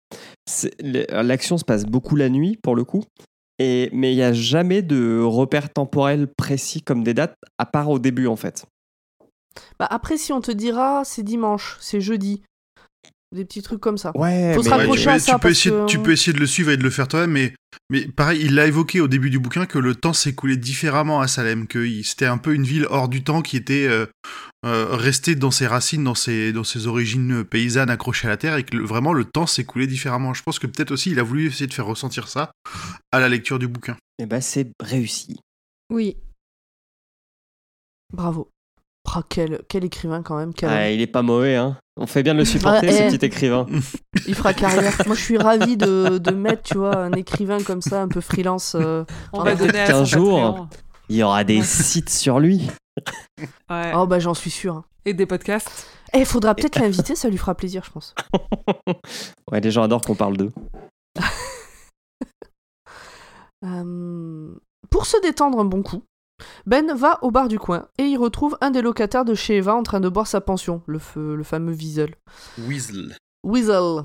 l'action 1.11 1.57
se 1.57 1.65
passe 1.65 1.85
beaucoup 1.85 2.15
la 2.15 2.29
nuit 2.29 2.57
pour 2.61 2.75
le 2.75 2.83
coup. 2.83 3.03
Et, 3.59 3.89
mais 3.93 4.11
il 4.13 4.15
n'y 4.15 4.23
a 4.23 4.33
jamais 4.33 4.81
de 4.81 5.21
repère 5.21 5.69
temporel 5.71 6.27
précis 6.37 6.81
comme 6.81 7.03
des 7.03 7.13
dates, 7.13 7.35
à 7.57 7.65
part 7.65 7.89
au 7.89 7.99
début 7.99 8.27
en 8.27 8.35
fait. 8.35 8.65
Bah 9.79 9.87
après, 9.89 10.17
si 10.17 10.33
on 10.33 10.41
te 10.41 10.51
dira 10.51 11.03
c'est 11.05 11.21
dimanche, 11.23 11.77
c'est 11.79 12.01
jeudi, 12.01 12.41
des 13.35 13.45
petits 13.45 13.61
trucs 13.61 13.79
comme 13.79 13.97
ça. 13.97 14.11
Ouais, 14.15 14.53
Faut 14.55 14.63
se 14.63 14.69
mais- 14.69 14.75
Ouais, 14.75 14.81
rapprocher 14.81 15.03
tu, 15.03 15.09
à 15.09 15.13
peux, 15.13 15.19
ça 15.19 15.25
tu 15.33 15.37
peux 15.37 15.39
parce 15.41 15.51
essayer, 15.51 15.75
de- 15.75 15.81
que- 15.81 15.85
tu 15.85 15.99
peux 15.99 16.11
essayer 16.11 16.33
de 16.33 16.39
le 16.39 16.47
suivre 16.47 16.71
et 16.71 16.77
de 16.77 16.83
le 16.83 16.89
faire 16.89 17.07
toi-même, 17.07 17.31
mais, 17.31 17.53
mais 17.89 18.07
pareil, 18.07 18.41
il 18.43 18.55
l'a 18.55 18.67
évoqué 18.67 19.01
au 19.01 19.07
début 19.07 19.29
du 19.29 19.39
bouquin 19.39 19.65
que 19.65 19.79
le 19.79 19.95
temps 19.95 20.13
s'écoulait 20.13 20.57
différemment 20.57 21.21
à 21.21 21.27
Salem, 21.27 21.67
que 21.67 22.01
c'était 22.03 22.25
un 22.25 22.37
peu 22.37 22.53
une 22.53 22.63
ville 22.63 22.87
hors 22.89 23.09
du 23.09 23.23
temps 23.23 23.41
qui 23.41 23.57
était 23.57 23.87
euh, 23.87 24.05
euh, 24.65 24.95
restée 24.95 25.35
dans 25.35 25.51
ses 25.51 25.67
racines, 25.67 26.03
dans 26.03 26.15
ses, 26.15 26.53
dans 26.53 26.63
ses 26.63 26.87
origines 26.87 27.43
paysannes 27.43 27.89
accrochées 27.89 28.27
à 28.27 28.31
la 28.31 28.37
terre, 28.37 28.57
et 28.57 28.63
que 28.63 28.75
le- 28.75 28.85
vraiment 28.85 29.13
le 29.13 29.25
temps 29.25 29.47
s'écoulait 29.47 29.87
différemment. 29.87 30.33
Je 30.33 30.43
pense 30.43 30.59
que 30.59 30.67
peut-être 30.67 30.91
aussi 30.91 31.11
il 31.11 31.19
a 31.19 31.23
voulu 31.23 31.47
essayer 31.47 31.67
de 31.67 31.73
faire 31.73 31.85
ressentir 31.85 32.27
ça 32.27 32.51
à 33.11 33.19
la 33.19 33.29
lecture 33.29 33.59
du 33.59 33.67
bouquin. 33.67 33.97
Eh 34.19 34.25
ben, 34.25 34.41
c'est 34.41 34.71
réussi. 34.79 35.39
Oui. 35.89 36.15
Bravo. 38.13 38.49
Quel, 39.29 39.61
quel 39.69 39.83
écrivain 39.83 40.23
quand 40.23 40.37
même. 40.37 40.53
quel 40.53 40.69
Ah, 40.69 40.89
il 40.89 40.99
est 41.01 41.07
pas 41.07 41.21
mauvais, 41.21 41.55
hein. 41.55 41.77
On 41.97 42.07
fait 42.07 42.23
bien 42.23 42.33
de 42.33 42.39
le 42.39 42.45
supporter, 42.45 42.87
Ah, 42.89 42.91
ce 42.91 43.03
eh. 43.03 43.07
petit 43.17 43.25
écrivain. 43.25 43.67
Il 44.27 44.33
fera 44.33 44.53
carrière. 44.55 44.91
Moi, 45.05 45.15
je 45.15 45.21
suis 45.21 45.37
ravie 45.37 45.77
de, 45.77 46.17
de 46.17 46.31
mettre, 46.31 46.63
tu 46.63 46.77
vois, 46.79 46.95
un 46.97 47.11
écrivain 47.11 47.61
comme 47.61 47.81
ça, 47.81 48.01
un 48.01 48.07
peu 48.07 48.21
freelance. 48.21 48.75
euh. 48.79 49.03
On 49.31 49.43
va 49.43 49.53
donner 49.55 49.79
à 49.81 49.85
qu'un 49.87 49.99
son 49.99 50.05
jour. 50.05 50.39
Patreon. 50.39 50.67
Il 51.09 51.17
y 51.17 51.23
aura 51.23 51.43
des 51.43 51.61
sites 51.61 52.09
sur 52.09 52.39
lui. 52.39 52.67
Ouais. 53.69 53.91
Oh, 53.95 54.07
bah, 54.07 54.17
j'en 54.19 54.33
suis 54.33 54.49
sûre. 54.49 54.77
hein. 54.77 54.85
Et 55.05 55.13
des 55.13 55.27
podcasts. 55.27 55.87
Eh, 56.13 56.19
il 56.19 56.25
faudra 56.25 56.55
peut-être 56.55 56.79
l'inviter, 56.79 57.13
ça 57.15 57.29
lui 57.29 57.37
fera 57.37 57.53
plaisir, 57.53 57.83
je 57.85 57.91
pense. 57.91 58.15
Ouais, 59.51 59.59
les 59.59 59.69
gens 59.69 59.83
adorent 59.83 60.01
qu'on 60.01 60.15
parle 60.15 60.37
d'eux. 60.37 60.51
Euh, 63.65 64.53
Pour 64.89 65.05
se 65.05 65.21
détendre 65.21 65.59
un 65.59 65.65
bon 65.65 65.83
coup, 65.83 66.03
Ben 66.65 66.93
va 66.93 67.19
au 67.23 67.31
bar 67.31 67.47
du 67.47 67.59
coin 67.59 67.87
et 67.97 68.03
il 68.03 68.17
retrouve 68.17 68.57
un 68.61 68.71
des 68.71 68.81
locataires 68.81 69.25
de 69.25 69.33
chez 69.35 69.57
Eva 69.57 69.75
en 69.75 69.83
train 69.83 69.99
de 69.99 70.09
boire 70.09 70.27
sa 70.27 70.41
pension, 70.41 70.81
le, 70.87 70.99
le 71.15 71.43
fameux 71.43 71.73
Wiesel. 71.73 72.15
Weasel. 72.57 73.15
Weasel. 73.43 74.03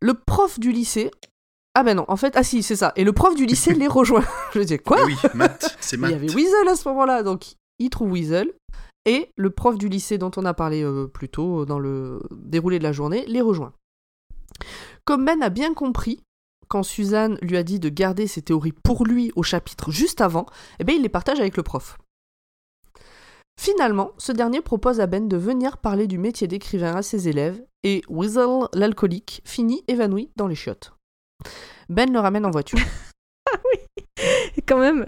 Le 0.00 0.14
prof 0.14 0.58
du 0.58 0.72
lycée. 0.72 1.10
Ah 1.74 1.82
ben 1.82 1.94
non, 1.96 2.04
en 2.08 2.16
fait, 2.16 2.34
ah 2.36 2.42
si, 2.42 2.62
c'est 2.62 2.76
ça. 2.76 2.92
Et 2.96 3.04
le 3.04 3.12
prof 3.12 3.34
du 3.34 3.46
lycée 3.46 3.74
les 3.74 3.86
rejoint. 3.88 4.24
Je 4.54 4.60
dis 4.60 4.78
quoi? 4.78 5.04
Oui, 5.04 5.14
Matt, 5.34 5.76
c'est 5.80 5.96
Il 5.96 6.00
Matt. 6.00 6.10
y 6.12 6.14
avait 6.14 6.32
Weasel 6.34 6.68
à 6.68 6.76
ce 6.76 6.88
moment-là, 6.88 7.22
donc 7.22 7.54
il 7.78 7.90
trouve 7.90 8.12
Weasel. 8.12 8.52
Et 9.04 9.30
le 9.36 9.50
prof 9.50 9.78
du 9.78 9.88
lycée 9.88 10.18
dont 10.18 10.32
on 10.36 10.44
a 10.44 10.52
parlé 10.54 10.82
euh, 10.82 11.06
plus 11.06 11.28
tôt 11.28 11.64
dans 11.64 11.78
le 11.78 12.20
déroulé 12.32 12.78
de 12.78 12.82
la 12.84 12.92
journée 12.92 13.24
les 13.28 13.40
rejoint. 13.40 13.72
Comme 15.04 15.24
Ben 15.24 15.40
a 15.42 15.48
bien 15.50 15.74
compris, 15.74 16.20
quand 16.68 16.82
Suzanne 16.82 17.38
lui 17.42 17.56
a 17.56 17.62
dit 17.62 17.78
de 17.80 17.88
garder 17.88 18.26
ses 18.26 18.42
théories 18.42 18.72
pour 18.72 19.04
lui 19.06 19.32
au 19.36 19.42
chapitre 19.42 19.90
juste 19.90 20.20
avant, 20.20 20.46
eh 20.80 20.84
ben 20.84 20.94
il 20.96 21.02
les 21.02 21.08
partage 21.08 21.40
avec 21.40 21.56
le 21.56 21.62
prof. 21.62 21.98
Finalement, 23.58 24.10
ce 24.18 24.32
dernier 24.32 24.60
propose 24.60 25.00
à 25.00 25.06
Ben 25.06 25.28
de 25.28 25.36
venir 25.36 25.78
parler 25.78 26.06
du 26.06 26.18
métier 26.18 26.46
d'écrivain 26.46 26.94
à 26.96 27.02
ses 27.02 27.28
élèves, 27.28 27.62
et 27.84 28.02
Weasel, 28.08 28.66
l'alcoolique, 28.74 29.40
finit 29.44 29.82
évanoui 29.88 30.30
dans 30.36 30.46
les 30.46 30.54
chiottes. 30.54 30.92
Ben 31.88 32.12
le 32.12 32.18
ramène 32.18 32.44
en 32.44 32.50
voiture. 32.50 32.78
Et 34.56 34.62
quand 34.62 34.78
même, 34.78 35.06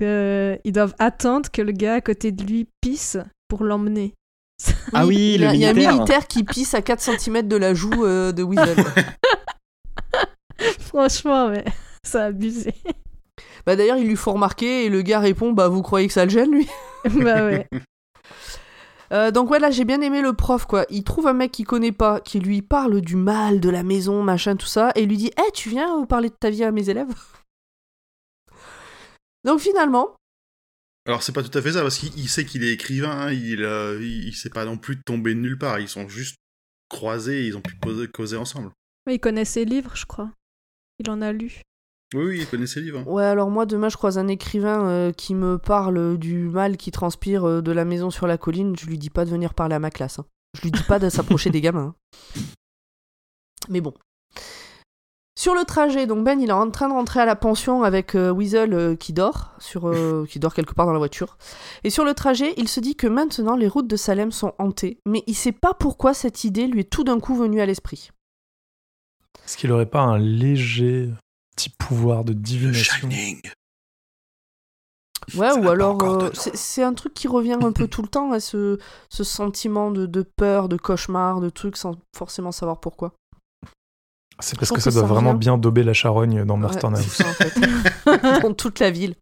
euh, 0.00 0.56
ils 0.64 0.72
doivent 0.72 0.94
attendre 0.98 1.50
que 1.50 1.62
le 1.62 1.72
gars 1.72 1.94
à 1.94 2.00
côté 2.00 2.32
de 2.32 2.44
lui 2.44 2.68
pisse 2.80 3.18
pour 3.48 3.62
l'emmener. 3.64 4.14
Ah 4.94 5.06
oui, 5.06 5.34
il 5.34 5.40
y 5.42 5.44
a- 5.44 5.50
le 5.52 5.54
Il 5.56 5.60
y 5.60 5.66
a 5.66 5.70
un 5.70 5.72
militaire. 5.74 5.94
militaire 5.94 6.26
qui 6.26 6.44
pisse 6.44 6.74
à 6.74 6.80
4 6.82 7.00
cm 7.00 7.42
de 7.46 7.56
la 7.56 7.74
joue 7.74 8.04
euh, 8.04 8.32
de 8.32 8.42
Weasel. 8.42 8.76
Franchement, 10.96 11.50
mais 11.50 11.62
c'est 12.04 12.20
abusé. 12.20 12.72
bah 13.66 13.76
d'ailleurs, 13.76 13.98
il 13.98 14.06
lui 14.08 14.16
faut 14.16 14.32
remarquer 14.32 14.86
et 14.86 14.88
le 14.88 15.02
gars 15.02 15.20
répond 15.20 15.52
Bah 15.52 15.68
vous 15.68 15.82
croyez 15.82 16.06
que 16.06 16.12
ça 16.14 16.24
le 16.24 16.30
gêne 16.30 16.50
lui? 16.52 16.66
Bah 17.04 17.44
ouais. 17.44 17.68
Euh, 19.12 19.30
Donc 19.30 19.46
voilà, 19.46 19.70
j'ai 19.70 19.84
bien 19.84 20.00
aimé 20.00 20.20
le 20.20 20.32
prof 20.32 20.64
quoi. 20.66 20.84
Il 20.90 21.04
trouve 21.04 21.28
un 21.28 21.32
mec 21.32 21.52
qu'il 21.52 21.64
connaît 21.64 21.92
pas, 21.92 22.18
qui 22.20 22.40
lui 22.40 22.60
parle 22.60 23.00
du 23.02 23.14
mal 23.14 23.60
de 23.60 23.70
la 23.70 23.84
maison, 23.84 24.24
machin, 24.24 24.56
tout 24.56 24.66
ça, 24.66 24.90
et 24.96 25.06
lui 25.06 25.16
dit 25.16 25.30
Eh, 25.38 25.52
tu 25.52 25.68
viens 25.68 26.02
euh, 26.02 26.06
parler 26.06 26.28
de 26.28 26.34
ta 26.34 26.50
vie 26.50 26.64
à 26.64 26.72
mes 26.72 26.90
élèves? 26.90 27.14
Donc 29.44 29.60
finalement, 29.60 30.16
Alors 31.06 31.22
c'est 31.22 31.30
pas 31.32 31.44
tout 31.44 31.56
à 31.56 31.62
fait 31.62 31.72
ça 31.72 31.82
parce 31.82 31.98
qu'il 31.98 32.18
il 32.18 32.28
sait 32.28 32.44
qu'il 32.44 32.64
est 32.64 32.72
écrivain, 32.72 33.10
hein, 33.28 33.32
il, 33.32 33.62
euh, 33.62 34.00
il, 34.02 34.26
il 34.28 34.34
sait 34.34 34.50
pas 34.50 34.64
non 34.64 34.76
plus 34.76 35.00
tomber 35.02 35.34
de 35.34 35.40
nulle 35.40 35.58
part. 35.58 35.78
Ils 35.78 35.88
sont 35.88 36.08
juste 36.08 36.34
croisés, 36.88 37.46
ils 37.46 37.56
ont 37.56 37.60
pu 37.62 37.76
causer, 37.80 38.08
causer 38.08 38.36
ensemble. 38.36 38.72
Mais 39.06 39.14
il 39.14 39.20
connaît 39.20 39.44
ses 39.44 39.64
livres, 39.64 39.94
je 39.94 40.06
crois. 40.06 40.32
Il 40.98 41.10
en 41.10 41.20
a 41.22 41.32
lu. 41.32 41.60
Oui, 42.14 42.24
oui, 42.24 42.38
il 42.40 42.46
connaît 42.46 42.66
ses 42.68 42.80
livres. 42.80 43.00
hein. 43.00 43.04
ouais, 43.10 43.24
alors 43.24 43.50
moi 43.50 43.66
demain 43.66 43.88
je 43.88 43.96
croise 43.96 44.16
un 44.16 44.28
écrivain 44.28 44.86
euh, 44.88 45.12
qui 45.12 45.34
me 45.34 45.58
parle 45.58 46.16
du 46.18 46.48
mal 46.48 46.76
qui 46.76 46.92
transpire 46.92 47.44
euh, 47.44 47.60
de 47.62 47.72
la 47.72 47.84
maison 47.84 48.10
sur 48.10 48.26
la 48.28 48.38
colline, 48.38 48.76
je 48.78 48.86
lui 48.86 48.96
dis 48.96 49.10
pas 49.10 49.24
de 49.24 49.30
venir 49.30 49.54
parler 49.54 49.74
à 49.74 49.80
ma 49.80 49.90
classe. 49.90 50.20
hein. 50.20 50.26
Je 50.56 50.62
lui 50.62 50.70
dis 50.70 50.82
pas 50.84 50.98
de 51.00 51.08
s'approcher 51.08 51.50
des 51.50 51.60
gamins. 51.60 51.94
hein. 52.36 52.42
Mais 53.68 53.80
bon. 53.80 53.92
Sur 55.38 55.54
le 55.54 55.64
trajet, 55.64 56.06
donc 56.06 56.24
Ben 56.24 56.40
il 56.40 56.48
est 56.48 56.52
en 56.52 56.70
train 56.70 56.88
de 56.88 56.94
rentrer 56.94 57.20
à 57.20 57.26
la 57.26 57.36
pension 57.36 57.82
avec 57.82 58.14
euh, 58.14 58.30
Weasel 58.30 58.72
euh, 58.72 58.94
qui 58.96 59.12
dort, 59.12 59.50
sur, 59.58 59.86
euh, 59.88 60.24
qui 60.30 60.38
dort 60.38 60.54
quelque 60.54 60.72
part 60.74 60.86
dans 60.86 60.92
la 60.92 60.98
voiture. 60.98 61.36
Et 61.84 61.90
sur 61.90 62.04
le 62.04 62.14
trajet, 62.14 62.54
il 62.56 62.68
se 62.68 62.80
dit 62.80 62.94
que 62.96 63.06
maintenant 63.06 63.56
les 63.56 63.68
routes 63.68 63.88
de 63.88 63.96
Salem 63.96 64.30
sont 64.32 64.54
hantées, 64.58 64.98
mais 65.04 65.22
il 65.26 65.34
sait 65.34 65.52
pas 65.52 65.74
pourquoi 65.74 66.14
cette 66.14 66.44
idée 66.44 66.66
lui 66.68 66.80
est 66.80 66.90
tout 66.90 67.04
d'un 67.04 67.20
coup 67.20 67.34
venue 67.34 67.60
à 67.60 67.66
l'esprit. 67.66 68.10
Est-ce 69.46 69.56
qu'il 69.56 69.70
aurait 69.72 69.86
pas 69.86 70.00
un 70.02 70.18
léger 70.18 71.08
petit 71.56 71.70
pouvoir 71.70 72.24
de 72.24 72.32
The 72.32 72.36
divination 72.36 72.98
Shining. 73.08 73.40
Ouais, 75.34 75.50
Ça 75.50 75.58
ou 75.60 75.68
alors 75.68 76.02
euh, 76.04 76.30
c'est 76.34 76.82
un 76.84 76.94
truc 76.94 77.14
qui 77.14 77.26
revient 77.26 77.56
un 77.60 77.72
peu 77.72 77.88
tout 77.88 78.02
le 78.02 78.08
temps, 78.08 78.32
hein, 78.32 78.38
ce, 78.40 78.78
ce 79.08 79.24
sentiment 79.24 79.90
de, 79.90 80.06
de 80.06 80.22
peur, 80.22 80.68
de 80.68 80.76
cauchemar, 80.76 81.40
de 81.40 81.48
trucs 81.50 81.76
sans 81.76 81.96
forcément 82.16 82.52
savoir 82.52 82.78
pourquoi. 82.80 83.14
C'est 84.40 84.58
parce 84.58 84.70
que 84.70 84.80
ça 84.80 84.90
que 84.90 84.94
doit 84.94 85.02
ça 85.02 85.08
vraiment 85.08 85.30
revient. 85.30 85.38
bien 85.40 85.58
dober 85.58 85.82
la 85.82 85.94
charogne 85.94 86.44
dans 86.44 86.56
Murstern 86.58 86.94
Ouais, 86.94 87.00
House. 87.00 87.08
c'est 87.10 87.22
ça, 87.24 87.28
en 87.30 87.32
fait. 87.32 88.40
dans 88.42 88.52
toute 88.54 88.78
la 88.80 88.90
ville. 88.90 89.14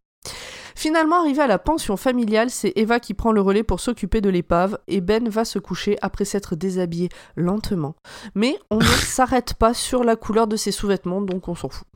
Finalement, 0.75 1.21
arrivé 1.21 1.41
à 1.41 1.47
la 1.47 1.57
pension 1.57 1.97
familiale, 1.97 2.49
c'est 2.49 2.73
Eva 2.75 2.99
qui 2.99 3.13
prend 3.13 3.31
le 3.31 3.41
relais 3.41 3.63
pour 3.63 3.79
s'occuper 3.79 4.21
de 4.21 4.29
l'épave 4.29 4.77
et 4.87 5.01
Ben 5.01 5.27
va 5.29 5.45
se 5.45 5.57
coucher 5.59 5.97
après 6.01 6.25
s'être 6.25 6.55
déshabillé 6.55 7.09
lentement. 7.35 7.95
Mais 8.35 8.57
on 8.69 8.77
ne 8.77 8.83
s'arrête 9.05 9.53
pas 9.53 9.73
sur 9.73 10.03
la 10.03 10.15
couleur 10.15 10.47
de 10.47 10.57
ses 10.57 10.71
sous-vêtements, 10.71 11.21
donc 11.21 11.47
on 11.47 11.55
s'en 11.55 11.69
fout. 11.69 11.87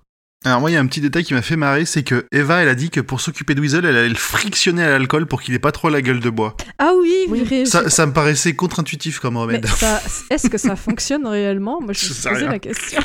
Alors 0.46 0.62
moi, 0.62 0.72
il 0.72 0.76
y 0.76 0.78
a 0.78 0.80
un 0.80 0.88
petit 0.88 1.02
détail 1.02 1.26
qui 1.26 1.34
m'a 1.34 1.42
fait 1.42 1.58
marrer, 1.58 1.84
c'est 1.84 2.04
que 2.04 2.26
Eva, 2.32 2.62
elle 2.62 2.70
a 2.70 2.76
dit 2.76 2.90
que 2.90 3.02
pour 3.02 3.20
s'occuper 3.20 3.56
de 3.56 3.60
Weasel, 3.62 3.84
elle 3.84 3.98
allait 3.98 4.08
le 4.08 4.16
frictionner 4.16 4.84
à 4.84 4.90
l'alcool 4.92 5.26
pour 5.26 5.42
qu'il 5.42 5.54
ait 5.54 5.60
pas 5.60 5.74
trop 5.74 5.90
la 5.90 6.02
gueule 6.02 6.22
de 6.22 6.30
bois. 6.30 6.56
Ah 6.78 6.94
oui, 6.98 7.26
Oui. 7.28 7.46
oui. 7.52 7.68
Ça, 7.68 7.90
ça 7.90 8.06
me 8.06 8.14
paraissait 8.14 8.56
contre-intuitif 8.56 9.20
comme 9.20 9.36
remède. 9.36 9.66
est-ce 10.30 10.48
que 10.50 10.58
ça 10.58 10.78
fonctionne 10.78 11.28
réellement? 11.28 11.82
Moi, 11.82 11.92
je 11.92 12.08
me 12.08 12.14
suis 12.14 12.30
posé 12.30 12.46
la 12.46 12.58
question. 12.60 13.02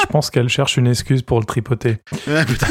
Je 0.00 0.06
pense 0.06 0.30
qu'elle 0.30 0.48
cherche 0.48 0.76
une 0.76 0.86
excuse 0.86 1.22
pour 1.22 1.38
le 1.40 1.44
tripoter. 1.46 1.98
Ouais, 2.26 2.44
putain. 2.44 2.66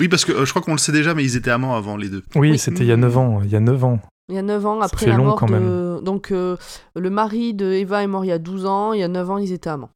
oui, 0.00 0.08
parce 0.08 0.24
que 0.24 0.32
euh, 0.32 0.44
je 0.44 0.50
crois 0.50 0.62
qu'on 0.62 0.72
le 0.72 0.78
sait 0.78 0.92
déjà, 0.92 1.14
mais 1.14 1.24
ils 1.24 1.36
étaient 1.36 1.50
amants 1.50 1.74
avant 1.76 1.96
les 1.96 2.08
deux. 2.08 2.22
Oui, 2.34 2.50
Oui. 2.52 2.58
c'était 2.58 2.84
il 2.84 2.88
y 2.88 2.92
a 2.92 2.96
9 2.96 3.16
ans. 3.18 3.40
Il 3.44 3.50
y 3.50 3.56
a 3.56 3.60
9 3.60 3.84
ans. 3.84 4.00
Il 4.28 4.34
y 4.34 4.38
a 4.38 4.42
9 4.42 4.66
ans, 4.66 4.80
après 4.80 5.06
la 5.06 5.16
long, 5.16 5.24
mort 5.24 5.36
quand 5.38 5.48
de... 5.48 6.00
Donc, 6.02 6.32
euh, 6.32 6.56
le 6.94 7.08
mari 7.08 7.54
de 7.54 7.72
Eva 7.72 8.02
est 8.02 8.06
mort 8.06 8.24
il 8.24 8.28
y 8.28 8.32
a 8.32 8.38
12 8.38 8.66
ans, 8.66 8.92
il 8.92 9.00
y 9.00 9.02
a 9.02 9.08
9 9.08 9.30
ans, 9.30 9.38
ils 9.38 9.52
étaient 9.52 9.70
amants. 9.70 9.90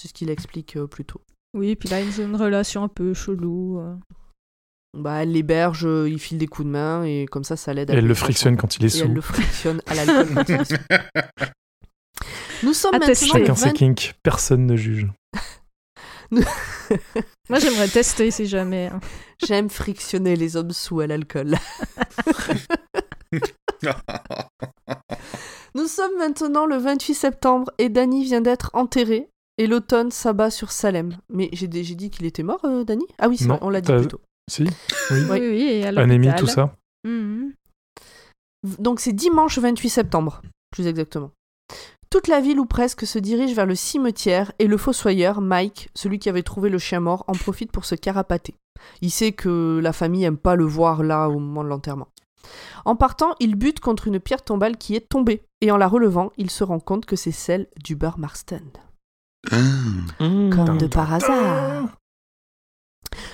C'est 0.00 0.08
ce 0.08 0.12
qu'il 0.14 0.30
explique 0.30 0.76
euh, 0.76 0.86
plus 0.88 1.04
tôt. 1.04 1.20
Oui, 1.56 1.76
puis 1.76 1.88
là, 1.88 2.00
ils 2.00 2.20
ont 2.20 2.24
une 2.24 2.36
relation 2.36 2.82
un 2.82 2.88
peu 2.88 3.14
chelou. 3.14 3.78
euh. 3.78 3.94
Bah, 4.96 5.22
elle 5.22 5.30
l'héberge, 5.32 5.86
il 6.08 6.18
file 6.18 6.38
des 6.38 6.46
coups 6.48 6.66
de 6.66 6.72
main, 6.72 7.04
et 7.04 7.26
comme 7.30 7.44
ça, 7.44 7.56
ça 7.56 7.72
l'aide 7.74 7.90
elle 7.90 8.06
le 8.06 8.14
frictionne 8.14 8.56
quand 8.56 8.76
il 8.78 8.84
est 8.86 8.96
Et 8.96 9.00
elle 9.00 9.06
sous. 9.08 9.14
le 9.14 9.20
frictionne 9.20 9.80
à 9.86 9.94
l'alcool. 9.94 10.28
quand 10.34 10.48
il 10.48 10.54
est 10.56 10.64
sous. 10.64 10.74
Nous 12.64 12.72
sommes 12.72 12.94
À 12.94 12.98
maintenant 12.98 13.14
Chacun 13.14 13.54
ses 13.54 13.66
20 13.68 13.72
kinks. 13.74 14.14
Personne 14.22 14.66
ne 14.66 14.74
juge. 14.76 15.06
Moi, 16.30 17.58
j'aimerais 17.58 17.88
tester 17.88 18.30
si 18.30 18.46
jamais. 18.46 18.86
hein. 18.92 19.00
J'aime 19.46 19.70
frictionner 19.70 20.36
les 20.36 20.56
hommes 20.56 20.72
sous 20.72 21.00
à 21.00 21.06
l'alcool. 21.06 21.56
Nous 25.74 25.86
sommes 25.86 26.16
maintenant 26.18 26.66
le 26.66 26.76
28 26.76 27.14
septembre 27.14 27.70
et 27.78 27.88
Danny 27.88 28.24
vient 28.24 28.40
d'être 28.40 28.70
enterré 28.74 29.28
et 29.58 29.66
l'automne 29.66 30.10
s'abat 30.10 30.50
sur 30.50 30.72
Salem. 30.72 31.16
Mais 31.28 31.48
j'ai 31.52 31.68
j'ai 31.84 31.94
dit 31.94 32.10
qu'il 32.10 32.26
était 32.26 32.42
mort, 32.42 32.60
euh, 32.64 32.84
Danny 32.84 33.04
Ah 33.18 33.28
oui, 33.28 33.36
c'est 33.36 33.46
Non, 33.46 33.56
vrai, 33.56 33.64
on 33.66 33.70
l'a 33.70 33.80
dit 33.80 33.88
t'as- 33.88 33.98
plus 33.98 34.08
tôt. 34.08 34.20
Si 34.50 34.64
Oui. 35.10 35.20
Oui, 35.30 35.38
oui, 35.40 35.62
et 35.62 35.84
à 35.84 35.88
Anémie, 35.88 36.26
l'hôpital. 36.26 36.40
tout 36.40 36.46
ça. 36.46 36.74
Mhm. 37.04 37.52
Donc 38.78 39.00
c'est 39.00 39.12
dimanche 39.12 39.58
28 39.58 39.88
septembre, 39.88 40.42
plus 40.70 40.86
exactement. 40.86 41.30
Toute 42.10 42.28
la 42.28 42.40
ville 42.40 42.58
ou 42.58 42.64
presque 42.64 43.06
se 43.06 43.18
dirige 43.18 43.54
vers 43.54 43.66
le 43.66 43.74
cimetière 43.74 44.52
et 44.58 44.66
le 44.66 44.78
fossoyeur, 44.78 45.40
Mike, 45.40 45.90
celui 45.94 46.18
qui 46.18 46.28
avait 46.28 46.42
trouvé 46.42 46.70
le 46.70 46.78
chien 46.78 47.00
mort, 47.00 47.24
en 47.28 47.32
profite 47.32 47.70
pour 47.70 47.84
se 47.84 47.94
carapater. 47.94 48.54
Il 49.02 49.10
sait 49.10 49.32
que 49.32 49.78
la 49.82 49.92
famille 49.92 50.24
aime 50.24 50.38
pas 50.38 50.56
le 50.56 50.64
voir 50.64 51.02
là 51.02 51.28
au 51.28 51.38
moment 51.38 51.64
de 51.64 51.68
l'enterrement. 51.68 52.08
En 52.84 52.96
partant, 52.96 53.34
il 53.40 53.56
bute 53.56 53.80
contre 53.80 54.08
une 54.08 54.20
pierre 54.20 54.42
tombale 54.42 54.78
qui 54.78 54.94
est 54.94 55.08
tombée, 55.08 55.42
et 55.60 55.70
en 55.70 55.76
la 55.76 55.88
relevant, 55.88 56.32
il 56.38 56.50
se 56.50 56.64
rend 56.64 56.80
compte 56.80 57.04
que 57.04 57.16
c'est 57.16 57.32
celle 57.32 57.66
du 57.84 57.94
beurre 57.94 58.18
Marston. 58.18 58.62
Mmh. 59.50 60.50
Comme 60.50 60.78
de 60.78 60.86
par 60.86 61.12
hasard. 61.12 61.88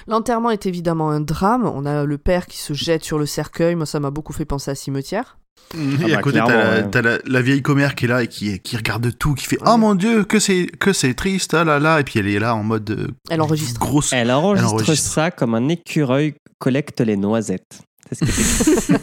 L'enterrement 0.07 0.51
est 0.51 0.67
évidemment 0.67 1.11
un 1.11 1.21
drame. 1.21 1.65
On 1.65 1.87
a 1.87 2.05
le 2.05 2.19
père 2.19 2.47
qui 2.47 2.59
se 2.59 2.75
jette 2.75 3.05
sur 3.05 3.19
le 3.19 3.27
cercueil. 3.27 3.75
Moi, 3.75 3.87
ça 3.87 4.01
m'a 4.01 4.11
beaucoup 4.11 4.33
fait 4.33 4.45
penser 4.45 4.71
à 4.71 4.75
Cimetière. 4.75 5.39
Et 5.77 5.97
bah, 6.13 6.19
à 6.19 6.23
côté, 6.23 6.39
t'as 6.39 6.47
la, 6.47 6.81
ouais. 6.83 6.91
t'as 6.91 7.03
la, 7.03 7.19
la 7.25 7.43
vieille 7.43 7.63
commère 7.63 7.95
qui 7.97 8.05
est 8.05 8.09
là 8.09 8.23
et 8.23 8.29
qui, 8.29 8.61
qui 8.61 8.77
regarde 8.77 9.17
tout, 9.19 9.35
qui 9.35 9.45
fait 9.47 9.61
Ouais. 9.61 9.69
Oh 9.73 9.77
mon 9.77 9.95
dieu, 9.97 10.25
que 10.25 10.39
c'est 10.39 10.67
que 10.67 10.93
c'est 10.93 11.15
triste, 11.15 11.53
ah 11.55 11.65
là 11.65 11.79
là. 11.81 11.99
Et 12.01 12.05
puis 12.05 12.21
elle 12.21 12.29
est 12.29 12.39
là 12.39 12.55
en 12.55 12.63
mode 12.63 12.89
euh, 12.91 13.09
Elle 13.29 13.41
enregistre. 13.41 13.81
grosse. 13.81 14.13
Elle 14.13 14.31
enregistre, 14.31 14.69
Elle 14.71 14.75
enregistre. 14.75 15.11
ça 15.11 15.31
comme 15.33 15.55
un 15.57 15.69
écureuil 15.69 16.35
collecte 16.61 17.01
les 17.01 17.17
noisettes. 17.17 17.81
C'est 18.13 18.25
ce 18.27 18.93
que. 18.93 18.99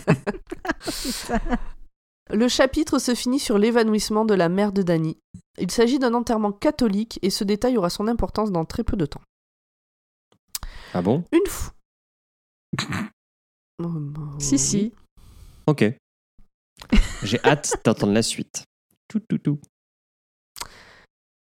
Le 2.34 2.48
chapitre 2.48 2.98
se 3.00 3.14
finit 3.14 3.40
sur 3.40 3.58
l'évanouissement 3.58 4.24
de 4.24 4.34
la 4.34 4.48
mère 4.48 4.72
de 4.72 4.82
Danny. 4.84 5.18
Il 5.60 5.70
s'agit 5.70 6.00
d'un 6.00 6.14
enterrement 6.14 6.54
catholique 6.54 7.20
et 7.22 7.30
ce 7.30 7.44
détail 7.44 7.78
aura 7.78 7.90
son 7.90 8.08
importance 8.08 8.52
dans 8.54 8.64
très 8.64 8.86
peu 8.86 8.96
de 8.96 9.06
temps. 9.06 9.20
ah 10.94 11.02
bon? 11.02 11.24
Une 11.34 11.48
fois. 11.50 11.74
Oh, 13.84 13.88
bah, 13.90 14.22
Si, 14.38 14.60
si. 14.60 14.94
Ok. 15.66 15.84
J'ai 17.24 17.40
hâte 17.44 17.74
d'entendre 17.86 18.14
la 18.14 18.24
suite. 18.24 18.64
Tout, 19.08 19.20
tout, 19.28 19.38
tout. 19.38 19.60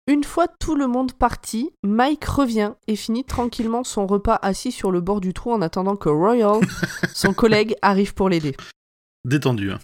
Une 0.09 0.23
fois 0.23 0.47
tout 0.47 0.75
le 0.75 0.87
monde 0.87 1.11
parti, 1.13 1.71
Mike 1.83 2.23
revient 2.25 2.73
et 2.87 2.95
finit 2.95 3.25
tranquillement 3.25 3.83
son 3.83 4.07
repas 4.07 4.39
assis 4.41 4.71
sur 4.71 4.91
le 4.91 5.01
bord 5.01 5.19
du 5.19 5.33
trou 5.33 5.51
en 5.51 5.61
attendant 5.61 5.97
que 5.97 6.07
Royal, 6.07 6.61
son 7.13 7.33
collègue, 7.33 7.75
arrive 7.81 8.13
pour 8.13 8.29
l'aider. 8.29 8.55
Détendu. 9.25 9.71
Hein. 9.71 9.79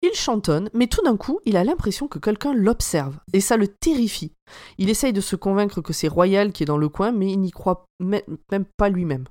Il 0.00 0.14
chantonne, 0.14 0.70
mais 0.72 0.86
tout 0.86 1.02
d'un 1.04 1.18
coup, 1.18 1.38
il 1.44 1.56
a 1.58 1.64
l'impression 1.64 2.08
que 2.08 2.18
quelqu'un 2.18 2.54
l'observe, 2.54 3.18
et 3.34 3.40
ça 3.40 3.56
le 3.58 3.68
terrifie. 3.68 4.32
Il 4.78 4.88
essaye 4.88 5.12
de 5.12 5.20
se 5.20 5.36
convaincre 5.36 5.82
que 5.82 5.92
c'est 5.92 6.08
Royal 6.08 6.50
qui 6.52 6.62
est 6.62 6.66
dans 6.66 6.78
le 6.78 6.88
coin, 6.88 7.12
mais 7.12 7.30
il 7.30 7.38
n'y 7.38 7.50
croit 7.50 7.84
mê- 8.02 8.24
même 8.50 8.64
pas 8.78 8.88
lui-même. 8.88 9.26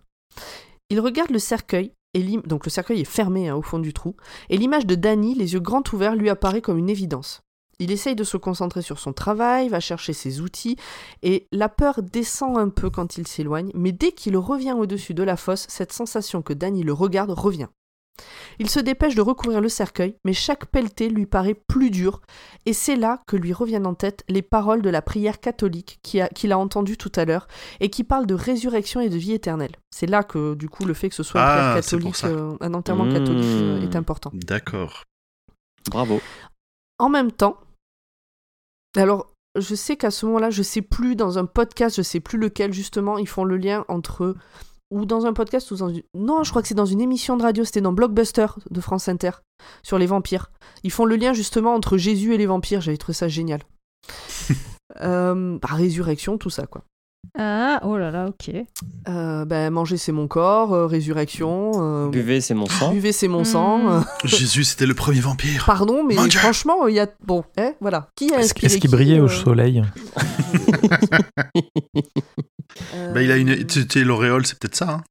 Il 0.92 1.00
regarde 1.00 1.32
le 1.32 1.40
cercueil, 1.40 1.92
donc 2.46 2.66
le 2.66 2.72
cercueil 2.72 3.02
est 3.02 3.06
fermé 3.06 3.50
hein, 3.50 3.56
au 3.56 3.62
fond 3.62 3.80
du 3.80 3.94
trou, 3.94 4.16
et 4.50 4.58
l'image 4.58 4.86
de 4.86 4.96
Danny, 4.96 5.36
les 5.36 5.54
yeux 5.54 5.60
grands 5.60 5.84
ouverts, 5.94 6.16
lui 6.16 6.30
apparaît 6.30 6.62
comme 6.62 6.78
une 6.78 6.90
évidence. 6.90 7.44
Il 7.80 7.92
essaye 7.92 8.16
de 8.16 8.24
se 8.24 8.38
concentrer 8.38 8.84
sur 8.84 9.00
son 9.00 9.12
travail, 9.12 9.68
va 9.68 9.80
chercher 9.80 10.14
ses 10.14 10.40
outils, 10.40 10.76
et 11.24 11.48
la 11.52 11.68
peur 11.68 12.04
descend 12.04 12.58
un 12.58 12.70
peu 12.70 12.90
quand 12.90 13.18
il 13.18 13.26
s'éloigne, 13.26 13.72
mais 13.74 13.92
dès 13.92 14.12
qu'il 14.12 14.38
revient 14.38 14.76
au-dessus 14.78 15.16
de 15.16 15.24
la 15.24 15.36
fosse, 15.36 15.66
cette 15.68 15.94
sensation 15.94 16.42
que 16.42 16.54
Danny 16.54 16.84
le 16.84 16.94
regarde 16.94 17.32
revient. 17.32 17.70
Il 18.60 18.70
se 18.70 18.80
dépêche 18.80 19.16
de 19.16 19.22
recouvrir 19.22 19.62
le 19.62 19.70
cercueil, 19.70 20.16
mais 20.26 20.34
chaque 20.34 20.68
pelletée 20.68 21.10
lui 21.10 21.26
paraît 21.26 21.56
plus 21.56 21.90
dure, 21.90 22.22
et 22.66 22.74
c'est 22.74 22.96
là 22.96 23.22
que 23.26 23.36
lui 23.36 23.54
reviennent 23.54 23.88
en 23.88 23.96
tête 23.96 24.24
les 24.30 24.42
paroles 24.44 24.82
de 24.84 24.90
la 24.90 25.02
prière 25.02 25.40
catholique 25.40 26.00
a- 26.20 26.28
qu'il 26.30 26.52
a 26.52 26.58
entendue 26.60 26.98
tout 26.98 27.12
à 27.16 27.26
l'heure, 27.26 27.48
et 27.80 27.90
qui 27.90 28.04
parle 28.04 28.28
de 28.28 28.36
résurrection 28.36 29.00
et 29.02 29.10
de 29.10 29.18
vie 29.18 29.32
éternelle. 29.34 29.72
C'est 29.90 30.06
là 30.08 30.24
que, 30.24 30.54
du 30.54 30.70
coup, 30.70 30.86
le 30.86 30.94
fait 30.94 31.10
que 31.10 31.16
ce 31.16 31.24
soit 31.24 31.42
une 31.42 31.48
Ah, 31.48 31.56
prière 31.56 31.76
catholique, 31.84 32.24
euh, 32.26 32.58
un 32.62 32.74
enterrement 32.76 33.06
Mmh. 33.06 33.14
catholique 33.14 33.44
euh, 33.46 33.82
est 33.82 33.96
important. 33.96 34.30
D'accord. 34.34 35.04
Bravo. 35.90 36.22
En 37.00 37.10
même 37.10 37.32
temps, 37.32 37.58
alors 38.96 39.28
je 39.58 39.76
sais 39.76 39.98
qu'à 39.98 40.12
ce 40.12 40.26
moment-là, 40.28 40.50
je 40.50 40.62
sais 40.64 40.82
plus 40.82 41.16
dans 41.16 41.38
un 41.38 41.46
podcast, 41.46 41.96
je 41.98 42.02
sais 42.02 42.20
plus 42.20 42.38
lequel 42.38 42.72
justement, 42.74 43.18
ils 43.18 43.28
font 43.28 43.44
le 43.44 43.58
lien 43.58 43.84
entre 43.88 44.36
ou 44.92 45.06
dans 45.06 45.26
un 45.26 45.34
podcast 45.34 45.72
ou 45.72 45.76
dans 45.78 45.90
une... 45.90 46.04
non, 46.14 46.44
je 46.44 46.50
crois 46.50 46.62
que 46.62 46.68
c'est 46.68 46.76
dans 46.76 46.86
une 46.86 47.02
émission 47.02 47.38
de 47.38 47.44
radio, 47.44 47.64
c'était 47.64 47.82
dans 47.82 47.94
Blockbuster 47.94 48.48
de 48.70 48.82
France 48.82 49.08
Inter 49.10 49.32
sur 49.84 49.98
les 49.98 50.06
vampires. 50.06 50.52
Ils 50.84 50.92
font 50.92 51.06
le 51.06 51.16
lien 51.16 51.34
justement 51.34 51.74
entre 51.74 51.98
Jésus 51.98 52.34
et 52.34 52.38
les 52.38 52.46
vampires. 52.46 52.82
J'avais 52.82 52.98
trouvé 52.98 53.16
ça 53.16 53.28
génial. 53.28 53.62
euh, 55.02 55.58
bah, 55.62 55.70
résurrection, 55.74 56.38
tout 56.38 56.50
ça 56.50 56.68
quoi. 56.68 56.84
Ah, 57.38 57.80
oh 57.84 57.98
là 57.98 58.12
là, 58.12 58.28
ok. 58.28 58.54
Euh, 59.08 59.46
ben, 59.46 59.70
manger 59.70 59.96
c'est 59.96 60.12
mon 60.12 60.28
corps, 60.28 60.74
euh, 60.74 60.86
résurrection. 60.86 61.72
euh, 61.76 62.10
Buvez, 62.10 62.42
c'est 62.42 62.54
mon 62.54 62.66
sang. 62.66 62.92
buvez 62.92 63.14
c'est 63.14 63.30
mon 63.30 63.46
sang. 63.46 63.78
Mm. 63.78 63.88
euh, 63.90 64.02
Jésus, 64.26 64.66
c'était 64.66 64.86
le 64.86 64.94
premier 64.94 65.22
vampire. 65.22 65.64
pardon, 65.66 66.04
mais 66.04 66.16
franchement, 66.30 66.88
il 66.88 66.96
y 66.96 67.00
a 67.00 67.08
bon, 67.26 67.44
eh, 67.58 67.72
voilà. 67.80 68.10
Qui 68.16 68.34
a 68.34 68.40
Est-ce 68.40 68.54
est-ce 68.62 68.74
qu'il 68.74 68.82
qui, 68.82 68.88
brillait 68.90 69.22
au 69.22 69.30
soleil? 69.30 69.82
euh, 72.94 73.14
Bah, 73.14 73.22
il 73.22 73.32
a 73.32 73.38
une. 73.38 73.66
Tu 73.66 73.86
sais, 73.90 74.04
l'auréole, 74.04 74.46
c'est 74.46 74.58
peut-être 74.58 74.76
ça. 74.76 74.90
Hein. 74.90 75.04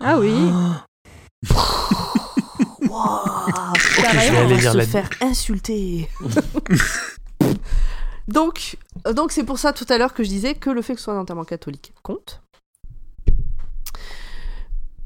Ah 0.00 0.18
oui. 0.18 0.32
Waouh 2.88 3.32
je 3.76 4.32
vais 4.32 4.38
aller 4.38 4.56
lire 4.56 4.72
se 4.72 4.76
la 4.76 4.86
faire 4.86 5.08
insulter. 5.20 6.08
donc, 8.28 8.76
euh, 9.06 9.12
donc 9.12 9.32
c'est 9.32 9.44
pour 9.44 9.58
ça 9.58 9.72
tout 9.72 9.86
à 9.88 9.98
l'heure 9.98 10.14
que 10.14 10.24
je 10.24 10.28
disais 10.28 10.54
que 10.54 10.70
le 10.70 10.82
fait 10.82 10.94
que 10.94 11.00
ce 11.00 11.04
soit 11.04 11.14
un 11.14 11.18
enterrement 11.20 11.44
catholique 11.44 11.92
compte. 12.02 12.42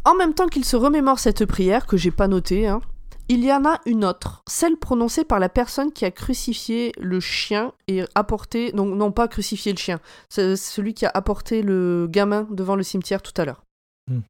En 0.05 0.15
même 0.15 0.35
temps 0.35 0.47
qu'il 0.47 0.65
se 0.65 0.77
remémore 0.77 1.19
cette 1.19 1.47
prière 1.47 1.87
que 1.87 1.97
j'ai 1.97 2.11
pas 2.11 2.29
notée, 2.29 2.67
hein, 2.67 2.81
il 3.29 3.45
y 3.45 3.53
en 3.53 3.65
a 3.65 3.81
une 3.87 4.05
autre, 4.05 4.43
celle 4.49 4.77
prononcée 4.77 5.25
par 5.25 5.39
la 5.41 5.49
personne 5.49 5.93
qui 5.93 6.05
a 6.05 6.11
crucifié 6.11 6.93
le 6.99 7.19
chien 7.21 7.73
et 7.89 8.05
apporté, 8.15 8.73
non, 8.73 8.87
non 8.87 9.11
pas 9.13 9.29
crucifié 9.29 9.73
le 9.73 9.79
chien, 9.79 10.01
c'est 10.29 10.57
celui 10.57 10.95
qui 10.95 11.07
a 11.07 11.11
apporté 11.13 11.63
le 11.63 12.07
gamin 12.09 12.47
devant 12.51 12.77
le 12.77 12.83
cimetière 12.83 13.23
tout 13.23 13.33
à 13.41 13.45
l'heure. 13.45 13.65
Hmm. 14.11 14.21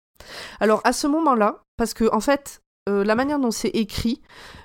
Alors 0.60 0.80
à 0.84 0.92
ce 0.92 1.06
moment-là, 1.06 1.62
parce 1.76 1.92
que 1.94 2.10
en 2.14 2.20
fait, 2.20 2.60
euh, 2.88 3.04
la 3.04 3.14
manière 3.14 3.38
dont 3.38 3.50
c'est 3.50 3.68
écrit, 3.68 4.20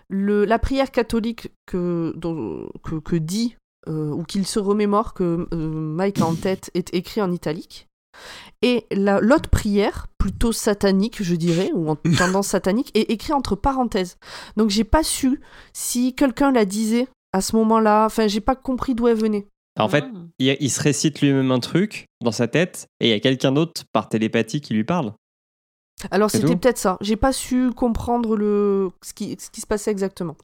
le, 0.10 0.46
la 0.46 0.60
prière 0.60 0.92
catholique 0.92 1.50
que, 1.66 2.14
dont- 2.16 2.70
que, 2.84 2.96
que 3.00 3.16
dit 3.16 3.56
euh, 3.88 4.12
ou 4.12 4.24
qu'il 4.24 4.46
se 4.46 4.60
remémore 4.60 5.14
que 5.14 5.48
euh, 5.54 5.58
Mike 5.58 6.22
a 6.22 6.26
en 6.26 6.36
tête 6.36 6.70
est 6.74 6.94
écrit 6.94 7.22
en 7.22 7.32
italique. 7.32 7.88
Et 8.62 8.86
la- 8.91 9.20
l'autre 9.22 9.49
prière, 9.49 10.07
plutôt 10.18 10.51
satanique, 10.51 11.24
je 11.24 11.36
dirais, 11.36 11.72
ou 11.74 11.89
en 11.89 11.95
tendance 12.18 12.47
satanique, 12.47 12.91
est 12.95 13.09
écrite 13.12 13.34
entre 13.34 13.55
parenthèses. 13.55 14.18
Donc 14.57 14.70
j'ai 14.70 14.84
pas 14.84 15.03
su 15.03 15.41
si 15.74 16.14
quelqu'un 16.16 16.51
la 16.51 16.66
disait 16.66 17.07
à 17.34 17.41
ce 17.41 17.55
moment-là. 17.55 18.05
Enfin, 18.05 18.28
j'ai 18.28 18.41
pas 18.41 18.55
compris 18.55 18.93
d'où 18.95 19.07
elle 19.07 19.18
venait. 19.18 19.47
En 19.80 19.88
fait, 19.88 20.03
Mm. 20.03 20.30
il, 20.39 20.57
il 20.59 20.70
se 20.70 20.82
récite 20.82 21.22
lui-même 21.22 21.51
un 21.51 21.59
truc 21.62 22.05
dans 22.22 22.34
sa 22.34 22.47
tête 22.47 22.88
et 22.99 23.07
il 23.07 23.09
y 23.09 23.14
a 23.14 23.20
quelqu'un 23.20 23.51
d'autre 23.53 23.84
par 23.93 24.09
télépathie 24.09 24.59
qui 24.62 24.74
lui 24.74 24.84
parle. 24.84 25.14
Alors 26.09 26.30
c'était 26.32 26.55
peut-être 26.55 26.78
ça. 26.80 26.97
J'ai 27.01 27.16
pas 27.16 27.32
su 27.32 27.72
comprendre 27.72 28.36
le 28.36 28.89
ce 29.03 29.14
qui, 29.14 29.38
ce 29.39 29.49
qui 29.51 29.62
se 29.62 29.68
passait 29.68 29.91
exactement. 29.91 30.36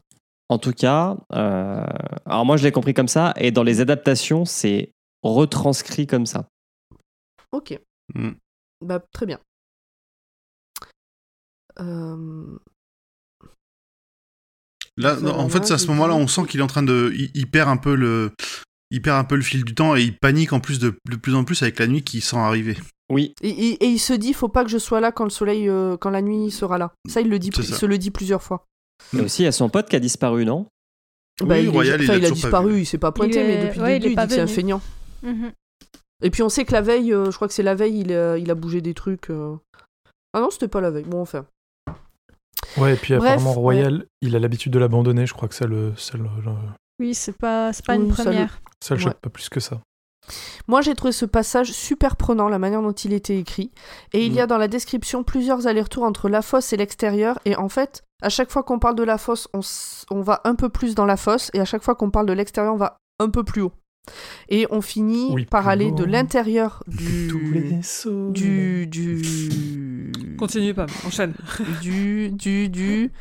En 0.49 0.59
tout 0.59 0.72
cas, 0.72 1.18
euh, 1.34 1.84
alors 2.26 2.45
moi 2.45 2.57
je 2.57 2.63
l'ai 2.63 2.72
compris 2.72 2.93
comme 2.93 3.07
ça 3.07 3.34
et 3.38 3.51
dans 3.51 3.63
les 3.63 3.82
adaptations, 3.82 4.45
c'est 4.45 4.91
retranscrit 5.24 6.07
comme 6.07 6.26
ça. 6.26 6.45
Ok. 7.52 7.80
Mm. 8.16 8.32
Bah 8.82 9.00
très 9.12 9.26
bien. 9.26 9.39
Euh, 11.80 12.58
Là, 15.00 15.16
non, 15.18 15.36
en 15.36 15.48
fait, 15.48 15.64
c'est 15.64 15.74
à 15.76 15.78
ce 15.78 15.86
moment-là, 15.88 16.16
on 16.16 16.28
sent 16.28 16.45
qu'il 16.48 16.60
est 16.60 16.64
en 16.64 16.68
train 16.68 16.82
de, 16.82 17.14
il, 17.16 17.30
il 17.36 17.48
perd 17.48 17.70
un 17.70 17.78
peu 17.78 17.93
le, 17.93 18.32
il 18.89 19.00
perd 19.04 19.18
un 19.20 19.24
peu 19.26 19.36
le 19.36 19.43
fil 19.43 19.64
du 19.64 19.76
temps 19.76 19.95
et 19.95 20.02
il 20.02 20.18
panique 20.18 20.54
en 20.54 20.60
plus 20.60 20.80
de, 20.80 20.95
de 21.08 21.16
plus 21.16 21.36
en 21.36 21.43
plus 21.43 21.62
avec 21.62 21.78
la 21.78 21.86
nuit 21.86 22.02
qui 22.04 22.20
sent 22.20 22.38
arriver. 22.38 22.76
Oui, 23.12 23.36
Et, 23.41 23.50
et- 23.50 23.84
et 23.86 23.88
il 23.89 24.00
se 24.00 24.14
dit, 24.14 24.34
faut 24.34 24.50
pas 24.50 24.64
que 24.64 24.72
je 24.72 24.80
sois 24.80 25.00
là 25.00 25.12
quand 25.12 25.24
le 25.24 25.30
soleil, 25.30 25.70
euh, 25.70 25.98
quand 25.98 26.10
la 26.10 26.24
nuit 26.24 26.50
sera 26.50 26.80
là. 26.80 26.93
Ça, 27.08 27.22
il 27.22 27.30
le 27.30 27.38
dit, 27.38 27.52
il 27.56 27.64
ça. 27.64 27.76
se 27.76 27.86
le 27.86 27.98
dit 28.00 28.10
plusieurs 28.10 28.41
fois. 28.41 28.66
et 29.16 29.22
aussi 29.22 29.43
il 29.43 29.45
y 29.45 29.48
a 29.48 29.52
son 29.52 29.70
pote 29.70 29.88
qui 29.88 29.95
a 29.95 30.00
disparu, 30.00 30.45
non? 30.45 30.68
Bah, 31.41 31.56
Oui, 31.56 31.60
il, 31.62 31.66
est- 31.66 31.70
Royal, 31.70 32.02
il 32.02 32.04
enfin, 32.06 32.14
l'a 32.14 32.20
il 32.20 32.26
a 32.26 32.32
disparu, 32.32 32.80
il 32.80 32.86
s'est 32.88 32.98
pas 32.98 33.12
pointé, 33.12 33.43
mais 33.43 33.68
depuis 33.68 33.80
ouais, 33.82 33.89
le 33.91 33.95
il 33.98 34.00
début, 34.00 34.08
est 34.08 34.14
il, 34.14 34.16
pas 34.16 34.26
dit 34.26 34.34
c'est 34.34 34.41
un 34.41 34.48
feignant. 34.48 34.82
Mhm. 35.22 35.52
Et 36.24 36.30
puis 36.32 36.41
on 36.43 36.49
sait 36.49 36.65
que 36.65 36.72
la 36.74 36.82
veille, 36.82 37.13
euh, 37.13 37.30
je 37.32 37.36
crois 37.36 37.47
que 37.47 37.53
c'est 37.53 37.63
la 37.63 37.76
veille, 37.76 37.99
il 37.99 38.13
a, 38.13 38.38
il 38.38 38.49
a 38.51 38.55
bougé 38.55 38.82
des 38.82 38.93
trucs. 38.93 39.30
euh. 39.30 39.55
Ah 40.34 40.39
non, 40.41 40.49
c'était 40.49 40.68
pas 40.68 40.82
la 40.82 40.89
veille. 40.91 41.03
Bon, 41.05 41.22
enfin. 41.22 41.45
Ouais, 42.78 42.93
et 42.93 42.97
puis 42.97 43.15
Bref, 43.15 43.32
apparemment, 43.34 43.53
Royal, 43.53 44.05
il 44.22 44.36
a 44.36 44.39
l'habitude 44.39 44.72
de 44.72 44.80
l'abandonner. 44.80 45.26
Je 45.26 45.34
crois 45.34 45.47
que 45.47 45.55
ça 45.55 45.65
le, 45.65 45.93
ça 45.95 46.18
le, 46.18 46.24
le- 46.24 46.51
Oui, 46.99 47.13
c'est 47.15 47.38
pas, 47.38 47.72
c'est 47.74 47.86
pas 47.86 47.95
Oui, 47.97 48.05
une 48.05 48.13
ça 48.15 48.24
le- 48.24 48.30
première. 48.32 48.59
ça 48.84 48.95
le 48.95 48.99
Ouais. 48.99 49.03
choque 49.05 49.20
pas 49.20 49.30
plus 49.30 49.49
que 49.49 49.59
ça. 49.59 49.80
Moi, 50.68 50.82
j'ai 50.82 50.93
trouvé 50.93 51.13
ce 51.13 51.26
passage 51.26 51.72
super 51.72 52.18
prenant, 52.18 52.49
la 52.49 52.59
manière 52.59 52.82
dont 52.82 52.91
il 52.91 53.13
était 53.13 53.38
écrit. 53.38 53.72
Et 54.11 54.26
il 54.26 54.34
y 54.34 54.41
a 54.41 54.47
dans 54.47 54.57
la 54.57 54.68
description 54.68 55.24
plusieurs 55.24 55.68
allers-retours 55.68 56.03
entre 56.03 56.28
la 56.28 56.41
fosse 56.41 56.74
et 56.74 56.78
l'extérieur. 56.78 57.39
Et 57.45 57.55
en 57.55 57.70
fait, 57.70 58.03
à 58.22 58.28
chaque 58.30 58.51
fois 58.51 58.63
qu'on 58.63 58.78
parle 58.80 58.95
de 58.95 59.03
la 59.03 59.18
fosse, 59.18 59.47
on, 59.53 59.59
s- 59.59 60.05
on 60.11 60.22
va 60.22 60.41
un 60.43 60.55
peu 60.55 60.68
plus 60.70 60.95
dans 60.95 61.05
la 61.05 61.15
fosse. 61.15 61.49
Et 61.53 61.61
à 61.61 61.65
chaque 61.65 61.84
fois 61.84 61.95
qu'on 61.95 62.11
parle 62.11 62.26
de 62.26 62.34
l'extérieur, 62.34 62.74
on 62.74 62.78
va 62.78 62.97
un 63.20 63.30
peu 63.30 63.43
plus 63.45 63.61
haut. 63.61 63.72
Et 64.49 64.68
on 64.70 64.82
finit 64.82 65.28
Oui, 65.32 65.45
par 65.45 65.68
aller 65.68 65.91
de 65.91 66.03
l'intérieur 66.03 66.84
du... 66.88 67.28
Du... 68.34 68.88
Du... 68.88 70.12
Continue 70.38 70.74
pas, 70.74 70.86
enchaîne. 71.05 71.34
du, 71.82 72.30
du, 72.32 72.70
du, 72.70 73.12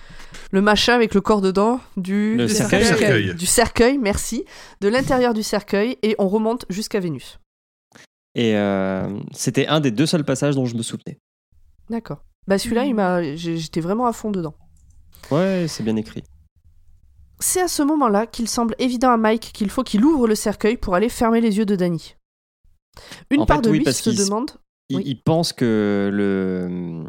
le 0.50 0.60
machin 0.60 0.92
avec 0.94 1.14
le 1.14 1.20
corps 1.22 1.40
dedans, 1.40 1.80
du, 1.96 2.36
Le 2.36 2.46
du 2.46 2.52
cercueil. 2.52 2.84
Cercueil. 2.84 3.34
du 3.34 3.46
cercueil, 3.46 3.98
merci, 3.98 4.44
de 4.82 4.88
l'intérieur 4.88 5.32
du 5.32 5.42
cercueil 5.42 5.96
et 6.02 6.14
on 6.18 6.28
remonte 6.28 6.66
jusqu'à 6.68 7.00
Vénus. 7.00 7.38
Et 8.34 8.54
euh, 8.54 9.18
c'était 9.32 9.66
un 9.66 9.80
des 9.80 9.90
deux 9.90 10.04
seuls 10.04 10.24
passages 10.24 10.54
dont 10.56 10.66
je 10.66 10.76
me 10.76 10.82
souvenais. 10.82 11.18
D'accord. 11.88 12.22
Bah 12.46 12.58
celui-là, 12.58 12.82
Mhm. 12.82 12.88
il 12.88 12.94
m'a, 12.94 13.34
j'étais 13.34 13.80
vraiment 13.80 14.06
à 14.06 14.12
fond 14.12 14.30
dedans. 14.30 14.54
Ouais, 15.30 15.64
c'est 15.68 15.82
bien 15.82 15.96
écrit. 15.96 16.22
C'est 17.38 17.60
à 17.60 17.68
ce 17.68 17.82
moment-là 17.82 18.26
qu'il 18.26 18.48
semble 18.48 18.74
évident 18.78 19.10
à 19.10 19.16
Mike 19.16 19.50
qu'il 19.52 19.70
faut 19.70 19.82
qu'il 19.82 20.04
ouvre 20.04 20.26
le 20.26 20.34
cercueil 20.34 20.76
pour 20.76 20.94
aller 20.94 21.08
fermer 21.08 21.40
les 21.40 21.58
yeux 21.58 21.66
de 21.66 21.76
Danny. 21.76 22.14
Une 23.30 23.42
En 23.42 23.46
part 23.46 23.56
fait, 23.58 23.62
de 23.64 23.70
oui, 23.70 23.78
lui 23.78 23.84
parce 23.84 24.00
se 24.00 24.10
demande. 24.10 24.52
Il, 24.88 24.96
Oui. 24.96 25.02
il 25.06 25.20
pense 25.22 25.52
que 25.52 26.08
le, 26.12 27.04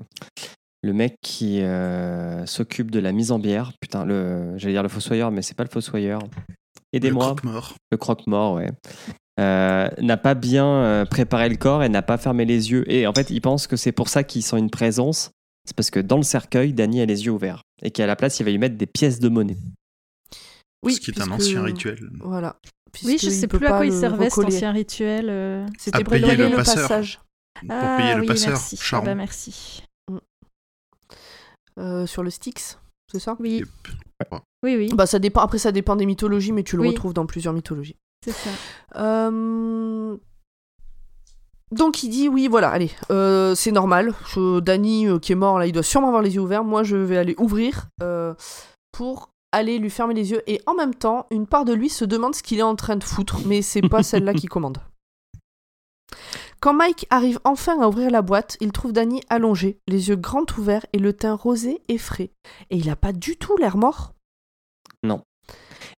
le 0.83 0.93
mec 0.93 1.15
qui 1.21 1.61
euh, 1.61 2.45
s'occupe 2.45 2.91
de 2.91 2.99
la 2.99 3.11
mise 3.13 3.31
en 3.31 3.39
bière, 3.39 3.71
putain, 3.79 4.03
le, 4.03 4.57
j'allais 4.57 4.73
dire 4.73 4.83
le 4.83 4.89
fossoyeur, 4.89 5.31
mais 5.31 5.41
c'est 5.41 5.55
pas 5.55 5.63
le 5.63 5.69
fossoyeur. 5.69 6.19
Le 6.21 6.97
Aidez-moi. 6.97 7.25
croque-mort. 7.25 7.73
Le 7.91 7.97
croque-mort, 7.97 8.55
ouais. 8.55 8.71
Euh, 9.39 9.87
n'a 10.01 10.17
pas 10.17 10.33
bien 10.33 10.65
euh, 10.65 11.05
préparé 11.05 11.47
le 11.47 11.57
corps 11.57 11.83
et 11.83 11.89
n'a 11.89 12.01
pas 12.01 12.17
fermé 12.17 12.43
les 12.43 12.71
yeux. 12.71 12.91
Et 12.91 13.05
en 13.07 13.13
fait, 13.13 13.29
il 13.29 13.39
pense 13.39 13.67
que 13.67 13.75
c'est 13.75 13.91
pour 13.91 14.09
ça 14.09 14.23
qu'il 14.23 14.41
sent 14.43 14.57
une 14.57 14.71
présence. 14.71 15.31
C'est 15.65 15.75
parce 15.75 15.91
que 15.91 15.99
dans 15.99 16.17
le 16.17 16.23
cercueil, 16.23 16.73
Danny 16.73 17.01
a 17.01 17.05
les 17.05 17.25
yeux 17.25 17.31
ouverts. 17.31 17.61
Et 17.83 17.91
qu'à 17.91 18.07
la 18.07 18.15
place, 18.15 18.39
il 18.39 18.43
va 18.45 18.51
lui 18.51 18.57
mettre 18.57 18.77
des 18.77 18.87
pièces 18.87 19.19
de 19.19 19.29
monnaie. 19.29 19.57
Oui, 20.83 20.93
ce 20.95 20.99
qui 21.01 21.11
est 21.11 21.21
un 21.21 21.31
ancien 21.31 21.63
rituel. 21.63 22.09
Voilà. 22.19 22.57
Oui, 22.61 22.71
je 22.93 23.17
Puisqu'il 23.17 23.31
sais 23.31 23.47
plus 23.47 23.65
à 23.67 23.69
quoi 23.71 23.85
il 23.85 23.93
servait 23.93 24.29
cet 24.29 24.45
ancien 24.45 24.71
rituel. 24.71 25.27
euh. 25.29 25.65
C'était 25.77 26.03
pour 26.03 26.11
payer 26.13 26.35
le 26.35 26.49
le 26.49 26.55
passeur. 26.55 26.87
passage 26.87 27.19
Pour 27.61 27.69
Ah 27.71 27.95
payer 27.97 28.13
le 28.15 28.21
oui, 28.21 28.27
passeur, 28.27 28.49
merci. 28.51 28.77
Ah 28.79 28.83
Charon. 28.83 29.05
bah, 29.05 29.15
merci. 29.15 29.83
euh, 31.79 32.05
sur 32.07 32.23
le 32.23 32.29
Styx, 32.29 32.79
c'est 33.11 33.19
ça? 33.19 33.35
Oui, 33.39 33.57
Yep. 33.59 33.67
oui, 34.63 34.75
oui, 34.77 34.89
Bah 34.95 35.05
ça 35.05 35.19
dépend. 35.19 35.41
Après, 35.41 35.57
ça 35.59 35.71
dépend 35.71 35.95
des 35.95 36.05
mythologies, 36.05 36.51
mais 36.51 36.63
tu 36.63 36.75
le 36.75 36.81
Oui. 36.83 36.87
retrouves 36.89 37.13
dans 37.13 37.25
plusieurs 37.25 37.53
mythologies. 37.53 37.97
c'est 38.25 38.31
ça. 38.31 38.49
Euh, 38.95 40.17
Donc 41.71 42.01
il 42.01 42.09
dit 42.09 42.29
oui 42.29 42.47
voilà 42.47 42.69
allez 42.69 42.91
euh, 43.11 43.53
c'est 43.53 43.71
normal 43.73 44.13
je... 44.33 44.59
Danny 44.61 45.05
euh, 45.07 45.19
qui 45.19 45.33
est 45.33 45.35
mort 45.35 45.59
là 45.59 45.67
il 45.67 45.73
doit 45.73 45.83
sûrement 45.83 46.07
avoir 46.07 46.21
les 46.23 46.33
yeux 46.35 46.41
ouverts 46.41 46.63
moi 46.63 46.81
je 46.83 46.95
vais 46.95 47.17
aller 47.17 47.35
ouvrir 47.37 47.89
euh, 48.01 48.33
pour 48.93 49.29
aller 49.51 49.79
lui 49.79 49.89
fermer 49.89 50.13
les 50.13 50.31
yeux 50.31 50.41
et 50.47 50.61
en 50.65 50.75
même 50.75 50.95
temps 50.95 51.27
une 51.31 51.47
part 51.47 51.65
de 51.65 51.73
lui 51.73 51.89
se 51.89 52.05
demande 52.05 52.35
ce 52.35 52.43
qu'il 52.43 52.59
est 52.59 52.63
en 52.63 52.75
train 52.75 52.95
de 52.95 53.03
foutre 53.03 53.39
mais 53.45 53.61
c'est 53.61 53.87
pas 53.87 54.03
celle-là 54.03 54.33
qui 54.33 54.47
commande. 54.47 54.79
Quand 56.59 56.73
Mike 56.73 57.05
arrive 57.09 57.39
enfin 57.43 57.79
à 57.81 57.87
ouvrir 57.87 58.09
la 58.09 58.21
boîte 58.21 58.57
il 58.61 58.71
trouve 58.71 58.93
Danny 58.93 59.21
allongé 59.29 59.79
les 59.87 60.09
yeux 60.09 60.15
grands 60.15 60.45
ouverts 60.57 60.85
et 60.93 60.99
le 60.99 61.13
teint 61.13 61.35
rosé 61.35 61.81
et 61.87 61.97
frais 61.97 62.31
et 62.69 62.77
il 62.77 62.89
a 62.89 62.95
pas 62.95 63.13
du 63.13 63.37
tout 63.37 63.55
l'air 63.57 63.77
mort. 63.77 64.13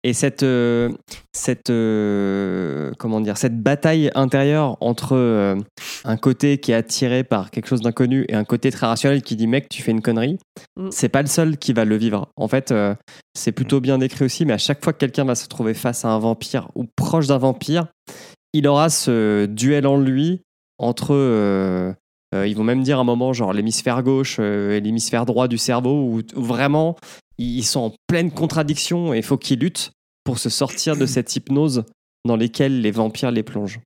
Et 0.03 0.13
cette, 0.13 0.43
euh, 0.43 0.89
cette, 1.33 1.69
euh, 1.69 2.91
comment 2.97 3.19
dire, 3.19 3.37
cette 3.37 3.61
bataille 3.61 4.09
intérieure 4.15 4.77
entre 4.79 5.15
euh, 5.15 5.57
un 6.05 6.17
côté 6.17 6.57
qui 6.57 6.71
est 6.71 6.75
attiré 6.75 7.23
par 7.23 7.51
quelque 7.51 7.67
chose 7.67 7.81
d'inconnu 7.81 8.25
et 8.29 8.35
un 8.35 8.45
côté 8.45 8.71
très 8.71 8.87
rationnel 8.87 9.21
qui 9.21 9.35
dit 9.35 9.47
mec 9.47 9.67
tu 9.67 9.81
fais 9.81 9.91
une 9.91 10.01
connerie, 10.01 10.37
Mm. 10.77 10.89
c'est 10.91 11.09
pas 11.09 11.21
le 11.21 11.27
seul 11.27 11.57
qui 11.57 11.73
va 11.73 11.85
le 11.85 11.95
vivre. 11.95 12.29
En 12.35 12.47
fait, 12.47 12.71
euh, 12.71 12.95
c'est 13.33 13.51
plutôt 13.51 13.79
bien 13.81 13.97
décrit 13.97 14.25
aussi, 14.25 14.45
mais 14.45 14.53
à 14.53 14.57
chaque 14.57 14.83
fois 14.83 14.93
que 14.93 14.97
quelqu'un 14.97 15.25
va 15.25 15.35
se 15.35 15.47
trouver 15.47 15.73
face 15.73 16.05
à 16.05 16.09
un 16.09 16.19
vampire 16.19 16.69
ou 16.75 16.85
proche 16.95 17.27
d'un 17.27 17.37
vampire, 17.37 17.87
il 18.53 18.67
aura 18.67 18.89
ce 18.89 19.45
duel 19.45 19.85
en 19.87 19.97
lui 19.97 20.41
entre 20.77 21.13
euh, 21.13 21.93
euh, 22.33 22.47
ils 22.47 22.55
vont 22.55 22.63
même 22.63 22.84
dire 22.84 22.97
à 22.97 23.01
un 23.01 23.05
moment 23.05 23.34
genre 23.34 23.53
l'hémisphère 23.53 24.01
gauche 24.03 24.38
euh, 24.39 24.77
et 24.77 24.81
l'hémisphère 24.81 25.26
droit 25.26 25.47
du 25.47 25.57
cerveau 25.57 26.03
où, 26.03 26.21
où 26.35 26.43
vraiment 26.43 26.95
ils 27.40 27.64
sont 27.64 27.80
en 27.80 27.94
pleine 28.07 28.32
contradiction 28.32 29.14
et 29.14 29.18
il 29.18 29.24
faut 29.24 29.38
qu'ils 29.38 29.60
luttent 29.60 29.91
pour 30.24 30.38
se 30.40 30.49
sortir 30.49 30.95
de 30.98 31.06
cette 31.06 31.36
hypnose 31.36 31.84
dans 32.26 32.36
laquelle 32.36 32.82
les 32.82 32.91
vampires 32.91 33.32
les 33.32 33.44
plongent. 33.44 33.80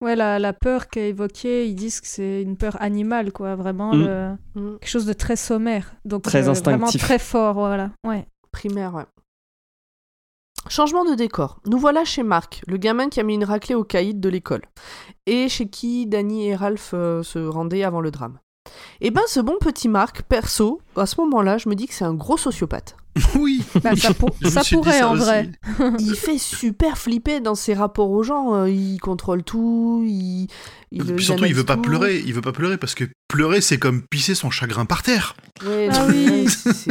Ouais, 0.00 0.14
la, 0.14 0.38
la 0.38 0.52
peur 0.52 0.86
qu'a 0.88 1.00
évoquée, 1.06 1.66
ils 1.68 1.74
disent 1.74 2.00
que 2.00 2.06
c'est 2.06 2.40
une 2.42 2.56
peur 2.56 2.80
animale, 2.80 3.32
quoi. 3.32 3.56
Vraiment, 3.56 3.92
Mm. 3.92 3.98
le- 4.04 4.32
Mm. 4.54 4.78
quelque 4.78 4.88
chose 4.88 5.06
de 5.06 5.12
très 5.12 5.34
sommaire. 5.34 5.92
Donc, 6.04 6.22
Très 6.22 6.48
euh, 6.48 6.52
Vraiment 6.52 6.86
instinctif. 6.86 7.00
très 7.02 7.18
fort, 7.18 7.54
voilà. 7.54 7.90
Ouais. 8.06 8.24
Primaire, 8.52 8.94
ouais. 8.94 9.04
Changement 10.68 11.04
de 11.04 11.14
décor. 11.14 11.60
Nous 11.66 11.78
voilà 11.78 12.04
chez 12.04 12.22
Marc, 12.22 12.62
le 12.66 12.76
gamin 12.76 13.08
qui 13.08 13.20
a 13.20 13.22
mis 13.22 13.34
une 13.34 13.44
raclée 13.44 13.74
au 13.74 13.84
caïd 13.84 14.20
de 14.20 14.28
l'école, 14.28 14.62
et 15.26 15.48
chez 15.48 15.68
qui 15.68 16.06
Danny 16.06 16.46
et 16.48 16.54
Ralph 16.54 16.90
euh, 16.94 17.22
se 17.22 17.38
rendaient 17.38 17.84
avant 17.84 18.00
le 18.00 18.10
drame. 18.10 18.38
Et 19.00 19.10
ben 19.10 19.22
ce 19.26 19.40
bon 19.40 19.54
petit 19.60 19.88
Marc, 19.88 20.22
perso, 20.22 20.80
à 20.96 21.06
ce 21.06 21.20
moment-là, 21.20 21.58
je 21.58 21.68
me 21.68 21.74
dis 21.74 21.86
que 21.86 21.94
c'est 21.94 22.04
un 22.04 22.14
gros 22.14 22.36
sociopathe. 22.36 22.96
Oui, 23.34 23.62
Bah, 23.82 23.96
ça 23.96 24.14
pour- 24.14 24.30
pourrait, 24.72 24.98
ça 24.98 25.08
en 25.08 25.14
aussi. 25.14 25.22
vrai. 25.24 25.50
Il 25.98 26.14
fait 26.14 26.38
super 26.38 26.96
flipper 26.98 27.40
dans 27.40 27.54
ses 27.56 27.74
rapports 27.74 28.10
aux 28.10 28.22
gens, 28.22 28.54
euh, 28.54 28.70
il 28.70 28.98
contrôle 29.00 29.42
tout, 29.42 30.04
il... 30.06 30.46
il 30.92 31.04
Puis 31.16 31.24
surtout, 31.24 31.44
il 31.44 31.54
veut 31.54 31.64
pas 31.64 31.76
pleurer. 31.76 32.22
Il 32.24 32.32
veut 32.34 32.40
pas 32.40 32.52
pleurer 32.52 32.78
parce 32.78 32.94
que 32.94 33.04
pleurer, 33.28 33.60
c'est 33.60 33.78
comme 33.78 34.02
pisser 34.08 34.34
son 34.36 34.50
chagrin 34.50 34.84
par 34.84 35.02
terre. 35.02 35.34
Ouais, 35.66 35.88
Ah 35.92 36.06
oui. 36.08 36.46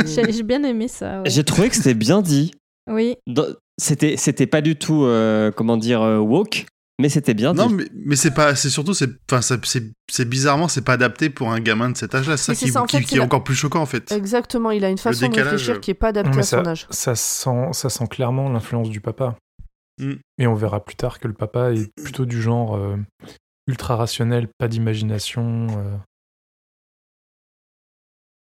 J'ai 0.06 0.44
bien 0.44 0.64
aimé 0.64 0.88
ça. 0.90 1.22
ouais. 1.22 1.30
J'ai 1.30 1.44
trouvé 1.46 1.70
que 1.70 1.76
c'était 1.76 1.94
bien 1.94 2.22
dit. 2.22 2.52
Oui, 2.90 3.16
Dans- 3.28 3.48
C'était, 3.80 4.16
c'était 4.18 4.48
pas 4.48 4.62
du 4.62 4.76
tout, 4.76 5.04
euh, 5.04 5.52
comment 5.52 5.78
dire, 5.78 6.02
euh, 6.02 6.18
woke, 6.18 6.66
mais 7.00 7.10
c'était 7.10 7.34
bien 7.34 7.54
Non, 7.54 7.68
dit. 7.68 7.76
mais, 7.76 7.88
mais 7.94 8.16
c'est 8.16 8.34
pas. 8.34 8.56
C'est 8.56 8.70
surtout, 8.70 8.94
c'est, 8.94 9.10
enfin, 9.32 9.42
c'est, 9.42 9.84
c'est 10.12 10.26
bizarrement, 10.26 10.68
c'est 10.68 10.82
pas 10.84 10.94
adapté 10.94 11.30
pour 11.30 11.52
un 11.52 11.60
gamin 11.60 11.90
de 11.92 11.98
cet 11.98 12.16
âge-là. 12.16 12.38
C'est 12.38 12.56
ça 12.56 12.66
qui, 12.66 12.72
ça, 12.72 12.84
qui- 12.88 12.98
fait, 12.98 13.04
qui 13.04 13.10
c'est 13.12 13.16
est 13.18 13.20
encore 13.20 13.44
plus 13.44 13.56
choquant 13.56 13.82
en 13.82 13.86
fait. 13.86 14.12
Exactement, 14.12 14.72
il 14.72 14.84
a 14.84 14.90
une 14.90 14.98
façon 14.98 15.28
de 15.30 15.36
réfléchir 15.36 15.76
euh, 15.76 15.80
qui 15.80 15.92
est 15.92 15.96
pas 15.96 16.08
adaptée 16.10 16.40
à 16.40 16.44
son 16.44 16.66
âge. 16.66 16.88
ça, 16.90 17.16
sent, 17.16 17.70
ça 17.74 17.90
sent 17.90 18.08
clairement 18.08 18.50
l'influence 18.50 18.90
du 18.90 19.02
papa. 19.02 19.36
Mm. 20.00 20.14
Et 20.40 20.48
on 20.48 20.56
verra 20.56 20.84
plus 20.84 20.96
tard 20.96 21.20
que 21.20 21.28
le 21.28 21.34
papa 21.34 21.72
est 21.74 21.92
plutôt 22.02 22.26
du 22.26 22.42
genre 22.42 22.76
euh, 22.76 22.98
ultra 23.68 23.96
rationnel, 23.96 24.48
pas 24.58 24.68
d'imagination. 24.68 25.68
euh. 25.72 25.98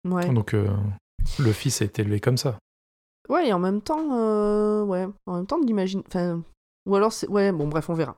Ouais. 0.07 0.29
Donc 0.33 0.53
euh, 0.53 0.69
le 1.39 1.51
fils 1.51 1.81
a 1.81 1.85
été 1.85 2.01
élevé 2.01 2.19
comme 2.19 2.37
ça. 2.37 2.57
Ouais, 3.27 3.49
et 3.49 3.53
en 3.53 3.59
même 3.59 3.81
temps, 3.81 4.15
euh, 4.17 4.83
ouais, 4.83 5.07
en 5.27 5.35
même 5.35 5.45
temps, 5.45 5.59
de 5.59 5.65
l'imagine. 5.67 6.01
Enfin, 6.07 6.41
Ou 6.87 6.95
alors 6.95 7.13
c'est. 7.13 7.27
Ouais, 7.27 7.51
bon, 7.51 7.67
bref, 7.67 7.89
on 7.89 7.93
verra. 7.93 8.17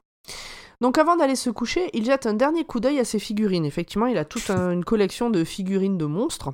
Donc 0.82 0.98
avant 0.98 1.16
d'aller 1.16 1.36
se 1.36 1.50
coucher, 1.50 1.90
il 1.94 2.06
jette 2.06 2.26
un 2.26 2.34
dernier 2.34 2.64
coup 2.66 2.80
d'œil 2.80 3.00
à 3.00 3.06
ses 3.06 3.20
figurines. 3.20 3.66
Effectivement, 3.66 4.08
il 4.08 4.18
a 4.18 4.26
toute 4.26 4.50
un- 4.50 4.72
une 4.72 4.84
collection 4.84 5.30
de 5.30 5.44
figurines 5.44 5.98
de 5.98 6.06
monstres. 6.06 6.54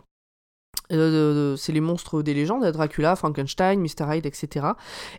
Euh, 0.92 1.56
c'est 1.58 1.72
les 1.74 1.82
monstres 1.82 2.22
des 2.22 2.34
légendes, 2.34 2.66
Dracula, 2.66 3.16
Frankenstein, 3.16 3.80
Mr. 3.80 4.06
Hyde, 4.16 4.26
etc. 4.26 4.68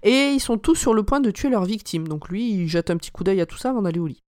Et 0.03 0.29
ils 0.31 0.41
sont 0.41 0.57
tous 0.59 0.75
sur 0.77 0.95
le 0.95 1.03
point 1.03 1.21
de 1.21 1.31
tuer 1.31 1.49
leurs 1.51 1.65
victimes. 1.65 2.07
Donc 2.09 2.29
lui, 2.29 2.51
il 2.51 2.69
jette 2.69 2.91
un 2.91 2.97
petit 2.97 3.11
coup 3.11 3.25
d'œil 3.25 3.41
à 3.41 3.47
tout 3.47 3.59
ça 3.59 3.71
avant 3.71 3.83
d'aller 3.83 4.01
au 4.01 4.07
lit. 4.07 4.23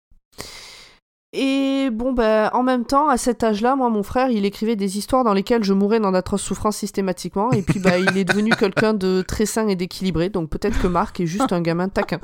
Et 1.33 1.91
bon, 1.93 2.13
ben, 2.13 2.49
en 2.55 2.63
même 2.63 2.87
temps, 2.87 3.09
à 3.09 3.19
cet 3.19 3.45
âge-là, 3.45 3.77
moi, 3.77 3.91
mon 3.91 4.03
frère, 4.03 4.31
il 4.31 4.45
écrivait 4.47 4.77
des 4.77 4.97
histoires 4.97 5.25
dans 5.25 5.35
lesquelles 5.35 5.65
je 5.65 5.75
mourais 5.75 6.01
dans 6.01 6.13
d'atroces 6.13 6.43
souffrances 6.43 6.79
systématiquement. 6.79 7.51
Et 7.53 7.61
puis, 7.63 7.81
bah, 7.81 7.99
il 7.99 8.17
est 8.17 8.25
devenu 8.25 8.51
quelqu'un 8.51 8.95
de 8.95 9.23
très 9.27 9.45
sain 9.45 9.69
et 9.69 9.77
d'équilibré. 9.77 10.31
Donc 10.31 10.49
peut-être 10.49 10.81
que 10.81 10.87
Marc 10.87 11.21
est 11.21 11.27
juste 11.27 11.53
un 11.53 11.61
gamin 11.61 11.89
taquin. 11.91 12.21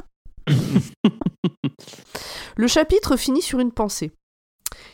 Le 2.57 2.67
chapitre 2.67 3.17
finit 3.17 3.43
sur 3.43 3.61
une 3.61 3.73
pensée. 3.73 4.13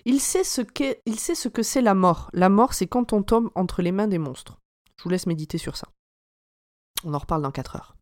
Il 0.05 0.21
sait 0.21 0.45
ce 0.45 0.61
qu'est, 0.63 1.03
il 1.07 1.19
sait 1.19 1.35
ce 1.35 1.49
que 1.49 1.63
c'est 1.63 1.83
la 1.83 1.95
mort. 1.95 2.31
La 2.33 2.49
mort, 2.49 2.75
c'est 2.75 2.87
quand 2.87 3.13
on 3.13 3.23
tombe 3.23 3.51
entre 3.55 3.83
les 3.83 3.93
mains 3.93 4.09
des 4.09 4.19
monstres. 4.19 4.59
Je 4.97 5.05
vous 5.05 5.11
laisse 5.11 5.27
méditer 5.27 5.59
sur 5.59 5.77
ça. 5.77 5.89
On 7.05 7.15
en 7.15 7.19
reparle 7.19 7.43
dans 7.43 7.51
4 7.51 7.77
heures. 7.77 7.97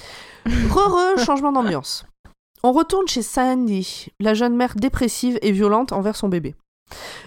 Re-re, 0.46 1.18
changement 1.24 1.52
d'ambiance. 1.52 2.04
On 2.62 2.72
retourne 2.72 3.08
chez 3.08 3.22
Sandy, 3.22 4.08
la 4.20 4.34
jeune 4.34 4.56
mère 4.56 4.74
dépressive 4.74 5.38
et 5.42 5.52
violente 5.52 5.92
envers 5.92 6.16
son 6.16 6.28
bébé. 6.28 6.54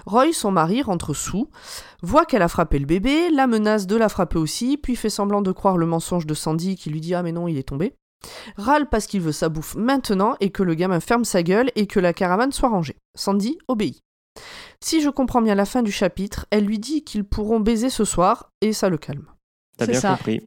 Roy, 0.06 0.34
son 0.34 0.52
mari, 0.52 0.82
rentre 0.82 1.14
sous, 1.14 1.50
voit 2.02 2.26
qu'elle 2.26 2.42
a 2.42 2.48
frappé 2.48 2.78
le 2.78 2.86
bébé, 2.86 3.30
la 3.30 3.48
menace 3.48 3.88
de 3.88 3.96
la 3.96 4.10
frapper 4.10 4.38
aussi, 4.38 4.78
puis 4.78 4.96
fait 4.96 5.10
semblant 5.10 5.42
de 5.42 5.52
croire 5.52 5.78
le 5.78 5.86
mensonge 5.86 6.26
de 6.26 6.34
Sandy 6.34 6.76
qui 6.76 6.90
lui 6.90 7.02
dit 7.02 7.16
Ah 7.16 7.24
mais 7.24 7.32
non, 7.32 7.48
il 7.48 7.58
est 7.58 7.68
tombé. 7.68 7.96
Râle 8.58 8.88
parce 8.90 9.08
qu'il 9.08 9.22
veut 9.22 9.32
sa 9.32 9.50
bouffe 9.50 9.76
maintenant 9.76 10.36
et 10.40 10.50
que 10.52 10.64
le 10.64 10.74
gamin 10.76 11.00
ferme 11.00 11.26
sa 11.26 11.44
gueule 11.44 11.72
et 11.76 11.88
que 11.88 12.00
la 12.00 12.14
caravane 12.14 12.52
soit 12.52 12.70
rangée. 12.70 12.96
Sandy 13.16 13.58
obéit. 13.68 14.00
Si 14.84 15.02
je 15.02 15.10
comprends 15.10 15.42
bien 15.42 15.56
la 15.56 15.66
fin 15.66 15.84
du 15.84 15.92
chapitre, 15.92 16.46
elle 16.50 16.66
lui 16.66 16.80
dit 16.80 17.04
qu'ils 17.04 17.24
pourront 17.24 17.60
baiser 17.60 17.90
ce 17.90 18.06
soir 18.06 18.50
et 18.62 18.74
ça 18.74 18.90
le 18.90 18.98
calme. 18.98 19.28
T'as 19.78 19.86
C'est 19.86 19.92
bien 19.92 20.00
ça. 20.02 20.10
compris. 20.18 20.42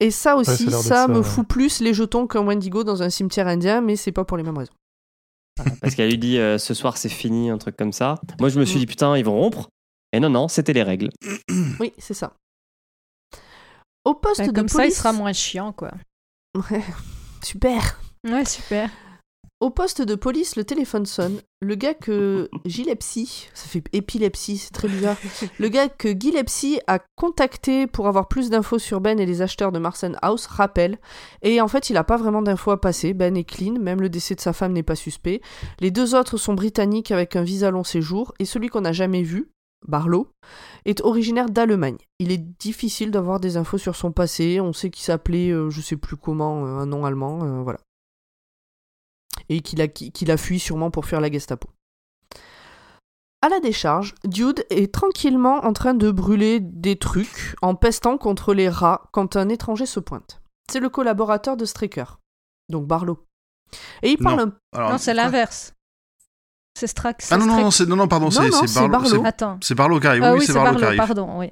Et 0.00 0.10
ça 0.10 0.36
aussi, 0.36 0.70
ça 0.70 1.08
me 1.08 1.18
ouais. 1.18 1.24
fout 1.24 1.46
plus 1.48 1.80
les 1.80 1.94
jetons 1.94 2.26
qu'un 2.26 2.44
Wendigo 2.46 2.84
dans 2.84 3.02
un 3.02 3.08
cimetière 3.10 3.48
indien, 3.48 3.80
mais 3.80 3.96
c'est 3.96 4.12
pas 4.12 4.24
pour 4.24 4.36
les 4.36 4.42
mêmes 4.42 4.58
raisons. 4.58 4.74
Parce 5.80 5.94
qu'elle 5.94 6.10
lui 6.10 6.18
dit 6.18 6.38
euh, 6.38 6.58
ce 6.58 6.74
soir 6.74 6.98
c'est 6.98 7.08
fini, 7.08 7.48
un 7.48 7.56
truc 7.56 7.76
comme 7.78 7.92
ça. 7.94 8.16
Moi 8.38 8.50
je 8.50 8.60
me 8.60 8.64
suis 8.66 8.76
Mm. 8.76 8.80
dit 8.80 8.86
putain, 8.86 9.16
ils 9.16 9.24
vont 9.24 9.40
rompre. 9.40 9.68
Et 10.12 10.20
non, 10.20 10.28
non, 10.28 10.48
c'était 10.48 10.74
les 10.74 10.82
règles. 10.82 11.10
Oui, 11.80 11.92
c'est 11.98 12.12
ça. 12.14 12.34
Au 14.04 14.14
poste 14.14 14.40
Bah, 14.40 14.46
de 14.48 14.52
comme 14.52 14.66
police... 14.68 14.72
ça, 14.76 14.86
il 14.86 14.92
sera 14.92 15.12
moins 15.12 15.32
chiant, 15.32 15.72
quoi. 15.72 15.92
Ouais, 16.56 16.84
super. 17.42 18.00
Ouais, 18.24 18.44
super. 18.44 18.90
Au 19.60 19.70
poste 19.70 20.02
de 20.02 20.14
police, 20.14 20.56
le 20.56 20.64
téléphone 20.64 21.06
sonne. 21.06 21.40
Le 21.62 21.76
gars 21.76 21.94
que 21.94 22.50
Gilepsy, 22.66 23.48
ça 23.54 23.66
fait 23.66 23.82
épilepsie, 23.94 24.58
c'est 24.58 24.72
très 24.72 24.88
bizarre. 24.88 25.16
Le 25.58 25.68
gars 25.68 25.88
que 25.88 26.08
Gilepsy 26.08 26.80
a 26.86 26.98
contacté 27.16 27.86
pour 27.86 28.06
avoir 28.06 28.28
plus 28.28 28.50
d'infos 28.50 28.78
sur 28.78 29.00
Ben 29.00 29.18
et 29.18 29.24
les 29.24 29.40
acheteurs 29.40 29.72
de 29.72 29.78
Marsen 29.78 30.18
House 30.20 30.46
rappelle. 30.46 30.98
Et 31.40 31.62
en 31.62 31.68
fait, 31.68 31.88
il 31.88 31.94
n'a 31.94 32.04
pas 32.04 32.18
vraiment 32.18 32.42
d'infos 32.42 32.70
à 32.70 32.80
passer. 32.80 33.14
Ben 33.14 33.34
est 33.34 33.44
clean, 33.44 33.78
même 33.80 34.02
le 34.02 34.10
décès 34.10 34.34
de 34.34 34.40
sa 34.40 34.52
femme 34.52 34.72
n'est 34.72 34.82
pas 34.82 34.94
suspect. 34.94 35.40
Les 35.80 35.90
deux 35.90 36.14
autres 36.14 36.36
sont 36.36 36.54
britanniques 36.54 37.10
avec 37.10 37.36
un 37.36 37.42
visa 37.42 37.70
long 37.70 37.84
séjour. 37.84 38.34
Et 38.38 38.44
celui 38.44 38.68
qu'on 38.68 38.82
n'a 38.82 38.92
jamais 38.92 39.22
vu, 39.22 39.50
Barlow, 39.88 40.28
est 40.84 41.00
originaire 41.02 41.48
d'Allemagne. 41.48 41.98
Il 42.18 42.32
est 42.32 42.38
difficile 42.38 43.10
d'avoir 43.10 43.40
des 43.40 43.56
infos 43.56 43.78
sur 43.78 43.96
son 43.96 44.12
passé. 44.12 44.60
On 44.60 44.72
sait 44.72 44.90
qu'il 44.90 45.04
s'appelait, 45.04 45.50
euh, 45.50 45.70
je 45.70 45.80
sais 45.80 45.96
plus 45.96 46.16
comment, 46.16 46.64
euh, 46.64 46.78
un 46.78 46.86
nom 46.86 47.04
allemand. 47.04 47.42
euh, 47.44 47.62
voilà 47.62 47.78
et 49.48 49.60
qu'il 49.60 49.80
a, 49.80 49.88
qu'il 49.88 50.30
a 50.30 50.36
fui 50.36 50.58
sûrement 50.58 50.90
pour 50.90 51.06
fuir 51.06 51.20
la 51.20 51.30
Gestapo. 51.30 51.68
À 53.42 53.48
la 53.48 53.60
décharge, 53.60 54.14
Dude 54.24 54.64
est 54.70 54.92
tranquillement 54.92 55.64
en 55.64 55.72
train 55.72 55.94
de 55.94 56.10
brûler 56.10 56.58
des 56.60 56.96
trucs 56.96 57.54
en 57.62 57.74
pestant 57.74 58.18
contre 58.18 58.54
les 58.54 58.68
rats 58.68 59.08
quand 59.12 59.36
un 59.36 59.48
étranger 59.48 59.86
se 59.86 60.00
pointe. 60.00 60.40
C'est 60.70 60.80
le 60.80 60.88
collaborateur 60.88 61.56
de 61.56 61.64
Straker, 61.64 62.18
donc 62.68 62.86
Barlow. 62.86 63.24
Et 64.02 64.10
il 64.10 64.18
parle 64.18 64.38
Non. 64.38 64.52
un 64.74 64.78
Alors, 64.78 64.90
non, 64.92 64.98
c'est 64.98 65.14
l'inverse. 65.14 65.74
C'est 66.78 66.86
Strax. 66.88 67.32
Ah 67.32 67.38
non, 67.38 67.46
non, 67.46 67.56
non, 67.56 67.70
non, 67.88 67.96
non, 67.96 68.06
pardon, 68.06 68.30
c'est, 68.30 68.50
non, 68.50 68.58
c'est 68.60 68.66
c'est 68.66 68.86
Barlow. 68.88 69.08
C'est- 69.08 69.24
Attends. 69.26 69.58
C'est 69.62 69.74
Barlow 69.74 69.98
qui 69.98 70.06
arrive. 70.08 70.22
Ah 70.22 70.34
oui, 70.34 70.44
c'est 70.44 70.52
Barlow 70.52 70.78
qui 70.78 70.84
arrive. 70.84 70.98
pardon, 70.98 71.38
oui. 71.38 71.50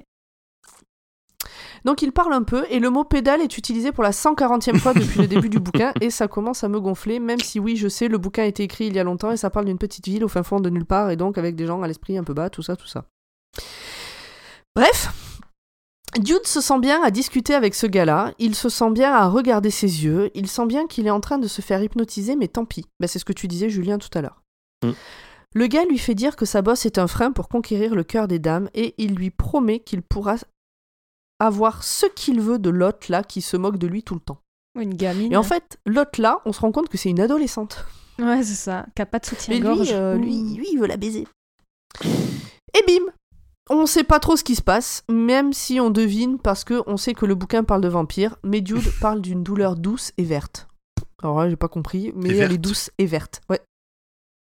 Donc 1.83 2.03
il 2.03 2.11
parle 2.11 2.33
un 2.33 2.43
peu, 2.43 2.63
et 2.69 2.77
le 2.79 2.91
mot 2.91 3.03
pédale 3.03 3.41
est 3.41 3.57
utilisé 3.57 3.91
pour 3.91 4.03
la 4.03 4.11
140e 4.11 4.77
fois 4.77 4.93
depuis 4.93 5.19
le 5.21 5.27
début 5.27 5.49
du 5.49 5.57
bouquin, 5.65 5.93
et 5.99 6.11
ça 6.11 6.27
commence 6.27 6.63
à 6.63 6.67
me 6.69 6.79
gonfler, 6.79 7.19
même 7.19 7.39
si 7.39 7.59
oui, 7.59 7.75
je 7.75 7.87
sais, 7.87 8.07
le 8.07 8.19
bouquin 8.19 8.43
a 8.43 8.45
été 8.45 8.61
écrit 8.61 8.85
il 8.85 8.95
y 8.95 8.99
a 8.99 9.03
longtemps, 9.03 9.31
et 9.31 9.37
ça 9.37 9.49
parle 9.49 9.65
d'une 9.65 9.79
petite 9.79 10.05
ville 10.05 10.23
au 10.23 10.27
fin 10.27 10.43
fond 10.43 10.59
de 10.59 10.69
nulle 10.69 10.85
part, 10.85 11.09
et 11.09 11.15
donc 11.15 11.39
avec 11.39 11.55
des 11.55 11.65
gens 11.65 11.81
à 11.81 11.87
l'esprit 11.87 12.17
un 12.19 12.23
peu 12.23 12.35
bas, 12.35 12.51
tout 12.51 12.61
ça, 12.61 12.75
tout 12.75 12.87
ça. 12.87 13.05
Bref, 14.75 15.09
Dude 16.19 16.45
se 16.45 16.61
sent 16.61 16.79
bien 16.79 17.03
à 17.03 17.09
discuter 17.11 17.55
avec 17.55 17.73
ce 17.73 17.87
gars-là, 17.87 18.31
il 18.37 18.53
se 18.55 18.69
sent 18.69 18.91
bien 18.91 19.11
à 19.13 19.27
regarder 19.27 19.71
ses 19.71 20.03
yeux, 20.05 20.29
il 20.35 20.47
sent 20.47 20.65
bien 20.67 20.85
qu'il 20.87 21.07
est 21.07 21.11
en 21.11 21.19
train 21.19 21.39
de 21.39 21.47
se 21.47 21.61
faire 21.61 21.81
hypnotiser, 21.81 22.35
mais 22.35 22.47
tant 22.47 22.65
pis. 22.65 22.85
Bah, 22.99 23.07
c'est 23.07 23.19
ce 23.19 23.25
que 23.25 23.33
tu 23.33 23.47
disais, 23.47 23.69
Julien, 23.69 23.97
tout 23.97 24.15
à 24.15 24.21
l'heure. 24.21 24.41
Mm. 24.83 24.91
Le 25.53 25.67
gars 25.67 25.85
lui 25.85 25.97
fait 25.97 26.15
dire 26.15 26.35
que 26.35 26.45
sa 26.45 26.61
bosse 26.61 26.85
est 26.85 26.97
un 26.97 27.07
frein 27.07 27.31
pour 27.31 27.47
conquérir 27.47 27.95
le 27.95 28.03
cœur 28.03 28.27
des 28.27 28.39
dames, 28.39 28.69
et 28.73 28.93
il 28.97 29.15
lui 29.15 29.29
promet 29.29 29.79
qu'il 29.79 30.01
pourra 30.01 30.35
avoir 31.39 31.83
ce 31.83 32.05
qu'il 32.07 32.41
veut 32.41 32.59
de 32.59 32.69
l'autre 32.69 33.07
là 33.09 33.23
qui 33.23 33.41
se 33.41 33.57
moque 33.57 33.77
de 33.77 33.87
lui 33.87 34.03
tout 34.03 34.15
le 34.15 34.19
temps. 34.19 34.39
Une 34.79 34.93
gamine. 34.93 35.31
Et 35.31 35.37
en 35.37 35.43
fait, 35.43 35.79
l'autre 35.85 36.21
là, 36.21 36.41
on 36.45 36.51
se 36.51 36.59
rend 36.59 36.71
compte 36.71 36.89
que 36.89 36.97
c'est 36.97 37.09
une 37.09 37.21
adolescente. 37.21 37.85
Ouais, 38.19 38.43
c'est 38.43 38.55
ça. 38.55 38.85
Qui 38.95 39.01
a 39.01 39.05
pas 39.05 39.19
de 39.19 39.25
Mais 39.25 39.37
soutien-gorge. 39.37 39.89
lui, 39.89 39.93
euh, 39.93 40.15
Ouh. 40.17 40.21
lui, 40.21 40.55
lui, 40.55 40.67
il 40.73 40.79
veut 40.79 40.87
la 40.87 40.97
baiser. 40.97 41.25
Et 42.03 42.83
bim 42.87 43.11
On 43.69 43.85
sait 43.85 44.03
pas 44.03 44.19
trop 44.19 44.35
ce 44.35 44.43
qui 44.43 44.55
se 44.55 44.61
passe, 44.61 45.03
même 45.09 45.53
si 45.53 45.79
on 45.79 45.89
devine 45.89 46.37
parce 46.39 46.63
que 46.65 46.81
on 46.87 46.97
sait 46.97 47.13
que 47.13 47.25
le 47.25 47.35
bouquin 47.35 47.63
parle 47.63 47.81
de 47.81 47.87
vampires, 47.87 48.35
mais 48.43 48.61
Dude 48.61 48.91
parle 49.01 49.21
d'une 49.21 49.43
douleur 49.43 49.75
douce 49.75 50.11
et 50.17 50.23
verte. 50.23 50.67
Alors 51.23 51.39
là, 51.39 51.49
j'ai 51.49 51.55
pas 51.55 51.69
compris, 51.69 52.11
mais 52.15 52.35
elle 52.35 52.51
est 52.51 52.57
douce 52.57 52.91
et 52.97 53.05
verte. 53.05 53.41
Ouais. 53.49 53.61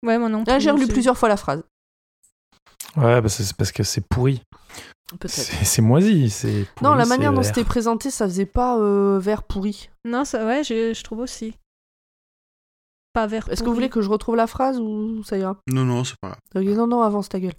Ouais, 0.05 0.17
moi 0.17 0.29
non. 0.29 0.43
Là, 0.47 0.55
plus, 0.55 0.61
j'ai 0.61 0.71
relu 0.71 0.87
plusieurs 0.87 1.17
fois 1.17 1.29
la 1.29 1.37
phrase. 1.37 1.63
Ouais, 2.95 3.21
bah, 3.21 3.29
c'est 3.29 3.55
parce 3.55 3.71
que 3.71 3.83
c'est 3.83 4.01
pourri. 4.07 4.41
Peut-être. 5.19 5.31
C'est 5.31 5.81
moisi. 5.81 6.29
c'est 6.29 6.65
Non, 6.81 6.93
la 6.93 7.05
manière 7.05 7.33
dont 7.33 7.43
c'était 7.43 7.63
présenté, 7.63 8.11
ça 8.11 8.25
faisait 8.25 8.45
pas 8.45 8.77
euh, 8.77 9.19
vert 9.19 9.43
pourri. 9.43 9.89
Non, 10.05 10.23
ça, 10.25 10.45
ouais, 10.45 10.63
je, 10.63 10.93
je 10.93 11.03
trouve 11.03 11.19
aussi. 11.19 11.55
Pas 13.13 13.25
vert. 13.25 13.49
Est-ce 13.49 13.63
que 13.63 13.67
vous 13.67 13.73
voulez 13.73 13.89
que 13.89 14.01
je 14.01 14.09
retrouve 14.09 14.35
la 14.35 14.45
phrase 14.45 14.79
ou 14.79 15.23
ça 15.23 15.35
ira? 15.37 15.57
Non, 15.67 15.83
non, 15.83 16.03
c'est 16.03 16.15
pas 16.21 16.37
grave. 16.53 16.63
Non, 16.63 16.85
non, 16.85 17.01
avance 17.01 17.27
ta 17.27 17.39
gueule. 17.39 17.55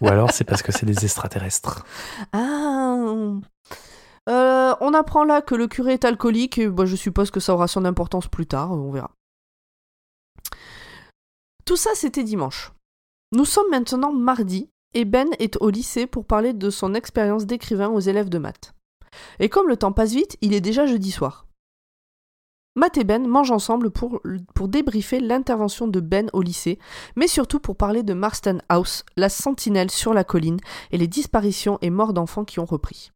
Ou 0.00 0.08
alors 0.08 0.30
c'est 0.32 0.44
parce 0.44 0.62
que 0.62 0.72
c'est 0.72 0.86
des 0.86 1.04
extraterrestres. 1.04 1.84
ah 2.32 2.96
Euh, 4.30 4.74
On 4.80 4.94
apprend 4.94 5.24
là 5.24 5.42
que 5.42 5.54
le 5.54 5.66
curé 5.68 5.92
est 5.92 6.04
alcoolique, 6.06 6.56
et 6.58 6.68
bah, 6.68 6.86
je 6.86 6.96
suppose 6.96 7.30
que 7.30 7.38
ça 7.40 7.52
aura 7.52 7.68
son 7.68 7.84
importance 7.84 8.28
plus 8.28 8.46
tard, 8.46 8.72
on 8.72 8.90
verra. 8.90 9.10
Tout 11.64 11.76
ça, 11.76 11.90
c'était 11.94 12.24
dimanche. 12.24 12.72
Nous 13.32 13.44
sommes 13.44 13.70
maintenant 13.70 14.12
mardi, 14.12 14.68
et 14.94 15.04
Ben 15.04 15.28
est 15.38 15.56
au 15.60 15.70
lycée 15.70 16.06
pour 16.06 16.26
parler 16.26 16.52
de 16.52 16.70
son 16.70 16.94
expérience 16.94 17.46
d'écrivain 17.46 17.88
aux 17.88 18.00
élèves 18.00 18.28
de 18.28 18.38
maths. 18.38 18.74
Et 19.38 19.48
comme 19.48 19.68
le 19.68 19.76
temps 19.76 19.92
passe 19.92 20.12
vite, 20.12 20.36
il 20.40 20.54
est 20.54 20.60
déjà 20.60 20.86
jeudi 20.86 21.10
soir. 21.10 21.46
Matt 22.74 22.96
et 22.96 23.04
Ben 23.04 23.26
mangent 23.26 23.50
ensemble 23.50 23.90
pour, 23.90 24.20
pour 24.54 24.68
débriefer 24.68 25.20
l'intervention 25.20 25.86
de 25.86 26.00
Ben 26.00 26.30
au 26.32 26.40
lycée, 26.40 26.78
mais 27.16 27.26
surtout 27.28 27.60
pour 27.60 27.76
parler 27.76 28.02
de 28.02 28.14
Marston 28.14 28.60
House, 28.68 29.04
la 29.16 29.28
sentinelle 29.28 29.90
sur 29.90 30.14
la 30.14 30.24
colline, 30.24 30.60
et 30.90 30.98
les 30.98 31.08
disparitions 31.08 31.78
et 31.82 31.90
morts 31.90 32.14
d'enfants 32.14 32.44
qui 32.44 32.60
ont 32.60 32.64
repris. 32.64 33.12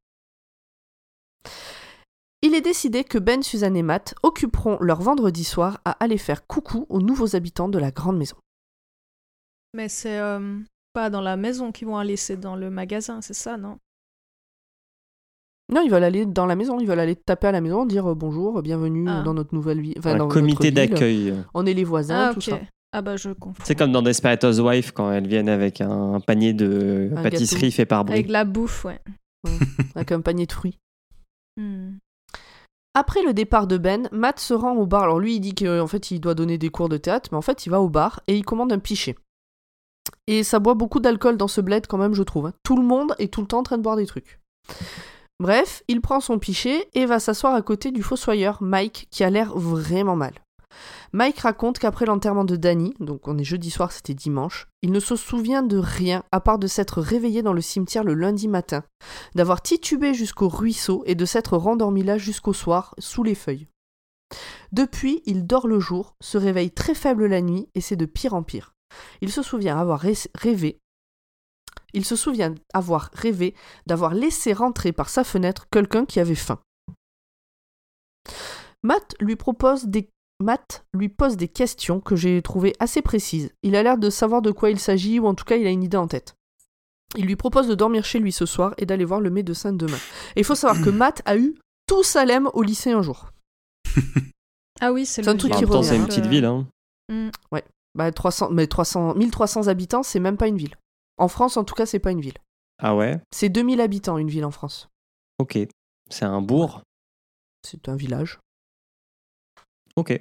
Il 2.43 2.55
est 2.55 2.61
décidé 2.61 3.03
que 3.03 3.19
Ben, 3.19 3.43
Suzanne 3.43 3.77
et 3.77 3.83
Matt 3.83 4.15
occuperont 4.23 4.79
leur 4.81 5.01
vendredi 5.01 5.43
soir 5.45 5.81
à 5.85 5.93
aller 6.03 6.19
faire 6.19 6.47
coucou 6.47 6.87
aux 6.89 7.01
nouveaux 7.01 7.35
habitants 7.35 7.69
de 7.69 7.79
la 7.79 7.91
grande 7.91 8.19
maison. 8.19 8.37
Mais 9.75 9.89
c'est 9.89 10.19
euh, 10.19 10.59
pas 10.93 11.11
dans 11.11 11.21
la 11.21 11.37
maison 11.37 11.73
qu'ils 11.73 11.89
vont 11.89 11.97
aller, 11.99 12.17
c'est 12.17 12.37
dans 12.37 12.57
le 12.57 12.71
magasin, 12.71 13.21
c'est 13.21 13.35
ça, 13.35 13.57
non? 13.57 13.79
Non, 15.73 15.83
ils 15.83 15.91
veulent 15.91 16.05
aller 16.05 16.27
dans 16.27 16.47
la 16.47 16.55
maison, 16.55 16.79
ils 16.79 16.87
veulent 16.87 17.01
aller 17.01 17.17
taper 17.17 17.49
à 17.49 17.53
la 17.53 17.61
maison, 17.61 17.85
dire 17.87 18.07
euh, 18.11 18.15
bonjour, 18.15 18.63
bienvenue 18.63 19.07
Ah. 19.09 19.23
dans 19.23 19.35
notre 19.35 19.53
nouvelle 19.55 19.81
vie. 19.81 19.95
enfin, 19.99 20.13
Un 20.15 20.19
dans 20.19 20.29
comité 20.29 20.71
d'accueil. 20.71 21.35
On 21.55 21.67
est 21.67 21.75
les 21.75 21.85
voisins, 21.85 22.29
Ah, 22.31 22.35
tout 22.35 22.41
ça. 22.41 22.61
Ah 22.93 23.03
bah 23.03 23.17
je 23.17 23.31
confonds. 23.31 23.63
C'est 23.67 23.75
comme 23.75 23.93
dans 23.93 24.01
Desperate 24.01 24.43
Housewives 24.45 24.93
quand 24.93 25.11
elles 25.11 25.27
viennent 25.27 25.49
avec 25.49 25.81
un 25.81 26.21
panier 26.21 26.55
de 26.55 27.11
Un 27.17 27.23
pâtisserie 27.23 27.73
fait 27.73 27.85
par 27.85 28.01
Avec 28.01 28.27
Brie. 28.27 28.33
la 28.33 28.45
bouffe, 28.45 28.85
ouais. 28.85 29.01
Avec 29.97 30.13
un 30.13 30.21
panier 30.21 30.47
de 30.47 30.53
fruits. 30.53 30.79
Hmm. 31.57 31.97
Après 32.99 33.21
le 33.23 33.35
départ 33.35 33.67
de 33.67 33.77
Ben, 33.77 34.09
Matt 34.11 34.41
se 34.41 34.55
rend 34.55 34.73
au 34.73 34.87
bar. 34.87 35.03
Alors 35.03 35.21
lui, 35.21 35.35
il 35.35 35.41
dit 35.41 35.55
qu'en 35.55 35.87
fait, 35.87 36.11
il 36.11 36.19
doit 36.19 36.33
donner 36.35 36.57
des 36.57 36.71
cours 36.71 36.89
de 36.89 36.97
théâtre, 36.97 37.29
mais 37.31 37.37
en 37.37 37.43
fait, 37.43 37.67
il 37.67 37.69
va 37.69 37.83
au 37.83 37.91
bar 37.91 38.23
et 38.27 38.35
il 38.35 38.43
commande 38.43 38.73
un 38.73 38.79
pichet. 38.79 39.17
Et 40.27 40.43
ça 40.43 40.61
boit 40.61 40.73
beaucoup 40.73 40.99
d'alcool 40.99 41.37
dans 41.37 41.47
ce 41.47 41.61
bled 41.61 41.87
quand 41.87 41.99
même, 41.99 42.15
je 42.15 42.23
trouve. 42.23 42.47
hein. 42.47 42.55
Tout 42.63 42.79
le 42.79 42.87
monde 42.87 43.15
est 43.19 43.31
tout 43.31 43.43
le 43.43 43.49
temps 43.49 43.59
en 43.59 43.65
train 43.65 43.77
de 43.77 43.83
boire 43.83 43.97
des 43.97 44.07
trucs. 44.07 44.41
Bref, 45.41 45.83
il 45.89 46.01
prend 46.01 46.21
son 46.21 46.39
pichet 46.39 46.89
et 46.95 47.05
va 47.05 47.21
s'asseoir 47.21 47.55
à 47.55 47.61
côté 47.61 47.91
du 47.91 48.03
fossoyeur, 48.03 48.63
Mike, 48.63 49.09
qui 49.11 49.25
a 49.25 49.29
l'air 49.29 49.55
vraiment 49.55 50.17
mal. 50.17 50.33
Mike 51.17 51.39
raconte 51.39 51.79
qu'après 51.79 52.05
l'enterrement 52.05 52.45
de 52.45 52.57
Danny, 52.57 52.93
donc 53.01 53.27
on 53.27 53.39
est 53.39 53.43
jeudi 53.43 53.71
soir, 53.71 53.91
c'était 53.91 54.13
dimanche, 54.13 54.69
il 54.83 54.93
ne 54.93 55.01
se 55.01 55.17
souvient 55.17 55.63
de 55.63 55.79
rien 55.79 56.23
à 56.31 56.43
part 56.43 56.59
de 56.59 56.67
s'être 56.67 57.01
réveillé 57.01 57.41
dans 57.41 57.55
le 57.55 57.63
cimetière 57.63 58.05
le 58.05 58.13
lundi 58.13 58.49
matin, 58.49 58.85
d'avoir 59.35 59.63
titubé 59.63 60.13
jusqu'au 60.13 60.51
ruisseau 60.51 61.03
et 61.07 61.15
de 61.15 61.25
s'être 61.25 61.57
rendormi 61.57 62.03
là 62.03 62.19
jusqu'au 62.19 62.53
soir, 62.53 62.95
sous 62.99 63.23
les 63.23 63.35
feuilles. 63.35 63.67
Depuis, 64.73 65.23
il 65.25 65.47
dort 65.47 65.67
le 65.67 65.81
jour, 65.81 66.17
se 66.21 66.37
réveille 66.37 66.71
très 66.71 66.95
faible 66.95 67.25
la 67.25 67.41
nuit 67.41 67.71
et 67.75 67.81
c'est 67.81 67.97
de 67.97 68.05
pire 68.05 68.35
en 68.35 68.43
pire. 68.43 68.75
Il 69.23 69.33
se 69.33 69.41
souvient 69.41 69.79
avoir 69.79 70.05
rêvé. 70.35 70.81
Il 71.95 72.05
se 72.05 72.15
souvient 72.15 72.55
avoir 72.75 73.09
rêvé 73.15 73.55
d'avoir 73.87 74.13
laissé 74.13 74.53
rentrer 74.53 74.93
par 74.93 75.09
sa 75.09 75.25
fenêtre 75.25 75.65
quelqu'un 75.73 76.05
qui 76.05 76.21
avait 76.21 76.35
faim. 76.35 76.61
Matt 78.83 79.15
lui 79.19 79.37
propose 79.37 79.87
des 79.87 80.11
Matt 80.41 80.85
lui 80.93 81.09
pose 81.09 81.37
des 81.37 81.49
questions 81.49 82.01
que 82.01 82.17
j'ai 82.17 82.43
trouvées 82.43 82.75
assez 82.79 83.03
précises. 83.03 83.53
Il 83.63 83.75
a 83.75 83.83
l'air 83.83 83.99
de 83.99 84.11
savoir 84.11 84.43
de 84.43 84.51
quoi 84.51 84.71
il 84.71 84.79
s'agit, 84.79 85.19
ou 85.19 85.27
en 85.27 85.35
tout 85.35 85.45
cas 85.45 85.57
il 85.57 85.67
a 85.67 85.71
une 85.71 85.83
idée 85.83 85.97
en 85.97 86.09
tête. 86.09 86.37
Il 87.17 87.27
lui 87.27 87.37
propose 87.37 87.69
de 87.69 87.75
dormir 87.75 88.05
chez 88.05 88.19
lui 88.19 88.33
ce 88.33 88.47
soir 88.47 88.75
et 88.79 88.87
d'aller 88.87 89.05
voir 89.05 89.21
le 89.21 89.31
médecin 89.31 89.73
demain. 89.73 89.97
Et 90.35 90.41
il 90.41 90.45
faut 90.45 90.55
savoir 90.55 90.83
que 90.83 90.91
Matt 90.91 91.23
a 91.25 91.37
eu 91.37 91.55
tout 91.87 92.03
Salem 92.03 92.51
au 92.53 92.63
lycée 92.63 92.91
un 92.93 93.03
jour. 93.03 93.31
ah 94.81 94.93
oui, 94.93 95.07
c'est 95.07 95.27
un 95.27 95.37
truc 95.37 95.53
qui 95.53 95.65
revient. 95.65 95.87
C'est 95.87 95.97
une 95.97 96.07
petite 96.07 96.27
ville, 96.27 96.45
hein. 96.45 96.67
Mm. 97.09 97.31
Ouais. 97.53 97.65
Bah, 97.95 98.13
300, 98.13 98.51
mais 98.51 98.67
300, 98.67 99.15
1300 99.15 99.69
habitants, 99.69 100.03
c'est 100.03 100.21
même 100.21 100.37
pas 100.37 100.49
une 100.49 100.59
ville. 100.59 100.77
En 101.17 101.29
France, 101.29 101.57
en 101.57 101.65
tout 101.65 101.75
cas, 101.75 101.87
c'est 101.87 101.99
pas 101.99 102.11
une 102.11 102.21
ville. 102.21 102.37
Ah 102.79 102.95
ouais? 102.95 103.19
C'est 103.33 103.49
2000 103.49 103.81
habitants, 103.81 104.19
une 104.19 104.29
ville 104.29 104.45
en 104.45 104.51
France. 104.51 104.89
Ok. 105.39 105.59
C'est 106.11 106.25
un 106.25 106.43
bourg? 106.43 106.83
C'est 107.63 107.89
un 107.89 107.97
village. 107.97 108.39
Ok. 109.97 110.19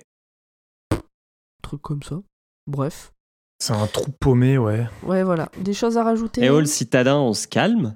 Truc 1.61 1.81
comme 1.81 2.03
ça. 2.03 2.21
Bref. 2.67 3.11
C'est 3.59 3.73
un 3.73 3.87
trou 3.87 4.11
paumé, 4.19 4.57
ouais. 4.57 4.87
Ouais, 5.03 5.23
voilà. 5.23 5.49
Des 5.57 5.73
choses 5.73 5.97
à 5.97 6.03
rajouter 6.03 6.43
Et 6.43 6.49
oh, 6.49 6.59
le 6.59 6.65
citadin, 6.65 7.17
on 7.17 7.33
se 7.33 7.47
calme 7.47 7.95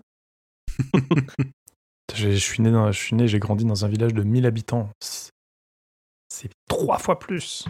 Je 2.15 2.29
suis 2.31 2.61
né, 2.63 2.71
dans- 2.71 2.91
je 2.91 2.97
suis 2.99 3.15
né, 3.15 3.27
j'ai 3.27 3.39
grandi 3.39 3.65
dans 3.65 3.85
un 3.85 3.87
village 3.87 4.13
de 4.13 4.23
1000 4.23 4.45
habitants. 4.45 4.89
C'est- 5.01 5.29
trois 6.67 6.97
fois 6.97 7.19
plus. 7.19 7.65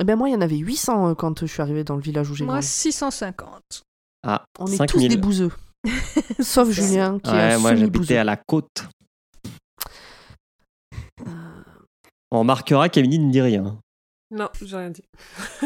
Eh 0.00 0.04
ben 0.04 0.16
moi, 0.16 0.28
il 0.28 0.32
y 0.32 0.34
en 0.34 0.40
avait 0.40 0.56
800 0.56 1.10
euh, 1.10 1.14
quand 1.14 1.40
je 1.40 1.46
suis 1.46 1.62
arrivé 1.62 1.84
dans 1.84 1.94
le 1.96 2.02
village 2.02 2.30
où 2.30 2.34
j'ai 2.34 2.44
Moi, 2.44 2.54
grandi. 2.54 2.66
650. 2.66 3.82
Ah, 4.26 4.44
On 4.58 4.66
est 4.66 4.76
5000. 4.76 4.88
tous 5.08 5.14
des 5.14 5.20
bouseux. 5.20 5.52
Sauf 6.40 6.70
Julien, 6.70 7.18
qui 7.20 7.30
est 7.30 7.32
Ouais, 7.34 7.52
un 7.54 7.58
moi 7.58 7.76
j'habitais 7.76 8.16
à 8.16 8.24
la 8.24 8.36
côte. 8.36 8.88
On 12.34 12.40
remarquera 12.40 12.88
qu'Emily 12.88 13.20
ne 13.20 13.30
dit 13.30 13.40
rien. 13.40 13.78
Non, 14.32 14.48
j'ai 14.60 14.76
rien 14.76 14.90
dit. 14.90 15.04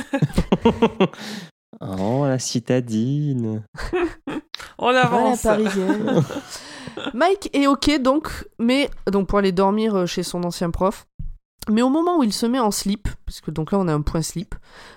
oh, 1.80 2.26
la 2.26 2.38
citadine. 2.38 3.64
On 4.78 4.92
Voilà, 4.92 5.06
avance. 5.06 5.42
parisienne. 5.44 6.22
Mike 7.14 7.48
est 7.54 7.66
ok 7.66 8.02
donc, 8.02 8.46
mais 8.58 8.90
donc 9.10 9.28
pour 9.28 9.38
aller 9.38 9.50
dormir 9.50 9.94
euh, 9.94 10.04
chez 10.04 10.22
son 10.22 10.44
ancien 10.44 10.70
prof. 10.70 11.06
Mais 11.70 11.80
au 11.80 11.88
moment 11.88 12.18
où 12.18 12.22
il 12.22 12.34
se 12.34 12.44
met 12.44 12.60
en 12.60 12.70
slip, 12.70 13.08
parce 13.24 13.40
que 13.40 13.50
donc 13.50 13.72
là 13.72 13.78
on 13.78 13.88
a 13.88 13.94
un 13.94 14.02
point 14.02 14.20
slip, 14.20 14.54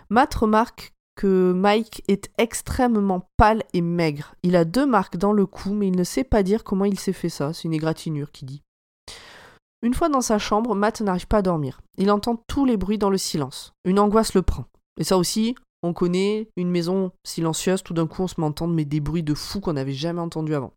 Matt 0.10 0.35
remarque 0.35 0.91
que 1.15 1.53
Mike 1.53 2.03
est 2.10 2.30
extrêmement 2.38 3.30
pâle 3.38 3.64
et 3.73 3.81
maigre. 3.81 4.35
Il 4.43 4.57
a 4.57 4.65
deux 4.65 4.85
marques 4.85 5.15
dans 5.15 5.31
le 5.31 5.45
cou, 5.45 5.72
mais 5.72 5.88
il 5.88 5.95
ne 5.95 6.03
sait 6.03 6.26
pas 6.26 6.43
dire 6.43 6.65
comment 6.65 6.84
il 6.85 6.99
s'est 6.99 7.14
fait 7.14 7.30
ça. 7.30 7.53
C'est 7.53 7.64
une 7.64 7.73
égratignure 7.73 8.34
qui 8.34 8.43
dit. 8.43 8.61
Une 9.84 9.94
fois 9.94 10.10
dans 10.10 10.22
sa 10.22 10.38
chambre, 10.38 10.76
Matt 10.76 11.02
n'arrive 11.02 11.28
pas 11.28 11.38
à 11.38 11.41
dormir. 11.41 11.82
Il 11.98 12.12
entend 12.12 12.36
tous 12.48 12.66
les 12.66 12.78
bruits 12.78 12.98
dans 12.99 13.10
le 13.10 13.18
silence. 13.18 13.74
Une 13.84 13.99
angoisse 13.99 14.34
le 14.36 14.41
prend. 14.44 14.66
Et 14.99 15.03
ça 15.03 15.18
aussi, 15.18 15.56
on 15.82 15.94
connaît 15.94 16.49
une 16.56 16.70
maison 16.70 17.12
silencieuse, 17.26 17.82
tout 17.82 17.94
d'un 17.95 18.06
coup 18.06 18.22
on 18.22 18.28
se 18.28 18.40
met 18.40 18.45
à 18.45 18.49
entendre 18.49 18.74
mais 18.74 18.86
des 18.86 18.99
bruits 18.99 19.24
de 19.24 19.34
fou 19.34 19.60
qu'on 19.60 19.74
n'avait 19.74 19.94
jamais 19.94 20.22
entendus 20.22 20.53
avant. 20.53 20.74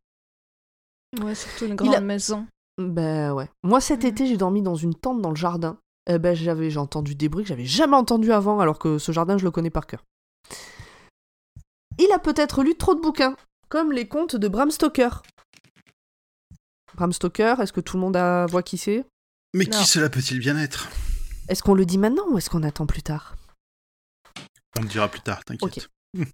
Ouais, 1.23 1.35
surtout 1.35 1.67
une 1.67 1.75
grande 1.75 1.95
a- 1.95 2.01
maison. 2.01 2.47
Ben 2.79 3.33
ouais. 3.35 3.49
Moi 3.63 3.81
cet 3.81 4.05
été 4.05 4.27
j'ai 4.27 4.37
dormi 4.39 4.63
dans 4.63 4.75
une 4.75 4.95
tente 4.95 5.21
dans 5.21 5.31
le 5.31 5.37
jardin. 5.37 5.77
Eh 6.09 6.19
ben 6.19 6.35
j'avais 6.35 6.71
j'ai 6.71 6.79
entendu 6.79 7.15
des 7.15 7.29
bruits 7.29 7.45
que 7.45 7.49
j'avais 7.49 7.65
jamais 7.67 7.97
entendus 7.97 8.33
avant 8.33 8.59
alors 8.61 8.79
que 8.79 8.99
ce 8.99 9.13
jardin 9.13 9.37
je 9.39 9.45
le 9.45 9.51
connais 9.51 9.71
par 9.71 9.87
cœur. 9.87 10.03
Il 11.99 12.11
a 12.13 12.19
peut-être 12.19 12.63
lu 12.63 12.75
trop 12.75 12.95
de 12.95 13.01
bouquins, 13.01 13.37
comme 13.69 13.93
les 13.93 14.09
contes 14.09 14.35
de 14.37 14.49
Bram 14.49 14.71
Stoker. 14.71 15.23
Bram 16.97 17.13
Stoker, 17.13 17.61
est-ce 17.61 17.73
que 17.73 17.81
tout 17.81 17.97
le 17.97 18.03
monde 18.03 18.17
a 18.17 18.47
voit 18.47 18.63
qui 18.63 18.79
c'est? 18.79 19.05
Mais 19.55 19.65
Non. 19.65 19.79
qui 19.79 19.87
cela 19.87 20.09
peut-il 20.09 20.39
bien 20.41 20.57
être? 20.59 20.89
Est-ce 21.49 21.63
qu'on 21.63 21.75
le 21.75 21.85
dit 21.87 21.99
maintenant 21.99 22.25
ou 22.31 22.39
est-ce 22.39 22.51
qu'on 22.51 22.63
attend 22.63 22.87
plus 22.87 23.03
tard? 23.03 23.37
On 24.79 24.83
le 24.83 24.89
dira 24.89 25.09
plus 25.09 25.21
tard, 25.21 25.45
t'inquiète. 25.45 25.89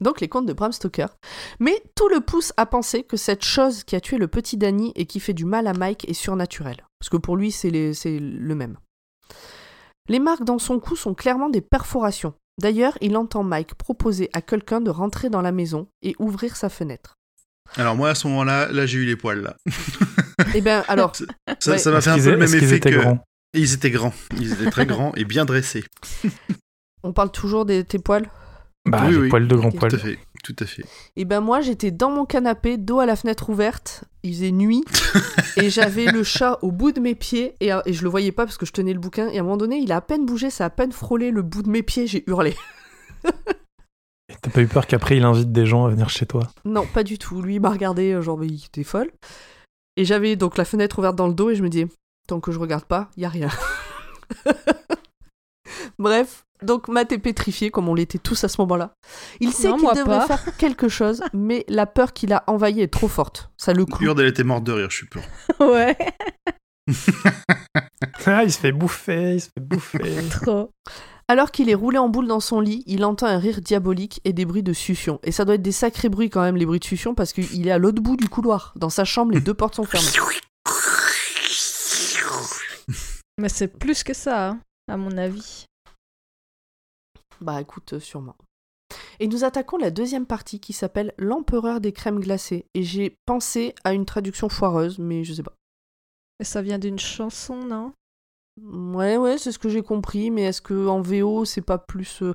Donc 0.00 0.20
les 0.20 0.28
contes 0.28 0.46
de 0.46 0.52
Bram 0.52 0.72
Stoker. 0.72 1.06
Mais 1.60 1.82
tout 1.94 2.08
le 2.08 2.20
pousse 2.20 2.52
à 2.56 2.66
penser 2.66 3.04
que 3.04 3.16
cette 3.16 3.44
chose 3.44 3.84
qui 3.84 3.94
a 3.96 4.00
tué 4.00 4.18
le 4.18 4.28
petit 4.28 4.56
Danny 4.56 4.92
et 4.96 5.06
qui 5.06 5.20
fait 5.20 5.32
du 5.34 5.44
mal 5.44 5.66
à 5.66 5.72
Mike 5.72 6.08
est 6.08 6.14
surnaturelle. 6.14 6.84
Parce 6.98 7.10
que 7.10 7.16
pour 7.16 7.36
lui, 7.36 7.52
c'est 7.52 7.70
le 7.70 8.54
même. 8.54 8.76
Les 10.08 10.18
marques 10.18 10.44
dans 10.44 10.58
son 10.58 10.80
cou 10.80 10.96
sont 10.96 11.14
clairement 11.14 11.48
des 11.48 11.60
perforations. 11.60 12.34
D'ailleurs, 12.60 12.98
il 13.00 13.16
entend 13.16 13.42
Mike 13.44 13.74
proposer 13.74 14.30
à 14.32 14.42
quelqu'un 14.42 14.80
de 14.80 14.90
rentrer 14.90 15.30
dans 15.30 15.42
la 15.42 15.52
maison 15.52 15.88
et 16.02 16.14
ouvrir 16.18 16.56
sa 16.56 16.68
fenêtre. 16.68 17.14
Alors 17.76 17.96
moi 17.96 18.10
à 18.10 18.14
ce 18.14 18.26
moment-là, 18.28 18.70
là 18.70 18.86
j'ai 18.86 18.98
eu 18.98 19.04
les 19.04 19.16
poils 19.16 19.42
là. 19.42 19.56
Eh 20.54 20.60
ben 20.60 20.84
alors, 20.88 21.14
Ça 21.60 21.72
m'a 21.90 22.00
fait 22.00 22.10
un 22.10 22.18
peu 22.18 22.30
le 22.30 22.36
même 22.36 22.54
effet 22.54 22.76
étaient 22.76 22.90
que. 22.90 22.96
grands 22.96 23.24
Et 23.54 23.60
ils 23.60 23.72
étaient 23.74 23.90
grands. 23.90 24.12
Ils 24.40 24.52
étaient 24.52 24.70
très 24.70 24.86
grands 24.86 25.12
et 25.16 25.24
bien 25.24 25.44
dressés. 25.44 25.84
on 27.02 27.12
parle 27.12 27.30
toujours 27.32 27.64
de 27.64 27.82
tes 27.82 27.98
poils? 27.98 28.28
Bah, 28.86 29.02
Oui, 29.06 29.12
les 29.14 29.18
oui. 29.22 29.28
poils 29.30 29.48
de 29.48 29.56
grand 29.56 29.68
Ok. 29.68 29.78
poil. 29.78 29.90
Tout 29.90 29.96
à 29.96 29.98
fait, 29.98 30.18
tout 30.44 30.56
à 30.60 30.66
fait. 30.66 30.84
Eh 31.16 31.24
ben 31.24 31.40
moi, 31.40 31.62
j'étais 31.62 31.90
dans 31.90 32.10
mon 32.10 32.26
canapé, 32.26 32.76
dos 32.76 33.00
à 33.00 33.06
la 33.06 33.16
fenêtre 33.16 33.48
ouverte, 33.48 34.04
il 34.22 34.34
faisait 34.34 34.50
nuit, 34.50 34.84
et 35.56 35.70
j'avais 35.70 36.06
le 36.06 36.22
chat 36.22 36.58
au 36.60 36.70
bout 36.70 36.92
de 36.92 37.00
mes 37.00 37.14
pieds, 37.14 37.54
et, 37.60 37.70
et 37.86 37.92
je 37.94 38.02
le 38.02 38.10
voyais 38.10 38.30
pas 38.30 38.44
parce 38.44 38.58
que 38.58 38.66
je 38.66 38.72
tenais 38.72 38.92
le 38.92 38.98
bouquin, 39.00 39.28
et 39.30 39.38
à 39.38 39.40
un 39.40 39.44
moment 39.44 39.56
donné, 39.56 39.78
il 39.78 39.90
a 39.90 39.96
à 39.96 40.00
peine 40.02 40.26
bougé, 40.26 40.50
ça 40.50 40.64
a 40.64 40.66
à 40.66 40.70
peine 40.70 40.92
frôlé 40.92 41.30
le 41.30 41.40
bout 41.40 41.62
de 41.62 41.70
mes 41.70 41.82
pieds, 41.82 42.06
j'ai 42.06 42.24
hurlé. 42.28 42.54
T'as 44.40 44.50
pas 44.50 44.62
eu 44.62 44.66
peur 44.66 44.86
qu'après 44.86 45.16
il 45.16 45.24
invite 45.24 45.52
des 45.52 45.66
gens 45.66 45.84
à 45.84 45.90
venir 45.90 46.08
chez 46.08 46.26
toi 46.26 46.42
Non, 46.64 46.86
pas 46.86 47.02
du 47.02 47.18
tout. 47.18 47.42
Lui, 47.42 47.56
il 47.56 47.60
m'a 47.60 47.70
regardé, 47.70 48.12
euh, 48.12 48.22
genre, 48.22 48.38
mais 48.38 48.46
il 48.46 48.64
était 48.64 48.84
folle. 48.84 49.10
Et 49.96 50.04
j'avais 50.04 50.36
donc 50.36 50.56
la 50.56 50.64
fenêtre 50.64 50.98
ouverte 50.98 51.16
dans 51.16 51.28
le 51.28 51.34
dos, 51.34 51.50
et 51.50 51.54
je 51.56 51.62
me 51.62 51.68
dis, 51.68 51.86
tant 52.26 52.40
que 52.40 52.50
je 52.52 52.58
regarde 52.58 52.84
pas, 52.84 53.10
y 53.16 53.24
a 53.24 53.28
rien. 53.28 53.48
Bref, 55.98 56.44
donc 56.62 56.88
Matt 56.88 57.12
est 57.12 57.18
pétrifié, 57.18 57.70
comme 57.70 57.88
on 57.88 57.94
l'était 57.94 58.18
tous 58.18 58.42
à 58.44 58.48
ce 58.48 58.60
moment-là. 58.62 58.94
Il 59.40 59.52
sait 59.52 59.70
qu'il 59.72 59.88
devrait 59.94 60.26
pas. 60.26 60.26
faire 60.26 60.56
quelque 60.56 60.88
chose, 60.88 61.22
mais 61.32 61.64
la 61.68 61.86
peur 61.86 62.12
qu'il 62.12 62.32
a 62.32 62.42
envahie 62.46 62.80
est 62.80 62.92
trop 62.92 63.08
forte. 63.08 63.50
Ça 63.56 63.72
le 63.72 63.84
cloue. 63.84 64.04
Hurde, 64.06 64.20
elle 64.20 64.28
était 64.28 64.42
morte 64.44 64.64
de 64.64 64.72
rire, 64.72 64.90
je 64.90 64.96
suis 64.96 65.06
peur. 65.06 65.22
ouais, 65.60 65.96
Ah, 68.26 68.42
il 68.44 68.52
se 68.52 68.58
fait 68.58 68.72
bouffer, 68.72 69.34
il 69.34 69.40
se 69.40 69.48
fait 69.48 69.60
bouffer. 69.64 70.28
trop. 70.30 70.70
Alors 71.26 71.50
qu'il 71.50 71.70
est 71.70 71.74
roulé 71.74 71.96
en 71.96 72.10
boule 72.10 72.26
dans 72.26 72.40
son 72.40 72.60
lit, 72.60 72.82
il 72.86 73.04
entend 73.04 73.26
un 73.26 73.38
rire 73.38 73.62
diabolique 73.62 74.20
et 74.24 74.34
des 74.34 74.44
bruits 74.44 74.62
de 74.62 74.74
succion. 74.74 75.20
Et 75.22 75.32
ça 75.32 75.46
doit 75.46 75.54
être 75.54 75.62
des 75.62 75.72
sacrés 75.72 76.10
bruits 76.10 76.28
quand 76.28 76.42
même, 76.42 76.56
les 76.56 76.66
bruits 76.66 76.80
de 76.80 76.84
succion, 76.84 77.14
parce 77.14 77.32
qu'il 77.32 77.66
est 77.66 77.70
à 77.70 77.78
l'autre 77.78 78.02
bout 78.02 78.16
du 78.16 78.28
couloir. 78.28 78.74
Dans 78.76 78.90
sa 78.90 79.04
chambre, 79.04 79.32
les 79.32 79.40
deux 79.40 79.54
portes 79.54 79.76
sont 79.76 79.84
fermées. 79.84 80.06
Mais 83.38 83.48
c'est 83.48 83.68
plus 83.68 84.04
que 84.04 84.12
ça, 84.12 84.50
hein, 84.50 84.60
à 84.86 84.98
mon 84.98 85.16
avis. 85.16 85.64
Bah 87.40 87.60
écoute, 87.60 87.94
euh, 87.94 88.00
sûrement. 88.00 88.36
Et 89.18 89.26
nous 89.26 89.44
attaquons 89.44 89.78
la 89.78 89.90
deuxième 89.90 90.26
partie 90.26 90.60
qui 90.60 90.72
s'appelle 90.72 91.14
L'empereur 91.16 91.80
des 91.80 91.92
crèmes 91.92 92.20
glacées. 92.20 92.66
Et 92.74 92.82
j'ai 92.82 93.16
pensé 93.24 93.74
à 93.84 93.94
une 93.94 94.04
traduction 94.04 94.48
foireuse, 94.48 94.98
mais 94.98 95.24
je 95.24 95.34
sais 95.34 95.42
pas. 95.42 95.56
Et 96.40 96.44
ça 96.44 96.62
vient 96.62 96.78
d'une 96.78 96.98
chanson, 96.98 97.56
non? 97.56 97.92
Ouais, 98.62 99.16
ouais, 99.16 99.36
c'est 99.38 99.52
ce 99.52 99.58
que 99.58 99.68
j'ai 99.68 99.82
compris, 99.82 100.30
mais 100.30 100.42
est-ce 100.42 100.62
que 100.62 100.86
en 100.86 101.00
VO, 101.00 101.44
c'est 101.44 101.60
pas 101.60 101.78
plus. 101.78 102.22
euh, 102.22 102.34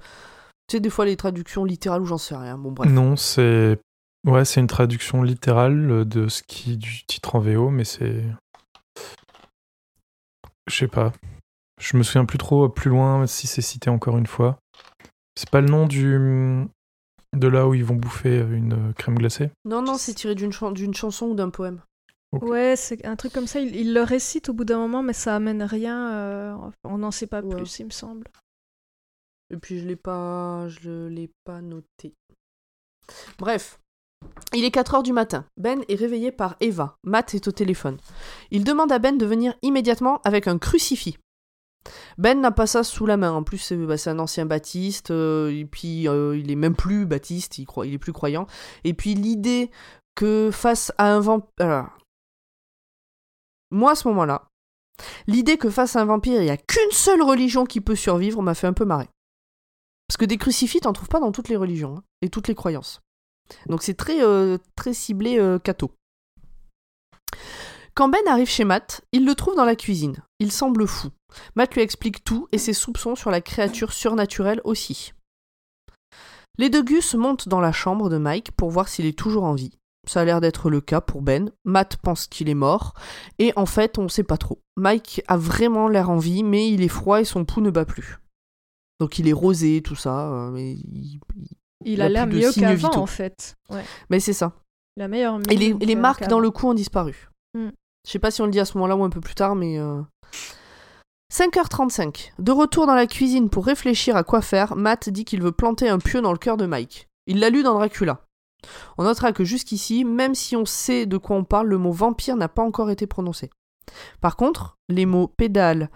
Tu 0.67 0.75
sais, 0.77 0.79
des 0.79 0.89
fois 0.89 1.05
les 1.05 1.15
traductions 1.15 1.63
littérales 1.63 2.01
ou 2.01 2.05
j'en 2.05 2.17
sais 2.17 2.35
rien. 2.35 2.57
Bon, 2.57 2.71
bref. 2.71 2.91
Non, 2.91 3.15
c'est. 3.15 3.79
Ouais, 4.27 4.43
c'est 4.43 4.59
une 4.59 4.67
traduction 4.67 5.23
littérale 5.23 6.07
de 6.07 6.27
ce 6.27 6.43
qui 6.43 6.75
du 6.75 7.05
titre 7.07 7.35
en 7.35 7.39
VO, 7.39 7.69
mais 7.69 7.85
c'est. 7.85 8.21
Je 10.69 10.75
sais 10.75 10.87
pas. 10.87 11.11
Je 11.79 11.95
me 11.95 12.03
souviens 12.03 12.25
plus 12.25 12.37
trop 12.37 12.67
plus 12.67 12.89
loin 12.89 13.25
si 13.25 13.47
c'est 13.47 13.61
cité 13.61 13.89
encore 13.89 14.17
une 14.17 14.27
fois. 14.27 14.59
C'est 15.35 15.49
pas 15.49 15.61
le 15.61 15.67
nom 15.69 15.85
du. 15.87 16.67
de 17.33 17.47
là 17.47 17.67
où 17.67 17.73
ils 17.73 17.85
vont 17.85 17.95
bouffer 17.95 18.39
une 18.39 18.93
crème 18.95 19.17
glacée? 19.17 19.51
Non, 19.63 19.81
non, 19.81 19.95
c'est 19.97 20.13
tiré 20.13 20.35
d'une 20.35 20.51
chan- 20.51 20.71
d'une 20.71 20.93
chanson 20.93 21.27
ou 21.27 21.35
d'un 21.35 21.49
poème. 21.49 21.81
Ouais, 22.31 22.75
c'est 22.75 23.05
un 23.05 23.15
truc 23.15 23.33
comme 23.33 23.47
ça. 23.47 23.59
Il, 23.59 23.75
il 23.75 23.93
le 23.93 24.03
récite 24.03 24.49
au 24.49 24.53
bout 24.53 24.65
d'un 24.65 24.77
moment, 24.77 25.01
mais 25.01 25.13
ça 25.13 25.35
amène 25.35 25.63
rien. 25.63 26.11
euh, 26.13 26.55
on 26.83 26.97
n'en 26.99 27.11
sait 27.11 27.27
pas 27.27 27.41
Ouais. 27.41 27.55
plus, 27.55 27.79
il 27.79 27.85
me 27.85 27.91
semble. 27.91 28.27
Et 29.51 29.57
puis 29.57 29.79
je 29.79 29.87
l'ai 29.87 29.95
pas, 29.95 30.67
je 30.67 31.07
l'ai 31.07 31.31
pas 31.43 31.61
noté. 31.61 32.13
Bref, 33.39 33.79
Il 34.53 34.63
est 34.63 34.69
4 34.71 34.95
heures 34.95 35.03
du 35.03 35.13
matin. 35.13 35.45
Ben 35.57 35.81
est 35.87 35.95
réveillé 35.95 36.31
par 36.31 36.55
Eva. 36.59 36.97
Matt 37.03 37.33
est 37.33 37.47
au 37.47 37.51
téléphone. 37.51 37.97
Il 38.51 38.63
demande 38.63 38.91
à 38.91 38.99
Ben 38.99 39.17
de 39.17 39.25
venir 39.25 39.55
immédiatement 39.63 40.21
avec 40.23 40.47
un 40.47 40.59
crucifix. 40.59 41.17
Ben 42.19 42.39
n'a 42.41 42.51
pas 42.51 42.67
ça 42.67 42.83
sous 42.83 43.05
la 43.07 43.17
main. 43.17 43.31
En 43.31 43.41
plus, 43.43 43.57
c'est 43.57 43.77
bah, 43.77 43.95
un 44.05 44.19
ancien 44.19 44.45
baptiste. 44.45 45.09
euh, 45.11 45.49
et 45.49 45.65
puis, 45.65 46.07
euh, 46.07 46.37
il 46.37 46.51
est 46.51 46.55
même 46.55 46.75
plus 46.75 47.05
baptiste. 47.07 47.57
Il, 47.57 47.65
croit, 47.65 47.87
il 47.87 47.93
est 47.95 47.97
plus 47.99 48.13
croyant. 48.13 48.45
Et 48.83 48.93
puis, 48.93 49.15
l'idée 49.15 49.71
que 50.15 50.49
face 50.51 50.91
à 50.99 51.11
un 51.15 51.19
vampire. 51.21 51.89
Moi, 53.71 53.91
à 53.91 53.95
ce 53.95 54.07
moment-là, 54.07 54.47
l'idée 55.27 55.57
que 55.57 55.69
face 55.69 55.95
à 55.95 56.01
un 56.01 56.05
vampire, 56.05 56.41
il 56.41 56.45
n'y 56.45 56.49
a 56.49 56.57
qu'une 56.57 56.91
seule 56.91 57.21
religion 57.21 57.65
qui 57.65 57.81
peut 57.81 57.95
survivre 57.95 58.41
m'a 58.41 58.55
fait 58.55 58.67
un 58.67 58.73
peu 58.73 58.85
marrer. 58.85 59.09
Parce 60.07 60.17
que 60.17 60.25
des 60.25 60.37
crucifix, 60.37 60.81
t'en 60.81 60.93
trouves 60.93 61.07
pas 61.07 61.19
dans 61.19 61.31
toutes 61.31 61.49
les 61.49 61.55
religions 61.55 61.97
hein, 61.97 62.03
et 62.21 62.29
toutes 62.29 62.47
les 62.47 62.55
croyances. 62.55 63.01
Donc 63.67 63.83
c'est 63.83 63.93
très, 63.93 64.23
euh, 64.23 64.57
très 64.75 64.93
ciblé 64.93 65.39
euh, 65.39 65.59
catho. 65.59 65.91
Quand 67.93 68.09
Ben 68.09 68.27
arrive 68.27 68.49
chez 68.49 68.63
Matt, 68.63 69.01
il 69.11 69.25
le 69.25 69.35
trouve 69.35 69.55
dans 69.55 69.65
la 69.65 69.75
cuisine. 69.75 70.23
Il 70.39 70.51
semble 70.51 70.87
fou. 70.87 71.09
Matt 71.55 71.75
lui 71.75 71.81
explique 71.81 72.23
tout 72.23 72.47
et 72.51 72.57
ses 72.57 72.73
soupçons 72.73 73.15
sur 73.15 73.29
la 73.29 73.41
créature 73.41 73.93
surnaturelle 73.93 74.61
aussi. 74.63 75.13
Les 76.57 76.69
deux 76.69 76.83
gus 76.83 77.13
montent 77.13 77.47
dans 77.47 77.59
la 77.59 77.71
chambre 77.71 78.09
de 78.09 78.17
Mike 78.17 78.51
pour 78.51 78.69
voir 78.69 78.87
s'il 78.87 79.05
est 79.05 79.17
toujours 79.17 79.43
en 79.43 79.53
vie. 79.53 79.77
Ça 80.09 80.21
a 80.21 80.25
l'air 80.25 80.41
d'être 80.41 80.71
le 80.71 80.81
cas 80.81 81.01
pour 81.01 81.21
Ben. 81.21 81.51
Matt 81.65 81.97
pense 81.97 82.25
qu'il 82.25 82.49
est 82.49 82.55
mort. 82.55 82.95
Et 83.37 83.53
en 83.55 83.67
fait, 83.67 83.99
on 83.99 84.09
sait 84.09 84.23
pas 84.23 84.37
trop. 84.37 84.59
Mike 84.75 85.21
a 85.27 85.37
vraiment 85.37 85.87
l'air 85.87 86.09
en 86.09 86.17
vie, 86.17 86.41
mais 86.43 86.67
il 86.71 86.81
est 86.81 86.87
froid 86.87 87.21
et 87.21 87.25
son 87.25 87.45
pouls 87.45 87.61
ne 87.61 87.69
bat 87.69 87.85
plus. 87.85 88.17
Donc 88.99 89.19
il 89.19 89.27
est 89.27 89.33
rosé, 89.33 89.81
tout 89.83 89.95
ça. 89.95 90.31
euh, 90.31 90.49
mais 90.49 90.71
il- 90.73 91.19
il- 91.35 91.49
Il 91.85 91.97
y 91.99 92.01
a 92.01 92.09
l'air 92.09 92.25
mieux 92.27 92.51
qu'avant, 92.51 92.89
en 93.03 93.05
fait. 93.05 93.55
Ouais. 93.69 93.83
Mais 94.09 94.19
c'est 94.19 94.33
ça. 94.33 94.53
La 94.97 95.07
meilleure 95.07 95.39
Et 95.49 95.55
les, 95.55 95.95
marques 95.95 96.27
dans 96.27 96.39
le 96.39 96.49
cou 96.49 96.69
ont 96.69 96.73
disparu. 96.73 97.29
Hmm. 97.53 97.69
Je 98.05 98.11
sais 98.11 98.19
pas 98.19 98.31
si 98.31 98.41
on 98.41 98.45
le 98.45 98.51
dit 98.51 98.59
à 98.59 98.65
ce 98.65 98.77
moment-là 98.77 98.95
ou 98.97 99.03
un 99.03 99.09
peu 99.11 99.21
plus 99.21 99.35
tard, 99.35 99.55
mais. 99.55 99.77
euh, 99.79 100.01
5h35. 101.31 102.31
De 102.39 102.51
retour 102.51 102.87
dans 102.87 102.95
la 102.95 103.07
cuisine 103.07 103.49
pour 103.49 103.65
réfléchir 103.65 104.15
à 104.15 104.23
quoi 104.23 104.41
faire, 104.41 104.75
Matt 104.75 105.09
dit 105.09 105.25
qu'il 105.25 105.41
veut 105.41 105.51
planter 105.51 105.87
un 105.87 105.99
pieu 105.99 106.21
dans 106.21 106.31
le 106.31 106.37
cœur 106.39 106.57
de 106.57 106.65
Mike. 106.65 107.07
Il 107.27 107.39
l'a 107.39 107.49
lu 107.49 107.61
dans 107.63 107.75
Dracula. 107.75 108.25
On 108.97 109.03
notera 109.03 109.31
que 109.31 109.43
jusqu'ici, 109.43 110.03
même 110.03 110.35
si 110.35 110.55
on 110.55 110.65
sait 110.65 111.05
de 111.05 111.17
quoi 111.17 111.35
on 111.35 111.43
parle, 111.43 111.67
le 111.67 111.77
mot 111.77 111.91
vampire 111.91 112.35
n'a 112.35 112.49
pas 112.49 112.63
encore 112.63 112.89
été 112.89 113.07
prononcé. 113.07 113.49
Par 114.21 114.35
contre, 114.35 114.77
les 114.87 115.05
mots 115.05 115.27
pédale, 115.27 115.89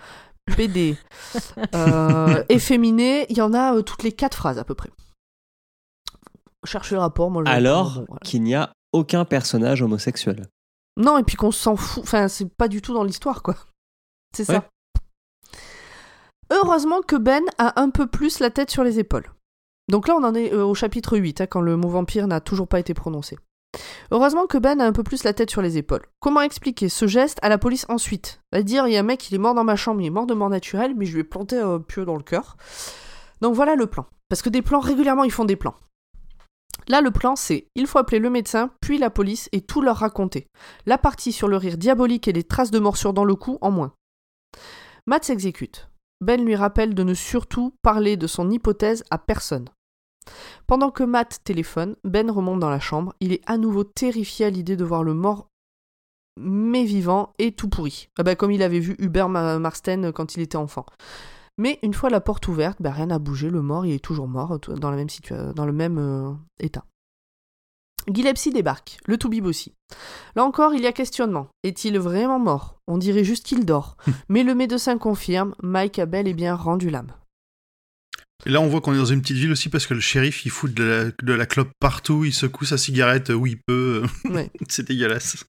PD, 0.45 0.97
euh, 1.75 2.43
efféminé, 2.49 3.25
il 3.29 3.37
y 3.37 3.41
en 3.41 3.53
a 3.53 3.75
euh, 3.75 3.81
toutes 3.81 4.03
les 4.03 4.11
quatre 4.11 4.37
phrases 4.37 4.57
à 4.57 4.63
peu 4.63 4.75
près. 4.75 4.89
Cherchez 6.65 6.95
le 6.95 7.01
rapport, 7.01 7.29
moi 7.29 7.43
je. 7.45 7.51
Alors 7.51 7.95
bon, 7.95 8.05
voilà. 8.07 8.19
qu'il 8.23 8.43
n'y 8.43 8.55
a 8.55 8.73
aucun 8.93 9.25
personnage 9.25 9.81
homosexuel. 9.81 10.47
Non, 10.95 11.17
et 11.17 11.23
puis 11.23 11.35
qu'on 11.35 11.51
s'en 11.51 11.75
fout. 11.75 12.03
Enfin, 12.03 12.27
c'est 12.27 12.53
pas 12.55 12.67
du 12.67 12.81
tout 12.81 12.93
dans 12.93 13.03
l'histoire, 13.03 13.41
quoi. 13.41 13.55
C'est 14.35 14.45
ça. 14.45 14.65
Heureusement 16.51 17.01
que 17.01 17.15
Ben 17.15 17.43
a 17.57 17.81
un 17.81 17.89
peu 17.89 18.07
plus 18.07 18.39
la 18.39 18.49
tête 18.49 18.69
sur 18.69 18.83
les 18.83 18.99
épaules. 18.99 19.31
Donc 19.89 20.07
là, 20.07 20.15
on 20.15 20.23
en 20.23 20.35
est 20.35 20.53
euh, 20.53 20.65
au 20.65 20.73
chapitre 20.73 21.17
8, 21.17 21.41
hein, 21.41 21.47
quand 21.47 21.61
le 21.61 21.75
mot 21.75 21.89
vampire 21.89 22.27
n'a 22.27 22.39
toujours 22.39 22.67
pas 22.67 22.79
été 22.79 22.93
prononcé. 22.93 23.37
Heureusement 24.11 24.45
que 24.45 24.57
Ben 24.57 24.79
a 24.79 24.85
un 24.85 24.91
peu 24.91 25.03
plus 25.03 25.23
la 25.23 25.33
tête 25.33 25.49
sur 25.49 25.61
les 25.61 25.77
épaules. 25.77 26.05
Comment 26.19 26.41
expliquer 26.41 26.89
ce 26.89 27.07
geste 27.07 27.39
à 27.41 27.49
la 27.49 27.57
police 27.57 27.85
ensuite? 27.89 28.41
Va 28.51 28.61
dire, 28.61 28.87
il 28.87 28.93
y 28.93 28.97
a 28.97 28.99
un 28.99 29.03
mec, 29.03 29.29
il 29.29 29.35
est 29.35 29.39
mort 29.39 29.55
dans 29.55 29.63
ma 29.63 29.75
chambre, 29.75 30.01
il 30.01 30.07
est 30.07 30.11
mort 30.11 30.27
de 30.27 30.33
mort 30.33 30.49
naturelle, 30.49 30.93
mais 30.95 31.05
je 31.05 31.13
lui 31.13 31.21
ai 31.21 31.23
planté 31.23 31.57
un 31.57 31.79
pieu 31.79 32.05
dans 32.05 32.15
le 32.15 32.23
cœur. 32.23 32.55
Donc 33.41 33.55
voilà 33.55 33.75
le 33.75 33.87
plan. 33.87 34.05
Parce 34.29 34.41
que 34.41 34.49
des 34.49 34.61
plans, 34.61 34.79
régulièrement, 34.79 35.23
ils 35.23 35.31
font 35.31 35.45
des 35.45 35.55
plans. 35.55 35.75
Là, 36.87 37.01
le 37.01 37.11
plan, 37.11 37.35
c'est 37.35 37.67
il 37.75 37.87
faut 37.87 37.99
appeler 37.99 38.19
le 38.19 38.29
médecin, 38.29 38.71
puis 38.81 38.97
la 38.97 39.09
police, 39.09 39.49
et 39.51 39.61
tout 39.61 39.81
leur 39.81 39.97
raconter. 39.97 40.47
La 40.85 40.97
partie 40.97 41.31
sur 41.31 41.47
le 41.47 41.57
rire 41.57 41.77
diabolique 41.77 42.27
et 42.27 42.33
les 42.33 42.43
traces 42.43 42.71
de 42.71 42.79
morsure 42.79 43.13
dans 43.13 43.25
le 43.25 43.35
cou 43.35 43.57
en 43.61 43.71
moins. 43.71 43.93
Matt 45.07 45.23
s'exécute. 45.25 45.87
Ben 46.23 46.43
lui 46.43 46.55
rappelle 46.55 46.95
de 46.95 47.03
ne 47.03 47.13
surtout 47.13 47.75
parler 47.81 48.17
de 48.17 48.27
son 48.27 48.49
hypothèse 48.49 49.03
à 49.11 49.17
personne. 49.17 49.69
Pendant 50.67 50.89
que 50.89 51.03
Matt 51.03 51.41
téléphone, 51.43 51.95
Ben 52.03 52.31
remonte 52.31 52.59
dans 52.59 52.69
la 52.69 52.79
chambre. 52.79 53.13
Il 53.19 53.33
est 53.33 53.41
à 53.45 53.57
nouveau 53.57 53.83
terrifié 53.83 54.45
à 54.45 54.49
l'idée 54.49 54.77
de 54.77 54.85
voir 54.85 55.03
le 55.03 55.13
mort, 55.13 55.47
mais 56.39 56.85
vivant 56.85 57.33
et 57.39 57.51
tout 57.51 57.69
pourri. 57.69 58.09
Ah 58.17 58.23
bah, 58.23 58.35
comme 58.35 58.51
il 58.51 58.63
avait 58.63 58.79
vu 58.79 58.95
Hubert 58.99 59.29
Ma- 59.29 59.59
Marsten 59.59 60.11
quand 60.11 60.35
il 60.35 60.41
était 60.41 60.55
enfant. 60.55 60.85
Mais 61.57 61.77
une 61.83 61.93
fois 61.93 62.09
la 62.09 62.21
porte 62.21 62.47
ouverte, 62.47 62.81
bah, 62.81 62.91
rien 62.91 63.07
n'a 63.07 63.19
bougé. 63.19 63.49
Le 63.49 63.61
mort, 63.61 63.85
il 63.85 63.93
est 63.93 64.03
toujours 64.03 64.27
mort, 64.27 64.59
dans 64.59 64.89
le 64.89 65.73
même 65.73 65.97
euh, 65.99 66.31
état. 66.59 66.85
Gillespie 68.11 68.51
débarque, 68.51 68.97
le 69.05 69.17
toubib 69.17 69.45
aussi. 69.45 69.73
Là 70.35 70.43
encore, 70.43 70.73
il 70.73 70.81
y 70.81 70.87
a 70.87 70.91
questionnement. 70.91 71.47
Est-il 71.63 71.97
vraiment 71.99 72.39
mort? 72.39 72.75
On 72.87 72.97
dirait 72.97 73.23
juste 73.23 73.45
qu'il 73.45 73.65
dort. 73.65 73.95
Mais 74.29 74.43
le 74.43 74.55
médecin 74.55 74.97
confirme, 74.97 75.55
Mike 75.61 75.99
a 75.99 76.05
bel 76.05 76.27
et 76.27 76.33
bien 76.33 76.55
rendu 76.55 76.89
l'âme. 76.89 77.13
Et 78.45 78.49
là, 78.49 78.59
on 78.59 78.67
voit 78.67 78.81
qu'on 78.81 78.93
est 78.93 78.97
dans 78.97 79.05
une 79.05 79.21
petite 79.21 79.37
ville 79.37 79.51
aussi 79.53 79.69
parce 79.69 79.87
que 79.87 79.93
le 79.93 80.01
shérif, 80.01 80.45
il 80.45 80.49
fout 80.51 80.73
de 80.73 80.83
la, 80.83 81.03
de 81.23 81.33
la 81.33 81.45
clope 81.45 81.71
partout, 81.79 82.25
il 82.25 82.33
secoue 82.33 82.65
sa 82.65 82.77
cigarette 82.77 83.29
où 83.29 83.47
il 83.47 83.57
peut. 83.65 84.03
Ouais. 84.25 84.51
c'est 84.67 84.85
dégueulasse. 84.85 85.45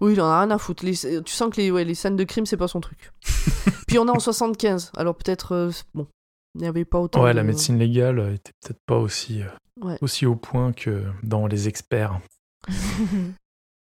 Oui, 0.00 0.12
il 0.12 0.20
en 0.20 0.26
a 0.26 0.40
rien 0.42 0.50
à 0.52 0.58
foutre. 0.58 0.84
Les- 0.84 1.22
tu 1.24 1.32
sens 1.32 1.50
que 1.52 1.60
les, 1.60 1.70
ouais, 1.72 1.84
les 1.84 1.94
scènes 1.96 2.16
de 2.16 2.24
crime, 2.24 2.46
c'est 2.46 2.56
pas 2.56 2.68
son 2.68 2.80
truc. 2.80 3.10
Puis 3.88 3.98
on 3.98 4.06
est 4.06 4.10
en 4.10 4.20
75, 4.20 4.92
alors 4.96 5.16
peut-être, 5.16 5.52
euh, 5.52 5.70
bon, 5.94 6.06
il 6.54 6.60
n'y 6.60 6.68
avait 6.68 6.84
pas 6.84 7.00
autant 7.00 7.22
Ouais, 7.22 7.32
de- 7.32 7.36
la 7.36 7.42
médecine 7.42 7.78
légale 7.78 8.18
euh, 8.20 8.32
était 8.34 8.52
peut-être 8.62 8.80
pas 8.86 8.96
aussi, 8.98 9.42
euh, 9.42 9.46
Ouais. 9.80 9.96
aussi 10.00 10.26
au 10.26 10.34
point 10.36 10.72
que 10.72 11.04
dans 11.22 11.46
les 11.46 11.68
experts. 11.68 12.20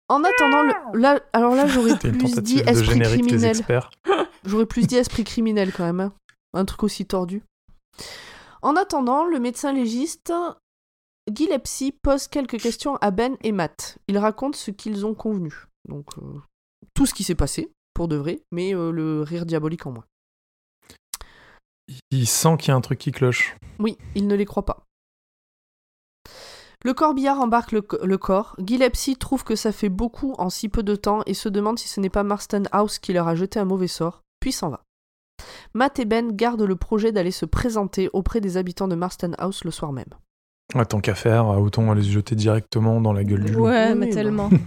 En 0.10 0.22
attendant, 0.24 0.62
le- 0.64 1.00
là, 1.00 1.22
alors 1.32 1.56
là, 1.56 1.66
j'aurais 1.66 1.98
plus 2.00 2.12
dit 2.42 2.56
de 2.62 2.70
esprit 2.70 3.00
criminel. 3.00 3.56
J'aurais 4.46 4.66
plus 4.66 4.86
dit 4.86 4.98
esprit 4.98 5.24
criminel 5.24 5.72
quand 5.72 5.86
même. 5.86 6.02
hein. 6.02 6.14
Un 6.54 6.66
truc 6.66 6.84
aussi 6.84 7.06
tordu. 7.06 7.42
En 8.62 8.76
attendant, 8.76 9.26
le 9.26 9.40
médecin 9.40 9.72
légiste 9.72 10.34
Gillespie 11.34 11.94
pose 11.94 12.28
quelques 12.28 12.60
questions 12.60 12.98
à 12.98 13.12
Ben 13.12 13.38
et 13.42 13.54
Matt. 13.54 13.98
Ils 14.10 14.18
racontent 14.18 14.58
ce 14.58 14.72
qu'ils 14.72 15.06
ont 15.06 15.14
convenu. 15.16 15.54
Donc, 15.88 16.06
euh, 16.18 16.40
tout 16.94 17.06
ce 17.06 17.14
qui 17.14 17.24
s'est 17.24 17.34
passé, 17.34 17.72
pour 17.94 18.10
de 18.10 18.18
vrai, 18.18 18.42
mais 18.52 18.76
euh, 18.76 18.92
le 18.92 19.22
rire 19.22 19.46
diabolique 19.46 19.86
en 19.86 19.92
moins. 19.94 20.06
Il 22.12 22.28
sent 22.28 22.58
qu'il 22.60 22.68
y 22.70 22.72
a 22.72 22.76
un 22.76 22.82
truc 22.82 23.00
qui 23.00 23.12
cloche. 23.14 23.56
Oui, 23.80 23.98
il 24.16 24.28
ne 24.28 24.36
les 24.36 24.46
croit 24.46 24.66
pas. 24.66 24.84
Le 26.84 26.94
corbillard 26.94 27.40
embarque 27.40 27.72
le, 27.72 27.82
co- 27.82 28.06
le 28.06 28.18
corps. 28.18 28.56
Gillespie 28.66 29.16
trouve 29.16 29.44
que 29.44 29.56
ça 29.56 29.72
fait 29.72 29.90
beaucoup 29.90 30.34
en 30.38 30.50
si 30.50 30.68
peu 30.70 30.84
de 30.84 30.96
temps 30.96 31.22
et 31.26 31.34
se 31.34 31.48
demande 31.50 31.80
si 31.80 31.88
ce 31.88 32.00
n'est 32.02 32.10
pas 32.10 32.24
Marston 32.24 32.64
House 32.72 33.00
qui 33.00 33.14
leur 33.14 33.28
a 33.28 33.36
jeté 33.36 33.60
un 33.60 33.66
mauvais 33.66 33.88
sort, 33.88 34.22
puis 34.40 34.52
s'en 34.52 34.70
va. 34.70 34.82
Matt 35.74 36.00
et 36.00 36.06
Ben 36.06 36.32
gardent 36.36 36.62
le 36.64 36.76
projet 36.76 37.12
d'aller 37.12 37.32
se 37.32 37.46
présenter 37.46 38.10
auprès 38.14 38.42
des 38.42 38.58
habitants 38.58 38.88
de 38.88 38.96
Marston 38.96 39.32
House 39.38 39.64
le 39.64 39.72
soir 39.72 39.92
même. 39.94 40.14
Ah, 40.76 40.86
tant 40.86 41.00
qu'à 41.02 41.16
faire, 41.16 41.48
autant 41.48 41.90
aller 41.92 42.04
se 42.04 42.10
jeter 42.10 42.36
directement 42.36 43.00
dans 43.02 43.14
la 43.14 43.24
gueule 43.24 43.44
du 43.46 43.54
loup. 43.54 43.66
Ouais, 43.66 43.90
Oui, 43.92 43.98
mais 43.98 44.08
bah. 44.08 44.14
tellement. 44.14 44.50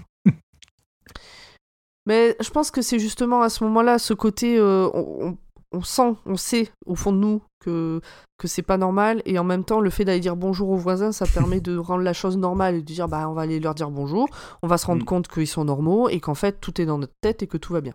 Mais 2.07 2.37
je 2.41 2.51
pense 2.51 2.71
que 2.71 2.83
c'est 2.83 3.01
justement 3.01 3.43
à 3.43 3.49
ce 3.49 3.65
moment-là, 3.65 3.99
ce 3.99 4.15
côté, 4.15 4.57
euh, 4.59 4.89
on, 4.95 5.37
on- 5.73 5.83
sent, 5.83 6.15
on 6.27 6.37
sait 6.37 6.71
au 6.87 6.95
fond 6.95 7.13
de 7.13 7.19
nous 7.19 7.43
que, 7.61 8.01
que 8.39 8.47
c'est 8.49 8.63
pas 8.63 8.77
normal, 8.79 9.23
et 9.25 9.39
en 9.39 9.45
même 9.45 9.65
temps, 9.65 9.81
le 9.81 9.91
fait 9.91 10.05
d'aller 10.05 10.21
dire 10.21 10.37
bonjour 10.37 10.69
aux 10.71 10.77
voisins, 10.77 11.13
ça 11.13 11.27
permet 11.27 11.61
de 11.61 11.77
rendre 11.77 12.03
la 12.03 12.13
chose 12.13 12.37
normale 12.37 12.77
et 12.77 12.81
de 12.81 12.87
dire, 12.87 13.09
bah, 13.09 13.29
on 13.29 13.33
va 13.35 13.43
aller 13.43 13.59
leur 13.61 13.75
dire 13.75 13.91
bonjour, 13.91 14.29
on 14.63 14.67
va 14.69 14.79
se 14.79 14.87
rendre 14.87 15.03
Mm. 15.03 15.07
compte 15.07 15.29
qu'ils 15.29 15.47
sont 15.49 15.65
normaux 15.65 16.09
et 16.09 16.21
qu'en 16.21 16.35
fait, 16.35 16.61
tout 16.61 16.81
est 16.81 16.87
dans 16.87 16.99
notre 16.99 17.15
tête 17.21 17.43
et 17.43 17.47
que 17.47 17.57
tout 17.57 17.73
va 17.73 17.81
bien. 17.81 17.95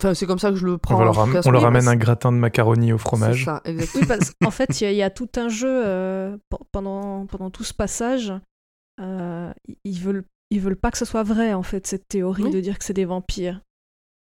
Enfin, 0.00 0.12
c'est 0.12 0.26
comme 0.26 0.38
ça 0.38 0.50
que 0.50 0.56
je 0.56 0.66
le 0.66 0.76
prends. 0.76 0.96
On, 1.00 1.04
leur, 1.04 1.16
on 1.18 1.58
ramène 1.58 1.84
mais 1.84 1.88
un 1.90 1.96
gratin 1.96 2.30
de 2.30 2.36
macaroni 2.36 2.92
au 2.92 2.98
fromage. 2.98 3.38
C'est 3.40 3.44
ça, 3.46 3.62
exactement. 3.64 4.02
Oui, 4.02 4.06
parce 4.08 4.32
qu'en 4.40 4.50
fait, 4.50 4.80
il 4.80 4.84
y, 4.84 4.86
a- 4.86 4.92
il 4.92 4.96
y 4.98 5.02
a 5.02 5.08
tout 5.10 5.28
un 5.36 5.48
jeu 5.48 5.82
euh, 5.86 6.36
pe- 6.50 6.56
pendant, 6.70 7.24
pendant 7.26 7.50
tout 7.50 7.64
ce 7.64 7.72
passage. 7.72 8.32
euh, 9.00 9.52
ils 9.84 10.00
veulent 10.00 10.24
ils 10.50 10.60
veulent 10.60 10.76
pas 10.76 10.90
que 10.92 10.98
ce 10.98 11.04
soit 11.04 11.24
vrai 11.24 11.52
en 11.54 11.64
fait 11.64 11.86
cette 11.88 12.06
théorie 12.06 12.44
Oui. 12.44 12.50
de 12.50 12.60
dire 12.60 12.78
que 12.78 12.84
c'est 12.84 12.92
des 12.92 13.04
vampires. 13.04 13.62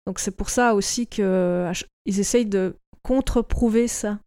Donc 0.07 0.19
c'est 0.19 0.35
pour 0.35 0.49
ça 0.49 0.75
aussi 0.75 1.07
que 1.07 1.65
à 1.67 1.73
ch- 1.73 1.85
ils 2.05 2.19
essayent 2.19 2.45
de 2.45 2.75
contre-prouver 3.03 3.87
ça. 3.87 4.19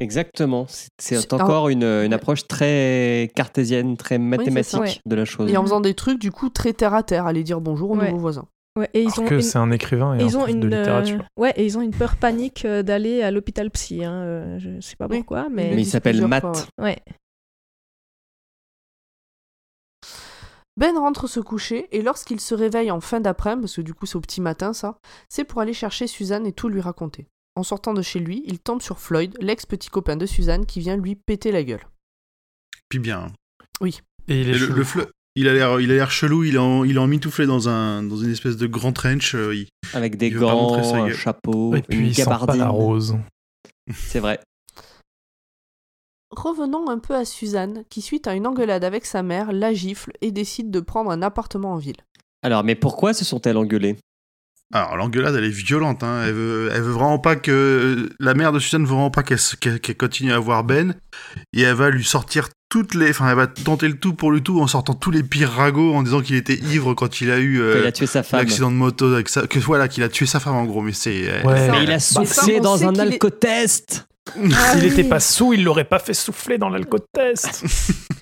Exactement. 0.00 0.66
C'est- 0.98 1.32
encore 1.34 1.68
une, 1.68 1.82
approche 2.12 2.46
très 2.46 3.30
cartésienne, 3.34 3.96
très 3.96 4.18
mathématique 4.18 4.80
Ouais. 4.80 4.94
de 5.04 5.14
la 5.16 5.24
chose. 5.24 5.50
Et 5.50 5.56
en 5.56 5.62
faisant 5.62 5.80
des 5.80 5.94
trucs, 5.94 6.20
du 6.20 6.30
coup, 6.30 6.50
très 6.50 6.72
terre 6.72 6.94
à 6.94 7.02
terre, 7.02 7.26
aller 7.26 7.42
dire 7.42 7.60
bonjour 7.60 7.90
aux 7.90 7.96
Ouais. 7.96 8.06
nouveaux 8.10 8.20
voisins. 8.20 8.46
Ouais, 8.78 8.88
et 8.94 9.02
ils 9.02 9.06
Alors 9.08 9.18
ont 9.20 9.26
que 9.26 9.34
une, 9.36 9.42
c'est 9.42 9.58
un 9.58 9.72
écrivain 9.72 10.16
et, 10.16 10.22
ils 10.22 10.36
un 10.36 10.40
ont 10.40 10.46
une 10.46 10.60
de 10.60 10.66
euh, 10.72 10.78
littérature. 10.78 11.24
ouais 11.36 11.52
et 11.56 11.64
ils 11.64 11.76
ont 11.76 11.80
une 11.80 11.90
peur 11.90 12.14
panique 12.14 12.64
euh, 12.64 12.84
d'aller 12.84 13.22
à 13.22 13.32
l'hôpital 13.32 13.72
psy. 13.72 14.04
Hein, 14.04 14.12
euh, 14.22 14.58
je 14.60 14.80
sais 14.80 14.94
pas 14.94 15.08
Oui. 15.10 15.16
pourquoi, 15.16 15.48
Mais 15.50 15.72
mais, 15.74 15.82
il 15.82 15.86
s'appelle 15.86 16.24
Matt. 16.28 16.42
fois, 16.42 16.52
ouais. 16.78 16.98
Ben 20.78 20.96
rentre 20.96 21.26
se 21.26 21.40
coucher 21.40 21.88
et 21.90 22.02
lorsqu'il 22.02 22.38
se 22.40 22.54
réveille 22.54 22.90
en 22.92 23.00
fin 23.00 23.20
d'après-midi, 23.20 23.62
parce 23.62 23.76
que 23.76 23.80
du 23.80 23.94
coup 23.94 24.06
c'est 24.06 24.16
au 24.16 24.20
petit 24.20 24.40
matin 24.40 24.72
ça, 24.72 24.98
c'est 25.28 25.44
pour 25.44 25.60
aller 25.60 25.72
chercher 25.74 26.06
Suzanne 26.06 26.46
et 26.46 26.52
tout 26.52 26.68
lui 26.68 26.80
raconter. 26.80 27.26
En 27.56 27.64
sortant 27.64 27.92
de 27.94 28.02
chez 28.02 28.20
lui, 28.20 28.44
il 28.46 28.60
tombe 28.60 28.80
sur 28.80 29.00
Floyd, 29.00 29.36
l'ex-petit 29.40 29.88
copain 29.90 30.16
de 30.16 30.24
Suzanne, 30.26 30.64
qui 30.66 30.78
vient 30.78 30.96
lui 30.96 31.16
péter 31.16 31.50
la 31.50 31.64
gueule. 31.64 31.84
Puis 32.88 33.00
bien. 33.00 33.32
Oui. 33.80 34.00
Et 34.28 34.42
il 34.42 34.50
est 34.50 34.54
Et 34.54 34.58
le, 34.58 34.84
il 35.34 35.48
a 35.48 35.52
l'air, 35.54 35.80
il 35.80 35.90
a 35.90 35.94
l'air 35.94 36.10
chelou. 36.12 36.44
Il 36.44 36.54
est, 36.54 36.58
en, 36.58 36.84
il 36.84 36.94
est 36.94 36.98
emmitouflé 37.00 37.46
dans 37.46 37.68
un, 37.68 38.04
dans 38.04 38.16
une 38.16 38.30
espèce 38.30 38.56
de 38.56 38.66
grand 38.68 38.92
trench. 38.92 39.34
euh, 39.34 39.54
il- 39.56 39.68
Avec 39.92 40.16
des 40.16 40.30
gants, 40.30 40.80
sa 40.84 40.98
un 40.98 41.10
chapeau, 41.12 41.74
Et 41.74 41.82
puis 41.82 41.98
une 41.98 42.06
il 42.06 42.14
sent 42.14 42.24
pas 42.24 42.30
gabardine. 42.38 42.60
la 42.60 42.68
rose. 42.68 43.16
C'est 43.92 44.20
vrai. 44.20 44.38
Revenons 46.38 46.88
un 46.88 46.98
peu 46.98 47.16
à 47.16 47.24
Suzanne, 47.24 47.82
qui 47.90 48.00
suite 48.00 48.28
à 48.28 48.34
une 48.34 48.46
engueulade 48.46 48.84
avec 48.84 49.06
sa 49.06 49.24
mère, 49.24 49.50
la 49.50 49.74
gifle 49.74 50.12
et 50.20 50.30
décide 50.30 50.70
de 50.70 50.78
prendre 50.78 51.10
un 51.10 51.20
appartement 51.20 51.72
en 51.72 51.78
ville. 51.78 51.96
Alors, 52.44 52.62
mais 52.62 52.76
pourquoi 52.76 53.12
se 53.12 53.24
sont-elles 53.24 53.56
engueulées? 53.56 53.96
Alors 54.72 54.96
l'engueulade, 54.96 55.34
elle 55.34 55.44
est 55.44 55.48
violente. 55.48 56.04
Hein. 56.04 56.22
Elle 56.26 56.34
veut, 56.34 56.70
elle 56.72 56.82
veut 56.82 56.92
vraiment 56.92 57.18
pas 57.18 57.36
que 57.36 58.10
la 58.20 58.34
mère 58.34 58.52
de 58.52 58.58
Suzanne 58.58 58.82
veut 58.82 58.92
vraiment 58.92 59.10
pas 59.10 59.22
qu'elle, 59.22 59.96
continue 59.96 60.32
à 60.32 60.38
voir 60.38 60.62
Ben, 60.62 60.94
et 61.54 61.62
elle 61.62 61.74
va 61.74 61.90
lui 61.90 62.04
sortir 62.04 62.50
toutes 62.68 62.94
les, 62.94 63.10
enfin 63.10 63.30
elle 63.30 63.36
va 63.36 63.46
tenter 63.46 63.88
le 63.88 63.98
tout 63.98 64.12
pour 64.12 64.30
le 64.30 64.40
tout 64.40 64.60
en 64.60 64.66
sortant 64.66 64.92
tous 64.92 65.10
les 65.10 65.22
pires 65.22 65.50
ragots 65.50 65.94
en 65.94 66.02
disant 66.02 66.20
qu'il 66.20 66.36
était 66.36 66.58
ivre 66.58 66.92
quand 66.92 67.22
il 67.22 67.30
a 67.30 67.38
eu 67.38 67.62
euh, 67.62 67.72
Quand 67.72 67.80
il 67.80 67.86
a 67.86 67.92
tué 67.92 68.06
sa 68.06 68.22
femme. 68.22 68.40
l'accident 68.40 68.70
de 68.70 68.76
moto 68.76 69.14
avec 69.14 69.30
ça, 69.30 69.46
que 69.46 69.58
voilà 69.58 69.88
qu'il 69.88 70.02
a 70.02 70.10
tué 70.10 70.26
sa 70.26 70.38
femme 70.38 70.54
en 70.54 70.66
gros. 70.66 70.82
Mais 70.82 70.92
c'est 70.92 71.28
euh, 71.28 71.42
Ouais. 71.44 71.70
Mais 71.70 71.84
il 71.84 71.90
a 71.90 71.98
soufflé 71.98 72.60
dans 72.60 72.86
un 72.86 72.94
alcotest 72.96 74.06
Ah 74.36 74.72
S'il 74.74 74.84
oui. 74.84 74.92
était 74.92 75.04
pas 75.08 75.20
sous, 75.20 75.52
il 75.52 75.64
l'aurait 75.64 75.84
pas 75.84 75.98
fait 75.98 76.14
souffler 76.14 76.58
dans 76.58 76.68
l'alcotest. 76.68 77.62
Tu 77.62 77.68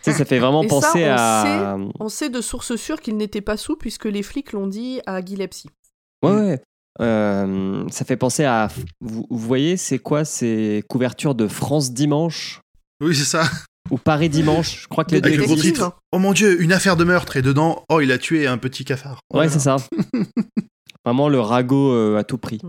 sais, 0.03 0.12
ça 0.12 0.24
fait 0.24 0.39
vraiment 0.39 0.62
Et 0.62 0.69
ça, 0.69 0.74
penser 0.74 1.05
on 1.05 1.15
à. 1.16 1.78
On 2.01 2.09
sait 2.09 2.28
de 2.31 2.41
source 2.41 2.77
sûre 2.77 3.01
qu'il 3.01 3.16
n'était 3.16 3.41
pas 3.41 3.57
sous 3.57 3.77
puisque 3.77 4.07
les 4.07 4.23
flics 4.23 4.53
l'ont 4.53 4.66
dit 4.66 5.01
à 5.07 5.23
Guy 5.23 5.37
Lepsy. 5.37 5.69
Ouais, 6.23 6.33
ouais. 6.33 6.62
Euh, 7.01 7.85
ça 7.91 8.05
fait 8.05 8.16
penser 8.16 8.45
à. 8.45 8.69
Vous, 9.01 9.27
vous 9.31 9.39
voyez, 9.39 9.77
c'est 9.77 9.99
quoi 9.99 10.24
ces 10.24 10.83
couvertures 10.89 11.35
de 11.35 11.49
France 11.49 11.93
Dimanche? 11.93 12.61
Oui 13.03 13.15
c'est 13.15 13.24
ça. 13.24 13.45
ou 13.91 13.99
Paris 13.99 14.31
Dimanche 14.31 14.83
Je 14.83 14.89
crois 14.89 15.05
que 15.05 15.11
les 15.12 15.20
De 15.20 15.28
deux 15.28 15.35
Avec 15.35 15.41
le 15.49 15.55
gros 15.55 15.61
titre. 15.61 15.93
Oh 16.12 16.19
mon 16.19 16.33
dieu, 16.33 16.61
une 16.62 16.73
affaire 16.73 16.97
de 16.97 17.05
meurtre 17.05 17.37
et 17.37 17.43
dedans, 17.43 17.85
oh 17.91 18.01
il 18.01 18.11
a 18.12 18.19
tué 18.19 18.47
un 18.47 18.57
petit 18.59 18.85
cafard. 18.85 19.20
Ouais, 19.35 19.49
c'est 19.49 19.59
ça. 19.59 19.77
Vraiment 21.05 21.28
le 21.28 21.39
ragot 21.39 21.93
euh, 21.93 22.16
à 22.16 22.24
tout 22.24 22.39
prix. 22.39 22.61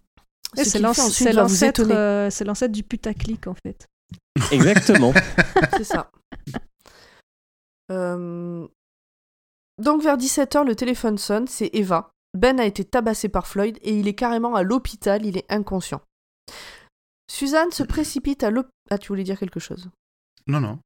C'est 0.56 0.80
l'ancêtre 0.80 1.82
étonner. 1.82 1.95
euh, 1.95 2.30
c'est 2.30 2.45
l'ancêtre 2.45 2.72
du 2.74 2.84
putaclic 2.84 3.48
en 3.48 3.53
fait. 3.56 3.86
Exactement. 4.52 5.14
C'est 5.78 5.84
ça. 5.84 6.10
Euh, 7.91 8.68
Donc 9.80 10.02
vers 10.02 10.18
17h, 10.18 10.65
le 10.65 10.76
téléphone 10.76 11.18
sonne, 11.18 11.48
c'est 11.48 11.69
Eva. 11.74 12.11
Ben 12.34 12.60
a 12.60 12.65
été 12.65 12.84
tabassé 12.84 13.30
par 13.30 13.48
Floyd 13.48 13.78
et 13.82 13.98
il 13.98 14.07
est 14.07 14.14
carrément 14.14 14.56
à 14.56 14.64
l'hôpital, 14.64 15.26
il 15.26 15.38
est 15.38 15.52
inconscient. 15.52 16.02
Suzanne 17.32 17.72
se 17.72 17.84
précipite 17.84 18.44
à 18.44 18.49
l'hôpital. 18.52 18.72
Ah, 18.90 18.98
tu 18.98 19.07
voulais 19.10 19.24
dire 19.24 19.40
quelque 19.40 19.60
chose? 19.60 19.90
Non 20.48 20.60
non. 20.60 20.80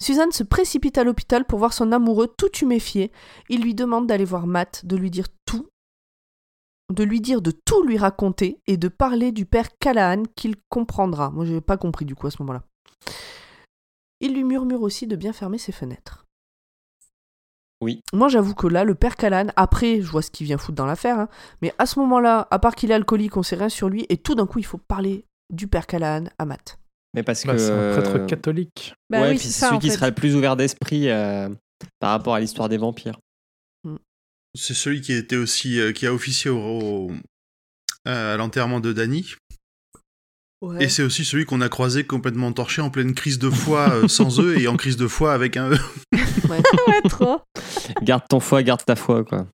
Suzanne 0.00 0.32
se 0.32 0.42
précipite 0.42 0.98
à 0.98 1.04
l'hôpital 1.04 1.44
pour 1.44 1.60
voir 1.60 1.72
son 1.72 1.92
amoureux 1.92 2.26
tout 2.36 2.50
huméfié. 2.60 3.12
Il 3.48 3.62
lui 3.62 3.74
demande 3.76 4.08
d'aller 4.08 4.24
voir 4.24 4.48
Matt, 4.48 4.84
de 4.84 4.96
lui 4.96 5.08
dire 5.10 5.28
tout, 5.46 5.68
de 6.92 7.04
lui 7.04 7.20
dire 7.20 7.42
de 7.42 7.50
tout 7.50 7.82
lui 7.84 7.98
raconter 7.98 8.60
et 8.66 8.76
de 8.76 8.88
parler 8.88 9.32
du 9.32 9.46
père 9.46 9.68
Callahan 9.78 10.22
qu'il 10.36 10.56
comprendra. 10.68 11.30
Moi, 11.30 11.44
j'ai 11.44 11.60
pas 11.60 11.76
compris 11.76 12.04
du 12.04 12.14
coup 12.14 12.26
à 12.26 12.30
ce 12.30 12.36
moment-là. 12.42 12.62
Il 14.20 14.34
lui 14.34 14.44
murmure 14.44 14.82
aussi 14.82 15.06
de 15.06 15.16
bien 15.16 15.32
fermer 15.32 15.58
ses 15.58 15.72
fenêtres. 15.72 16.24
Oui. 17.80 18.00
Moi, 18.12 18.28
j'avoue 18.28 18.54
que 18.54 18.68
là, 18.68 18.84
le 18.84 18.94
père 18.94 19.16
Callahan, 19.16 19.48
après, 19.56 20.00
je 20.00 20.06
vois 20.08 20.22
ce 20.22 20.30
qu'il 20.30 20.46
vient 20.46 20.58
foutre 20.58 20.76
dans 20.76 20.86
l'affaire, 20.86 21.18
hein, 21.18 21.28
mais 21.62 21.74
à 21.78 21.86
ce 21.86 21.98
moment-là, 21.98 22.46
à 22.52 22.58
part 22.60 22.76
qu'il 22.76 22.92
est 22.92 22.94
alcoolique, 22.94 23.36
on 23.36 23.42
sait 23.42 23.56
rien 23.56 23.68
sur 23.68 23.88
lui, 23.88 24.06
et 24.08 24.18
tout 24.18 24.36
d'un 24.36 24.46
coup, 24.46 24.60
il 24.60 24.64
faut 24.64 24.78
parler 24.78 25.24
du 25.52 25.66
père 25.66 25.88
Callahan 25.88 26.26
à 26.38 26.44
Matt. 26.44 26.78
Mais 27.14 27.24
parce 27.24 27.44
Bah, 27.44 27.54
que. 27.54 27.58
c'est 27.58 27.72
un 27.72 28.00
prêtre 28.00 28.26
catholique. 28.26 28.94
Bah 29.10 29.22
ouais, 29.22 29.30
oui, 29.30 29.36
puis 29.36 29.48
c'est 29.48 29.60
celui 29.66 29.76
en 29.76 29.78
qui 29.80 29.88
fait. 29.88 29.94
sera 29.96 30.08
le 30.08 30.14
plus 30.14 30.36
ouvert 30.36 30.56
d'esprit 30.56 31.10
euh, 31.10 31.48
par 31.98 32.10
rapport 32.10 32.34
à 32.34 32.40
l'histoire 32.40 32.68
des 32.68 32.76
vampires. 32.78 33.18
C'est 34.54 34.74
celui 34.74 35.00
qui 35.00 35.12
était 35.12 35.36
aussi 35.36 35.80
euh, 35.80 35.92
qui 35.92 36.06
a 36.06 36.12
officié 36.12 36.50
au, 36.50 36.58
au- 36.58 37.12
euh, 38.08 38.34
à 38.34 38.36
l'enterrement 38.36 38.80
de 38.80 38.92
Danny. 38.92 39.34
Et 40.78 40.88
c'est 40.88 41.02
aussi 41.02 41.24
celui 41.24 41.44
qu'on 41.44 41.60
a 41.60 41.68
croisé 41.68 42.04
complètement 42.04 42.52
torché 42.52 42.82
en 42.82 42.90
pleine 42.90 43.14
crise 43.14 43.38
de 43.40 43.50
foi 43.50 43.90
euh, 43.94 44.08
sans 44.08 44.40
eux 44.40 44.58
et 44.60 44.68
en 44.68 44.76
crise 44.76 44.96
de 44.96 45.08
foi 45.08 45.32
avec 45.34 45.56
un 45.56 45.70
E. 45.72 45.76
ouais, 46.48 46.62
trop. 47.08 47.40
garde 48.02 48.22
ton 48.28 48.38
foie, 48.40 48.62
garde 48.62 48.84
ta 48.84 48.94
foi, 48.94 49.24
quoi. 49.24 49.46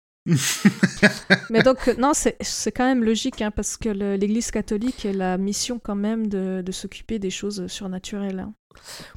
Mais 1.48 1.62
donc, 1.62 1.86
non, 1.96 2.12
c'est 2.12 2.36
c'est 2.42 2.72
quand 2.72 2.84
même 2.84 3.02
logique, 3.02 3.40
hein, 3.40 3.50
parce 3.50 3.78
que 3.78 3.88
l'Église 3.88 4.50
catholique 4.50 5.06
a 5.06 5.12
la 5.14 5.38
mission 5.38 5.78
quand 5.82 5.94
même 5.94 6.26
de, 6.26 6.60
de 6.60 6.72
s'occuper 6.72 7.18
des 7.18 7.30
choses 7.30 7.66
surnaturelles. 7.68 8.40
hein. 8.40 8.52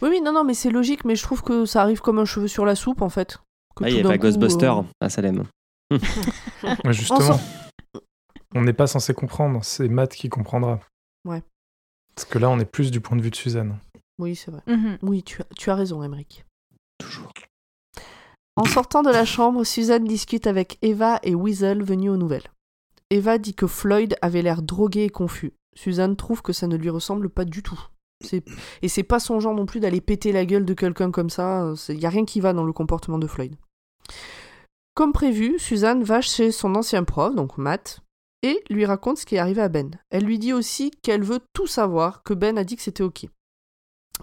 Oui, 0.01 0.07
oui, 0.09 0.21
non, 0.21 0.31
non, 0.31 0.45
mais 0.45 0.53
c'est 0.53 0.69
logique, 0.69 1.03
mais 1.03 1.17
je 1.17 1.23
trouve 1.23 1.41
que 1.43 1.65
ça 1.65 1.81
arrive 1.81 1.99
comme 1.99 2.19
un 2.19 2.25
cheveu 2.25 2.47
sur 2.47 2.65
la 2.65 2.75
soupe, 2.75 3.01
en 3.01 3.09
fait. 3.09 3.39
Que 3.75 3.83
Ah, 3.83 3.89
il 3.89 3.97
y 3.97 3.99
a 3.99 4.03
pas 4.03 4.17
Ghostbuster 4.17 4.67
euh, 4.67 4.83
à 5.01 5.09
Salem. 5.09 5.43
Ouais, 6.85 6.93
justement, 6.93 7.39
on 8.55 8.61
n'est 8.61 8.73
pas 8.73 8.87
censé 8.87 9.13
comprendre, 9.13 9.63
c'est 9.63 9.87
Matt 9.87 10.13
qui 10.15 10.29
comprendra. 10.29 10.79
Ouais. 11.25 11.43
Parce 12.15 12.27
que 12.27 12.39
là, 12.39 12.49
on 12.49 12.59
est 12.59 12.65
plus 12.65 12.91
du 12.91 13.01
point 13.01 13.17
de 13.17 13.21
vue 13.21 13.29
de 13.31 13.35
Suzanne. 13.35 13.77
Oui, 14.19 14.35
c'est 14.35 14.51
vrai. 14.51 14.61
Mhm. 14.67 14.97
Oui, 15.01 15.23
tu 15.23 15.41
as, 15.41 15.45
tu 15.57 15.69
as 15.69 15.75
raison, 15.75 16.03
Emmerich. 16.03 16.45
Toujours. 16.97 17.31
En 18.55 18.65
sortant 18.65 19.01
de 19.01 19.09
la 19.09 19.25
chambre, 19.25 19.63
Suzanne 19.63 20.03
discute 20.05 20.45
avec 20.45 20.77
Eva 20.81 21.19
et 21.23 21.33
Weasel 21.35 21.83
venus 21.83 22.11
aux 22.11 22.17
nouvelles. 22.17 22.47
Eva 23.09 23.37
dit 23.37 23.53
que 23.55 23.65
Floyd 23.67 24.15
avait 24.21 24.41
l'air 24.41 24.61
drogué 24.61 25.05
et 25.05 25.09
confus. 25.09 25.53
Suzanne 25.75 26.15
trouve 26.15 26.41
que 26.41 26.53
ça 26.53 26.67
ne 26.67 26.75
lui 26.75 26.89
ressemble 26.89 27.29
pas 27.29 27.45
du 27.45 27.63
tout. 27.63 27.79
C'est- 28.23 28.43
Et 28.81 28.87
c'est 28.89 29.03
pas 29.03 29.19
son 29.19 29.39
genre 29.39 29.55
non 29.55 29.65
plus 29.65 29.79
d'aller 29.79 30.01
péter 30.01 30.31
la 30.31 30.45
gueule 30.45 30.65
de 30.65 30.73
quelqu'un 30.73 31.11
comme 31.11 31.29
ça. 31.29 31.73
Il 31.89 31.99
y 31.99 32.05
a 32.05 32.09
rien 32.09 32.25
qui 32.25 32.39
va 32.41 32.53
dans 32.53 32.65
le 32.65 32.73
comportement 32.73 33.17
de 33.17 33.25
Floyd. 33.27 33.55
Comme 34.93 35.13
prévu, 35.13 35.57
Suzanne 35.57 36.03
va 36.03 36.21
chez 36.21 36.51
son 36.51 36.75
ancien 36.75 37.03
prof, 37.03 37.33
donc 37.33 37.57
Matt, 37.57 38.01
et 38.43 38.63
lui 38.69 38.85
raconte 38.85 39.17
ce 39.17 39.25
qui 39.25 39.35
est 39.35 39.39
arrivé 39.39 39.61
à 39.61 39.69
Ben. 39.69 39.91
Elle 40.09 40.25
lui 40.25 40.39
dit 40.39 40.53
aussi 40.53 40.91
qu'elle 40.91 41.23
veut 41.23 41.39
tout 41.53 41.67
savoir, 41.67 42.23
que 42.23 42.33
Ben 42.33 42.57
a 42.57 42.63
dit 42.63 42.75
que 42.75 42.81
c'était 42.81 43.03
ok. 43.03 43.27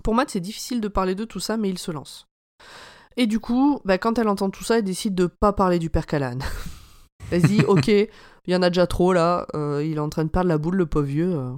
Pour 0.02 0.14
Matt, 0.14 0.30
c'est 0.30 0.40
difficile 0.40 0.80
de 0.80 0.88
parler 0.88 1.14
de 1.14 1.24
tout 1.24 1.40
ça, 1.40 1.56
mais 1.56 1.70
il 1.70 1.78
se 1.78 1.90
lance. 1.90 2.26
Et 3.16 3.26
du 3.26 3.40
coup, 3.40 3.80
bah, 3.84 3.98
quand 3.98 4.18
elle 4.18 4.28
entend 4.28 4.50
tout 4.50 4.62
ça, 4.62 4.78
elle 4.78 4.84
décide 4.84 5.14
de 5.14 5.26
pas 5.26 5.52
parler 5.52 5.78
du 5.78 5.90
père 5.90 6.06
Callahan. 6.06 6.38
elle 7.32 7.42
se 7.42 7.46
dit, 7.46 7.64
ok, 7.66 7.88
il 7.88 8.08
y 8.46 8.54
en 8.54 8.62
a 8.62 8.70
déjà 8.70 8.86
trop 8.86 9.12
là, 9.12 9.46
euh, 9.54 9.82
il 9.84 9.96
est 9.96 10.00
en 10.00 10.08
train 10.08 10.24
de 10.24 10.30
perdre 10.30 10.48
la 10.48 10.58
boule, 10.58 10.76
le 10.76 10.86
pauvre 10.86 11.06
vieux. 11.06 11.34
euh. 11.34 11.52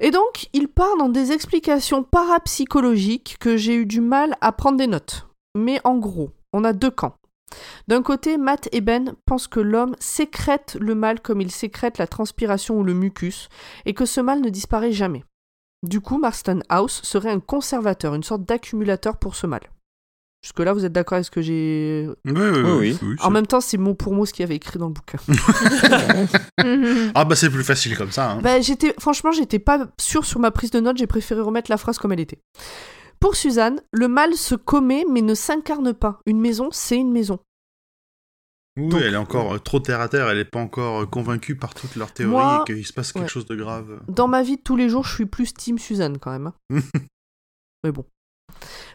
Et 0.00 0.10
donc, 0.10 0.48
il 0.52 0.68
part 0.68 0.96
dans 0.96 1.08
des 1.08 1.32
explications 1.32 2.04
parapsychologiques 2.04 3.36
que 3.40 3.56
j'ai 3.56 3.74
eu 3.74 3.86
du 3.86 4.00
mal 4.00 4.36
à 4.40 4.52
prendre 4.52 4.78
des 4.78 4.86
notes. 4.86 5.26
Mais 5.56 5.80
en 5.84 5.96
gros, 5.96 6.30
on 6.52 6.64
a 6.64 6.72
deux 6.72 6.90
camps. 6.90 7.16
D'un 7.88 8.02
côté, 8.02 8.36
Matt 8.38 8.68
et 8.72 8.80
Ben 8.80 9.14
pensent 9.26 9.48
que 9.48 9.60
l'homme 9.60 9.94
sécrète 9.98 10.76
le 10.80 10.94
mal 10.94 11.20
comme 11.20 11.40
il 11.40 11.50
sécrète 11.50 11.98
la 11.98 12.06
transpiration 12.06 12.76
ou 12.78 12.82
le 12.84 12.94
mucus, 12.94 13.48
et 13.86 13.94
que 13.94 14.04
ce 14.06 14.20
mal 14.20 14.40
ne 14.40 14.48
disparaît 14.50 14.92
jamais. 14.92 15.24
Du 15.82 16.00
coup, 16.00 16.18
Marston 16.18 16.60
House 16.68 17.00
serait 17.04 17.30
un 17.30 17.40
conservateur, 17.40 18.14
une 18.14 18.22
sorte 18.24 18.44
d'accumulateur 18.44 19.16
pour 19.16 19.34
ce 19.36 19.46
mal. 19.46 19.60
Jusque-là, 20.42 20.72
vous 20.72 20.84
êtes 20.84 20.92
d'accord 20.92 21.16
avec 21.16 21.24
ce 21.26 21.30
que 21.32 21.40
j'ai... 21.42 22.08
Ouais, 22.24 22.32
ouais, 22.32 22.60
Oui, 22.62 22.96
oui. 23.02 23.16
c'est- 23.18 23.24
En 23.24 23.30
même 23.30 23.46
temps, 23.46 23.60
c'est 23.60 23.76
mot 23.76 23.94
pour 23.94 24.12
mot 24.12 24.24
ce 24.24 24.32
qu'il 24.32 24.42
y 24.42 24.44
avait 24.44 24.54
écrit 24.56 24.78
dans 24.78 24.86
le 24.86 24.92
bouquin. 24.92 25.18
Ah 27.14 27.24
bah 27.24 27.34
c'est 27.36 27.50
plus 27.50 27.64
facile 27.64 27.96
comme 27.96 28.10
ça. 28.12 28.32
Hein. 28.32 28.40
Bah, 28.42 28.60
j'étais, 28.60 28.94
franchement, 28.98 29.32
j'étais 29.32 29.58
pas 29.58 29.88
sûre 29.98 30.24
sur 30.24 30.38
ma 30.40 30.50
prise 30.50 30.70
de 30.70 30.80
notes, 30.80 30.96
j'ai 30.98 31.06
préféré 31.06 31.40
remettre 31.40 31.70
la 31.70 31.76
phrase 31.76 31.98
comme 31.98 32.12
elle 32.12 32.20
était. 32.20 32.38
Pour 33.20 33.34
Suzanne, 33.36 33.80
le 33.92 34.08
mal 34.08 34.34
se 34.34 34.54
commet 34.54 35.04
mais 35.10 35.22
ne 35.22 35.34
s'incarne 35.34 35.92
pas. 35.92 36.20
Une 36.26 36.40
maison, 36.40 36.68
c'est 36.72 36.96
une 36.96 37.12
maison. 37.12 37.38
Oui, 38.78 38.88
donc- 38.90 39.00
elle 39.02 39.14
est 39.14 39.16
encore 39.16 39.54
euh, 39.54 39.58
trop 39.58 39.80
terre 39.80 40.00
à 40.00 40.08
terre, 40.08 40.28
elle 40.28 40.38
est 40.38 40.44
pas 40.44 40.60
encore 40.60 41.00
euh, 41.02 41.06
convaincue 41.06 41.56
par 41.56 41.74
toutes 41.74 41.96
leurs 41.96 42.12
théories 42.12 42.30
Moi- 42.32 42.64
et 42.68 42.72
qu'il 42.72 42.86
se 42.86 42.92
passe 42.92 43.12
quelque 43.12 43.24
Ouais. 43.24 43.28
chose 43.28 43.46
de 43.46 43.56
grave. 43.56 44.00
Dans 44.08 44.28
ma 44.28 44.42
vie 44.42 44.56
de 44.56 44.62
tous 44.62 44.76
les 44.76 44.88
jours, 44.88 45.04
je 45.04 45.14
suis 45.14 45.26
plus 45.26 45.52
team 45.52 45.78
Suzanne 45.78 46.18
quand 46.18 46.30
même. 46.30 46.52
hein. 46.70 46.80
Mais 47.84 47.90
bon. 47.92 48.04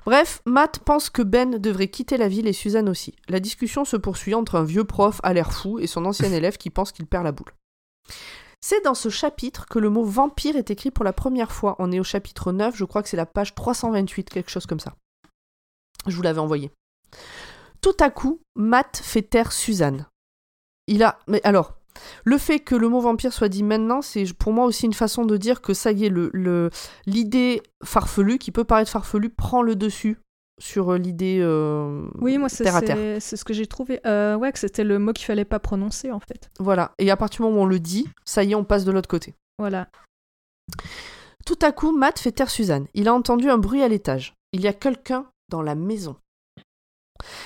Bref, 0.05 0.41
Matt 0.45 0.79
pense 0.79 1.09
que 1.09 1.21
Ben 1.21 1.57
devrait 1.57 1.87
quitter 1.89 2.17
la 2.17 2.27
ville 2.27 2.47
et 2.47 2.53
Suzanne 2.53 2.89
aussi. 2.89 3.13
La 3.29 3.39
discussion 3.39 3.85
se 3.85 3.95
poursuit 3.97 4.33
entre 4.33 4.55
un 4.55 4.63
vieux 4.63 4.83
prof 4.83 5.19
à 5.23 5.33
l'air 5.33 5.53
fou 5.53 5.79
et 5.79 5.87
son 5.87 6.05
ancien 6.05 6.31
élève 6.31 6.57
qui 6.57 6.69
pense 6.69 6.91
qu'il 6.91 7.05
perd 7.05 7.23
la 7.25 7.31
boule. 7.33 7.53
C'est 8.65 8.81
dans 8.85 8.93
ce 8.93 9.09
chapitre 9.09 9.65
que 9.65 9.77
le 9.77 9.89
mot 9.89 10.05
vampire 10.05 10.55
est 10.55 10.71
écrit 10.71 10.89
pour 10.89 11.03
la 11.03 11.11
première 11.11 11.51
fois. 11.51 11.75
On 11.79 11.91
est 11.91 11.99
au 11.99 12.05
chapitre 12.05 12.53
9, 12.53 12.77
je 12.77 12.85
crois 12.85 13.03
que 13.03 13.09
c'est 13.09 13.17
la 13.17 13.25
page 13.25 13.55
328, 13.55 14.29
quelque 14.29 14.49
chose 14.49 14.65
comme 14.65 14.79
ça. 14.79 14.95
Je 16.07 16.15
vous 16.15 16.21
l'avais 16.21 16.39
envoyé. 16.39 16.71
Tout 17.81 17.97
à 17.99 18.09
coup, 18.09 18.39
Matt 18.55 19.01
fait 19.03 19.21
taire 19.21 19.51
Suzanne. 19.51 20.07
Il 20.87 21.03
a. 21.03 21.19
Mais 21.27 21.41
alors, 21.43 21.73
le 22.23 22.37
fait 22.37 22.61
que 22.61 22.73
le 22.75 22.87
mot 22.87 23.01
vampire 23.01 23.33
soit 23.33 23.49
dit 23.49 23.63
maintenant, 23.63 24.01
c'est 24.01 24.31
pour 24.33 24.53
moi 24.53 24.63
aussi 24.63 24.85
une 24.85 24.93
façon 24.93 25.25
de 25.25 25.35
dire 25.35 25.61
que 25.61 25.73
ça 25.73 25.91
y 25.91 26.05
est, 26.05 26.09
le, 26.09 26.29
le- 26.31 26.69
l'idée 27.05 27.61
farfelue, 27.83 28.37
qui 28.37 28.51
peut 28.51 28.63
paraître 28.63 28.89
farfelue, 28.91 29.29
prend 29.29 29.61
le 29.61 29.75
dessus 29.75 30.17
sur 30.63 30.93
euh, 30.93 30.97
l'idée 30.97 31.39
euh, 31.41 32.07
Oui, 32.19 32.37
moi, 32.37 32.47
c'est 32.49 32.63
terre 32.63 32.75
à 32.77 32.81
terre. 32.81 32.95
c'est- 32.97 33.19
c'est 33.19 33.35
ce 33.37 33.43
que 33.45 33.53
j'ai 33.53 33.67
trouvé. 33.67 33.99
Euh, 34.05 34.35
ouais, 34.35 34.51
que 34.51 34.59
c'était 34.59 34.83
le 34.83 34.97
mot 34.99 35.11
qu'il 35.13 35.25
fallait 35.25 35.45
pas 35.45 35.59
prononcer, 35.59 36.11
en 36.11 36.19
fait. 36.19 36.49
Voilà. 36.59 36.91
Et 36.99 37.11
à 37.11 37.17
partir 37.17 37.41
du 37.41 37.43
moment 37.49 37.61
où 37.61 37.63
on 37.63 37.67
le 37.67 37.79
dit, 37.79 38.07
ça 38.25 38.43
y 38.43 38.51
est, 38.51 38.55
on 38.55 38.63
passe 38.63 38.85
de 38.85 38.91
l'autre 38.91 39.09
côté. 39.09 39.33
Voilà. 39.59 39.89
Tout 41.45 41.59
à 41.61 41.71
coup, 41.71 41.91
Matt 41.95 42.19
fait 42.19 42.31
taire 42.31 42.49
Suzanne. 42.49 42.87
Il 42.93 43.07
a 43.07 43.13
entendu 43.13 43.49
un 43.49 43.57
bruit 43.57 43.83
à 43.83 43.87
l'étage. 43.89 44.33
Il 44.53 44.61
y 44.61 44.67
a 44.67 44.73
quelqu'un 44.73 45.25
dans 45.49 45.61
la 45.61 45.75
maison. 45.75 46.15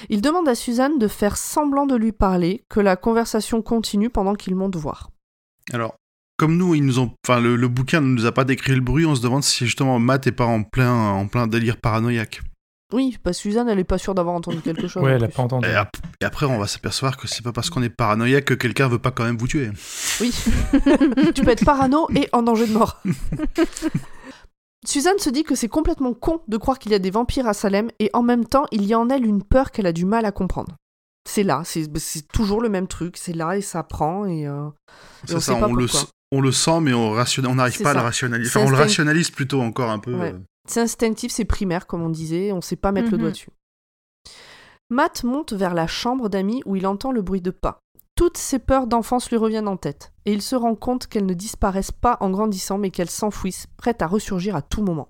Il 0.09 0.21
demande 0.21 0.47
à 0.47 0.55
Suzanne 0.55 0.99
de 0.99 1.07
faire 1.07 1.37
semblant 1.37 1.85
de 1.87 1.95
lui 1.95 2.11
parler, 2.11 2.63
que 2.69 2.79
la 2.79 2.95
conversation 2.95 3.61
continue 3.61 4.09
pendant 4.09 4.35
qu'il 4.35 4.55
monte 4.55 4.75
voir. 4.75 5.09
Alors, 5.73 5.95
comme 6.37 6.55
nous, 6.57 6.75
ils 6.75 6.85
nous 6.85 6.99
ont, 6.99 7.11
enfin, 7.27 7.39
le, 7.39 7.55
le 7.55 7.67
bouquin 7.67 7.99
ne 8.01 8.07
nous 8.07 8.25
a 8.25 8.31
pas 8.31 8.43
décrit 8.43 8.75
le 8.75 8.81
bruit, 8.81 9.05
on 9.05 9.15
se 9.15 9.21
demande 9.21 9.43
si 9.43 9.65
justement 9.65 9.97
Matt 9.99 10.27
est 10.27 10.31
pas 10.31 10.45
en 10.45 10.63
plein, 10.63 10.93
en 10.93 11.27
plein 11.27 11.47
délire 11.47 11.77
paranoïaque. 11.77 12.41
Oui, 12.93 13.17
parce 13.21 13.37
que 13.37 13.41
Suzanne, 13.43 13.67
elle 13.67 13.79
est 13.79 13.83
pas 13.83 13.97
sûre 13.97 14.15
d'avoir 14.15 14.33
entendu 14.35 14.61
quelque 14.61 14.87
chose. 14.87 15.03
Ouais, 15.03 15.13
elle 15.13 15.23
a 15.23 15.27
pas 15.27 15.43
entendu. 15.43 15.67
Et, 15.67 15.73
ap- 15.73 15.97
et 16.21 16.25
après, 16.25 16.45
on 16.45 16.57
va 16.57 16.67
s'apercevoir 16.67 17.17
que 17.17 17.27
c'est 17.27 17.43
pas 17.43 17.51
parce 17.51 17.69
qu'on 17.69 17.83
est 17.83 17.89
paranoïaque 17.89 18.45
que 18.45 18.53
quelqu'un 18.53 18.87
veut 18.87 18.99
pas 18.99 19.11
quand 19.11 19.25
même 19.25 19.37
vous 19.37 19.47
tuer. 19.47 19.69
Oui. 20.21 20.33
tu 21.35 21.43
peux 21.43 21.49
être 21.51 21.65
parano 21.65 22.07
et 22.15 22.29
en 22.31 22.43
danger 22.43 22.67
de 22.67 22.73
mort. 22.73 23.01
Suzanne 24.85 25.17
se 25.19 25.29
dit 25.29 25.43
que 25.43 25.55
c'est 25.55 25.67
complètement 25.67 26.13
con 26.13 26.41
de 26.47 26.55
croire 26.55 26.79
qu'il 26.79 26.91
y 26.91 26.95
a 26.95 26.99
des 26.99 27.09
vampires 27.11 27.47
à 27.47 27.53
Salem 27.53 27.89
et 27.99 28.09
en 28.13 28.23
même 28.23 28.45
temps, 28.45 28.65
il 28.71 28.85
y 28.85 28.93
a 28.93 28.99
en 28.99 29.09
elle 29.09 29.25
une 29.25 29.43
peur 29.43 29.71
qu'elle 29.71 29.87
a 29.87 29.91
du 29.91 30.05
mal 30.05 30.25
à 30.25 30.31
comprendre. 30.31 30.75
C'est 31.29 31.43
là, 31.43 31.61
c'est 31.65 31.85
c'est 31.99 32.25
toujours 32.29 32.61
le 32.61 32.69
même 32.69 32.87
truc, 32.87 33.17
c'est 33.17 33.33
là 33.33 33.57
et 33.57 33.61
ça 33.61 33.83
prend 33.83 34.25
et, 34.25 34.47
euh, 34.47 34.67
et 35.27 35.33
on 35.35 35.39
ça, 35.41 35.53
sait 35.53 35.59
pas 35.59 35.67
on 35.67 35.73
le, 35.73 35.87
on 36.31 36.39
le 36.39 36.51
sent, 36.53 36.79
mais 36.79 36.93
on 36.93 37.11
on 37.11 37.55
n'arrive 37.55 37.75
C'est 37.75 37.83
pas 37.83 37.91
à 37.91 37.95
le 37.95 37.99
rationaliser. 37.99 38.49
Enfin, 38.49 38.65
on 38.65 38.69
le 38.69 38.77
rationalise 38.77 39.29
plutôt 39.29 39.61
encore 39.61 39.89
un 39.89 39.99
peu. 39.99 40.13
Ouais. 40.13 40.33
euh. 40.33 40.39
C'est 40.67 40.81
instinctif, 40.81 41.31
c'est 41.31 41.45
primaire 41.45 41.87
comme 41.87 42.01
on 42.01 42.09
disait, 42.09 42.51
on 42.51 42.61
sait 42.61 42.75
pas 42.75 42.91
mettre 42.91 43.11
le 43.11 43.17
Mhm. 43.17 43.21
doigt 43.21 43.31
dessus. 43.31 43.49
Matt 44.89 45.23
monte 45.23 45.53
vers 45.53 45.73
la 45.73 45.87
chambre 45.87 46.29
d'Amy 46.29 46.61
où 46.65 46.75
il 46.75 46.87
entend 46.87 47.11
le 47.11 47.21
bruit 47.21 47.41
de 47.41 47.51
pas. 47.51 47.79
Toutes 48.15 48.37
ses 48.37 48.59
peurs 48.59 48.87
d'enfance 48.87 49.29
lui 49.29 49.37
reviennent 49.37 49.67
en 49.67 49.77
tête, 49.77 50.11
et 50.25 50.33
il 50.33 50.41
se 50.41 50.55
rend 50.55 50.75
compte 50.75 51.07
qu'elles 51.07 51.25
ne 51.25 51.33
disparaissent 51.33 51.91
pas 51.91 52.17
en 52.19 52.31
grandissant, 52.31 52.77
mais 52.77 52.89
qu'elles 52.89 53.09
s'enfouissent, 53.09 53.67
prêtes 53.77 54.01
à 54.01 54.07
ressurgir 54.07 54.55
à 54.55 54.61
tout 54.61 54.81
moment. 54.81 55.09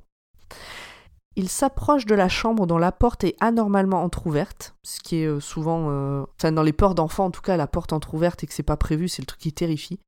Il 1.36 1.50
s'approche 1.50 2.06
de 2.08 2.16
la 2.16 2.30
chambre 2.30 2.66
dont 2.66 2.80
la 2.80 2.92
porte 2.92 3.24
est 3.24 3.36
anormalement 3.40 4.04
entr'ouverte, 4.04 4.76
ce 4.84 5.00
qui 5.00 5.18
est 5.18 5.28
euh, 5.28 5.40
souvent, 5.40 5.90
euh, 5.92 6.24
enfin 6.36 6.52
dans 6.52 6.64
les 6.64 6.74
peurs 6.74 6.96
d'enfants 6.96 7.26
en 7.26 7.32
tout 7.32 7.42
cas, 7.42 7.58
la 7.58 7.68
porte 7.68 7.94
entr'ouverte 7.94 8.44
et 8.44 8.48
que 8.48 8.54
c'est 8.54 8.64
pas 8.64 8.76
prévu, 8.78 9.08
c'est 9.08 9.22
le 9.22 9.28
truc 9.28 9.40
qui 9.40 9.54
terrifie. 9.54 10.00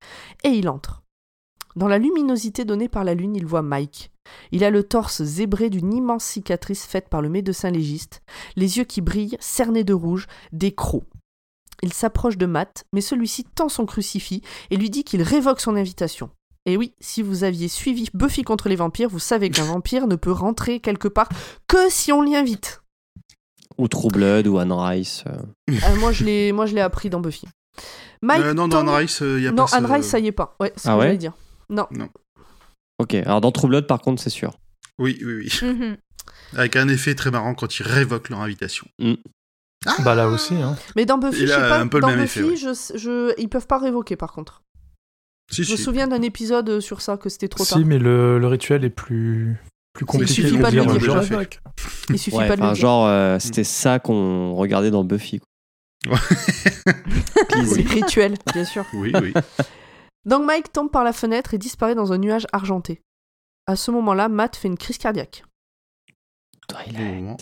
Et 0.44 0.50
il 0.50 0.68
entre. 0.68 1.04
Dans 1.76 1.88
la 1.88 2.00
luminosité 2.00 2.66
donnée 2.66 2.90
par 2.90 3.04
la 3.04 3.14
lune, 3.14 3.36
il 3.36 3.46
voit 3.46 3.62
Mike. 3.62 4.12
Il 4.52 4.64
a 4.64 4.70
le 4.70 4.84
torse 4.84 5.24
zébré 5.24 5.70
d'une 5.70 5.94
immense 5.94 6.24
cicatrice 6.26 6.86
faite 6.86 7.10
par 7.10 7.22
le 7.22 7.30
médecin 7.30 7.70
légiste, 7.72 8.22
les 8.56 8.78
yeux 8.78 8.84
qui 8.84 9.02
brillent, 9.02 9.38
cernés 9.40 9.84
de 9.84 9.94
rouge, 9.94 10.28
des 10.52 10.74
crocs. 10.74 11.04
Il 11.82 11.94
s'approche 11.94 12.38
de 12.38 12.46
Matt, 12.46 12.84
mais 12.94 13.02
celui-ci 13.02 13.46
tend 13.46 13.70
son 13.70 13.86
crucifix 13.86 14.42
et 14.70 14.76
lui 14.78 14.90
dit 14.90 15.04
qu'il 15.04 15.22
révoque 15.22 15.62
son 15.62 15.76
invitation. 15.76 16.30
Et 16.66 16.76
oui, 16.76 16.94
si 17.00 17.22
vous 17.22 17.46
aviez 17.46 17.70
suivi 17.70 18.10
Buffy 18.14 18.44
contre 18.44 18.68
les 18.68 18.76
vampires, 18.76 19.10
vous 19.10 19.18
savez 19.20 19.50
qu'un 19.50 19.64
vampire 19.74 20.06
ne 20.08 20.16
peut 20.16 20.32
rentrer 20.32 20.82
quelque 20.82 21.08
part 21.08 21.30
que 21.68 21.90
si 21.90 22.12
on 22.12 22.22
l'y 22.22 22.36
invite. 22.36 22.82
Ou 23.78 23.88
True 23.88 24.10
Blood 24.10 24.46
ou 24.48 24.58
Anne 24.60 24.74
Rice. 24.74 25.24
euh. 25.28 25.38
Euh, 25.70 25.96
moi, 26.00 26.12
je 26.12 26.26
l'ai, 26.26 26.52
moi, 26.52 26.66
je 26.66 26.76
l'ai 26.76 26.82
appris 26.82 27.10
dans 27.10 27.22
Buffy. 27.22 27.48
Mike 28.22 28.42
Euh, 28.44 28.54
non, 28.54 28.68
dans 28.68 28.80
Anne 28.82 28.90
Rice, 28.90 29.22
il 29.22 29.42
y 29.44 29.48
a 29.48 29.52
non, 29.52 29.66
pas 29.66 29.78
Anne 29.78 29.88
ce- 29.88 29.92
Rice, 29.94 30.06
ça 30.08 30.20
y 30.20 30.28
est 30.28 30.32
pas. 30.34 30.58
Ouais, 30.60 30.74
c'est 30.76 30.84
ce 30.84 30.90
Ah 30.90 30.96
que 30.96 31.00
ouais 31.00 31.18
dire. 31.18 31.32
Non. 31.70 31.88
Ok, 33.00 33.14
alors 33.16 33.42
dans 33.42 33.52
True 33.52 33.68
Blood, 33.70 33.88
par 33.88 34.00
contre, 34.02 34.22
c'est 34.22 34.30
sûr. 34.30 34.58
Oui, 34.98 35.18
oui, 35.26 35.34
oui. 35.62 35.68
Mhm. 35.68 35.98
Avec 36.56 36.76
un 36.76 36.88
effet 36.90 37.16
très 37.16 37.32
marrant 37.32 37.54
quand 37.56 37.80
ils 37.80 37.84
révoquent 37.84 38.30
leur 38.30 38.42
invitation. 38.42 38.86
Bah 40.04 40.14
là 40.16 40.28
aussi, 40.28 40.56
hein. 40.56 40.76
Mais 40.98 41.06
dans 41.06 41.18
Buffy, 41.18 41.44
Il 41.44 41.48
je 41.48 41.54
a 41.54 41.56
sais 41.56 41.70
pas, 41.70 41.80
un 41.80 41.88
peu 41.88 41.98
le 41.98 42.02
dans 42.02 42.08
même 42.10 42.20
Buffy, 42.22 42.40
effet, 42.40 42.50
ouais. 42.50 42.56
je, 42.58 42.98
je, 42.98 43.34
ils 43.42 43.48
peuvent 43.48 43.68
pas 43.68 43.78
révoquer 43.80 44.18
par 44.18 44.34
contre. 44.34 44.62
Si, 45.52 45.64
Je 45.64 45.72
me 45.72 45.78
si. 45.78 45.84
souviens 45.84 46.08
d'un 46.08 46.22
épisode 46.22 46.80
sur 46.82 47.02
ça, 47.02 47.16
que 47.18 47.30
c'était 47.30 47.48
trop 47.48 47.64
tard. 47.66 47.78
Si, 47.78 47.86
mais 47.86 47.98
le, 47.98 48.38
le 48.40 48.48
rituel 48.48 48.84
est 48.84 48.90
plus, 48.90 49.56
plus 49.94 50.06
compliqué 50.06 50.34
suffit 50.34 50.58
que 50.58 50.62
pas 50.62 50.70
de 50.72 50.80
dire 50.82 50.86
le 50.94 51.00
dire. 51.00 51.50
Il 52.10 52.20
suffit 52.20 52.36
Ouais, 52.36 52.48
pas 52.50 52.58
de 52.58 52.62
le 52.62 52.68
dire. 52.68 52.76
genre, 52.76 53.08
euh, 53.08 53.40
c'était 53.40 53.64
ça 53.64 54.00
qu'on 54.00 54.54
regardait 54.56 54.92
dans 54.92 55.04
Buffy. 55.06 55.40
quoi. 55.40 56.20
Please. 57.50 57.66
C'est 57.76 57.82
rituel, 57.88 58.36
bien 58.54 58.66
sûr. 58.66 58.86
Oui, 58.94 59.14
oui. 59.22 59.34
Donc 60.26 60.46
Mike 60.46 60.72
tombe 60.72 60.92
par 60.92 61.04
la 61.04 61.14
fenêtre 61.14 61.54
et 61.54 61.58
disparaît 61.58 61.96
dans 61.96 62.14
un 62.14 62.18
nuage 62.18 62.48
argenté. 62.52 63.02
À 63.68 63.76
ce 63.76 63.92
moment-là, 63.92 64.30
Matt 64.30 64.56
fait 64.56 64.68
une 64.68 64.78
crise 64.78 64.98
cardiaque. 64.98 65.44
Moment. 66.94 67.38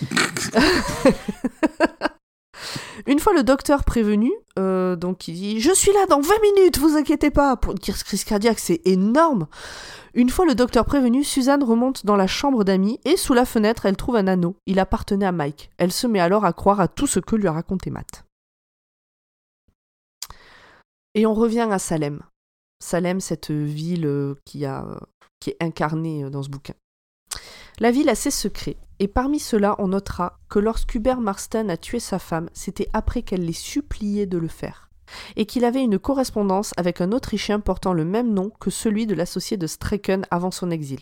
Une 3.06 3.18
fois 3.18 3.32
le 3.32 3.42
docteur 3.42 3.84
prévenu, 3.84 4.30
euh, 4.58 4.96
donc 4.96 5.26
il 5.26 5.34
dit 5.34 5.60
Je 5.60 5.72
suis 5.72 5.92
là 5.92 6.06
dans 6.08 6.20
20 6.20 6.34
minutes, 6.42 6.78
vous 6.78 6.96
inquiétez 6.96 7.30
pas. 7.30 7.56
Pour 7.56 7.72
une 7.72 7.78
crise 7.78 8.24
cardiaque, 8.24 8.58
c'est 8.58 8.80
énorme. 8.84 9.46
Une 10.14 10.30
fois 10.30 10.44
le 10.44 10.54
docteur 10.54 10.84
prévenu, 10.84 11.24
Suzanne 11.24 11.64
remonte 11.64 12.06
dans 12.06 12.16
la 12.16 12.26
chambre 12.26 12.64
d'amis 12.64 13.00
et 13.04 13.16
sous 13.16 13.34
la 13.34 13.44
fenêtre, 13.44 13.86
elle 13.86 13.96
trouve 13.96 14.16
un 14.16 14.26
anneau. 14.26 14.56
Il 14.66 14.78
appartenait 14.78 15.26
à 15.26 15.32
Mike. 15.32 15.70
Elle 15.78 15.92
se 15.92 16.06
met 16.06 16.20
alors 16.20 16.44
à 16.44 16.52
croire 16.52 16.80
à 16.80 16.88
tout 16.88 17.06
ce 17.06 17.18
que 17.18 17.34
lui 17.34 17.48
a 17.48 17.52
raconté 17.52 17.90
Matt. 17.90 18.24
Et 21.14 21.26
on 21.26 21.34
revient 21.34 21.68
à 21.70 21.78
Salem. 21.78 22.22
Salem, 22.82 23.20
cette 23.20 23.50
ville 23.50 24.06
euh, 24.06 24.34
euh, 24.56 24.96
qui 25.40 25.50
est 25.50 25.56
incarnée 25.60 26.24
euh, 26.24 26.30
dans 26.30 26.42
ce 26.42 26.48
bouquin. 26.48 26.74
La 27.80 27.90
ville 27.90 28.08
a 28.08 28.14
ses 28.14 28.30
secrets, 28.30 28.76
et 28.98 29.08
parmi 29.08 29.38
ceux-là, 29.38 29.76
on 29.78 29.88
notera 29.88 30.38
que 30.48 30.58
lorsqu'Hubert 30.58 31.20
Marston 31.20 31.68
a 31.68 31.76
tué 31.76 32.00
sa 32.00 32.18
femme, 32.18 32.48
c'était 32.54 32.88
après 32.94 33.22
qu'elle 33.22 33.44
l'ait 33.44 33.52
supplié 33.52 34.24
de 34.24 34.38
le 34.38 34.48
faire, 34.48 34.88
et 35.36 35.44
qu'il 35.44 35.64
avait 35.64 35.82
une 35.82 35.98
correspondance 35.98 36.72
avec 36.76 37.00
un 37.00 37.12
Autrichien 37.12 37.60
portant 37.60 37.92
le 37.92 38.04
même 38.04 38.32
nom 38.32 38.50
que 38.60 38.70
celui 38.70 39.06
de 39.06 39.14
l'associé 39.14 39.56
de 39.56 39.66
Streken 39.66 40.24
avant 40.30 40.50
son 40.50 40.70
exil. 40.70 41.00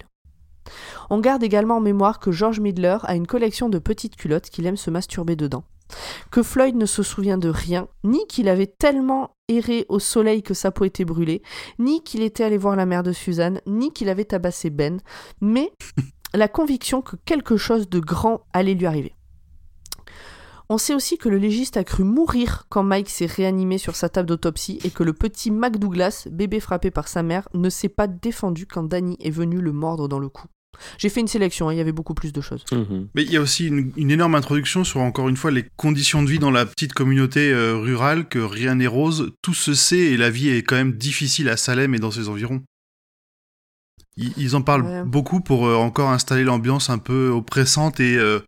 On 1.08 1.20
garde 1.20 1.42
également 1.42 1.76
en 1.76 1.80
mémoire 1.80 2.18
que 2.18 2.32
George 2.32 2.60
Midler 2.60 2.98
a 3.02 3.14
une 3.14 3.26
collection 3.26 3.68
de 3.68 3.78
petites 3.78 4.16
culottes 4.16 4.50
qu'il 4.50 4.66
aime 4.66 4.76
se 4.76 4.90
masturber 4.90 5.36
dedans, 5.36 5.64
que 6.30 6.42
Floyd 6.42 6.76
ne 6.76 6.86
se 6.86 7.02
souvient 7.02 7.38
de 7.38 7.48
rien, 7.48 7.88
ni 8.04 8.26
qu'il 8.26 8.48
avait 8.48 8.66
tellement 8.66 9.36
erré 9.48 9.86
au 9.88 9.98
soleil 9.98 10.42
que 10.42 10.54
sa 10.54 10.70
peau 10.70 10.84
était 10.84 11.04
brûlée, 11.04 11.42
ni 11.78 12.02
qu'il 12.02 12.22
était 12.22 12.44
allé 12.44 12.58
voir 12.58 12.76
la 12.76 12.86
mère 12.86 13.02
de 13.02 13.12
Suzanne, 13.12 13.60
ni 13.66 13.92
qu'il 13.92 14.08
avait 14.08 14.24
tabassé 14.24 14.70
Ben, 14.70 15.00
mais 15.40 15.72
la 16.34 16.48
conviction 16.48 17.02
que 17.02 17.16
quelque 17.24 17.56
chose 17.56 17.88
de 17.88 18.00
grand 18.00 18.42
allait 18.52 18.74
lui 18.74 18.86
arriver. 18.86 19.14
On 20.72 20.78
sait 20.78 20.94
aussi 20.94 21.18
que 21.18 21.28
le 21.28 21.36
légiste 21.36 21.76
a 21.76 21.82
cru 21.82 22.04
mourir 22.04 22.66
quand 22.68 22.84
Mike 22.84 23.10
s'est 23.10 23.26
réanimé 23.26 23.76
sur 23.76 23.96
sa 23.96 24.08
table 24.08 24.28
d'autopsie 24.28 24.78
et 24.84 24.90
que 24.90 25.02
le 25.02 25.12
petit 25.12 25.50
Mac 25.50 25.78
Douglas, 25.78 26.28
bébé 26.30 26.60
frappé 26.60 26.92
par 26.92 27.08
sa 27.08 27.24
mère, 27.24 27.48
ne 27.54 27.68
s'est 27.68 27.88
pas 27.88 28.06
défendu 28.06 28.66
quand 28.66 28.84
Danny 28.84 29.16
est 29.18 29.30
venu 29.30 29.60
le 29.60 29.72
mordre 29.72 30.06
dans 30.06 30.20
le 30.20 30.28
cou. 30.28 30.46
J'ai 30.98 31.08
fait 31.10 31.20
une 31.20 31.28
sélection, 31.28 31.68
hein, 31.68 31.74
il 31.74 31.76
y 31.76 31.80
avait 31.80 31.92
beaucoup 31.92 32.14
plus 32.14 32.32
de 32.32 32.40
choses. 32.40 32.64
Mhm. 32.72 33.08
Mais 33.14 33.22
il 33.22 33.30
y 33.30 33.36
a 33.36 33.40
aussi 33.40 33.66
une, 33.66 33.92
une 33.96 34.10
énorme 34.10 34.34
introduction 34.34 34.82
sur, 34.84 35.00
encore 35.00 35.28
une 35.28 35.36
fois, 35.36 35.50
les 35.50 35.64
conditions 35.76 36.22
de 36.22 36.30
vie 36.30 36.38
dans 36.38 36.50
la 36.50 36.64
petite 36.66 36.92
communauté 36.94 37.52
euh, 37.52 37.76
rurale, 37.76 38.28
que 38.28 38.38
rien 38.38 38.76
n'est 38.76 38.86
rose, 38.86 39.32
tout 39.42 39.54
se 39.54 39.74
sait 39.74 39.98
et 39.98 40.16
la 40.16 40.30
vie 40.30 40.48
est 40.48 40.62
quand 40.62 40.76
même 40.76 40.92
difficile 40.92 41.48
à 41.48 41.56
Salem 41.56 41.94
et 41.94 41.98
dans 41.98 42.10
ses 42.10 42.28
environs. 42.28 42.62
Ils, 44.16 44.32
ils 44.36 44.56
en 44.56 44.62
parlent 44.62 44.84
Ouais. 44.84 45.04
beaucoup 45.04 45.40
pour 45.40 45.66
euh, 45.66 45.74
encore 45.76 46.10
installer 46.10 46.44
l'ambiance 46.44 46.90
un 46.90 46.98
peu 46.98 47.28
oppressante 47.28 48.00
et, 48.00 48.16
euh, 48.16 48.40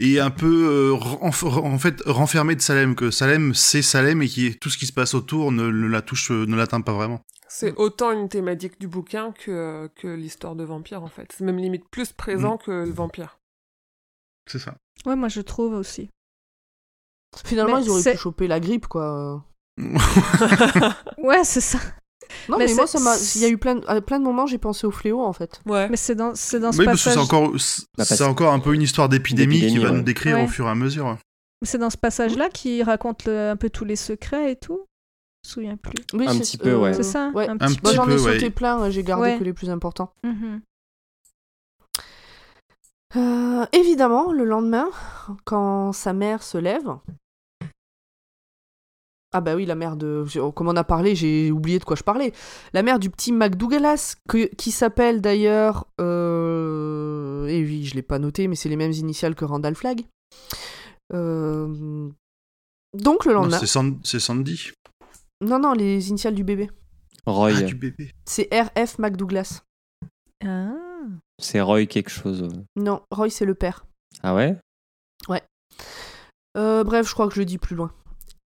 et 0.00 0.18
un 0.20 0.30
peu, 0.30 0.66
euh, 0.68 0.92
renf- 0.92 1.44
en 1.46 1.78
fait, 1.78 2.02
renfermée 2.06 2.56
de 2.56 2.60
Salem, 2.60 2.94
que 2.94 3.10
Salem, 3.10 3.54
c'est 3.54 3.82
Salem 3.82 4.22
et 4.22 4.28
qui, 4.28 4.56
tout 4.58 4.70
ce 4.70 4.78
qui 4.78 4.86
se 4.86 4.92
passe 4.92 5.14
autour 5.14 5.52
ne, 5.52 5.70
ne 5.70 5.86
la 5.86 6.02
touche, 6.02 6.30
ne 6.30 6.56
l'atteint 6.56 6.80
pas 6.80 6.92
vraiment. 6.94 7.22
C'est 7.56 7.76
autant 7.76 8.10
une 8.10 8.28
thématique 8.28 8.80
du 8.80 8.88
bouquin 8.88 9.30
que, 9.32 9.88
que 9.94 10.08
l'histoire 10.08 10.56
de 10.56 10.64
vampire, 10.64 11.02
en 11.04 11.08
fait. 11.08 11.30
C'est 11.32 11.44
même 11.44 11.58
limite 11.58 11.88
plus 11.88 12.12
présent 12.12 12.56
que 12.56 12.70
le 12.72 12.90
vampire. 12.90 13.38
C'est 14.50 14.58
ça. 14.58 14.74
Ouais, 15.06 15.14
moi 15.16 15.28
je 15.28 15.40
trouve 15.40 15.74
aussi. 15.74 16.10
Finalement, 17.44 17.76
Mais 17.78 17.84
ils 17.84 17.90
auraient 17.90 18.12
pu 18.12 18.16
choper 18.18 18.46
la 18.48 18.58
grippe, 18.60 18.86
quoi. 18.88 19.44
Ouais, 21.18 21.44
c'est 21.44 21.60
ça. 21.60 21.78
Non, 22.48 22.58
Mais 22.58 22.66
mais, 22.66 22.74
moi, 22.74 22.86
c'est- 22.86 22.98
ça 22.98 23.04
m'a. 23.04 23.16
Il 23.36 23.40
y 23.40 23.44
a 23.44 23.48
eu 23.48 23.58
plein 23.58 23.76
de... 23.76 23.86
à 23.86 24.00
plein 24.00 24.18
de 24.18 24.24
moments, 24.24 24.46
j'ai 24.46 24.58
pensé 24.58 24.86
au 24.86 24.90
fléau, 24.90 25.22
en 25.22 25.32
fait. 25.32 25.60
Ouais. 25.66 25.88
Mais 25.88 25.96
c'est 25.96 26.14
dans, 26.14 26.34
c'est 26.34 26.58
dans 26.60 26.72
ce 26.72 26.78
Oui, 26.78 26.84
parce 26.84 27.02
que 27.04 27.10
c'est 27.10 27.18
encore, 27.18 27.52
peste. 27.96 28.20
encore 28.22 28.52
un 28.52 28.60
peu 28.60 28.74
une 28.74 28.82
histoire 28.82 29.08
d'épidémie 29.08 29.60
qui 29.60 29.78
va 29.78 29.90
ouais. 29.90 29.96
nous 29.96 30.02
décrire 30.02 30.36
Ouais. 30.36 30.44
au 30.44 30.48
fur 30.48 30.66
et 30.66 30.70
à 30.70 30.74
mesure. 30.74 31.16
C'est 31.62 31.78
dans 31.78 31.90
ce 31.90 31.96
passage-là 31.96 32.48
qu'il 32.50 32.82
raconte 32.82 33.26
le- 33.26 33.50
un 33.50 33.56
peu 33.56 33.70
tous 33.70 33.84
les 33.84 33.96
secrets 33.96 34.52
et 34.52 34.56
tout. 34.56 34.84
Je 35.44 35.48
me 35.48 35.52
souviens 35.52 35.76
plus. 35.76 35.94
Oui, 36.14 36.26
Un 36.26 36.32
c'est- 36.32 36.38
petit 36.40 36.58
peu, 36.58 36.74
ouais. 36.74 36.94
C'est 36.94 37.02
ça 37.02 37.30
ouais. 37.34 37.48
Un 37.48 37.52
Un 37.54 37.58
petit 37.58 37.78
Moi, 37.82 37.92
j'en 37.92 38.08
ai 38.08 38.16
sauté 38.18 38.44
ouais. 38.44 38.50
plein, 38.50 38.88
j'ai 38.90 39.02
gardé 39.02 39.32
Ouais. 39.32 39.38
que 39.38 39.44
les 39.44 39.52
plus 39.52 39.68
importants. 39.70 40.10
Mhm. 40.24 40.60
Euh, 43.16 43.64
évidemment, 43.72 44.32
le 44.32 44.44
lendemain, 44.44 44.88
quand 45.44 45.92
sa 45.92 46.12
mère 46.12 46.42
se 46.42 46.58
lève. 46.58 46.96
Ah 49.36 49.40
bah 49.40 49.54
oui, 49.56 49.66
la 49.66 49.74
mère 49.74 49.96
de... 49.96 50.24
Comme 50.54 50.68
on 50.68 50.76
a 50.76 50.84
parlé, 50.84 51.14
j'ai 51.16 51.50
oublié 51.50 51.78
de 51.80 51.84
quoi 51.84 51.96
je 51.96 52.02
parlais. 52.04 52.32
La 52.72 52.82
mère 52.82 52.98
du 53.00 53.10
petit 53.10 53.32
McDouglas, 53.32 54.14
que- 54.28 54.46
qui 54.54 54.70
s'appelle 54.70 55.20
d'ailleurs... 55.20 55.86
euh, 56.00 57.46
Et 57.46 57.62
oui, 57.64 57.84
je 57.84 57.94
l'ai 57.94 58.02
pas 58.02 58.18
noté, 58.20 58.46
mais 58.48 58.54
c'est 58.56 58.68
les 58.68 58.76
mêmes 58.76 58.92
initiales 58.92 59.34
que 59.34 59.44
Randall 59.44 59.74
Flagg. 59.74 60.02
Euh, 61.12 62.08
Donc 62.94 63.24
le 63.26 63.32
lendemain... 63.34 63.58
c'est 63.58 64.20
Sandy. 64.20 64.70
Non, 65.40 65.58
non, 65.58 65.72
les 65.72 66.08
initiales 66.10 66.34
du 66.34 66.44
bébé. 66.44 66.70
Roy, 67.26 67.52
Ah, 67.56 67.62
du 67.62 67.74
bébé. 67.74 68.12
C'est 68.26 68.48
RF 68.52 68.98
McDouglas. 68.98 69.62
Ah. 70.44 70.72
c'est 71.38 71.60
Roy 71.60 71.86
quelque 71.86 72.10
chose. 72.10 72.42
ouais. 72.42 72.64
Non, 72.76 73.02
Roy, 73.10 73.30
c'est 73.30 73.44
le 73.46 73.54
père. 73.54 73.86
Ah 74.22 74.34
ouais 74.34 74.56
Euh, 76.56 76.84
bref, 76.84 77.08
je 77.08 77.14
crois 77.14 77.26
que 77.26 77.34
je 77.34 77.40
le 77.40 77.44
dis 77.46 77.58
plus 77.58 77.74
loin. 77.74 77.90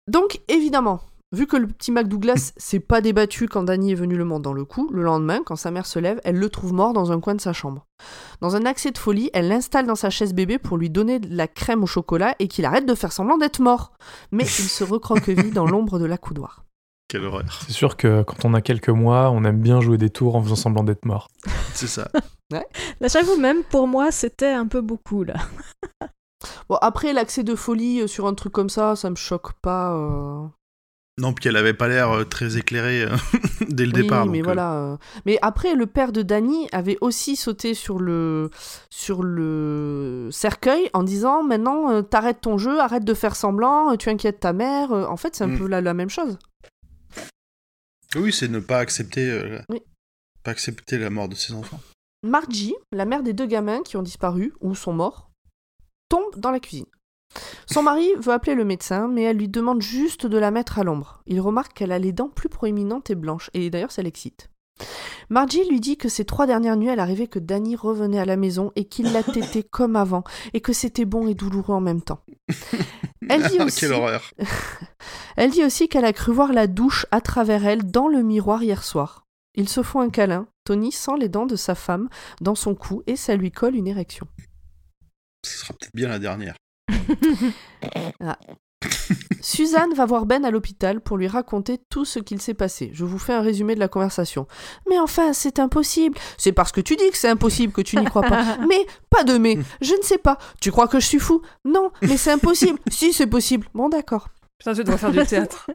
Donc, 0.08 0.40
évidemment, 0.48 1.00
vu 1.34 1.46
que 1.46 1.56
le 1.56 1.66
petit 1.66 1.92
Mac 1.92 2.08
Douglas 2.08 2.52
s'est 2.56 2.80
pas 2.80 3.00
débattu 3.00 3.48
quand 3.48 3.64
Danny 3.64 3.92
est 3.92 3.96
venu 3.96 4.16
le 4.16 4.24
mordre 4.24 4.44
dans 4.44 4.52
le 4.52 4.64
cou, 4.64 4.88
le 4.92 5.02
lendemain, 5.02 5.40
quand 5.44 5.56
sa 5.56 5.70
mère 5.70 5.86
se 5.86 5.98
lève, 5.98 6.20
elle 6.24 6.38
le 6.38 6.48
trouve 6.48 6.72
mort 6.72 6.92
dans 6.92 7.12
un 7.12 7.20
coin 7.20 7.34
de 7.34 7.40
sa 7.40 7.52
chambre. 7.52 7.86
Dans 8.40 8.56
un 8.56 8.64
accès 8.64 8.90
de 8.90 8.98
folie, 8.98 9.30
elle 9.34 9.48
l'installe 9.48 9.86
dans 9.86 9.94
sa 9.94 10.10
chaise 10.10 10.32
bébé 10.34 10.58
pour 10.58 10.76
lui 10.76 10.90
donner 10.90 11.18
de 11.18 11.36
la 11.36 11.48
crème 11.48 11.82
au 11.82 11.86
chocolat 11.86 12.34
et 12.38 12.48
qu'il 12.48 12.64
arrête 12.64 12.86
de 12.86 12.94
faire 12.94 13.12
semblant 13.12 13.36
d'être 13.38 13.60
mort. 13.60 13.92
Mais 14.32 14.44
il 14.44 14.48
se 14.48 14.84
recroqueville 14.84 15.52
dans 15.54 15.66
l'ombre 15.66 15.98
de 15.98 16.06
la 16.06 16.16
coudoir. 16.18 16.64
Quelle 17.08 17.24
horreur. 17.26 17.60
C'est 17.66 17.72
sûr 17.72 17.96
que 17.96 18.22
quand 18.22 18.44
on 18.44 18.54
a 18.54 18.62
quelques 18.62 18.88
mois, 18.88 19.30
on 19.30 19.44
aime 19.44 19.60
bien 19.60 19.80
jouer 19.80 19.98
des 19.98 20.10
tours 20.10 20.36
en 20.36 20.42
faisant 20.42 20.56
semblant 20.56 20.84
d'être 20.84 21.04
mort. 21.04 21.28
C'est 21.74 21.86
ça. 21.86 22.08
Là, 22.50 22.62
j'avoue, 23.08 23.36
même 23.36 23.62
pour 23.62 23.86
moi, 23.86 24.10
c'était 24.10 24.52
un 24.52 24.66
peu 24.66 24.80
beaucoup, 24.80 25.22
là. 25.24 25.34
Bon, 26.68 26.76
après, 26.80 27.12
l'accès 27.12 27.42
de 27.42 27.54
folie 27.54 28.00
euh, 28.02 28.06
sur 28.06 28.26
un 28.26 28.34
truc 28.34 28.52
comme 28.52 28.68
ça, 28.68 28.96
ça 28.96 29.10
me 29.10 29.16
choque 29.16 29.52
pas. 29.60 29.94
euh. 29.94 30.46
Non, 31.16 31.32
puis 31.32 31.48
elle 31.48 31.56
avait 31.56 31.74
pas 31.74 31.86
l'air 31.86 32.10
euh, 32.10 32.24
très 32.24 32.56
éclairée 32.56 33.02
euh, 33.04 33.16
dès 33.68 33.86
le 33.86 33.92
Oui, 33.94 34.02
départ. 34.02 34.26
mais 34.26 34.38
donc, 34.38 34.40
euh, 34.40 34.44
voilà. 34.46 34.74
euh. 34.74 34.96
Mais 35.26 35.38
après, 35.42 35.76
le 35.76 35.86
père 35.86 36.10
de 36.10 36.22
Danny 36.22 36.66
avait 36.72 36.98
aussi 37.00 37.36
sauté 37.36 37.74
sur 37.74 38.00
le 38.00 38.50
sur 38.90 39.22
le 39.22 40.28
cercueil 40.32 40.90
en 40.92 41.04
disant 41.04 41.44
maintenant 41.44 41.90
euh, 41.92 42.02
t'arrêtes 42.02 42.40
ton 42.40 42.58
jeu, 42.58 42.80
arrête 42.80 43.04
de 43.04 43.14
faire 43.14 43.36
semblant, 43.36 43.96
tu 43.96 44.08
inquiètes 44.08 44.40
ta 44.40 44.52
mère. 44.52 44.90
En 44.90 45.16
fait, 45.16 45.36
c'est 45.36 45.44
un 45.44 45.48
Mm. 45.48 45.58
peu 45.58 45.68
la, 45.68 45.80
la 45.80 45.94
même 45.94 46.10
chose. 46.10 46.36
Oui, 48.16 48.32
c'est 48.32 48.48
ne 48.48 48.58
pas 48.60 48.78
accepter, 48.78 49.30
euh, 49.30 49.60
Oui. 49.68 49.82
pas 50.42 50.50
accepter 50.50 50.98
la 50.98 51.10
mort 51.10 51.28
de 51.28 51.34
ses 51.36 51.52
enfants. 51.52 51.80
Margie, 52.24 52.74
la 52.92 53.04
mère 53.04 53.22
des 53.22 53.32
deux 53.34 53.46
gamins 53.46 53.82
qui 53.82 53.96
ont 53.96 54.02
disparu 54.02 54.52
ou 54.60 54.74
sont 54.74 54.92
morts, 54.92 55.30
tombe 56.08 56.34
dans 56.36 56.50
la 56.50 56.58
cuisine. 56.60 56.86
Son 57.66 57.82
mari 57.82 58.08
veut 58.18 58.32
appeler 58.32 58.54
le 58.54 58.64
médecin, 58.64 59.08
mais 59.08 59.22
elle 59.22 59.38
lui 59.38 59.48
demande 59.48 59.82
juste 59.82 60.26
de 60.26 60.38
la 60.38 60.50
mettre 60.50 60.78
à 60.78 60.84
l'ombre. 60.84 61.22
Il 61.26 61.40
remarque 61.40 61.74
qu'elle 61.74 61.92
a 61.92 61.98
les 61.98 62.12
dents 62.12 62.28
plus 62.28 62.48
proéminentes 62.48 63.10
et 63.10 63.14
blanches, 63.14 63.50
et 63.54 63.70
d'ailleurs 63.70 63.92
ça 63.92 64.02
l'excite. 64.02 64.50
Margie 65.30 65.66
lui 65.68 65.80
dit 65.80 65.96
que 65.96 66.08
ces 66.08 66.24
trois 66.24 66.46
dernières 66.46 66.76
nuits, 66.76 66.88
elle 66.88 67.00
arrivait 67.00 67.26
que 67.26 67.38
Danny 67.38 67.76
revenait 67.76 68.18
à 68.18 68.24
la 68.24 68.36
maison 68.36 68.72
et 68.76 68.84
qu'il 68.84 69.12
la 69.12 69.22
tétait 69.22 69.62
comme 69.70 69.96
avant, 69.96 70.24
et 70.52 70.60
que 70.60 70.72
c'était 70.72 71.04
bon 71.04 71.26
et 71.28 71.34
douloureux 71.34 71.74
en 71.74 71.80
même 71.80 72.02
temps. 72.02 72.20
Elle 73.28 73.42
dit 73.48 73.56
Ah, 73.58 73.64
aussi, 73.64 73.80
Quelle 73.80 73.94
horreur. 73.94 74.30
elle 75.36 75.50
dit 75.50 75.64
aussi 75.64 75.88
qu'elle 75.88 76.04
a 76.04 76.12
cru 76.12 76.30
voir 76.30 76.52
la 76.52 76.66
douche 76.66 77.06
à 77.10 77.22
travers 77.22 77.64
elle 77.64 77.90
dans 77.90 78.06
le 78.06 78.22
miroir 78.22 78.62
hier 78.62 78.84
soir. 78.84 79.24
Ils 79.54 79.70
se 79.70 79.82
font 79.82 80.00
un 80.00 80.10
câlin. 80.10 80.46
Tony 80.64 80.92
sent 80.92 81.16
les 81.18 81.30
dents 81.30 81.46
de 81.46 81.56
sa 81.56 81.74
femme 81.74 82.10
dans 82.42 82.54
son 82.54 82.74
cou 82.74 83.02
et 83.06 83.16
ça 83.16 83.34
lui 83.34 83.50
colle 83.50 83.76
une 83.76 83.86
érection. 83.86 84.26
Ce 85.46 85.58
sera 85.58 85.72
peut-être 85.72 85.94
bien 85.94 86.08
la 86.08 86.18
dernière. 86.18 86.54
Suzanne 89.40 89.94
va 89.94 90.04
voir 90.06 90.26
Ben 90.26 90.44
à 90.44 90.50
l'hôpital 90.50 91.00
pour 91.00 91.16
lui 91.16 91.26
raconter 91.28 91.78
tout 91.90 92.04
ce 92.04 92.18
qu'il 92.18 92.40
s'est 92.40 92.54
passé. 92.54 92.90
Je 92.92 93.04
vous 93.04 93.18
fais 93.18 93.32
un 93.32 93.40
résumé 93.40 93.74
de 93.74 93.80
la 93.80 93.88
conversation. 93.88 94.46
Mais 94.88 94.98
enfin, 94.98 95.32
c'est 95.32 95.58
impossible. 95.58 96.18
C'est 96.38 96.52
parce 96.52 96.72
que 96.72 96.80
tu 96.80 96.96
dis 96.96 97.10
que 97.10 97.16
c'est 97.16 97.28
impossible 97.28 97.72
que 97.72 97.80
tu 97.82 97.96
n'y 97.96 98.04
crois 98.04 98.22
pas. 98.22 98.58
Mais 98.68 98.86
pas 99.10 99.24
de 99.24 99.38
mais. 99.38 99.58
Je 99.80 99.94
ne 99.94 100.02
sais 100.02 100.18
pas. 100.18 100.38
Tu 100.60 100.70
crois 100.70 100.88
que 100.88 101.00
je 101.00 101.06
suis 101.06 101.18
fou? 101.18 101.40
Non, 101.64 101.90
mais 102.02 102.16
c'est 102.16 102.32
impossible. 102.32 102.78
si, 102.90 103.12
c'est 103.12 103.26
possible. 103.26 103.66
Bon, 103.74 103.88
d'accord. 103.88 104.28
Putain, 104.58 104.74
tu 104.74 104.84
dois 104.84 104.96
faire 104.98 105.12
du 105.12 105.24
théâtre. 105.24 105.66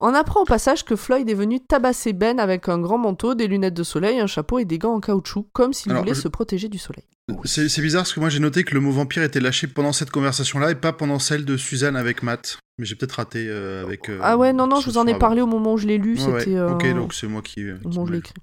On 0.00 0.14
apprend 0.14 0.40
au 0.40 0.44
passage 0.44 0.84
que 0.84 0.96
Floyd 0.96 1.28
est 1.30 1.34
venu 1.34 1.60
tabasser 1.60 2.12
Ben 2.12 2.40
avec 2.40 2.68
un 2.68 2.78
grand 2.78 2.98
manteau, 2.98 3.34
des 3.34 3.46
lunettes 3.46 3.74
de 3.74 3.84
soleil, 3.84 4.18
un 4.18 4.26
chapeau 4.26 4.58
et 4.58 4.64
des 4.64 4.78
gants 4.78 4.94
en 4.94 5.00
caoutchouc, 5.00 5.46
comme 5.52 5.72
s'il 5.72 5.92
voulait 5.94 6.14
je- 6.14 6.20
se 6.22 6.28
protéger 6.28 6.68
du 6.68 6.78
soleil. 6.78 7.04
C'est 7.44 7.68
c'est 7.68 7.82
bizarre 7.82 8.02
parce 8.02 8.12
que 8.12 8.20
moi 8.20 8.28
j'ai 8.28 8.40
noté 8.40 8.64
que 8.64 8.74
le 8.74 8.80
mot 8.80 8.90
vampire 8.90 9.22
était 9.22 9.40
lâché 9.40 9.66
pendant 9.68 9.92
cette 9.92 10.10
conversation-là 10.10 10.72
et 10.72 10.74
pas 10.74 10.92
pendant 10.92 11.18
celle 11.18 11.44
de 11.44 11.56
Suzanne 11.56 11.96
avec 11.96 12.22
Matt. 12.22 12.58
Mais 12.78 12.84
j'ai 12.84 12.94
peut-être 12.96 13.12
raté 13.12 13.46
euh, 13.48 13.84
avec. 13.84 14.08
euh, 14.08 14.18
ah 14.22 14.36
ouais, 14.36 14.52
non, 14.52 14.66
non, 14.66 14.80
je 14.80 14.86
vous 14.86 14.98
en 14.98 15.06
ai 15.06 15.16
parlé 15.16 15.40
au 15.40 15.46
moment 15.46 15.74
où 15.74 15.78
je 15.78 15.86
l'ai 15.86 15.98
lu. 15.98 16.16
C'était. 16.16 16.58
ouais. 16.60 16.72
Ok, 16.72 16.84
euh, 16.84 16.94
donc 16.94 17.14
c'est 17.14 17.28
moi 17.28 17.42
qui. 17.42 17.62
euh, 17.62 17.76
au 17.84 17.88
qui 17.90 17.98
moment 17.98 18.02
où 18.02 18.06
je 18.06 18.12
l'ai 18.12 18.18
mal. 18.18 18.26
écrit. 18.26 18.34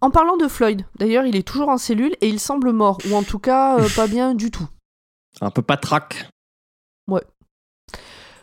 En 0.00 0.10
parlant 0.10 0.36
de 0.36 0.48
Floyd, 0.48 0.82
d'ailleurs, 0.98 1.24
il 1.24 1.36
est 1.36 1.46
toujours 1.46 1.70
en 1.70 1.78
cellule 1.78 2.14
et 2.20 2.28
il 2.28 2.38
semble 2.38 2.72
mort, 2.72 2.98
ou 3.08 3.14
en 3.14 3.22
tout 3.22 3.38
cas 3.38 3.78
euh, 3.78 3.88
pas 3.96 4.06
bien 4.06 4.34
du 4.34 4.50
tout. 4.50 4.68
Un 5.40 5.50
peu 5.50 5.62
patraque. 5.62 6.28
Ouais. 7.08 7.22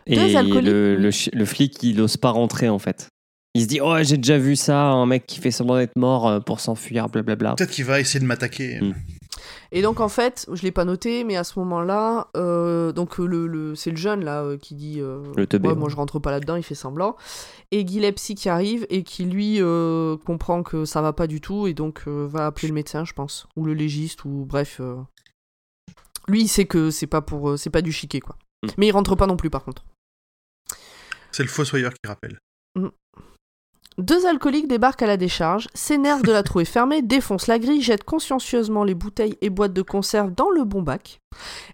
Et 0.08 0.16
Deux 0.16 0.36
alcooliques, 0.36 0.72
le, 0.72 0.96
le, 0.96 1.46
flic, 1.46 1.84
il 1.84 2.02
ose 2.02 2.18
pas 2.18 2.32
rentrer 2.32 2.70
en 2.70 2.80
fait. 2.80 3.08
Il 3.54 3.64
se 3.64 3.68
dit 3.68 3.80
Oh, 3.82 3.96
j'ai 4.02 4.18
déjà 4.18 4.38
vu 4.38 4.56
ça, 4.56 4.82
un 4.82 5.06
mec 5.06 5.26
qui 5.28 5.40
fait 5.40 5.52
semblant 5.52 5.76
d'être 5.78 5.98
mort 5.98 6.28
euh, 6.28 6.40
pour 6.40 6.60
s'enfuir, 6.60 7.10
blablabla. 7.10 7.56
Peut-être 7.56 7.72
qu'il 7.72 7.86
va 7.86 8.00
essayer 8.00 8.20
de 8.20 8.26
m'attaquer. 8.26 8.80
Mm. 8.80 8.94
Et 9.74 9.82
donc 9.82 10.00
en 10.02 10.10
fait, 10.10 10.48
je 10.52 10.62
l'ai 10.64 10.72
pas 10.72 10.84
noté, 10.86 11.24
mais 11.24 11.36
à 11.38 11.44
ce 11.44 11.58
moment-là, 11.60 12.28
euh, 12.36 12.92
donc 12.92 13.18
le, 13.18 13.48
le- 13.48 13.76
c'est 13.76 13.90
le 13.92 13.96
jeune 13.98 14.24
là 14.24 14.42
euh, 14.44 14.58
qui 14.58 14.76
dit 14.76 15.00
euh, 15.00 15.24
Le 15.38 15.48
teubé, 15.48 15.68
Ouais, 15.70 15.74
ouais. 15.74 15.80
moi 15.80 15.90
je 15.90 15.96
rentre 15.96 16.20
pas 16.20 16.32
là-dedans, 16.32 16.56
il 16.58 16.64
fait 16.64 16.76
semblant. 16.76 17.16
Et 17.72 17.86
Gillespie 17.88 18.36
qui 18.36 18.50
arrive 18.50 18.86
et 18.90 19.04
qui 19.04 19.24
lui 19.26 19.58
euh, 19.62 20.18
comprend 20.26 20.62
que 20.64 20.84
ça 20.86 21.02
va 21.02 21.14
pas 21.14 21.28
du 21.28 21.40
tout 21.42 21.68
et 21.68 21.74
donc 21.74 22.04
euh, 22.08 22.28
va 22.30 22.46
appeler 22.48 22.68
le 22.68 22.74
médecin, 22.74 23.06
je 23.06 23.14
pense, 23.14 23.48
ou 23.56 23.66
le 23.66 23.74
légiste 23.74 24.26
ou 24.26 24.46
bref. 24.46 24.78
euh. 24.82 24.98
Lui 26.28 26.42
il 26.44 26.48
sait 26.50 26.66
que 26.66 26.90
c'est 26.92 27.08
pas 27.08 27.22
pour 27.22 27.52
euh, 27.52 27.58
c'est 27.58 27.70
pas 27.70 27.82
du 27.82 27.92
chiquet 27.94 28.20
quoi. 28.20 28.38
Mm. 28.64 28.68
Mais 28.78 28.88
il 28.88 28.92
rentre 28.92 29.16
pas 29.16 29.28
non 29.28 29.38
plus 29.38 29.50
par 29.50 29.64
contre. 29.64 29.84
C'est 31.32 31.44
le 31.44 31.50
fossoyeur 31.50 31.92
qui 31.94 32.08
rappelle. 32.08 32.38
Deux 33.98 34.26
alcooliques 34.26 34.68
débarquent 34.68 35.02
à 35.04 35.08
la 35.08 35.18
décharge, 35.18 35.68
s'énervent 35.74 36.24
de 36.24 36.32
la 36.32 36.44
trouver 36.44 36.66
fermée, 36.66 37.02
défoncent 37.02 37.48
la 37.48 37.60
grille, 37.60 37.82
jettent 37.82 38.04
consciencieusement 38.06 38.84
les 38.84 38.96
bouteilles 38.96 39.38
et 39.42 39.50
boîtes 39.50 39.74
de 39.74 39.82
conserve 39.82 40.32
dans 40.34 40.50
le 40.50 40.64
bon 40.64 40.82
bac 40.82 41.20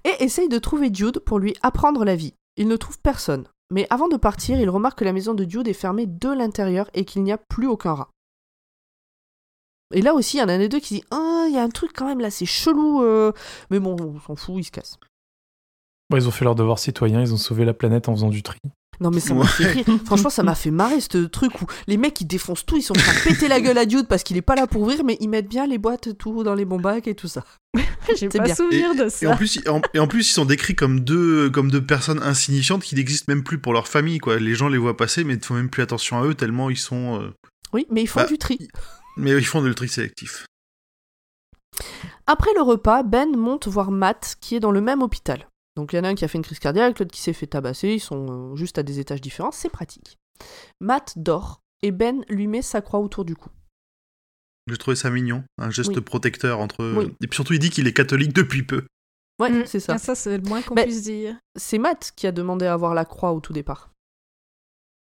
et 0.04 0.24
essayent 0.24 0.50
de 0.50 0.60
trouver 0.60 0.90
Dude 0.90 1.20
pour 1.20 1.40
lui 1.40 1.56
apprendre 1.62 2.04
la 2.04 2.16
vie. 2.16 2.34
Ils 2.58 2.68
ne 2.68 2.76
trouvent 2.76 3.00
personne. 3.00 3.48
Mais 3.70 3.86
avant 3.90 4.08
de 4.08 4.18
partir, 4.18 4.60
ils 4.60 4.70
remarquent 4.70 5.00
que 5.00 5.06
la 5.06 5.14
maison 5.14 5.34
de 5.34 5.44
Dude 5.44 5.68
est 5.68 5.74
fermée 5.74 6.06
de 6.08 6.30
l'intérieur 6.30 6.90
et 6.94 7.06
qu'il 7.06 7.24
n'y 7.24 7.32
a 7.32 7.38
plus 7.38 7.68
aucun 7.68 7.94
rat. 7.94 8.10
Et 9.94 10.02
là 10.02 10.14
aussi, 10.14 10.38
il 10.38 10.40
y 10.40 10.44
en 10.44 10.50
a 10.50 10.54
un 10.54 10.58
des 10.58 10.70
deux 10.70 10.80
qui 10.80 10.96
dit 10.96 11.04
Ah, 11.12 11.46
il 11.48 11.54
y 11.54 11.58
a 11.58 11.64
un 11.64 11.70
truc 11.70 11.92
quand 11.96 12.08
même 12.08 12.20
là, 12.20 12.32
c'est 12.32 12.46
chelou. 12.46 13.04
euh. 13.04 13.32
Mais 13.70 13.80
bon, 13.80 13.96
on 14.00 14.20
s'en 14.20 14.36
fout, 14.36 14.56
ils 14.58 14.64
se 14.64 14.72
cassent. 14.72 14.98
Ils 16.14 16.28
ont 16.28 16.32
fait 16.32 16.46
leur 16.46 16.56
devoir 16.56 16.80
citoyen, 16.80 17.22
ils 17.22 17.34
ont 17.34 17.38
sauvé 17.38 17.64
la 17.66 17.74
planète 17.74 18.10
en 18.10 18.14
faisant 18.16 18.30
du 18.30 18.42
tri. 18.42 18.60
Non 19.00 19.12
mais 19.12 19.20
ça 19.20 19.34
m'a 19.36 19.42
Ouais. 19.42 19.48
fait 19.48 19.66
rire. 19.72 19.86
Franchement, 20.06 20.30
ça 20.32 20.42
m'a 20.44 20.56
fait 20.56 20.72
marrer 20.72 21.00
ce 21.02 21.26
truc 21.26 21.62
où 21.62 21.66
les 21.86 21.98
mecs 21.98 22.20
ils 22.20 22.26
défoncent 22.26 22.66
tout, 22.66 22.78
ils 22.78 22.82
sont 22.82 22.94
prêts 22.94 23.16
à 23.16 23.20
péter 23.30 23.48
la 23.48 23.62
gueule 23.62 23.78
à 23.78 23.86
Dude 23.86 24.08
parce 24.08 24.24
qu'il 24.24 24.38
est 24.38 24.42
pas 24.42 24.56
là 24.56 24.66
pour 24.66 24.82
ouvrir, 24.82 25.04
mais 25.04 25.18
ils 25.22 25.30
mettent 25.30 25.48
bien 25.50 25.68
les 25.68 25.78
boîtes 25.78 26.18
tout 26.18 26.44
dans 26.44 26.56
les 26.56 26.66
bons 26.66 26.80
bacs 26.80 27.08
et 27.08 27.14
tout 27.16 27.28
ça. 27.28 27.44
J'ai 28.18 28.28
pas 28.30 28.40
bien. 28.46 28.56
souvenir 28.56 28.96
de 28.96 29.04
Et 29.22 29.28
en, 29.28 29.32
ça. 29.32 29.36
plus, 29.36 29.60
en- 29.68 29.82
et 29.94 30.00
en 30.00 30.08
plus, 30.08 30.28
ils 30.30 30.34
sont 30.34 30.46
décrits 30.46 30.76
comme 30.76 31.02
deux, 31.02 31.50
comme 31.52 31.70
deux 31.70 31.84
personnes 31.84 32.24
insignifiantes 32.24 32.82
qui 32.84 32.96
n'existent 32.96 33.26
même 33.32 33.44
plus 33.44 33.60
pour 33.60 33.74
leur 33.74 33.88
famille. 33.88 34.18
Quoi. 34.18 34.38
Les 34.40 34.56
gens 34.56 34.68
les 34.68 34.78
voient 34.80 34.98
passer, 34.98 35.24
mais 35.24 35.36
ne 35.36 35.42
font 35.44 35.54
même 35.54 35.70
plus 35.70 35.84
attention 35.84 36.18
à 36.20 36.26
eux 36.26 36.34
tellement 36.34 36.70
ils 36.72 36.78
sont. 36.78 37.22
euh, 37.22 37.30
Oui, 37.74 37.86
mais 37.92 38.02
ils 38.02 38.08
font 38.08 38.22
Bah, 38.22 38.26
du 38.26 38.38
tri. 38.40 38.68
Mais 39.18 39.32
ils 39.32 39.46
font 39.46 39.62
de 39.62 39.68
le 39.68 39.76
tri 39.76 39.90
sélectif. 39.90 40.46
Après 42.26 42.50
le 42.56 42.62
repas, 42.64 43.04
Ben 43.04 43.36
monte 43.38 43.68
voir 43.68 43.92
Matt 43.92 44.38
qui 44.42 44.56
est 44.56 44.60
dans 44.60 44.72
le 44.72 44.82
même 44.82 45.02
hôpital. 45.02 45.48
Donc 45.78 45.94
il 45.94 45.96
y 45.96 46.00
en 46.00 46.04
a 46.04 46.10
un 46.10 46.16
qui 46.16 46.26
a 46.26 46.28
fait 46.28 46.38
une 46.40 46.44
crise 46.44 46.60
cardiaque, 46.60 46.98
l'autre 47.00 47.12
qui 47.12 47.22
s'est 47.22 47.34
fait 47.34 47.48
tabasser, 47.48 47.90
ils 47.90 48.00
sont 48.00 48.52
euh, 48.54 48.56
juste 48.56 48.78
à 48.80 48.84
des 48.84 49.00
étages 49.00 49.22
différents, 49.22 49.52
c'est 49.52 49.70
pratique. 49.70 50.18
Matt 50.82 51.14
dort 51.18 51.62
et 51.84 51.92
Ben 51.92 52.26
lui 52.30 52.48
met 52.48 52.64
sa 52.64 52.82
croix 52.82 53.00
autour 53.00 53.24
du 53.26 53.36
cou. 53.36 53.50
J'ai 54.68 54.78
trouvé 54.78 54.96
ça 54.96 55.10
mignon, 55.12 55.44
un 55.60 55.70
geste 55.70 55.96
Oui. 55.96 56.02
protecteur 56.02 56.60
entre. 56.60 56.84
Oui. 56.98 57.14
Et 57.22 57.28
puis 57.28 57.36
surtout, 57.36 57.54
il 57.54 57.60
dit 57.60 57.70
qu'il 57.70 57.88
est 57.88 57.94
catholique 57.94 58.34
depuis 58.34 58.64
peu. 58.64 58.86
Ouais, 59.40 59.52
Mm. 59.52 59.66
c'est 59.68 59.80
ça. 59.80 59.94
Ah, 59.94 59.98
ça, 60.00 60.16
c'est 60.16 60.36
le 60.38 60.44
moins 60.44 60.62
qu'on 60.64 60.74
puisse 60.74 61.04
dire. 61.04 61.38
C'est 61.56 61.78
Matt 61.78 62.12
qui 62.16 62.26
a 62.28 62.32
demandé 62.32 62.66
à 62.66 62.74
avoir 62.74 62.96
la 62.96 63.06
croix 63.06 63.32
au 63.34 63.40
tout 63.40 63.54
départ. 63.54 63.92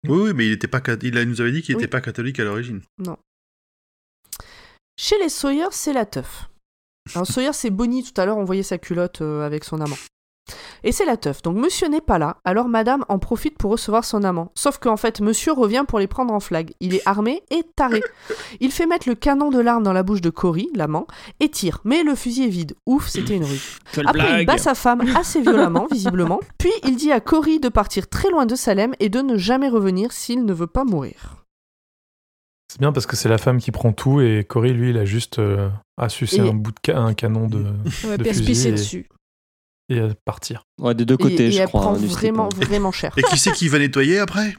Oui, 0.08 0.20
oui, 0.24 0.34
mais 0.36 0.46
il 0.46 0.52
était 0.52 0.68
pas, 0.68 0.82
il 1.02 1.14
nous 1.24 1.40
avait 1.42 1.52
dit 1.54 1.62
qu'il 1.62 1.76
Oui. 1.76 1.82
n'était 1.82 1.90
pas 1.90 2.02
catholique 2.02 2.40
à 2.40 2.44
l'origine. 2.44 2.82
Chez 4.98 5.18
les 5.20 5.30
Sawyer, 5.30 5.68
c'est 5.72 5.94
la 5.94 6.06
teuf. 6.06 6.50
Alors 7.16 7.26
Sawyer, 7.28 7.54
c'est 7.54 7.70
Bonnie 7.70 8.04
tout 8.04 8.20
à 8.20 8.26
l'heure, 8.26 8.38
on 8.38 8.44
voyait 8.44 8.64
sa 8.64 8.78
culotte 8.78 9.22
euh, 9.22 9.46
avec 9.46 9.64
son 9.64 9.80
amant. 9.82 9.98
Et 10.84 10.92
c'est 10.92 11.06
la 11.06 11.18
teuf. 11.18 11.42
Donc 11.42 11.58
monsieur 11.58 11.88
n'est 11.88 12.02
pas 12.02 12.18
là, 12.18 12.38
alors 12.46 12.68
madame 12.68 13.04
en 13.10 13.20
profite 13.20 13.58
pour 13.58 13.72
recevoir 13.72 14.06
son 14.06 14.24
amant. 14.24 14.52
Sauf 14.56 14.78
qu'en 14.78 14.98
fait, 14.98 15.22
monsieur 15.22 15.52
revient 15.54 15.84
pour 15.88 16.00
les 16.00 16.08
prendre 16.08 16.34
en 16.34 16.40
flag. 16.40 16.72
Il 16.80 16.94
est 16.96 17.02
armé 17.06 17.44
et 17.52 17.64
taré. 17.76 18.02
Il 18.60 18.72
fait 18.72 18.86
mettre 18.86 19.08
le 19.10 19.16
canon 19.16 19.50
de 19.50 19.60
l'arme 19.60 19.84
dans 19.84 19.94
la 19.94 20.04
bouche 20.04 20.22
de 20.22 20.30
Cory, 20.30 20.70
l'amant, 20.76 21.08
et 21.40 21.50
tire. 21.50 21.80
Mais 21.84 22.04
le 22.04 22.16
fusil 22.16 22.46
est 22.46 22.50
vide. 22.50 22.76
Ouf, 22.86 23.08
c'était 23.08 23.36
une 23.36 23.44
ruse. 23.46 23.78
Quelle 23.94 24.08
Après, 24.08 24.42
il 24.42 24.46
bat 24.46 24.58
sa 24.58 24.76
femme 24.76 25.02
assez 25.16 25.42
violemment, 25.42 25.88
visiblement. 25.92 26.40
Puis 26.58 26.72
il 26.86 26.96
dit 26.96 27.12
à 27.12 27.20
Cory 27.20 27.60
de 27.60 27.70
partir 27.70 28.08
très 28.08 28.30
loin 28.30 28.46
de 28.46 28.56
Salem 28.56 28.94
et 29.00 29.10
de 29.10 29.20
ne 29.22 29.38
jamais 29.38 29.70
revenir 29.70 30.12
s'il 30.12 30.46
ne 30.46 30.54
veut 30.54 30.68
pas 30.68 30.84
mourir. 30.84 31.36
C'est 32.72 32.80
bien 32.80 32.92
parce 32.92 33.08
que 33.08 33.16
c'est 33.16 33.30
la 33.30 33.40
femme 33.40 33.58
qui 33.60 33.72
prend 33.72 33.94
tout 33.94 34.22
et 34.22 34.44
Cory, 34.48 34.74
lui, 34.74 34.92
il 34.92 34.98
a 35.00 35.06
juste 35.06 35.40
euh, 35.40 35.70
à 35.98 36.08
sucer 36.08 36.38
Et- 36.38 36.50
un 36.50 36.54
bout 36.54 36.70
de 36.72 36.78
ca- 36.86 37.00
un 37.00 37.16
canon 37.16 37.48
de, 37.48 37.66
Ouais, 38.08 38.18
de 38.18 38.24
fusil 38.26 38.68
et- 38.68 38.72
dessus. 38.74 39.10
Et 39.90 40.00
à 40.00 40.10
partir. 40.26 40.64
Ouais, 40.80 40.94
des 40.96 41.06
deux 41.06 41.18
côtés, 41.18 41.48
et 41.48 41.52
je 41.52 41.64
crois. 41.66 41.82
prend 41.82 41.94
hein, 41.96 41.98
vraiment, 41.98 42.46
hein. 42.46 42.50
vraiment 42.66 42.92
cher. 42.92 43.14
Et 43.18 43.24
qui 43.24 43.38
c'est 43.38 43.52
qui 43.52 43.68
va 43.68 43.80
nettoyer 43.80 44.20
après 44.20 44.56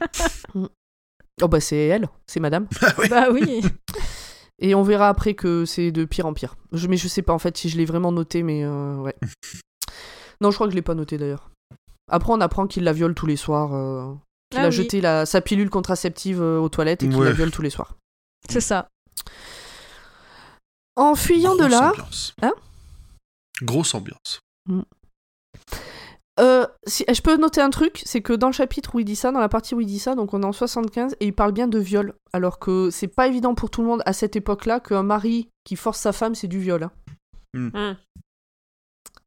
Oh 1.41 1.47
bah 1.47 1.59
c'est 1.59 1.87
elle, 1.87 2.07
c'est 2.27 2.39
madame. 2.39 2.67
Ah 2.81 2.93
ouais. 2.99 3.09
Bah 3.09 3.27
oui. 3.31 3.61
Et 4.59 4.75
on 4.75 4.83
verra 4.83 5.07
après 5.09 5.33
que 5.33 5.65
c'est 5.65 5.91
de 5.91 6.05
pire 6.05 6.27
en 6.27 6.33
pire. 6.33 6.55
Je, 6.71 6.87
mais 6.87 6.97
je 6.97 7.07
sais 7.07 7.23
pas 7.23 7.33
en 7.33 7.39
fait 7.39 7.57
si 7.57 7.67
je 7.69 7.77
l'ai 7.77 7.85
vraiment 7.85 8.11
noté, 8.11 8.43
mais 8.43 8.63
euh, 8.63 8.97
ouais. 8.97 9.15
non, 10.41 10.51
je 10.51 10.55
crois 10.55 10.67
que 10.67 10.71
je 10.71 10.75
l'ai 10.75 10.83
pas 10.83 10.93
noté 10.93 11.17
d'ailleurs. 11.17 11.49
Après, 12.11 12.31
on 12.33 12.41
apprend 12.41 12.67
qu'il 12.67 12.83
la 12.83 12.93
viole 12.93 13.15
tous 13.15 13.25
les 13.25 13.37
soirs. 13.37 13.73
euh, 13.73 14.13
qu'il 14.51 14.59
Ah 14.59 14.65
a 14.65 14.67
oui. 14.67 14.71
jeté 14.73 15.01
la, 15.01 15.25
sa 15.25 15.39
pilule 15.41 15.69
contraceptive 15.69 16.41
euh, 16.41 16.59
aux 16.59 16.69
toilettes 16.69 17.01
et 17.03 17.07
qu'il 17.09 17.17
Ouais. 17.17 17.25
la 17.25 17.31
viole 17.31 17.51
tous 17.51 17.61
les 17.63 17.69
soirs. 17.71 17.95
C'est 18.49 18.59
ça. 18.61 18.87
En 20.97 21.15
fuyant 21.15 21.55
de 21.55 21.59
Grosse 21.61 21.71
là, 21.71 21.89
ambiance. 21.91 22.33
Hein 22.41 22.53
Grosse 23.63 23.95
ambiance. 23.95 24.41
Euh, 26.39 26.65
si, 26.87 27.03
je 27.11 27.21
peux 27.21 27.35
noter 27.37 27.61
un 27.61 27.69
truc, 27.69 28.01
c'est 28.05 28.21
que 28.21 28.33
dans 28.33 28.47
le 28.47 28.53
chapitre 28.53 28.95
où 28.95 28.99
il 28.99 29.05
dit 29.05 29.15
ça, 29.17 29.31
dans 29.31 29.39
la 29.39 29.49
partie 29.49 29.75
où 29.75 29.81
il 29.81 29.85
dit 29.85 29.99
ça, 29.99 30.15
donc 30.15 30.33
on 30.33 30.41
est 30.41 30.45
en 30.45 30.53
75, 30.53 31.15
et 31.19 31.27
il 31.27 31.33
parle 31.33 31.51
bien 31.51 31.67
de 31.67 31.77
viol, 31.77 32.13
alors 32.33 32.57
que 32.57 32.89
c'est 32.89 33.07
pas 33.09 33.27
évident 33.27 33.53
pour 33.53 33.69
tout 33.69 33.81
le 33.81 33.87
monde 33.87 34.01
à 34.05 34.13
cette 34.13 34.35
époque-là 34.35 34.79
qu'un 34.79 35.03
mari 35.03 35.49
qui 35.65 35.75
force 35.75 35.99
sa 35.99 36.13
femme, 36.13 36.33
c'est 36.33 36.47
du 36.47 36.59
viol. 36.59 36.83
hein. 36.83 36.91
Hmm. 37.53 37.93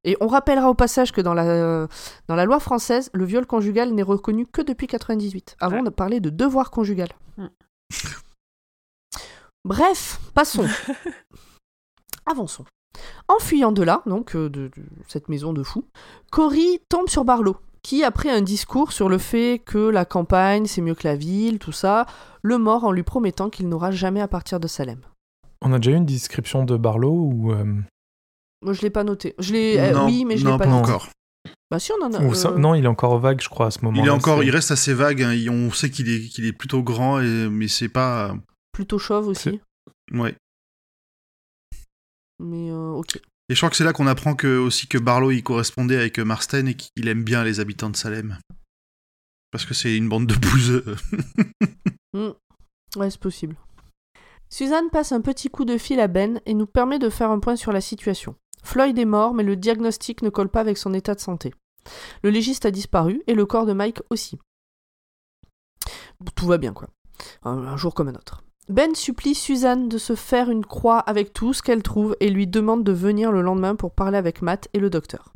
Et 0.07 0.17
on 0.21 0.27
rappellera 0.27 0.69
au 0.69 0.75
passage 0.75 1.13
que 1.13 1.21
dans 1.21 1.33
la, 1.35 1.87
dans 2.29 2.35
la 2.37 2.45
loi 2.45 2.59
française, 2.61 3.11
le 3.15 3.25
viol 3.25 3.47
conjugal 3.47 3.93
n'est 3.93 4.03
reconnu 4.03 4.47
que 4.47 4.61
depuis 4.61 4.87
98. 4.87 5.57
Avant, 5.61 5.77
Ouais. 5.77 5.83
on 5.83 5.87
a 5.87 5.91
parlé 5.91 6.21
de 6.21 6.29
devoir 6.31 6.71
conjugal. 6.71 7.09
Mm. 7.39 7.47
Bref, 9.65 10.21
passons. 10.35 10.67
Avançons. 12.27 12.65
En 13.29 13.39
fuyant 13.39 13.73
de 13.73 13.83
là, 13.83 14.03
donc 14.07 14.37
euh, 14.37 14.49
de, 14.49 14.69
de 14.69 14.83
cette 15.09 15.29
maison 15.29 15.53
de 15.53 15.63
fous, 15.63 15.85
Cory 16.31 16.81
tombe 16.89 17.09
sur 17.09 17.25
Barlow, 17.25 17.57
qui, 17.83 18.03
après 18.05 18.31
un 18.31 18.41
discours 18.43 18.93
sur 18.93 19.09
le 19.09 19.19
fait 19.19 19.61
que 19.65 19.79
la 19.79 20.05
campagne 20.05 20.67
c'est 20.67 20.81
mieux 20.81 20.95
que 20.95 21.07
la 21.07 21.17
ville, 21.17 21.59
tout 21.59 21.73
ça, 21.73 22.07
le 22.43 22.59
mord 22.59 22.85
en 22.85 22.93
lui 22.93 23.03
promettant 23.03 23.51
qu'il 23.51 23.69
n'aura 23.69 23.91
jamais 23.91 24.21
à 24.21 24.29
partir 24.29 24.61
de 24.61 24.67
Salem. 24.69 25.01
On 25.63 25.73
a 25.73 25.79
déjà 25.79 25.93
eu 25.93 25.97
une 25.97 26.07
description 26.07 26.65
de 26.65 26.77
Barlow 26.77 27.13
ou, 27.13 27.53
euh, 27.53 27.65
Moi, 28.63 28.73
je 28.75 28.83
l'ai 28.83 28.91
pas 28.91 29.05
noté. 29.05 29.35
Je 29.39 29.53
l'ai, 29.53 29.79
euh, 29.79 30.05
oui, 30.07 30.25
mais 30.25 30.37
je 30.37 30.45
l'ai 30.45 30.51
pas 30.53 30.59
pas 30.59 30.67
noté. 30.67 30.91
encore. 30.91 31.09
Bah 31.71 31.79
si, 31.79 31.91
on 31.93 32.05
en 32.05 32.13
a. 32.13 32.35
ça- 32.35 32.51
euh, 32.51 32.59
Non, 32.59 32.75
il 32.75 32.85
est 32.85 32.89
encore 32.89 33.19
vague, 33.19 33.41
je 33.41 33.49
crois, 33.49 33.67
à 33.67 33.71
ce 33.71 33.79
moment-là. 33.85 34.03
Il 34.03 34.07
est 34.07 34.11
encore, 34.11 34.39
c'est- 34.41 34.47
il 34.47 34.51
reste 34.51 34.71
assez 34.71 34.93
vague. 34.95 35.23
hein. 35.23 35.35
On 35.51 35.71
sait 35.71 35.91
qu'il 35.91 36.09
est, 36.11 36.29
qu'il 36.29 36.45
est 36.47 36.53
plutôt 36.53 36.83
grand, 36.83 37.21
et- 37.21 37.49
mais 37.51 37.69
c'est 37.69 37.89
pas. 37.89 38.35
Plutôt 38.73 38.99
chauve 38.99 39.29
aussi. 39.29 39.61
Ouais. 40.13 40.35
Mais 42.39 42.71
euh, 42.71 42.91
ok. 42.91 43.17
Et 43.49 43.55
je 43.55 43.57
crois 43.57 43.71
que 43.71 43.77
c'est 43.77 43.85
là 43.85 43.93
qu'on 43.93 44.07
apprend 44.07 44.35
que 44.35 44.59
aussi 44.59 44.87
que 44.87 44.99
Barlow 44.99 45.31
il 45.31 45.43
correspondait 45.43 45.97
avec 45.97 46.19
Marston 46.19 46.67
et 46.67 46.75
qu'il 46.75 47.09
aime 47.09 47.25
bien 47.25 47.45
les 47.45 47.61
habitants 47.61 47.91
de 47.91 47.97
Salem. 47.97 48.39
Parce 49.51 49.67
que 49.67 49.75
c'est 49.75 49.97
une 49.97 50.09
bande 50.09 50.27
de 50.27 50.35
bouseux. 50.35 50.97
Hmm. 52.13 52.31
Ouais, 52.97 53.11
c'est 53.11 53.21
possible. 53.21 53.57
Suzanne 54.49 54.89
passe 54.89 55.11
un 55.11 55.21
petit 55.21 55.51
coup 55.51 55.65
de 55.65 55.77
fil 55.79 55.99
à 55.99 56.07
Ben 56.07 56.41
et 56.47 56.55
nous 56.55 56.67
permet 56.67 57.01
de 57.01 57.11
faire 57.11 57.33
un 57.33 57.41
point 57.41 57.57
sur 57.57 57.73
la 57.73 57.81
situation. 57.81 58.37
Floyd 58.63 58.97
est 58.97 59.05
mort, 59.05 59.35
mais 59.35 59.43
le 59.43 59.57
diagnostic 59.57 60.23
ne 60.23 60.31
colle 60.31 60.49
pas 60.49 60.61
avec 60.61 60.79
son 60.79 60.95
état 60.95 61.17
de 61.17 61.21
santé. 61.21 61.53
Le 62.23 62.31
légiste 62.31 62.67
a 62.67 62.71
disparu 62.71 63.23
et 63.27 63.35
le 63.35 63.47
corps 63.47 63.67
de 63.67 63.73
Mike 63.73 64.01
aussi. 64.11 64.39
Tout 66.37 66.47
va 66.47 66.59
bien, 66.59 66.73
quoi. 66.73 66.89
Un, 67.43 67.59
un 67.67 67.77
jour 67.77 67.95
comme 67.95 68.09
un 68.09 68.15
autre. 68.15 68.45
Ben 68.69 68.95
supplie 68.95 69.35
Suzanne 69.35 69.89
de 69.89 69.99
se 69.99 70.15
faire 70.15 70.51
une 70.51 70.65
croix 70.65 70.99
avec 71.01 71.33
tout 71.35 71.53
ce 71.53 71.63
qu'elle 71.63 71.83
trouve 71.83 72.17
et 72.21 72.31
lui 72.31 72.47
demande 72.47 72.83
de 72.85 72.93
venir 72.93 73.31
le 73.31 73.43
lendemain 73.43 73.75
pour 73.77 73.93
parler 73.93 74.17
avec 74.17 74.41
Matt 74.43 74.69
et 74.73 74.79
le 74.79 74.89
docteur. 74.91 75.33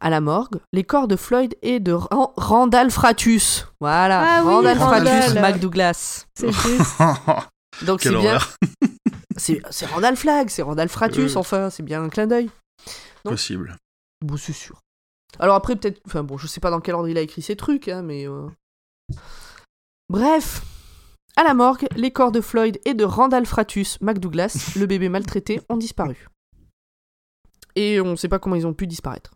À 0.00 0.10
la 0.10 0.20
morgue, 0.20 0.60
les 0.72 0.84
corps 0.84 1.08
de 1.08 1.16
Floyd 1.16 1.54
et 1.62 1.80
de 1.80 1.92
Ran- 1.92 2.32
Randall 2.36 2.90
Fratus. 2.90 3.66
Voilà, 3.80 4.38
Ah 4.38 4.42
oui, 4.44 4.52
Randall 4.54 4.76
Fratus, 4.78 5.26
Randall. 5.28 5.42
McDouglas. 5.52 6.26
C'est 6.34 6.52
juste. 6.52 6.98
Donc 7.86 8.02
c'est 8.02 8.10
bien. 8.16 8.38
C'est 9.36 9.86
Randall 9.86 10.16
Flagg, 10.16 10.48
c'est 10.48 10.62
Randall 10.62 10.88
Fratus, 10.88 11.34
Euh. 11.34 11.38
enfin, 11.40 11.68
c'est 11.68 11.82
bien 11.82 12.00
un 12.04 12.08
clin 12.08 12.28
d'œil. 12.28 12.48
Possible. 13.24 13.76
Bon, 14.24 14.36
c'est 14.36 14.52
sûr. 14.52 14.78
Alors 15.40 15.56
après, 15.56 15.74
peut-être. 15.74 16.00
Enfin 16.06 16.22
bon, 16.22 16.38
je 16.38 16.46
sais 16.46 16.60
pas 16.60 16.70
dans 16.70 16.80
quel 16.80 16.94
ordre 16.94 17.08
il 17.08 17.18
a 17.18 17.20
écrit 17.20 17.42
ces 17.42 17.56
trucs, 17.56 17.88
hein, 17.88 18.02
mais. 18.02 18.28
euh, 18.28 18.46
Bref. 20.08 20.62
À 21.36 21.42
la 21.42 21.54
morgue, 21.54 21.86
les 21.96 22.12
corps 22.12 22.30
de 22.30 22.40
Floyd 22.40 22.80
et 22.84 22.94
de 22.94 23.04
Randall 23.04 23.44
Fratus, 23.44 24.00
McDouglas, 24.00 24.74
le 24.76 24.86
bébé 24.86 25.08
maltraité, 25.08 25.60
ont 25.68 25.76
disparu. 25.76 26.28
Et 27.74 28.00
on 28.00 28.14
sait 28.14 28.28
pas 28.28 28.38
comment 28.38 28.54
ils 28.54 28.66
ont 28.68 28.74
pu 28.74 28.86
disparaître. 28.86 29.32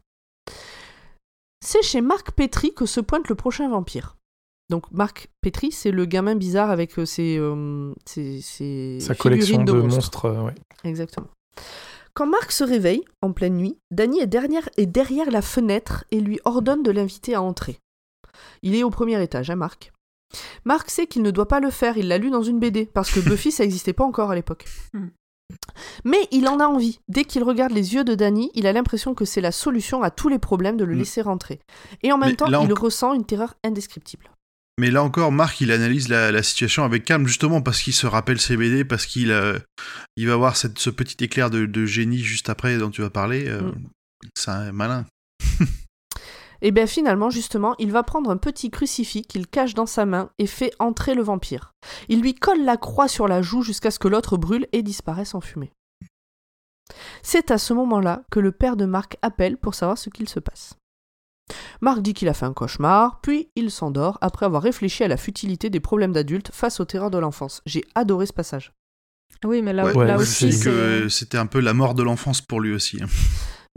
C'est 1.60 1.82
chez 1.82 2.00
Marc 2.00 2.30
Petrie 2.32 2.72
que 2.72 2.86
se 2.86 3.00
pointe 3.00 3.28
le 3.28 3.34
prochain 3.34 3.68
vampire. 3.68 4.16
Donc 4.70 4.90
Marc 4.92 5.28
Petrie, 5.40 5.72
c'est 5.72 5.90
le 5.90 6.04
gamin 6.04 6.36
bizarre 6.36 6.70
avec 6.70 6.98
euh, 6.98 7.06
ses, 7.06 7.36
euh, 7.38 7.92
ses, 8.06 8.40
ses 8.42 9.00
Sa 9.00 9.14
collection 9.14 9.64
de, 9.64 9.72
monstres. 9.72 9.94
monstres, 9.94 10.24
euh, 10.26 10.42
ouais. 10.42 10.54
Exactement. 10.84 11.28
Quand 12.14 12.26
Marc 12.26 12.52
se 12.52 12.64
réveille, 12.64 13.02
en 13.22 13.32
pleine 13.32 13.56
nuit, 13.56 13.78
Danny 13.90 14.20
est 14.20 14.26
derrière, 14.26 14.68
est 14.76 14.86
derrière 14.86 15.30
la 15.30 15.42
fenêtre 15.42 16.04
et 16.10 16.20
lui 16.20 16.38
ordonne 16.44 16.82
de 16.82 16.90
l'inviter 16.90 17.34
à 17.34 17.42
entrer. 17.42 17.78
Il 18.62 18.74
est 18.76 18.82
au 18.84 18.90
premier 18.90 19.20
étage, 19.22 19.50
hein, 19.50 19.56
Marc. 19.56 19.92
Marc 20.64 20.90
sait 20.90 21.06
qu'il 21.06 21.22
ne 21.22 21.30
doit 21.30 21.48
pas 21.48 21.60
le 21.60 21.70
faire, 21.70 21.96
il 21.96 22.08
l'a 22.08 22.18
lu 22.18 22.30
dans 22.30 22.42
une 22.42 22.58
BD, 22.60 22.86
parce 22.86 23.10
que 23.10 23.20
Buffy, 23.28 23.50
ça 23.52 23.62
n'existait 23.64 23.92
pas 23.92 24.04
encore 24.04 24.30
à 24.30 24.34
l'époque. 24.34 24.66
Hmm. 24.92 25.08
Mais 26.04 26.28
il 26.30 26.46
en 26.48 26.60
a 26.60 26.66
envie. 26.66 27.00
Dès 27.08 27.24
qu'il 27.24 27.42
regarde 27.42 27.72
les 27.72 27.94
yeux 27.94 28.04
de 28.04 28.14
Danny, 28.14 28.50
il 28.54 28.66
a 28.66 28.72
l'impression 28.72 29.14
que 29.14 29.24
c'est 29.24 29.40
la 29.40 29.52
solution 29.52 30.02
à 30.02 30.10
tous 30.10 30.28
les 30.28 30.38
problèmes 30.38 30.76
de 30.76 30.84
le 30.84 30.94
Hmm. 30.94 30.98
laisser 30.98 31.22
rentrer. 31.22 31.60
Et 32.02 32.12
en 32.12 32.18
même 32.18 32.30
Mais 32.30 32.36
temps, 32.36 32.48
là 32.50 32.60
il 32.62 32.72
ressent 32.74 33.14
une 33.14 33.24
terreur 33.24 33.54
indescriptible. 33.64 34.30
Mais 34.80 34.90
là 34.92 35.02
encore, 35.02 35.32
Marc, 35.32 35.60
il 35.60 35.72
analyse 35.72 36.08
la, 36.08 36.30
la 36.30 36.42
situation 36.42 36.84
avec 36.84 37.04
calme, 37.04 37.26
justement 37.26 37.62
parce 37.62 37.80
qu'il 37.82 37.94
se 37.94 38.06
rappelle 38.06 38.40
ses 38.40 38.56
BD, 38.56 38.84
parce 38.84 39.06
qu'il 39.06 39.32
euh, 39.32 39.58
il 40.16 40.28
va 40.28 40.34
avoir 40.34 40.56
cette, 40.56 40.78
ce 40.78 40.90
petit 40.90 41.16
éclair 41.24 41.50
de, 41.50 41.66
de 41.66 41.84
génie 41.86 42.18
juste 42.18 42.48
après 42.48 42.76
dont 42.78 42.90
tu 42.90 43.00
vas 43.02 43.10
parler. 43.10 43.48
euh, 43.48 43.62
Mm. 43.72 43.74
C'est 44.36 44.50
un 44.50 44.72
malin. 44.72 45.06
Et 46.62 46.70
bien 46.70 46.86
finalement, 46.86 47.30
justement, 47.30 47.74
il 47.78 47.92
va 47.92 48.02
prendre 48.02 48.30
un 48.30 48.36
petit 48.36 48.70
crucifix 48.70 49.22
qu'il 49.22 49.46
cache 49.46 49.74
dans 49.74 49.86
sa 49.86 50.06
main 50.06 50.30
et 50.38 50.46
fait 50.46 50.72
entrer 50.78 51.14
le 51.14 51.22
vampire. 51.22 51.72
Il 52.08 52.20
lui 52.20 52.34
colle 52.34 52.64
la 52.64 52.76
croix 52.76 53.08
sur 53.08 53.28
la 53.28 53.42
joue 53.42 53.62
jusqu'à 53.62 53.90
ce 53.90 53.98
que 53.98 54.08
l'autre 54.08 54.36
brûle 54.36 54.66
et 54.72 54.82
disparaisse 54.82 55.34
en 55.34 55.40
fumée. 55.40 55.72
C'est 57.22 57.50
à 57.50 57.58
ce 57.58 57.72
moment-là 57.74 58.22
que 58.30 58.40
le 58.40 58.50
père 58.52 58.76
de 58.76 58.86
Marc 58.86 59.18
appelle 59.22 59.56
pour 59.56 59.74
savoir 59.74 59.98
ce 59.98 60.10
qu'il 60.10 60.28
se 60.28 60.40
passe. 60.40 60.74
Marc 61.80 62.00
dit 62.02 62.12
qu'il 62.12 62.28
a 62.28 62.34
fait 62.34 62.44
un 62.46 62.52
cauchemar, 62.52 63.20
puis 63.22 63.48
il 63.56 63.70
s'endort 63.70 64.18
après 64.20 64.46
avoir 64.46 64.62
réfléchi 64.62 65.04
à 65.04 65.08
la 65.08 65.16
futilité 65.16 65.70
des 65.70 65.80
problèmes 65.80 66.12
d'adultes 66.12 66.50
face 66.52 66.80
aux 66.80 66.84
terreurs 66.84 67.10
de 67.10 67.18
l'enfance. 67.18 67.62
J'ai 67.66 67.84
adoré 67.94 68.26
ce 68.26 68.32
passage. 68.32 68.72
Oui, 69.44 69.62
mais 69.62 69.72
là, 69.72 69.84
Ouais, 69.86 69.94
là 70.06 70.16
ouais, 70.16 70.22
aussi, 70.22 70.50
c'est 70.50 70.58
c'est. 70.58 70.64
que 70.64 71.08
c'était 71.08 71.38
un 71.38 71.46
peu 71.46 71.60
la 71.60 71.72
mort 71.72 71.94
de 71.94 72.02
l'enfance 72.02 72.40
pour 72.42 72.60
lui 72.60 72.74
aussi. 72.74 73.00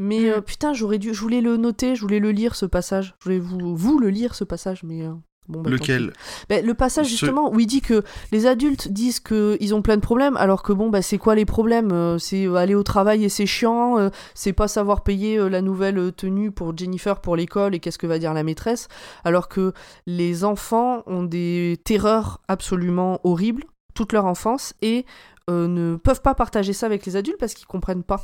Mais 0.03 0.19
Mm. 0.22 0.34
euh, 0.34 0.41
putain, 0.41 0.73
j'aurais 0.73 0.98
dû, 0.99 1.14
je 1.14 1.22
voulais 1.22 1.41
le 1.41 1.57
noter, 1.57 1.95
je 1.95 2.02
voulais 2.02 2.19
le 2.19 2.32
lire 2.32 2.56
ce 2.56 2.65
passage. 2.65 3.14
Je 3.19 3.23
voulais 3.26 3.40
vous, 3.40 3.76
vous 3.76 3.99
le 3.99 4.10
lire 4.10 4.36
ce 4.36 4.44
passage, 4.44 4.84
mais 4.84 5.03
euh, 5.06 5.11
bon. 5.48 5.61
Bah. 5.61 5.69
Lequel 5.69 6.14
Ben, 6.49 6.65
le 6.65 6.73
passage 6.73 7.06
Ce- 7.07 7.11
justement 7.11 7.52
où 7.53 7.60
il 7.60 7.68
dit 7.68 7.82
que 7.82 8.03
les 8.32 8.45
adultes 8.48 8.88
disent 8.88 9.19
qu'ils 9.19 9.76
ont 9.76 9.82
plein 9.82 9.98
de 9.98 10.02
problèmes 10.02 10.38
alors 10.38 10.64
que 10.64 10.72
bon 10.73 10.90
bah 10.90 11.02
c'est 11.02 11.18
quoi 11.18 11.36
les 11.36 11.45
problèmes 11.45 11.91
Euh, 11.91 12.18
C'est 12.18 12.48
aller 12.56 12.73
au 12.76 12.84
travail 12.84 13.23
et 13.26 13.30
c'est 13.30 13.45
chiant, 13.45 14.10
c'est 14.34 14.53
pas 14.53 14.68
savoir 14.68 15.03
payer 15.03 15.49
la 15.49 15.61
nouvelle 15.61 16.11
tenue 16.14 16.52
pour 16.52 16.76
Jennifer 16.78 17.19
pour 17.19 17.36
l'école 17.36 17.76
et 17.76 17.80
qu'est-ce 17.80 17.98
que 17.98 18.07
va 18.07 18.18
dire 18.19 18.34
la 18.34 18.44
maîtresse 18.44 18.88
alors 19.26 19.49
que 19.49 19.73
les 20.07 20.44
enfants 20.45 21.03
ont 21.06 21.23
des 21.23 21.80
terreurs 21.84 22.40
absolument 22.48 23.19
horribles 23.23 23.65
toute 23.94 24.14
leur 24.14 24.26
enfance 24.26 24.73
et 24.82 25.06
euh, 25.49 25.68
ne 25.68 25.95
peuvent 25.98 26.22
pas 26.22 26.34
partager 26.36 26.72
ça 26.73 26.86
avec 26.86 27.06
les 27.06 27.15
adultes 27.18 27.38
parce 27.40 27.53
qu'ils 27.56 27.68
comprennent 27.68 28.03
pas. 28.03 28.23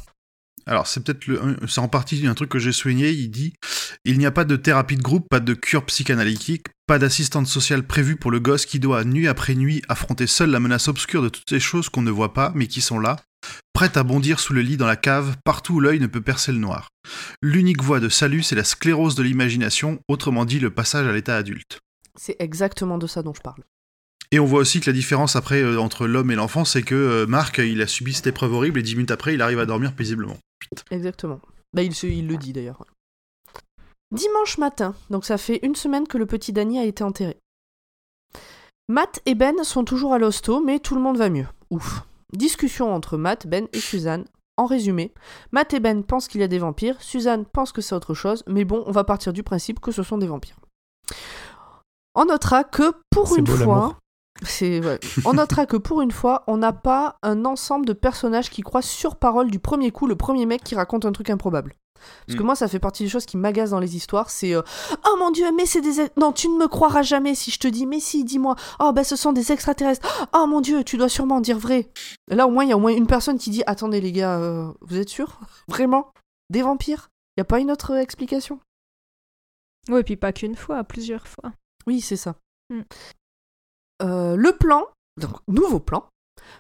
Alors, 0.66 0.88
c'est 0.88 1.04
peut-être 1.04 1.26
c'est 1.68 1.80
en 1.80 1.88
partie 1.88 2.28
un 2.28 2.34
truc 2.34 2.50
que 2.50 2.60
j'ai 2.60 2.74
souligné. 2.74 3.12
Il 3.12 3.30
dit 3.30 3.54
Il 4.04 4.18
n'y 4.18 4.26
a 4.26 4.32
pas 4.32 4.44
de 4.44 4.56
thérapie 4.56 4.98
de 4.98 5.02
groupe, 5.02 5.28
pas 5.30 5.40
de 5.40 5.54
cure 5.54 5.86
psychanalytique, 5.86 6.68
pas 6.88 7.00
d'assistante 7.00 7.48
sociale 7.48 7.88
prévue 7.88 8.18
pour 8.18 8.32
le 8.32 8.40
gosse 8.40 8.66
qui 8.66 8.80
doit, 8.80 9.06
nuit 9.06 9.28
après 9.28 9.56
nuit, 9.56 9.82
affronter 9.88 10.28
seul 10.28 10.50
la 10.50 10.60
menace 10.60 10.90
obscure 10.90 11.22
de 11.22 11.30
toutes 11.30 11.50
ces 11.50 11.60
choses 11.60 11.88
qu'on 11.88 12.02
ne 12.02 12.12
voit 12.12 12.34
pas, 12.34 12.52
mais 12.54 12.68
qui 12.68 12.82
sont 12.82 13.00
là, 13.00 13.18
prêtes 13.74 13.96
à 13.96 14.04
bondir 14.04 14.40
sous 14.40 14.54
le 14.54 14.62
lit 14.62 14.76
dans 14.76 14.88
la 14.88 14.98
cave, 14.98 15.38
partout 15.46 15.76
où 15.76 15.80
l'œil 15.80 16.00
ne 16.00 16.08
peut 16.08 16.22
percer 16.22 16.52
le 16.52 16.58
noir. 16.58 16.90
L'unique 17.42 17.82
voie 17.82 18.00
de 18.00 18.10
salut, 18.10 18.44
c'est 18.44 18.56
la 18.56 18.64
sclérose 18.64 19.16
de 19.16 19.24
l'imagination, 19.24 20.00
autrement 20.10 20.46
dit 20.46 20.60
le 20.60 20.70
passage 20.70 21.08
à 21.08 21.14
l'état 21.14 21.38
adulte. 21.38 21.80
C'est 22.16 22.36
exactement 22.40 22.98
de 22.98 23.08
ça 23.08 23.22
dont 23.24 23.34
je 23.34 23.42
parle. 23.42 23.64
Et 24.32 24.40
on 24.40 24.46
voit 24.46 24.60
aussi 24.60 24.82
que 24.82 24.90
la 24.90 24.94
différence 24.94 25.36
après 25.36 25.62
euh, 25.62 25.80
entre 25.80 26.06
l'homme 26.06 26.32
et 26.32 26.36
l'enfant, 26.36 26.66
c'est 26.66 26.84
que 26.84 26.96
euh, 26.96 27.28
Marc, 27.28 27.60
il 27.60 27.82
a 27.82 27.88
subi 27.88 28.14
cette 28.14 28.28
épreuve 28.28 28.54
horrible 28.54 28.80
et 28.80 28.84
dix 28.84 28.96
minutes 28.96 29.12
après, 29.12 29.34
il 29.34 29.42
arrive 29.42 29.60
à 29.60 29.66
dormir 29.66 29.94
paisiblement. 29.94 30.38
Exactement. 30.92 31.40
Bah, 31.74 31.84
il, 31.84 31.94
se- 31.96 32.08
il 32.08 32.28
le 32.28 32.38
dit 32.38 32.54
d'ailleurs. 32.54 32.86
Dimanche 34.12 34.58
matin, 34.58 34.96
donc 35.10 35.26
ça 35.26 35.38
fait 35.38 35.60
une 35.64 35.76
semaine 35.76 36.08
que 36.08 36.18
le 36.18 36.26
petit 36.26 36.54
Danny 36.54 36.80
a 36.80 36.86
été 36.86 37.04
enterré. 37.04 37.38
Matt 38.88 39.22
et 39.26 39.36
Ben 39.36 39.64
sont 39.64 39.84
toujours 39.84 40.14
à 40.14 40.18
l'hosto, 40.18 40.62
mais 40.62 40.80
tout 40.80 40.96
le 40.96 41.02
monde 41.02 41.18
va 41.18 41.30
mieux. 41.30 41.48
Ouf. 41.72 42.04
Discussion 42.34 42.94
entre 42.94 43.18
Matt, 43.18 43.48
Ben 43.48 43.68
et 43.74 43.80
Suzanne. 43.80 44.26
En 44.60 44.66
résumé, 44.66 45.14
Matt 45.52 45.74
et 45.74 45.80
Ben 45.80 46.04
pensent 46.04 46.28
qu'il 46.28 46.42
y 46.42 46.44
a 46.44 46.48
des 46.48 46.58
vampires, 46.58 47.00
Suzanne 47.02 47.46
pense 47.46 47.72
que 47.72 47.82
c'est 47.82 47.94
autre 47.94 48.14
chose, 48.16 48.44
mais 48.48 48.66
bon, 48.66 48.84
on 48.88 48.92
va 48.92 49.04
partir 49.04 49.32
du 49.34 49.44
principe 49.44 49.80
que 49.80 49.92
ce 49.92 50.02
sont 50.04 50.18
des 50.18 50.26
vampires. 50.26 50.58
On 52.16 52.26
notera 52.26 52.64
que 52.64 52.94
pour 53.12 53.38
une 53.38 53.44
beau, 53.44 53.56
fois, 53.56 54.00
ouais. 54.62 55.00
On 55.26 55.34
notera 55.34 55.66
que 55.66 55.78
pour 55.78 56.02
une 56.02 56.12
fois, 56.12 56.44
on 56.48 56.58
n'a 56.58 56.74
pas 56.74 57.18
un 57.24 57.46
ensemble 57.46 57.86
de 57.86 57.94
personnages 57.94 58.50
qui 58.50 58.62
croient 58.62 58.82
sur 58.82 59.16
parole 59.16 59.50
du 59.50 59.60
premier 59.60 59.92
coup 59.92 60.08
le 60.08 60.16
premier 60.16 60.46
mec 60.46 60.64
qui 60.64 60.76
raconte 60.76 61.06
un 61.06 61.12
truc 61.12 61.30
improbable. 61.30 61.74
Parce 62.26 62.38
que 62.38 62.44
Mm. 62.44 62.46
moi, 62.46 62.56
ça 62.56 62.68
fait 62.68 62.80
partie 62.80 63.04
des 63.04 63.10
choses 63.10 63.26
qui 63.26 63.38
m'agacent 63.38 63.72
dans 63.72 63.80
les 63.80 63.96
histoires. 63.96 64.30
C'est 64.30 64.54
euh, 64.54 64.62
oh 65.06 65.16
mon 65.20 65.32
dieu, 65.32 65.48
mais 65.56 65.66
c'est 65.66 65.82
des 65.82 66.10
non, 66.16 66.32
tu 66.32 66.48
ne 66.50 66.58
me 66.58 66.68
croiras 66.68 67.02
jamais 67.02 67.36
si 67.36 67.52
je 67.52 67.60
te 67.60 67.68
dis. 67.68 67.86
Mais 67.86 68.00
si, 68.00 68.24
dis-moi. 68.24 68.56
Oh 68.80 68.92
ben, 68.94 69.04
ce 69.04 69.16
sont 69.16 69.34
des 69.34 69.52
extraterrestres. 69.52 70.30
Oh 70.34 70.46
mon 70.48 70.62
dieu, 70.62 70.84
tu 70.84 70.98
dois 70.98 71.10
sûrement 71.10 71.42
dire 71.42 71.58
vrai. 71.58 71.90
Là, 72.30 72.48
au 72.48 72.52
moins, 72.52 72.64
il 72.64 72.70
y 72.70 72.74
a 72.74 72.78
au 72.78 72.80
moins 72.80 72.94
une 72.94 73.08
personne 73.08 73.38
qui 73.38 73.50
dit 73.50 73.64
attendez 73.66 74.02
les 74.02 74.12
gars, 74.12 74.38
euh, 74.38 74.72
vous 74.82 74.98
êtes 74.98 75.10
sûrs? 75.10 75.40
Vraiment? 75.68 76.12
Des 76.50 76.62
vampires? 76.62 77.10
Il 77.36 77.40
y 77.40 77.42
a 77.42 77.46
pas 77.46 77.60
une 77.60 77.72
autre 77.72 77.94
euh, 77.94 78.00
explication 78.02 78.60
Ouais, 79.90 80.04
puis 80.04 80.18
pas 80.18 80.34
qu'une 80.34 80.56
fois, 80.56 80.84
plusieurs 80.84 81.28
fois. 81.28 81.52
Oui, 81.86 82.02
c'est 82.02 82.18
ça. 82.18 82.36
Mm. 82.70 82.82
Euh, 84.04 84.36
le 84.36 84.52
plan, 84.58 84.86
donc 85.20 85.32
nouveau 85.48 85.80
plan. 85.80 86.06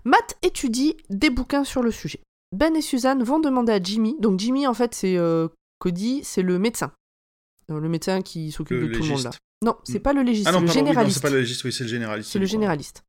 Matt 0.05 0.37
étudie 0.41 0.97
des 1.09 1.29
bouquins 1.29 1.63
sur 1.63 1.83
le 1.83 1.91
sujet. 1.91 2.19
Ben 2.55 2.75
et 2.75 2.81
Suzanne 2.81 3.23
vont 3.23 3.39
demander 3.39 3.73
à 3.73 3.81
Jimmy. 3.81 4.15
Donc 4.19 4.39
Jimmy, 4.39 4.65
en 4.67 4.73
fait, 4.73 4.95
c'est 4.95 5.17
euh, 5.17 5.47
Cody, 5.79 6.21
c'est 6.23 6.41
le 6.41 6.57
médecin. 6.59 6.91
Euh, 7.69 7.79
le 7.79 7.89
médecin 7.89 8.21
qui 8.21 8.51
s'occupe 8.51 8.79
de 8.81 8.87
tout 8.87 9.03
le 9.03 9.09
monde 9.09 9.23
là. 9.23 9.31
Non, 9.65 9.75
c'est 9.83 9.99
Mm. 9.99 10.01
pas 10.03 10.13
le 10.13 10.21
légiste, 10.21 10.47
Ah 10.47 10.51
non, 10.51 10.59
le 10.61 10.65
pardon, 10.67 10.79
oui, 10.79 10.83
non, 10.83 10.87
généraliste. 10.89 11.15
c'est 11.17 11.21
pas 11.21 11.29
le 11.29 11.39
légiste, 11.39 11.63
oui, 11.63 11.71
c'est 11.73 11.83
le 11.83 11.89
généraliste. 11.89 12.29
C'est 12.31 12.39
le 12.39 12.45
généraliste. 12.45 13.03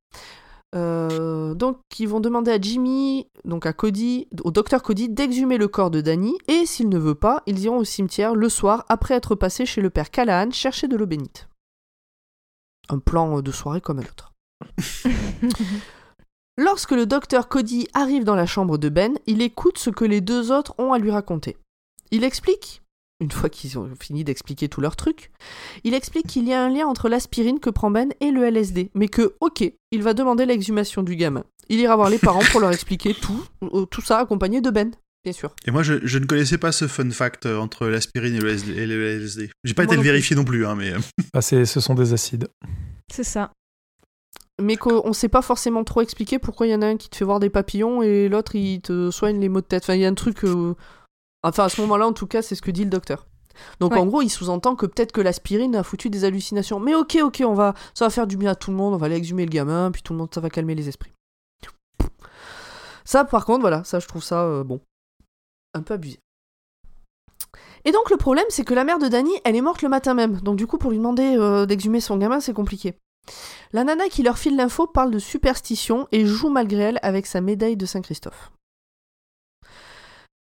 Euh, 0.74 1.54
donc, 1.54 1.78
ils 1.98 2.08
vont 2.08 2.20
demander 2.20 2.50
à 2.50 2.60
Jimmy, 2.60 3.26
donc 3.44 3.64
à 3.66 3.72
Cody, 3.72 4.28
au 4.44 4.50
docteur 4.50 4.82
Cody, 4.82 5.08
d'exhumer 5.08 5.56
le 5.58 5.68
corps 5.68 5.90
de 5.90 6.00
Danny, 6.00 6.36
et 6.48 6.66
s'il 6.66 6.88
ne 6.88 6.98
veut 6.98 7.14
pas, 7.14 7.42
ils 7.46 7.58
iront 7.60 7.78
au 7.78 7.84
cimetière 7.84 8.34
le 8.34 8.48
soir 8.48 8.84
après 8.88 9.14
être 9.14 9.34
passés 9.34 9.64
chez 9.66 9.80
le 9.80 9.90
père 9.90 10.10
Callahan 10.10 10.50
chercher 10.50 10.88
de 10.88 10.96
l'eau 10.96 11.06
bénite. 11.06 11.48
Un 12.88 12.98
plan 12.98 13.40
de 13.40 13.52
soirée 13.52 13.80
comme 13.80 13.98
un 13.98 14.02
autre. 14.02 14.34
Lorsque 16.60 16.90
le 16.90 17.06
docteur 17.06 17.48
Cody 17.48 17.86
arrive 17.94 18.24
dans 18.24 18.34
la 18.34 18.46
chambre 18.46 18.78
de 18.78 18.88
Ben, 18.88 19.16
il 19.26 19.42
écoute 19.42 19.78
ce 19.78 19.90
que 19.90 20.04
les 20.04 20.20
deux 20.20 20.50
autres 20.50 20.74
ont 20.78 20.92
à 20.92 20.98
lui 20.98 21.12
raconter. 21.12 21.56
Il 22.10 22.24
explique, 22.24 22.82
une 23.20 23.30
fois 23.30 23.48
qu'ils 23.48 23.78
ont 23.78 23.88
fini 24.00 24.24
d'expliquer 24.24 24.68
tout 24.68 24.80
leur 24.80 24.96
truc, 24.96 25.30
il 25.84 25.94
explique 25.94 26.26
qu'il 26.26 26.48
y 26.48 26.52
a 26.52 26.64
un 26.64 26.68
lien 26.68 26.86
entre 26.86 27.08
l'aspirine 27.08 27.60
que 27.60 27.70
prend 27.70 27.92
Ben 27.92 28.12
et 28.20 28.32
le 28.32 28.44
LSD, 28.44 28.90
mais 28.94 29.06
que, 29.06 29.36
ok, 29.40 29.72
il 29.92 30.02
va 30.02 30.14
demander 30.14 30.46
l'exhumation 30.46 31.04
du 31.04 31.14
gamin. 31.14 31.44
Il 31.68 31.78
ira 31.78 31.94
voir 31.94 32.10
les 32.10 32.18
parents 32.18 32.44
pour 32.50 32.60
leur 32.60 32.72
expliquer 32.72 33.14
tout, 33.14 33.44
euh, 33.62 33.86
tout 33.86 34.00
ça 34.00 34.18
accompagné 34.18 34.60
de 34.60 34.70
Ben, 34.70 34.90
bien 35.24 35.32
sûr. 35.32 35.54
Et 35.66 35.70
moi, 35.70 35.82
je, 35.82 35.94
je 36.06 36.18
ne 36.18 36.26
connaissais 36.26 36.58
pas 36.58 36.72
ce 36.72 36.86
fun 36.88 37.10
fact 37.10 37.46
euh, 37.46 37.58
entre 37.58 37.86
l'aspirine 37.86 38.34
et 38.34 38.40
le 38.40 38.48
LSD. 38.50 38.72
et 38.72 38.86
le 38.86 39.06
LSD. 39.18 39.50
J'ai 39.64 39.74
pas 39.74 39.82
Moi 39.82 39.86
été 39.86 39.92
le 39.94 39.96
non 39.98 40.02
plus. 40.02 40.08
vérifier 40.10 40.36
non 40.36 40.44
plus, 40.44 40.66
hein, 40.66 40.74
mais. 40.74 40.92
euh, 40.92 40.98
Ah, 41.34 41.42
c'est- 41.42 41.64
ce 41.64 41.80
sont 41.80 41.94
des 41.94 42.12
acides. 42.12 42.48
C'est 43.12 43.24
ça. 43.24 43.52
Mais 44.60 44.76
qu'on 44.76 45.12
sait 45.12 45.28
pas 45.28 45.42
forcément 45.42 45.84
trop 45.84 46.00
expliquer 46.00 46.38
pourquoi 46.40 46.66
il 46.66 46.70
y 46.70 46.74
en 46.74 46.82
a 46.82 46.86
un 46.86 46.96
qui 46.96 47.08
te 47.08 47.16
fait 47.16 47.24
voir 47.24 47.38
des 47.38 47.48
papillons 47.50 48.02
et 48.02 48.28
l'autre 48.28 48.56
il 48.56 48.80
te 48.80 49.10
soigne 49.12 49.38
les 49.40 49.48
maux 49.48 49.60
de 49.60 49.66
tête. 49.66 49.84
Enfin, 49.84 49.94
il 49.94 50.00
y 50.00 50.04
a 50.04 50.08
un 50.08 50.14
truc. 50.14 50.44
euh, 50.44 50.74
Enfin, 51.44 51.64
à 51.66 51.68
ce 51.68 51.80
moment-là, 51.82 52.06
en 52.08 52.12
tout 52.12 52.26
cas, 52.26 52.42
c'est 52.42 52.56
ce 52.56 52.62
que 52.62 52.72
dit 52.72 52.82
le 52.82 52.90
docteur. 52.90 53.28
Donc 53.78 53.92
Ouais. 53.92 53.98
en 54.00 54.06
gros, 54.06 54.22
il 54.22 54.28
sous-entend 54.28 54.74
que 54.74 54.86
peut-être 54.86 55.12
que 55.12 55.20
l'aspirine 55.20 55.76
a 55.76 55.84
foutu 55.84 56.10
des 56.10 56.24
hallucinations. 56.24 56.80
Mais 56.80 56.96
ok, 56.96 57.18
ok, 57.22 57.42
on 57.46 57.54
va, 57.54 57.74
ça 57.94 58.04
va 58.06 58.10
faire 58.10 58.26
du 58.26 58.36
bien 58.36 58.50
à 58.50 58.54
tout 58.56 58.72
le 58.72 58.76
monde. 58.76 58.94
On 58.94 58.96
va 58.96 59.06
aller 59.06 59.14
exhumer 59.16 59.44
le 59.44 59.50
gamin, 59.50 59.90
puis 59.92 60.02
tout 60.02 60.12
le 60.12 60.18
monde, 60.18 60.30
ça 60.34 60.40
va 60.40 60.50
calmer 60.50 60.74
les 60.74 60.88
esprits. 60.88 61.12
Ça, 63.04 63.24
par 63.24 63.44
contre, 63.46 63.60
voilà, 63.60 63.84
ça, 63.84 64.00
je 64.00 64.06
trouve 64.08 64.22
ça 64.22 64.42
euh, 64.44 64.64
bon, 64.64 64.80
un 65.74 65.82
peu 65.82 65.94
abusé. 65.94 66.18
Et 67.84 67.92
donc 67.92 68.10
le 68.10 68.16
problème, 68.16 68.46
c'est 68.48 68.64
que 68.64 68.74
la 68.74 68.84
mère 68.84 68.98
de 68.98 69.08
Danny, 69.08 69.32
elle 69.44 69.56
est 69.56 69.60
morte 69.60 69.82
le 69.82 69.88
matin 69.88 70.14
même. 70.14 70.40
Donc 70.40 70.56
du 70.56 70.66
coup, 70.66 70.78
pour 70.78 70.90
lui 70.90 70.98
demander 70.98 71.36
euh, 71.36 71.66
d'exhumer 71.66 72.00
son 72.00 72.16
gamin, 72.16 72.40
c'est 72.40 72.52
compliqué. 72.52 72.94
La 73.72 73.84
nana 73.84 74.08
qui 74.08 74.22
leur 74.22 74.38
file 74.38 74.56
l'info 74.56 74.86
parle 74.86 75.10
de 75.10 75.18
superstition 75.18 76.08
et 76.12 76.24
joue 76.24 76.48
malgré 76.48 76.82
elle 76.82 76.98
avec 77.02 77.26
sa 77.26 77.40
médaille 77.40 77.76
de 77.76 77.86
Saint-Christophe. 77.86 78.52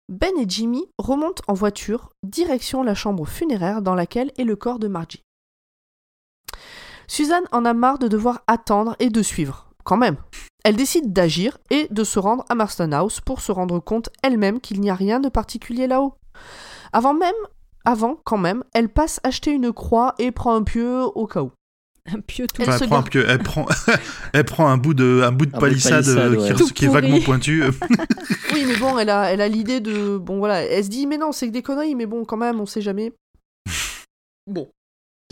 Ben 0.08 0.32
et 0.38 0.44
Jimmy 0.48 0.88
remontent 0.98 1.42
en 1.48 1.54
voiture, 1.54 2.10
direction 2.22 2.82
la 2.82 2.94
chambre 2.94 3.26
funéraire 3.26 3.82
dans 3.82 3.94
laquelle 3.96 4.30
est 4.38 4.44
le 4.44 4.54
corps 4.54 4.78
de 4.78 4.86
Margie. 4.86 5.24
Suzanne 7.08 7.46
en 7.50 7.64
a 7.64 7.72
marre 7.72 7.98
de 7.98 8.08
devoir 8.08 8.42
attendre 8.46 8.94
et 8.98 9.10
de 9.10 9.22
suivre, 9.22 9.65
quand 9.86 9.96
même. 9.96 10.16
Elle 10.64 10.76
décide 10.76 11.12
d'agir 11.12 11.58
et 11.70 11.86
de 11.90 12.04
se 12.04 12.18
rendre 12.18 12.44
à 12.48 12.54
Marston 12.54 12.92
House 12.92 13.20
pour 13.20 13.40
se 13.40 13.52
rendre 13.52 13.78
compte 13.78 14.10
elle-même 14.22 14.60
qu'il 14.60 14.80
n'y 14.80 14.90
a 14.90 14.94
rien 14.94 15.20
de 15.20 15.28
particulier 15.28 15.86
là-haut. 15.86 16.14
Avant 16.92 17.14
même, 17.14 17.34
avant 17.84 18.20
quand 18.24 18.36
même, 18.36 18.64
elle 18.74 18.88
passe 18.88 19.20
acheter 19.22 19.52
une 19.52 19.72
croix 19.72 20.14
et 20.18 20.32
prend 20.32 20.54
un 20.56 20.64
pieu 20.64 21.02
au 21.02 21.26
cas 21.26 21.42
où. 21.42 21.52
Un 22.08 22.20
pieu 22.20 22.46
tout. 22.46 22.62
Elle 22.62 22.68
enfin, 22.68 22.78
se 22.78 22.84
elle, 22.84 22.88
prend 22.90 22.98
un 22.98 23.00
garde- 23.00 23.10
pieu- 23.10 23.24
elle, 23.28 23.42
prend, 23.42 23.66
elle 24.32 24.44
prend 24.44 24.68
un 24.68 24.76
bout 24.76 24.94
de, 24.94 25.22
un 25.24 25.32
bout 25.32 25.46
de 25.46 25.50
Un 25.50 25.52
bout 25.52 25.56
de 25.56 25.60
palissade, 25.60 26.06
euh, 26.06 26.54
qui, 26.72 26.84
est 26.84 26.88
vaguement 26.88 27.18
pointu. 27.20 27.64
Oui, 28.52 28.64
mais 28.64 28.76
bon, 28.76 28.96
elle 28.96 29.10
a, 29.10 29.32
elle 29.32 29.40
a 29.40 29.48
l'idée 29.48 29.80
de. 29.80 30.16
Bon, 30.16 30.38
voilà, 30.38 30.62
elle 30.62 30.84
se 30.84 30.88
dit, 30.88 31.08
mais 31.08 31.18
non, 31.18 31.32
c'est 31.32 31.48
que 31.48 31.52
des 31.52 31.62
conneries, 31.62 31.96
mais 31.96 32.06
bon, 32.06 32.24
quand 32.24 32.36
même, 32.36 32.60
on 32.60 32.66
sait 32.66 32.80
jamais. 32.80 33.12
Bon. 34.46 34.68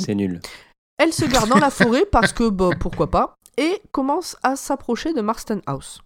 C'est 0.01 0.16
nul. 0.16 0.40
Elle 0.98 1.12
se 1.12 1.24
garde 1.26 1.48
dans 1.48 1.59
la 1.60 1.70
forêt 1.70 2.06
parce 2.10 2.32
que, 2.32 2.48
bah, 2.48 2.70
pourquoi 2.81 3.09
pas, 3.09 3.36
et 3.56 3.81
commence 3.93 4.36
à 4.43 4.56
s'approcher 4.56 5.12
de 5.12 5.20
Marston 5.20 5.60
House. 5.66 6.01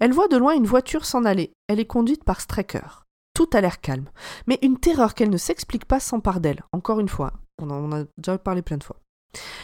Elle 0.00 0.12
voit 0.12 0.28
de 0.28 0.36
loin 0.36 0.54
une 0.54 0.66
voiture 0.66 1.04
s'en 1.06 1.24
aller. 1.24 1.52
Elle 1.68 1.80
est 1.80 1.86
conduite 1.86 2.24
par 2.24 2.40
Straker. 2.40 3.04
Tout 3.34 3.48
a 3.52 3.60
l'air 3.60 3.80
calme, 3.80 4.08
mais 4.46 4.58
une 4.62 4.78
terreur 4.78 5.14
qu'elle 5.14 5.30
ne 5.30 5.36
s'explique 5.36 5.86
pas 5.86 6.00
s'empare 6.00 6.40
d'elle. 6.40 6.62
Encore 6.72 7.00
une 7.00 7.08
fois, 7.08 7.32
on 7.60 7.68
en 7.70 7.90
a 7.92 8.04
déjà 8.18 8.38
parlé 8.38 8.62
plein 8.62 8.76
de 8.76 8.84
fois. 8.84 8.96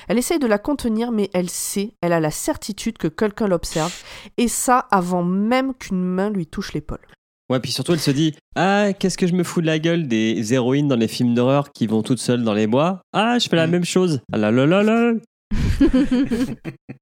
Elle 0.08 0.18
essaye 0.18 0.40
de 0.40 0.48
la 0.48 0.58
contenir, 0.58 1.12
mais 1.12 1.30
elle 1.32 1.48
sait, 1.50 1.92
elle 2.00 2.12
a 2.12 2.18
la 2.18 2.32
certitude 2.32 2.98
que 2.98 3.06
quelqu'un 3.06 3.46
l'observe, 3.46 3.94
et 4.38 4.48
ça 4.48 4.88
avant 4.90 5.22
même 5.22 5.74
qu'une 5.74 6.02
main 6.02 6.30
lui 6.30 6.46
touche 6.48 6.72
l'épaule. 6.72 7.06
Ouais, 7.48 7.60
puis 7.60 7.70
surtout, 7.72 7.92
elle 7.92 8.00
se 8.00 8.10
dit 8.10 8.34
Ah, 8.56 8.92
qu'est-ce 8.98 9.18
que 9.18 9.26
je 9.28 9.34
me 9.34 9.44
fous 9.44 9.60
de 9.60 9.66
la 9.66 9.78
gueule 9.78 10.08
des 10.08 10.54
héroïnes 10.54 10.88
dans 10.88 10.96
les 10.96 11.08
films 11.08 11.34
d'horreur 11.34 11.70
qui 11.72 11.86
vont 11.86 12.02
toutes 12.02 12.18
seules 12.18 12.42
dans 12.44 12.54
les 12.54 12.66
bois? 12.66 13.02
Ah, 13.12 13.38
je 13.38 13.48
fais 13.48 13.56
la 13.56 13.66
Mm. 13.66 13.70
même 13.70 13.84
chose. 13.84 14.20
Ah 14.32 14.38
là 14.38 14.50
là 14.50 14.66
là 14.66 14.82
là. 14.82 15.12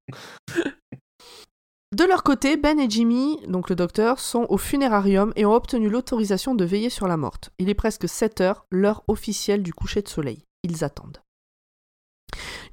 De 1.91 2.03
leur 2.03 2.21
côté, 2.21 2.55
Ben 2.55 2.79
et 2.79 2.87
Jimmy, 2.87 3.39
donc 3.47 3.69
le 3.69 3.75
docteur, 3.75 4.19
sont 4.19 4.45
au 4.49 4.57
funérarium 4.57 5.33
et 5.35 5.45
ont 5.47 5.55
obtenu 5.55 5.89
l'autorisation 5.89 6.53
de 6.53 6.63
veiller 6.63 6.91
sur 6.91 7.07
la 7.07 7.17
morte. 7.17 7.49
Il 7.57 7.67
est 7.67 7.73
presque 7.73 8.07
7 8.07 8.41
heures, 8.41 8.65
l'heure 8.69 9.03
officielle 9.07 9.63
du 9.63 9.73
coucher 9.73 10.03
de 10.03 10.07
soleil. 10.07 10.45
Ils 10.63 10.83
attendent. 10.83 11.17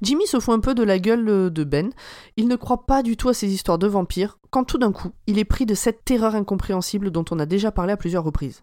Jimmy 0.03 0.27
se 0.27 0.39
fout 0.39 0.53
un 0.53 0.59
peu 0.59 0.75
de 0.75 0.83
la 0.83 0.99
gueule 0.99 1.51
de 1.51 1.63
Ben. 1.63 1.91
Il 2.35 2.47
ne 2.47 2.55
croit 2.55 2.85
pas 2.85 3.01
du 3.01 3.17
tout 3.17 3.29
à 3.29 3.33
ces 3.33 3.51
histoires 3.51 3.79
de 3.79 3.87
vampires, 3.87 4.37
quand 4.51 4.63
tout 4.63 4.77
d'un 4.77 4.91
coup, 4.91 5.09
il 5.25 5.39
est 5.39 5.45
pris 5.45 5.65
de 5.65 5.73
cette 5.73 6.05
terreur 6.05 6.35
incompréhensible 6.35 7.09
dont 7.09 7.25
on 7.31 7.39
a 7.39 7.47
déjà 7.47 7.71
parlé 7.71 7.93
à 7.93 7.97
plusieurs 7.97 8.23
reprises. 8.23 8.61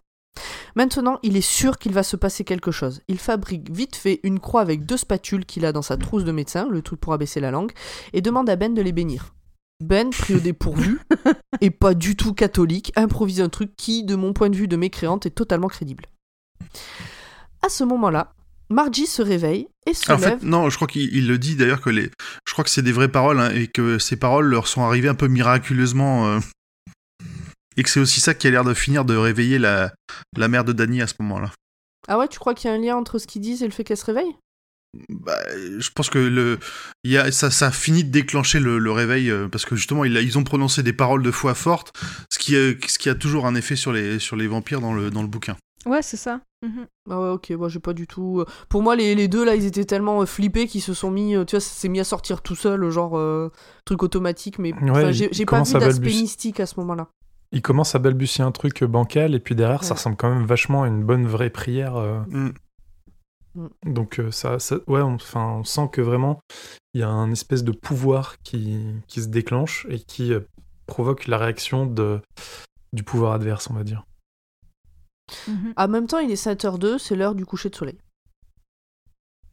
Maintenant, 0.75 1.19
il 1.23 1.37
est 1.37 1.41
sûr 1.41 1.77
qu'il 1.77 1.93
va 1.93 2.03
se 2.03 2.15
passer 2.15 2.43
quelque 2.43 2.71
chose. 2.71 3.01
Il 3.07 3.19
fabrique 3.19 3.69
vite 3.71 3.95
fait 3.95 4.19
une 4.23 4.39
croix 4.39 4.61
avec 4.61 4.85
deux 4.85 4.97
spatules 4.97 5.45
qu'il 5.45 5.65
a 5.65 5.71
dans 5.71 5.81
sa 5.81 5.97
trousse 5.97 6.23
de 6.25 6.31
médecin, 6.31 6.67
le 6.69 6.81
truc 6.81 6.99
pour 6.99 7.13
abaisser 7.13 7.39
la 7.39 7.51
langue, 7.51 7.71
et 8.13 8.21
demande 8.21 8.49
à 8.49 8.55
Ben 8.55 8.73
de 8.73 8.81
les 8.81 8.91
bénir. 8.91 9.33
Ben, 9.83 10.09
pris 10.09 10.35
au 10.35 10.39
dépourvu, 10.39 10.99
et 11.61 11.69
pas 11.69 11.93
du 11.93 12.15
tout 12.15 12.33
catholique, 12.33 12.93
improvise 12.95 13.41
un 13.41 13.49
truc 13.49 13.75
qui, 13.75 14.03
de 14.05 14.15
mon 14.15 14.31
point 14.31 14.49
de 14.49 14.55
vue 14.55 14.69
de 14.69 14.77
mécréante, 14.77 15.25
est 15.25 15.31
totalement 15.31 15.67
crédible. 15.67 16.05
À 17.61 17.69
ce 17.69 17.83
moment-là, 17.83 18.33
Margie 18.69 19.05
se 19.05 19.21
réveille 19.21 19.67
et 19.85 19.93
se 19.93 20.11
En 20.11 20.17
lève. 20.17 20.39
fait, 20.39 20.43
non, 20.45 20.69
je 20.69 20.75
crois 20.75 20.87
qu'il 20.87 21.13
il 21.15 21.27
le 21.27 21.37
dit 21.37 21.55
d'ailleurs 21.55 21.81
que 21.81 21.89
les. 21.89 22.09
Je 22.47 22.53
crois 22.53 22.63
que 22.63 22.69
c'est 22.69 22.81
des 22.81 22.91
vraies 22.91 23.11
paroles 23.11 23.39
hein, 23.39 23.51
et 23.51 23.67
que 23.67 23.99
ces 23.99 24.15
paroles 24.15 24.45
leur 24.47 24.67
sont 24.67 24.81
arrivées 24.83 25.09
un 25.09 25.13
peu 25.15 25.27
miraculeusement. 25.27 26.27
euh, 26.27 26.39
Et 27.77 27.83
que 27.83 27.89
c'est 27.89 27.99
aussi 27.99 28.21
ça 28.21 28.33
qui 28.33 28.47
a 28.47 28.51
l'air 28.51 28.63
de 28.63 28.73
finir 28.73 29.05
de 29.05 29.15
réveiller 29.15 29.59
la, 29.59 29.93
la 30.37 30.47
mère 30.47 30.63
de 30.63 30.73
Danny 30.73 31.01
à 31.01 31.07
ce 31.07 31.15
moment-là. 31.19 31.51
Ah 32.07 32.17
ouais, 32.17 32.27
tu 32.27 32.39
crois 32.39 32.53
qu'il 32.53 32.69
y 32.69 32.73
a 32.73 32.75
un 32.75 32.79
lien 32.79 32.95
entre 32.95 33.17
ce 33.19 33.27
qu'ils 33.27 33.41
disent 33.41 33.63
et 33.63 33.65
le 33.65 33.71
fait 33.71 33.83
qu'elle 33.83 33.97
se 33.97 34.05
réveille? 34.05 34.35
Bah, 35.09 35.37
je 35.77 35.89
pense 35.93 36.09
que 36.09 36.19
le, 36.19 36.57
il 37.03 37.11
y 37.11 37.17
a, 37.17 37.29
ça, 37.31 37.51
ça 37.51 37.69
finit 37.69 38.05
de 38.05 38.11
déclencher 38.11 38.59
le, 38.61 38.77
le 38.79 38.91
réveil 38.91 39.29
euh, 39.29 39.49
parce 39.49 39.65
que 39.65 39.75
justement 39.75 40.05
il 40.05 40.15
a- 40.15 40.21
ils 40.21 40.37
ont 40.37 40.43
prononcé 40.45 40.83
des 40.83 40.93
paroles 40.93 41.21
de 41.21 41.31
foi 41.31 41.53
fortes, 41.53 41.91
ce 42.31 42.39
qui, 42.39 42.55
euh, 42.55 42.75
ce 42.87 42.97
qui 42.97 43.09
a 43.09 43.15
toujours 43.15 43.45
un 43.45 43.55
effet 43.55 43.75
sur 43.75 43.91
les, 43.91 44.19
sur 44.19 44.37
les 44.37 44.47
vampires 44.47 44.79
dans 44.79 44.93
le, 44.93 45.09
dans 45.11 45.21
le 45.21 45.27
bouquin. 45.27 45.57
Ouais, 45.85 46.01
c'est 46.01 46.15
ça. 46.17 46.39
Mhm. 46.65 46.87
Ah 47.11 47.19
ouais, 47.19 47.29
ok, 47.29 47.49
moi 47.51 47.67
j'ai 47.67 47.79
pas 47.79 47.91
du 47.93 48.07
tout. 48.07 48.39
euh, 48.39 48.45
Pour 48.69 48.81
moi, 48.81 48.95
les, 48.95 49.13
les 49.15 49.27
deux 49.27 49.43
là, 49.43 49.55
ils 49.55 49.65
étaient 49.65 49.83
tellement 49.85 50.21
euh, 50.21 50.25
flippés 50.25 50.65
qu'ils 50.67 50.81
se 50.81 50.93
sont 50.93 51.11
mis. 51.11 51.35
euh, 51.35 51.43
Tu 51.43 51.51
vois, 51.57 51.59
ça 51.59 51.69
s'est 51.73 51.89
mis 51.89 51.99
à 51.99 52.03
sortir 52.05 52.41
tout 52.41 52.55
seul, 52.55 52.89
genre 52.89 53.17
euh, 53.17 53.51
truc 53.83 54.01
automatique, 54.01 54.59
mais 54.59 54.71
Ouais, 54.73 55.11
j'ai 55.13 55.27
pas 55.45 55.61
vu 55.61 55.75
à 55.75 55.79
d'aspect 55.79 56.05
mystique 56.09 56.59
à 56.61 56.65
ce 56.65 56.79
moment-là. 56.79 57.09
Il 57.51 57.61
commence 57.61 57.95
à 57.95 57.99
balbutier 57.99 58.43
un 58.43 58.51
truc 58.51 58.83
bancal 58.83 59.33
et 59.35 59.39
puis 59.39 59.55
derrière, 59.55 59.83
ça 59.83 59.93
ressemble 59.93 60.17
quand 60.17 60.29
même 60.29 60.45
vachement 60.45 60.83
à 60.83 60.87
une 60.87 61.03
bonne 61.03 61.25
vraie 61.25 61.49
prière. 61.49 61.95
euh. 61.95 62.19
Mm. 62.27 62.53
Donc 63.85 64.19
euh, 64.19 64.31
ça, 64.31 64.59
ça- 64.59 64.79
ouais, 64.87 65.01
on, 65.01 65.13
enfin, 65.15 65.59
on 65.59 65.63
sent 65.63 65.87
que 65.93 66.01
vraiment 66.01 66.41
il 66.93 66.99
y 66.99 67.03
a 67.03 67.09
un 67.09 67.31
espèce 67.31 67.63
de 67.63 67.71
pouvoir 67.71 68.41
qui, 68.41 68.81
qui 69.07 69.21
se 69.21 69.27
déclenche 69.27 69.85
et 69.89 69.99
qui 69.99 70.33
euh, 70.33 70.41
provoque 70.87 71.27
la 71.27 71.37
réaction 71.37 71.85
de, 71.85 72.19
du 72.91 73.03
pouvoir 73.03 73.31
adverse, 73.33 73.69
on 73.69 73.73
va 73.73 73.83
dire. 73.83 74.03
Mhm. 75.47 75.73
En 75.77 75.87
même 75.87 76.07
temps, 76.07 76.19
il 76.19 76.29
est 76.31 76.35
7h02, 76.43 76.97
c'est 76.99 77.15
l'heure 77.15 77.35
du 77.35 77.45
coucher 77.45 77.69
de 77.69 77.75
soleil. 77.75 77.97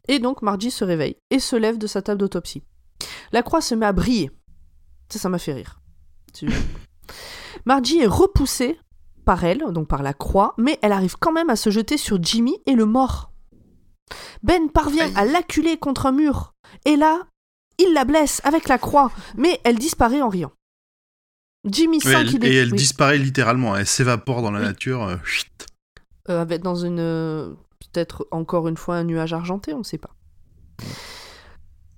Et 0.09 0.19
donc, 0.19 0.43
Margie 0.43 0.71
se 0.73 0.85
réveille 0.85 1.17
et 1.31 1.39
se 1.39 1.55
lève 1.57 1.79
de 1.79 1.87
sa 1.87 2.03
table 2.03 2.19
d'autopsie. 2.21 2.63
La 3.31 3.43
croix 3.43 3.61
se 3.61 3.75
met 3.75 3.87
à 3.87 3.93
briller. 3.93 4.31
Ça, 5.09 5.19
ça 5.21 5.29
m'a 5.29 5.39
fait 5.39 5.53
rire. 5.53 5.81
Margie 7.67 8.01
est 8.01 8.07
repoussée 8.07 8.79
par 9.25 9.45
elle, 9.45 9.65
donc 9.71 9.89
par 9.89 10.03
la 10.03 10.13
croix, 10.15 10.55
mais 10.59 10.79
elle 10.83 10.93
arrive 10.93 11.17
quand 11.19 11.33
même 11.33 11.51
à 11.51 11.57
se 11.57 11.71
jeter 11.71 11.97
sur 11.97 12.23
Jimmy 12.23 12.57
et 12.67 12.73
le 12.75 12.87
mord. 12.87 13.31
Ben 14.43 14.69
parvient 14.69 15.11
à 15.17 15.25
l'acculer 15.25 15.77
contre 15.79 16.07
un 16.07 16.13
mur, 16.13 16.55
et 16.85 16.97
là, 16.97 17.21
il 17.79 17.93
la 17.95 18.05
blesse 18.05 18.41
avec 18.45 18.69
la 18.69 18.79
croix, 18.79 19.11
mais 19.37 19.61
elle 19.65 19.79
disparaît 19.79 20.21
en 20.23 20.29
riant. 20.29 20.53
Jimmy 21.65 22.01
sent 22.01 22.13
elle- 22.13 22.29
qu'il 22.29 22.45
et 22.45 22.49
est 22.49 22.63
elle 22.63 22.73
oui, 22.73 22.79
disparaît 22.79 23.19
littéralement, 23.19 23.77
elle 23.77 23.87
s'évapore 23.87 24.43
dans 24.43 24.51
la 24.51 24.59
Oui. 24.61 24.67
nature. 24.67 25.03
euh, 25.05 25.17
chut. 25.25 25.49
euh, 26.29 26.41
avec- 26.43 26.63
dans 26.63 26.75
une 26.77 26.99
euh, 27.01 27.55
peut-être 27.81 28.27
encore 28.33 28.67
une 28.69 28.77
fois 28.77 28.97
un 28.97 29.05
nuage 29.05 29.33
argenté, 29.33 29.73
on 29.73 29.79
ne 29.79 29.83
sait 29.85 29.99
pas. 29.99 30.11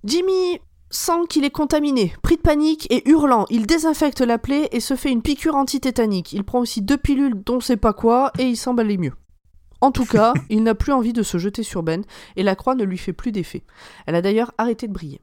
Jimmy 0.04 0.60
sent 0.94 1.26
qu'il 1.28 1.44
est 1.44 1.50
contaminé, 1.50 2.14
pris 2.22 2.36
de 2.36 2.42
panique 2.42 2.86
et 2.90 3.08
hurlant, 3.08 3.46
il 3.50 3.66
désinfecte 3.66 4.20
la 4.20 4.38
plaie 4.38 4.68
et 4.72 4.80
se 4.80 4.96
fait 4.96 5.10
une 5.10 5.22
piqûre 5.22 5.56
antitétanique. 5.56 6.32
Il 6.32 6.44
prend 6.44 6.60
aussi 6.60 6.82
deux 6.82 6.96
pilules 6.96 7.42
dont 7.42 7.56
on 7.56 7.60
sait 7.60 7.76
pas 7.76 7.92
quoi 7.92 8.32
et 8.38 8.44
il 8.44 8.56
semble 8.56 8.80
aller 8.82 8.98
mieux. 8.98 9.14
En 9.80 9.90
tout 9.92 10.06
cas, 10.06 10.32
il 10.50 10.62
n'a 10.62 10.74
plus 10.74 10.92
envie 10.92 11.12
de 11.12 11.22
se 11.22 11.38
jeter 11.38 11.62
sur 11.62 11.82
Ben 11.82 12.04
et 12.36 12.42
la 12.42 12.56
croix 12.56 12.74
ne 12.74 12.84
lui 12.84 12.98
fait 12.98 13.12
plus 13.12 13.32
d'effet. 13.32 13.64
Elle 14.06 14.14
a 14.14 14.22
d'ailleurs 14.22 14.52
arrêté 14.56 14.88
de 14.88 14.92
briller. 14.92 15.20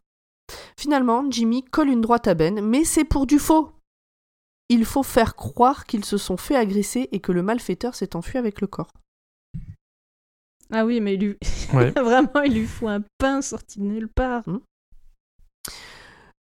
Finalement, 0.77 1.23
Jimmy 1.29 1.63
colle 1.63 1.89
une 1.89 2.01
droite 2.01 2.27
à 2.27 2.33
Ben, 2.33 2.61
mais 2.61 2.83
c'est 2.83 3.05
pour 3.05 3.25
du 3.25 3.39
faux. 3.39 3.71
Il 4.69 4.85
faut 4.85 5.03
faire 5.03 5.35
croire 5.35 5.85
qu'ils 5.85 6.05
se 6.05 6.17
sont 6.17 6.37
fait 6.37 6.55
agresser 6.55 7.09
et 7.11 7.19
que 7.19 7.31
le 7.31 7.43
malfaiteur 7.43 7.95
s'est 7.95 8.15
enfui 8.15 8.37
avec 8.37 8.61
le 8.61 8.67
corps. 8.67 8.91
Ah 10.71 10.85
oui, 10.85 11.01
mais 11.01 11.15
il 11.15 11.19
lui... 11.19 11.37
Ouais. 11.73 11.91
vraiment, 11.91 12.41
il 12.45 12.53
lui 12.53 12.65
faut 12.65 12.87
un 12.87 13.03
pain 13.17 13.41
sorti 13.41 13.79
de 13.79 13.85
nulle 13.85 14.09
part. 14.09 14.43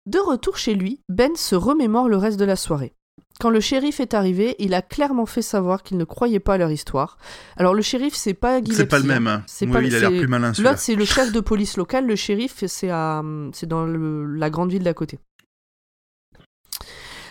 De 0.06 0.20
retour 0.20 0.58
chez 0.58 0.74
lui, 0.74 1.02
Ben 1.10 1.36
se 1.36 1.56
remémore 1.56 2.10
le 2.10 2.18
reste 2.18 2.40
de 2.40 2.46
la 2.46 2.56
soirée. 2.56 2.94
Quand 3.40 3.50
le 3.50 3.60
shérif 3.60 4.00
est 4.00 4.14
arrivé, 4.14 4.56
il 4.60 4.74
a 4.74 4.82
clairement 4.82 5.26
fait 5.26 5.42
savoir 5.42 5.84
qu'il 5.84 5.98
ne 5.98 6.04
croyait 6.04 6.40
pas 6.40 6.56
à 6.56 6.58
leur 6.58 6.72
histoire. 6.72 7.18
Alors 7.58 7.74
le 7.74 7.82
shérif, 7.82 8.14
c'est 8.14 8.34
pas 8.34 8.62
Guy 8.62 8.74
C'est 8.74 8.86
pas 8.88 9.00
le 9.00 9.06
même. 9.06 9.28
hein. 9.28 9.44
C'est 9.48 9.66
Oui, 9.66 9.72
pas- 9.72 9.82
il 9.82 9.96
a 9.96 10.00
l'air 10.00 10.10
c'est- 10.12 10.18
plus 10.18 10.28
malin 10.28 10.54
celui-là. 10.54 10.72
L'autre, 10.72 10.82
c'est 10.82 10.96
le 10.96 11.06
chef 11.06 11.32
de 11.32 11.40
police 11.40 11.78
local. 11.78 12.06
Le 12.06 12.16
shérif, 12.16 12.64
c'est 12.68 12.90
à, 12.90 13.22
dans 13.64 13.86
le- 13.86 14.26
la 14.36 14.50
grande 14.50 14.72
ville 14.72 14.84
d'à 14.84 14.94
côté. 14.94 15.20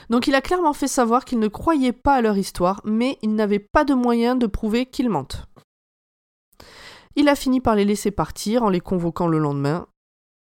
Donc 0.09 0.27
il 0.27 0.35
a 0.35 0.41
clairement 0.41 0.73
fait 0.73 0.89
savoir 0.89 1.25
qu'il 1.25 1.39
ne 1.39 1.47
croyait 1.49 1.93
pas 1.93 2.15
à 2.17 2.21
leur 2.23 2.37
histoire, 2.37 2.81
mais 2.85 3.19
il 3.23 3.35
n'avait 3.37 3.61
pas 3.61 3.85
de 3.85 3.95
moyen 3.95 4.35
de 4.35 4.47
prouver 4.47 4.87
qu'ils 4.87 5.11
mentent. 5.11 5.47
Il 7.15 7.29
a 7.29 7.37
fini 7.37 7.61
par 7.61 7.77
les 7.77 7.85
laisser 7.85 8.11
partir 8.11 8.63
en 8.65 8.69
les 8.71 8.81
convoquant 8.81 9.29
le 9.29 9.39
lendemain, 9.39 9.87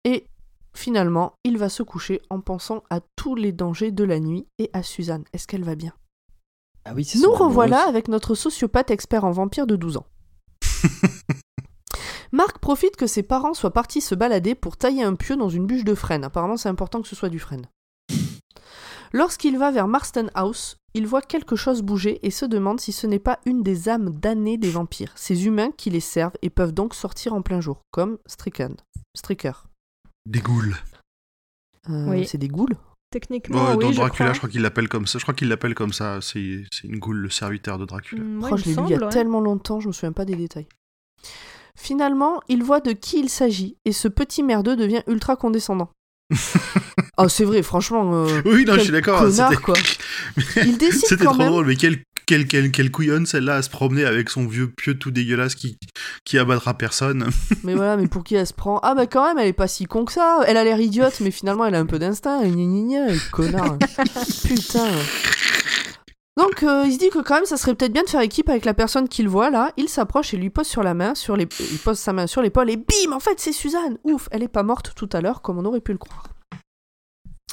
et 0.06 0.26
finalement, 0.80 1.34
il 1.44 1.58
va 1.58 1.70
se 1.70 1.84
coucher 1.84 2.22
en 2.30 2.40
pensant 2.40 2.84
à 2.90 3.02
tous 3.16 3.36
les 3.36 3.52
dangers 3.52 3.92
de 3.92 4.04
la 4.04 4.20
nuit 4.20 4.48
et 4.58 4.70
à 4.74 4.82
Suzanne. 4.82 5.26
Est-ce 5.34 5.46
qu'elle 5.46 5.64
va 5.64 5.76
bien? 5.76 5.94
Ah 6.86 6.94
oui, 6.96 7.08
Nous 7.22 7.32
revoilà 7.32 7.82
avec 7.88 8.08
notre 8.08 8.34
sociopathe 8.34 8.90
expert 8.90 9.26
en 9.26 9.32
vampire 9.32 9.68
de 9.68 9.76
12 9.76 9.98
ans. 9.98 10.08
Marc 12.32 12.60
profite 12.60 12.96
que 12.96 13.08
ses 13.08 13.24
parents 13.24 13.54
soient 13.54 13.74
partis 13.74 14.02
se 14.02 14.16
balader 14.16 14.56
pour 14.56 14.78
tailler 14.78 15.04
un 15.04 15.16
pieu 15.16 15.36
dans 15.36 15.50
une 15.50 15.68
bûche 15.68 15.84
de 15.84 15.96
frêne. 15.96 16.24
Apparemment, 16.24 16.58
c'est 16.58 16.70
important 16.70 17.02
que 17.02 17.08
ce 17.08 17.16
soit 17.16 17.30
du 17.30 17.40
frêne. 17.40 17.68
Lorsqu'il 19.12 19.58
va 19.58 19.72
vers 19.72 19.88
Marston 19.88 20.30
House, 20.36 20.78
il 20.94 21.08
voit 21.08 21.22
quelque 21.22 21.56
chose 21.56 21.82
bouger 21.82 22.26
et 22.26 22.32
se 22.32 22.46
demande 22.46 22.80
si 22.80 22.92
ce 22.92 23.08
n'est 23.08 23.20
pas 23.20 23.40
une 23.46 23.64
des 23.64 23.90
âmes 23.90 24.12
damnées 24.12 24.58
des 24.58 24.70
vampires, 24.70 25.14
ces 25.16 25.46
humains 25.46 25.72
qui 25.72 25.90
les 25.90 26.00
servent 26.00 26.38
et 26.42 26.50
peuvent 26.50 26.74
donc 26.74 26.94
sortir 26.94 27.34
en 27.34 27.42
plein 27.42 27.60
jour, 27.60 27.82
comme 27.92 28.20
Stricken. 28.28 28.76
Stricker. 29.16 29.69
Des 30.30 30.40
ghouls. 30.42 30.76
Euh, 31.90 32.06
Oui. 32.08 32.28
C'est 32.28 32.38
des 32.38 32.48
ghouls? 32.48 32.76
Techniquement, 33.12 33.70
Ouais, 33.70 33.76
oui, 33.78 33.84
dans 33.86 33.92
je 33.92 33.98
Dracula, 33.98 34.26
crois. 34.26 34.34
je 34.34 34.38
crois 34.38 34.50
qu'il 34.50 34.62
l'appelle 34.62 34.88
comme 34.88 35.08
ça. 35.08 35.18
Je 35.18 35.24
crois 35.24 35.34
qu'il 35.34 35.48
l'appelle 35.50 35.74
comme 35.74 35.92
ça. 35.94 36.20
C'est 36.22 36.64
c'est 36.72 36.88
une 36.88 37.00
goule, 37.00 37.18
le 37.18 37.30
serviteur 37.32 37.80
de 37.80 37.86
Dracula. 37.86 38.22
Mm, 38.24 38.44
Oh, 38.44 38.48
il 38.56 38.58
je 38.58 38.66
l'ai 38.70 38.76
lu 38.76 38.82
il 38.86 38.90
y 38.92 38.94
a 38.94 39.00
ouais. 39.06 39.10
tellement 39.10 39.42
longtemps, 39.42 39.80
je 39.80 39.88
me 39.88 39.94
souviens 39.94 40.12
pas 40.12 40.26
des 40.26 40.36
détails. 40.36 40.68
Finalement, 41.76 42.42
il 42.50 42.64
voit 42.64 42.82
de 42.82 42.92
qui 42.92 43.20
il 43.20 43.30
s'agit 43.30 43.78
et 43.86 43.94
ce 43.94 44.08
petit 44.08 44.44
merdeux 44.44 44.76
devient 44.76 45.02
ultra 45.08 45.36
condescendant. 45.36 45.90
oh, 47.18 47.28
c'est 47.30 47.46
vrai, 47.46 47.64
franchement. 47.64 48.12
euh, 48.14 48.42
Oui, 48.46 48.66
non, 48.66 48.74
je 48.74 48.78
quel 48.78 48.82
suis 48.84 48.92
d'accord. 48.92 49.22
connard, 49.22 49.50
c'était- 49.50 49.62
quoi. 49.64 49.76
Il 50.66 50.78
décide 50.78 51.06
C'était 51.08 51.26
quand 51.26 51.32
trop 51.32 51.40
même. 51.40 51.48
drôle, 51.50 51.66
mais 51.66 51.76
quelle, 51.76 52.04
quelle, 52.30 52.46
quelle, 52.46 52.70
quelle 52.70 52.92
couillonne 52.92 53.26
celle-là 53.26 53.56
à 53.56 53.62
se 53.64 53.72
promener 53.72 54.06
avec 54.06 54.30
son 54.30 54.46
vieux 54.46 54.70
pieu 54.70 55.00
tout 55.00 55.10
dégueulasse 55.10 55.56
qui, 55.56 55.80
qui 56.26 56.38
abattra 56.38 56.76
personne. 56.76 57.28
Mais 57.64 57.74
voilà, 57.74 57.98
mais 57.98 58.08
pour 58.08 58.24
qui 58.24 58.36
elle 58.36 58.46
se 58.46 58.54
prend? 58.54 58.78
Ah, 58.84 58.94
bah 58.94 59.08
quand 59.08 59.26
même, 59.28 59.40
elle 59.40 59.48
est 59.48 59.54
pas 59.54 59.68
si 59.68 59.86
con 59.86 60.06
que 60.06 60.12
ça. 60.12 60.42
Elle 60.46 60.56
a 60.56 60.64
l'air 60.64 60.80
idiote, 60.80 61.22
mais 61.22 61.32
finalement, 61.32 61.66
elle 61.66 61.74
a 61.74 61.80
un 61.80 61.88
peu 61.88 61.98
d'instinct. 61.98 62.44
Gna 62.44 62.52
gna 62.52 63.08
gna, 63.08 63.20
connard. 63.32 63.78
Putain. 64.46 64.92
Donc, 66.38 66.62
euh, 66.62 66.84
il 66.86 66.94
se 66.94 67.00
dit 67.00 67.10
que 67.10 67.18
quand 67.18 67.34
même, 67.34 67.46
ça 67.46 67.58
serait 67.58 67.74
peut-être 67.74 67.94
bien 67.94 68.04
de 68.04 68.10
faire 68.10 68.22
équipe 68.22 68.48
avec 68.48 68.64
la 68.64 68.76
personne 68.76 69.10
qu'il 69.10 69.28
voit 69.28 69.50
là. 69.50 69.74
Il 69.76 69.90
s'approche 69.90 70.32
et 70.36 70.38
lui 70.38 70.52
pose 70.52 70.68
sur 70.68 70.84
la 70.84 70.94
main, 70.94 71.16
sur 71.16 71.36
les... 71.36 71.48
il 71.72 71.80
pose 71.80 71.98
sa 71.98 72.14
main 72.14 72.28
sur 72.28 72.44
l'épaule 72.44 72.70
et 72.70 72.78
bim, 72.78 73.12
en 73.12 73.20
fait, 73.20 73.40
c'est 73.40 73.54
Suzanne. 73.54 73.98
Ouf, 74.04 74.30
elle 74.30 74.44
est 74.44 74.48
pas 74.48 74.62
morte 74.64 74.94
tout 74.96 75.10
à 75.14 75.22
l'heure 75.22 75.42
comme 75.42 75.58
on 75.58 75.66
aurait 75.66 75.82
pu 75.82 75.94
le 75.94 75.98
croire. 75.98 76.28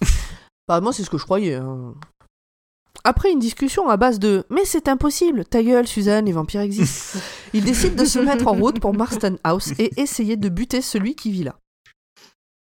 bah 0.68 0.82
moi, 0.82 0.92
c'est 0.92 1.02
ce 1.02 1.08
que 1.08 1.16
je 1.16 1.24
croyais. 1.24 1.54
hein. 1.54 1.94
Après 3.06 3.30
une 3.30 3.38
discussion 3.38 3.88
à 3.88 3.96
base 3.96 4.18
de 4.18 4.44
Mais 4.50 4.64
c'est 4.64 4.88
impossible, 4.88 5.44
ta 5.44 5.62
gueule, 5.62 5.86
Suzanne, 5.86 6.24
les 6.26 6.32
vampires 6.32 6.60
existent. 6.62 7.20
il 7.54 7.62
décide 7.62 7.94
de 7.94 8.04
se 8.04 8.18
mettre 8.18 8.48
en 8.48 8.52
route 8.54 8.80
pour 8.80 8.92
Marston 8.94 9.38
House 9.44 9.72
et 9.78 9.92
essayer 10.00 10.36
de 10.36 10.48
buter 10.48 10.82
celui 10.82 11.14
qui 11.14 11.30
vit 11.30 11.44
là. 11.44 11.56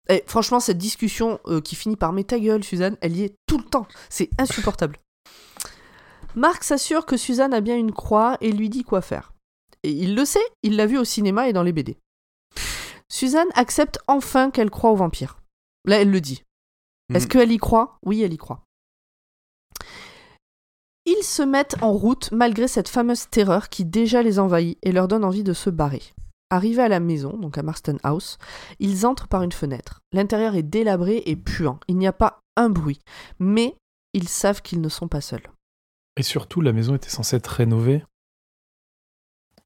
Et 0.07 0.23
franchement, 0.27 0.59
cette 0.59 0.77
discussion 0.77 1.39
euh, 1.47 1.61
qui 1.61 1.75
finit 1.75 1.95
par 1.95 2.13
Mais 2.13 2.23
ta 2.23 2.39
gueule, 2.39 2.63
Suzanne, 2.63 2.95
elle 3.01 3.17
y 3.17 3.23
est 3.23 3.33
tout 3.47 3.57
le 3.57 3.63
temps. 3.63 3.87
C'est 4.07 4.29
insupportable. 4.37 4.99
Marc 6.35 6.63
s'assure 6.63 7.07
que 7.07 7.17
Suzanne 7.17 7.55
a 7.55 7.61
bien 7.61 7.75
une 7.75 7.91
croix 7.91 8.37
et 8.39 8.51
lui 8.51 8.69
dit 8.69 8.83
quoi 8.83 9.01
faire. 9.01 9.33
Et 9.81 9.89
il 9.89 10.13
le 10.13 10.25
sait, 10.25 10.45
il 10.61 10.75
l'a 10.75 10.85
vu 10.85 10.99
au 10.99 11.05
cinéma 11.05 11.49
et 11.49 11.53
dans 11.53 11.63
les 11.63 11.73
BD. 11.73 11.97
Suzanne 13.09 13.47
accepte 13.55 13.97
enfin 14.07 14.51
qu'elle 14.51 14.69
croit 14.69 14.91
aux 14.91 14.95
vampires. 14.95 15.39
Là, 15.85 15.99
elle 16.01 16.11
le 16.11 16.21
dit. 16.21 16.43
Est-ce 17.11 17.25
Mhm. 17.25 17.29
qu'elle 17.31 17.51
y 17.51 17.57
croit? 17.57 17.97
Oui, 18.05 18.21
elle 18.21 18.33
y 18.33 18.37
croit. 18.37 18.61
Ils 21.05 21.23
se 21.23 21.43
mettent 21.43 21.81
en 21.81 21.91
route 21.91 22.31
malgré 22.31 22.67
cette 22.67 22.89
fameuse 22.89 23.29
terreur 23.29 23.69
qui 23.69 23.85
déjà 23.85 24.23
les 24.23 24.39
envahit 24.39 24.77
et 24.81 24.91
leur 24.91 25.07
donne 25.07 25.23
envie 25.23 25.43
de 25.43 25.53
se 25.53 25.69
barrer. 25.69 26.01
Arrivés 26.49 26.83
à 26.83 26.87
la 26.87 26.99
maison, 26.99 27.37
donc 27.37 27.57
à 27.57 27.63
Marston 27.63 27.97
House, 28.03 28.37
ils 28.79 29.05
entrent 29.05 29.27
par 29.27 29.43
une 29.43 29.51
fenêtre. 29.51 30.01
L'intérieur 30.13 30.55
est 30.55 30.63
délabré 30.63 31.21
et 31.25 31.35
puant. 31.35 31.79
Il 31.87 31.97
n'y 31.97 32.07
a 32.07 32.13
pas 32.13 32.39
un 32.55 32.69
bruit. 32.69 32.99
Mais 33.39 33.75
ils 34.13 34.29
savent 34.29 34.61
qu'ils 34.61 34.81
ne 34.81 34.89
sont 34.89 35.07
pas 35.07 35.21
seuls. 35.21 35.47
Et 36.17 36.23
surtout, 36.23 36.61
la 36.61 36.71
maison 36.71 36.95
était 36.95 37.09
censée 37.09 37.35
être 37.35 37.47
rénovée. 37.47 38.03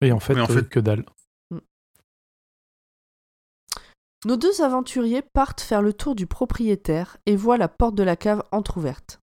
Et 0.02 0.12
en 0.12 0.20
fait, 0.20 0.40
en 0.40 0.44
euh, 0.44 0.48
fait- 0.48 0.70
que 0.70 0.80
dalle. 0.80 1.06
Nos 4.26 4.36
deux 4.36 4.62
aventuriers 4.62 5.22
partent 5.22 5.62
faire 5.62 5.82
le 5.82 5.94
tour 5.94 6.16
du 6.16 6.28
propriétaire 6.28 7.18
et 7.26 7.38
voient 7.38 7.58
la 7.58 7.70
porte 7.70 7.96
de 7.96 8.04
la 8.04 8.18
cave 8.18 8.44
entr'ouverte. 8.52 9.20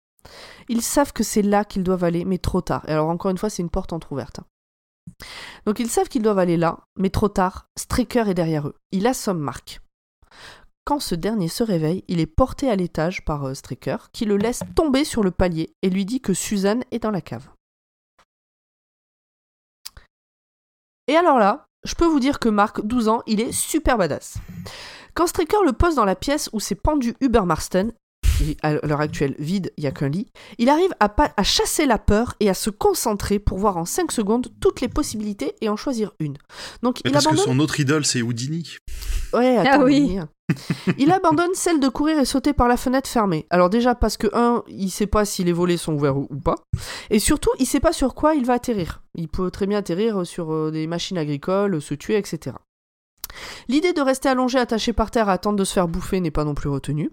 Ils 0.69 0.81
savent 0.81 1.13
que 1.13 1.23
c'est 1.23 1.41
là 1.41 1.65
qu'ils 1.65 1.83
doivent 1.83 2.03
aller, 2.03 2.25
mais 2.25 2.37
trop 2.37 2.61
tard. 2.61 2.83
Et 2.87 2.91
alors 2.91 3.09
encore 3.09 3.31
une 3.31 3.37
fois, 3.37 3.49
c'est 3.49 3.61
une 3.61 3.69
porte 3.69 3.93
entr'ouverte. 3.93 4.39
Donc 5.65 5.79
ils 5.79 5.89
savent 5.89 6.09
qu'ils 6.09 6.23
doivent 6.23 6.39
aller 6.39 6.57
là, 6.57 6.79
mais 6.95 7.09
trop 7.09 7.29
tard, 7.29 7.67
Stricker 7.77 8.29
est 8.29 8.33
derrière 8.33 8.67
eux. 8.67 8.75
Il 8.91 9.07
assomme 9.07 9.39
Marc. 9.39 9.81
Quand 10.85 10.99
ce 10.99 11.15
dernier 11.15 11.47
se 11.47 11.63
réveille, 11.63 12.03
il 12.07 12.19
est 12.19 12.27
porté 12.27 12.69
à 12.69 12.75
l'étage 12.75 13.25
par 13.25 13.47
euh, 13.47 13.53
qui 14.13 14.25
le 14.25 14.37
laisse 14.37 14.61
tomber 14.75 15.03
sur 15.03 15.23
le 15.23 15.31
palier 15.31 15.73
et 15.81 15.89
lui 15.89 16.05
dit 16.05 16.21
que 16.21 16.33
Suzanne 16.33 16.83
est 16.91 16.99
dans 16.99 17.11
la 17.11 17.21
cave. 17.21 17.49
Et 21.07 21.15
alors 21.15 21.39
là, 21.39 21.67
je 21.83 21.95
peux 21.95 22.05
vous 22.05 22.19
dire 22.19 22.39
que 22.39 22.49
Marc, 22.49 22.85
12 22.85 23.07
ans, 23.09 23.21
il 23.25 23.41
est 23.41 23.51
super 23.51 23.97
badass. 23.97 24.37
Quand 25.15 25.27
Stricker 25.27 25.63
le 25.63 25.73
pose 25.73 25.95
dans 25.95 26.05
la 26.05 26.15
pièce 26.15 26.49
où 26.51 26.59
s'est 26.59 26.75
pendu 26.75 27.15
Hubert 27.19 27.45
Marston, 27.45 27.91
à 28.61 28.73
l'heure 28.73 29.01
actuelle 29.01 29.35
vide, 29.39 29.71
il 29.77 29.81
n'y 29.81 29.87
a 29.87 29.91
qu'un 29.91 30.09
lit, 30.09 30.27
il 30.57 30.69
arrive 30.69 30.93
à, 30.99 31.43
chasser 31.43 31.85
la 31.85 31.97
peur 31.97 32.35
et 32.39 32.49
à 32.49 32.53
se 32.53 32.69
concentrer 32.69 33.39
pour 33.39 33.57
voir 33.57 33.77
en 33.77 33.85
5 33.85 34.11
secondes 34.11 34.47
toutes 34.59 34.81
les 34.81 34.87
possibilités 34.87 35.55
et 35.61 35.69
en 35.69 35.75
choisir 35.75 36.13
une. 36.19 36.37
Donc 36.83 36.99
Mais 37.03 37.09
il 37.09 37.13
parce 37.13 37.25
que 37.25 37.29
abandonne... 37.29 37.45
son 37.45 37.59
autre 37.59 37.79
idole, 37.79 38.05
c'est 38.05 38.21
Houdini. 38.21 38.77
Ouais, 39.33 39.57
Ah 39.57 39.73
attends, 39.75 39.83
oui. 39.83 40.15
mais- 40.15 40.23
Il 40.97 41.11
abandonne 41.11 41.49
celle 41.53 41.79
de 41.79 41.87
courir 41.87 42.19
et 42.19 42.25
sauter 42.25 42.53
par 42.53 42.67
la 42.67 42.77
fenêtre 42.77 43.09
fermée. 43.09 43.45
Alors 43.49 43.69
déjà 43.69 43.95
parce 43.95 44.17
que 44.17 44.27
un, 44.33 44.63
il 44.67 44.91
sait 44.91 45.07
pas 45.07 45.25
si 45.25 45.43
les 45.43 45.53
volets 45.53 45.77
sont 45.77 45.93
ouverts 45.93 46.17
ou, 46.17 46.27
pas, 46.27 46.55
et 47.09 47.19
surtout 47.19 47.49
il 47.59 47.65
sait 47.65 47.79
pas 47.79 47.93
sur 47.93 48.13
quoi 48.15 48.35
il 48.35 48.45
va 48.45 48.53
atterrir. 48.53 49.01
Il 49.15 49.27
peut 49.27 49.49
très 49.49 49.65
bien 49.65 49.79
atterrir 49.79 50.25
sur 50.25 50.51
euh, 50.53 50.71
des 50.71 50.87
machines 50.87 51.17
agricoles, 51.17 51.81
se 51.81 51.93
tuer, 51.93 52.17
etc. 52.17 52.55
L'idée 53.67 53.93
de 53.93 54.01
rester 54.01 54.29
allongé 54.29 54.57
attaché 54.59 54.93
par 54.93 55.11
terre 55.11 55.29
à 55.29 55.33
attendre 55.33 55.57
de 55.57 55.63
se 55.63 55.73
faire 55.73 55.87
bouffer 55.87 56.19
n'est 56.21 56.31
pas 56.31 56.43
non 56.43 56.55
plus 56.55 56.69
retenue. 56.69 57.11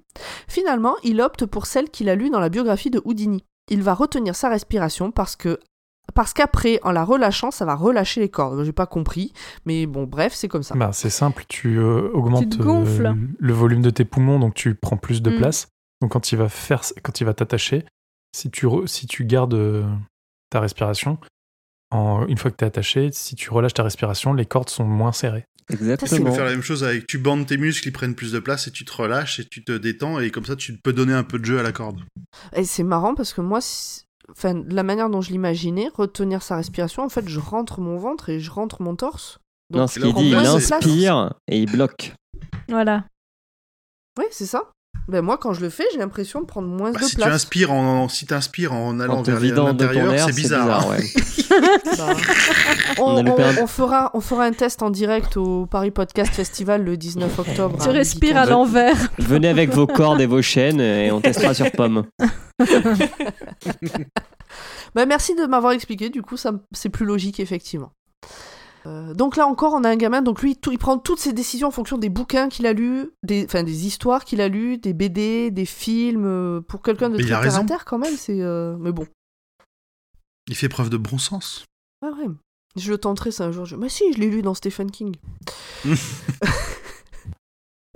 Finalement, 0.48 0.94
il 1.02 1.20
opte 1.20 1.46
pour 1.46 1.66
celle 1.66 1.90
qu'il 1.90 2.08
a 2.08 2.14
lue 2.14 2.30
dans 2.30 2.40
la 2.40 2.48
biographie 2.48 2.90
de 2.90 3.00
Houdini. 3.04 3.44
Il 3.70 3.82
va 3.82 3.94
retenir 3.94 4.34
sa 4.36 4.48
respiration 4.48 5.10
parce 5.10 5.36
que 5.36 5.58
parce 6.14 6.32
qu'après, 6.34 6.80
en 6.82 6.90
la 6.90 7.04
relâchant, 7.04 7.50
ça 7.52 7.64
va 7.64 7.74
relâcher 7.76 8.20
les 8.20 8.28
cordes. 8.28 8.64
J'ai 8.64 8.72
pas 8.72 8.86
compris, 8.86 9.32
mais 9.64 9.86
bon, 9.86 10.02
bref, 10.04 10.34
c'est 10.34 10.48
comme 10.48 10.64
ça. 10.64 10.74
Bah, 10.74 10.90
c'est 10.92 11.08
simple, 11.10 11.44
tu 11.48 11.78
euh, 11.78 12.10
augmentes 12.12 12.58
euh, 12.60 13.14
le 13.38 13.52
volume 13.52 13.82
de 13.82 13.90
tes 13.90 14.04
poumons, 14.04 14.38
donc 14.40 14.52
tu 14.54 14.74
prends 14.74 14.96
plus 14.96 15.22
de 15.22 15.30
Mm. 15.30 15.36
place. 15.38 15.68
Donc 16.02 16.10
quand 16.12 16.32
il 16.32 16.36
va 16.36 16.48
faire, 16.48 16.82
quand 17.02 17.20
il 17.20 17.24
va 17.24 17.32
t'attacher, 17.34 17.86
si 18.36 18.50
tu, 18.50 18.66
re- 18.66 18.86
si 18.88 19.06
tu 19.06 19.24
gardes 19.24 19.54
euh, 19.54 19.86
ta 20.50 20.58
respiration, 20.60 21.18
en, 21.92 22.26
une 22.26 22.36
fois 22.36 22.50
que 22.50 22.56
tu 22.56 22.64
es 22.64 22.68
attaché, 22.68 23.10
si 23.12 23.36
tu 23.36 23.50
relâches 23.50 23.74
ta 23.74 23.84
respiration, 23.84 24.34
les 24.34 24.44
cordes 24.44 24.70
sont 24.70 24.84
moins 24.84 25.12
serrées. 25.12 25.44
Tu 25.70 25.76
peux 25.76 25.84
Exactement. 25.84 26.32
faire 26.34 26.44
la 26.44 26.50
même 26.50 26.62
chose 26.62 26.84
avec 26.84 27.06
tu 27.06 27.18
bandes 27.18 27.46
tes 27.46 27.56
muscles, 27.56 27.88
ils 27.88 27.92
prennent 27.92 28.14
plus 28.14 28.32
de 28.32 28.38
place 28.40 28.66
et 28.66 28.70
tu 28.70 28.84
te 28.84 28.92
relâches 28.92 29.40
et 29.40 29.44
tu 29.44 29.64
te 29.64 29.72
détends 29.72 30.18
et 30.20 30.30
comme 30.30 30.44
ça 30.44 30.56
tu 30.56 30.76
peux 30.76 30.92
donner 30.92 31.12
un 31.14 31.22
peu 31.24 31.38
de 31.38 31.44
jeu 31.44 31.58
à 31.58 31.62
la 31.62 31.72
corde. 31.72 32.00
Et 32.54 32.64
c'est 32.64 32.82
marrant 32.82 33.14
parce 33.14 33.32
que 33.32 33.40
moi, 33.40 33.60
si- 33.60 34.02
enfin, 34.30 34.54
de 34.54 34.74
la 34.74 34.82
manière 34.82 35.08
dont 35.08 35.20
je 35.20 35.30
l'imaginais, 35.30 35.88
retenir 35.94 36.42
sa 36.42 36.56
respiration, 36.56 37.04
en 37.04 37.08
fait, 37.08 37.28
je 37.28 37.38
rentre 37.40 37.80
mon 37.80 37.96
ventre 37.96 38.28
et 38.28 38.40
je 38.40 38.50
rentre 38.50 38.82
mon 38.82 38.96
torse. 38.96 39.38
Non, 39.70 39.80
Donc, 39.80 39.90
ce 39.92 40.00
là, 40.00 40.06
qu'il 40.06 40.14
dit, 40.16 40.28
il 40.30 40.34
inspire 40.36 41.34
et 41.48 41.60
il 41.62 41.70
bloque. 41.70 42.12
Voilà. 42.68 43.04
Oui, 44.18 44.24
c'est 44.30 44.46
ça. 44.46 44.70
Ben 45.08 45.20
moi, 45.20 45.36
quand 45.36 45.52
je 45.52 45.60
le 45.60 45.68
fais, 45.68 45.84
j'ai 45.92 45.98
l'impression 45.98 46.40
de 46.40 46.46
prendre 46.46 46.68
moins 46.68 46.92
Bah, 46.92 47.00
de 47.00 47.04
si 47.04 47.10
tu 47.10 47.16
place. 47.16 47.34
inspires 47.34 47.72
en, 47.72 48.08
si 48.08 48.24
t'inspires 48.26 48.72
en 48.72 49.00
allant 49.00 49.18
En 49.18 49.22
vers 49.22 49.40
l'intérieur, 49.40 50.14
c'est 50.26 50.34
bizarre. 50.34 50.88
ouais. 50.88 51.00
Bah, 51.98 52.14
on, 52.98 53.66
fera, 53.66 54.10
on 54.14 54.20
fera 54.20 54.44
un 54.44 54.52
test 54.52 54.82
en 54.82 54.88
direct 54.90 55.36
au 55.36 55.66
Paris 55.66 55.90
Podcast 55.90 56.32
Festival 56.32 56.82
le 56.82 56.96
19 56.96 57.38
octobre. 57.38 57.76
Tu 57.82 57.88
à 57.88 57.92
respires 57.92 58.36
à 58.38 58.46
l'envers. 58.46 58.96
Venez 59.18 59.48
avec 59.48 59.70
vos 59.70 59.86
cordes 59.86 60.20
et 60.20 60.26
vos 60.26 60.40
chaînes 60.40 60.80
et 60.80 61.10
on 61.12 61.20
testera 61.20 61.52
sur 61.54 61.70
pomme. 61.72 62.04
Bah, 64.94 65.06
merci 65.06 65.34
de 65.34 65.46
m'avoir 65.46 65.72
expliqué, 65.72 66.10
du 66.10 66.20
coup, 66.22 66.36
c'est 66.36 66.88
plus 66.90 67.06
logique, 67.06 67.40
effectivement. 67.40 67.92
Euh, 68.86 69.14
donc 69.14 69.36
là 69.36 69.46
encore, 69.46 69.74
on 69.74 69.84
a 69.84 69.90
un 69.90 69.96
gamin, 69.96 70.22
donc 70.22 70.42
lui, 70.42 70.56
tout- 70.56 70.72
il 70.72 70.78
prend 70.78 70.98
toutes 70.98 71.20
ses 71.20 71.32
décisions 71.32 71.68
en 71.68 71.70
fonction 71.70 71.98
des 71.98 72.08
bouquins 72.08 72.48
qu'il 72.48 72.66
a 72.66 72.72
lus, 72.72 73.10
des, 73.22 73.44
enfin, 73.44 73.62
des 73.62 73.86
histoires 73.86 74.24
qu'il 74.24 74.40
a 74.40 74.48
lues, 74.48 74.76
des 74.78 74.92
BD, 74.92 75.50
des 75.52 75.66
films. 75.66 76.26
euh, 76.26 76.60
pour 76.60 76.82
quelqu'un 76.82 77.08
de 77.08 77.16
Mais 77.16 77.22
il 77.22 77.30
très 77.30 77.64
terre, 77.66 77.84
quand 77.84 77.98
même, 77.98 78.16
c'est. 78.16 78.40
euh, 78.40 78.76
Mais 78.80 78.90
bon, 78.92 79.06
Il 80.48 80.56
fait 80.56 80.68
preuve 80.68 80.90
de 80.90 80.96
bon 80.96 81.18
sens. 81.18 81.64
ouais, 82.04 82.10
ouais. 82.10 82.28
Je 82.74 82.90
le 82.90 82.96
tenterai 82.98 83.30
ça 83.30 83.44
un 83.44 83.52
jour. 83.52 83.66
Je... 83.66 83.76
Mais 83.76 83.88
si, 83.90 84.12
je 84.14 84.18
l'ai 84.18 84.30
lu 84.30 84.40
dans 84.42 84.54
Stephen 84.54 84.90
King. 84.90 85.14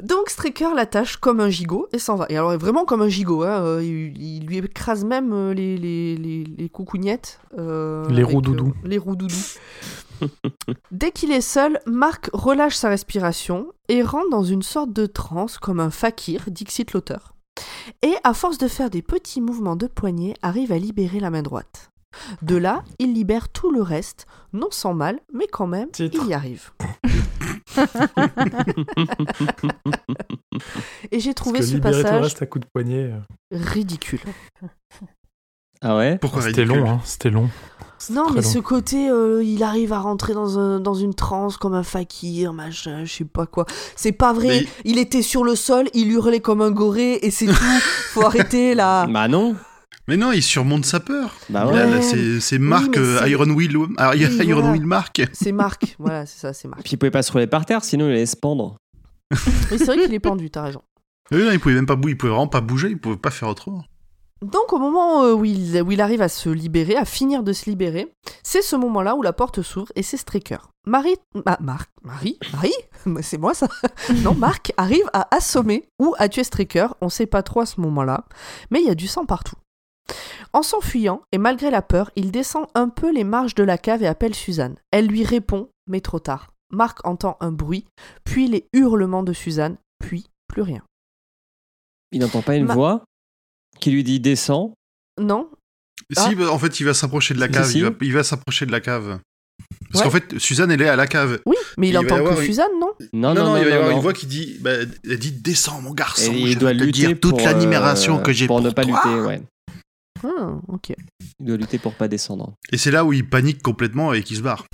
Donc 0.03 0.29
Straker 0.29 0.75
l'attache 0.75 1.17
comme 1.17 1.41
un 1.41 1.49
gigot 1.49 1.89
et 1.93 1.99
s'en 1.99 2.17
va. 2.17 2.27
Et 2.29 2.37
alors 2.37 2.57
vraiment 2.59 2.85
comme 2.85 3.01
un 3.01 3.09
gigot, 3.09 3.45
hein, 3.45 3.63
euh, 3.65 3.83
il, 3.83 4.21
il 4.23 4.47
lui 4.47 4.59
écrase 4.59 5.05
même 5.07 5.53
les, 5.53 5.79
les, 5.79 6.17
les, 6.17 6.45
les 6.45 6.69
coucougnettes. 6.69 7.41
euh, 7.59 8.07
Les 8.11 8.23
roues 8.23 8.43
doudous. 8.43 8.75
euh, 8.85 8.89
les 8.89 8.99
roues 8.99 9.17
doudous. 9.17 9.55
Dès 10.91 11.11
qu'il 11.13 11.33
est 11.33 11.41
seul, 11.41 11.81
Marc 11.87 12.31
relâche 12.33 12.77
sa 12.77 12.89
respiration 12.89 13.67
et 13.89 14.03
rentre 14.03 14.31
dans 14.31 14.43
une 14.45 14.63
sorte 14.63 14.93
de 14.93 15.07
transe 15.07 15.59
comme 15.59 15.81
un 15.81 15.91
fakir, 15.91 16.45
Dixit 16.49 16.93
l'auteur. 16.93 17.35
Et 18.03 18.15
à 18.25 18.35
force 18.35 18.59
de 18.59 18.69
faire 18.69 18.91
des 18.91 19.03
petits 19.03 19.41
mouvements 19.41 19.77
de 19.77 19.87
poignet, 19.87 20.35
arrive 20.43 20.73
à 20.73 20.79
libérer 20.79 21.21
la 21.21 21.31
main 21.31 21.43
droite. 21.43 21.91
De 22.41 22.57
là, 22.57 22.83
il 22.99 23.13
libère 23.13 23.51
tout 23.51 23.71
le 23.71 23.83
reste, 23.83 24.27
non 24.55 24.69
sans 24.71 24.95
mal, 24.95 25.21
mais 25.35 25.47
quand 25.47 25.67
même, 25.67 25.91
Titre. 25.91 26.19
il 26.25 26.31
y 26.31 26.35
arrive. 26.35 26.71
Et 31.13 31.21
j'ai 31.21 31.35
trouvé 31.35 31.59
Parce 31.59 31.67
que 31.67 31.71
ce 31.73 31.77
libérer 31.77 31.93
tout 31.95 31.99
le 31.99 32.03
passage 32.05 32.23
reste 32.23 32.43
à 32.43 32.47
coup 32.47 32.59
de 32.59 32.67
poignet. 32.73 33.13
euh, 33.13 33.19
ridicule. 33.53 34.21
Ah 35.83 35.97
ouais? 35.97 36.19
Pourquoi 36.19 36.43
C'était 36.43 36.63
ridicule? 36.63 36.83
long, 36.85 36.91
hein, 36.91 37.01
c'était 37.05 37.31
long. 37.31 37.49
Non, 38.11 38.27
mais 38.31 38.43
long. 38.43 38.49
ce 38.49 38.59
côté, 38.59 39.09
euh, 39.11 39.43
il 39.43 39.63
arrive 39.63 39.93
à 39.93 39.99
rentrer 39.99 40.35
dans, 40.35 40.59
un, 40.59 40.81
dans 40.81 40.95
une 40.95 41.15
transe 41.15 41.57
comme 41.57 41.75
un 41.75 41.83
fakir, 41.83 42.53
machin, 42.53 43.05
je 43.05 43.13
sais 43.13 43.25
pas 43.25 43.47
quoi. 43.47 43.65
C'est 43.97 44.13
pas 44.13 44.33
vrai. 44.33 44.47
Mais- 44.49 44.67
Il 44.85 44.99
était 44.99 45.23
sur 45.23 45.45
le 45.45 45.55
sol, 45.57 45.89
il 45.95 46.11
hurlait 46.13 46.41
comme 46.41 46.61
un 46.61 46.71
goré 46.71 47.19
et 47.23 47.31
c'est 47.31 47.47
tout. 47.47 47.55
Faut 48.13 48.25
arrêter 48.25 48.75
là. 48.75 49.07
Bah 49.07 49.29
non. 49.29 49.57
Mais 50.09 50.17
non, 50.17 50.31
il 50.31 50.43
surmonte 50.43 50.85
sa 50.85 51.01
peur. 51.01 51.35
Bah 51.51 51.67
ouais. 51.67 52.01
c'est 52.03 52.39
c'est 52.41 52.59
Marc 52.61 52.91
mais 52.91 52.99
euh, 52.99 53.19
c'est- 53.21 53.31
Iron 53.31 53.51
Will, 53.51 53.73
Iron 53.73 53.89
voilà. 54.61 54.71
Will 54.73 54.87
Marc. 54.87 55.23
C'est 55.33 55.51
Marc. 55.53 55.97
Voilà, 55.99 56.27
c'est 56.27 56.39
ça, 56.39 56.53
c'est 56.53 56.69
Marc. 56.69 56.83
Puis 56.85 56.93
il 56.93 56.97
pouvait 56.97 57.11
pas 57.11 57.23
se 57.23 57.33
rouler 57.33 57.49
par 57.49 57.67
terre, 57.67 57.83
sinon 57.83 58.07
il 58.07 58.13
allait 58.13 58.27
se 58.27 58.37
pendre. 58.37 58.77
Oui, 59.33 59.79
c'est 59.79 59.85
vrai 59.87 59.99
qu'il 59.99 60.15
est 60.15 60.21
pendu, 60.21 60.49
t'as 60.51 60.63
raison. 60.63 60.83
Oui, 61.33 61.39
non, 61.45 61.51
il 61.51 61.59
pouvait 61.59 61.75
même 61.75 61.87
pas 61.87 61.97
bouger, 61.97 62.13
il 62.13 62.19
pouvait 62.19 62.31
vraiment 62.31 62.47
pas 62.47 62.61
bouger, 62.61 62.89
il 62.91 62.99
pouvait 62.99 63.17
pas 63.17 63.33
faire 63.33 63.49
autrement. 63.49 63.83
Donc 64.43 64.73
au 64.73 64.79
moment 64.79 65.23
euh, 65.25 65.33
où 65.33 65.45
il, 65.47 65.81
où 65.83 65.93
il 65.93 66.01
arrive 66.01 66.21
à 66.21 66.29
se 66.29 66.49
libérer, 66.51 66.97
à 66.97 67.05
finir 67.07 67.43
de 67.43 67.53
se 67.53 67.71
libérer, 67.71 68.13
c'est 68.43 68.61
ce 68.63 68.77
moment-là 68.77 69.17
où 69.17 69.23
la 69.23 69.33
porte 69.33 69.63
s'ouvre 69.63 69.91
et 69.95 70.03
c'est 70.03 70.19
Straker. 70.19 70.59
Marie, 70.87 71.17
Ma- 71.47 71.57
Marc, 71.61 71.91
Marie, 72.03 72.39
Marie, 72.53 72.75
Mais 73.07 73.23
c'est 73.23 73.39
moi 73.39 73.55
ça. 73.55 73.67
non, 74.23 74.35
Marc 74.35 74.73
arrive 74.77 75.09
à 75.15 75.35
assommer 75.35 75.89
ou 75.99 76.15
à 76.19 76.29
tuer 76.29 76.45
Straker, 76.45 76.89
on 77.01 77.09
sait 77.09 77.27
pas 77.27 77.43
trop 77.43 77.61
à 77.61 77.67
ce 77.67 77.81
moment-là, 77.81 78.25
mais 78.71 78.81
il 78.83 78.87
y 78.87 78.91
a 78.91 78.95
du 78.95 79.07
sang 79.07 79.25
partout. 79.25 79.57
En 80.53 80.63
s'enfuyant 80.63 81.23
et 81.33 81.39
malgré 81.39 81.71
la 81.71 81.83
peur, 81.83 82.11
il 82.15 82.31
descend 82.31 82.67
un 82.75 82.89
peu 82.89 83.11
les 83.11 83.25
marches 83.25 83.55
de 83.55 83.65
la 83.65 83.79
cave 83.79 84.03
et 84.03 84.07
appelle 84.07 84.35
Suzanne. 84.35 84.77
Elle 84.93 85.07
lui 85.07 85.25
répond, 85.25 85.69
mais 85.89 86.01
trop 86.01 86.21
tard. 86.21 86.53
Marc 86.71 87.05
entend 87.07 87.37
un 87.41 87.53
bruit, 87.53 87.87
puis 88.25 88.49
les 88.49 88.67
hurlements 88.73 89.23
de 89.23 89.33
Suzanne, 89.33 89.79
puis 89.99 90.27
plus 90.47 90.63
rien. 90.63 90.83
Il 92.13 92.21
n'entend 92.21 92.43
pas 92.43 92.55
une 92.57 92.67
Ma- 92.67 92.75
voix 92.75 93.03
qui 93.81 93.91
lui 93.91 94.05
dit 94.05 94.21
descends. 94.21 94.75
Non, 95.21 95.49
Si, 96.13 96.35
bah, 96.35 96.51
en 96.53 96.59
fait, 96.59 96.79
il 96.81 96.85
va 96.85 96.95
s'approcher 96.95 97.35
de 97.35 97.41
la 97.41 97.49
cave. 97.49 97.69
si. 97.71 97.79
Il 97.79 97.85
va, 97.85 97.91
il 98.01 98.13
va 98.13 98.23
s'approcher 98.23 98.67
de 98.67 98.73
la 98.73 98.81
cave. 98.81 99.19
Parce 99.91 100.05
Ouais. 100.05 100.11
qu'en 100.11 100.11
fait, 100.11 100.39
Suzanne, 100.39 100.71
elle 100.71 100.83
est 100.83 100.89
à 100.89 100.97
la 100.97 101.07
cave. 101.07 101.41
oui, 101.47 101.57
mais 101.79 101.89
il, 101.89 101.97
entend 101.99 102.23
que 102.23 102.39
une- 102.41 102.45
Suzanne, 102.47 102.71
non? 102.79 102.93
Non, 103.13 103.35
non, 103.35 103.35
non, 103.35 103.45
non, 103.53 103.57
il 103.57 103.65
va 103.65 103.71
y 103.71 103.73
avoir 103.73 103.91
une 103.91 104.01
voix 104.01 104.13
qui 104.13 104.27
dit, 104.27 104.59
bah, 104.61 104.71
elle 105.05 105.19
dit, 105.19 105.33
descends, 105.33 105.81
mon 105.81 105.93
garçon. 105.95 106.33
Et 106.33 106.39
il 106.41 106.53
je 106.53 106.59
doit 106.59 106.73
vais 106.73 106.79
te 106.79 106.85
lutter 106.85 106.99
dire 107.09 107.21
toute 107.21 107.31
pour, 107.39 107.41
l'admiration 107.41 108.19
euh, 108.19 108.23
que 108.23 108.33
j'ai 108.33 108.47
pour 108.47 108.59
pour, 108.59 108.65
ne 108.67 108.71
pas 108.71 108.85
toi. 108.85 109.01
lutter, 109.05 109.21
ouais. 109.27 109.43
Ah, 110.25 110.53
ok. 110.69 110.93
Il 111.41 111.47
doit 111.47 111.57
lutter 111.57 111.79
pour 111.79 111.95
pas 111.95 112.09
descendre. 112.09 112.53
Et 112.73 112.79
c'est 112.79 112.91
là 112.91 113.05
où 113.05 113.13
il 113.13 113.29
panique 113.29 113.63
complètement 113.63 114.13
et 114.13 114.23
qu'il 114.23 114.37
se 114.37 114.43
barre. 114.43 114.67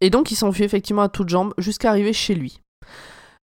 Et 0.00 0.10
donc 0.10 0.30
il 0.30 0.36
s'enfuit 0.36 0.64
effectivement 0.64 1.02
à 1.02 1.08
toutes 1.08 1.28
jambes 1.30 1.54
jusqu'à 1.58 1.90
arriver 1.90 2.12
chez 2.12 2.34
lui. 2.34 2.60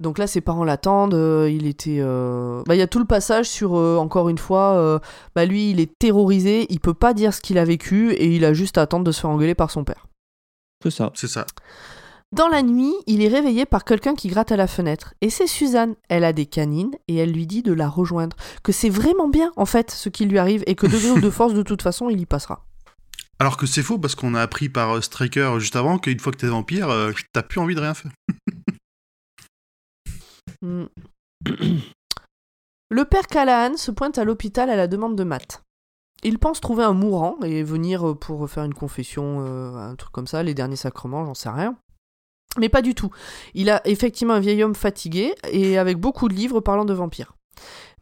Donc 0.03 0.19
là, 0.19 0.27
ses 0.27 0.41
parents 0.41 0.65
l'attendent. 0.65 1.15
euh, 1.15 1.49
il 1.51 1.67
était. 1.67 1.99
euh, 2.01 2.63
Bah, 2.67 2.75
il 2.75 2.79
y 2.79 2.83
a 2.83 2.87
tout 2.87 2.99
le 2.99 3.05
passage 3.07 3.49
sur 3.49 3.77
euh, 3.79 3.97
encore 3.97 4.29
une 4.29 4.39
fois. 4.39 4.75
euh, 4.77 4.99
Bah 5.35 5.45
lui, 5.47 5.71
il 5.71 5.81
est 5.81 5.91
terrorisé. 5.99 6.67
Il 6.71 6.81
peut 6.81 6.95
pas 6.95 7.15
dire 7.15 7.33
ce 7.33 7.41
qu'il 7.41 7.57
a 7.59 7.65
vécu 7.65 8.13
et 8.13 8.35
il 8.37 8.45
a 8.45 8.53
juste 8.53 8.77
à 8.79 8.83
attendre 8.83 9.05
de 9.05 9.13
se 9.13 9.21
faire 9.21 9.31
engueuler 9.31 9.55
par 9.55 9.71
son 9.71 9.85
père. 9.85 10.07
C'est 10.83 10.91
ça. 10.91 11.11
C'est 11.15 11.29
ça. 11.29 11.47
Dans 12.33 12.49
la 12.49 12.63
nuit, 12.63 12.95
il 13.07 13.23
est 13.23 13.29
réveillé 13.29 13.67
par 13.67 13.85
quelqu'un 13.85 14.15
qui 14.15 14.29
gratte 14.29 14.53
à 14.53 14.57
la 14.57 14.67
fenêtre. 14.67 15.13
Et 15.21 15.29
c'est 15.29 15.47
Suzanne. 15.47 15.95
Elle 16.09 16.25
a 16.25 16.33
des 16.33 16.47
canines 16.47 16.93
et 17.07 17.17
elle 17.17 17.31
lui 17.31 17.47
dit 17.47 17.63
de 17.63 17.75
la 17.75 17.89
rejoindre. 17.89 18.37
Que 18.63 18.73
c'est 18.73 18.89
vraiment 18.89 19.29
bien, 19.29 19.53
en 19.57 19.67
fait, 19.67 19.91
ce 19.91 20.09
qui 20.09 20.25
lui 20.25 20.39
arrive 20.39 20.63
et 20.67 20.75
que 20.75 20.87
de 20.87 20.97
gré 20.99 21.11
ou 21.11 21.21
de 21.21 21.31
force, 21.39 21.53
de 21.53 21.63
toute 21.63 21.83
façon, 21.83 22.09
il 22.09 22.19
y 22.21 22.25
passera. 22.27 22.65
Alors 23.39 23.57
que 23.59 23.67
c'est 23.67 23.83
faux 23.83 23.99
parce 23.99 24.15
qu'on 24.15 24.35
a 24.35 24.41
appris 24.41 24.69
par 24.71 25.03
Striker 25.05 25.57
juste 25.59 25.77
avant 25.77 25.99
qu'une 25.99 26.21
fois 26.21 26.33
que 26.33 26.39
t'es 26.39 26.47
vampire, 26.47 26.89
euh, 26.89 27.13
t'as 27.35 27.43
plus 27.43 27.61
envie 27.61 27.75
de 27.75 27.81
rien 27.81 27.93
faire. 27.95 28.13
Hmm. 30.63 30.87
Le 32.91 33.05
père 33.05 33.27
Callahan 33.27 33.77
se 33.77 33.91
pointe 33.91 34.19
à 34.19 34.25
l'hôpital 34.25 34.71
à 34.71 34.77
la 34.77 34.87
demande 34.87 35.17
de 35.17 35.25
Matt. 35.25 35.63
Il 36.23 36.39
pense 36.39 36.61
trouver 36.61 36.85
un 36.85 36.93
mourant 36.93 37.37
et 37.43 37.65
venir 37.65 38.11
euh, 38.11 38.15
pour 38.15 38.49
faire 38.49 38.65
une 38.65 38.75
confession, 38.75 39.45
euh, 39.45 39.75
un 39.75 39.97
truc 39.97 40.13
comme 40.13 40.29
ça, 40.29 40.43
les 40.43 40.55
derniers 40.55 40.77
sacrements, 40.77 41.25
j'en 41.25 41.35
sais 41.35 41.49
rien. 41.49 41.77
Mais 42.59 42.69
pas 42.69 42.83
du 42.83 42.95
tout. 42.95 43.11
Il 43.55 43.71
a 43.71 43.81
effectivement 43.89 44.35
un 44.35 44.41
vieil 44.41 44.63
homme 44.63 44.75
fatigué 44.75 45.35
et 45.51 45.79
avec 45.79 45.99
beaucoup 45.99 46.29
de 46.29 46.35
livres 46.35 46.61
parlant 46.61 46.85
de 46.85 46.93
vampires. 46.93 47.35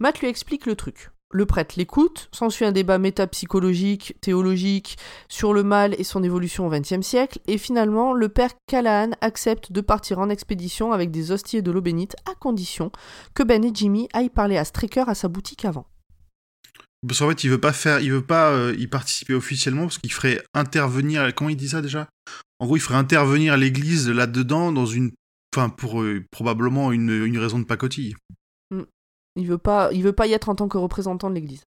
Matt 0.01 0.21
lui 0.21 0.29
explique 0.29 0.67
le 0.67 0.77
truc. 0.77 1.11
Le 1.33 1.47
prêtre 1.47 1.77
l'écoute, 1.77 2.29
s'ensuit 2.33 2.65
un 2.65 2.73
débat 2.73 2.99
métapsychologique, 2.99 4.17
théologique 4.21 4.99
sur 5.29 5.55
le 5.55 5.63
mal 5.63 5.95
et 5.97 6.03
son 6.03 6.25
évolution 6.25 6.67
au 6.67 6.71
XXe 6.71 7.03
siècle, 7.03 7.39
et 7.47 7.57
finalement, 7.57 8.13
le 8.13 8.29
père 8.29 8.51
Callahan 8.67 9.13
accepte 9.21 9.71
de 9.71 9.81
partir 9.81 10.19
en 10.19 10.29
expédition 10.29 10.93
avec 10.93 11.13
des 11.13 11.31
hosties 11.31 11.59
et 11.59 11.63
de 11.63 11.71
l'eau 11.71 11.83
bénite, 11.83 12.17
à 12.29 12.35
condition 12.35 12.91
que 13.33 13.45
Ben 13.45 13.65
et 13.65 13.71
Jimmy 13.73 14.09
aillent 14.13 14.29
parler 14.29 14.57
à 14.57 14.65
Straker 14.65 15.09
à 15.09 15.15
sa 15.15 15.29
boutique 15.29 15.65
avant. 15.65 15.87
Parce 17.07 17.21
qu'en 17.21 17.29
fait, 17.29 17.45
il 17.45 17.51
veut 17.51 17.61
pas 17.61 17.73
faire, 17.73 18.01
veut 18.01 18.27
pas 18.27 18.51
euh, 18.51 18.75
y 18.77 18.89
participer 18.89 19.35
officiellement 19.35 19.83
parce 19.83 19.99
qu'il 19.99 20.13
ferait 20.13 20.43
intervenir. 20.53 21.33
Comment 21.35 21.51
il 21.51 21.57
dit 21.57 21.69
ça 21.69 21.81
déjà? 21.81 22.09
En 22.59 22.67
gros, 22.67 22.77
il 22.77 22.81
ferait 22.81 22.97
intervenir 22.97 23.57
l'Église 23.57 24.09
là-dedans 24.09 24.73
dans 24.73 24.85
une, 24.85 25.13
enfin 25.55 25.71
pour 25.71 26.03
euh, 26.03 26.25
probablement 26.33 26.91
une 26.91 27.39
raison 27.39 27.61
de 27.61 27.65
pacotille. 27.65 28.17
Il 29.37 29.47
veut 29.47 29.59
pas, 29.59 29.91
il 29.93 30.03
veut 30.03 30.13
pas 30.13 30.27
y 30.27 30.33
être 30.33 30.49
en 30.49 30.55
tant 30.55 30.69
que 30.69 30.79
représentant 30.79 31.31
de 31.31 31.35
l'Église. 31.35 31.65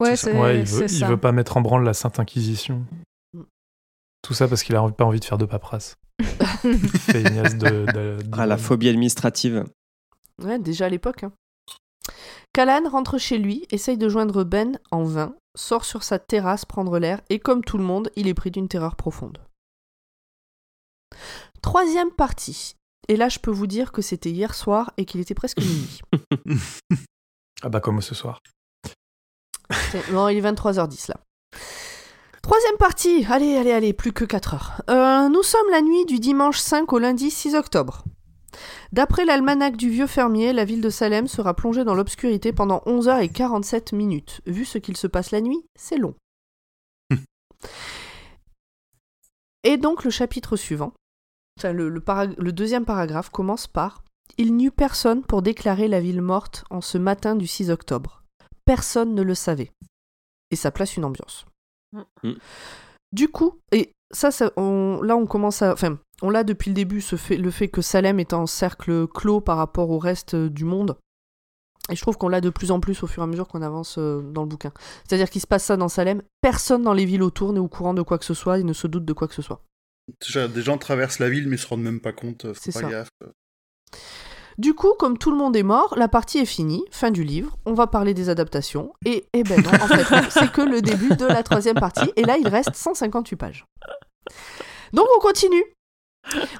Ouais, 0.00 0.16
C'est 0.16 0.38
Ouais, 0.38 0.60
il 0.60 0.64
veut, 0.66 0.88
c'est 0.88 0.94
il 0.94 0.98
ça. 1.00 1.08
veut 1.08 1.16
pas 1.16 1.32
mettre 1.32 1.56
en 1.56 1.60
branle 1.60 1.84
la 1.84 1.94
Sainte 1.94 2.18
Inquisition. 2.18 2.84
Mm. 3.34 3.42
Tout 4.22 4.34
ça 4.34 4.48
parce 4.48 4.62
qu'il 4.62 4.74
a 4.76 4.90
pas 4.90 5.04
envie 5.04 5.20
de 5.20 5.24
faire 5.24 5.38
de 5.38 5.44
paperasse. 5.46 5.96
Feignasse 6.62 7.56
de, 7.56 7.68
de- 7.86 8.22
de- 8.22 8.28
Ah, 8.32 8.46
la 8.46 8.56
phobie 8.58 8.88
administrative. 8.88 9.64
Ouais, 10.42 10.58
déjà 10.58 10.86
à 10.86 10.88
l'époque. 10.88 11.24
Hein. 11.24 11.32
Callahan 12.52 12.88
rentre 12.88 13.18
chez 13.18 13.38
lui, 13.38 13.66
essaye 13.70 13.98
de 13.98 14.08
joindre 14.08 14.42
Ben 14.44 14.78
en 14.90 15.04
vain, 15.04 15.34
sort 15.56 15.84
sur 15.84 16.02
sa 16.02 16.18
terrasse 16.18 16.64
prendre 16.64 16.98
l'air, 16.98 17.20
et 17.28 17.38
comme 17.38 17.62
tout 17.62 17.76
le 17.78 17.84
monde, 17.84 18.10
il 18.16 18.28
est 18.28 18.34
pris 18.34 18.50
d'une 18.50 18.68
terreur 18.68 18.96
profonde. 18.96 19.38
Troisième 21.62 22.10
partie. 22.10 22.74
Et 23.08 23.16
là, 23.16 23.28
je 23.28 23.38
peux 23.38 23.50
vous 23.50 23.66
dire 23.66 23.92
que 23.92 24.02
c'était 24.02 24.30
hier 24.30 24.54
soir 24.54 24.92
et 24.96 25.04
qu'il 25.04 25.20
était 25.20 25.34
presque 25.34 25.58
minuit. 25.60 26.00
Ah 27.62 27.70
bah 27.70 27.80
comme 27.80 28.02
ce 28.02 28.14
soir. 28.14 28.42
C'est- 29.90 30.10
Non, 30.12 30.28
il 30.28 30.36
est 30.36 30.42
23h10 30.42 31.08
là. 31.08 31.16
Troisième 32.42 32.76
partie, 32.76 33.24
allez, 33.30 33.56
allez, 33.56 33.72
allez, 33.72 33.92
plus 33.94 34.12
que 34.12 34.24
4 34.26 34.54
heures. 34.54 34.82
Euh, 34.90 35.28
nous 35.30 35.42
sommes 35.42 35.70
la 35.70 35.80
nuit 35.80 36.04
du 36.04 36.20
dimanche 36.20 36.58
5 36.58 36.92
au 36.92 36.98
lundi 36.98 37.30
6 37.30 37.54
octobre. 37.54 38.04
D'après 38.92 39.24
l'almanach 39.24 39.74
du 39.76 39.88
vieux 39.88 40.06
fermier, 40.06 40.52
la 40.52 40.64
ville 40.66 40.82
de 40.82 40.90
Salem 40.90 41.26
sera 41.28 41.54
plongée 41.54 41.84
dans 41.84 41.94
l'obscurité 41.94 42.52
pendant 42.52 42.82
11h47 42.86 43.94
minutes. 43.96 44.42
Vu 44.46 44.64
ce 44.66 44.76
qu'il 44.76 44.96
se 44.98 45.06
passe 45.06 45.30
la 45.30 45.40
nuit, 45.40 45.64
c'est 45.76 45.96
long. 45.96 46.14
Et 49.64 49.78
donc 49.78 50.04
le 50.04 50.10
chapitre 50.10 50.56
suivant, 50.56 50.92
enfin 51.58 51.72
le, 51.72 51.88
le 51.88 52.00
para- 52.00 52.26
le 52.26 52.52
deuxième 52.52 52.84
paragraphe 52.84 53.30
commence 53.30 53.66
par 53.66 54.02
Il 54.38 54.54
n'y 54.56 54.66
eut 54.66 54.70
personne 54.70 55.22
pour 55.22 55.42
déclarer 55.42 55.88
la 55.88 56.00
ville 56.00 56.22
morte 56.22 56.64
en 56.70 56.80
ce 56.80 56.98
matin 56.98 57.36
du 57.36 57.46
6 57.46 57.70
octobre. 57.70 58.22
Personne 58.64 59.14
ne 59.14 59.22
le 59.22 59.34
savait. 59.34 59.70
Et 60.50 60.56
ça 60.56 60.70
place 60.70 60.96
une 60.96 61.04
ambiance. 61.04 61.46
Mm. 62.22 62.32
Du 63.12 63.28
coup, 63.28 63.58
et 63.72 63.92
ça, 64.12 64.30
ça 64.30 64.50
on, 64.56 65.00
là 65.02 65.16
on 65.16 65.26
commence 65.26 65.62
à... 65.62 65.72
Enfin, 65.72 65.98
on 66.22 66.30
l'a 66.30 66.44
depuis 66.44 66.70
le 66.70 66.74
début, 66.74 67.00
ce 67.00 67.16
fait, 67.16 67.36
le 67.36 67.50
fait 67.50 67.68
que 67.68 67.80
Salem 67.82 68.18
est 68.20 68.32
en 68.32 68.46
cercle 68.46 69.06
clos 69.06 69.40
par 69.40 69.56
rapport 69.58 69.90
au 69.90 69.98
reste 69.98 70.34
euh, 70.34 70.48
du 70.50 70.64
monde. 70.64 70.96
Et 71.90 71.94
je 71.94 72.00
trouve 72.02 72.16
qu'on 72.18 72.28
l'a 72.28 72.40
de 72.40 72.50
plus 72.50 72.70
en 72.72 72.80
plus 72.80 73.02
au 73.02 73.06
fur 73.06 73.22
et 73.22 73.24
à 73.24 73.26
mesure 73.28 73.46
qu'on 73.46 73.62
avance 73.62 73.96
euh, 73.98 74.20
dans 74.20 74.42
le 74.42 74.48
bouquin. 74.48 74.72
C'est-à-dire 75.06 75.30
qu'il 75.30 75.40
se 75.40 75.46
passe 75.46 75.64
ça 75.64 75.76
dans 75.76 75.88
Salem, 75.88 76.22
personne 76.40 76.82
dans 76.82 76.92
les 76.94 77.04
villes 77.04 77.22
autour 77.22 77.52
n'est 77.52 77.60
au 77.60 77.68
courant 77.68 77.94
de 77.94 78.02
quoi 78.02 78.18
que 78.18 78.24
ce 78.24 78.34
soit, 78.34 78.58
il 78.58 78.66
ne 78.66 78.72
se 78.72 78.86
doute 78.88 79.04
de 79.04 79.12
quoi 79.12 79.28
que 79.28 79.34
ce 79.34 79.42
soit. 79.42 79.60
Déjà, 80.20 80.48
Des 80.48 80.62
gens 80.62 80.78
traversent 80.78 81.18
la 81.18 81.28
ville 81.28 81.48
mais 81.48 81.56
se 81.56 81.66
rendent 81.66 81.82
même 81.82 82.00
pas 82.00 82.12
compte. 82.12 82.44
euh, 82.44 82.54
Faut 82.54 82.60
C'est 82.62 82.72
pas 82.72 82.80
ça. 82.80 82.88
gaffe. 82.88 83.08
Du 84.58 84.72
coup, 84.72 84.94
comme 84.98 85.18
tout 85.18 85.30
le 85.30 85.36
monde 85.36 85.54
est 85.54 85.62
mort, 85.62 85.94
la 85.98 86.08
partie 86.08 86.38
est 86.38 86.46
finie, 86.46 86.82
fin 86.90 87.10
du 87.10 87.24
livre, 87.24 87.56
on 87.66 87.74
va 87.74 87.86
parler 87.86 88.14
des 88.14 88.30
adaptations, 88.30 88.94
et 89.04 89.26
eh 89.34 89.42
ben 89.42 89.60
non, 89.62 89.68
en 89.68 89.86
fait, 89.86 90.30
c'est 90.30 90.50
que 90.50 90.62
le 90.62 90.80
début 90.80 91.14
de 91.14 91.26
la 91.26 91.42
troisième 91.42 91.74
partie, 91.78 92.10
et 92.16 92.22
là, 92.22 92.38
il 92.38 92.48
reste 92.48 92.74
158 92.74 93.36
pages. 93.36 93.66
Donc 94.94 95.06
on 95.14 95.20
continue. 95.20 95.62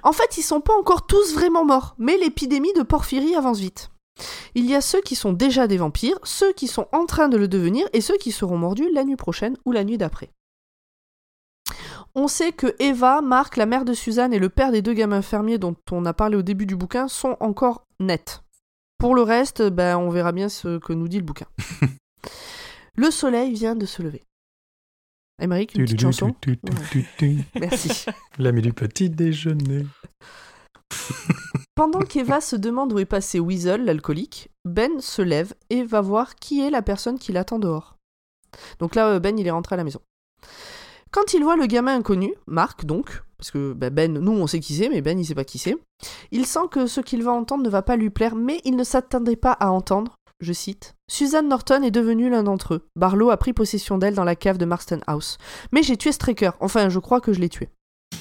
En 0.02 0.12
fait, 0.12 0.36
ils 0.36 0.42
sont 0.42 0.60
pas 0.60 0.74
encore 0.74 1.06
tous 1.06 1.32
vraiment 1.34 1.64
morts, 1.64 1.94
mais 1.98 2.18
l'épidémie 2.18 2.74
de 2.74 2.82
porphyrie 2.82 3.34
avance 3.34 3.60
vite. 3.60 3.88
Il 4.54 4.66
y 4.66 4.74
a 4.74 4.82
ceux 4.82 5.00
qui 5.00 5.16
sont 5.16 5.32
déjà 5.32 5.66
des 5.66 5.78
vampires, 5.78 6.18
ceux 6.22 6.52
qui 6.52 6.68
sont 6.68 6.88
en 6.92 7.06
train 7.06 7.28
de 7.28 7.38
le 7.38 7.48
devenir, 7.48 7.86
et 7.94 8.02
ceux 8.02 8.18
qui 8.18 8.30
seront 8.30 8.58
mordus 8.58 8.90
la 8.92 9.04
nuit 9.04 9.16
prochaine 9.16 9.56
ou 9.64 9.72
la 9.72 9.84
nuit 9.84 9.98
d'après. 9.98 10.30
On 12.18 12.28
sait 12.28 12.52
que 12.52 12.74
Eva, 12.78 13.20
Marc, 13.20 13.58
la 13.58 13.66
mère 13.66 13.84
de 13.84 13.92
Suzanne 13.92 14.32
et 14.32 14.38
le 14.38 14.48
père 14.48 14.72
des 14.72 14.80
deux 14.80 14.94
gamins 14.94 15.20
fermiers 15.20 15.58
dont 15.58 15.76
on 15.90 16.06
a 16.06 16.14
parlé 16.14 16.34
au 16.34 16.40
début 16.40 16.64
du 16.64 16.74
bouquin 16.74 17.08
sont 17.08 17.36
encore 17.40 17.86
nets. 18.00 18.42
Pour 18.96 19.14
le 19.14 19.20
reste, 19.20 19.62
ben, 19.62 19.98
on 19.98 20.08
verra 20.08 20.32
bien 20.32 20.48
ce 20.48 20.78
que 20.78 20.94
nous 20.94 21.08
dit 21.08 21.18
le 21.18 21.24
bouquin. 21.24 21.44
le 22.96 23.10
soleil 23.10 23.52
vient 23.52 23.76
de 23.76 23.84
se 23.84 24.02
lever. 24.02 24.22
Émeric, 25.42 25.74
une 25.74 25.84
petite 25.84 26.00
chanson 26.00 26.34
Merci. 27.60 28.06
L'ami 28.38 28.62
du 28.62 28.72
petit 28.72 29.10
déjeuner. 29.10 29.84
Pendant 31.74 32.00
qu'Eva 32.00 32.40
se 32.40 32.56
demande 32.56 32.94
où 32.94 32.98
est 32.98 33.04
passé 33.04 33.40
Weasel, 33.40 33.84
l'alcoolique, 33.84 34.48
Ben 34.64 35.02
se 35.02 35.20
lève 35.20 35.52
et 35.68 35.84
va 35.84 36.00
voir 36.00 36.36
qui 36.36 36.62
est 36.62 36.70
la 36.70 36.80
personne 36.80 37.18
qui 37.18 37.32
l'attend 37.32 37.58
dehors. 37.58 37.98
Donc 38.78 38.94
là, 38.94 39.08
euh, 39.08 39.20
Ben, 39.20 39.38
il 39.38 39.46
est 39.46 39.50
rentré 39.50 39.74
à 39.74 39.76
la 39.76 39.84
maison. 39.84 40.00
Quand 41.10 41.34
il 41.34 41.42
voit 41.42 41.56
le 41.56 41.66
gamin 41.66 41.96
inconnu, 41.96 42.34
Marc 42.46 42.84
donc, 42.84 43.22
parce 43.38 43.50
que 43.50 43.72
bah, 43.72 43.90
Ben, 43.90 44.12
nous 44.18 44.32
on 44.32 44.46
sait 44.46 44.60
qui 44.60 44.74
c'est, 44.74 44.88
mais 44.88 45.02
Ben 45.02 45.18
il 45.18 45.24
sait 45.24 45.34
pas 45.34 45.44
qui 45.44 45.58
c'est, 45.58 45.76
il 46.30 46.46
sent 46.46 46.68
que 46.70 46.86
ce 46.86 47.00
qu'il 47.00 47.22
va 47.22 47.32
entendre 47.32 47.64
ne 47.64 47.70
va 47.70 47.82
pas 47.82 47.96
lui 47.96 48.10
plaire, 48.10 48.34
mais 48.34 48.60
il 48.64 48.76
ne 48.76 48.84
s'attendait 48.84 49.36
pas 49.36 49.52
à 49.52 49.70
entendre, 49.70 50.16
je 50.40 50.52
cite, 50.52 50.94
Suzanne 51.08 51.48
Norton 51.48 51.82
est 51.82 51.90
devenue 51.90 52.28
l'un 52.28 52.42
d'entre 52.42 52.74
eux. 52.74 52.88
Barlow 52.96 53.30
a 53.30 53.36
pris 53.36 53.52
possession 53.52 53.98
d'elle 53.98 54.14
dans 54.14 54.24
la 54.24 54.36
cave 54.36 54.58
de 54.58 54.64
Marston 54.66 55.00
House. 55.06 55.38
Mais 55.72 55.82
j'ai 55.82 55.96
tué 55.96 56.12
Straker, 56.12 56.50
enfin 56.60 56.88
je 56.88 56.98
crois 56.98 57.20
que 57.20 57.32
je 57.32 57.40
l'ai 57.40 57.48
tué. 57.48 57.70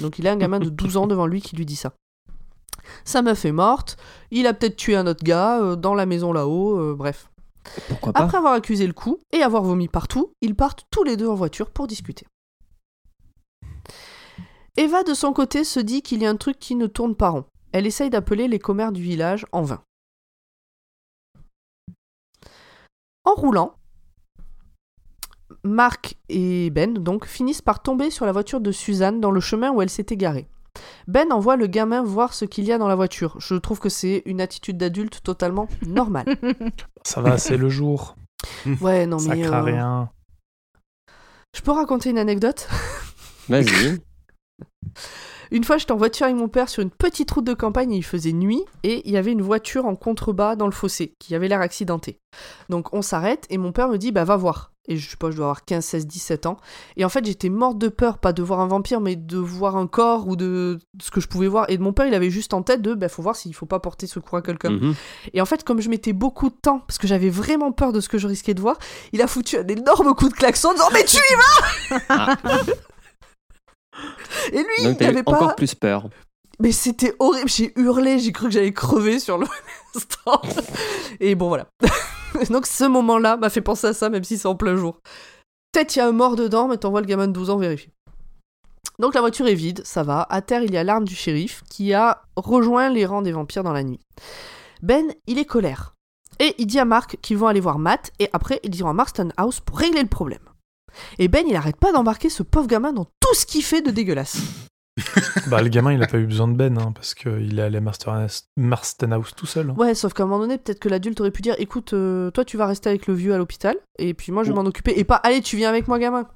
Donc 0.02 0.20
il 0.20 0.28
a 0.28 0.32
un 0.32 0.38
gamin 0.38 0.60
de 0.60 0.70
12 0.70 0.98
ans 0.98 1.08
devant 1.08 1.28
lui 1.28 1.42
qui 1.42 1.56
lui 1.56 1.66
dit 1.66 1.76
ça. 1.76 1.94
Sa 3.04 3.22
meuf 3.22 3.46
est 3.46 3.52
morte, 3.52 3.98
il 4.32 4.48
a 4.48 4.54
peut-être 4.54 4.76
tué 4.76 4.96
un 4.96 5.08
autre 5.08 5.24
gars 5.24 5.62
euh, 5.62 5.76
dans 5.76 5.96
la 5.96 6.06
maison 6.06 6.32
là-haut, 6.32 6.80
euh, 6.80 6.96
bref. 6.96 7.30
Pourquoi 7.90 8.14
pas? 8.14 8.22
Après 8.22 8.38
avoir 8.38 8.54
accusé 8.54 8.86
le 8.86 8.94
coup 8.94 9.20
et 9.34 9.42
avoir 9.42 9.64
vomi 9.64 9.88
partout, 9.88 10.32
ils 10.42 10.56
partent 10.56 10.86
tous 10.92 11.04
les 11.04 11.18
deux 11.18 11.28
en 11.28 11.36
voiture 11.36 11.72
pour 11.72 11.88
discuter. 11.88 12.28
Eva, 14.78 15.04
de 15.04 15.14
son 15.14 15.32
côté, 15.34 15.64
se 15.64 15.80
dit 15.80 16.02
qu'il 16.02 16.22
y 16.22 16.26
a 16.26 16.30
un 16.30 16.36
truc 16.36 16.60
qui 16.60 16.76
ne 16.76 16.88
tourne 16.88 17.16
pas 17.16 17.30
rond. 17.30 17.46
Elle 17.72 17.88
essaye 17.88 18.10
d'appeler 18.10 18.48
les 18.48 18.60
commères 18.60 18.92
du 18.92 19.02
village 19.02 19.46
en 19.52 19.62
vain. 19.62 19.82
En 23.24 23.34
roulant, 23.34 23.76
Marc 25.64 26.16
et 26.30 26.70
Ben 26.70 26.94
donc 26.94 27.26
finissent 27.26 27.62
par 27.62 27.82
tomber 27.82 28.12
sur 28.12 28.26
la 28.26 28.32
voiture 28.32 28.62
de 28.62 28.72
Suzanne 28.72 29.20
dans 29.20 29.32
le 29.32 29.40
chemin 29.40 29.72
où 29.72 29.82
elle 29.82 29.90
s'était 29.90 30.18
garée. 30.18 30.48
Ben 31.08 31.32
envoie 31.32 31.56
le 31.56 31.68
gamin 31.68 32.04
voir 32.04 32.34
ce 32.34 32.46
qu'il 32.46 32.66
y 32.66 32.72
a 32.72 32.78
dans 32.78 32.88
la 32.88 32.96
voiture. 32.96 33.36
Je 33.40 33.56
trouve 33.56 33.80
que 33.80 33.90
c'est 33.90 34.22
une 34.26 34.42
attitude 34.42 34.78
d'adulte 34.78 35.24
totalement 35.24 35.68
normale. 35.86 36.26
Ça 37.04 37.22
va, 37.22 37.38
c'est 37.38 37.58
le 37.58 37.70
jour. 37.70 38.16
Ouais, 38.82 39.08
non 39.08 39.18
Ça 39.18 39.34
mais. 39.34 39.42
craint 39.42 39.62
euh, 39.62 39.64
rien. 39.64 40.10
Je 41.56 41.62
peux 41.62 41.72
raconter 41.72 42.12
une 42.12 42.20
anecdote? 42.20 42.68
Vas-y. 43.50 44.00
Une 45.52 45.64
fois, 45.64 45.78
j'étais 45.78 45.92
en 45.92 45.98
voiture 45.98 46.26
avec 46.26 46.38
mon 46.38 46.48
père 46.48 46.70
sur 46.70 46.82
une 46.82 46.90
petite 46.90 47.30
route 47.32 47.46
de 47.46 47.54
campagne 47.54 47.92
et 47.94 47.98
il 47.98 48.04
faisait 48.04 48.34
nuit 48.34 48.64
et 48.84 49.08
il 49.08 49.14
y 49.14 49.18
avait 49.18 49.32
une 49.32 49.42
voiture 49.42 49.86
en 49.86 49.96
contrebas 49.96 50.56
dans 50.56 50.66
le 50.66 50.72
fossé 50.72 51.14
qui 51.20 51.36
avait 51.36 51.48
l'air 51.48 51.62
accidentée. 51.62 52.20
Donc 52.70 52.94
on 52.94 53.02
s'arrête 53.02 53.46
et 53.50 53.58
mon 53.58 53.72
père 53.72 53.90
me 53.90 53.98
dit 53.98 54.12
bah 54.12 54.24
va 54.24 54.38
voir. 54.38 54.72
Et 54.88 54.98
je 54.98 55.10
sais 55.10 55.18
pas, 55.18 55.32
je 55.32 55.38
dois 55.38 55.46
avoir 55.46 55.66
15, 55.66 55.84
16, 55.84 56.06
17 56.06 56.46
ans. 56.46 56.58
Et 56.96 57.06
en 57.06 57.10
fait, 57.10 57.26
j'étais 57.26 57.50
morte 57.50 57.80
de 57.80 57.88
peur, 57.88 58.20
pas 58.20 58.34
de 58.34 58.44
voir 58.44 58.60
un 58.60 58.68
vampire, 58.68 59.02
mais 59.02 59.16
de 59.16 59.38
voir 59.38 59.78
un 59.78 59.88
corps 59.88 60.28
ou 60.28 60.36
de 60.36 60.78
ce 61.02 61.10
que 61.10 61.20
je 61.20 61.28
pouvais 61.28 61.48
voir. 61.48 61.66
Et 61.70 61.80
mon 61.80 61.92
père, 61.92 62.06
il 62.06 62.14
avait 62.14 62.30
juste 62.30 62.54
en 62.54 62.62
tête 62.62 62.84
de 62.84 62.94
bah 62.94 63.10
faut 63.10 63.24
voir 63.24 63.36
s'il 63.36 63.56
faut 63.56 63.66
pas 63.66 63.80
porter 63.80 64.06
secours 64.06 64.38
à 64.38 64.42
quelqu'un. 64.44 64.70
Mhm. 64.70 64.94
Et 65.34 65.42
en 65.42 65.46
fait, 65.46 65.64
comme 65.64 65.82
je 65.82 65.90
mettais 65.90 66.14
beaucoup 66.14 66.50
de 66.50 66.56
temps, 66.56 66.82
parce 66.88 67.00
que 67.00 67.08
j'avais 67.08 67.30
vraiment 67.30 67.72
peur 67.72 67.94
de 67.94 68.00
ce 68.00 68.10
que 68.10 68.20
je 68.20 68.28
risquais 68.28 68.54
de 68.54 68.62
voir, 68.62 68.78
il 69.12 69.24
a 69.24 69.28
foutu 69.28 69.58
un 69.58 69.68
énorme 69.68 70.14
coup 70.14 70.30
de 70.30 70.36
klaxon 70.36 70.70
en 70.70 70.74
disant 70.74 70.90
Mais 70.94 71.04
tu 71.04 71.18
y 71.18 72.10
vas 72.10 72.66
Et 74.52 74.58
lui, 74.58 74.84
Donc 74.84 74.98
il 75.00 75.04
eu 75.04 75.08
n'avait 75.08 75.24
encore 75.26 75.50
pas. 75.50 75.54
plus 75.54 75.76
peur. 75.76 76.10
Mais 76.60 76.72
c'était 76.72 77.14
horrible, 77.20 77.50
j'ai 77.50 77.74
hurlé, 77.78 78.20
j'ai 78.20 78.32
cru 78.32 78.46
que 78.46 78.52
j'allais 78.54 78.74
crever 78.74 79.20
sur 79.20 79.38
l'instant. 79.38 80.42
Et 81.20 81.36
bon, 81.36 81.50
voilà. 81.50 81.68
Donc 82.50 82.66
ce 82.66 82.86
moment-là 82.86 83.38
m'a 83.38 83.50
fait 83.50 83.62
penser 83.62 83.88
à 83.88 83.94
ça, 83.94 84.10
même 84.10 84.24
si 84.24 84.38
c'est 84.38 84.48
en 84.48 84.56
plein 84.56 84.76
jour. 84.76 85.00
Peut-être 85.72 85.96
il 85.96 86.00
y 86.00 86.02
a 86.02 86.08
un 86.08 86.14
mort 86.14 86.36
dedans, 86.36 86.68
mais 86.68 86.78
t'envoies 86.78 87.02
le 87.02 87.08
gamin 87.08 87.28
de 87.28 87.34
12 87.34 87.50
ans 87.50 87.58
vérifier. 87.58 87.92
Donc 89.00 89.14
la 89.14 89.22
voiture 89.22 89.48
est 89.48 89.56
vide, 89.56 89.82
ça 89.84 90.04
va. 90.04 90.26
À 90.30 90.42
terre, 90.42 90.64
il 90.64 90.74
y 90.74 90.78
a 90.78 90.84
l'arme 90.86 91.04
du 91.04 91.16
shérif 91.16 91.64
qui 91.70 91.94
a 91.94 92.22
rejoint 92.38 92.90
les 92.90 93.06
rangs 93.06 93.22
des 93.22 93.34
vampires 93.34 93.64
dans 93.64 93.74
la 93.74 93.84
nuit. 93.84 94.00
Ben, 94.82 95.06
il 95.28 95.38
est 95.38 95.46
colère. 95.46 95.94
Et 96.40 96.56
il 96.58 96.68
dit 96.68 96.80
à 96.80 96.86
Marc 96.86 97.18
qu'ils 97.22 97.38
vont 97.38 97.48
aller 97.48 97.60
voir 97.60 97.80
Matt, 97.80 98.12
et 98.20 98.30
après, 98.34 98.60
ils 98.64 98.76
iront 98.76 98.90
à 98.90 98.94
Marston 98.94 99.30
House 99.38 99.60
pour 99.60 99.78
régler 99.78 100.02
le 100.02 100.08
problème. 100.08 100.40
Et 101.20 101.28
Ben, 101.28 101.46
il 101.48 101.56
arrête 101.56 101.78
pas 101.78 101.92
d'embarquer 101.92 102.30
ce 102.30 102.44
pauvre 102.44 102.68
gamin 102.68 102.94
dans 102.94 103.06
tout 103.06 103.34
ce 103.36 103.46
qu'il 103.46 103.64
fait 103.64 103.82
de 103.82 103.92
dégueulasse. 103.92 104.38
Bah, 105.48 105.62
le 105.62 105.68
gamin, 105.68 105.92
il 105.92 106.02
a 106.02 106.08
pas 106.08 106.18
eu 106.18 106.26
besoin 106.26 106.48
de 106.48 106.54
Ben, 106.56 106.78
hein, 106.78 106.94
parce 106.94 107.14
qu'il 107.14 107.60
est 107.60 107.62
allé 107.62 107.78
à 107.78 107.82
Marston 107.82 108.28
Marston 108.56 109.12
House 109.12 109.34
tout 109.36 109.46
seul. 109.46 109.70
hein. 109.72 109.76
Ouais, 109.78 109.94
sauf 109.94 110.14
qu'à 110.14 110.24
un 110.24 110.26
moment 110.26 110.40
donné, 110.40 110.58
peut-être 110.58 110.80
que 110.80 110.88
l'adulte 110.88 111.20
aurait 111.20 111.32
pu 111.32 111.42
dire 111.42 111.54
écoute, 111.58 111.92
euh, 111.94 112.32
toi 112.32 112.46
tu 112.46 112.56
vas 112.56 112.66
rester 112.66 112.88
avec 112.90 113.06
le 113.08 113.14
vieux 113.14 113.34
à 113.34 113.38
l'hôpital, 113.38 113.76
et 114.00 114.14
puis 114.14 114.32
moi 114.32 114.44
je 114.44 114.52
vais 114.54 114.58
Oh. 114.58 114.64
m'en 114.64 114.70
occuper, 114.70 114.94
et 114.98 115.04
pas 115.04 115.18
allez, 115.18 115.42
tu 115.42 115.58
viens 115.58 115.68
avec 115.70 115.90
moi, 115.90 116.00
gamin. 116.00 116.28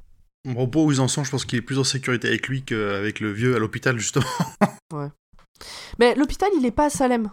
Au 0.47 0.53
propos 0.53 0.85
où 0.85 0.91
ils 0.91 0.99
en 0.99 1.07
sont, 1.07 1.23
je 1.23 1.31
pense 1.31 1.45
qu'il 1.45 1.57
est 1.57 1.61
plus 1.61 1.79
en 1.79 1.83
sécurité 1.85 2.27
avec 2.27 2.47
lui 2.49 2.63
qu'avec 2.63 3.21
le 3.21 3.31
vieux 3.31 3.55
à 3.55 3.59
l'hôpital, 3.59 3.97
justement. 3.97 4.25
Mais 5.99 6.15
l'hôpital, 6.15 6.49
il 6.57 6.65
est 6.65 6.71
pas 6.71 6.85
à 6.85 6.89
Salem. 6.89 7.29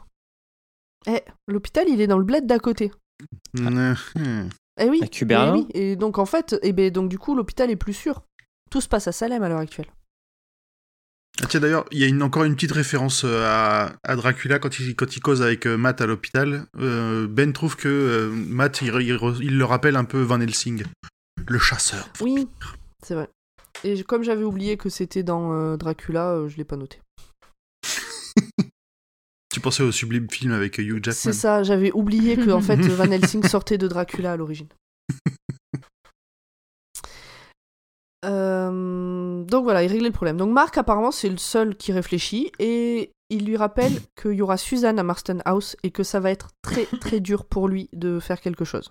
Eh, 1.09 1.23
l'hôpital, 1.48 1.86
il 1.89 2.01
est 2.01 2.07
dans 2.07 2.19
le 2.19 2.24
bled 2.24 2.47
d'à 2.47 2.59
côté. 2.61 2.93
Mhm. 3.55 4.48
Eh 4.78 4.89
oui. 4.90 5.01
À 5.03 5.07
Cuberlin 5.07 5.55
eh 5.57 5.59
oui. 5.59 5.66
Et 5.74 5.97
donc 5.97 6.19
en 6.19 6.27
fait, 6.27 6.57
eh 6.62 6.73
ben, 6.73 6.90
donc 6.90 7.09
du 7.09 7.19
coup, 7.19 7.35
l'hôpital 7.35 7.70
est 7.70 7.77
plus 7.77 7.94
sûr. 7.94 8.23
Tout 8.70 8.81
se 8.81 8.89
passe 8.89 9.09
à 9.09 9.12
Salem 9.12 9.43
à 9.43 9.48
l'heure 9.48 9.59
actuelle. 9.61 9.86
Ah, 11.43 11.47
tiens, 11.48 11.61
d'ailleurs, 11.61 11.85
il 11.90 11.98
y 11.98 12.05
a 12.05 12.07
une- 12.07 12.23
encore 12.23 12.44
une 12.44 12.55
petite 12.55 12.73
référence 12.73 13.23
euh, 13.24 13.43
à, 13.44 13.93
à 14.05 14.16
Dracula 14.16 14.59
quand 14.59 14.78
il, 14.78 14.97
quand 14.97 15.16
il 15.16 15.20
cause 15.20 15.43
avec 15.43 15.66
euh, 15.66 15.77
Matt 15.77 16.01
à 16.01 16.07
l'hôpital. 16.07 16.65
Euh, 16.78 17.27
ben 17.28 17.53
trouve 17.53 17.77
que 17.77 17.89
euh, 17.89 18.31
Matt, 18.31 18.81
il, 18.81 18.89
il 19.43 19.59
le 19.59 19.65
rappelle 19.65 19.97
un 19.97 20.05
peu 20.05 20.23
Van 20.23 20.40
Helsing, 20.40 20.85
le 21.47 21.59
chasseur. 21.59 22.09
Oui, 22.23 22.48
c'est 23.05 23.15
vrai. 23.15 23.28
Et 23.85 24.03
comme 24.05 24.23
j'avais 24.23 24.44
oublié 24.44 24.78
que 24.78 24.89
c'était 24.89 25.23
dans 25.23 25.53
euh, 25.53 25.77
Dracula, 25.77 26.31
euh, 26.32 26.48
je 26.48 26.57
l'ai 26.57 26.65
pas 26.65 26.77
noté. 26.77 27.01
Tu 29.56 29.60
pensais 29.60 29.82
au 29.82 29.90
sublime 29.90 30.28
film 30.28 30.52
avec 30.52 30.76
Hugh 30.76 31.00
C'est 31.06 31.32
Jackman 31.32 31.32
ça, 31.32 31.62
j'avais 31.62 31.90
oublié 31.90 32.36
que 32.36 32.50
en 32.50 32.60
fait 32.60 32.76
Van 32.76 33.10
Helsing 33.10 33.42
sortait 33.48 33.78
de 33.78 33.88
Dracula 33.88 34.32
à 34.32 34.36
l'origine. 34.36 34.68
Euh, 38.24 39.44
donc 39.44 39.62
voilà, 39.62 39.84
il 39.84 39.86
réglait 39.86 40.08
le 40.08 40.12
problème. 40.12 40.36
Donc 40.36 40.50
Marc 40.50 40.76
apparemment 40.78 41.12
c'est 41.12 41.28
le 41.28 41.36
seul 41.36 41.76
qui 41.76 41.92
réfléchit 41.92 42.50
et 42.58 43.12
il 43.30 43.46
lui 43.46 43.56
rappelle 43.56 43.92
qu'il 44.20 44.32
y 44.32 44.42
aura 44.42 44.56
Suzanne 44.56 44.98
à 44.98 45.04
Marston 45.04 45.38
House 45.44 45.76
et 45.84 45.90
que 45.92 46.02
ça 46.02 46.18
va 46.18 46.32
être 46.32 46.48
très 46.60 46.86
très 47.00 47.20
dur 47.20 47.44
pour 47.44 47.68
lui 47.68 47.88
de 47.92 48.18
faire 48.18 48.40
quelque 48.40 48.64
chose. 48.64 48.90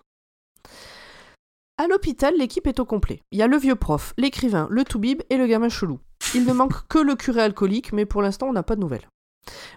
À 1.78 1.88
l'hôpital, 1.88 2.34
l'équipe 2.38 2.66
est 2.66 2.80
au 2.80 2.86
complet. 2.86 3.20
Il 3.32 3.38
y 3.38 3.42
a 3.42 3.48
le 3.48 3.58
vieux 3.58 3.76
prof, 3.76 4.14
l'écrivain, 4.18 4.68
le 4.72 4.86
toubib 4.86 5.22
et 5.30 5.38
le 5.38 5.48
gamin 5.48 5.70
chelou. 5.70 6.00
Il 6.34 6.46
ne 6.46 6.54
manque 6.54 6.88
que 6.88 7.00
le 7.00 7.16
curé 7.16 7.42
alcoolique, 7.42 7.92
mais 7.92 8.06
pour 8.06 8.22
l'instant, 8.22 8.48
on 8.48 8.54
n'a 8.54 8.64
pas 8.64 8.76
de 8.76 8.82
nouvelles. 8.82 9.08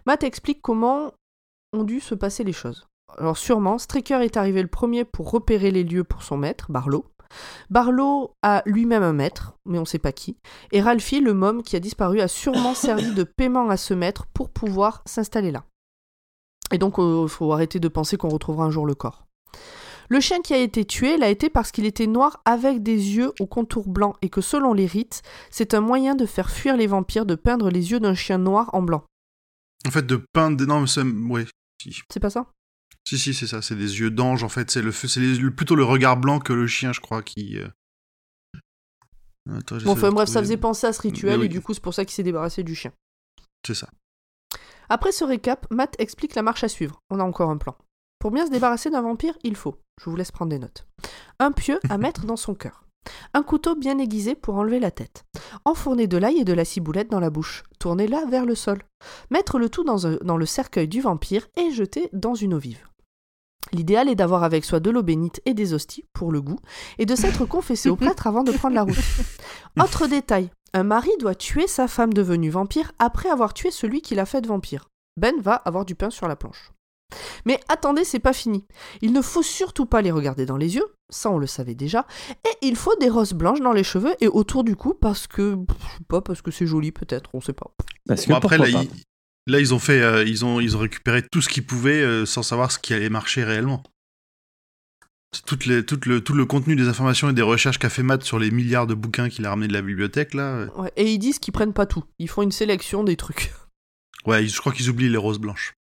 Matt 0.07 0.25
explique 0.25 0.63
comment 0.63 1.13
ont 1.73 1.85
dû 1.85 2.01
se 2.01 2.15
passer 2.15 2.45
les 2.45 2.53
choses. 2.53 2.87
Alors 3.17 3.39
sûrement, 3.39 3.79
Stricker 3.79 4.23
est 4.23 4.37
arrivé 4.37 4.63
le 4.63 4.69
premier 4.69 5.05
pour 5.05 5.31
repérer 5.31 5.71
les 5.71 5.85
lieux 5.85 6.05
pour 6.05 6.23
son 6.23 6.37
maître, 6.37 6.71
Barlow. 6.71 7.05
Barlow 7.71 8.33
a 8.43 8.63
lui-même 8.67 9.03
un 9.03 9.13
maître, 9.13 9.55
mais 9.67 9.79
on 9.79 9.83
ne 9.83 9.87
sait 9.87 9.99
pas 9.99 10.13
qui. 10.13 10.39
Et 10.73 10.81
Ralphie, 10.81 11.21
le 11.21 11.35
môme 11.35 11.63
qui 11.63 11.77
a 11.77 11.81
disparu, 11.81 12.21
a 12.21 12.29
sûrement 12.29 12.75
servi 12.75 13.13
de 13.13 13.25
paiement 13.25 13.69
à 13.69 13.77
ce 13.77 13.95
maître 13.95 14.27
pour 14.33 14.51
pouvoir 14.51 15.03
s'installer 15.07 15.51
là. 15.51 15.65
Et 16.71 16.79
donc, 16.79 16.95
il 16.99 17.05
euh, 17.05 17.27
faut 17.27 17.53
arrêter 17.53 17.81
de 17.81 17.89
penser 17.89 18.17
qu'on 18.17 18.29
retrouvera 18.29 18.67
un 18.67 18.71
jour 18.71 18.87
le 18.87 18.95
corps. 18.95 19.25
Le 20.11 20.21
chien 20.21 20.41
qui 20.41 20.55
a 20.55 20.59
été 20.59 20.87
tué 20.87 21.19
l'a 21.19 21.29
été 21.29 21.51
parce 21.51 21.71
qu'il 21.71 21.85
était 21.85 22.07
noir 22.07 22.41
avec 22.47 22.83
des 22.83 23.17
yeux 23.17 23.33
au 23.41 23.47
contour 23.47 23.89
blanc 23.89 24.15
et 24.23 24.31
que 24.31 24.41
selon 24.41 24.73
les 24.73 24.87
rites, 24.87 25.23
c'est 25.51 25.75
un 25.75 25.83
moyen 25.83 26.15
de 26.15 26.25
faire 26.25 26.51
fuir 26.51 26.79
les 26.79 26.87
vampires 26.87 27.27
de 27.27 27.35
peindre 27.35 27.69
les 27.69 27.91
yeux 27.91 28.01
d'un 28.01 28.15
chien 28.15 28.39
noir 28.39 28.71
en 28.73 28.81
blanc. 28.81 29.03
En 29.87 29.91
fait, 29.91 30.07
de 30.07 30.23
peindre. 30.33 30.65
Non, 30.65 30.87
c'est. 30.87 31.03
Oui. 31.03 31.47
C'est 32.11 32.21
pas 32.21 32.31
ça? 32.31 32.47
Si, 33.07 33.19
si, 33.19 33.33
c'est 33.33 33.47
ça. 33.47 33.63
C'est 33.63 33.77
des 33.77 34.01
yeux 34.01 34.11
d'ange, 34.11 34.43
en 34.43 34.49
fait. 34.49 34.71
C'est 34.71 34.83
le... 34.83 34.93
c'est 34.93 35.51
plutôt 35.51 35.77
le 35.77 35.85
regard 35.85 36.17
blanc 36.17 36.41
que 36.41 36.53
le 36.53 36.67
chien, 36.67 36.93
je 36.93 37.01
crois, 37.01 37.23
qui. 37.23 37.59
Euh. 37.59 37.69
bon, 39.47 39.93
enfin, 39.93 40.11
bref, 40.11 40.29
ça 40.29 40.41
faisait 40.41 40.57
penser 40.57 40.87
à 40.87 40.93
ce 40.93 41.03
rituel 41.03 41.43
et 41.43 41.49
du 41.49 41.61
coup, 41.61 41.75
c'est 41.75 41.83
pour 41.83 41.95
ça 41.95 42.05
qu'il 42.05 42.15
s'est 42.15 42.23
débarrassé 42.23 42.63
du 42.63 42.75
chien. 42.75 42.93
C'est 43.67 43.75
ça. 43.75 43.89
Après 44.89 45.13
ce 45.13 45.25
récap, 45.25 45.67
Matt 45.71 45.95
explique 45.99 46.35
la 46.35 46.43
marche 46.43 46.65
à 46.65 46.69
suivre. 46.69 47.03
On 47.11 47.21
a 47.21 47.25
encore 47.25 47.51
un 47.51 47.59
plan. 47.59 47.77
Pour 48.19 48.31
bien 48.31 48.47
se 48.47 48.51
débarrasser 48.51 48.91
d'un 48.91 49.03
vampire, 49.03 49.39
il 49.45 49.55
faut, 49.55 49.77
je 50.01 50.11
vous 50.11 50.17
laisse 50.17 50.33
prendre 50.33 50.51
des 50.51 50.59
notes, 50.59 50.87
un 51.39 51.53
pieu 51.53 51.79
à 51.89 51.99
mettre 51.99 52.25
dans 52.25 52.37
son 52.37 52.55
cœur, 52.55 52.85
un 53.35 53.43
couteau 53.43 53.75
bien 53.75 53.99
aiguisé 53.99 54.35
pour 54.35 54.57
enlever 54.57 54.81
la 54.81 54.91
tête, 54.91 55.25
enfourner 55.65 56.07
de 56.07 56.17
l'ail 56.17 56.39
et 56.39 56.45
de 56.45 56.53
la 56.53 56.65
ciboulette 56.65 57.11
dans 57.11 57.21
la 57.21 57.31
bouche, 57.31 57.65
tourner 57.79 58.07
là 58.07 58.25
vers 58.29 58.45
le 58.45 58.55
sol, 58.55 58.83
mettre 59.31 59.59
le 59.59 59.69
tout 59.69 59.85
dans, 59.85 60.19
dans 60.23 60.37
le 60.37 60.47
cercueil 60.47 60.89
du 60.89 61.01
vampire 61.01 61.47
et 61.57 61.71
jeter 61.71 62.09
dans 62.13 62.35
une 62.35 62.55
eau 62.55 62.59
vive. 62.59 62.89
L'idéal 63.73 64.09
est 64.09 64.15
d'avoir 64.15 64.45
avec 64.45 64.65
soi 64.65 64.81
de 64.81 64.91
l'eau 64.91 65.03
bénite 65.03 65.43
et 65.45 65.55
des 65.55 65.75
hosties, 65.75 66.05
pour 66.13 66.33
le 66.33 66.41
goût, 66.41 66.59
et 66.99 67.07
de 67.07 67.15
s'être 67.15 67.45
confessé 67.47 67.91
au 67.91 67.97
prêtre 67.97 68.27
avant 68.27 68.45
de 68.45 68.53
prendre 68.53 68.75
la 68.75 68.83
route. 68.83 68.97
Autre 69.79 70.07
détail, 70.07 70.51
un 70.73 70.85
mari 70.85 71.11
doit 71.19 71.35
tuer 71.35 71.67
sa 71.67 71.89
femme 71.89 72.13
devenue 72.13 72.51
vampire 72.51 72.93
après 72.99 73.29
avoir 73.29 73.55
tué 73.55 73.71
celui 73.71 74.01
qui 74.01 74.15
l'a 74.15 74.27
fait 74.27 74.47
vampire. 74.47 74.89
Ben 75.17 75.35
va 75.41 75.55
avoir 75.55 75.85
du 75.85 75.95
pain 75.95 76.11
sur 76.11 76.29
la 76.29 76.37
planche. 76.37 76.73
Mais 77.45 77.61
attendez, 77.69 78.05
c'est 78.05 78.19
pas 78.19 78.33
fini. 78.33 78.65
Il 79.01 79.13
ne 79.13 79.23
faut 79.23 79.43
surtout 79.43 79.87
pas 79.87 80.03
les 80.03 80.11
regarder 80.11 80.47
dans 80.47 80.57
les 80.57 80.77
yeux, 80.77 80.85
ça 81.09 81.31
on 81.31 81.39
le 81.39 81.47
savait 81.47 81.75
déjà, 81.75 82.07
et 82.45 82.67
il 82.67 82.77
faut 82.77 82.95
des 82.97 83.09
roses 83.09 83.33
blanches 83.33 83.61
dans 83.61 83.73
les 83.73 83.85
cheveux 83.85 84.15
et 84.21 84.29
autour 84.29 84.65
du 84.65 84.77
cou 84.77 84.95
parce 84.95 85.27
que 85.27 85.57
je 85.69 85.75
sais 85.75 86.05
pas 86.07 86.21
parce 86.21 86.43
que 86.43 86.51
c'est 86.51 86.67
joli 86.67 86.93
peut-être, 86.93 87.31
on 87.35 87.41
sait 87.41 87.53
pas. 87.53 87.71
Parce 88.07 88.27
que 88.27 88.33
après 88.33 88.59
là, 88.59 88.69
ils, 89.61 89.75
ont 89.75 89.79
fait 89.79 90.03
euh, 90.03 90.25
ils 90.25 90.45
ont 90.45 90.61
ils 90.61 90.77
ont 90.77 90.81
récupéré 90.81 91.23
tout 91.23 91.41
ce 91.41 91.49
qu'ils 91.49 91.65
pouvaient 91.65 92.03
euh, 92.03 92.27
sans 92.27 92.43
savoir 92.43 92.71
ce 92.71 92.79
qui 92.79 92.93
allait 92.93 93.11
marcher 93.11 93.45
réellement. 93.45 93.83
Tout, 95.45 95.59
les, 95.67 95.85
tout, 95.85 96.01
le, 96.07 96.23
tout 96.23 96.33
le 96.33 96.47
contenu 96.47 96.75
des 96.75 96.89
informations 96.89 97.29
et 97.29 97.35
des 97.35 97.43
recherches 97.43 97.79
qu'a 97.79 97.91
fait 97.91 98.03
Matt 98.03 98.23
sur 98.23 98.39
les 98.39 98.51
milliards 98.51 98.87
de 98.87 98.95
bouquins 98.95 99.29
qu'il 99.29 99.45
a 99.45 99.51
ramenés 99.51 99.69
de 99.69 99.75
la 99.75 99.83
bibliothèque 99.83 100.33
là. 100.33 100.67
Ouais, 100.77 100.91
et 100.97 101.13
ils 101.13 101.19
disent 101.19 101.39
qu'ils 101.39 101.53
prennent 101.53 101.75
pas 101.75 101.85
tout, 101.85 102.05
ils 102.19 102.29
font 102.29 102.43
une 102.43 102.53
sélection 102.53 103.05
des 103.05 103.17
trucs. 103.17 103.53
Ouais, 104.27 104.47
je 104.47 104.59
crois 104.59 104.73
qu'ils 104.73 104.89
oublient 104.89 105.11
les 105.11 105.19
roses 105.19 105.39
blanches. 105.39 105.75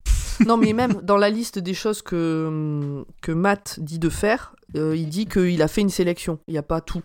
Non, 0.45 0.57
mais 0.57 0.74
même 0.74 1.02
dans 1.03 1.18
la 1.18 1.30
liste 1.30 1.60
des 1.60 1.74
choses 1.74 2.02
que, 2.02 3.06
que 3.22 3.32
Matt 3.32 3.80
dit 3.80 3.99
de 3.99 4.10
faire, 4.10 4.56
euh, 4.76 4.95
il 4.95 5.10
dit 5.10 5.26
qu'il 5.26 5.62
a 5.62 5.68
fait 5.68 5.82
une 5.82 5.90
sélection. 5.90 6.40
Il 6.48 6.52
n'y 6.52 6.57
a 6.57 6.64
pas 6.64 6.82
tout. 6.82 7.02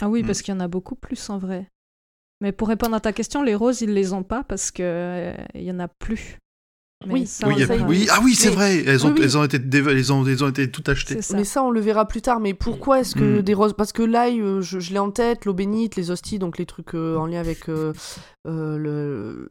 Ah 0.00 0.08
oui, 0.08 0.22
hmm. 0.22 0.26
parce 0.26 0.42
qu'il 0.42 0.54
y 0.54 0.56
en 0.56 0.60
a 0.60 0.68
beaucoup 0.68 0.96
plus 0.96 1.30
en 1.30 1.38
vrai. 1.38 1.68
Mais 2.40 2.52
pour 2.52 2.68
répondre 2.68 2.94
à 2.94 3.00
ta 3.00 3.12
question, 3.12 3.42
les 3.42 3.54
roses, 3.54 3.80
ils 3.80 3.92
les 3.92 4.12
ont 4.12 4.22
pas 4.22 4.44
parce 4.44 4.70
que 4.70 4.82
euh, 4.82 5.34
il 5.54 5.62
y 5.62 5.70
en 5.70 5.80
a 5.80 5.88
plus. 5.88 6.38
oui, 7.06 7.28
oui, 7.86 8.06
ah 8.10 8.20
oui, 8.22 8.34
c'est 8.34 8.50
vrai. 8.50 8.82
Elles 8.86 9.06
ont, 9.06 9.14
elles 9.14 9.36
ont 9.36 9.44
été, 9.44 9.58
elles 9.58 10.12
ont, 10.12 10.26
elles 10.26 10.44
ont 10.44 10.48
été 10.48 10.70
toutes 10.70 10.88
achetées. 10.88 11.20
Mais 11.32 11.44
ça, 11.44 11.62
on 11.62 11.70
le 11.70 11.80
verra 11.80 12.06
plus 12.08 12.22
tard. 12.22 12.40
Mais 12.40 12.54
pourquoi 12.54 13.00
est-ce 13.00 13.14
que 13.14 13.40
hmm. 13.40 13.42
des 13.42 13.54
roses? 13.54 13.74
Parce 13.74 13.92
que 13.92 14.02
l'ail, 14.02 14.40
euh, 14.40 14.60
je, 14.60 14.80
je 14.80 14.92
l'ai 14.92 14.98
en 14.98 15.10
tête, 15.10 15.44
l'eau 15.44 15.54
bénite, 15.54 15.96
les 15.96 16.10
hosties, 16.10 16.38
donc 16.38 16.58
les 16.58 16.66
trucs 16.66 16.94
en 16.94 17.26
lien 17.26 17.40
avec 17.40 17.66
le, 17.66 19.48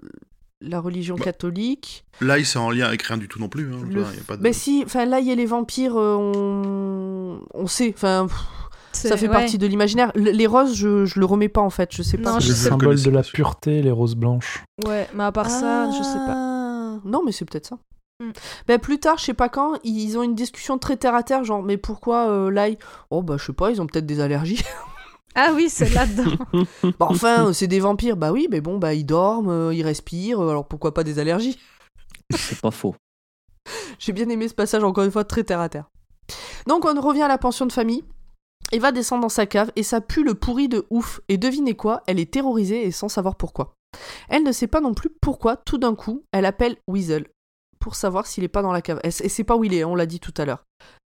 la 0.63 0.79
religion 0.79 1.15
bah, 1.15 1.25
catholique. 1.25 2.05
Là, 2.21 2.43
c'est 2.43 2.59
en 2.59 2.71
lien 2.71 2.85
avec 2.85 3.03
rien 3.03 3.17
du 3.17 3.27
tout 3.27 3.39
non 3.39 3.49
plus. 3.49 3.71
Hein. 3.73 3.79
Mais 4.39 4.53
si, 4.53 4.83
enfin 4.85 5.05
là, 5.05 5.19
il 5.19 5.27
y 5.27 5.31
a 5.31 5.35
les 5.35 5.45
vampires, 5.45 5.97
euh, 5.97 6.15
on... 6.15 7.41
on 7.53 7.67
sait, 7.67 7.93
enfin. 7.95 8.27
Ça 8.91 9.17
fait 9.17 9.27
partie 9.27 9.57
de 9.57 9.65
l'imaginaire. 9.65 10.11
Les 10.15 10.45
roses, 10.45 10.75
je, 10.75 11.05
je 11.05 11.19
le 11.19 11.25
remets 11.25 11.49
pas 11.49 11.61
en 11.61 11.71
fait, 11.71 11.89
je 11.93 12.03
sais 12.03 12.17
pas. 12.17 12.39
C'est 12.39 12.49
le 12.49 12.53
symbole 12.53 13.01
de 13.01 13.09
la 13.09 13.23
pureté, 13.23 13.81
les 13.81 13.91
roses 13.91 14.15
blanches. 14.15 14.63
Ouais, 14.85 15.07
mais 15.15 15.23
à 15.23 15.31
part 15.31 15.49
ça, 15.49 15.89
je 15.91 16.03
sais 16.03 16.19
pas. 16.25 16.35
Ah. 16.35 16.99
Non, 17.03 17.23
mais 17.25 17.31
c'est 17.31 17.45
peut-être 17.45 17.65
ça. 17.65 17.79
Hmm. 18.19 18.31
Ben, 18.67 18.79
plus 18.79 18.99
tard, 18.99 19.17
je 19.17 19.25
sais 19.25 19.33
pas 19.33 19.49
quand, 19.49 19.79
ils 19.83 20.17
ont 20.17 20.23
une 20.23 20.35
discussion 20.35 20.77
très 20.77 20.97
terre 20.97 21.15
à 21.15 21.23
terre, 21.23 21.43
genre, 21.43 21.63
mais 21.63 21.77
pourquoi 21.77 22.29
euh, 22.29 22.51
l'ail? 22.51 22.77
Oh, 23.09 23.23
bah, 23.23 23.37
je 23.37 23.45
sais 23.45 23.53
pas, 23.53 23.71
ils 23.71 23.81
ont 23.81 23.87
peut-être 23.87 24.05
des 24.05 24.19
allergies. 24.19 24.63
Ah 25.35 25.51
oui, 25.53 25.69
c'est 25.69 25.89
là-dedans. 25.89 26.31
bah 26.99 27.07
enfin, 27.09 27.53
c'est 27.53 27.67
des 27.67 27.79
vampires. 27.79 28.17
Bah 28.17 28.31
oui, 28.31 28.47
mais 28.51 28.61
bon, 28.61 28.77
bah 28.77 28.93
ils 28.93 29.05
dorment, 29.05 29.49
euh, 29.49 29.73
ils 29.73 29.83
respirent, 29.83 30.41
euh, 30.41 30.49
alors 30.49 30.67
pourquoi 30.67 30.93
pas 30.93 31.03
des 31.03 31.19
allergies? 31.19 31.59
C'est 32.35 32.59
pas 32.59 32.71
faux. 32.71 32.95
J'ai 33.99 34.11
bien 34.11 34.27
aimé 34.29 34.47
ce 34.47 34.53
passage, 34.53 34.83
encore 34.83 35.03
une 35.03 35.11
fois, 35.11 35.23
très 35.23 35.43
terre 35.43 35.59
à 35.59 35.69
terre. 35.69 35.89
Donc 36.67 36.85
on 36.85 36.99
revient 37.01 37.23
à 37.23 37.27
la 37.27 37.37
pension 37.37 37.65
de 37.65 37.71
famille. 37.71 38.03
Il 38.71 38.81
va 38.81 38.91
descendre 38.91 39.21
dans 39.21 39.29
sa 39.29 39.45
cave 39.45 39.71
et 39.75 39.83
ça 39.83 40.01
pue 40.01 40.23
le 40.23 40.33
pourri 40.33 40.67
de 40.67 40.85
ouf. 40.89 41.21
Et 41.29 41.37
devinez 41.37 41.75
quoi, 41.75 42.01
elle 42.07 42.19
est 42.19 42.31
terrorisée 42.31 42.85
et 42.85 42.91
sans 42.91 43.09
savoir 43.09 43.35
pourquoi. 43.35 43.75
Elle 44.29 44.43
ne 44.43 44.51
sait 44.51 44.67
pas 44.67 44.81
non 44.81 44.93
plus 44.93 45.09
pourquoi, 45.21 45.57
tout 45.57 45.77
d'un 45.77 45.95
coup, 45.95 46.23
elle 46.31 46.45
appelle 46.45 46.77
Weasel 46.87 47.27
pour 47.83 47.95
savoir 47.95 48.27
s'il 48.27 48.45
est 48.45 48.47
pas 48.47 48.61
dans 48.61 48.71
la 48.71 48.81
cave. 48.81 49.01
Et 49.03 49.11
c'est 49.11 49.43
pas 49.43 49.57
où 49.57 49.65
il 49.65 49.73
est, 49.73 49.83
on 49.83 49.93
l'a 49.93 50.05
dit 50.05 50.21
tout 50.21 50.33
à 50.37 50.45
l'heure. 50.45 50.63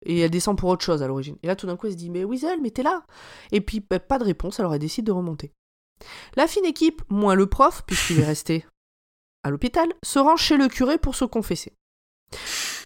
Et 0.07 0.21
elle 0.21 0.31
descend 0.31 0.57
pour 0.57 0.69
autre 0.69 0.83
chose 0.83 1.03
à 1.03 1.07
l'origine. 1.07 1.37
Et 1.43 1.47
là, 1.47 1.55
tout 1.55 1.67
d'un 1.67 1.77
coup, 1.77 1.85
elle 1.85 1.93
se 1.93 1.97
dit 1.97 2.09
Mais 2.09 2.23
Weasel, 2.23 2.61
mais 2.61 2.71
t'es 2.71 2.81
là 2.81 3.03
Et 3.51 3.61
puis, 3.61 3.79
bah, 3.79 3.99
pas 3.99 4.17
de 4.17 4.23
réponse, 4.23 4.59
alors 4.59 4.73
elle 4.73 4.79
décide 4.79 5.05
de 5.05 5.11
remonter. 5.11 5.53
La 6.35 6.47
fine 6.47 6.65
équipe, 6.65 7.03
moins 7.09 7.35
le 7.35 7.45
prof, 7.45 7.83
puisqu'il 7.85 8.19
est 8.19 8.25
resté 8.25 8.65
à 9.43 9.51
l'hôpital, 9.51 9.93
se 10.03 10.17
rend 10.17 10.35
chez 10.35 10.57
le 10.57 10.67
curé 10.67 10.97
pour 10.97 11.15
se 11.15 11.25
confesser. 11.25 11.73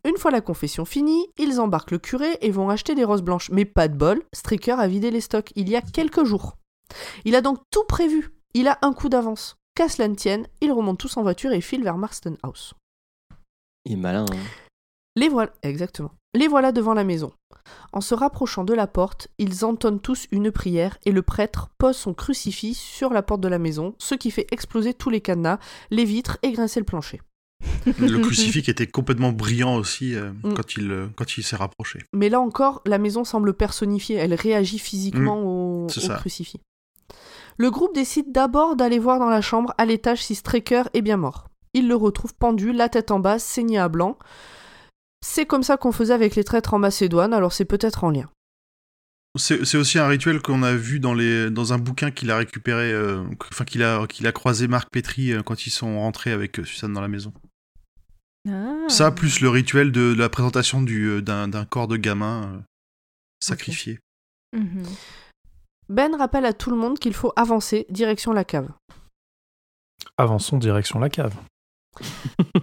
Une 0.03 0.18
fois 0.18 0.31
la 0.31 0.41
confession 0.41 0.84
finie, 0.84 1.30
ils 1.38 1.61
embarquent 1.61 1.91
le 1.91 1.99
curé 1.99 2.38
et 2.41 2.51
vont 2.51 2.69
acheter 2.69 2.93
des 2.93 3.05
roses 3.05 3.22
blanches. 3.22 3.49
Mais 3.51 3.64
pas 3.64 3.88
de 3.88 3.95
bol, 3.95 4.22
Stricker 4.34 4.80
a 4.80 4.88
vidé 4.88 5.11
les 5.11 5.22
stocks 5.22 5.53
il 5.55 5.69
y 5.69 5.77
a 5.77 5.81
quelques 5.81 6.26
jours. 6.26 6.57
Il 7.23 7.35
a 7.35 7.41
donc 7.41 7.59
tout 7.72 7.85
prévu. 7.85 8.34
Il 8.53 8.68
a 8.68 8.80
un 8.81 8.91
coup 8.91 9.07
d'avance. 9.07 9.55
Qu'à 9.76 9.88
cela 9.88 10.09
ne 10.09 10.15
tienne, 10.15 10.47
ils 10.59 10.73
remontent 10.73 10.97
tous 10.97 11.15
en 11.18 11.22
voiture 11.22 11.53
et 11.53 11.61
filent 11.61 11.84
vers 11.84 11.97
Marston 11.97 12.38
House. 12.43 12.73
Il 13.88 13.93
est 13.93 13.95
malin. 13.95 14.26
Hein. 14.31 14.38
Les 15.15 15.30
voilà, 15.30 15.51
exactement. 15.64 16.11
Les 16.35 16.47
voilà 16.47 16.72
devant 16.72 16.93
la 16.93 17.05
maison. 17.05 17.31
En 17.93 18.01
se 18.01 18.14
rapprochant 18.14 18.64
de 18.65 18.73
la 18.73 18.85
porte, 18.85 19.30
ils 19.38 19.64
entonnent 19.64 20.01
tous 20.01 20.27
une 20.31 20.51
prière 20.51 20.97
et 21.05 21.11
le 21.11 21.22
prêtre 21.22 21.69
pose 21.77 21.95
son 21.95 22.14
crucifix 22.14 22.76
sur 22.76 23.11
la 23.11 23.23
porte 23.23 23.41
de 23.41 23.47
la 23.47 23.59
maison, 23.59 23.95
ce 23.97 24.14
qui 24.14 24.30
fait 24.30 24.45
exploser 24.51 24.93
tous 24.93 25.09
les 25.09 25.22
cadenas, 25.22 25.57
les 25.89 26.05
vitres 26.05 26.38
et 26.43 26.51
grincer 26.51 26.81
le 26.81 26.85
plancher. 26.85 27.22
le 27.85 28.19
crucifix 28.19 28.69
était 28.69 28.88
complètement 28.88 29.31
brillant 29.31 29.77
aussi 29.77 30.15
euh, 30.15 30.31
mm. 30.43 30.53
quand 30.53 30.76
il, 30.76 30.91
euh, 30.91 31.07
quand 31.15 31.38
il 31.38 31.43
s'est 31.43 31.55
rapproché. 31.55 32.03
Mais 32.14 32.30
là 32.30 32.41
encore, 32.41 32.81
la 32.85 32.97
maison 32.97 33.23
semble 33.23 33.53
personnifiée, 33.53 34.18
elle 34.18 34.34
réagit 34.34 34.80
physiquement 34.80 35.39
mm. 35.39 35.45
au, 35.45 35.88
crucifix. 36.18 36.59
Le 37.57 37.72
groupe 37.72 37.95
décide 37.95 38.34
d'abord 38.34 38.76
d'aller 38.76 38.99
voir 38.99 39.18
dans 39.18 39.30
la 39.30 39.41
chambre 39.41 39.73
à 39.77 39.85
l'étage 39.85 40.23
si 40.23 40.35
Straker 40.35 40.84
est 40.93 41.01
bien 41.01 41.18
mort. 41.18 41.47
Il 41.73 41.88
le 41.88 41.95
retrouve 41.95 42.34
pendu, 42.34 42.72
la 42.72 42.89
tête 42.89 43.11
en 43.11 43.19
bas, 43.19 43.39
saigné 43.39 43.77
à 43.77 43.89
blanc. 43.89 44.18
C'est 45.22 45.45
comme 45.45 45.64
ça 45.64 45.77
qu'on 45.77 45.91
faisait 45.91 46.14
avec 46.14 46.35
les 46.35 46.44
traîtres 46.44 46.73
en 46.73 46.80
Macédoine, 46.80 47.34
alors 47.34 47.53
c'est 47.53 47.65
peut-être 47.65 48.03
en 48.03 48.11
lien. 48.11 48.30
C'est 49.35 49.77
aussi 49.77 49.99
un 49.99 50.07
rituel 50.07 50.41
qu'on 50.41 50.64
a 50.64 50.73
vu 50.73 50.99
dans, 50.99 51.14
les, 51.14 51.49
dans 51.52 51.73
un 51.73 51.77
bouquin 51.77 52.10
qu'il 52.10 52.31
a 52.31 52.38
récupéré, 52.38 52.91
euh, 52.91 53.23
enfin 53.52 53.65
qu'il 53.65 53.84
a, 53.84 54.07
qu'il 54.07 54.26
a 54.26 54.31
croisé 54.31 54.68
Marc 54.68 54.89
Petri 54.89 55.31
euh, 55.31 55.44
quand 55.44 55.68
ils 55.68 55.69
sont 55.69 55.99
rentrés 55.99 56.31
avec 56.31 56.60
euh, 56.60 56.65
Suzanne 56.65 56.94
dans 56.94 57.02
la 57.02 57.07
maison. 57.07 57.31
Ah. 58.49 58.88
Ça, 58.88 59.11
plus 59.11 59.41
le 59.41 59.49
rituel 59.49 59.91
de, 59.91 60.15
la 60.18 60.30
présentation 60.30 60.81
d'un 60.81 61.65
corps 61.65 61.88
de 61.88 61.98
gamin 61.98 62.64
sacrifié. 63.39 63.99
Mhm. 64.53 64.84
Ben 65.89 66.15
rappelle 66.15 66.45
à 66.45 66.53
tout 66.53 66.69
le 66.69 66.77
monde 66.77 66.98
qu'il 66.99 67.14
faut 67.14 67.34
avancer 67.35 67.85
direction 67.89 68.34
la 68.34 68.44
cave. 68.44 68.69
Avançons 70.18 70.57
direction 70.57 70.99
la 70.99 71.10
cave. 71.10 71.35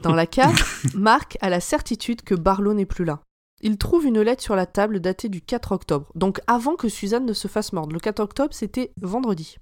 Dans 0.03 0.15
la 0.15 0.27
cave, 0.27 0.61
Marc 0.95 1.37
a 1.41 1.49
la 1.51 1.61
certitude 1.61 2.23
que 2.23 2.35
Barlow 2.35 2.75
n'est 2.75 2.87
plus 2.87 3.05
là. 3.05 3.21
Il 3.63 3.79
trouve 3.79 4.05
une 4.05 4.21
lettre 4.21 4.43
sur 4.43 4.57
la 4.57 4.67
table 4.67 5.01
datée 5.01 5.29
du 5.29 5.41
4 5.41 5.73
octobre, 5.73 6.11
donc 6.15 6.41
avant 6.47 6.77
que 6.77 6.89
Suzanne 6.89 7.25
ne 7.25 7.33
se 7.33 7.49
fasse 7.49 7.73
mordre. 7.73 7.93
Le 7.95 8.01
4 8.01 8.21
octobre, 8.21 8.53
c'était 8.53 8.93
vendredi. 9.01 9.57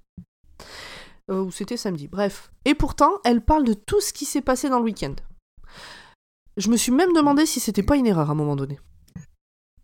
euh, 1.31 1.41
ou 1.43 1.51
c'était 1.51 1.77
samedi, 1.77 2.07
bref. 2.09 2.51
Et 2.65 2.75
pourtant, 2.75 3.11
elle 3.23 3.41
parle 3.41 3.63
de 3.63 3.73
tout 3.73 4.01
ce 4.01 4.11
qui 4.11 4.25
s'est 4.25 4.41
passé 4.41 4.67
dans 4.69 4.79
le 4.79 4.83
week-end. 4.85 5.15
Je 6.57 6.69
me 6.69 6.75
suis 6.77 6.91
même 6.91 7.13
demandé 7.13 7.45
si 7.45 7.59
c'était 7.61 7.81
pas 7.83 7.95
une 7.95 8.05
erreur 8.07 8.27
à 8.29 8.33
un 8.33 8.35
moment 8.35 8.55
donné. 8.57 8.77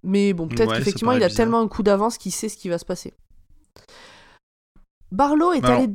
Mais 0.04 0.34
bon, 0.34 0.48
peut-être 0.50 0.70
Ouais, 0.72 0.78
qu'effectivement, 0.78 1.14
il 1.14 1.24
a 1.24 1.28
bizarre. 1.28 1.38
tellement 1.38 1.60
un 1.62 1.68
coup 1.68 1.82
d'avance 1.84 2.18
qu'il 2.18 2.32
sait 2.34 2.50
ce 2.50 2.58
qui 2.58 2.68
va 2.70 2.78
se 2.78 2.86
passer. 2.86 3.14
Barlow 5.12 5.54
est 5.54 5.64
Alors- 5.64 5.80
allé. 5.80 5.90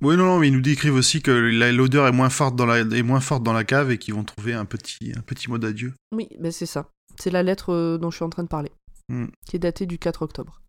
Oui, 0.00 0.16
non, 0.16 0.24
non, 0.26 0.38
mais 0.38 0.48
ils 0.48 0.52
nous 0.54 0.60
décrivent 0.60 0.94
aussi 0.94 1.20
que 1.22 1.30
l'odeur 1.30 2.06
est 2.06 2.12
moins 2.12 2.30
forte 2.30 2.54
dans 2.56 2.66
la, 2.66 2.78
est 2.80 3.02
moins 3.02 3.20
forte 3.20 3.42
dans 3.42 3.52
la 3.52 3.64
cave 3.64 3.90
et 3.90 3.98
qu'ils 3.98 4.14
vont 4.14 4.24
trouver 4.24 4.54
un 4.54 4.64
petit, 4.64 5.12
un 5.16 5.20
petit 5.22 5.50
mot 5.50 5.58
d'adieu. 5.58 5.92
Oui, 6.12 6.28
ben 6.38 6.52
c'est 6.52 6.66
ça. 6.66 6.88
C'est 7.18 7.30
la 7.30 7.42
lettre 7.42 7.72
euh, 7.72 7.98
dont 7.98 8.10
je 8.10 8.16
suis 8.16 8.24
en 8.24 8.30
train 8.30 8.44
de 8.44 8.48
parler, 8.48 8.70
Hmm. 9.08 9.26
qui 9.48 9.56
est 9.56 9.58
datée 9.58 9.86
du 9.86 9.98
4 9.98 10.22
octobre. 10.22 10.60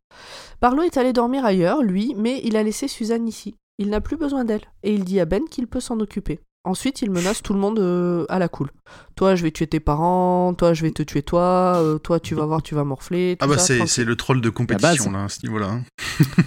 Barlow 0.61 0.81
est 0.81 0.97
allé 0.97 1.13
dormir 1.13 1.45
ailleurs, 1.45 1.83
lui, 1.83 2.15
mais 2.17 2.41
il 2.43 2.55
a 2.57 2.63
laissé 2.63 2.87
Suzanne 2.87 3.27
ici. 3.27 3.55
Il 3.77 3.89
n'a 3.89 4.01
plus 4.01 4.17
besoin 4.17 4.45
d'elle, 4.45 4.63
et 4.81 4.93
il 4.93 5.03
dit 5.03 5.19
à 5.19 5.25
Ben 5.25 5.43
qu'il 5.49 5.67
peut 5.67 5.79
s'en 5.79 5.99
occuper. 5.99 6.39
Ensuite, 6.65 7.01
il 7.01 7.11
menace 7.11 7.41
tout 7.43 7.53
le 7.53 7.59
monde 7.59 7.79
euh, 7.79 8.25
à 8.29 8.39
la 8.39 8.49
cool. 8.49 8.69
Toi, 9.15 9.35
je 9.35 9.43
vais 9.43 9.51
tuer 9.51 9.67
tes 9.67 9.79
parents, 9.79 10.53
toi, 10.55 10.73
je 10.73 10.81
vais 10.81 10.91
te 10.91 11.03
tuer 11.03 11.21
toi, 11.21 11.75
euh, 11.77 11.97
toi, 11.99 12.19
tu 12.19 12.33
vas 12.35 12.45
voir, 12.45 12.61
tu 12.63 12.75
vas 12.75 12.83
morfler. 12.83 13.37
Ah 13.39 13.47
bah 13.47 13.57
c'est 13.59 14.03
le 14.03 14.15
troll 14.15 14.41
de 14.41 14.49
compétition 14.49 15.11
là, 15.11 15.25
à 15.25 15.29
ce 15.29 15.45
niveau-là. 15.45 15.67
hein. 15.69 15.83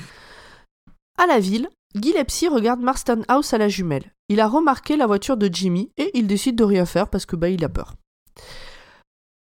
À 1.19 1.27
la 1.27 1.39
ville, 1.41 1.69
Gillespie 1.95 2.49
regarde 2.49 2.81
Marston 2.81 3.23
House 3.29 3.53
à 3.53 3.59
la 3.59 3.69
jumelle. 3.69 4.13
Il 4.29 4.41
a 4.41 4.49
remarqué 4.49 4.97
la 4.97 5.07
voiture 5.07 5.37
de 5.37 5.49
Jimmy 5.53 5.91
et 5.99 6.11
il 6.15 6.27
décide 6.27 6.57
de 6.57 6.65
rien 6.65 6.87
faire 6.87 7.09
parce 7.09 7.27
que 7.27 7.37
bah 7.37 7.51
il 7.51 7.65
a 7.65 7.69
peur. 7.69 7.95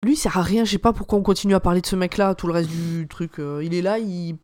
Lui 0.03 0.15
il 0.15 0.17
sert 0.17 0.39
à 0.39 0.43
rien, 0.43 0.65
je 0.65 0.73
sais 0.73 0.79
pas 0.79 0.93
pourquoi 0.93 1.19
on 1.19 1.23
continue 1.23 1.55
à 1.55 1.61
parler 1.61 1.81
de 1.81 1.87
ce 1.87 1.97
mec-là, 1.97 2.35
tout 2.35 2.47
le 2.47 2.53
reste 2.55 2.71
du 2.71 3.07
truc. 3.09 3.39
euh, 3.39 3.63
il 3.63 3.75
est 3.75 3.83
là, 3.83 3.99
il. 3.99 4.37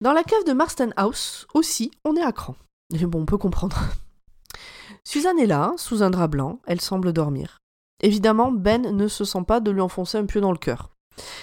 Dans 0.00 0.12
la 0.12 0.22
cave 0.22 0.44
de 0.44 0.52
Marston 0.52 0.90
House, 0.96 1.46
aussi, 1.54 1.90
on 2.04 2.16
est 2.16 2.22
à 2.22 2.32
cran. 2.32 2.54
Bon, 2.90 3.22
on 3.22 3.26
peut 3.26 3.36
comprendre. 3.36 3.76
Suzanne 5.04 5.38
est 5.38 5.46
là, 5.46 5.74
sous 5.76 6.02
un 6.02 6.10
drap 6.10 6.28
blanc, 6.28 6.60
elle 6.66 6.80
semble 6.80 7.12
dormir. 7.12 7.58
Évidemment, 8.00 8.52
Ben 8.52 8.96
ne 8.96 9.08
se 9.08 9.24
sent 9.24 9.42
pas 9.46 9.60
de 9.60 9.70
lui 9.70 9.80
enfoncer 9.80 10.16
un 10.16 10.26
pieu 10.26 10.40
dans 10.40 10.52
le 10.52 10.58
cœur. 10.58 10.90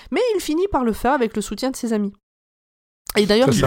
Mais 0.10 0.22
il 0.34 0.40
finit 0.40 0.68
par 0.70 0.86
le 0.86 0.94
faire 0.94 1.12
avec 1.12 1.36
le 1.36 1.42
soutien 1.42 1.70
de 1.70 1.76
ses 1.76 1.92
amis. 1.92 2.14
Et 3.18 3.26
d'ailleurs, 3.26 3.50
Qui-. 3.50 3.62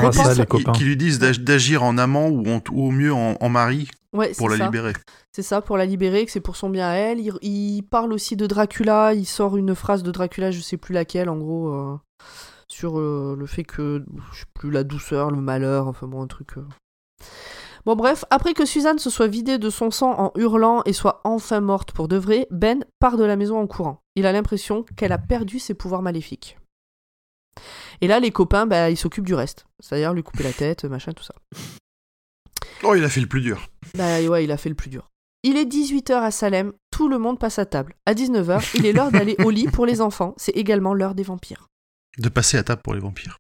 Qui 0.75 0.85
lui 0.85 0.97
disent 0.97 1.19
d'ag- 1.19 1.43
d'agir 1.45 1.83
en 1.83 1.97
amant 1.99 2.29
ou, 2.29 2.45
en- 2.49 2.61
ou 2.71 2.87
au 2.87 2.91
mieux 2.91 3.13
en, 3.13 3.37
en 3.41 3.49
mari 3.49 3.89
Ouais, 4.13 4.33
pour 4.39 4.49
la 4.49 4.57
ça. 4.57 4.65
libérer. 4.65 4.93
C'est 5.33 5.43
ça, 5.43 5.61
pour 5.61 5.77
la 5.77 5.85
libérer, 5.85 6.25
que 6.25 6.31
c'est 6.33 6.41
pour 6.41 6.57
son 6.57 6.71
bien 6.71 6.89
à 6.89 6.95
elle. 6.95 7.21
Il, 7.21 7.33
il 7.43 7.83
parle 7.83 8.13
aussi 8.13 8.37
de 8.37 8.47
Dracula, 8.47 9.13
il 9.15 9.27
sort 9.27 9.57
une 9.57 9.75
phrase 9.75 10.03
de 10.03 10.11
Dracula, 10.11 10.51
je 10.51 10.61
sais 10.61 10.77
plus 10.79 10.95
laquelle, 10.95 11.29
en 11.29 11.37
gros, 11.37 11.69
euh, 11.69 11.97
sur 12.69 12.99
euh, 12.99 13.37
le 13.39 13.47
fait 13.47 13.65
que, 13.65 14.05
je 14.33 14.39
sais 14.41 14.47
plus, 14.55 14.71
la 14.71 14.83
douceur, 14.85 15.31
le 15.31 15.41
malheur, 15.41 15.89
enfin 15.89 16.07
bon, 16.07 16.23
un 16.23 16.27
truc... 16.27 16.57
euh. 16.57 16.65
Bon 17.87 17.97
bref, 17.97 18.25
après 18.31 18.53
que 18.55 18.67
Suzanne 18.67 18.99
se 18.99 19.09
soit 19.09 19.29
vidée 19.29 19.57
de 19.59 19.71
son 19.71 19.91
sang 19.91 20.15
en 20.19 20.33
hurlant 20.37 20.83
et 20.85 20.93
soit 20.93 21.21
enfin 21.25 21.61
morte 21.61 21.93
pour 21.93 22.09
de 22.09 22.17
vrai, 22.17 22.47
Ben 22.51 22.85
part 22.99 23.17
de 23.17 23.25
la 23.25 23.37
maison 23.37 23.59
en 23.59 23.67
courant. 23.67 24.01
Il 24.15 24.27
a 24.27 24.33
l'impression 24.33 24.85
qu'elle 24.97 25.13
a 25.13 25.19
perdu 25.19 25.59
ses 25.59 25.75
pouvoirs 25.75 26.03
maléfiques. 26.03 26.59
Et 28.01 28.07
là, 28.07 28.21
les 28.21 28.31
copains, 28.31 28.67
bah, 28.67 28.91
ils 28.91 28.97
s'occupent 28.97 29.27
du 29.27 29.35
reste. 29.35 29.67
C'est-à-dire 29.81 30.13
lui 30.15 30.23
couper 30.23 30.45
la 30.45 30.53
tête, 30.53 30.85
machin, 30.85 31.13
tout 31.13 31.25
ça. 31.25 31.35
Oh, 32.85 32.95
il 32.95 33.05
a 33.05 33.09
fait 33.09 33.21
le 33.21 33.27
plus 33.27 33.41
dur. 33.41 33.69
Bah 33.95 34.21
ouais, 34.21 34.45
il 34.45 34.53
a 34.53 34.57
fait 34.57 34.69
le 34.69 34.75
plus 34.75 34.91
dur. 34.91 35.09
Il 35.43 35.57
est 35.57 35.65
18h 35.65 36.15
à 36.15 36.31
Salem, 36.31 36.73
tout 36.91 37.09
le 37.09 37.19
monde 37.19 37.39
passe 37.39 37.59
à 37.59 37.67
table. 37.67 37.95
À 38.07 38.15
19h, 38.15 38.71
il 38.75 38.87
est 38.87 38.93
l'heure 38.93 39.13
d'aller 39.13 39.37
au 39.45 39.51
lit 39.51 39.69
pour 39.69 39.87
les 39.87 40.01
enfants, 40.01 40.35
c'est 40.37 40.53
également 40.53 40.95
l'heure 40.95 41.15
des 41.15 41.23
vampires. 41.23 41.69
De 42.19 42.29
passer 42.29 42.59
à 42.59 42.65
table 42.65 42.83
pour 42.83 42.95
les 42.95 43.01
vampires. 43.01 43.39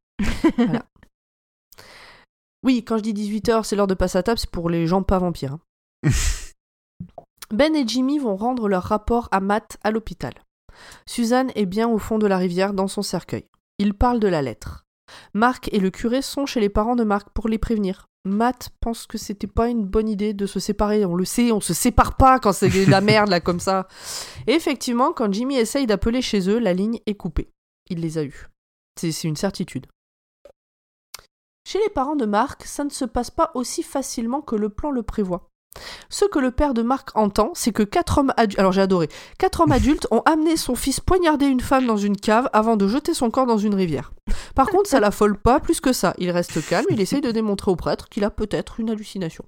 Oui, 2.64 2.84
quand 2.84 2.98
je 2.98 3.02
dis 3.02 3.14
18h, 3.14 3.64
c'est 3.64 3.76
l'heure 3.76 3.86
de 3.86 3.94
passer 3.94 4.18
à 4.18 4.22
table, 4.22 4.38
c'est 4.38 4.50
pour 4.50 4.70
les 4.70 4.86
gens 4.86 5.02
pas 5.02 5.18
vampires. 5.18 5.56
hein. 6.04 6.10
ben 7.50 7.74
et 7.74 7.86
Jimmy 7.86 8.18
vont 8.18 8.36
rendre 8.36 8.68
leur 8.68 8.84
rapport 8.84 9.28
à 9.30 9.40
Matt 9.40 9.78
à 9.82 9.90
l'hôpital. 9.90 10.34
Suzanne 11.06 11.50
est 11.54 11.66
bien 11.66 11.88
au 11.88 11.98
fond 11.98 12.18
de 12.18 12.26
la 12.26 12.36
rivière 12.38 12.72
dans 12.72 12.88
son 12.88 13.02
cercueil. 13.02 13.46
Ils 13.78 13.94
parlent 13.94 14.20
de 14.20 14.28
la 14.28 14.42
lettre. 14.42 14.86
Marc 15.34 15.68
et 15.72 15.78
le 15.78 15.90
curé 15.90 16.22
sont 16.22 16.46
chez 16.46 16.60
les 16.60 16.68
parents 16.68 16.96
de 16.96 17.04
Marc 17.04 17.30
pour 17.30 17.48
les 17.48 17.58
prévenir. 17.58 18.06
Matt 18.24 18.70
pense 18.80 19.06
que 19.06 19.16
c'était 19.16 19.46
pas 19.46 19.68
une 19.68 19.84
bonne 19.84 20.08
idée 20.08 20.34
de 20.34 20.46
se 20.46 20.60
séparer. 20.60 21.04
On 21.04 21.14
le 21.14 21.24
sait, 21.24 21.52
on 21.52 21.60
se 21.60 21.74
sépare 21.74 22.16
pas 22.16 22.38
quand 22.38 22.52
c'est 22.52 22.68
de 22.68 22.90
la 22.90 23.00
merde 23.00 23.30
là 23.30 23.40
comme 23.40 23.60
ça. 23.60 23.88
Et 24.46 24.52
effectivement, 24.52 25.12
quand 25.12 25.32
Jimmy 25.32 25.56
essaye 25.56 25.86
d'appeler 25.86 26.22
chez 26.22 26.48
eux, 26.50 26.58
la 26.58 26.74
ligne 26.74 27.00
est 27.06 27.14
coupée. 27.14 27.52
Il 27.88 28.00
les 28.00 28.18
a 28.18 28.24
eus. 28.24 28.48
C'est 29.00 29.24
une 29.24 29.36
certitude. 29.36 29.86
Chez 31.66 31.78
les 31.78 31.90
parents 31.90 32.16
de 32.16 32.26
Marc, 32.26 32.64
ça 32.64 32.84
ne 32.84 32.90
se 32.90 33.04
passe 33.04 33.30
pas 33.30 33.50
aussi 33.54 33.82
facilement 33.82 34.40
que 34.40 34.56
le 34.56 34.70
plan 34.70 34.90
le 34.90 35.02
prévoit. 35.02 35.47
Ce 36.08 36.24
que 36.24 36.38
le 36.38 36.50
père 36.50 36.74
de 36.74 36.82
Marc 36.82 37.10
entend, 37.14 37.52
c'est 37.54 37.72
que 37.72 37.82
quatre 37.82 38.18
hommes 38.18 38.32
adultes, 38.36 38.58
alors 38.58 38.72
j'ai 38.72 38.80
adoré, 38.80 39.08
quatre 39.38 39.60
hommes 39.60 39.72
adultes 39.72 40.08
ont 40.10 40.22
amené 40.24 40.56
son 40.56 40.74
fils 40.74 41.00
poignarder 41.00 41.46
une 41.46 41.60
femme 41.60 41.86
dans 41.86 41.96
une 41.96 42.16
cave 42.16 42.48
avant 42.52 42.76
de 42.76 42.88
jeter 42.88 43.14
son 43.14 43.30
corps 43.30 43.46
dans 43.46 43.58
une 43.58 43.74
rivière. 43.74 44.12
Par 44.54 44.68
contre, 44.68 44.88
ça 44.88 45.00
l'affole 45.00 45.38
pas 45.38 45.60
plus 45.60 45.80
que 45.80 45.92
ça. 45.92 46.14
Il 46.18 46.30
reste 46.30 46.66
calme, 46.66 46.86
il 46.90 47.00
essaye 47.00 47.20
de 47.20 47.30
démontrer 47.30 47.70
au 47.70 47.76
prêtre 47.76 48.08
qu'il 48.08 48.24
a 48.24 48.30
peut-être 48.30 48.80
une 48.80 48.90
hallucination. 48.90 49.44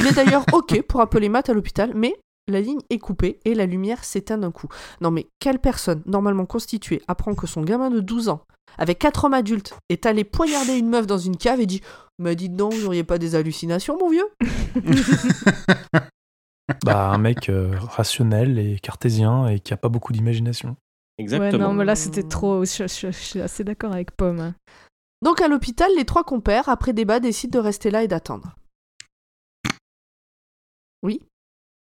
Il 0.00 0.06
est 0.06 0.12
d'ailleurs 0.12 0.44
ok 0.52 0.82
pour 0.82 1.00
appeler 1.00 1.28
Matt 1.28 1.48
à 1.48 1.54
l'hôpital, 1.54 1.92
mais 1.94 2.14
la 2.48 2.60
ligne 2.60 2.80
est 2.90 2.98
coupée 2.98 3.40
et 3.44 3.54
la 3.54 3.66
lumière 3.66 4.04
s'éteint 4.04 4.38
d'un 4.38 4.50
coup. 4.52 4.68
Non 5.00 5.10
mais 5.10 5.26
quelle 5.40 5.58
personne, 5.58 6.02
normalement 6.06 6.46
constituée, 6.46 7.02
apprend 7.08 7.34
que 7.34 7.46
son 7.46 7.62
gamin 7.62 7.90
de 7.90 8.00
12 8.00 8.28
ans, 8.28 8.42
avec 8.78 8.98
quatre 8.98 9.24
hommes 9.24 9.34
adultes, 9.34 9.74
est 9.88 10.06
allé 10.06 10.24
poignarder 10.24 10.76
une 10.76 10.88
meuf 10.88 11.06
dans 11.06 11.18
une 11.18 11.36
cave 11.36 11.60
et 11.60 11.66
dit 11.66 11.80
Mais 12.18 12.36
dites 12.36 12.54
donc, 12.54 12.72
vous 12.74 12.86
auriez 12.86 13.04
pas 13.04 13.18
des 13.18 13.34
hallucinations, 13.34 13.98
mon 13.98 14.10
vieux? 14.10 14.26
Bah, 16.84 17.10
un 17.10 17.18
mec 17.18 17.48
euh, 17.48 17.70
rationnel 17.78 18.58
et 18.58 18.80
cartésien 18.80 19.46
et 19.46 19.60
qui 19.60 19.72
a 19.72 19.76
pas 19.76 19.88
beaucoup 19.88 20.12
d'imagination. 20.12 20.76
Exactement. 21.16 21.52
Ouais, 21.52 21.58
non, 21.68 21.72
mais 21.74 21.84
là, 21.84 21.94
c'était 21.94 22.24
trop. 22.24 22.64
Je, 22.64 22.88
je- 22.88 23.06
je 23.06 23.10
suis 23.12 23.40
assez 23.40 23.62
d'accord 23.62 23.92
avec 23.92 24.10
Pomme. 24.16 24.52
Donc 25.22 25.40
à 25.40 25.46
l'hôpital, 25.48 25.88
les 25.96 26.04
trois 26.04 26.24
compères, 26.24 26.68
après 26.68 26.92
débat, 26.92 27.20
décident 27.20 27.60
de 27.60 27.64
rester 27.64 27.90
là 27.92 28.02
et 28.02 28.08
d'attendre. 28.08 28.56
Oui. 31.04 31.20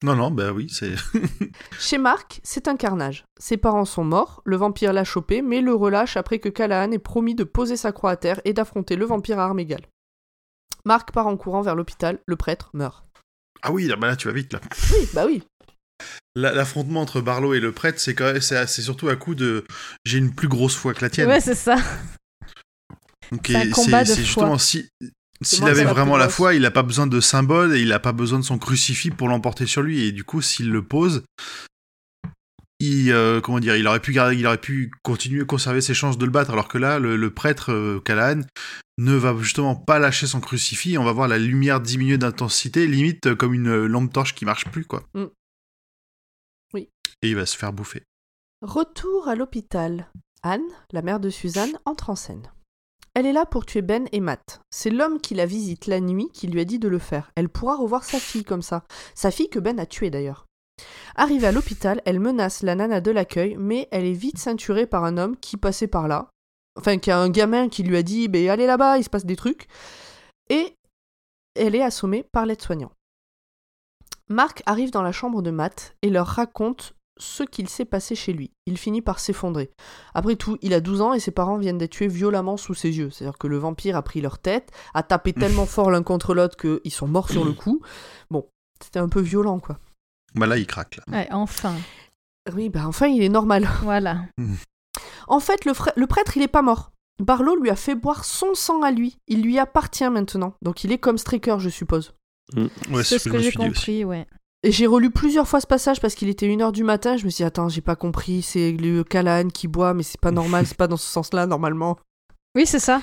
Non, 0.03 0.17
non, 0.17 0.31
bah 0.31 0.53
oui, 0.53 0.69
c'est. 0.71 0.95
Chez 1.79 1.99
Marc, 1.99 2.41
c'est 2.43 2.69
un 2.69 2.77
carnage. 2.77 3.25
Ses 3.39 3.59
parents 3.59 3.85
sont 3.85 4.05
morts, 4.05 4.41
le 4.47 4.57
vampire 4.57 4.93
l'a 4.95 5.05
chopé, 5.05 5.43
mais 5.43 5.61
le 5.61 5.75
relâche 5.75 6.17
après 6.17 6.39
que 6.39 6.49
Callahan 6.49 6.91
ait 6.93 6.99
promis 6.99 7.35
de 7.35 7.45
poser 7.45 7.77
sa 7.77 7.93
croix 7.93 8.13
à 8.13 8.17
terre 8.17 8.41
et 8.47 8.55
d'affronter 8.55 8.97
le 8.97 9.05
vampire 9.05 9.39
à 9.39 9.45
armes 9.45 9.59
égales. 9.59 9.87
Marc 10.87 11.13
part 11.13 11.27
en 11.27 11.37
courant 11.37 11.61
vers 11.61 11.75
l'hôpital, 11.77 12.19
le 12.25 12.37
prêtre 12.37 12.71
meurt. 12.73 13.05
Ah 13.63 13.73
oui, 13.73 13.87
là, 13.87 13.97
bah 13.97 14.07
là, 14.07 14.17
tu 14.17 14.27
vas 14.29 14.33
vite 14.33 14.55
là. 14.55 14.61
Oui, 14.95 15.07
bah 15.13 15.27
oui. 15.27 15.43
La- 16.35 16.53
L'affrontement 16.55 17.03
entre 17.03 17.21
Barlow 17.21 17.53
et 17.53 17.61
le 17.61 17.73
prêtre, 17.73 18.01
c'est 18.01 18.15
quand 18.15 18.33
même, 18.33 18.41
c'est 18.41 18.67
c'est 18.67 18.81
surtout 18.81 19.09
à 19.11 19.17
coup 19.17 19.35
de 19.35 19.67
j'ai 20.07 20.17
une 20.17 20.35
plus 20.35 20.49
grosse 20.49 20.77
foi 20.77 20.95
que 20.95 21.03
la 21.03 21.11
tienne. 21.11 21.29
Ouais, 21.29 21.41
c'est 21.41 21.55
ça. 21.55 21.77
Donc, 23.31 23.43
c'est 23.47 23.57
un 23.57 23.61
et 23.61 23.71
combat 23.71 24.03
de 24.03 24.09
c'est 24.09 24.15
foi. 24.15 24.25
justement 24.25 24.57
si 24.59 24.89
s'il 25.43 25.65
avait 25.65 25.85
vraiment 25.85 26.17
la 26.17 26.29
foi, 26.29 26.55
il 26.55 26.63
n'a 26.63 26.71
pas 26.71 26.83
besoin 26.83 27.07
de 27.07 27.21
symbole 27.21 27.75
et 27.75 27.81
il 27.81 27.89
n'a 27.89 27.99
pas 27.99 28.13
besoin 28.13 28.39
de 28.39 28.45
son 28.45 28.59
crucifix 28.59 29.11
pour 29.11 29.29
l'emporter 29.29 29.67
sur 29.67 29.83
lui. 29.83 30.05
Et 30.05 30.13
du 30.13 30.25
coup, 30.25 30.43
s'il 30.43 30.71
le 30.71 30.83
pose, 30.83 31.23
il 32.79 33.13
euh, 33.13 33.41
comment 33.41 33.61
dire, 33.61 33.77
il 33.77 33.87
aurait 33.87 34.01
pu 34.01 34.13
garder, 34.13 34.37
il 34.37 34.47
aurait 34.47 34.59
pu 34.59 34.91
continuer 35.03 35.43
à 35.43 35.45
conserver 35.45 35.81
ses 35.81 35.95
chances 35.95 36.19
de 36.19 36.25
le 36.25 36.31
battre. 36.31 36.51
Alors 36.51 36.69
que 36.69 36.79
là, 36.79 36.99
le, 36.99 37.17
le 37.17 37.31
prêtre 37.31 37.73
euh, 37.73 38.01
Callahan 38.01 38.43
ne 39.01 39.15
va 39.15 39.35
justement 39.39 39.75
pas 39.75 39.99
lâcher 39.99 40.27
son 40.27 40.41
crucifix. 40.41 40.99
On 40.99 41.05
va 41.05 41.13
voir 41.13 41.27
la 41.27 41.39
lumière 41.39 41.81
diminuer 41.81 42.19
d'intensité, 42.19 42.87
limite 42.87 43.29
euh, 43.29 43.35
comme 43.35 43.55
une 43.55 43.69
euh, 43.69 43.87
lampe 43.87 44.13
torche 44.13 44.35
qui 44.35 44.45
marche 44.45 44.67
plus, 44.67 44.85
quoi. 44.85 45.03
Mm. 45.15 45.25
Oui. 46.75 46.89
Et 47.23 47.31
il 47.31 47.37
va 47.37 47.47
se 47.47 47.57
faire 47.57 47.73
bouffer. 47.73 48.03
Retour 48.63 49.29
à 49.29 49.35
l'hôpital. 49.35 50.11
Anne, 50.43 50.61
la 50.93 51.03
mère 51.03 51.21
de 51.21 51.31
Suzanne, 51.31 51.79
entre 51.87 52.11
en 52.11 52.17
scène. 52.17 52.51
Elle 53.15 53.27
est 53.27 53.33
là 53.33 53.45
pour 53.45 53.67
tuer 53.67 53.83
Ben 53.83 54.07
et 54.13 54.21
Matt. 54.21 54.61
C'est 54.71 54.91
l'homme 54.91 55.21
qui 55.21 55.35
la 55.35 55.47
visite 55.47 55.87
la 55.87 56.01
nuit 56.01 56.29
qui 56.33 56.47
lui 56.47 56.61
a 56.61 56.65
dit 56.65 56.79
de 56.79 56.89
le 56.89 56.99
faire. 56.99 57.33
Elle 57.35 57.49
pourra 57.49 57.77
revoir 57.77 58.05
sa 58.05 58.21
fille 58.21 58.45
comme 58.45 58.63
ça. 58.63 58.85
Sa 59.15 59.31
fille 59.31 59.49
que 59.49 59.59
Ben 59.59 59.81
a 59.81 59.87
tuée 59.87 60.11
d'ailleurs. 60.11 60.47
Arrivée 61.17 61.49
à 61.49 61.53
l'hôpital, 61.53 62.01
elle 62.05 62.21
menace 62.21 62.63
la 62.63 62.75
nana 62.75 63.01
de 63.01 63.11
l'accueil, 63.11 63.57
mais 63.59 63.89
elle 63.91 64.05
est 64.05 64.13
vite 64.13 64.39
ceinturée 64.39 64.87
par 64.87 65.05
un 65.05 65.19
homme 65.19 65.37
qui 65.37 65.57
passait 65.57 65.89
par 65.89 66.09
là. 66.09 66.31
Enfin, 66.79 66.99
qui 66.99 67.11
a 67.11 67.19
un 67.19 67.31
gamin 67.31 67.69
qui 67.69 67.83
lui 67.83 67.97
a 67.97 68.03
dit 68.03 68.29
ben, 68.29 68.49
Allez 68.49 68.67
là-bas, 68.67 68.99
il 68.99 69.05
se 69.05 69.11
passe 69.11 69.27
des 69.27 69.37
trucs. 69.37 69.67
Et 70.49 70.77
elle 71.55 71.75
est 71.75 71.83
assommée 71.83 72.25
par 72.33 72.47
l'aide-soignant. 72.47 72.93
Marc 74.29 74.63
arrive 74.67 74.93
dans 74.93 75.03
la 75.03 75.11
chambre 75.11 75.43
de 75.43 75.51
Matt 75.51 75.97
et 76.03 76.11
leur 76.11 76.29
raconte 76.29 76.95
ce 77.21 77.43
qu'il 77.43 77.69
s'est 77.69 77.85
passé 77.85 78.15
chez 78.15 78.33
lui. 78.33 78.51
Il 78.67 78.79
finit 78.79 79.03
par 79.03 79.21
s'effondrer. 79.21 79.71
Après 80.15 80.37
tout, 80.37 80.59
il 80.63 80.75
a 80.75 80.81
12 80.81 81.01
ans 81.01 81.13
et 81.13 81.21
ses 81.21 81.31
parents 81.31 81.59
viennent 81.59 81.79
d'être 81.79 81.93
tués 81.93 82.09
violemment 82.09 82.57
sous 82.57 82.75
ses 82.75 82.97
yeux. 82.97 83.11
C'est-à-dire 83.11 83.39
que 83.39 83.47
le 83.47 83.59
vampire 83.59 83.97
a 83.97 84.03
pris 84.03 84.21
leur 84.21 84.39
tête, 84.39 84.71
a 84.95 85.03
tapé 85.03 85.33
tellement 85.35 85.67
fort 85.67 85.91
l'un 85.91 86.03
contre 86.03 86.35
l'autre 86.35 86.57
qu'ils 86.57 86.93
sont 86.93 87.07
morts 87.07 87.31
sur 87.31 87.45
le 87.45 87.53
coup. 87.53 87.81
Bon, 88.31 88.47
c'était 88.83 88.99
un 88.99 89.09
peu 89.09 89.21
violent, 89.21 89.61
quoi. 89.61 89.79
Bah 90.35 90.47
là, 90.47 90.57
il 90.57 90.67
craque 90.67 90.97
là. 90.97 91.05
Ouais, 91.13 91.29
enfin. 91.31 91.75
Oui, 92.55 92.69
bah 92.69 92.85
enfin, 92.87 93.07
il 93.07 93.23
est 93.23 93.29
normal. 93.29 93.69
Voilà. 93.83 94.25
En 95.29 95.41
fait, 95.41 95.65
le, 95.65 96.07
prêtre, 96.07 96.37
il 96.37 96.43
est 96.43 96.49
pas 96.49 96.63
mort. 96.63 96.93
Barlow 97.21 97.55
lui 97.57 97.71
a 97.71 97.77
fait 97.77 97.95
boire 97.95 98.25
son 98.25 98.55
sang 98.55 98.83
à 98.83 98.91
lui. 98.91 99.19
Il 99.29 99.43
lui 99.43 99.59
appartient 99.59 100.09
maintenant. 100.09 100.55
Donc 100.63 100.85
il 100.85 100.93
est 100.93 100.99
comme 100.99 101.19
Straker, 101.19 101.59
je 101.59 101.69
suppose. 101.69 102.15
Ouais, 102.57 103.05
C'est 103.05 103.19
ce 103.19 103.29
que 103.29 103.39
j'ai 103.39 103.49
aussi. 103.49 103.57
compris, 103.59 104.05
ouais. 104.05 104.27
Et 104.63 104.73
j'ai 104.73 104.87
relu 104.87 105.11
plusieurs 105.11 105.49
fois 105.49 105.61
ce 105.61 105.67
passage 105.67 106.01
parce 106.01 106.15
qu'il 106.15 106.29
était 106.29 106.47
1h 106.47 106.73
du 106.73 106.85
matin. 106.85 107.17
Je 107.17 107.25
me 107.25 107.31
suis 107.31 107.39
dit, 107.39 107.45
attends, 107.45 107.69
j'ai 107.69 107.81
pas 107.81 107.97
compris. 107.97 108.43
C'est 108.43 108.73
le 108.73 109.03
Callahan 109.05 109.49
qui 109.49 109.69
boit, 109.69 109.95
mais 109.95 110.03
c'est 110.03 110.21
pas 110.21 110.33
normal. 110.33 110.67
c'est 110.67 110.77
pas 110.77 110.89
dans 110.89 110.99
ce 110.99 111.07
sens-là, 111.07 111.47
normalement. 111.47 111.99
Oui, 112.55 112.67
c'est 112.67 112.79
ça. 112.79 113.01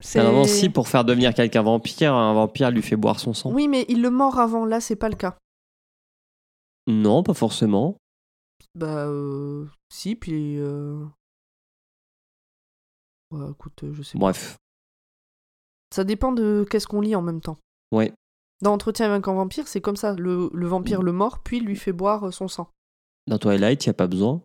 C'est 0.00 0.20
Normalement, 0.20 0.44
si 0.44 0.70
pour 0.70 0.88
faire 0.88 1.04
devenir 1.04 1.34
quelqu'un 1.34 1.62
vampire, 1.62 2.14
un 2.14 2.32
vampire 2.32 2.70
lui 2.70 2.82
fait 2.82 2.96
boire 2.96 3.18
son 3.18 3.34
sang. 3.34 3.52
Oui, 3.52 3.66
mais 3.68 3.84
il 3.88 4.00
le 4.00 4.10
mord 4.10 4.38
avant. 4.38 4.64
Là, 4.64 4.80
c'est 4.80 4.96
pas 4.96 5.08
le 5.08 5.16
cas. 5.16 5.36
Non, 6.86 7.22
pas 7.22 7.34
forcément. 7.34 7.96
Bah, 8.74 9.06
euh, 9.06 9.66
si, 9.90 10.14
puis. 10.14 10.58
Euh... 10.58 11.04
Ouais, 13.30 13.50
écoute, 13.50 13.84
je 13.92 14.02
sais 14.02 14.12
pas. 14.12 14.20
Bref. 14.20 14.56
Ça 15.94 16.04
dépend 16.04 16.32
de 16.32 16.66
qu'est-ce 16.70 16.86
qu'on 16.86 17.00
lit 17.00 17.16
en 17.16 17.22
même 17.22 17.40
temps. 17.40 17.58
Ouais. 17.92 18.12
Dans 18.62 18.72
Entretien 18.72 19.10
avec 19.12 19.26
un 19.28 19.34
vampire, 19.34 19.68
c'est 19.68 19.80
comme 19.80 19.96
ça. 19.96 20.14
Le, 20.14 20.50
le 20.52 20.66
vampire 20.66 21.02
le 21.02 21.12
mord, 21.12 21.38
puis 21.44 21.60
lui 21.60 21.76
fait 21.76 21.92
boire 21.92 22.32
son 22.32 22.48
sang. 22.48 22.68
Dans 23.26 23.38
Twilight, 23.38 23.84
il 23.84 23.88
n'y 23.88 23.92
a 23.92 23.94
pas 23.94 24.06
besoin. 24.06 24.40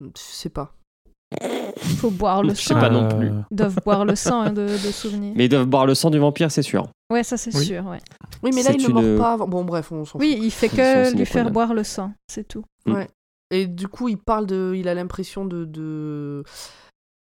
Je 0.00 0.08
sais 0.16 0.48
pas. 0.50 0.72
Il 1.40 1.96
faut 1.96 2.10
boire 2.10 2.42
le 2.42 2.50
Je 2.50 2.54
sais 2.60 2.74
sang. 2.74 2.80
pas 2.80 2.90
non 2.90 3.08
plus. 3.08 3.28
Euh, 3.30 3.40
Ils 3.50 3.56
doivent 3.56 3.78
boire 3.84 4.04
le 4.04 4.16
sang 4.16 4.42
hein, 4.42 4.52
de, 4.52 4.62
de 4.62 4.76
souvenirs. 4.92 5.32
Mais 5.36 5.46
ils 5.46 5.48
doivent 5.48 5.66
boire 5.66 5.86
le 5.86 5.94
sang 5.94 6.10
du 6.10 6.18
vampire, 6.18 6.50
c'est 6.50 6.62
sûr. 6.62 6.88
Ouais, 7.12 7.22
ça 7.22 7.36
c'est 7.36 7.54
Oui. 7.56 7.64
sûr, 7.64 7.84
ouais. 7.86 8.00
Oui, 8.42 8.50
mais 8.54 8.62
là, 8.62 8.70
C'est 8.72 8.76
il 8.80 8.88
ne 8.88 8.92
mord 8.92 9.02
une- 9.02 9.18
pas 9.18 9.32
avant. 9.34 9.46
Bon, 9.48 9.64
bref, 9.64 9.90
on 9.92 10.04
s'en 10.04 10.12
fout. 10.12 10.20
Oui, 10.20 10.38
il 10.42 10.50
fait 10.50 10.68
que 10.68 11.10
lui 11.16 11.24
faire 11.26 11.42
problèmes. 11.44 11.52
boire 11.52 11.74
le 11.74 11.84
sang, 11.84 12.12
c'est 12.28 12.46
tout. 12.46 12.64
Et 13.52 13.66
du 13.66 13.88
coup, 13.88 14.08
il 14.08 14.16
parle 14.18 14.46
de. 14.46 14.74
Il 14.76 14.86
a 14.88 14.94
l'impression 14.94 15.44
de. 15.44 15.64
de... 15.64 16.44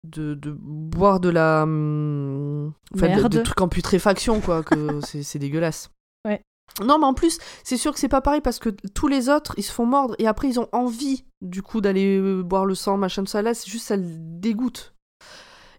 De, 0.06 0.34
de 0.36 0.56
boire 0.60 1.20
de 1.20 1.30
la. 1.30 1.64
hum, 1.64 2.74
Enfin, 2.94 3.08
de, 3.08 3.16
Merde. 3.16 3.32
de 3.32 3.42
trucs 3.42 3.62
en 3.62 3.68
putréfaction, 3.68 4.42
quoi. 4.42 4.64
que 4.64 5.02
c'est 5.06 5.24
c'est 5.24 5.40
dégueulasse. 5.40 5.90
Ouais. 6.26 6.42
Non, 6.84 6.98
mais 7.00 7.06
en 7.06 7.14
plus, 7.14 7.38
c'est 7.64 7.78
sûr 7.78 7.94
que 7.94 8.00
c'est 8.00 8.08
pas 8.10 8.22
pareil 8.22 8.42
parce 8.42 8.60
que 8.60 8.70
tous 8.94 9.08
les 9.08 9.30
autres, 9.30 9.54
ils 9.58 9.64
se 9.64 9.72
font 9.72 9.86
mordre 9.86 10.16
et 10.20 10.28
après, 10.28 10.48
ils 10.50 10.60
ont 10.60 10.68
envie, 10.72 11.24
du 11.42 11.62
coup, 11.62 11.80
d'aller 11.80 12.18
euh, 12.18 12.42
boire 12.44 12.66
le 12.66 12.76
sang, 12.76 12.98
machin 12.98 13.24
de 13.24 13.28
ça. 13.28 13.42
Là, 13.42 13.54
c'est 13.54 13.70
juste, 13.70 13.88
ça 13.88 13.96
le 13.98 14.04
dégoûte. 14.06 14.94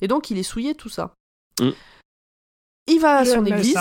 Et 0.01 0.09
donc, 0.09 0.31
il 0.31 0.39
est 0.39 0.43
souillé, 0.43 0.75
tout 0.75 0.89
ça. 0.89 1.15
Mm. 1.61 1.71
Il 2.89 3.01
va 3.01 3.17
à 3.17 3.25
son 3.25 3.45
église. 3.45 3.77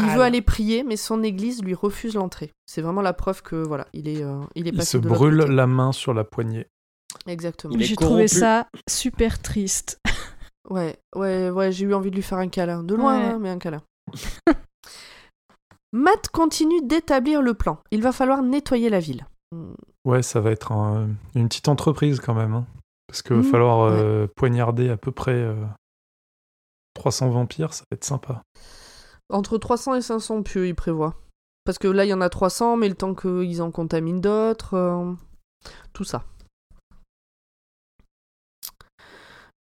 Il 0.00 0.06
veut 0.06 0.22
aller 0.22 0.40
prier, 0.40 0.82
mais 0.82 0.96
son 0.96 1.22
église 1.22 1.62
lui 1.62 1.74
refuse 1.74 2.14
l'entrée. 2.14 2.52
C'est 2.64 2.80
vraiment 2.80 3.02
la 3.02 3.12
preuve 3.12 3.42
que 3.42 3.56
voilà, 3.56 3.86
il 3.92 4.08
est, 4.08 4.22
euh, 4.22 4.40
il 4.54 4.66
est 4.66 4.70
Il 4.70 4.82
se 4.82 4.96
de 4.96 5.06
brûle 5.08 5.40
côté. 5.40 5.52
la 5.52 5.66
main 5.66 5.92
sur 5.92 6.14
la 6.14 6.24
poignée. 6.24 6.66
Exactement. 7.26 7.74
J'ai 7.78 7.96
trouvé 7.96 8.28
ça 8.28 8.66
super 8.88 9.40
triste. 9.40 10.00
Ouais, 10.68 10.98
ouais, 11.14 11.48
ouais, 11.48 11.70
j'ai 11.70 11.84
eu 11.86 11.94
envie 11.94 12.10
de 12.10 12.16
lui 12.16 12.22
faire 12.24 12.38
un 12.38 12.48
câlin. 12.48 12.82
De 12.82 12.96
loin, 12.96 13.16
Ouais. 13.16 13.24
hein, 13.34 13.38
mais 13.40 13.50
un 13.50 13.58
câlin. 13.60 13.82
Matt 15.92 16.28
continue 16.28 16.82
d'établir 16.82 17.40
le 17.42 17.54
plan. 17.54 17.78
Il 17.92 18.02
va 18.02 18.10
falloir 18.12 18.42
nettoyer 18.42 18.90
la 18.90 18.98
ville. 19.00 19.26
Ouais, 20.04 20.22
ça 20.22 20.40
va 20.40 20.50
être 20.50 20.72
un- 20.72 21.08
une 21.36 21.48
petite 21.48 21.68
entreprise 21.68 22.18
quand 22.20 22.34
même. 22.34 22.54
hein. 22.54 22.66
Parce 23.06 23.22
qu'il 23.22 23.36
va 23.36 23.42
Mhm, 23.42 23.48
falloir 23.50 23.80
euh, 23.82 24.26
poignarder 24.36 24.90
à 24.90 24.96
peu 24.96 25.12
près 25.12 25.34
euh, 25.34 25.64
300 26.94 27.30
vampires, 27.30 27.72
ça 27.72 27.84
va 27.90 27.94
être 27.94 28.04
sympa. 28.04 28.42
Entre 29.30 29.58
300 29.58 29.94
et 29.94 30.02
500 30.02 30.42
pieux, 30.42 30.66
il 30.66 30.74
prévoit. 30.74 31.14
Parce 31.64 31.78
que 31.78 31.86
là, 31.88 32.04
il 32.04 32.08
y 32.08 32.14
en 32.14 32.20
a 32.20 32.28
300, 32.28 32.76
mais 32.76 32.88
le 32.88 32.96
temps 32.96 33.14
qu'ils 33.14 33.62
en 33.62 33.70
contaminent 33.70 34.20
d'autres, 34.20 34.74
euh, 34.74 35.12
tout 35.92 36.04
ça. 36.04 36.24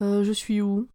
Euh, 0.03 0.25
je 0.25 0.33
suis 0.33 0.61
où? 0.61 0.89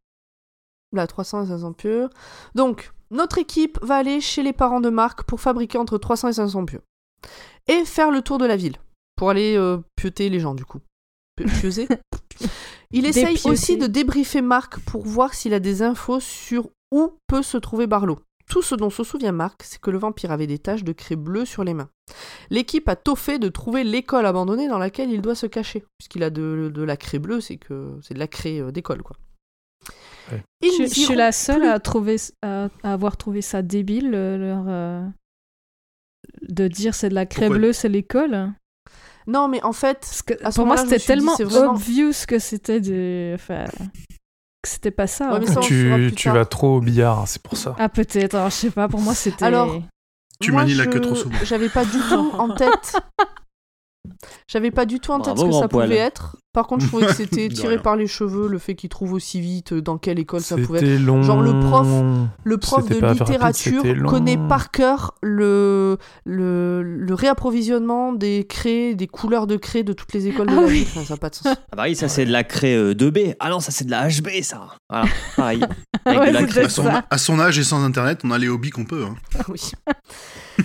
Là, 0.94 1.07
300 1.07 1.44
et 1.44 1.48
500 1.48 1.73
pieux. 1.73 2.10
Donc, 2.56 2.91
notre 3.11 3.38
équipe 3.38 3.80
va 3.82 3.95
aller 3.98 4.22
chez 4.22 4.44
les 4.44 4.53
parents 4.53 4.82
de 4.82 4.90
Marc 4.90 5.23
pour 5.23 5.40
fabriquer 5.41 5.78
entre 5.78 5.98
300 5.98 6.30
et 6.30 6.34
500 6.34 6.65
pieux. 6.65 6.82
Et 7.68 7.86
faire 7.86 8.11
le 8.11 8.22
tour 8.22 8.38
de 8.38 8.45
la 8.45 8.56
ville. 8.57 8.78
Pour 9.15 9.30
aller 9.30 9.56
euh, 9.56 9.78
pieuter 9.95 10.30
les 10.30 10.40
gens, 10.40 10.56
du 10.56 10.65
coup. 10.65 10.80
Pi- 11.36 11.45
Pieuser 11.45 11.88
Il 12.91 13.06
essaye 13.06 13.26
Dépieuter. 13.36 13.49
aussi 13.49 13.78
de 13.78 13.88
débriefer 13.88 14.41
Marc 14.41 14.80
pour 14.82 15.03
voir 15.06 15.34
s'il 15.34 15.53
a 15.53 15.60
des 15.61 15.82
infos 15.82 16.19
sur 16.19 16.69
où 16.91 17.14
peut 17.28 17.42
se 17.43 17.58
trouver 17.58 17.88
Barlow. 17.88 18.19
Tout 18.52 18.62
ce 18.62 18.76
dont 18.76 18.90
se 18.90 19.06
souvient 19.06 19.32
Marc, 19.32 19.64
c'est 19.64 19.80
que 19.80 19.90
le 19.90 19.98
vampire 19.98 20.32
avait 20.32 20.46
des 20.46 20.60
taches 20.60 20.84
de 20.84 20.92
craie 20.92 21.16
bleue 21.16 21.46
sur 21.46 21.64
les 21.64 21.74
mains. 21.74 21.90
L'équipe 22.50 22.90
a 22.90 22.98
tôt 22.98 23.16
fait 23.16 23.40
de 23.40 23.48
trouver 23.48 23.86
l'école 23.86 24.26
abandonnée 24.26 24.68
dans 24.68 24.78
laquelle 24.78 25.10
il 25.10 25.22
doit 25.22 25.36
se 25.36 25.46
cacher. 25.46 25.86
Puisqu'il 25.98 26.22
a 26.22 26.30
de, 26.30 26.70
de 26.74 26.84
la 26.84 26.98
craie 26.98 27.20
bleue, 27.20 27.40
c'est 27.40 27.56
que 27.56 27.98
c'est 28.02 28.14
de 28.14 28.20
la 28.20 28.28
craie 28.28 28.60
euh, 28.60 28.72
d'école, 28.72 29.04
quoi. 29.04 29.16
Ouais. 30.34 30.44
Je, 30.62 30.84
je 30.84 30.90
suis 30.90 31.16
la 31.16 31.32
seule 31.32 31.62
plus- 31.62 31.70
à, 31.70 31.80
trouver, 31.80 32.18
à, 32.42 32.68
à 32.84 32.92
avoir 32.94 33.16
trouvé 33.16 33.42
ça 33.42 33.62
débile, 33.62 34.12
euh, 34.14 34.38
leur, 34.38 34.66
euh, 34.68 35.02
de 36.50 36.68
dire 36.68 36.94
c'est 36.94 37.08
de 37.10 37.16
la 37.16 37.26
craie 37.26 37.46
Pourquoi 37.48 37.58
bleue, 37.58 37.74
c'est 37.74 37.88
l'école. 37.90 38.52
Non, 39.28 39.48
mais 39.48 39.64
en 39.64 39.72
fait, 39.74 40.00
Parce 40.02 40.22
que 40.24 40.34
À 40.44 40.52
ce 40.52 40.58
pour 40.58 40.66
moi, 40.66 40.76
c'était 40.78 41.00
tellement 41.00 41.36
obvious 41.40 42.26
que 42.28 42.38
c'était 42.38 42.82
des. 42.82 43.32
Enfin, 43.36 43.66
que 44.61 44.69
c'était 44.69 44.91
pas 44.91 45.07
ça. 45.07 45.33
Ouais, 45.33 45.40
mais 45.40 45.48
ça, 45.48 45.53
saura 45.56 45.65
tu 45.67 46.14
tu 46.15 46.30
vas 46.30 46.45
trop 46.45 46.77
au 46.77 46.81
billard, 46.81 47.19
hein, 47.19 47.25
c'est 47.25 47.41
pour 47.41 47.57
ça. 47.57 47.75
Ah, 47.80 47.90
peut-être, 47.90 48.35
alors, 48.35 48.49
je 48.49 48.56
sais 48.56 48.72
pas, 48.72 48.88
pour 48.88 49.01
moi, 49.01 49.14
c'était. 49.15 49.45
Alors, 49.45 49.75
Tu 50.40 50.51
moi, 50.51 50.61
manies 50.61 50.75
la 50.75 50.85
queue 50.88 51.01
trop 51.01 51.15
souvent. 51.15 51.38
J'avais 51.43 51.69
pas 51.69 51.85
du 51.85 51.98
tout 51.99 52.31
en 52.38 52.49
tête. 52.56 52.95
J'avais 54.48 54.72
pas 54.72 54.85
du 54.85 54.99
tout 54.99 55.11
en 55.11 55.19
tête 55.19 55.35
Bravo, 55.35 55.51
ce 55.51 55.57
que 55.57 55.61
ça 55.64 55.67
poil. 55.67 55.85
pouvait 55.88 55.99
être. 55.99 56.38
Par 56.54 56.68
contre, 56.68 56.84
je 56.84 56.88
trouvais 56.90 57.06
que 57.06 57.14
c'était 57.14 57.48
tiré 57.54 57.76
rien. 57.76 57.78
par 57.82 57.96
les 57.96 58.08
cheveux, 58.08 58.50
le 58.50 58.58
fait 58.58 58.76
qu'il 58.76 58.90
trouve 58.90 59.14
aussi 59.14 59.40
vite 59.40 59.72
euh, 59.72 59.82
dans 59.82 59.98
quelle 59.98 60.20
école 60.20 60.42
ça 60.42 60.58
pouvait 60.58 60.80
être. 60.80 60.86
C'était 60.86 60.98
long. 61.00 61.24
Genre 61.24 61.42
le 61.42 61.58
prof, 61.62 61.88
Le 62.44 62.58
prof 62.58 62.90
de 62.90 62.96
rapide, 63.00 63.20
littérature 63.22 63.84
connaît 64.06 64.38
par 64.50 64.70
cœur 64.72 65.16
le, 65.22 65.98
le, 66.26 66.84
le 66.84 67.14
réapprovisionnement 67.14 68.12
des 68.12 68.46
craies, 68.48 68.96
des 68.96 69.08
couleurs 69.08 69.48
de 69.48 69.56
craie 69.56 69.84
de 69.84 69.94
toutes 69.94 70.12
les 70.14 70.28
écoles 70.28 70.48
de 70.48 70.54
Ah 70.58 70.62
la 70.62 70.68
oui. 70.68 70.74
ville. 70.80 70.88
Enfin, 70.90 71.06
ça 71.06 71.14
n'a 71.14 71.18
pas 71.20 71.30
de 71.30 71.36
sens. 71.36 71.48
Ah 71.72 71.76
bah 71.78 71.84
oui, 71.88 71.96
ça 71.96 72.10
c'est 72.10 72.26
de 72.26 72.32
la 72.32 72.44
craie 72.44 72.76
euh, 72.76 72.94
2B. 72.94 73.36
Ah 73.40 73.50
non, 73.50 73.62
ça 73.62 73.72
c'est 73.72 73.86
de 73.86 73.92
la 73.92 74.10
HB, 74.10 74.42
ça. 74.42 74.68
Voilà, 74.90 75.06
pareil. 75.38 75.62
Avec 76.06 76.20
Ouais, 76.20 76.28
de 76.30 76.34
la 76.34 76.40
c'est 76.42 76.48
craie. 76.48 76.64
À 76.66 76.70
son, 76.70 76.84
ça. 76.84 77.06
à 77.10 77.18
son 77.18 77.40
âge 77.40 77.60
et 77.60 77.64
sans 77.64 77.82
internet, 77.84 78.20
on 78.26 78.32
a 78.32 78.38
les 78.38 78.50
hobbies 78.50 78.72
qu'on 78.72 78.86
peut. 78.86 79.06
hein. 79.06 79.16
oui. 79.48 79.72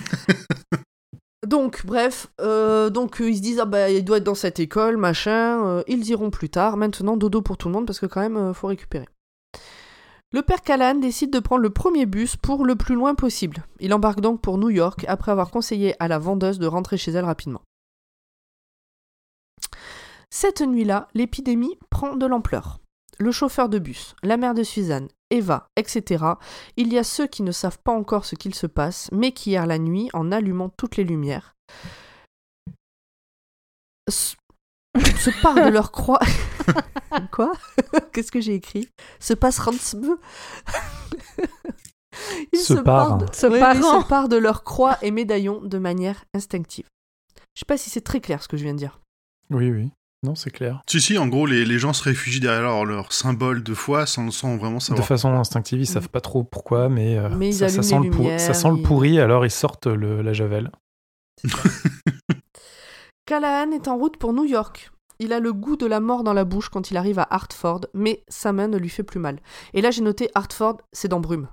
Donc, 1.45 1.85
bref, 1.85 2.27
euh, 2.41 2.89
donc 2.89 3.21
euh, 3.21 3.29
ils 3.29 3.37
se 3.37 3.41
disent 3.41 3.59
ah 3.59 3.65
bah 3.65 3.91
il 3.91 4.03
doit 4.03 4.17
être 4.17 4.23
dans 4.23 4.35
cette 4.35 4.59
école, 4.59 4.97
machin. 4.97 5.65
euh, 5.65 5.83
ils 5.87 6.07
iront 6.09 6.31
plus 6.31 6.49
tard. 6.49 6.77
Maintenant 6.77 7.15
dodo 7.15 7.41
pour 7.41 7.57
tout 7.57 7.67
le 7.67 7.73
monde 7.73 7.85
parce 7.85 7.99
que 7.99 8.07
quand 8.07 8.21
même 8.21 8.53
faut 8.53 8.67
récupérer. 8.67 9.07
Le 10.33 10.41
père 10.41 10.61
Callan 10.61 10.95
décide 10.95 11.31
de 11.31 11.39
prendre 11.39 11.61
le 11.61 11.69
premier 11.69 12.05
bus 12.05 12.35
pour 12.35 12.65
le 12.65 12.75
plus 12.75 12.95
loin 12.95 13.15
possible. 13.15 13.65
Il 13.79 13.93
embarque 13.93 14.19
donc 14.19 14.41
pour 14.41 14.57
New 14.57 14.69
York 14.69 15.05
après 15.07 15.31
avoir 15.31 15.51
conseillé 15.51 15.95
à 15.99 16.07
la 16.07 16.19
vendeuse 16.19 16.59
de 16.59 16.67
rentrer 16.67 16.97
chez 16.97 17.11
elle 17.11 17.23
rapidement. 17.23 17.61
Cette 20.29 20.61
nuit-là, 20.61 21.07
l'épidémie 21.13 21.77
prend 21.89 22.17
de 22.17 22.25
l'ampleur. 22.25 22.79
Le 23.19 23.31
chauffeur 23.31 23.67
de 23.69 23.79
bus, 23.79 24.15
la 24.23 24.37
mère 24.37 24.53
de 24.53 24.61
Suzanne, 24.63 25.07
Eva, 25.31 25.67
etc. 25.75 26.23
Il 26.75 26.93
y 26.93 26.97
a 26.99 27.03
ceux 27.03 27.25
qui 27.27 27.41
ne 27.43 27.51
savent 27.51 27.79
pas 27.83 27.91
encore 27.91 28.25
ce 28.25 28.35
qu'il 28.35 28.53
se 28.53 28.67
passe, 28.67 29.09
mais 29.11 29.31
qui 29.31 29.49
hier 29.51 29.65
la 29.65 29.79
nuit, 29.79 30.09
en 30.13 30.31
allumant 30.31 30.69
toutes 30.69 30.97
les 30.97 31.03
lumières, 31.03 31.55
se, 34.09 34.35
se 35.17 35.41
partent 35.41 35.63
de 35.63 35.69
leur 35.69 35.91
croix. 35.91 36.19
Quoi? 37.31 37.51
Qu'est-ce 38.13 38.31
que 38.31 38.39
j'ai 38.41 38.53
écrit? 38.55 38.87
Se 39.19 39.33
passe 39.33 39.59
Ils 42.53 42.59
Se 42.59 42.73
parent. 42.73 43.17
partent- 43.17 43.35
Se 43.35 43.47
Oui, 43.47 43.53
oui, 43.53 43.59
parent. 43.59 44.01
se 44.01 44.07
partent 44.07 44.31
de 44.31 44.37
leurs 44.37 44.63
croix 44.63 44.97
et 45.01 45.11
médaillons 45.11 45.61
de 45.61 45.77
manière 45.77 46.23
instinctive. 46.33 46.85
Je 47.55 47.59
sais 47.61 47.65
pas 47.65 47.77
si 47.77 47.89
c'est 47.89 48.01
très 48.01 48.21
clair 48.21 48.41
ce 48.43 48.47
que 48.47 48.57
je 48.57 48.63
viens 48.63 48.73
de 48.73 48.79
dire. 48.79 48.99
Oui, 49.49 49.71
oui. 49.71 49.91
Non, 50.23 50.33
c'est 50.33 50.49
clair. 50.49 50.81
Si, 50.89 50.99
si, 50.99 51.17
en 51.17 51.27
gros, 51.27 51.45
les, 51.45 51.63
les 51.63 51.77
gens 51.77 51.93
se 51.93 52.03
réfugient 52.03 52.39
derrière 52.39 52.63
leur, 52.63 52.85
leur 52.85 53.13
symbole 53.13 53.61
de 53.61 53.73
foi 53.73 54.05
sans, 54.07 54.31
sans 54.31 54.57
vraiment 54.57 54.77
De 54.77 54.81
savoir. 54.83 55.05
façon 55.07 55.29
instinctive, 55.33 55.79
ils 55.79 55.85
savent 55.85 56.09
pas 56.09 56.21
trop 56.21 56.43
pourquoi, 56.43 56.89
mais, 56.89 57.17
euh, 57.17 57.29
Mais 57.29 57.49
ils 57.49 57.53
ça, 57.53 57.69
sent 57.69 57.99
le 57.99 58.37
ça 58.39 58.53
sent 58.53 58.69
le 58.69 58.81
pourri, 58.81 59.19
alors 59.19 59.45
ils 59.45 59.51
sortent 59.51 59.87
le, 59.87 60.21
la 60.23 60.33
javel. 60.33 60.71
Callahan 63.25 63.71
est 63.71 63.87
en 63.87 63.97
route 63.97 64.17
pour 64.17 64.33
New 64.33 64.45
York. 64.45 64.91
Il 65.19 65.33
a 65.33 65.39
le 65.39 65.53
goût 65.53 65.77
de 65.77 65.85
la 65.85 65.99
mort 65.99 66.23
dans 66.23 66.33
la 66.33 66.45
bouche 66.45 66.69
quand 66.69 66.91
il 66.91 66.97
arrive 66.97 67.19
à 67.19 67.27
Hartford, 67.29 67.81
mais 67.93 68.23
sa 68.27 68.53
main 68.53 68.67
ne 68.67 68.77
lui 68.77 68.89
fait 68.89 69.03
plus 69.03 69.19
mal. 69.19 69.39
Et 69.73 69.81
là, 69.81 69.91
j'ai 69.91 70.01
noté 70.01 70.29
Hartford, 70.35 70.77
c'est 70.93 71.07
dans 71.07 71.19
Brume. 71.19 71.47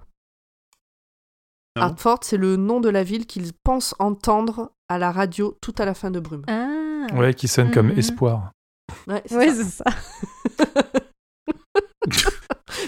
Ah 1.77 1.81
bon? 1.81 1.87
Hartford, 1.87 2.19
c'est 2.23 2.37
le 2.37 2.57
nom 2.57 2.81
de 2.81 2.89
la 2.89 3.03
ville 3.03 3.27
qu'ils 3.27 3.53
pensent 3.53 3.95
entendre 3.99 4.71
à 4.89 4.99
la 4.99 5.13
radio 5.13 5.57
tout 5.61 5.75
à 5.79 5.85
la 5.85 5.95
fin 5.95 6.11
de 6.11 6.21
Brume. 6.21 6.43
Ah. 6.49 7.07
Ouais, 7.15 7.35
qui 7.35 7.49
sonne 7.49 7.71
comme 7.71 7.89
Mhm. 7.89 7.99
espoir. 7.99 8.53
Ouais, 9.07 9.23
c'est 9.27 9.37
Ouais, 9.37 9.49
ça. 9.55 9.55
c'est 9.55 9.71
ça. 9.71 9.85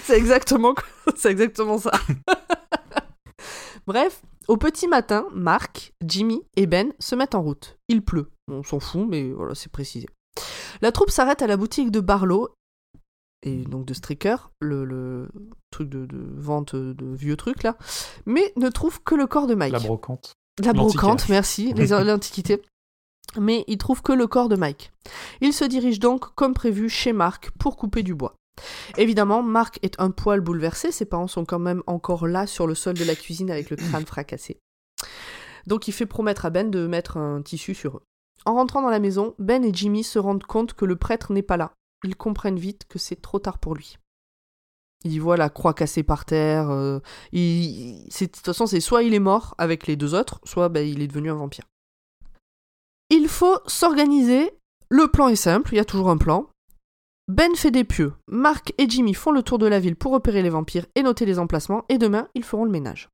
c'est 0.03 0.17
exactement, 0.17 0.75
c'est 1.15 1.31
exactement 1.31 1.77
ça. 1.77 1.91
Bref, 3.87 4.21
au 4.47 4.57
petit 4.57 4.87
matin, 4.87 5.27
Mark, 5.33 5.93
Jimmy 6.05 6.41
et 6.55 6.67
Ben 6.67 6.93
se 6.99 7.15
mettent 7.15 7.35
en 7.35 7.41
route. 7.41 7.77
Il 7.87 8.01
pleut. 8.03 8.29
On 8.51 8.63
s'en 8.63 8.79
fout, 8.79 9.07
mais 9.07 9.31
voilà, 9.31 9.55
c'est 9.55 9.71
précisé. 9.71 10.07
La 10.81 10.91
troupe 10.91 11.09
s'arrête 11.09 11.41
à 11.41 11.47
la 11.47 11.57
boutique 11.57 11.89
de 11.91 11.99
Barlow 11.99 12.49
et 13.43 13.63
donc 13.63 13.85
de 13.85 13.93
Striker, 13.93 14.35
le, 14.61 14.83
le 14.83 15.29
truc 15.71 15.89
de, 15.89 16.05
de 16.05 16.17
vente 16.35 16.75
de 16.75 17.05
vieux 17.15 17.37
trucs 17.37 17.63
là, 17.63 17.77
mais 18.25 18.51
ne 18.57 18.69
trouve 18.69 19.01
que 19.03 19.15
le 19.15 19.25
corps 19.27 19.47
de 19.47 19.55
Mike. 19.55 19.73
La 19.73 19.79
brocante. 19.79 20.33
La 20.63 20.73
brocante, 20.73 21.29
merci, 21.29 21.73
les- 21.73 21.87
l'antiquité. 22.03 22.61
Mais 23.39 23.63
il 23.67 23.77
trouve 23.77 24.01
que 24.01 24.13
le 24.13 24.25
corps 24.27 24.49
de 24.49 24.55
Mike. 24.55 24.91
Il 25.41 25.53
se 25.53 25.65
dirige 25.65 25.99
donc, 25.99 26.33
comme 26.35 26.53
prévu, 26.53 26.89
chez 26.89 27.13
Mark 27.13 27.51
pour 27.59 27.75
couper 27.77 28.01
du 28.03 28.15
bois. 28.15 28.35
Évidemment, 28.97 29.43
Mark 29.43 29.77
est 29.83 29.99
un 29.99 30.09
poil 30.09 30.41
bouleversé, 30.41 30.91
ses 30.91 31.05
parents 31.05 31.27
sont 31.27 31.45
quand 31.45 31.59
même 31.59 31.83
encore 31.85 32.25
là 32.25 32.47
sur 32.47 32.65
le 32.65 32.73
sol 32.73 32.95
de 32.95 33.03
la 33.03 33.15
cuisine 33.15 33.51
avec 33.51 33.69
le 33.69 33.75
crâne 33.75 34.05
fracassé. 34.07 34.57
Donc 35.67 35.87
il 35.87 35.91
fait 35.91 36.05
promettre 36.07 36.45
à 36.45 36.49
Ben 36.49 36.71
de 36.71 36.87
mettre 36.87 37.17
un 37.17 37.41
tissu 37.41 37.75
sur 37.75 37.97
eux. 37.97 38.03
En 38.45 38.55
rentrant 38.55 38.81
dans 38.81 38.89
la 38.89 38.99
maison, 38.99 39.35
Ben 39.37 39.63
et 39.63 39.73
Jimmy 39.73 40.03
se 40.03 40.17
rendent 40.17 40.43
compte 40.45 40.73
que 40.73 40.85
le 40.85 40.95
prêtre 40.95 41.33
n'est 41.33 41.43
pas 41.43 41.57
là. 41.57 41.73
Ils 42.03 42.15
comprennent 42.15 42.57
vite 42.57 42.85
que 42.87 42.97
c'est 42.97 43.21
trop 43.21 43.37
tard 43.39 43.59
pour 43.59 43.75
lui. 43.75 43.97
Ils 45.03 45.19
voient 45.21 45.37
la 45.37 45.49
croix 45.49 45.73
cassée 45.73 46.03
par 46.03 46.25
terre. 46.25 46.69
euh, 46.69 46.99
il- 47.31 48.03
de 48.09 48.25
toute 48.25 48.37
façon, 48.45 48.65
c'est 48.65 48.79
soit 48.79 49.03
il 49.03 49.13
est 49.13 49.19
mort 49.19 49.55
avec 49.57 49.87
les 49.87 49.95
deux 49.95 50.13
autres, 50.15 50.39
soit 50.43 50.69
ben, 50.69 50.85
il 50.87 51.01
est 51.01 51.07
devenu 51.07 51.29
un 51.31 51.35
vampire. 51.35 51.65
Il 53.09 53.27
faut 53.27 53.59
s'organiser. 53.67 54.51
Le 54.89 55.07
plan 55.07 55.27
est 55.27 55.35
simple, 55.35 55.73
il 55.73 55.77
y 55.77 55.79
a 55.79 55.85
toujours 55.85 56.09
un 56.09 56.17
plan. 56.17 56.47
Ben 57.29 57.53
fait 57.55 57.71
des 57.71 57.83
pieux. 57.83 58.13
Mark 58.27 58.73
et 58.77 58.89
Jimmy 58.89 59.13
font 59.13 59.31
le 59.31 59.43
tour 59.43 59.57
de 59.57 59.67
la 59.67 59.79
ville 59.79 59.97
pour 59.97 60.13
repérer 60.13 60.41
les 60.41 60.49
vampires 60.49 60.85
et 60.95 61.03
noter 61.03 61.25
les 61.25 61.39
emplacements. 61.39 61.83
Et 61.89 61.97
demain, 61.97 62.27
ils 62.35 62.43
feront 62.43 62.63
le 62.63 62.71
ménage. 62.71 63.09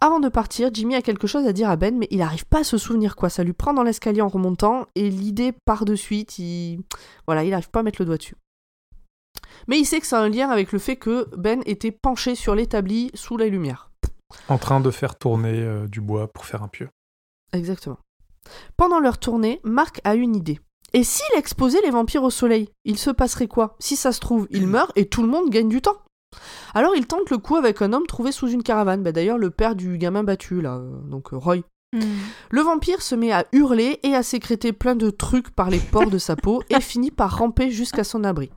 Avant 0.00 0.20
de 0.20 0.28
partir, 0.28 0.70
Jimmy 0.72 0.94
a 0.94 1.02
quelque 1.02 1.26
chose 1.26 1.46
à 1.46 1.52
dire 1.52 1.70
à 1.70 1.76
Ben, 1.76 1.96
mais 1.96 2.08
il 2.10 2.18
n'arrive 2.18 2.44
pas 2.46 2.60
à 2.60 2.64
se 2.64 2.76
souvenir 2.78 3.16
quoi. 3.16 3.30
Ça 3.30 3.44
lui 3.44 3.52
prend 3.54 3.72
dans 3.72 3.82
l'escalier 3.82 4.20
en 4.20 4.28
remontant, 4.28 4.86
et 4.94 5.08
l'idée 5.08 5.52
part 5.52 5.84
de 5.84 5.94
suite. 5.94 6.38
Il... 6.38 6.80
Voilà, 7.26 7.44
il 7.44 7.50
n'arrive 7.50 7.70
pas 7.70 7.80
à 7.80 7.82
mettre 7.82 8.00
le 8.00 8.06
doigt 8.06 8.18
dessus. 8.18 8.36
Mais 9.68 9.78
il 9.78 9.84
sait 9.84 10.00
que 10.00 10.06
ça 10.06 10.20
a 10.20 10.22
un 10.22 10.28
lien 10.28 10.48
avec 10.48 10.72
le 10.72 10.78
fait 10.78 10.96
que 10.96 11.28
Ben 11.36 11.62
était 11.66 11.90
penché 11.90 12.34
sur 12.34 12.54
l'établi 12.54 13.10
sous 13.14 13.36
la 13.36 13.46
lumière. 13.46 13.90
En 14.48 14.58
train 14.58 14.80
de 14.80 14.90
faire 14.90 15.16
tourner 15.16 15.60
euh, 15.60 15.86
du 15.86 16.00
bois 16.00 16.32
pour 16.32 16.44
faire 16.44 16.62
un 16.62 16.68
pieu. 16.68 16.88
Exactement. 17.52 17.98
Pendant 18.76 19.00
leur 19.00 19.18
tournée, 19.18 19.60
Mark 19.64 20.00
a 20.04 20.14
une 20.14 20.36
idée. 20.36 20.60
Et 20.92 21.04
s'il 21.04 21.26
exposait 21.36 21.82
les 21.82 21.90
vampires 21.90 22.22
au 22.22 22.30
soleil, 22.30 22.68
il 22.84 22.98
se 22.98 23.10
passerait 23.10 23.48
quoi? 23.48 23.76
Si 23.78 23.96
ça 23.96 24.12
se 24.12 24.20
trouve, 24.20 24.46
il 24.50 24.66
meurt 24.66 24.92
et 24.96 25.08
tout 25.08 25.22
le 25.22 25.28
monde 25.28 25.50
gagne 25.50 25.68
du 25.68 25.82
temps. 25.82 25.98
Alors 26.74 26.94
il 26.96 27.06
tente 27.06 27.30
le 27.30 27.38
coup 27.38 27.56
avec 27.56 27.82
un 27.82 27.92
homme 27.92 28.06
trouvé 28.06 28.32
sous 28.32 28.48
une 28.48 28.62
caravane, 28.62 29.02
bah, 29.02 29.12
d'ailleurs 29.12 29.38
le 29.38 29.50
père 29.50 29.74
du 29.74 29.98
gamin 29.98 30.24
battu 30.24 30.60
là, 30.60 30.76
euh, 30.76 31.00
donc 31.02 31.32
euh, 31.32 31.36
Roy. 31.36 31.58
Hmm. 31.92 32.00
Le 32.50 32.60
vampire 32.60 33.00
se 33.00 33.14
met 33.14 33.32
à 33.32 33.46
hurler 33.52 34.00
et 34.02 34.14
à 34.14 34.22
sécréter 34.22 34.72
plein 34.72 34.96
de 34.96 35.10
trucs 35.10 35.50
par 35.50 35.70
les 35.70 35.78
pores 35.78 36.10
de 36.10 36.18
sa 36.18 36.36
peau 36.36 36.62
et 36.68 36.80
finit 36.80 37.10
par 37.10 37.38
ramper 37.38 37.70
jusqu'à 37.70 38.04
son 38.04 38.24
abri. 38.24 38.50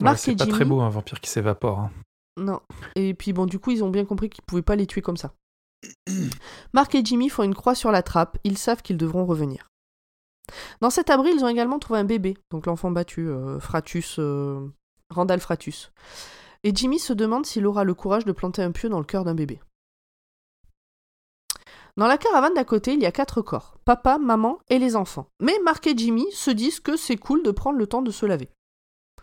Ouais, 0.00 0.04
Mark 0.04 0.18
c'est 0.18 0.32
et 0.32 0.36
pas 0.36 0.44
Jimmy, 0.44 0.56
très 0.56 0.64
beau 0.64 0.80
un 0.80 0.88
vampire 0.88 1.20
qui 1.20 1.30
s'évapore. 1.30 1.78
hein. 1.80 1.90
non. 2.36 2.60
Et 2.94 3.14
puis 3.14 3.32
bon, 3.32 3.46
du 3.46 3.58
coup, 3.58 3.70
ils 3.70 3.84
ont 3.84 3.90
bien 3.90 4.04
compris 4.04 4.30
qu'ils 4.30 4.44
pouvaient 4.44 4.62
pas 4.62 4.76
les 4.76 4.86
tuer 4.86 5.02
comme 5.02 5.16
ça. 5.16 5.34
Mark 6.74 6.94
et 6.94 7.04
Jimmy 7.04 7.28
font 7.28 7.42
une 7.42 7.54
croix 7.54 7.74
sur 7.74 7.90
la 7.90 8.02
trappe, 8.02 8.38
ils 8.44 8.58
savent 8.58 8.82
qu'ils 8.82 8.96
devront 8.96 9.24
revenir. 9.26 9.68
Dans 10.80 10.90
cet 10.90 11.10
abri, 11.10 11.30
ils 11.34 11.44
ont 11.44 11.48
également 11.48 11.78
trouvé 11.78 12.00
un 12.00 12.04
bébé, 12.04 12.36
donc 12.50 12.66
l'enfant 12.66 12.90
battu, 12.90 13.28
euh, 13.28 13.60
Fratus, 13.60 14.16
euh, 14.18 14.66
Randall 15.10 15.40
Fratus. 15.40 15.92
Et 16.64 16.74
Jimmy 16.74 16.98
se 16.98 17.12
demande 17.12 17.46
s'il 17.46 17.66
aura 17.66 17.84
le 17.84 17.94
courage 17.94 18.24
de 18.24 18.32
planter 18.32 18.62
un 18.62 18.72
pieu 18.72 18.88
dans 18.88 18.98
le 18.98 19.04
cœur 19.04 19.24
d'un 19.24 19.34
bébé. 19.34 19.60
Dans 21.96 22.06
la 22.06 22.18
caravane 22.18 22.54
d'à 22.54 22.64
côté, 22.64 22.94
il 22.94 23.00
y 23.00 23.06
a 23.06 23.12
quatre 23.12 23.42
corps, 23.42 23.76
papa, 23.84 24.18
maman 24.18 24.58
et 24.70 24.78
les 24.78 24.96
enfants. 24.96 25.26
Mais 25.40 25.58
Mark 25.64 25.86
et 25.86 25.96
Jimmy 25.96 26.26
se 26.32 26.50
disent 26.50 26.80
que 26.80 26.96
c'est 26.96 27.16
cool 27.16 27.42
de 27.42 27.50
prendre 27.50 27.78
le 27.78 27.86
temps 27.86 28.02
de 28.02 28.10
se 28.10 28.26
laver. 28.26 28.48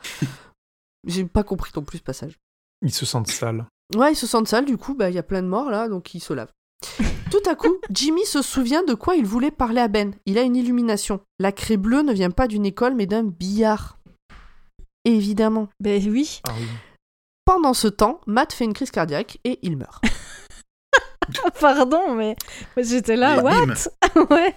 J'ai 1.07 1.25
pas 1.25 1.43
compris 1.43 1.71
non 1.75 1.83
plus 1.83 1.99
ce 1.99 2.03
passage. 2.03 2.37
Ils 2.81 2.93
se 2.93 3.05
sentent 3.05 3.27
sales. 3.27 3.65
Ouais, 3.95 4.13
ils 4.13 4.17
se 4.17 4.27
sentent 4.27 4.47
sales, 4.47 4.65
du 4.65 4.77
coup, 4.77 4.93
bah, 4.93 5.09
il 5.09 5.15
y 5.15 5.19
a 5.19 5.23
plein 5.23 5.41
de 5.41 5.47
morts 5.47 5.69
là, 5.69 5.87
donc 5.87 6.13
ils 6.13 6.19
se 6.19 6.33
lavent. 6.33 6.51
Tout 7.31 7.49
à 7.49 7.55
coup, 7.55 7.75
Jimmy 7.89 8.25
se 8.25 8.41
souvient 8.41 8.83
de 8.83 8.93
quoi 8.93 9.15
il 9.15 9.25
voulait 9.25 9.51
parler 9.51 9.81
à 9.81 9.87
Ben. 9.87 10.13
Il 10.25 10.37
a 10.37 10.41
une 10.41 10.55
illumination. 10.55 11.21
La 11.39 11.51
craie 11.51 11.77
bleue 11.77 12.01
ne 12.01 12.13
vient 12.13 12.31
pas 12.31 12.47
d'une 12.47 12.65
école, 12.65 12.95
mais 12.95 13.05
d'un 13.05 13.23
billard. 13.23 13.97
Évidemment. 15.05 15.69
Ben 15.79 16.01
oui. 16.09 16.41
Ah 16.47 16.53
oui. 16.57 16.67
Pendant 17.45 17.73
ce 17.73 17.87
temps, 17.87 18.19
Matt 18.27 18.53
fait 18.53 18.65
une 18.65 18.73
crise 18.73 18.91
cardiaque 18.91 19.39
et 19.43 19.59
il 19.61 19.77
meurt. 19.77 20.03
Pardon, 21.59 22.13
mais 22.13 22.35
mais 22.75 22.83
j'étais 22.83 23.15
là. 23.15 23.41
What? 23.41 23.89
Ouais. 24.29 24.55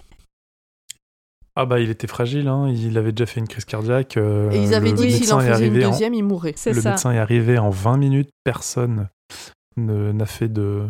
Ah 1.62 1.66
bah 1.66 1.78
il 1.78 1.90
était 1.90 2.06
fragile, 2.06 2.48
hein. 2.48 2.68
il 2.70 2.96
avait 2.96 3.12
déjà 3.12 3.26
fait 3.26 3.38
une 3.40 3.46
crise 3.48 3.66
cardiaque. 3.66 4.16
euh, 4.16 4.50
Et 4.50 4.62
ils 4.62 4.72
avaient 4.74 4.90
le 4.92 4.96
dit 4.96 5.12
s'il 5.12 5.32
en 5.32 5.40
faisait 5.40 5.66
une 5.68 5.84
en- 5.84 5.90
deuxième, 5.90 6.14
il 6.14 6.22
mourrait. 6.22 6.54
C'est 6.56 6.72
Le 6.72 6.80
ça. 6.80 6.90
médecin 6.90 7.12
est 7.12 7.18
arrivé 7.18 7.58
en 7.58 7.68
20 7.68 7.98
minutes, 7.98 8.30
personne 8.44 9.08
ne- 9.76 10.10
n'a 10.12 10.24
fait 10.26 10.48
de, 10.48 10.86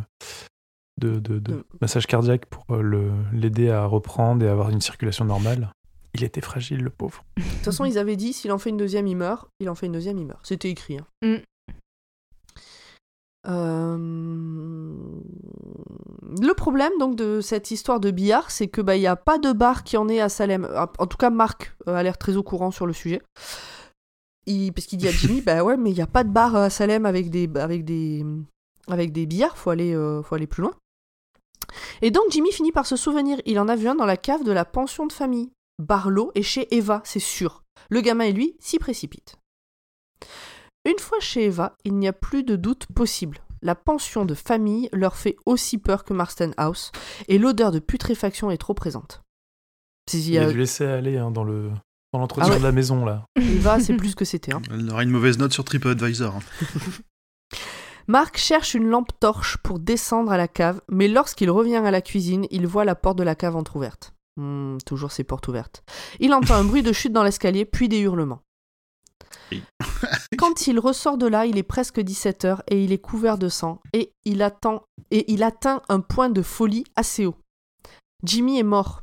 de, 1.00 1.18
de- 1.18 1.38
de 1.40 1.52
Mm. 1.54 1.62
massage 1.80 2.06
cardiaque 2.06 2.46
pour 2.46 2.64
euh, 2.70 2.82
le- 2.82 3.10
l'aider 3.32 3.70
à 3.70 3.84
reprendre 3.84 4.44
et 4.44 4.48
avoir 4.48 4.70
une 4.70 4.80
circulation 4.80 5.24
normale. 5.24 5.72
Il 6.14 6.22
était 6.24 6.40
fragile, 6.40 6.78
le 6.82 6.90
pauvre. 6.90 7.24
De 7.36 7.42
toute 7.42 7.64
façon, 7.64 7.84
ils 7.84 7.98
avaient 7.98 8.16
dit 8.16 8.32
s'il 8.32 8.52
en 8.52 8.58
fait 8.58 8.70
une 8.70 8.76
deuxième, 8.76 9.06
il 9.06 9.16
meurt. 9.16 9.48
Il 9.60 9.68
en 9.70 9.74
fait 9.74 9.86
une 9.86 9.92
deuxième, 9.92 10.18
il 10.18 10.26
meurt. 10.26 10.40
C'était 10.44 10.70
écrit. 10.70 10.98
hein. 10.98 11.06
Mm. 11.24 11.36
Euh, 13.48 13.96
Le 16.40 16.54
problème 16.54 16.92
donc 16.98 17.16
de 17.16 17.40
cette 17.40 17.70
histoire 17.70 18.00
de 18.00 18.10
billard, 18.10 18.50
c'est 18.50 18.68
que 18.68 18.80
bah 18.80 18.96
il 18.96 19.02
y 19.02 19.06
a 19.06 19.16
pas 19.16 19.38
de 19.38 19.52
bar 19.52 19.82
qui 19.84 19.96
en 19.96 20.08
est 20.08 20.20
à 20.20 20.28
Salem. 20.28 20.68
En 20.98 21.06
tout 21.06 21.16
cas, 21.16 21.30
Marc 21.30 21.74
euh, 21.88 21.94
a 21.94 22.02
l'air 22.02 22.18
très 22.18 22.36
au 22.36 22.42
courant 22.42 22.70
sur 22.70 22.86
le 22.86 22.92
sujet. 22.92 23.22
Il... 24.46 24.72
Parce 24.72 24.86
qu'il 24.86 24.98
dit 24.98 25.08
à 25.08 25.12
Jimmy, 25.12 25.40
bah 25.46 25.64
ouais, 25.64 25.76
mais 25.76 25.90
il 25.90 25.96
y 25.96 26.02
a 26.02 26.06
pas 26.06 26.24
de 26.24 26.30
bar 26.30 26.54
à 26.54 26.70
Salem 26.70 27.06
avec 27.06 27.30
des 27.30 27.48
avec 27.56 27.84
des 27.84 28.24
avec 28.88 29.12
des 29.12 29.26
billards. 29.26 29.56
Faut 29.56 29.70
aller 29.70 29.94
euh, 29.94 30.22
faut 30.22 30.34
aller 30.34 30.46
plus 30.46 30.62
loin. 30.62 30.74
Et 32.02 32.10
donc 32.10 32.24
Jimmy 32.30 32.52
finit 32.52 32.72
par 32.72 32.86
se 32.86 32.96
souvenir. 32.96 33.40
Il 33.46 33.58
en 33.58 33.68
a 33.68 33.76
vu 33.76 33.88
un 33.88 33.94
dans 33.94 34.06
la 34.06 34.16
cave 34.16 34.44
de 34.44 34.52
la 34.52 34.64
pension 34.64 35.06
de 35.06 35.12
famille. 35.12 35.50
Barlow 35.78 36.30
est 36.34 36.42
chez 36.42 36.74
Eva, 36.76 37.00
c'est 37.04 37.18
sûr. 37.20 37.62
Le 37.88 38.02
gamin 38.02 38.24
et 38.24 38.32
lui 38.32 38.56
s'y 38.60 38.78
précipitent. 38.78 39.36
Une 40.90 40.98
fois 40.98 41.20
chez 41.20 41.46
Eva, 41.46 41.76
il 41.84 41.94
n'y 41.96 42.08
a 42.08 42.12
plus 42.12 42.42
de 42.42 42.56
doute 42.56 42.86
possible. 42.94 43.38
La 43.62 43.74
pension 43.74 44.24
de 44.24 44.34
famille 44.34 44.88
leur 44.92 45.16
fait 45.16 45.36
aussi 45.46 45.76
peur 45.78 46.04
que 46.04 46.14
Marston 46.14 46.52
House, 46.56 46.90
et 47.28 47.38
l'odeur 47.38 47.70
de 47.70 47.78
putréfaction 47.78 48.50
est 48.50 48.56
trop 48.58 48.74
présente. 48.74 49.20
Il 50.12 50.38
a- 50.38 50.50
dû 50.50 50.58
laisser 50.58 50.84
aller 50.84 51.16
hein, 51.18 51.30
dans 51.30 51.44
le 51.44 51.70
dans 52.12 52.18
l'entretien 52.18 52.48
Ah 52.50 52.54
ouais. 52.54 52.58
de 52.58 52.64
la 52.64 52.72
maison 52.72 53.04
là. 53.04 53.24
Eva, 53.36 53.78
c'est 53.78 53.94
plus 53.94 54.16
que 54.16 54.24
c'était. 54.24 54.52
hein. 54.52 54.62
Elle 54.70 54.90
aura 54.90 55.04
une 55.04 55.10
mauvaise 55.10 55.38
note 55.38 55.52
sur 55.52 55.64
TripAdvisor. 55.64 56.34
hein. 56.36 56.40
Marc 58.08 58.38
cherche 58.38 58.74
une 58.74 58.88
lampe 58.88 59.12
torche 59.20 59.58
pour 59.58 59.78
descendre 59.78 60.32
à 60.32 60.36
la 60.36 60.48
cave, 60.48 60.80
mais 60.90 61.06
lorsqu'il 61.06 61.50
revient 61.50 61.76
à 61.76 61.90
la 61.92 62.00
cuisine, 62.02 62.46
il 62.50 62.66
voit 62.66 62.84
la 62.84 62.96
porte 62.96 63.18
de 63.18 63.22
la 63.22 63.36
cave 63.36 63.54
entr'ouverte. 63.54 64.14
Hmm, 64.36 64.78
toujours 64.84 65.12
ces 65.12 65.22
portes 65.22 65.46
ouvertes. 65.46 65.84
Il 66.18 66.32
entend 66.34 66.54
un 66.54 66.64
bruit 66.64 66.82
de 66.82 66.92
chute 66.92 67.12
dans 67.12 67.22
l'escalier, 67.22 67.64
puis 67.64 67.88
des 67.88 68.00
hurlements. 68.00 68.40
Oui. 69.52 69.62
Quand 70.38 70.66
il 70.66 70.78
ressort 70.78 71.18
de 71.18 71.26
là, 71.26 71.46
il 71.46 71.58
est 71.58 71.62
presque 71.62 71.98
17h 71.98 72.60
et 72.68 72.84
il 72.84 72.92
est 72.92 72.98
couvert 72.98 73.38
de 73.38 73.48
sang 73.48 73.80
et 73.92 74.12
il 74.24 74.42
attend 74.42 74.82
et 75.10 75.30
il 75.32 75.42
atteint 75.42 75.82
un 75.88 76.00
point 76.00 76.30
de 76.30 76.42
folie 76.42 76.84
assez 76.96 77.26
haut. 77.26 77.36
Jimmy 78.22 78.58
est 78.58 78.64
mort. 78.64 79.02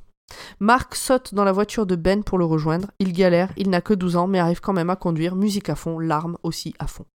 Mark 0.60 0.96
saute 0.96 1.34
dans 1.34 1.44
la 1.44 1.52
voiture 1.52 1.86
de 1.86 1.96
Ben 1.96 2.24
pour 2.24 2.38
le 2.38 2.46
rejoindre. 2.46 2.92
Il 3.00 3.14
galère, 3.14 3.52
il 3.58 3.70
n'a 3.70 3.82
que 3.82 3.94
12 3.94 4.16
ans 4.18 4.28
mais 4.28 4.40
arrive 4.40 4.62
quand 4.62 4.74
même 4.74 4.90
à 4.90 4.96
conduire, 4.96 5.36
musique 5.36 5.70
à 5.70 5.76
fond, 5.76 6.00
larmes 6.00 6.38
aussi 6.44 6.74
à 6.80 6.88
fond. 6.88 7.06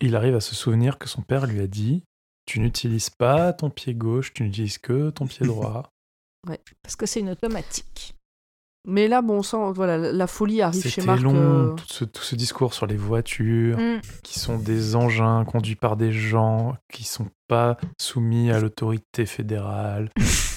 Il 0.00 0.14
arrive 0.14 0.34
à 0.34 0.40
se 0.40 0.54
souvenir 0.54 0.98
que 0.98 1.08
son 1.08 1.22
père 1.22 1.46
lui 1.46 1.60
a 1.60 1.66
dit 1.66 2.04
Tu 2.46 2.60
n'utilises 2.60 3.10
pas 3.10 3.52
ton 3.52 3.70
pied 3.70 3.94
gauche, 3.94 4.32
tu 4.32 4.44
n'utilises 4.44 4.78
que 4.78 5.10
ton 5.10 5.26
pied 5.26 5.46
droit. 5.46 5.90
Parce 6.82 6.96
que 6.96 7.06
c'est 7.06 7.20
une 7.20 7.30
automatique. 7.30 8.14
Mais 8.86 9.06
là, 9.08 9.20
bon, 9.22 9.38
on 9.38 9.42
sent, 9.42 9.56
voilà, 9.74 9.98
la- 9.98 10.26
folie 10.26 10.62
arrive 10.62 10.82
chez 10.82 10.88
C'était 10.88 11.06
Marc. 11.06 11.20
long, 11.20 11.34
euh, 11.36 11.74
tout, 11.74 11.84
ce, 11.88 12.04
tout 12.04 12.22
ce 12.22 12.34
discours 12.36 12.72
sur 12.72 12.86
les 12.86 12.96
voitures, 12.96 13.76
Mm. 13.78 14.00
qui 14.22 14.38
sont 14.38 14.56
des 14.58 14.94
engins 14.96 15.44
conduits 15.44 15.76
par 15.76 15.96
des 15.96 16.12
gens 16.12 16.74
qui 16.92 17.04
sont 17.04 17.28
pas 17.48 17.76
soumis 18.00 18.50
à 18.50 18.60
l'autorité 18.60 19.26
fédérale. 19.26 20.08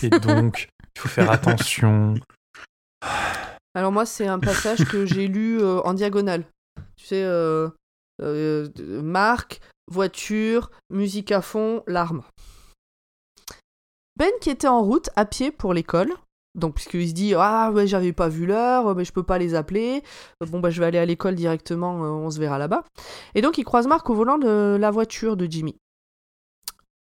Et 0.03 0.09
donc, 0.45 0.69
il 0.95 0.99
faut 1.01 1.09
faire 1.09 1.29
attention. 1.31 2.13
Alors 3.73 3.91
moi, 3.91 4.05
c'est 4.05 4.27
un 4.27 4.39
passage 4.39 4.85
que 4.85 5.05
j'ai 5.05 5.27
lu 5.27 5.59
euh, 5.61 5.81
en 5.81 5.93
diagonale. 5.93 6.43
Tu 6.97 7.05
sais, 7.07 7.23
euh, 7.23 7.69
euh, 8.21 8.69
marque, 9.01 9.59
voiture, 9.91 10.71
musique 10.89 11.31
à 11.31 11.41
fond, 11.41 11.83
larmes. 11.87 12.23
Ben 14.17 14.29
qui 14.41 14.49
était 14.49 14.67
en 14.67 14.81
route 14.83 15.09
à 15.15 15.25
pied 15.25 15.51
pour 15.51 15.73
l'école, 15.73 16.11
donc 16.55 16.75
puisqu'il 16.75 17.07
se 17.09 17.13
dit 17.13 17.33
ah 17.35 17.71
ouais 17.71 17.87
j'avais 17.87 18.13
pas 18.13 18.27
vu 18.29 18.45
l'heure, 18.45 18.95
mais 18.95 19.05
je 19.05 19.11
peux 19.13 19.23
pas 19.23 19.37
les 19.37 19.55
appeler, 19.55 20.03
bon 20.47 20.59
bah 20.59 20.69
je 20.69 20.79
vais 20.79 20.87
aller 20.87 20.97
à 20.97 21.05
l'école 21.05 21.35
directement, 21.35 22.03
euh, 22.03 22.09
on 22.09 22.29
se 22.29 22.39
verra 22.39 22.57
là-bas. 22.57 22.83
Et 23.35 23.41
donc 23.41 23.57
il 23.57 23.63
croise 23.63 23.87
Marc 23.87 24.09
au 24.09 24.13
volant 24.15 24.37
de 24.37 24.77
la 24.79 24.91
voiture 24.91 25.37
de 25.37 25.45
Jimmy. 25.49 25.75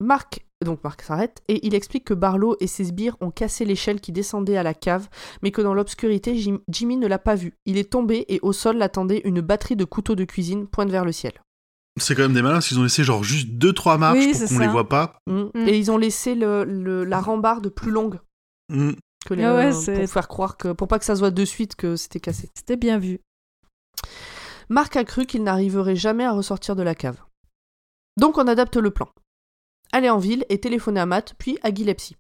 Marc 0.03 0.41
donc 0.63 0.85
Marc 0.85 1.01
s'arrête, 1.01 1.41
et 1.49 1.67
il 1.67 1.75
explique 1.75 2.05
que 2.05 2.13
Barlow 2.13 2.55
et 2.61 2.67
ses 2.67 2.85
sbires 2.85 3.17
ont 3.23 3.31
cassé 3.31 3.65
l'échelle 3.65 3.99
qui 3.99 4.13
descendait 4.13 4.59
à 4.59 4.63
la 4.63 4.75
cave, 4.75 5.09
mais 5.43 5.53
que 5.53 5.63
dans 5.63 5.73
l'obscurité, 5.73 6.37
Jim- 6.37 6.61
Jimmy 6.69 6.99
ne 6.99 7.07
l'a 7.07 7.19
pas 7.19 7.35
vu. 7.35 7.55
Il 7.65 7.79
est 7.79 7.91
tombé 7.91 8.27
et 8.29 8.41
au 8.43 8.53
sol 8.53 8.77
l'attendait 8.77 9.23
une 9.25 9.41
batterie 9.41 9.77
de 9.77 9.87
couteaux 9.87 10.17
de 10.17 10.25
cuisine 10.27 10.67
pointe 10.67 10.91
vers 10.91 11.07
le 11.07 11.13
ciel. 11.13 11.33
C'est 11.99 12.15
quand 12.15 12.23
même 12.25 12.35
des 12.35 12.43
malins 12.43 12.57
parce 12.57 12.69
qu'ils 12.69 12.79
ont 12.79 12.83
laissé 12.83 13.05
genre 13.05 13.25
juste 13.25 13.49
2-3 13.53 13.97
marches 13.97 14.19
Oui, 14.19 14.33
pour 14.33 14.41
qu'on 14.41 14.47
ça. 14.49 14.61
les 14.61 14.69
voit 14.69 14.89
pas. 14.89 15.19
Mm. 15.27 15.45
Mm. 15.55 15.69
Et 15.69 15.79
ils 15.79 15.91
ont 15.91 15.97
laissé 15.97 16.35
le, 16.35 16.65
le- 16.65 17.05
la 17.05 17.21
rambarde 17.21 17.71
plus 17.71 17.91
longue 17.91 18.19
Mm. 18.69 18.93
Que 19.27 19.35
les, 19.35 19.45
Ah 19.45 19.55
ouais, 19.55 19.67
euh, 19.67 19.73
c'est- 19.73 19.95
pour 20.01 20.09
faire 20.11 20.29
croire 20.29 20.57
que 20.57 20.73
pour 20.73 20.89
pas 20.89 20.99
que 20.99 21.05
ça 21.05 21.15
se 21.15 21.21
voit 21.21 21.31
de 21.31 21.45
suite 21.45 21.77
que 21.77 21.97
c'était 21.97 22.21
cassé. 22.21 22.51
C'était 22.55 22.77
bien 22.77 22.99
vu. 22.99 23.21
Marc 24.69 24.97
a 24.97 25.05
cru 25.05 25.27
qu'il 25.27 25.43
n'arriverait 25.43 25.97
jamais 25.97 26.25
à 26.25 26.33
ressortir 26.33 26.77
de 26.77 26.83
la 26.83 26.95
cave. 26.95 27.17
Donc 28.19 28.39
on 28.39 28.47
adapte 28.47 28.77
le 28.77 28.91
plan. 28.91 29.09
Aller 29.93 30.09
en 30.11 30.19
ville 30.19 30.45
et 30.49 30.61
téléphoner 30.61 31.01
à 31.01 31.07
Matt, 31.07 31.35
puis 31.39 31.59
à 31.63 31.75
Gillespie. 31.75 32.17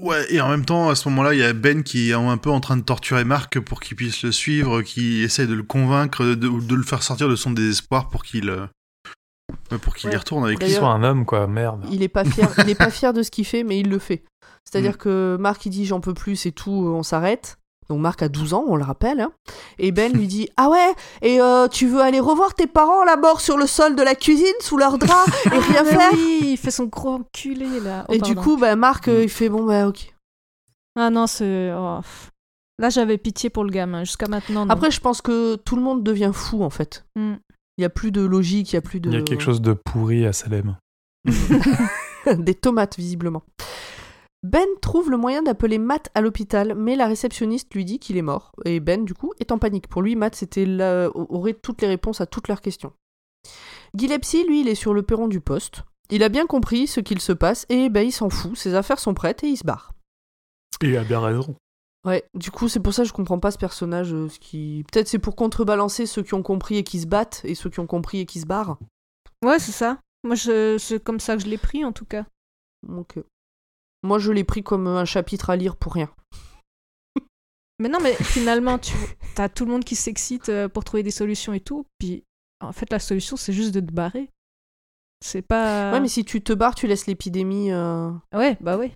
Ouais, 0.00 0.32
et 0.32 0.40
en 0.40 0.48
même 0.50 0.64
temps, 0.64 0.88
à 0.90 0.94
ce 0.94 1.08
moment-là, 1.08 1.32
il 1.34 1.40
y 1.40 1.42
a 1.42 1.52
Ben 1.54 1.82
qui 1.82 2.10
est 2.10 2.14
un 2.14 2.36
peu 2.36 2.50
en 2.50 2.60
train 2.60 2.76
de 2.76 2.82
torturer 2.82 3.24
Marc 3.24 3.58
pour 3.60 3.80
qu'il 3.80 3.96
puisse 3.96 4.22
le 4.22 4.30
suivre, 4.30 4.82
qui 4.82 5.22
essaie 5.22 5.46
de 5.46 5.54
le 5.54 5.62
convaincre, 5.62 6.22
de, 6.24 6.34
de 6.34 6.74
le 6.74 6.82
faire 6.82 7.02
sortir 7.02 7.28
de 7.30 7.34
son 7.36 7.50
désespoir 7.50 8.08
pour 8.10 8.22
qu'il 8.22 8.50
euh, 8.50 8.66
pour 9.82 9.94
qu'il 9.96 10.12
y 10.12 10.16
retourne 10.16 10.44
avec 10.44 10.58
Qu'il 10.58 10.66
lui. 10.68 10.74
D'ailleurs- 10.74 10.86
soit 10.90 10.94
un 10.94 11.02
homme, 11.02 11.24
quoi, 11.24 11.46
merde. 11.46 11.86
Il 11.90 12.02
est 12.02 12.08
pas 12.08 12.24
fier, 12.24 12.48
il 12.58 12.68
est 12.68 12.74
pas 12.74 12.90
fier 12.90 13.12
de 13.14 13.22
ce 13.22 13.30
qu'il 13.30 13.46
fait, 13.46 13.64
mais 13.64 13.80
il 13.80 13.88
le 13.88 13.98
fait. 13.98 14.22
C'est-à-dire 14.70 14.94
Mm. 14.94 14.96
que 14.98 15.36
Marc 15.40 15.64
il 15.66 15.70
dit 15.70 15.86
j'en 15.86 16.00
peux 16.00 16.14
plus, 16.14 16.36
c'est 16.36 16.50
tout, 16.52 16.70
on 16.72 17.02
s'arrête. 17.02 17.58
Donc 17.88 18.00
Marc 18.00 18.20
a 18.22 18.28
12 18.28 18.52
ans, 18.52 18.64
on 18.66 18.74
le 18.74 18.82
rappelle. 18.82 19.20
hein. 19.20 19.30
Et 19.78 19.92
Ben 19.92 20.12
lui 20.16 20.26
dit 20.26 20.48
ah 20.56 20.68
ouais, 20.68 20.92
et 21.22 21.40
euh, 21.40 21.68
tu 21.68 21.86
veux 21.86 22.00
aller 22.00 22.18
revoir 22.18 22.54
tes 22.54 22.66
parents 22.66 23.04
là 23.04 23.16
mort 23.16 23.40
sur 23.40 23.56
le 23.56 23.66
sol 23.68 23.94
de 23.94 24.02
la 24.02 24.14
cuisine 24.16 24.46
sous 24.60 24.76
leur 24.76 24.98
drap 24.98 25.24
et 25.46 25.50
rien 25.50 25.82
Ah, 25.82 25.84
faire? 25.84 26.10
oui, 26.14 26.40
il 26.42 26.56
fait 26.56 26.72
son 26.72 26.86
gros 26.86 27.10
enculé 27.14 27.78
là. 27.80 28.04
Oh, 28.08 28.12
Et 28.12 28.18
du 28.18 28.34
coup, 28.34 28.56
bah, 28.56 28.74
Marc 28.74 29.06
euh, 29.08 29.22
il 29.22 29.28
fait 29.28 29.48
bon 29.48 29.64
bah 29.64 29.86
ok. 29.86 30.12
Ah 30.98 31.10
non, 31.10 31.26
c'est. 31.28 31.72
oh. 31.76 32.00
Là, 32.78 32.90
j'avais 32.90 33.16
pitié 33.18 33.48
pour 33.50 33.64
le 33.64 33.70
gamin. 33.70 34.02
Jusqu'à 34.04 34.26
maintenant. 34.28 34.66
non. 34.66 34.70
Après, 34.70 34.90
je 34.90 35.00
pense 35.00 35.22
que 35.22 35.54
tout 35.56 35.76
le 35.76 35.82
monde 35.82 36.02
devient 36.02 36.32
fou 36.34 36.62
en 36.64 36.70
fait. 36.70 37.04
Mm. 37.14 37.34
Il 37.78 37.82
y 37.82 37.84
a 37.84 37.88
plus 37.90 38.10
de 38.10 38.20
logique, 38.22 38.72
il 38.72 38.76
y 38.76 38.78
a 38.78 38.82
plus 38.82 38.98
de. 39.00 39.10
Il 39.10 39.14
y 39.14 39.18
a 39.18 39.22
quelque 39.22 39.42
chose 39.42 39.60
de 39.62 39.74
pourri 39.74 40.26
à 40.26 40.32
Salem. 40.32 40.76
Des 42.38 42.54
tomates, 42.54 42.96
visiblement. 42.96 43.42
Ben 44.46 44.66
trouve 44.80 45.10
le 45.10 45.16
moyen 45.16 45.42
d'appeler 45.42 45.78
Matt 45.78 46.10
à 46.14 46.20
l'hôpital, 46.20 46.74
mais 46.74 46.94
la 46.96 47.06
réceptionniste 47.06 47.74
lui 47.74 47.84
dit 47.84 47.98
qu'il 47.98 48.16
est 48.16 48.22
mort. 48.22 48.52
Et 48.64 48.80
Ben, 48.80 49.04
du 49.04 49.12
coup, 49.14 49.32
est 49.40 49.50
en 49.52 49.58
panique. 49.58 49.88
Pour 49.88 50.02
lui, 50.02 50.14
Matt 50.16 50.34
c'était 50.36 50.66
là- 50.66 51.10
aurait 51.14 51.54
toutes 51.54 51.82
les 51.82 51.88
réponses 51.88 52.20
à 52.20 52.26
toutes 52.26 52.48
leurs 52.48 52.60
questions. 52.60 52.92
Gillespie, 53.94 54.44
lui, 54.44 54.60
il 54.60 54.68
est 54.68 54.74
sur 54.74 54.94
le 54.94 55.02
perron 55.02 55.28
du 55.28 55.40
poste. 55.40 55.82
Il 56.10 56.22
a 56.22 56.28
bien 56.28 56.46
compris 56.46 56.86
ce 56.86 57.00
qu'il 57.00 57.20
se 57.20 57.32
passe 57.32 57.66
et 57.68 57.88
ben, 57.88 58.02
il 58.06 58.12
s'en 58.12 58.30
fout. 58.30 58.56
Ses 58.56 58.74
affaires 58.74 58.98
sont 59.00 59.14
prêtes 59.14 59.42
et 59.42 59.48
il 59.48 59.56
se 59.56 59.64
barre. 59.64 59.92
Et 60.82 60.88
il 60.88 60.96
a 60.96 61.04
bien 61.04 61.20
raison. 61.20 61.56
Ouais, 62.04 62.24
du 62.34 62.52
coup, 62.52 62.68
c'est 62.68 62.78
pour 62.78 62.94
ça 62.94 63.02
que 63.02 63.08
je 63.08 63.12
comprends 63.12 63.40
pas 63.40 63.50
ce 63.50 63.58
personnage. 63.58 64.12
euh, 64.14 64.28
ce 64.28 64.38
qui... 64.38 64.84
Peut-être 64.92 65.08
c'est 65.08 65.18
pour 65.18 65.34
contrebalancer 65.34 66.06
ceux 66.06 66.22
qui 66.22 66.34
ont 66.34 66.42
compris 66.42 66.76
et 66.76 66.84
qui 66.84 67.00
se 67.00 67.06
battent 67.06 67.40
et 67.44 67.54
ceux 67.56 67.70
qui 67.70 67.80
ont 67.80 67.86
compris 67.88 68.20
et 68.20 68.26
qui 68.26 68.38
se 68.40 68.46
barrent. 68.46 68.78
Ouais, 69.44 69.58
c'est 69.58 69.72
ça. 69.72 69.98
Moi, 70.22 70.36
je... 70.36 70.78
c'est 70.78 71.02
comme 71.02 71.18
ça 71.18 71.36
que 71.36 71.42
je 71.42 71.48
l'ai 71.48 71.58
pris 71.58 71.84
en 71.84 71.90
tout 71.92 72.04
cas. 72.04 72.24
Donc, 72.86 73.16
euh, 73.16 73.24
moi, 74.06 74.18
je 74.18 74.32
l'ai 74.32 74.44
pris 74.44 74.62
comme 74.62 74.86
un 74.86 75.04
chapitre 75.04 75.50
à 75.50 75.56
lire 75.56 75.76
pour 75.76 75.92
rien. 75.94 76.08
Mais 77.78 77.90
non, 77.90 77.98
mais 78.02 78.14
finalement, 78.14 78.78
tu 78.78 78.94
as 79.36 79.48
tout 79.50 79.66
le 79.66 79.70
monde 79.72 79.84
qui 79.84 79.96
s'excite 79.96 80.48
euh, 80.48 80.66
pour 80.68 80.82
trouver 80.84 81.02
des 81.02 81.10
solutions 81.10 81.52
et 81.52 81.60
tout. 81.60 81.84
Puis 81.98 82.24
en 82.64 82.72
fait, 82.72 82.90
la 82.90 82.98
solution, 82.98 83.36
c'est 83.36 83.52
juste 83.52 83.74
de 83.74 83.80
te 83.80 83.92
barrer. 83.92 84.30
C'est 85.22 85.42
pas. 85.42 85.92
Ouais, 85.92 86.00
mais 86.00 86.08
si 86.08 86.24
tu 86.24 86.40
te 86.42 86.52
barres, 86.54 86.74
tu 86.74 86.86
laisses 86.86 87.06
l'épidémie. 87.06 87.72
euh, 87.72 88.10
Ouais, 88.32 88.56
bah 88.60 88.78
ouais. 88.78 88.92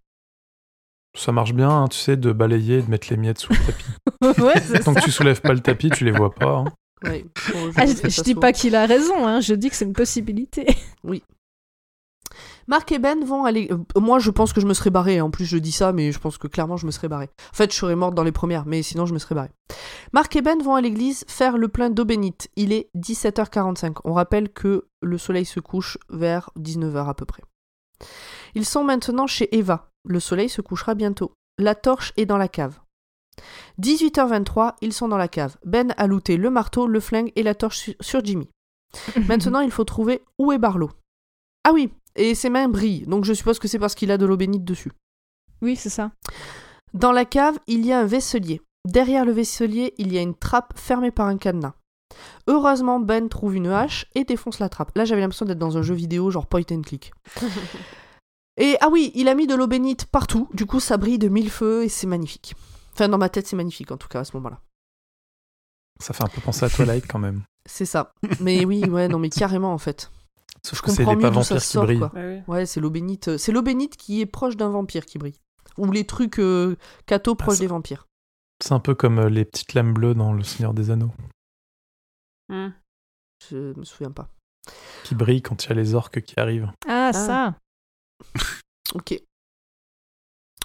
Ça 1.19 1.33
marche 1.33 1.53
bien, 1.53 1.69
hein, 1.71 1.89
tu 1.89 1.99
sais, 1.99 2.17
de 2.17 2.33
balayer 2.33 2.79
et 2.79 2.83
de 2.83 2.89
mettre 2.91 3.09
les 3.11 3.17
miettes 3.19 3.39
sous 3.41 3.53
le 3.53 3.59
tapis. 3.67 4.41
ouais, 4.43 4.61
c'est 4.63 4.85
Tant 4.85 4.95
ça. 4.95 5.01
que 5.01 5.05
tu 5.05 5.11
soulèves 5.11 5.41
pas 5.43 5.53
le 5.53 5.61
tapis, 5.61 5.91
tu 5.91 6.05
les 6.05 6.13
vois 6.13 6.33
pas. 6.35 6.59
hein. 6.59 6.65
Ouais, 7.05 7.25
bon, 7.53 7.71
Ah, 7.77 7.85
je 7.87 7.93
je, 7.93 7.97
fais 7.97 8.11
je 8.11 8.23
dis 8.23 8.35
pas 8.35 8.53
qu'il 8.53 8.77
a 8.77 8.87
raison, 8.87 9.27
hein, 9.27 9.41
je 9.41 9.55
dis 9.55 9.71
que 9.71 9.77
c'est 9.77 9.87
une 9.87 9.93
possibilité. 9.95 10.67
Marc 12.69 12.93
et 12.93 12.99
Ben 12.99 13.25
vont 13.25 13.45
aller. 13.45 13.69
euh, 13.71 14.01
moi, 14.01 14.19
je 14.19 14.31
pense 14.31 14.53
que 14.53 14.61
je 14.61 14.67
me 14.67 14.75
serais 14.75 14.91
barré. 14.91 15.21
En 15.21 15.31
plus, 15.31 15.45
je 15.45 15.59
dis 15.59 15.73
ça, 15.73 15.93
mais 15.93 16.13
je 16.13 16.19
pense 16.19 16.39
que 16.39 16.47
clairement, 16.47 16.77
je 16.77 16.87
me 16.87 16.91
serais 16.91 17.09
barré. 17.09 17.29
En 17.53 17.57
fait, 17.57 17.73
je 17.73 17.77
serais 17.77 17.97
morte 17.97 18.15
dans 18.15 18.23
les 18.23 18.33
premières, 18.33 18.67
mais 18.67 18.83
sinon, 18.83 19.07
je 19.07 19.15
me 19.15 19.19
serais 19.19 19.35
barré. 19.35 19.51
Marc 20.13 20.35
et 20.37 20.43
Ben 20.43 20.63
vont 20.63 20.75
à 20.75 20.81
l'église 20.81 21.25
faire 21.29 21.59
le 21.59 21.69
plein 21.69 21.91
d'eau 21.91 22.05
bénite. 22.05 22.49
Il 22.57 22.73
est 22.73 22.91
17h45. 22.97 23.97
On 24.05 24.13
rappelle 24.13 24.51
que 24.53 24.87
le 25.03 25.19
soleil 25.19 25.45
se 25.45 25.61
couche 25.61 25.99
vers 26.11 26.51
19h 26.59 27.09
à 27.09 27.15
peu 27.15 27.25
près. 27.25 27.43
Ils 28.55 28.65
sont 28.67 28.85
maintenant 28.85 29.27
chez 29.27 29.55
Eva. 29.57 29.91
Le 30.05 30.21
soleil 30.21 30.49
se 30.49 30.61
couchera 30.63 30.95
bientôt. 30.95 31.33
La 31.59 31.75
torche 31.75 32.13
est 32.17 32.27
dans 32.27 32.39
la 32.39 32.49
cave. 32.49 32.79
18h23, 33.81 34.75
ils 34.81 34.93
sont 34.93 35.09
dans 35.09 35.17
la 35.17 35.29
cave. 35.29 35.57
Ben 35.65 35.95
a 35.97 36.07
looté 36.07 36.37
le 36.37 36.51
marteau, 36.51 36.87
le 36.87 37.01
flingue 37.01 37.33
et 37.37 37.43
la 37.43 37.55
torche 37.55 37.79
su- 37.79 37.97
sur 38.01 38.25
Jimmy. 38.25 38.49
Maintenant, 39.29 39.61
il 39.61 39.71
faut 39.71 39.85
trouver 39.85 40.23
où 40.39 40.53
est 40.53 40.59
Barlow. 40.59 40.91
Ah 41.65 41.73
oui, 41.73 41.91
et 42.17 42.35
ses 42.35 42.51
mains 42.51 42.69
brillent, 42.69 43.07
donc 43.07 43.25
je 43.25 43.33
suppose 43.33 43.59
que 43.59 43.69
c'est 43.69 43.79
parce 43.79 43.95
qu'il 43.95 44.11
a 44.11 44.19
de 44.19 44.27
l'eau 44.27 44.37
bénite 44.37 44.65
dessus. 44.65 44.93
Oui, 45.63 45.77
c'est 45.77 45.91
ça. 45.91 46.13
Dans 46.95 47.13
la 47.13 47.25
cave, 47.25 47.59
il 47.67 47.85
y 47.85 47.93
a 47.93 48.01
un 48.01 48.07
vaisselier. 48.07 48.61
Derrière 48.89 49.25
le 49.25 49.33
vaisselier, 49.33 49.95
il 49.99 50.13
y 50.13 50.19
a 50.19 50.23
une 50.23 50.35
trappe 50.35 50.73
fermée 50.77 51.11
par 51.11 51.27
un 51.27 51.37
cadenas. 51.37 51.75
Heureusement, 52.47 52.99
Ben 52.99 53.29
trouve 53.29 53.55
une 53.55 53.69
hache 53.69 54.07
et 54.15 54.25
défonce 54.25 54.59
la 54.59 54.69
trappe. 54.69 54.97
Là, 54.97 55.05
j'avais 55.05 55.21
l'impression 55.21 55.47
d'être 55.47 55.59
dans 55.59 55.77
un 55.77 55.83
jeu 55.83 55.95
vidéo, 55.95 56.31
genre 56.31 56.47
point 56.47 56.63
and 56.73 56.83
click. 56.83 57.13
Et 58.57 58.77
ah 58.81 58.89
oui, 58.91 59.11
il 59.15 59.29
a 59.29 59.35
mis 59.35 59.47
de 59.47 59.55
l'eau 59.55 59.67
bénite 59.67 60.05
partout, 60.05 60.49
du 60.53 60.67
coup 60.67 60.81
ça 60.81 60.99
brille 60.99 61.19
de 61.19 61.29
mille 61.29 61.51
feux 61.51 61.85
et 61.85 61.89
c'est 61.89 62.07
magnifique. 62.07 62.55
Enfin, 62.93 63.09
dans 63.09 63.17
ma 63.17 63.31
tête, 63.31 63.47
c'est 63.47 63.57
magnifique 63.57 63.91
en 63.91 63.97
tout 63.97 64.09
cas 64.09 64.21
à 64.21 64.25
ce 64.25 64.37
moment-là. 64.37 64.61
Ça 65.99 66.13
fait 66.13 66.25
un 66.25 66.29
peu 66.29 66.43
penser 66.43 66.67
à 66.67 66.69
Twilight 66.69 67.07
quand 67.07 67.19
même. 67.19 67.43
C'est 67.65 67.87
ça. 67.87 68.13
Mais 68.41 68.67
oui, 68.67 68.85
ouais, 68.85 69.09
non, 69.09 69.19
mais 69.19 69.31
carrément 69.31 69.73
en 69.73 69.79
fait. 69.79 70.11
Sauf 70.62 70.79
Je 70.79 70.83
que 70.83 70.91
c'est 70.91 70.97
comprends 70.99 71.11
les 71.12 71.17
mieux 71.17 71.23
pas 71.23 71.31
vampires 71.31 71.57
qui 71.59 71.67
sort, 71.67 71.85
brillent. 71.85 72.09
oui. 72.15 72.43
Ouais, 72.47 72.67
c'est 72.67 72.81
l'eau 72.81 72.91
bénite. 72.91 73.37
C'est 73.39 73.53
l'eau 73.53 73.62
bénite 73.62 73.97
qui 73.97 74.20
est 74.20 74.27
proche 74.27 74.57
d'un 74.57 74.69
vampire 74.69 75.07
qui 75.07 75.19
brille. 75.19 75.41
Ou 75.79 75.91
les 75.91 76.05
trucs 76.07 76.39
euh, 76.39 76.77
Kato 77.07 77.35
proches 77.35 77.55
ça- 77.57 77.61
des 77.61 77.67
vampires. 77.69 78.07
C'est 78.62 78.73
un 78.75 78.81
peu 78.81 78.95
comme 78.95 79.19
euh, 79.19 79.29
les 79.31 79.45
petites 79.47 79.73
lames 79.75 79.95
bleues 79.95 80.15
dans 80.15 80.33
Le 80.35 80.43
Seigneur 80.43 80.75
des 80.75 80.91
Anneaux, 80.91 81.12
Hmm. 82.51 82.70
Je 83.49 83.73
me 83.79 83.85
souviens 83.85 84.11
pas. 84.11 84.29
qui 85.05 85.15
brillent 85.15 85.41
quand 85.41 85.65
il 85.65 85.69
y 85.69 85.73
a 85.73 85.75
les 85.77 85.95
orques 85.95 86.20
qui 86.20 86.39
arrivent. 86.39 86.70
Ah, 86.87 87.12
ça. 87.12 87.55
Ok. 88.95 89.15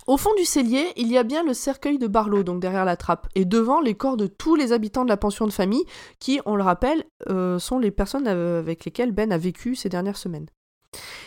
Au 0.07 0.17
fond 0.17 0.29
du 0.37 0.45
cellier, 0.45 0.91
il 0.97 1.07
y 1.11 1.17
a 1.17 1.23
bien 1.23 1.43
le 1.43 1.55
cercueil 1.55 1.97
de 1.97 2.05
Barlow, 2.05 2.43
donc 2.43 2.59
derrière 2.59 2.85
la 2.85 2.95
trappe, 2.95 3.27
et 3.33 3.43
devant 3.43 3.81
les 3.81 3.95
corps 3.95 4.17
de 4.17 4.27
tous 4.27 4.55
les 4.55 4.71
habitants 4.71 5.03
de 5.03 5.09
la 5.09 5.17
pension 5.17 5.47
de 5.47 5.51
famille, 5.51 5.83
qui, 6.19 6.39
on 6.45 6.55
le 6.55 6.63
rappelle, 6.63 7.03
euh, 7.29 7.57
sont 7.57 7.79
les 7.79 7.89
personnes 7.89 8.27
euh, 8.27 8.59
avec 8.59 8.85
lesquelles 8.85 9.11
Ben 9.11 9.31
a 9.31 9.37
vécu 9.39 9.75
ces 9.75 9.89
dernières 9.89 10.17
semaines. 10.17 10.45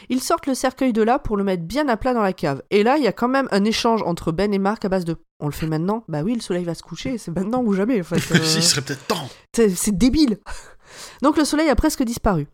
Ils 0.09 0.23
sortent 0.23 0.47
le 0.47 0.55
cercueil 0.55 0.93
de 0.93 1.03
là 1.03 1.19
pour 1.19 1.37
le 1.37 1.45
mettre 1.45 1.65
bien 1.65 1.89
à 1.89 1.97
plat 1.97 2.15
dans 2.15 2.23
la 2.23 2.33
cave. 2.33 2.63
Et 2.71 2.83
là, 2.85 2.97
il 2.97 3.05
y 3.05 3.09
a 3.09 3.13
quand 3.13 3.29
même 3.29 3.49
un 3.51 3.65
échange 3.65 4.03
entre 4.05 4.31
Ben 4.33 4.55
et 4.55 4.59
Marc 4.59 4.85
à 4.85 4.89
base 4.89 5.05
de 5.05 5.17
On 5.41 5.47
le 5.47 5.53
fait 5.53 5.67
maintenant? 5.67 6.05
Bah 6.09 6.23
oui, 6.23 6.35
le 6.35 6.41
soleil 6.41 6.65
va 6.65 6.75
se 6.75 6.83
coucher, 6.83 7.19
c'est 7.19 7.33
maintenant 7.35 7.63
ou 7.63 7.73
jamais 7.75 8.01
en 8.01 8.05
fait. 8.05 8.17
Euh, 8.35 8.43
Si, 8.45 8.59
il 8.59 8.63
serait 8.63 8.83
peut-être 8.83 9.07
temps. 9.09 9.29
c'est 9.55 9.69
c'est 9.71 9.97
débile. 9.97 10.39
Donc 11.23 11.37
le 11.37 11.45
soleil 11.45 11.69
a 11.69 11.75
presque 11.75 12.03
disparu. 12.05 12.47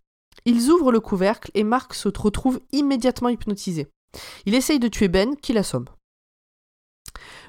Ils 0.47 0.71
ouvrent 0.71 0.91
le 0.91 1.01
couvercle 1.01 1.51
et 1.55 1.65
Marc 1.65 1.95
se 1.95 2.09
retrouve 2.09 2.61
immédiatement 2.73 3.29
hypnotisé. 3.29 3.87
Il 4.47 4.55
essaye 4.55 4.79
de 4.81 4.89
tuer 4.89 5.09
Ben, 5.09 5.37
qui 5.37 5.53
l'assomme. 5.53 5.87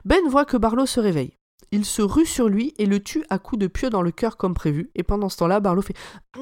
Ben 0.05 0.21
voit 0.27 0.45
que 0.45 0.57
Barlow 0.57 0.85
se 0.85 0.99
réveille. 0.99 1.35
Il 1.71 1.83
se 1.83 2.01
rue 2.01 2.25
sur 2.27 2.47
lui 2.47 2.73
et 2.77 2.85
le 2.85 3.01
tue 3.01 3.25
à 3.29 3.39
coups 3.39 3.59
de 3.59 3.67
pieu 3.67 3.89
dans 3.89 4.03
le 4.03 4.11
cœur 4.11 4.37
comme 4.37 4.53
prévu. 4.53 4.91
Et 4.95 5.03
pendant 5.03 5.29
ce 5.29 5.37
temps-là, 5.37 5.59
Barlow 5.59 5.81
fait 5.81 5.95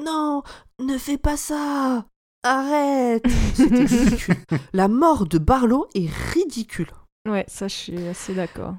Non, 0.04 0.42
ne 0.80 0.98
fais 0.98 1.18
pas 1.18 1.36
ça 1.36 2.04
Arrête 2.42 3.24
C'était 3.54 3.84
ridicule. 3.84 4.36
La 4.74 4.88
mort 4.88 5.26
de 5.26 5.38
Barlow 5.38 5.86
est 5.94 6.10
ridicule. 6.10 6.90
Ouais, 7.26 7.46
ça, 7.48 7.68
je 7.68 7.74
suis 7.74 8.06
assez 8.06 8.34
d'accord. 8.34 8.74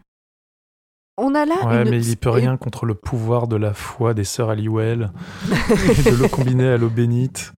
On 1.18 1.34
a 1.34 1.46
là 1.46 1.56
Ouais, 1.66 1.82
une... 1.82 1.90
mais 1.90 2.06
il 2.06 2.18
peut 2.18 2.30
rien 2.30 2.58
contre 2.58 2.86
le 2.86 2.94
pouvoir 2.94 3.48
de 3.48 3.56
la 3.56 3.74
foi 3.74 4.14
des 4.14 4.24
sœurs 4.24 4.50
Halliwell 4.52 5.12
et 5.50 6.10
de 6.12 6.16
l'eau 6.16 6.30
combinée 6.30 6.68
à 6.68 6.78
l'eau 6.78 6.90
bénite. 6.90 7.54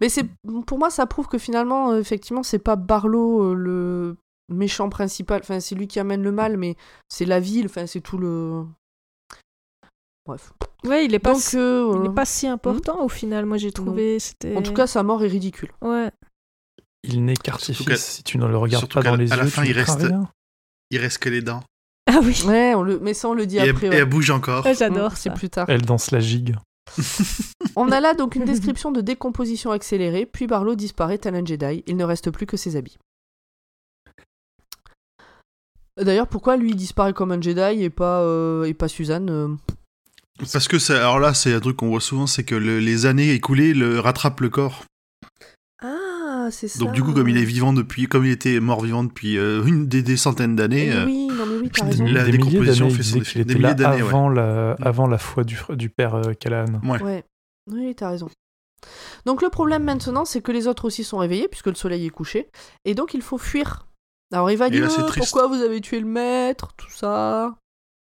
Mais 0.00 0.10
c'est 0.10 0.28
pour 0.66 0.78
moi 0.78 0.90
ça 0.90 1.06
prouve 1.06 1.28
que 1.28 1.38
finalement 1.38 1.92
euh, 1.92 2.00
effectivement 2.00 2.42
c'est 2.42 2.58
pas 2.58 2.76
Barlow 2.76 3.52
euh, 3.52 3.54
le 3.54 4.16
méchant 4.52 4.88
principal, 4.88 5.40
enfin 5.42 5.60
c'est 5.60 5.74
lui 5.74 5.86
qui 5.88 5.98
amène 6.00 6.22
le 6.22 6.32
mal 6.32 6.56
mais 6.56 6.76
c'est 7.08 7.24
la 7.24 7.40
ville, 7.40 7.66
enfin 7.66 7.86
c'est 7.86 8.00
tout 8.00 8.18
le 8.18 8.64
Bref. 10.26 10.52
Ouais, 10.84 11.04
il 11.04 11.14
est 11.14 11.18
pas, 11.18 11.32
Donc 11.32 11.42
si- 11.42 11.58
euh, 11.58 11.98
il 12.04 12.10
est 12.10 12.14
pas 12.14 12.24
si 12.24 12.46
important 12.46 13.04
au 13.04 13.08
final. 13.08 13.44
Moi, 13.44 13.56
j'ai 13.56 13.72
trouvé. 13.72 14.18
C'était. 14.20 14.54
en 14.56 14.62
tout 14.62 14.72
cas 14.72 14.86
sa 14.86 15.02
mort 15.02 15.22
est 15.24 15.28
ridicule. 15.28 15.70
Ouais. 15.80 16.10
Il 17.02 17.24
n'est 17.24 17.34
qu'artifice. 17.34 17.98
Si 18.04 18.22
tu 18.22 18.38
ne 18.38 18.46
le 18.46 18.56
regardes 18.56 18.82
surtout 18.84 19.00
pas 19.00 19.02
dans 19.10 19.16
les 19.16 19.32
à 19.32 19.36
la 19.36 19.42
yeux, 19.44 19.50
fin, 19.50 19.62
tu 19.64 19.70
il 19.70 19.72
reste- 19.76 20.00
rien. 20.00 20.28
Il 20.92 20.98
reste 20.98 21.18
que 21.18 21.28
les 21.28 21.42
dents. 21.42 21.62
Ah 22.08 22.18
oui. 22.22 22.42
Ouais, 22.46 22.74
on 22.74 22.82
le 22.82 22.98
mais 22.98 23.14
ça 23.14 23.28
on 23.28 23.32
le 23.34 23.46
dit 23.46 23.56
Et, 23.56 23.60
elle, 23.60 23.70
après. 23.70 23.86
et 23.86 23.90
ouais. 23.90 23.96
elle 23.96 24.04
bouge 24.04 24.30
encore. 24.30 24.64
Ouais, 24.64 24.74
J'adore 24.74 25.12
Mm, 25.12 25.16
C'est 25.16 25.34
plus 25.34 25.48
tard. 25.50 25.66
Elle 25.68 25.82
danse 25.82 26.10
la 26.10 26.18
gigue. 26.20 26.56
On 27.76 27.90
a 27.92 28.00
là 28.00 28.14
donc 28.14 28.34
une 28.34 28.44
description 28.44 28.90
de 28.90 29.00
décomposition 29.00 29.70
accélérée, 29.70 30.26
puis 30.26 30.46
Barlow 30.48 30.74
disparaît 30.74 31.16
tel 31.18 31.36
un 31.36 31.44
Jedi. 31.44 31.84
Il 31.86 31.96
ne 31.96 32.04
reste 32.04 32.30
plus 32.32 32.44
que 32.44 32.56
ses 32.56 32.74
habits. 32.76 32.98
D'ailleurs, 36.00 36.26
pourquoi 36.26 36.56
lui 36.56 36.70
il 36.70 36.76
disparaît 36.76 37.12
comme 37.12 37.32
un 37.32 37.40
Jedi 37.40 37.82
et 37.82 37.90
pas, 37.90 38.20
euh, 38.22 38.64
et 38.64 38.74
pas 38.74 38.88
Suzanne 38.88 39.28
euh, 39.30 39.48
Parce 40.38 40.66
que 40.68 40.78
ça, 40.78 40.96
alors 40.96 41.20
là, 41.20 41.34
c'est 41.34 41.52
un 41.52 41.60
truc 41.60 41.76
qu'on 41.76 41.88
voit 41.88 42.00
souvent, 42.00 42.26
c'est 42.26 42.44
que 42.44 42.54
le- 42.54 42.78
les 42.80 43.04
années 43.06 43.32
écoulées 43.32 43.74
le, 43.74 44.00
rattrapent 44.00 44.40
le 44.40 44.48
corps. 44.48 44.84
Ah, 45.82 46.48
c'est 46.50 46.68
ça. 46.68 46.78
Donc 46.78 46.92
du 46.92 47.02
coup, 47.02 47.12
comme 47.12 47.28
il 47.28 47.36
est 47.36 47.44
vivant 47.44 47.72
depuis, 47.72 48.06
comme 48.06 48.24
il 48.24 48.30
était 48.30 48.58
mort 48.60 48.82
vivant 48.82 49.04
depuis 49.04 49.36
euh, 49.36 49.64
une 49.64 49.86
des, 49.86 50.02
des 50.02 50.16
centaines 50.16 50.56
d'années, 50.56 50.86
Eh 50.88 50.92
euh, 50.92 51.04
Oui, 51.06 51.26
non 51.28 51.44
mais 51.46 51.56
oui, 51.56 51.70
t'as 51.72 51.84
Des- 51.84 51.90
raison. 51.90 52.04
la 52.04 52.24
des 52.24 52.32
milliers 52.32 52.38
décomposition 52.38 52.84
d'années, 52.86 52.96
fait 52.96 53.02
son 53.02 53.20
effet. 53.20 53.44
Des 53.44 53.52
était 53.52 53.60
là 53.62 53.68
milliers 53.70 53.74
d'années, 53.82 54.02
ouais. 54.02 54.08
avant, 54.08 54.28
la, 54.28 54.72
avant 54.80 55.06
la 55.06 55.18
foi 55.18 55.44
du, 55.44 55.58
père 55.90 56.14
euh, 56.14 56.32
Callahan. 56.34 56.80
ouais. 56.84 57.02
Ouais, 57.02 57.24
oui, 57.70 57.94
t'as 57.94 58.10
raison. 58.10 58.28
Donc 59.26 59.42
le 59.42 59.50
problème 59.50 59.84
maintenant, 59.84 60.24
c'est 60.24 60.40
que 60.40 60.52
les 60.52 60.66
autres 60.66 60.84
aussi 60.86 61.04
sont 61.04 61.18
réveillés 61.18 61.48
puisque 61.48 61.66
le 61.66 61.74
soleil 61.74 62.06
est 62.06 62.10
couché, 62.10 62.48
et 62.84 62.94
donc 62.94 63.12
il 63.14 63.22
faut 63.22 63.38
fuir. 63.38 63.86
Alors 64.32 64.50
il 64.50 64.56
va 64.56 64.70
dire 64.70 64.90
Euh, 64.90 65.08
pourquoi 65.14 65.46
vous 65.46 65.60
avez 65.60 65.80
tué 65.80 66.00
le 66.00 66.06
maître, 66.06 66.72
tout 66.76 66.90
ça? 66.90 67.54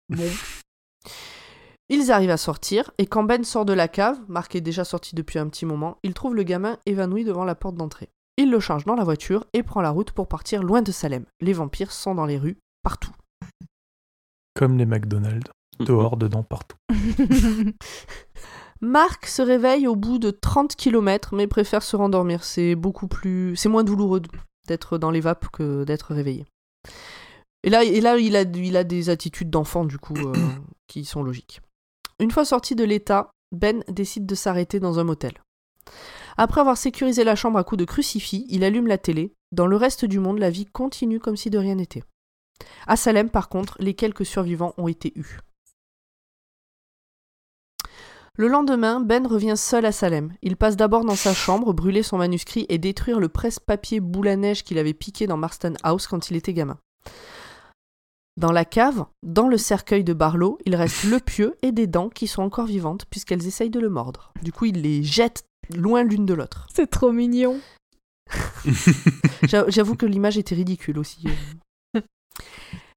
Bon. 0.10 0.24
Ils 1.90 2.12
arrivent 2.12 2.30
à 2.32 2.38
sortir, 2.38 2.92
et 2.98 3.06
quand 3.06 3.24
Ben 3.24 3.44
sort 3.44 3.66
de 3.66 3.74
la 3.74 3.88
cave, 3.88 4.18
Marc 4.28 4.56
est 4.56 4.62
déjà 4.62 4.86
sorti 4.86 5.16
depuis 5.16 5.38
un 5.38 5.48
petit 5.50 5.66
moment, 5.66 5.98
il 6.02 6.14
trouve 6.14 6.34
le 6.34 6.44
gamin 6.44 6.80
évanoui 6.86 7.26
devant 7.26 7.44
la 7.44 7.56
porte 7.56 7.76
d'entrée. 7.76 8.10
Il 8.38 8.50
le 8.50 8.60
charge 8.60 8.86
dans 8.86 8.96
la 8.96 9.04
voiture 9.04 9.46
et 9.54 9.62
prend 9.62 9.82
la 9.82 9.92
route 9.92 10.12
pour 10.12 10.28
partir 10.28 10.64
loin 10.64 10.82
de 10.82 10.92
Salem. 10.92 11.26
Les 11.42 11.54
vampires 11.54 11.92
sont 11.92 12.16
dans 12.16 12.26
les 12.26 12.38
rues, 12.38 12.58
partout. 12.82 13.12
Comme 14.56 14.78
les 14.78 14.86
McDonald's. 14.86 15.52
Dehors, 15.80 16.18
dedans, 16.18 16.44
partout. 16.44 16.78
Marc 18.82 19.28
se 19.28 19.42
réveille 19.42 19.88
au 19.88 19.96
bout 19.96 20.20
de 20.20 20.32
30 20.32 20.76
km 20.76 21.36
mais 21.36 21.48
préfère 21.48 21.84
se 21.84 21.96
rendormir. 21.96 22.44
C'est 22.44 22.76
beaucoup 22.76 23.08
plus. 23.08 23.56
C'est 23.56 23.70
moins 23.70 23.84
douloureux 23.84 24.22
d'être 24.68 24.98
dans 24.98 25.12
les 25.12 25.22
vapes 25.22 25.50
que 25.50 25.84
d'être 25.84 26.14
réveillé. 26.14 26.46
Et 27.64 27.70
là, 27.70 27.84
et 27.84 28.02
là 28.02 28.18
il, 28.18 28.36
a, 28.36 28.42
il 28.42 28.78
a 28.78 28.84
des 28.84 29.10
attitudes 29.10 29.50
d'enfant, 29.50 29.86
du 29.86 29.98
coup, 29.98 30.16
euh, 30.16 30.34
qui 30.88 31.06
sont 31.06 31.24
logiques. 31.24 31.62
Une 32.20 32.32
fois 32.32 32.46
sorti 32.46 32.76
de 32.76 32.84
l'état, 32.84 33.32
Ben 33.52 33.84
décide 33.88 34.26
de 34.26 34.36
s'arrêter 34.36 34.80
dans 34.80 35.00
un 35.00 35.04
motel. 35.04 35.34
Après 36.38 36.62
avoir 36.62 36.78
sécurisé 36.78 37.24
la 37.24 37.36
chambre 37.36 37.60
à 37.60 37.64
coups 37.64 37.80
de 37.80 37.86
crucifix, 37.86 38.46
il 38.50 38.64
allume 38.64 38.88
la 38.88 38.98
télé. 38.98 39.34
Dans 39.52 39.68
le 39.68 39.76
reste 39.76 40.06
du 40.06 40.20
monde, 40.20 40.40
la 40.40 40.50
vie 40.50 40.66
continue 40.66 41.20
comme 41.20 41.38
si 41.38 41.50
de 41.50 41.58
rien 41.58 41.76
n'était. 41.76 42.04
À 42.88 42.96
Salem, 42.96 43.30
par 43.30 43.50
contre, 43.50 43.78
les 43.80 43.94
quelques 43.94 44.26
survivants 44.26 44.74
ont 44.78 44.88
été 44.88 45.14
eus. 45.16 45.40
Le 48.40 48.48
lendemain, 48.48 49.00
Ben 49.00 49.28
revient 49.28 49.56
seul 49.56 49.86
à 49.86 49.92
Salem. 49.92 50.34
Il 50.42 50.58
passe 50.58 50.76
d'abord 50.76 51.06
dans 51.06 51.16
sa 51.16 51.34
chambre, 51.36 51.72
brûler 51.72 52.02
son 52.02 52.18
manuscrit 52.18 52.66
et 52.68 52.80
détruire 52.80 53.20
le 53.20 53.30
presse-papier 53.30 54.00
boule 54.00 54.28
à 54.28 54.36
neige 54.36 54.64
qu'il 54.64 54.80
avait 54.80 54.96
piqué 54.96 55.28
dans 55.28 55.38
Marston 55.38 55.74
House 55.84 56.08
quand 56.08 56.32
il 56.32 56.36
était 56.36 56.54
gamin. 56.54 56.80
Dans 58.36 58.52
la 58.52 58.66
cave, 58.66 59.06
dans 59.22 59.48
le 59.48 59.60
cercueil 59.60 60.04
de 60.04 60.14
Barlow, 60.14 60.58
il 60.66 60.76
reste 60.76 61.04
le 61.04 61.20
pieu 61.20 61.56
et 61.62 61.72
des 61.72 61.86
dents 61.86 62.10
qui 62.10 62.26
sont 62.26 62.42
encore 62.42 62.66
vivantes 62.66 63.06
puisqu'elles 63.08 63.46
essayent 63.46 63.70
de 63.70 63.80
le 63.80 63.90
mordre. 63.90 64.34
Du 64.42 64.52
coup, 64.52 64.66
il 64.66 64.82
les 64.82 65.04
jette 65.04 65.44
loin 65.70 66.02
l'une 66.04 66.26
de 66.26 66.34
l'autre. 66.34 66.68
C'est 66.74 66.90
trop 66.90 67.12
mignon. 67.12 67.62
J'a- 69.44 69.66
J'avoue 69.70 69.96
que 69.96 70.08
l'image 70.08 70.40
était 70.40 70.56
ridicule 70.56 70.98
aussi. 70.98 71.28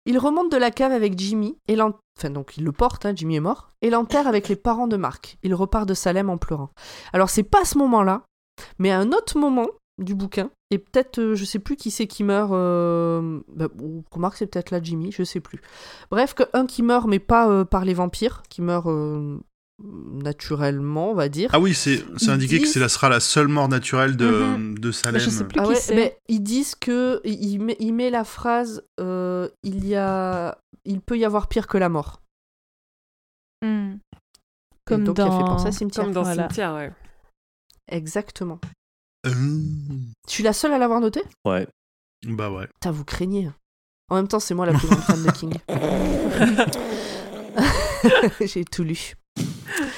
Il 0.06 0.18
remonte 0.18 0.50
de 0.50 0.56
la 0.56 0.70
cave 0.70 0.92
avec 0.92 1.18
Jimmy, 1.18 1.58
et 1.68 1.76
l'en- 1.76 1.94
enfin 2.18 2.30
donc 2.30 2.56
il 2.56 2.64
le 2.64 2.72
porte, 2.72 3.04
hein, 3.04 3.12
Jimmy 3.14 3.36
est 3.36 3.40
mort, 3.40 3.72
et 3.82 3.90
l'enterre 3.90 4.26
avec 4.26 4.48
les 4.48 4.56
parents 4.56 4.86
de 4.88 4.96
Marc. 4.96 5.36
Il 5.42 5.54
repart 5.54 5.86
de 5.88 5.94
Salem 5.94 6.30
en 6.30 6.38
pleurant. 6.38 6.70
Alors 7.12 7.28
c'est 7.28 7.42
pas 7.42 7.62
à 7.62 7.64
ce 7.64 7.76
moment-là, 7.78 8.22
mais 8.78 8.90
à 8.90 8.98
un 8.98 9.12
autre 9.12 9.38
moment 9.38 9.66
du 9.98 10.14
bouquin, 10.14 10.50
et 10.70 10.78
peut-être 10.78 11.18
euh, 11.18 11.34
je 11.34 11.44
sais 11.44 11.58
plus 11.58 11.74
qui 11.76 11.90
c'est 11.90 12.06
qui 12.06 12.22
meurt. 12.22 12.52
Euh... 12.52 13.40
Bah, 13.48 13.68
ou- 13.82 14.04
remarque 14.10 14.36
c'est 14.36 14.46
peut-être 14.46 14.70
là 14.70 14.80
Jimmy, 14.82 15.10
je 15.10 15.22
sais 15.24 15.40
plus. 15.40 15.60
Bref, 16.10 16.34
que 16.34 16.44
un 16.52 16.66
qui 16.66 16.82
meurt 16.82 17.06
mais 17.08 17.18
pas 17.18 17.48
euh, 17.48 17.64
par 17.64 17.84
les 17.84 17.94
vampires, 17.94 18.42
qui 18.48 18.62
meurt 18.62 18.86
euh, 18.88 19.38
naturellement, 19.82 21.10
on 21.10 21.14
va 21.14 21.28
dire. 21.28 21.50
Ah 21.52 21.60
oui, 21.60 21.74
c'est 21.74 22.02
indiqué 22.28 22.58
que 22.58 22.64
disent- 22.64 22.72
c'est 22.72 22.80
la 22.80 22.88
sera 22.88 23.08
la 23.08 23.20
seule 23.20 23.48
mort 23.48 23.68
naturelle 23.68 24.16
de, 24.16 24.26
Mhm. 24.26 24.78
de 24.78 24.90
Salem. 24.92 25.20
je 25.20 25.30
sais 25.30 25.44
plus. 25.44 25.60
Ah 25.60 25.64
qui 25.64 25.68
ouais, 25.70 25.80
mais 25.94 26.18
ils 26.28 26.42
disent 26.42 26.74
que 26.74 27.20
il 27.24 27.58
met, 27.60 27.76
il 27.78 27.92
met 27.92 28.10
la 28.10 28.24
phrase 28.24 28.82
euh, 29.00 29.48
il 29.62 29.86
y 29.86 29.94
a 29.94 30.58
il 30.86 31.00
peut 31.00 31.18
y 31.18 31.24
avoir 31.24 31.48
pire 31.48 31.66
que 31.66 31.76
la 31.78 31.88
mort. 31.90 32.22
Hmm. 33.62 33.96
Comme 34.86 35.04
donc 35.04 35.16
dans... 35.16 35.26
il 35.26 35.32
a 35.32 35.36
fait 35.38 35.44
penser 35.44 35.68
à 35.68 35.72
cimetière. 35.72 36.04
Comme 36.04 36.14
dans 36.14 36.22
Voilà. 36.22 36.44
Cimetière, 36.44 36.74
ouais. 36.74 36.92
Exactement. 37.90 38.60
Euh, 39.26 39.30
Je 40.28 40.32
suis 40.32 40.44
la 40.44 40.52
seule 40.52 40.72
à 40.72 40.78
l'avoir 40.78 41.00
noté? 41.00 41.20
Ouais. 41.44 41.66
bah 42.24 42.50
ouais. 42.50 42.66
Putain, 42.74 42.92
vous 42.92 43.04
craignez. 43.04 43.50
En 44.08 44.16
même 44.16 44.28
temps, 44.28 44.38
c'est 44.40 44.54
moi 44.54 44.66
la 44.66 44.72
plus 44.72 44.86
grande 44.86 45.00
fan 45.00 45.22
de 45.22 45.30
King. 45.32 45.54
J'ai 48.46 48.64
tout 48.64 48.84
lu. 48.84 49.14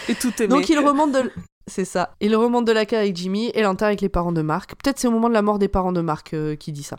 Et 0.08 0.14
tout. 0.14 0.32
Donc 0.48 0.68
il 0.68 0.78
remonte 0.78 1.12
de 1.12 1.30
c'est 1.68 1.84
ça. 1.84 2.14
Il 2.20 2.34
remonte 2.34 2.64
de 2.64 2.72
la 2.72 2.86
cave 2.86 3.00
avec 3.00 3.16
Jimmy 3.16 3.50
et 3.54 3.62
l'enterre 3.62 3.88
avec 3.88 4.00
les 4.00 4.08
parents 4.08 4.32
de 4.32 4.42
Marc. 4.42 4.74
Peut-être 4.82 4.98
c'est 4.98 5.06
au 5.06 5.10
moment 5.10 5.28
de 5.28 5.34
la 5.34 5.42
mort 5.42 5.58
des 5.58 5.68
parents 5.68 5.92
de 5.92 6.00
Marc 6.00 6.34
euh, 6.34 6.56
qui 6.56 6.72
dit 6.72 6.82
ça. 6.82 6.96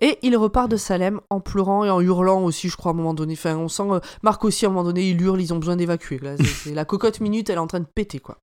Et 0.00 0.18
il 0.22 0.36
repart 0.36 0.70
de 0.70 0.76
Salem 0.76 1.20
en 1.30 1.40
pleurant 1.40 1.84
et 1.84 1.90
en 1.90 2.00
hurlant 2.00 2.42
aussi, 2.44 2.68
je 2.68 2.76
crois, 2.76 2.92
à 2.92 2.94
un 2.94 2.96
moment 2.96 3.14
donné. 3.14 3.34
Enfin, 3.34 3.56
on 3.56 3.68
sent 3.68 3.82
euh, 3.90 4.00
Marc 4.22 4.44
aussi, 4.44 4.64
à 4.64 4.68
un 4.68 4.72
moment 4.72 4.84
donné, 4.84 5.08
il 5.08 5.20
hurle, 5.20 5.40
ils 5.40 5.52
ont 5.52 5.58
besoin 5.58 5.76
d'évacuer. 5.76 6.20
La 6.66 6.84
cocotte 6.84 7.20
minute, 7.20 7.50
elle 7.50 7.56
est 7.56 7.60
en 7.60 7.66
train 7.66 7.80
de 7.80 7.86
péter, 7.86 8.18
quoi. 8.18 8.38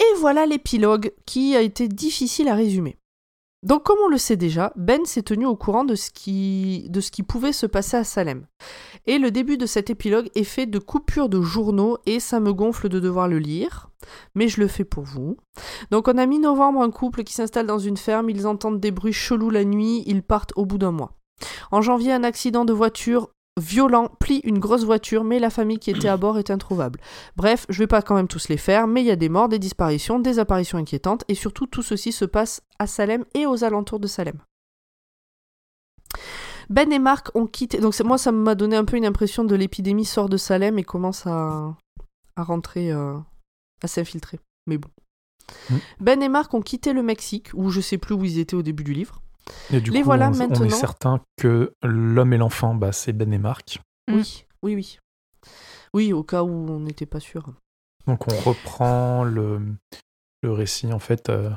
Et 0.00 0.18
voilà 0.18 0.46
l'épilogue 0.46 1.12
qui 1.26 1.56
a 1.56 1.60
été 1.60 1.88
difficile 1.88 2.48
à 2.48 2.54
résumer. 2.54 2.96
Donc, 3.64 3.84
comme 3.84 3.98
on 4.04 4.08
le 4.08 4.18
sait 4.18 4.36
déjà, 4.36 4.72
Ben 4.76 5.06
s'est 5.06 5.22
tenu 5.22 5.46
au 5.46 5.56
courant 5.56 5.84
de 5.84 5.94
ce, 5.94 6.10
qui... 6.10 6.90
pouvait 7.26 7.52
se 7.52 7.64
passer 7.64 7.96
à 7.96 8.04
Salem. 8.04 8.46
Et 9.06 9.18
le 9.18 9.30
début 9.30 9.56
de 9.56 9.64
cet 9.64 9.88
épilogue 9.88 10.28
est 10.34 10.44
fait 10.44 10.66
de 10.66 10.78
coupures 10.78 11.30
de 11.30 11.40
journaux 11.40 11.96
et 12.04 12.20
ça 12.20 12.40
me 12.40 12.52
gonfle 12.52 12.90
de 12.90 13.00
devoir 13.00 13.26
le 13.26 13.38
lire, 13.38 13.90
mais 14.34 14.48
je 14.48 14.60
le 14.60 14.68
fais 14.68 14.84
pour 14.84 15.04
vous. 15.04 15.38
Donc 15.90 16.08
on 16.08 16.18
a 16.18 16.26
mi-novembre 16.26 16.82
un 16.82 16.90
couple 16.90 17.24
qui 17.24 17.32
s'installe 17.32 17.66
dans 17.66 17.78
une 17.78 17.96
ferme, 17.96 18.28
ils 18.28 18.46
entendent 18.46 18.80
des 18.80 18.90
bruits 18.90 19.14
chelous 19.14 19.50
la 19.50 19.64
nuit, 19.64 20.02
ils 20.06 20.22
partent 20.22 20.52
au 20.56 20.66
bout 20.66 20.78
d'un 20.78 20.92
mois. 20.92 21.16
En 21.70 21.80
janvier, 21.80 22.12
un 22.12 22.24
accident 22.24 22.64
de 22.64 22.72
voiture 22.72 23.30
violent 23.60 24.08
plie 24.18 24.40
une 24.44 24.58
grosse 24.58 24.84
voiture, 24.84 25.24
mais 25.24 25.38
la 25.38 25.50
famille 25.50 25.78
qui 25.78 25.90
était 25.90 26.08
à 26.08 26.16
bord 26.16 26.38
est 26.38 26.50
introuvable. 26.50 27.00
Bref, 27.36 27.66
je 27.68 27.78
vais 27.78 27.86
pas 27.86 28.02
quand 28.02 28.14
même 28.14 28.28
tous 28.28 28.48
les 28.48 28.56
faire, 28.56 28.86
mais 28.86 29.02
il 29.02 29.06
y 29.06 29.10
a 29.10 29.16
des 29.16 29.28
morts, 29.28 29.48
des 29.48 29.58
disparitions, 29.58 30.18
des 30.18 30.38
apparitions 30.38 30.78
inquiétantes, 30.78 31.24
et 31.28 31.34
surtout 31.34 31.66
tout 31.66 31.82
ceci 31.82 32.12
se 32.12 32.24
passe 32.24 32.62
à 32.78 32.86
Salem 32.86 33.24
et 33.34 33.46
aux 33.46 33.62
alentours 33.62 34.00
de 34.00 34.08
Salem. 34.08 34.38
Ben 36.70 36.90
et 36.92 36.98
Marc 36.98 37.30
ont 37.36 37.46
quitté. 37.46 37.78
Donc 37.78 37.98
moi, 38.00 38.18
ça 38.18 38.32
m'a 38.32 38.54
donné 38.54 38.76
un 38.76 38.84
peu 38.84 38.96
une 38.96 39.06
impression 39.06 39.44
de 39.44 39.54
l'épidémie 39.54 40.04
sort 40.04 40.28
de 40.28 40.36
Salem 40.36 40.78
et 40.78 40.84
commence 40.84 41.26
à, 41.26 41.76
à 42.36 42.42
rentrer, 42.42 42.90
euh, 42.90 43.16
à 43.82 43.86
s'infiltrer. 43.86 44.40
Mais 44.66 44.78
bon. 44.78 44.88
Mm. 45.70 45.76
Ben 46.00 46.22
et 46.22 46.28
Marc 46.28 46.54
ont 46.54 46.62
quitté 46.62 46.92
le 46.92 47.02
Mexique, 47.02 47.50
ou 47.54 47.70
je 47.70 47.80
sais 47.80 47.98
plus 47.98 48.14
où 48.14 48.24
ils 48.24 48.38
étaient 48.38 48.56
au 48.56 48.62
début 48.62 48.84
du 48.84 48.94
livre. 48.94 49.20
Et 49.72 49.80
du 49.80 49.90
Les 49.90 50.00
coup, 50.00 50.06
voilà 50.06 50.28
on, 50.28 50.32
on 50.32 50.34
est 50.34 50.48
maintenant. 50.48 50.68
certain 50.70 51.20
que 51.36 51.74
l'homme 51.82 52.32
et 52.32 52.38
l'enfant, 52.38 52.74
bah, 52.74 52.92
c'est 52.92 53.12
Ben 53.12 53.32
et 53.32 53.38
Marc. 53.38 53.80
Oui, 54.10 54.44
oui, 54.62 54.74
oui. 54.74 54.98
Oui, 55.92 56.12
au 56.12 56.22
cas 56.24 56.42
où 56.42 56.48
on 56.50 56.80
n'était 56.80 57.06
pas 57.06 57.20
sûr. 57.20 57.44
Donc 58.06 58.26
on 58.30 58.36
reprend 58.40 59.24
le, 59.24 59.60
le 60.42 60.52
récit 60.52 60.92
en 60.92 60.98
fait 60.98 61.28
euh, 61.30 61.50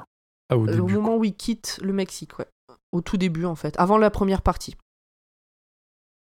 à- 0.49 0.57
au 0.57 0.65
Euh, 0.67 0.73
au 0.79 0.85
début. 0.87 0.93
moment 0.93 1.15
où 1.17 1.23
ils 1.23 1.35
quittent 1.35 1.79
le 1.81 1.91
Mexique, 1.93 2.37
ouais. 2.39 2.47
Au 2.93 3.01
tout 3.01 3.17
début, 3.17 3.43
en 3.45 3.55
fait. 3.55 3.77
Avant 3.79 3.97
la 3.97 4.09
première 4.09 4.41
partie. 4.41 4.75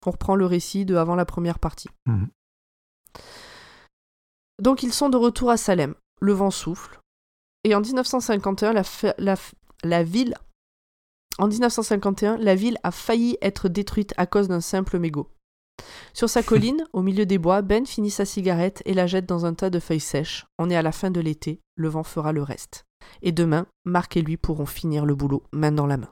On 0.07 0.11
reprend 0.11 0.35
le 0.37 0.47
récit 0.47 0.85
de 0.85 0.97
avant 0.97 1.15
la 1.17 1.25
première 1.25 1.59
partie. 1.59 1.89
Mhm. 2.07 2.29
Donc 4.63 4.83
ils 4.83 4.93
sont 4.93 5.09
de 5.09 5.17
retour 5.17 5.51
à 5.51 5.57
Salem. 5.57 5.95
Le 6.21 6.33
vent 6.33 6.51
souffle. 6.51 7.01
Et 7.65 7.75
en 7.75 7.81
1951, 7.81 8.73
la, 9.19 9.35
la 9.83 10.03
ville... 10.05 10.35
En 11.39 11.49
1951, 11.49 12.37
la 12.39 12.55
ville 12.55 12.79
a 12.83 12.91
failli 12.91 13.37
être 13.43 13.69
détruite 13.69 14.15
à 14.17 14.27
cause 14.27 14.49
d'un 14.49 14.61
simple 14.61 14.99
mégot. 14.99 15.29
Sur 16.13 16.31
sa 16.31 16.43
colline, 16.45 16.85
au 16.93 17.03
milieu 17.03 17.27
des 17.27 17.39
bois, 17.39 17.61
Ben 17.63 17.85
finit 17.87 18.11
sa 18.11 18.25
cigarette 18.25 18.83
et 18.85 18.95
la 18.95 19.07
jette 19.09 19.27
dans 19.27 19.45
un 19.45 19.55
tas 19.55 19.71
de 19.71 19.81
feuilles 19.81 19.99
sèches. 20.01 20.47
On 20.59 20.71
est 20.71 20.77
à 20.77 20.83
la 20.83 20.93
fin 20.93 21.11
de 21.11 21.21
l'été, 21.21 21.61
le 21.77 21.89
vent 21.89 22.05
fera 22.05 22.33
le 22.33 22.43
reste. 22.43 22.85
Et 23.23 23.33
demain, 23.33 23.67
Marc 23.85 24.17
et 24.17 24.23
lui 24.23 24.37
pourront 24.37 24.67
finir 24.67 25.05
le 25.05 25.15
boulot 25.17 25.43
main 25.53 25.73
dans 25.73 25.87
la 25.87 25.97
main. 25.97 26.11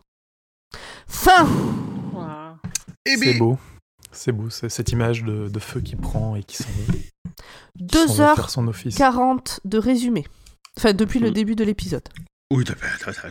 Fin. 1.06 1.46
Eh 3.06 3.16
C'est 3.16 3.34
beau. 3.38 3.58
C'est 4.10 4.32
beau, 4.32 4.50
c'est 4.50 4.68
cette 4.68 4.90
image 4.92 5.22
de, 5.24 5.48
de 5.48 5.58
feu 5.58 5.80
qui 5.80 5.96
prend 5.96 6.36
et 6.36 6.42
qui 6.42 6.56
s'en 6.56 6.68
va. 6.68 6.92
qui 6.92 8.06
s'en 8.08 8.14
va 8.14 8.34
faire 8.34 8.46
2h40 8.46 8.50
son 8.50 8.68
office. 8.68 8.98
de 9.64 9.78
résumé. 9.78 10.26
Enfin, 10.76 10.92
depuis 10.92 11.18
le 11.20 11.30
Mm. 11.30 11.34
début 11.34 11.56
de 11.56 11.64
l'épisode. 11.64 12.06
Oui, 12.52 12.64
t'as- 12.64 12.74
t'as- 12.74 13.12
t'as- 13.14 13.30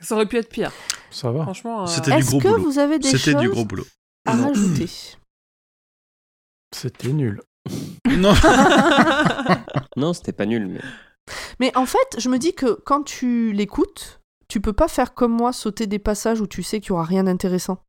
Ça 0.00 0.14
aurait 0.14 0.26
pu 0.26 0.36
être 0.38 0.48
pire. 0.48 0.72
Ça 1.10 1.30
va. 1.30 1.42
Franchement. 1.42 1.82
euh, 1.82 1.86
C'était 1.86 2.12
du 2.12 2.16
Est-ce 2.18 2.30
gros 2.30 2.40
que 2.40 2.48
boulot. 2.48 2.62
vous 2.62 2.78
avez 2.78 2.98
des 2.98 3.08
C'était 3.10 3.34
du 3.34 3.46
choses 3.46 3.54
gros 3.54 3.64
boulot. 3.64 3.84
à 4.26 4.34
Non. 4.36 4.48
rajouter? 4.48 4.88
C'était 6.74 7.12
nul. 7.12 7.40
Non. 8.10 8.34
Non, 9.96 10.12
c'était 10.14 10.32
pas 10.32 10.46
nul, 10.46 10.66
mais. 10.66 10.80
Mais 11.60 11.76
en 11.76 11.86
fait, 11.86 12.16
je 12.18 12.28
me 12.28 12.38
dis 12.38 12.54
que 12.54 12.72
quand 12.84 13.02
tu 13.02 13.52
l'écoutes, 13.52 14.20
tu 14.48 14.60
peux 14.60 14.72
pas 14.72 14.88
faire 14.88 15.14
comme 15.14 15.32
moi, 15.32 15.52
sauter 15.52 15.86
des 15.86 15.98
passages 16.00 16.40
où 16.40 16.46
tu 16.46 16.62
sais 16.62 16.80
qu'il 16.80 16.88
y 16.88 16.92
aura 16.92 17.04
rien 17.04 17.24
d'intéressant. 17.24 17.84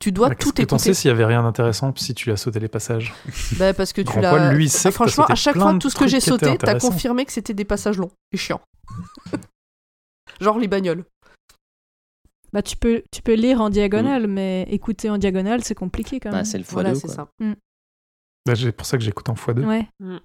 Tu 0.00 0.12
dois 0.12 0.28
Bah, 0.30 0.34
Qu'est-ce 0.34 0.48
tout 0.48 0.54
que 0.54 0.62
t'en 0.62 0.78
sais 0.78 0.90
écouter. 0.90 0.94
s'il 0.94 1.08
y 1.08 1.10
avait 1.12 1.24
rien 1.26 1.42
d'intéressant 1.42 1.92
si 1.96 2.14
tu 2.14 2.30
as 2.32 2.36
sauté 2.36 2.58
les 2.60 2.68
passages? 2.68 3.12
Bah, 3.58 3.74
parce 3.74 3.92
que 3.92 4.00
tu 4.00 4.06
Grand 4.06 4.20
l'as. 4.20 4.30
poil, 4.30 4.54
lui, 4.56 4.64
il 4.66 4.70
sait 4.70 4.88
Ah, 4.88 4.90
que 4.90 4.94
franchement, 4.94 5.24
sauté 5.24 5.32
à 5.32 5.36
chaque 5.36 5.56
fois, 5.58 5.72
de 5.74 5.78
tout 5.78 5.90
ce 5.90 5.96
que 5.96 6.06
j'ai 6.06 6.20
sauté, 6.20 6.56
t'as 6.58 6.78
confirmé 6.78 7.24
que 7.26 7.32
c'était 7.32 7.54
des 7.54 7.64
passages 7.66 7.98
longs 7.98 8.10
et 8.32 8.36
chiants. 8.36 8.62
Genre 10.42 10.58
les 10.58 10.68
bagnoles. 10.68 11.04
Bah, 12.52 12.60
tu 12.62 12.76
peux, 12.76 13.02
tu 13.10 13.22
peux 13.22 13.32
lire 13.34 13.60
en 13.62 13.70
diagonale, 13.70 14.26
mais 14.26 14.64
écouter 14.70 15.08
en 15.08 15.16
diagonale, 15.16 15.64
c'est 15.64 15.74
compliqué 15.74 16.20
quand 16.20 16.30
même. 16.30 16.40
Bah, 16.40 16.44
c'est 16.44 16.58
le 16.58 16.64
x2. 16.64 16.72
Voilà, 16.72 16.94
c'est 16.94 17.08
ça. 17.08 17.28
Bah, 18.44 18.54
C'est 18.54 18.72
pour 18.72 18.84
ça 18.84 18.98
que 18.98 19.04
j'écoute 19.04 19.28
en 19.30 19.34
x2. 19.34 19.64
Ouais, 19.64 19.88
Mm. 20.00 20.16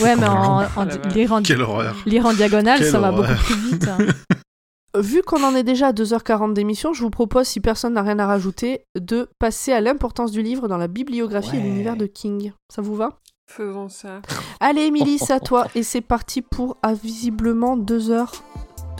ouais 0.00 0.16
mais 0.16 0.26
en, 0.26 0.62
en- 0.62 0.66
Oh 0.78 1.08
lire, 1.14 1.32
en, 1.32 1.42
Quelle 1.42 1.60
horreur. 1.60 1.96
lire 2.06 2.24
en 2.24 2.32
diagonale, 2.32 2.78
Quelle 2.78 2.90
ça 2.90 2.98
va 3.00 3.12
beaucoup 3.12 3.34
plus 3.44 3.70
vite. 3.72 3.88
hein. 3.88 3.98
Vu 4.98 5.22
qu'on 5.22 5.44
en 5.44 5.54
est 5.54 5.62
déjà 5.62 5.88
à 5.88 5.92
2h40 5.92 6.52
d'émission, 6.52 6.92
je 6.94 7.02
vous 7.02 7.10
propose, 7.10 7.46
si 7.46 7.60
personne 7.60 7.92
n'a 7.92 8.02
rien 8.02 8.18
à 8.18 8.26
rajouter, 8.26 8.82
de 8.98 9.28
passer 9.38 9.72
à 9.72 9.80
l'importance 9.80 10.32
du 10.32 10.42
livre 10.42 10.66
dans 10.66 10.78
la 10.78 10.88
bibliographie 10.88 11.56
et 11.56 11.58
Ouais. 11.58 11.64
l'univers 11.64 11.96
de 11.96 12.06
King. 12.06 12.52
Ça 12.74 12.82
vous 12.82 12.96
va? 12.96 13.20
Faisons 13.48 13.88
ça. 13.88 14.20
Allez, 14.60 14.82
Émilie, 14.82 15.18
c'est 15.18 15.32
à 15.32 15.38
toi. 15.40 15.66
Et 15.76 15.82
c'est 15.84 16.00
parti 16.00 16.40
pour, 16.42 16.76
ah, 16.82 16.94
visiblement, 16.94 17.76
deux 17.76 18.10
heures 18.10 18.32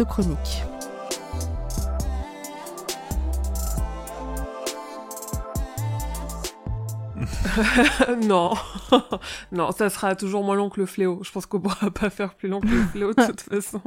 chronique. 0.05 0.65
non, 8.23 8.53
non, 9.53 9.73
ça 9.73 9.91
sera 9.91 10.15
toujours 10.15 10.45
moins 10.45 10.57
long 10.57 10.71
que 10.71 10.81
le 10.81 10.87
fléau. 10.87 11.21
Je 11.23 11.31
pense 11.31 11.47
qu'on 11.47 11.61
pourra 11.61 11.91
pas 11.91 12.11
faire 12.11 12.35
plus 12.35 12.49
long 12.49 12.61
que 12.61 12.69
le 12.69 12.83
fléau 12.87 13.13
de 13.13 13.25
toute 13.25 13.41
façon. 13.41 13.83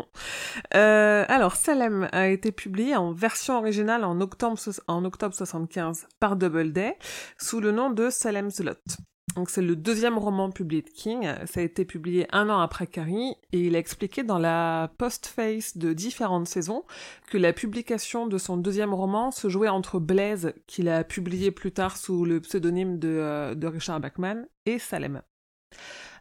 Euh, 0.75 1.25
alors, 1.27 1.55
Salem 1.55 2.07
a 2.11 2.27
été 2.27 2.51
publié 2.51 2.95
en 2.95 3.11
version 3.11 3.57
originale 3.57 4.03
en 4.03 4.19
octobre, 4.21 4.57
en 4.87 5.05
octobre 5.05 5.33
75 5.33 6.07
par 6.19 6.35
Doubleday 6.35 6.97
sous 7.37 7.59
le 7.59 7.71
nom 7.71 7.89
de 7.89 8.09
Salem's 8.09 8.59
Lot. 8.59 8.97
Donc 9.35 9.49
c'est 9.49 9.61
le 9.61 9.75
deuxième 9.75 10.17
roman 10.17 10.51
publié 10.51 10.81
de 10.81 10.89
King. 10.89 11.27
Ça 11.45 11.59
a 11.59 11.63
été 11.63 11.85
publié 11.85 12.27
un 12.31 12.49
an 12.49 12.59
après 12.59 12.87
Carrie 12.87 13.35
et 13.51 13.65
il 13.65 13.75
a 13.75 13.79
expliqué 13.79 14.23
dans 14.23 14.37
la 14.37 14.91
postface 14.97 15.77
de 15.77 15.93
différentes 15.93 16.47
saisons 16.47 16.83
que 17.29 17.37
la 17.37 17.51
publication 17.51 18.27
de 18.27 18.37
son 18.37 18.57
deuxième 18.57 18.93
roman 18.93 19.31
se 19.31 19.49
jouait 19.49 19.69
entre 19.69 19.99
Blaze, 19.99 20.53
qu'il 20.67 20.87
a 20.87 21.03
publié 21.03 21.51
plus 21.51 21.71
tard 21.71 21.97
sous 21.97 22.25
le 22.25 22.41
pseudonyme 22.41 22.99
de, 22.99 23.09
euh, 23.09 23.55
de 23.55 23.67
Richard 23.67 23.99
Bachman, 23.99 24.45
et 24.65 24.77
Salem. 24.77 25.21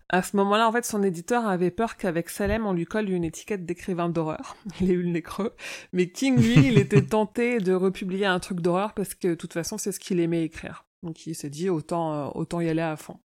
À 0.08 0.22
ce 0.22 0.36
moment-là, 0.36 0.68
en 0.68 0.72
fait, 0.72 0.84
son 0.84 1.02
éditeur 1.02 1.46
avait 1.46 1.70
peur 1.70 1.96
qu'avec 1.96 2.28
Salem, 2.28 2.66
on 2.66 2.74
lui 2.74 2.84
colle 2.84 3.08
une 3.08 3.24
étiquette 3.24 3.64
d'écrivain 3.64 4.10
d'horreur. 4.10 4.56
Il 4.80 4.90
a 4.90 4.92
eu 4.92 5.02
le 5.02 5.08
nez 5.08 5.22
creux. 5.22 5.54
Mais 5.92 6.08
King, 6.08 6.38
lui, 6.38 6.66
il 6.66 6.78
était 6.78 7.02
tenté 7.06 7.58
de 7.58 7.72
republier 7.72 8.26
un 8.26 8.38
truc 8.38 8.60
d'horreur 8.60 8.92
parce 8.92 9.14
que, 9.14 9.28
de 9.28 9.34
toute 9.34 9.54
façon, 9.54 9.78
c'est 9.78 9.90
ce 9.90 9.98
qu'il 9.98 10.20
aimait 10.20 10.44
écrire. 10.44 10.84
Donc, 11.02 11.26
il 11.26 11.34
s'est 11.34 11.50
dit, 11.50 11.68
autant, 11.68 12.12
euh, 12.12 12.30
autant 12.34 12.60
y 12.60 12.68
aller 12.68 12.82
à 12.82 12.96
fond. 12.96 13.18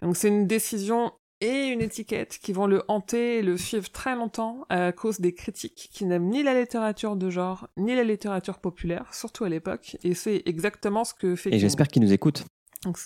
Donc, 0.00 0.16
c'est 0.16 0.28
une 0.28 0.46
décision 0.46 1.12
et 1.40 1.66
une 1.66 1.80
étiquette 1.80 2.38
qui 2.40 2.52
vont 2.52 2.66
le 2.66 2.84
hanter 2.86 3.38
et 3.38 3.42
le 3.42 3.56
suivre 3.56 3.90
très 3.90 4.14
longtemps 4.14 4.64
à 4.68 4.92
cause 4.92 5.20
des 5.20 5.34
critiques 5.34 5.90
qui 5.92 6.04
n'aiment 6.04 6.28
ni 6.28 6.44
la 6.44 6.58
littérature 6.58 7.16
de 7.16 7.30
genre, 7.30 7.68
ni 7.76 7.96
la 7.96 8.04
littérature 8.04 8.60
populaire, 8.60 9.12
surtout 9.12 9.42
à 9.44 9.48
l'époque. 9.48 9.96
Et 10.04 10.14
c'est 10.14 10.42
exactement 10.46 11.04
ce 11.04 11.14
que 11.14 11.34
fait 11.34 11.52
Et 11.52 11.58
j'espère 11.58 11.88
qu'il 11.88 12.02
nous 12.02 12.12
écoute. 12.12 12.44
Donc, 12.84 12.96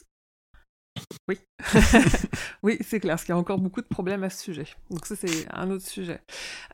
oui. 1.29 1.39
oui, 2.63 2.79
c'est 2.81 3.01
clair, 3.01 3.15
parce 3.15 3.25
qu'il 3.25 3.33
y 3.33 3.37
a 3.37 3.39
encore 3.39 3.59
beaucoup 3.59 3.81
de 3.81 3.87
problèmes 3.87 4.23
à 4.25 4.31
ce 4.31 4.43
sujet. 4.43 4.67
Donc 4.91 5.07
ça, 5.07 5.17
c'est 5.17 5.47
un 5.53 5.71
autre 5.71 5.85
sujet. 5.87 6.21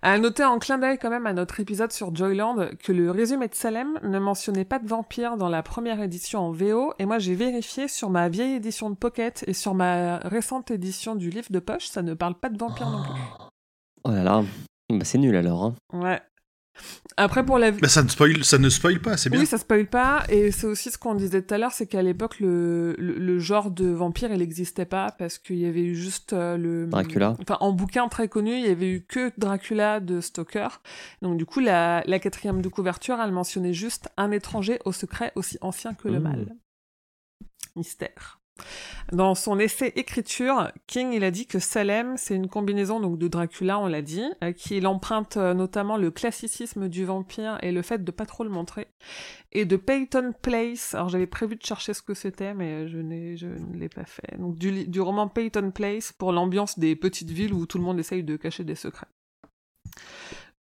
À 0.02 0.18
noter 0.18 0.44
en 0.44 0.59
clin 0.59 0.78
d'œil 0.78 0.99
quand 0.99 1.10
même 1.10 1.26
à 1.26 1.33
notre 1.33 1.60
épisode 1.60 1.92
sur 1.92 2.15
Joyland 2.15 2.68
que 2.83 2.92
le 2.92 3.10
résumé 3.10 3.49
de 3.49 3.55
Salem 3.55 3.99
ne 4.02 4.18
mentionnait 4.18 4.65
pas 4.65 4.78
de 4.78 4.86
vampires 4.89 5.36
dans 5.36 5.49
la 5.49 5.62
première 5.62 6.01
édition 6.02 6.41
en 6.41 6.52
VO, 6.52 6.94
et 6.99 7.07
moi 7.07 7.18
j'ai 7.18 7.34
vérifié 7.34 7.89
sur 7.89 8.10
ma 8.10 8.28
vieille 8.28 8.55
édition 8.55 8.91
de 8.91 8.97
Pocket 8.97 9.44
et 9.47 9.55
sur 9.55 9.75
ma 9.75 10.18
récente 10.18 10.70
édition 10.70 11.15
du 11.15 11.31
livre 11.31 11.51
de 11.51 11.59
poche, 11.59 11.86
ça 11.86 12.02
ne 12.02 12.15
parle 12.15 12.34
pas 12.34 12.49
de 12.49 12.59
vampires 12.59 12.91
non 12.91 13.02
plus. 13.02 13.23
Oh 14.05 14.10
là 14.10 14.23
là. 14.25 14.42
Bah, 14.91 15.05
c'est 15.05 15.18
nul 15.18 15.36
alors. 15.36 15.65
hein. 15.65 15.75
Ouais. 15.92 16.20
Après, 17.16 17.44
pour 17.44 17.58
la... 17.58 17.70
Bah, 17.73 17.89
ça, 17.89 18.02
ne 18.02 18.08
spoil, 18.08 18.44
ça 18.44 18.58
ne 18.58 18.68
spoil 18.68 19.00
pas, 19.00 19.16
c'est 19.16 19.31
bien. 19.31 19.41
Oui, 19.41 19.47
ça 19.47 19.58
spoil 19.58 19.86
pas, 19.86 20.24
et 20.28 20.50
c'est 20.50 20.66
aussi 20.66 20.91
ce 20.91 20.99
qu'on 20.99 21.15
disait 21.15 21.42
tout 21.42 21.55
à 21.55 21.58
l'heure, 21.58 21.73
c'est 21.73 21.86
qu'à 21.86 22.02
l'époque, 22.02 22.41
le, 22.41 22.94
le, 22.99 23.15
le 23.18 23.39
genre 23.39 23.70
de 23.70 23.86
vampire, 23.89 24.32
il 24.32 24.39
n'existait 24.39 24.84
pas, 24.86 25.10
parce 25.18 25.39
qu'il 25.39 25.57
y 25.58 25.66
avait 25.66 25.82
eu 25.84 25.94
juste 25.94 26.32
euh, 26.32 26.57
le... 26.57 26.86
Dracula. 26.86 27.36
Enfin, 27.41 27.58
en 27.60 27.73
bouquin 27.73 28.08
très 28.08 28.28
connu, 28.28 28.52
il 28.55 28.66
y 28.66 28.70
avait 28.70 28.91
eu 28.91 29.05
que 29.07 29.32
Dracula 29.39 30.00
de 30.00 30.20
Stoker. 30.20 30.81
Donc 31.23 31.36
du 31.36 31.47
coup, 31.47 31.60
la, 31.60 32.02
la 32.07 32.18
quatrième 32.18 32.62
de 32.62 32.68
couverture, 32.68 33.18
elle 33.23 33.32
mentionnait 33.32 33.74
juste 33.74 34.08
un 34.16 34.31
étranger 34.31 34.78
au 34.84 34.92
secret 34.92 35.32
aussi 35.36 35.58
ancien 35.60 35.94
que 35.94 36.08
le 36.08 36.20
Mmh. 36.20 36.23
mal. 36.23 36.55
Mystère. 37.76 38.41
Dans 39.12 39.34
son 39.34 39.58
essai 39.58 39.92
Écriture, 39.97 40.70
King 40.86 41.12
il 41.12 41.24
a 41.24 41.31
dit 41.31 41.47
que 41.47 41.58
Salem 41.58 42.16
c'est 42.16 42.34
une 42.34 42.49
combinaison 42.49 43.00
de 43.00 43.28
Dracula, 43.28 43.78
on 43.78 43.86
l'a 43.86 44.02
dit, 44.02 44.24
à 44.41 44.52
qui 44.52 44.76
il 44.76 44.86
emprunte 44.86 45.36
euh, 45.36 45.55
notamment 45.55 45.97
le 45.97 46.10
classicisme 46.10 46.89
du 46.89 47.05
vampire 47.05 47.58
et 47.62 47.73
le 47.73 47.82
fait 47.82 48.05
de 48.05 48.10
pas 48.10 48.26
trop 48.26 48.44
le 48.44 48.50
montrer, 48.50 48.89
et 49.52 49.65
de 49.65 49.76
Peyton 49.76 50.32
Place. 50.41 50.94
Alors 50.94 51.08
j'avais 51.08 51.26
prévu 51.26 51.57
de 51.57 51.62
chercher 51.62 51.94
ce 51.94 52.02
que 52.02 52.15
c'était, 52.15 52.55
mais 52.55 52.89
je 52.89 52.99
ne 52.99 53.76
l'ai 53.76 53.89
pas 53.89 54.05
fait. 54.05 54.39
Donc 54.39 54.57
du, 54.57 54.86
du 54.86 55.00
roman 55.00 55.28
Peyton 55.28 55.70
Place 55.70 56.12
pour 56.12 56.32
l'ambiance 56.32 56.78
des 56.78 56.97
petites 56.97 57.31
villes 57.31 57.52
où 57.52 57.66
tout 57.66 57.78
le 57.78 57.84
monde 57.84 57.99
essaye 57.99 58.23
de 58.23 58.36
cacher 58.36 58.65
des 58.65 58.74
secrets. 58.74 59.08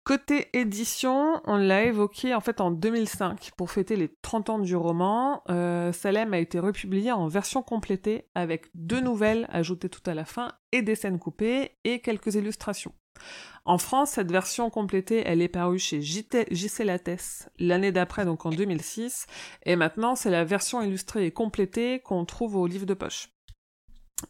Côté 0.08 0.48
édition, 0.54 1.42
on 1.44 1.58
l'a 1.58 1.84
évoqué 1.84 2.34
en 2.34 2.40
fait 2.40 2.62
en 2.62 2.72
2005 2.72 3.52
pour 3.58 3.70
fêter 3.70 3.98
les 3.98 4.08
30 4.22 4.50
ans 4.50 4.60
du 4.60 4.74
roman. 4.74 5.44
Euh, 5.50 5.92
Salem 5.92 6.34
a 6.34 6.38
été 6.38 6.60
republié 6.60 7.12
en 7.12 7.28
version 7.28 7.62
complétée 7.62 8.30
avec 8.34 8.70
deux 8.74 9.02
nouvelles 9.02 9.50
ajoutées 9.52 9.90
tout 9.90 10.10
à 10.10 10.14
la 10.14 10.24
fin 10.24 10.54
et 10.72 10.82
des 10.82 10.96
scènes 10.96 11.20
coupées 11.20 11.72
et 11.84 12.00
quelques 12.00 12.36
illustrations. 12.36 12.94
En 13.66 13.78
France, 13.78 14.12
cette 14.12 14.32
version 14.32 14.70
complétée, 14.70 15.24
elle 15.26 15.42
est 15.42 15.50
parue 15.50 15.78
chez 15.78 16.02
JC 16.02 16.86
Lattès 16.86 17.50
l'année 17.60 17.92
d'après, 17.92 18.24
donc 18.24 18.46
en 18.46 18.52
2006, 18.52 19.26
et 19.66 19.76
maintenant 19.76 20.16
c'est 20.16 20.32
la 20.32 20.46
version 20.46 20.82
illustrée 20.82 21.26
et 21.26 21.32
complétée 21.32 22.00
qu'on 22.00 22.24
trouve 22.24 22.56
au 22.56 22.66
livre 22.66 22.86
de 22.86 22.94
poche. 22.94 23.28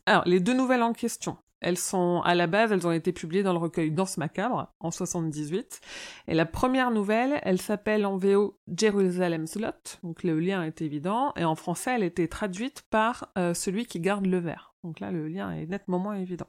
Alors, 0.07 0.23
les 0.25 0.39
deux 0.39 0.55
nouvelles 0.55 0.81
en 0.81 0.93
question. 0.93 1.37
Elles 1.59 1.77
sont, 1.77 2.21
à 2.23 2.35
la 2.35 2.47
base, 2.47 2.71
elles 2.71 2.85
ont 2.87 2.91
été 2.91 3.11
publiées 3.11 3.43
dans 3.43 3.53
le 3.53 3.59
recueil 3.59 3.91
Danse 3.91 4.17
macabre, 4.17 4.73
en 4.79 4.91
78. 4.91 5.81
Et 6.27 6.33
la 6.35 6.45
première 6.45 6.91
nouvelle, 6.91 7.39
elle 7.43 7.59
s'appelle 7.59 8.05
en 8.05 8.17
VO 8.17 8.59
Jerusalem's 8.67 9.55
Lot, 9.55 9.99
donc 10.03 10.23
le 10.23 10.39
lien 10.39 10.63
est 10.63 10.81
évident, 10.81 11.33
et 11.35 11.45
en 11.45 11.55
français, 11.55 11.95
elle 11.95 12.03
était 12.03 12.27
traduite 12.27 12.83
par 12.89 13.31
euh, 13.37 13.53
celui 13.53 13.85
qui 13.85 13.99
garde 13.99 14.25
le 14.25 14.37
verre. 14.37 14.75
Donc 14.83 14.99
là, 14.99 15.11
le 15.11 15.27
lien 15.27 15.51
est 15.51 15.65
nettement 15.65 15.99
moins 15.99 16.15
évident. 16.15 16.47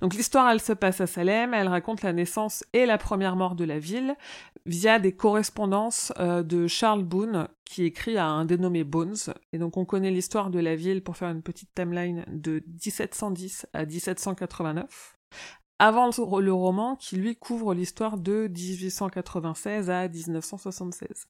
Donc 0.00 0.14
l'histoire, 0.14 0.50
elle 0.50 0.60
se 0.60 0.72
passe 0.72 1.00
à 1.00 1.06
Salem, 1.06 1.54
elle 1.54 1.68
raconte 1.68 2.02
la 2.02 2.12
naissance 2.12 2.64
et 2.72 2.86
la 2.86 2.98
première 2.98 3.36
mort 3.36 3.54
de 3.54 3.64
la 3.64 3.78
ville 3.78 4.16
via 4.66 4.98
des 4.98 5.12
correspondances 5.12 6.12
euh, 6.18 6.42
de 6.42 6.66
Charles 6.66 7.04
Boone 7.04 7.48
qui 7.64 7.84
écrit 7.84 8.18
à 8.18 8.26
un 8.26 8.44
dénommé 8.44 8.84
Bones. 8.84 9.16
Et 9.52 9.58
donc 9.58 9.76
on 9.76 9.84
connaît 9.84 10.10
l'histoire 10.10 10.50
de 10.50 10.58
la 10.58 10.76
ville 10.76 11.02
pour 11.02 11.16
faire 11.16 11.30
une 11.30 11.42
petite 11.42 11.70
timeline 11.74 12.24
de 12.28 12.62
1710 12.66 13.66
à 13.72 13.86
1789 13.86 15.16
avant 15.78 16.10
le 16.40 16.52
roman 16.52 16.94
qui 16.94 17.16
lui 17.16 17.34
couvre 17.34 17.74
l'histoire 17.74 18.16
de 18.16 18.46
1896 18.48 19.90
à 19.90 20.06
1976. 20.06 21.26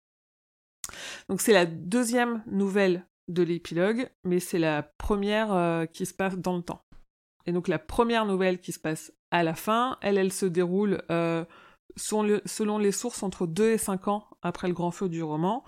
Donc 1.28 1.40
c'est 1.40 1.54
la 1.54 1.64
deuxième 1.64 2.42
nouvelle 2.46 3.06
de 3.28 3.42
l'épilogue, 3.42 4.10
mais 4.24 4.40
c'est 4.40 4.58
la 4.58 4.82
première 4.82 5.52
euh, 5.54 5.86
qui 5.86 6.04
se 6.04 6.12
passe 6.12 6.36
dans 6.36 6.56
le 6.56 6.62
temps. 6.62 6.84
Et 7.46 7.52
donc 7.52 7.68
la 7.68 7.78
première 7.78 8.26
nouvelle 8.26 8.60
qui 8.60 8.72
se 8.72 8.78
passe 8.78 9.12
à 9.30 9.42
la 9.42 9.54
fin, 9.54 9.98
elle, 10.02 10.18
elle 10.18 10.32
se 10.32 10.46
déroule 10.46 11.02
euh, 11.10 11.44
selon, 11.96 12.22
le- 12.22 12.42
selon 12.44 12.78
les 12.78 12.92
sources 12.92 13.22
entre 13.22 13.46
2 13.46 13.70
et 13.72 13.78
5 13.78 14.08
ans 14.08 14.26
après 14.42 14.68
le 14.68 14.74
grand 14.74 14.90
feu 14.90 15.08
du 15.08 15.22
roman. 15.22 15.64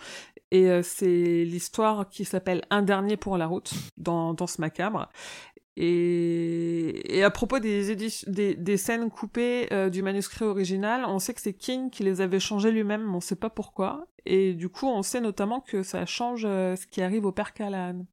Et 0.51 0.71
euh, 0.71 0.83
c'est 0.83 1.45
l'histoire 1.45 2.09
qui 2.09 2.25
s'appelle 2.25 2.63
Un 2.71 2.83
dernier 2.83 3.17
pour 3.17 3.37
la 3.39 3.47
route 3.47 3.73
dans, 3.97 4.37
ce 4.47 4.61
macabre. 4.61 5.09
Et, 5.77 7.23
à 7.25 7.31
propos 7.31 7.59
des, 7.59 7.97
des, 7.97 8.77
scènes 8.77 9.11
coupées 9.11 9.67
euh, 9.73 9.91
du 9.91 10.03
manuscrit 10.03 10.45
original, 10.45 11.05
on 11.09 11.19
sait 11.19 11.35
que 11.35 11.41
c'est 11.41 11.55
King 11.55 11.91
qui 11.91 12.05
les 12.05 12.21
avait 12.21 12.39
changées 12.39 12.71
lui-même, 12.71 13.03
mais 13.03 13.17
on 13.17 13.21
sait 13.21 13.35
pas 13.35 13.51
pourquoi. 13.51 14.07
Et 14.25 14.55
du 14.55 14.69
coup, 14.69 14.87
on 14.87 15.03
sait 15.03 15.21
notamment 15.21 15.61
que 15.61 15.83
ça 15.83 16.07
change 16.07 16.43
ce 16.43 16.87
qui 16.87 17.03
arrive 17.03 17.25
au 17.25 17.33
père 17.33 17.53
Callahan. 17.55 18.07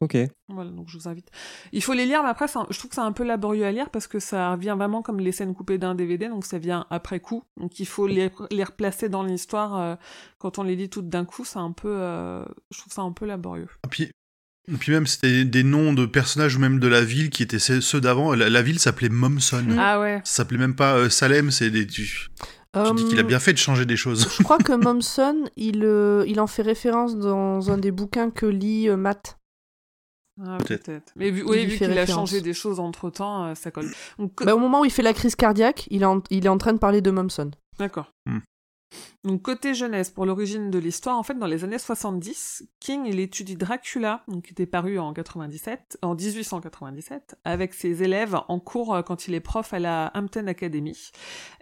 Ok. 0.00 0.16
Voilà, 0.48 0.70
donc 0.70 0.88
je 0.88 0.98
vous 0.98 1.08
invite. 1.08 1.28
Il 1.72 1.82
faut 1.82 1.92
les 1.94 2.06
lire, 2.06 2.22
mais 2.22 2.28
après, 2.28 2.46
un- 2.56 2.66
je 2.70 2.78
trouve 2.78 2.90
que 2.90 2.94
c'est 2.94 3.00
un 3.00 3.12
peu 3.12 3.24
laborieux 3.24 3.64
à 3.64 3.72
lire 3.72 3.90
parce 3.90 4.06
que 4.06 4.18
ça 4.18 4.52
revient 4.52 4.74
vraiment 4.76 5.02
comme 5.02 5.18
les 5.20 5.32
scènes 5.32 5.54
coupées 5.54 5.78
d'un 5.78 5.94
DVD, 5.94 6.28
donc 6.28 6.44
ça 6.44 6.58
vient 6.58 6.86
après 6.90 7.20
coup. 7.20 7.42
Donc 7.58 7.80
il 7.80 7.86
faut 7.86 8.06
les, 8.06 8.30
les 8.50 8.64
replacer 8.64 9.08
dans 9.08 9.22
l'histoire. 9.22 9.78
euh, 9.80 9.94
quand 10.38 10.58
on 10.58 10.62
les 10.62 10.76
lit 10.76 10.88
toutes 10.90 11.08
d'un 11.08 11.24
coup, 11.24 11.44
c'est 11.44 11.58
un 11.58 11.72
peu, 11.72 11.88
euh, 11.90 12.44
je 12.70 12.78
trouve 12.78 12.92
ça 12.92 13.02
un 13.02 13.12
peu 13.12 13.26
laborieux. 13.26 13.68
Et 13.84 13.88
puis, 13.88 14.10
Et 14.68 14.72
puis 14.74 14.92
même, 14.92 15.06
c'était 15.06 15.44
des 15.44 15.62
noms 15.62 15.92
de 15.92 16.06
personnages 16.06 16.56
ou 16.56 16.58
même 16.60 16.80
de 16.80 16.88
la 16.88 17.02
ville 17.02 17.30
qui 17.30 17.42
étaient 17.44 17.58
ceux 17.60 18.00
d'avant. 18.00 18.34
La, 18.34 18.50
la 18.50 18.62
ville 18.62 18.78
s'appelait 18.80 19.08
Momson. 19.08 19.62
Mm. 19.62 19.78
Ah 19.78 20.00
ouais. 20.00 20.20
Ça 20.24 20.38
s'appelait 20.42 20.58
même 20.58 20.74
pas 20.76 20.96
euh, 20.96 21.08
Salem, 21.08 21.50
c'est 21.52 21.70
des... 21.70 21.86
Tu, 21.86 22.28
tu 22.74 22.94
dis 22.96 23.04
qu'il 23.08 23.18
a 23.18 23.22
bien 23.22 23.38
fait 23.38 23.52
de 23.54 23.58
changer 23.58 23.86
des 23.86 23.96
choses. 23.96 24.28
Je 24.36 24.42
crois 24.42 24.58
que 24.58 24.72
Momson, 24.72 25.44
il, 25.56 25.82
euh, 25.84 26.24
il 26.26 26.40
en 26.40 26.46
fait 26.46 26.60
référence 26.62 27.16
dans 27.16 27.70
un 27.70 27.78
des 27.78 27.90
bouquins 27.90 28.30
que 28.30 28.44
lit 28.44 28.88
euh, 28.90 28.96
Matt. 28.98 29.38
Ah, 30.44 30.58
Peut-être. 30.58 31.12
Mais 31.16 31.30
vu, 31.30 31.42
vu 31.66 31.76
qu'il 31.78 31.98
a 31.98 32.06
changé 32.06 32.40
des 32.40 32.52
choses 32.52 32.78
entre 32.80 33.10
temps, 33.10 33.54
ça 33.54 33.70
colle. 33.70 33.90
Donc, 34.18 34.44
Bah, 34.44 34.54
au 34.54 34.58
moment 34.58 34.80
où 34.80 34.84
il 34.84 34.90
fait 34.90 35.02
la 35.02 35.14
crise 35.14 35.34
cardiaque, 35.34 35.86
il 35.90 36.02
est 36.02 36.06
en, 36.06 36.22
il 36.30 36.44
est 36.44 36.48
en 36.50 36.58
train 36.58 36.72
de 36.72 36.78
parler 36.78 37.00
de 37.00 37.10
Momson. 37.10 37.50
D'accord. 37.78 38.12
Hmm. 38.26 38.38
Donc 39.24 39.42
côté 39.42 39.74
jeunesse, 39.74 40.10
pour 40.10 40.26
l'origine 40.26 40.70
de 40.70 40.78
l'histoire, 40.78 41.18
en 41.18 41.22
fait, 41.22 41.34
dans 41.34 41.46
les 41.46 41.64
années 41.64 41.78
70, 41.78 42.68
King 42.78 43.06
il 43.06 43.18
étudie 43.18 43.56
Dracula, 43.56 44.24
qui 44.44 44.52
était 44.52 44.66
paru 44.66 44.98
en 44.98 45.12
97, 45.12 45.98
en 46.02 46.14
1897, 46.14 47.36
avec 47.44 47.74
ses 47.74 48.02
élèves 48.02 48.38
en 48.48 48.60
cours 48.60 48.94
euh, 48.94 49.02
quand 49.02 49.26
il 49.26 49.34
est 49.34 49.40
prof 49.40 49.72
à 49.74 49.78
la 49.78 50.12
Hampton 50.14 50.46
Academy. 50.46 51.10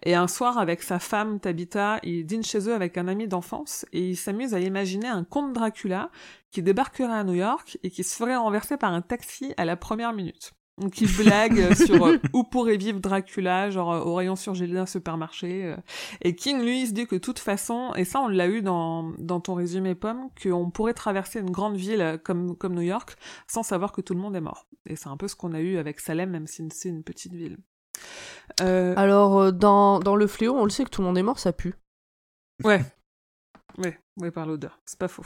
Et 0.03 0.15
un 0.15 0.29
soir, 0.29 0.59
avec 0.59 0.83
sa 0.83 0.99
femme 0.99 1.41
Tabitha, 1.41 2.01
il 2.03 2.27
dîne 2.27 2.43
chez 2.43 2.69
eux 2.69 2.75
avec 2.75 2.99
un 2.99 3.09
ami 3.09 3.29
d'enfance 3.29 3.87
et 3.93 4.11
il 4.11 4.17
s'amuse 4.17 4.55
à 4.55 4.61
imaginer 4.61 5.09
un 5.09 5.25
comte 5.25 5.55
Dracula 5.55 6.11
qui 6.51 6.63
débarquerait 6.63 7.13
à 7.13 7.25
New 7.25 7.35
York 7.35 7.79
et 7.83 7.91
qui 7.91 8.05
se 8.05 8.15
ferait 8.15 8.37
renverser 8.37 8.77
par 8.77 8.93
un 8.93 9.01
taxi 9.01 9.55
à 9.57 9.65
la 9.65 9.77
première 9.77 10.13
minute. 10.13 10.53
Donc 10.81 11.01
il 11.01 11.09
blague 11.17 11.61
euh, 11.61 11.75
sur 11.75 12.05
euh, 12.05 12.19
où 12.33 12.43
pourrait 12.43 12.77
vivre 12.77 12.99
Dracula, 12.99 13.71
genre 13.71 13.93
euh, 13.93 14.01
au 14.01 14.15
rayon 14.17 14.35
surgelé 14.35 14.73
d'un 14.75 14.87
supermarché. 14.87 15.65
euh. 15.67 15.77
Et 16.21 16.35
King, 16.35 16.63
lui, 16.63 16.83
il 16.83 16.87
se 16.89 16.93
dit 16.93 17.07
que 17.07 17.15
de 17.15 17.21
toute 17.21 17.39
façon, 17.39 17.93
et 17.95 18.05
ça 18.05 18.21
on 18.21 18.27
l'a 18.29 18.49
eu 18.49 18.61
dans, 18.61 19.13
dans 19.19 19.39
ton 19.41 19.55
résumé 19.55 19.95
Pomme, 19.95 20.31
qu'on 20.43 20.71
pourrait 20.71 20.95
traverser 20.95 21.39
une 21.39 21.51
grande 21.53 21.77
ville 21.77 22.21
comme, 22.25 22.57
comme 22.57 22.75
New 22.75 22.81
York 22.83 23.17
sans 23.47 23.63
savoir 23.63 23.93
que 23.93 24.01
tout 24.01 24.15
le 24.15 24.21
monde 24.21 24.35
est 24.35 24.41
mort. 24.41 24.67
Et 24.87 24.97
c'est 24.97 25.09
un 25.09 25.17
peu 25.17 25.29
ce 25.29 25.37
qu'on 25.37 25.53
a 25.53 25.61
eu 25.61 25.77
avec 25.77 26.01
Salem, 26.01 26.31
même 26.31 26.49
si 26.49 26.67
c'est 26.73 26.89
une 26.89 27.05
petite 27.05 27.35
ville. 27.35 27.59
Euh, 28.61 28.95
Alors, 28.97 29.53
dans, 29.53 30.01
dans 30.01 30.17
le 30.17 30.27
fléau, 30.27 30.57
on 30.57 30.65
le 30.65 30.71
sait 30.71 30.85
que 30.85 30.91
tout 30.91 31.03
le 31.03 31.07
monde 31.07 31.17
est 31.19 31.23
mort, 31.23 31.39
ça 31.39 31.53
pue. 31.53 31.75
ouais. 32.65 32.85
Ouais, 33.79 33.99
ouais, 34.19 34.31
par 34.31 34.47
l'odeur, 34.47 34.79
c'est 34.87 34.99
pas 34.99 35.09
faux. 35.09 35.25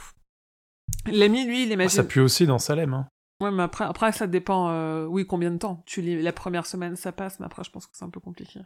L'ami, 1.05 1.45
lui, 1.45 1.63
il 1.63 1.69
Ah, 1.69 1.73
imagine... 1.73 1.89
ça 1.97 2.03
pue 2.03 2.19
aussi 2.19 2.47
dans 2.47 2.57
Salem. 2.57 2.93
Hein. 2.95 3.07
Ouais, 3.41 3.51
mais 3.51 3.63
après, 3.63 3.85
après 3.85 4.11
ça 4.11 4.27
dépend, 4.27 4.69
euh, 4.69 5.05
oui, 5.05 5.25
combien 5.25 5.51
de 5.51 5.57
temps. 5.57 5.81
Tu 5.85 6.01
lis, 6.01 6.21
la 6.21 6.33
première 6.33 6.65
semaine, 6.65 6.97
ça 6.97 7.13
passe, 7.13 7.39
mais 7.39 7.45
après, 7.45 7.63
je 7.63 7.71
pense 7.71 7.87
que 7.87 7.95
c'est 7.95 8.03
un 8.03 8.09
peu 8.09 8.19
compliqué. 8.19 8.59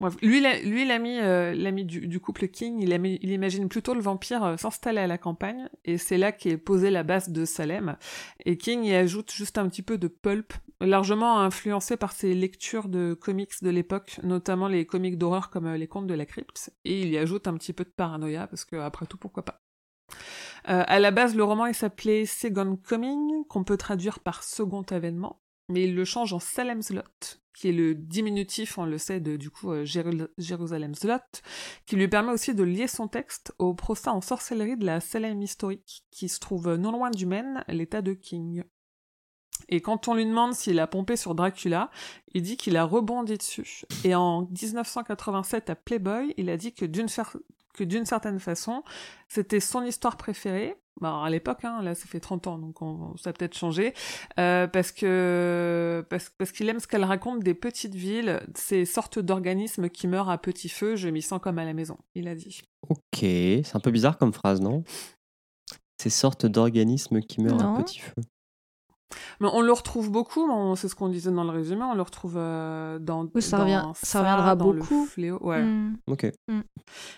Bref, 0.00 0.16
lui, 0.22 0.40
lui 0.64 0.84
l'ami, 0.86 1.18
euh, 1.18 1.52
l'ami 1.52 1.84
du, 1.84 2.20
couple 2.20 2.46
King, 2.48 2.80
il, 2.80 3.30
imagine 3.30 3.68
plutôt 3.68 3.94
le 3.94 4.00
vampire 4.00 4.44
euh, 4.44 4.56
s'installer 4.56 5.00
à 5.00 5.06
la 5.08 5.18
campagne, 5.18 5.68
et 5.84 5.98
c'est 5.98 6.18
là 6.18 6.30
qu'est 6.30 6.56
posée 6.56 6.90
la 6.90 7.02
base 7.02 7.30
de 7.30 7.44
Salem. 7.44 7.96
Et 8.44 8.56
King 8.56 8.84
y 8.84 8.94
ajoute 8.94 9.32
juste 9.32 9.58
un 9.58 9.68
petit 9.68 9.82
peu 9.82 9.98
de 9.98 10.06
pulp, 10.08 10.52
largement 10.80 11.40
influencé 11.40 11.96
par 11.96 12.12
ses 12.12 12.34
lectures 12.34 12.88
de 12.88 13.14
comics 13.14 13.62
de 13.62 13.70
l'époque, 13.70 14.20
notamment 14.22 14.68
les 14.68 14.86
comics 14.86 15.18
d'horreur 15.18 15.50
comme 15.50 15.72
Les 15.72 15.88
Contes 15.88 16.06
de 16.06 16.14
la 16.14 16.26
Crypte, 16.26 16.72
et 16.84 17.02
il 17.02 17.08
y 17.08 17.18
ajoute 17.18 17.48
un 17.48 17.54
petit 17.54 17.72
peu 17.72 17.84
de 17.84 17.90
paranoïa, 17.90 18.46
parce 18.46 18.64
que 18.64 18.76
après 18.76 19.06
tout, 19.06 19.16
pourquoi 19.16 19.44
pas. 19.44 19.62
Euh, 20.68 20.84
à 20.86 20.98
la 21.00 21.10
base, 21.10 21.34
le 21.34 21.44
roman 21.44 21.72
s'appelait 21.72 22.24
Second 22.26 22.76
Coming, 22.76 23.44
qu'on 23.48 23.64
peut 23.64 23.76
traduire 23.76 24.20
par 24.20 24.42
second 24.44 24.82
avènement, 24.90 25.40
mais 25.68 25.84
il 25.84 25.94
le 25.94 26.04
change 26.04 26.32
en 26.32 26.38
Salem's 26.38 26.90
Lot, 26.90 27.40
qui 27.54 27.68
est 27.68 27.72
le 27.72 27.94
diminutif, 27.94 28.78
on 28.78 28.84
le 28.86 28.98
sait, 28.98 29.20
de 29.20 29.36
du 29.36 29.50
coup 29.50 29.72
euh, 29.72 29.84
Jéru- 29.84 30.28
Jérusalem's 30.38 31.04
Lot, 31.04 31.42
qui 31.86 31.96
lui 31.96 32.08
permet 32.08 32.32
aussi 32.32 32.54
de 32.54 32.62
lier 32.62 32.86
son 32.86 33.08
texte 33.08 33.52
au 33.58 33.74
procès 33.74 34.10
en 34.10 34.20
sorcellerie 34.20 34.76
de 34.76 34.86
la 34.86 35.00
Salem 35.00 35.42
historique, 35.42 36.04
qui 36.10 36.28
se 36.28 36.38
trouve 36.38 36.74
non 36.76 36.92
loin 36.92 37.10
du 37.10 37.26
Maine, 37.26 37.64
l'état 37.68 38.02
de 38.02 38.12
King. 38.12 38.62
Et 39.68 39.80
quand 39.80 40.08
on 40.08 40.14
lui 40.14 40.24
demande 40.26 40.54
s'il 40.54 40.80
a 40.80 40.86
pompé 40.86 41.16
sur 41.16 41.34
Dracula, 41.34 41.90
il 42.32 42.42
dit 42.42 42.56
qu'il 42.56 42.76
a 42.76 42.84
rebondi 42.84 43.36
dessus. 43.38 43.82
Et 44.02 44.14
en 44.14 44.42
1987 44.50 45.70
à 45.70 45.76
Playboy, 45.76 46.34
il 46.36 46.50
a 46.50 46.56
dit 46.56 46.72
que 46.72 46.84
d'une 46.84 47.08
que 47.72 47.84
d'une 47.84 48.04
certaine 48.04 48.38
façon, 48.40 48.82
c'était 49.28 49.60
son 49.60 49.82
histoire 49.82 50.16
préférée. 50.16 50.76
Bah, 51.00 51.08
alors, 51.08 51.24
à 51.24 51.30
l'époque, 51.30 51.64
hein, 51.64 51.80
là, 51.82 51.94
ça 51.94 52.06
fait 52.06 52.20
30 52.20 52.46
ans, 52.46 52.58
donc 52.58 52.82
on- 52.82 53.16
ça 53.16 53.30
a 53.30 53.32
peut-être 53.32 53.56
changé. 53.56 53.94
Euh, 54.38 54.66
parce 54.66 54.92
que 54.92 56.04
parce, 56.10 56.28
parce 56.36 56.52
qu'il 56.52 56.68
aime 56.68 56.80
ce 56.80 56.86
qu'elle 56.86 57.04
raconte 57.04 57.40
des 57.42 57.54
petites 57.54 57.94
villes, 57.94 58.40
ces 58.54 58.84
sortes 58.84 59.18
d'organismes 59.18 59.88
qui 59.88 60.06
meurent 60.06 60.28
à 60.30 60.36
petit 60.38 60.68
feu. 60.68 60.96
Je 60.96 61.08
m'y 61.08 61.22
sens 61.22 61.40
comme 61.40 61.58
à 61.58 61.64
la 61.64 61.72
maison, 61.72 61.96
il 62.14 62.28
a 62.28 62.34
dit. 62.34 62.60
Ok, 62.90 62.98
c'est 63.20 63.74
un 63.74 63.80
peu 63.80 63.90
bizarre 63.90 64.18
comme 64.18 64.34
phrase, 64.34 64.60
non? 64.60 64.84
Ces 65.98 66.10
sortes 66.10 66.44
d'organismes 66.46 67.20
qui 67.20 67.40
meurent 67.40 67.56
Non. 67.56 67.76
à 67.76 67.82
petit 67.82 68.00
feu. 68.00 68.12
Mais 69.40 69.48
on 69.52 69.60
le 69.60 69.72
retrouve 69.72 70.10
beaucoup, 70.10 70.48
c'est 70.76 70.88
ce 70.88 70.94
qu'on 70.94 71.08
disait 71.08 71.30
dans 71.30 71.44
le 71.44 71.50
résumé, 71.50 71.82
on 71.82 71.94
le 71.94 72.02
retrouve 72.02 72.34
euh, 72.36 72.98
dans. 72.98 73.28
Oui, 73.34 73.42
ça 73.42 73.58
dans 73.58 73.62
revient- 73.64 73.92
ça 74.02 74.20
reviendra 74.20 74.56
dans 74.56 74.72
le 74.72 74.80
beaucoup. 74.80 75.04
fléau, 75.06 75.38
ouais. 75.42 75.62
Hmm. 75.62 75.96
Ok. 76.06 76.26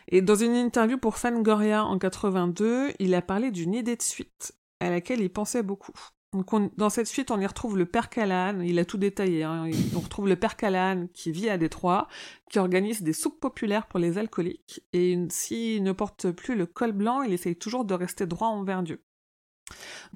Et 0.08 0.22
dans 0.22 0.34
une 0.36 0.54
interview 0.54 0.98
pour 0.98 1.16
Fangoria 1.16 1.84
en 1.84 1.98
82, 1.98 2.92
il 2.98 3.14
a 3.14 3.22
parlé 3.22 3.50
d'une 3.50 3.74
idée 3.74 3.96
de 3.96 4.02
suite 4.02 4.52
à 4.80 4.90
laquelle 4.90 5.20
il 5.20 5.30
pensait 5.30 5.62
beaucoup. 5.62 5.92
Donc 6.32 6.52
on- 6.52 6.68
dans 6.76 6.90
cette 6.90 7.06
suite, 7.06 7.30
on 7.30 7.38
y 7.40 7.46
retrouve 7.46 7.78
le 7.78 7.86
père 7.86 8.10
Callahan, 8.10 8.58
il 8.60 8.78
a 8.80 8.84
tout 8.84 8.98
détaillé, 8.98 9.44
hein. 9.44 9.70
On 9.94 10.00
retrouve 10.00 10.26
le 10.28 10.34
père 10.34 10.56
Callahan 10.56 11.06
qui 11.14 11.30
vit 11.30 11.48
à 11.48 11.58
Détroit, 11.58 12.08
qui 12.50 12.58
organise 12.58 13.02
des 13.02 13.12
soupes 13.12 13.38
populaires 13.38 13.86
pour 13.86 14.00
les 14.00 14.18
alcooliques, 14.18 14.82
et 14.92 15.16
s'il 15.30 15.84
ne 15.84 15.92
porte 15.92 16.32
plus 16.32 16.56
le 16.56 16.66
col 16.66 16.90
blanc, 16.90 17.22
il 17.22 17.32
essaye 17.32 17.54
toujours 17.54 17.84
de 17.84 17.94
rester 17.94 18.26
droit 18.26 18.48
envers 18.48 18.82
Dieu. 18.82 19.00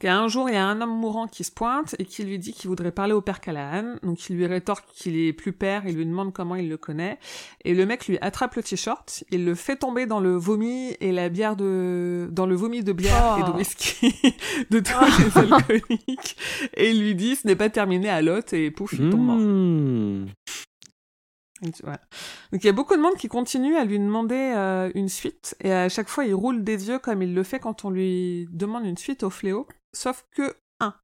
Donc, 0.00 0.04
un 0.04 0.28
jour, 0.28 0.48
il 0.48 0.54
y 0.54 0.56
a 0.56 0.64
un 0.64 0.80
homme 0.80 0.96
mourant 0.96 1.26
qui 1.26 1.44
se 1.44 1.50
pointe 1.50 1.94
et 1.98 2.04
qui 2.04 2.24
lui 2.24 2.38
dit 2.38 2.52
qu'il 2.52 2.68
voudrait 2.68 2.92
parler 2.92 3.12
au 3.12 3.20
père 3.20 3.40
Callahan. 3.40 3.96
Donc, 4.02 4.28
il 4.28 4.36
lui 4.36 4.46
rétorque 4.46 4.86
qu'il 4.94 5.16
est 5.16 5.32
plus 5.32 5.52
père 5.52 5.86
et 5.86 5.92
lui 5.92 6.06
demande 6.06 6.32
comment 6.32 6.54
il 6.54 6.68
le 6.68 6.76
connaît. 6.76 7.18
Et 7.64 7.74
le 7.74 7.84
mec 7.86 8.06
lui 8.06 8.18
attrape 8.20 8.54
le 8.54 8.62
t-shirt, 8.62 9.24
il 9.30 9.44
le 9.44 9.54
fait 9.54 9.76
tomber 9.76 10.06
dans 10.06 10.20
le 10.20 10.36
vomi 10.36 10.96
et 11.00 11.12
la 11.12 11.28
bière 11.28 11.56
de, 11.56 12.28
dans 12.30 12.46
le 12.46 12.54
vomi 12.54 12.82
de 12.82 12.92
bière 12.92 13.36
et 13.38 13.42
de 13.42 13.48
Oh. 13.48 13.56
whisky 13.56 14.14
de 14.70 14.80
tous 14.80 14.94
les 15.18 15.52
alcooliques. 15.52 16.36
Et 16.74 16.90
il 16.90 17.00
lui 17.00 17.14
dit 17.14 17.36
ce 17.36 17.46
n'est 17.46 17.56
pas 17.56 17.70
terminé 17.70 18.08
à 18.08 18.22
l'hôte 18.22 18.52
et 18.52 18.70
pouf, 18.70 18.92
il 18.92 19.10
tombe 19.10 19.20
mort. 19.20 19.36
Hmm. 19.36 20.26
Donc, 21.62 22.62
il 22.62 22.64
y 22.64 22.68
a 22.68 22.72
beaucoup 22.72 22.96
de 22.96 23.00
monde 23.00 23.16
qui 23.16 23.28
continue 23.28 23.76
à 23.76 23.84
lui 23.84 23.98
demander 23.98 24.52
euh, 24.56 24.90
une 24.94 25.08
suite 25.08 25.56
et 25.60 25.72
à 25.72 25.88
chaque 25.88 26.08
fois 26.08 26.24
il 26.24 26.34
roule 26.34 26.62
des 26.62 26.88
yeux 26.88 26.98
comme 26.98 27.22
il 27.22 27.34
le 27.34 27.42
fait 27.42 27.58
quand 27.58 27.84
on 27.84 27.90
lui 27.90 28.48
demande 28.52 28.84
une 28.84 28.96
suite 28.96 29.22
au 29.22 29.30
fléau, 29.30 29.66
sauf 29.92 30.24
que 30.34 30.54
un. 30.80 30.94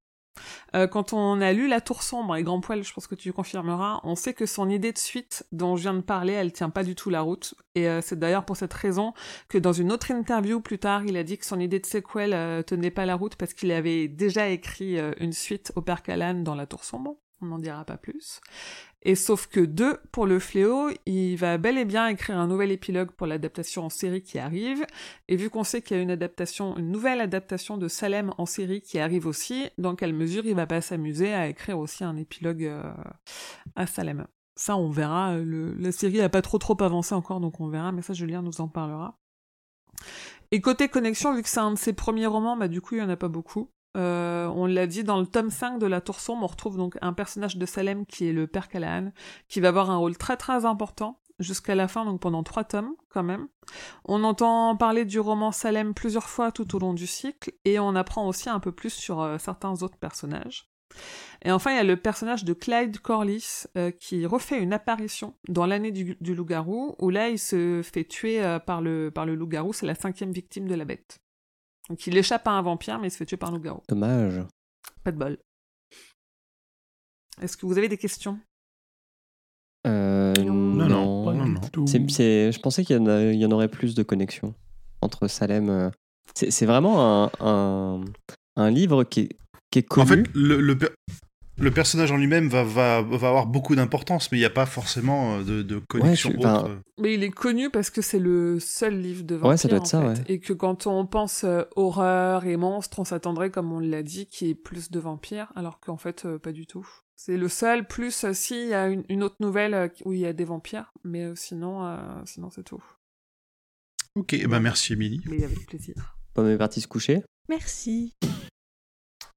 Euh, 0.75 0.87
quand 0.87 1.13
on 1.13 1.41
a 1.41 1.53
lu 1.53 1.69
La 1.69 1.81
Tour 1.81 2.03
Sombre 2.03 2.37
et 2.37 2.43
Grand 2.43 2.61
Poil, 2.61 2.83
je 2.83 2.93
pense 2.93 3.07
que 3.07 3.15
tu 3.15 3.33
confirmeras, 3.33 4.01
on 4.05 4.15
sait 4.15 4.35
que 4.35 4.47
son 4.47 4.69
idée 4.69 4.93
de 4.93 4.99
suite 4.99 5.47
dont 5.53 5.77
je 5.77 5.83
viens 5.83 5.95
de 5.95 6.01
parler, 6.01 6.33
elle 6.33 6.53
tient 6.53 6.71
pas 6.71 6.85
du 6.85 6.95
tout 6.95 7.11
la 7.11 7.21
route. 7.21 7.55
Et 7.75 7.89
euh, 7.89 8.01
c'est 8.01 8.19
d'ailleurs 8.19 8.45
pour 8.45 8.57
cette 8.57 8.73
raison 8.73 9.13
que 9.49 9.59
dans 9.59 9.73
une 9.73 9.93
autre 9.93 10.11
interview 10.11 10.61
plus 10.61 10.79
tard, 10.79 11.05
il 11.05 11.17
a 11.17 11.25
dit 11.25 11.39
que 11.39 11.47
son 11.47 11.61
idée 11.61 11.81
de 11.81 11.87
sequel 11.87 12.33
euh, 12.35 12.63
tenait 12.63 12.91
pas 12.91 13.07
la 13.07 13.15
route 13.17 13.37
parce 13.37 13.55
qu'il 13.55 13.71
avait 13.73 14.09
déjà 14.09 14.49
écrit 14.49 14.99
une 15.19 15.33
suite 15.33 15.73
au 15.77 15.83
Père 15.83 16.03
Callan 16.03 16.35
dans 16.35 16.55
La 16.55 16.67
Tour 16.67 16.85
Sombre. 16.85 17.17
On 17.41 17.47
n'en 17.47 17.59
dira 17.59 17.85
pas 17.85 17.97
plus. 17.97 18.41
Et 19.05 19.15
sauf 19.15 19.47
que 19.47 19.61
deux, 19.61 19.99
pour 20.13 20.27
le 20.27 20.39
fléau, 20.39 20.91
il 21.05 21.37
va 21.37 21.59
bel 21.59 21.77
et 21.77 21.85
bien 21.85 22.09
écrire 22.09 22.39
un 22.39 22.47
nouvel 22.47 22.73
épilogue 22.73 23.11
pour 23.11 23.27
l'adaptation 23.27 23.85
en 23.85 23.91
série 23.91 24.23
qui 24.23 24.39
arrive. 24.39 24.87
Et 25.29 25.37
vu 25.37 25.51
qu'on 25.51 25.65
sait 25.65 25.83
qu'il 25.83 25.97
y 25.97 26.01
a 26.01 26.03
une 26.03 26.11
adaptation, 26.11 26.77
une 26.79 26.91
nouvelle 26.91 27.21
adaptation 27.21 27.77
de 27.77 27.87
Salem 27.87 28.33
en 28.39 28.47
série 28.47 28.81
qui 28.81 28.99
arrive 28.99 29.27
aussi, 29.27 29.69
dans 29.77 29.95
quelle 29.95 30.15
mesure 30.15 30.47
il 30.47 30.55
va 30.55 30.67
pas 30.67 30.81
s'amuser 30.81 31.35
à 31.35 31.49
écrire 31.49 31.79
aussi 31.79 32.03
un 32.03 32.17
épilogue 32.17 32.65
euh, 32.65 32.95
à 33.77 33.87
Salem? 33.87 34.27
Ça, 34.57 34.77
on 34.77 34.89
verra. 34.89 35.37
La 35.37 35.93
série 35.93 36.21
a 36.23 36.29
pas 36.29 36.43
trop 36.43 36.59
trop 36.59 36.81
avancé 36.81 37.15
encore, 37.15 37.41
donc 37.41 37.61
on 37.61 37.69
verra. 37.69 37.93
Mais 37.93 38.03
ça, 38.03 38.15
Julien 38.15 38.41
nous 38.41 38.61
en 38.61 38.69
parlera. 38.69 39.19
Et 40.51 40.61
côté 40.61 40.89
connexion, 40.89 41.35
vu 41.35 41.43
que 41.43 41.49
c'est 41.49 41.61
un 41.61 41.73
de 41.73 41.79
ses 41.79 41.93
premiers 41.93 42.27
romans, 42.27 42.57
bah 42.57 42.69
du 42.69 42.81
coup, 42.81 42.95
il 42.95 42.99
y 42.99 43.03
en 43.03 43.09
a 43.09 43.17
pas 43.17 43.29
beaucoup. 43.29 43.71
Euh, 43.97 44.47
on 44.55 44.67
l'a 44.67 44.87
dit, 44.87 45.05
dans 45.05 45.21
le 45.21 45.27
tome 45.27 45.51
5 45.51 45.79
de 45.79 45.87
La 45.87 46.01
Tour 46.01 46.21
Sombre, 46.21 46.45
on 46.45 46.47
retrouve 46.49 46.77
donc 46.77 46.97
un 47.01 47.13
personnage 47.13 47.57
de 47.57 47.67
Salem 47.67 48.07
qui 48.07 48.29
est 48.29 48.33
le 48.33 48.47
père 48.47 48.69
Callahan, 48.69 49.13
qui 49.49 49.61
va 49.61 49.69
avoir 49.69 49.91
un 49.91 49.97
rôle 49.97 50.17
très 50.17 50.37
très 50.37 50.65
important 50.65 51.21
jusqu'à 51.39 51.75
la 51.75 51.89
fin, 51.89 52.05
donc 52.05 52.21
pendant 52.21 52.43
trois 52.43 52.65
tomes 52.65 52.95
quand 53.09 53.23
même. 53.23 53.49
On 54.05 54.25
entend 54.25 54.77
parler 54.77 55.05
du 55.05 55.21
roman 55.21 55.53
Salem 55.53 55.95
plusieurs 55.95 56.29
fois 56.29 56.53
tout 56.53 56.75
au 56.75 56.79
long 56.79 56.95
du 56.95 57.07
cycle, 57.07 57.53
et 57.65 57.79
on 57.79 57.95
apprend 57.95 58.27
aussi 58.27 58.49
un 58.49 58.61
peu 58.61 58.73
plus 58.73 58.93
sur 58.93 59.21
euh, 59.21 59.39
certains 59.39 59.83
autres 59.83 59.99
personnages. 59.99 60.69
Et 61.43 61.51
enfin, 61.51 61.73
il 61.73 61.77
y 61.77 61.81
a 61.81 61.85
le 61.85 61.97
personnage 61.97 62.45
de 62.45 62.53
Clyde 62.53 63.01
Corliss 63.01 63.69
euh, 63.77 63.91
qui 63.91 64.27
refait 64.27 64.61
une 64.61 64.73
apparition 64.73 65.35
dans 65.49 65.67
l'année 65.67 65.91
du, 65.91 66.17
loup-garou, 66.21 66.95
où 66.99 67.11
là, 67.11 67.29
il 67.31 67.39
se 67.39 67.83
fait 67.83 68.05
tuer 68.05 68.41
par 68.65 68.81
le 68.81 69.11
loup-garou, 69.35 69.73
c'est 69.73 69.87
la 69.87 69.97
cinquième 69.97 70.31
victime 70.31 70.69
de 70.69 70.75
la 70.75 70.85
bête. 70.85 71.24
Donc 71.89 72.07
il 72.07 72.17
échappe 72.17 72.47
à 72.49 72.53
un 72.53 72.63
vampire, 72.63 72.99
mais 72.99 73.09
il 73.09 73.11
se 73.11 73.17
fait 73.19 73.27
tuer 73.27 73.37
par 73.37 73.51
un 73.51 73.53
loup-garou. 73.53 73.83
Dommage. 73.89 74.43
Pas 75.03 75.13
de 75.13 75.19
bol. 75.19 75.39
Est-ce 77.41 77.57
que 77.57 77.67
vous 77.67 77.77
avez 77.79 77.89
des 77.89 77.99
questions? 77.99 78.39
Euh, 79.87 80.33
Non, 80.43 80.89
non, 80.89 81.25
Pas 81.27 81.33
non, 81.35 81.45
du 81.45 81.51
non. 81.53 81.61
tout. 81.73 81.87
C'est- 81.87 82.11
c'est- 82.11 82.53
je 82.53 82.61
pensais 82.61 82.85
qu'il 82.85 82.97
y, 82.97 82.99
en 82.99 83.07
a- 83.07 83.23
il 83.33 83.39
y 83.39 83.45
en 83.47 83.51
aurait 83.51 83.69
plus 83.69 83.95
de 83.95 84.03
connexions 84.03 84.55
entre 85.03 85.29
Salem. 85.29 85.69
euh. 85.69 85.91
C'est 86.35 86.51
c'est 86.51 86.65
vraiment 86.67 87.25
un, 87.27 87.31
un- 87.41 88.05
un 88.57 88.71
livre 88.71 89.05
qui 89.05 89.21
est, 89.21 89.39
qui 89.71 89.81
est 89.81 89.83
connu. 89.83 90.03
En 90.05 90.07
fait, 90.07 90.31
le, 90.35 90.75
le 91.57 91.71
personnage 91.71 92.11
en 92.11 92.17
lui-même 92.17 92.49
va, 92.49 92.65
va, 92.65 93.03
va 93.03 93.29
avoir 93.29 93.47
beaucoup 93.47 93.77
d'importance, 93.77 94.31
mais 94.33 94.39
il 94.39 94.41
n'y 94.41 94.47
a 94.47 94.51
pas 94.51 94.67
forcément 94.67 95.37
euh, 95.37 95.43
de, 95.45 95.63
de 95.63 95.79
connexion 95.79 96.31
autre. 96.31 96.81
Mais 96.99 97.15
il 97.15 97.23
est 97.23 97.31
connu 97.31 97.71
parce 97.71 97.91
que 97.91 98.03
c'est 98.03 98.19
le 98.19 98.59
seul 98.61 98.99
livre 98.99 99.23
de 99.23 99.37
vampire. 99.37 99.51
Ouais, 99.51 99.57
ça 99.57 99.69
doit 99.69 99.79
être 99.79 99.83
en 99.83 99.87
ça, 99.87 100.01
fait. 100.01 100.09
ouais. 100.09 100.25
Et 100.29 100.41
que 100.41 100.53
quand 100.53 100.87
on 100.87 101.07
pense 101.07 101.45
euh, 101.45 101.63
horreur 101.77 102.45
et 102.45 102.57
monstre, 102.57 102.99
on 102.99 103.05
s'attendrait, 103.05 103.51
comme 103.51 103.73
on 103.73 103.79
l'a 103.81 104.03
dit, 104.03 104.27
qu'il 104.27 104.49
y 104.49 104.51
ait 104.51 104.55
plus 104.55 104.91
de 104.91 104.99
vampires, 104.99 105.53
alors 105.55 105.79
qu'en 105.81 105.97
fait, 105.97 106.25
euh, 106.25 106.39
pas 106.39 106.53
du 106.53 106.67
tout. 106.67 106.87
C'est 107.17 107.37
le 107.37 107.49
seul, 107.49 107.87
plus 107.87 108.25
euh, 108.25 108.33
si, 108.33 108.61
il 108.61 108.69
y 108.71 108.75
a 108.75 108.89
une, 108.89 109.05
une 109.09 109.23
autre 109.23 109.37
nouvelle 109.39 109.75
euh, 109.75 109.89
où 110.05 110.13
il 110.13 110.21
y 110.21 110.27
a 110.27 110.33
des 110.33 110.45
vampires, 110.45 110.93
mais 111.05 111.23
euh, 111.25 111.35
sinon, 111.37 111.85
euh, 111.85 111.97
sinon 112.25 112.51
c'est 112.51 112.65
tout. 112.65 112.83
Ok, 114.17 114.33
eh 114.33 114.47
ben 114.47 114.61
merci 114.61 114.93
Émilie. 114.93 115.21
Mais 115.27 115.45
avec 115.45 115.67
plaisir. 115.67 116.17
On 116.37 116.49
est 116.49 116.59
parti 116.59 116.81
se 116.81 116.89
coucher. 116.89 117.23
Merci. 117.49 118.13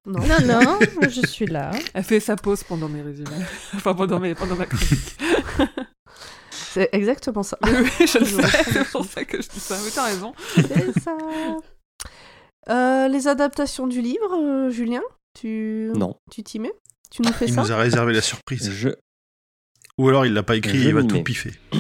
Non. 0.08 0.22
Non, 0.22 0.64
non, 0.64 0.80
je 1.10 1.26
suis 1.28 1.46
là. 1.48 1.72
Elle 1.94 2.04
fait 2.04 2.22
sa 2.22 2.38
pause 2.38 2.64
pendant 2.64 2.88
mes 2.88 3.02
résumés. 3.02 3.30
enfin, 3.76 3.94
pendant, 3.94 4.20
mes, 4.20 4.34
pendant 4.36 4.56
ma 4.56 4.66
chronique. 4.66 5.18
C'est 6.52 6.90
exactement 6.94 7.44
ça. 7.44 7.58
Oui, 7.64 7.72
oui, 7.82 8.08
je 8.08 8.20
le 8.20 8.26
sais, 8.26 8.64
c'est 8.72 8.92
pour 8.92 9.04
ça 9.04 9.26
que 9.26 9.42
je 9.42 9.48
dis 9.50 9.60
ça. 9.60 9.76
Mais 9.84 9.90
t'as 9.90 10.06
raison. 10.06 10.34
C'est 10.56 11.00
ça. 11.00 11.18
Euh, 12.70 13.08
les 13.08 13.28
adaptations 13.28 13.88
du 13.88 14.02
livre, 14.02 14.36
euh, 14.36 14.70
Julien, 14.70 15.02
tu 15.40 15.92
Non. 15.96 16.16
tu 16.32 16.44
t'y 16.44 16.60
mets? 16.60 16.74
Tu 17.10 17.22
nous 17.24 17.32
fais 17.32 17.46
Il 17.46 17.54
ça? 17.54 17.62
nous 17.62 17.72
a 17.72 17.78
réservé 17.78 18.14
la 18.14 18.22
surprise. 18.22 18.70
Je, 18.72 18.90
Ou 19.98 20.08
alors 20.10 20.26
il 20.26 20.34
l'a 20.34 20.44
pas 20.44 20.56
écrit 20.56 20.78
Je 20.78 20.86
et 20.86 20.90
il 20.90 20.94
va 20.94 21.04
tout 21.04 21.24
piffer. 21.24 21.54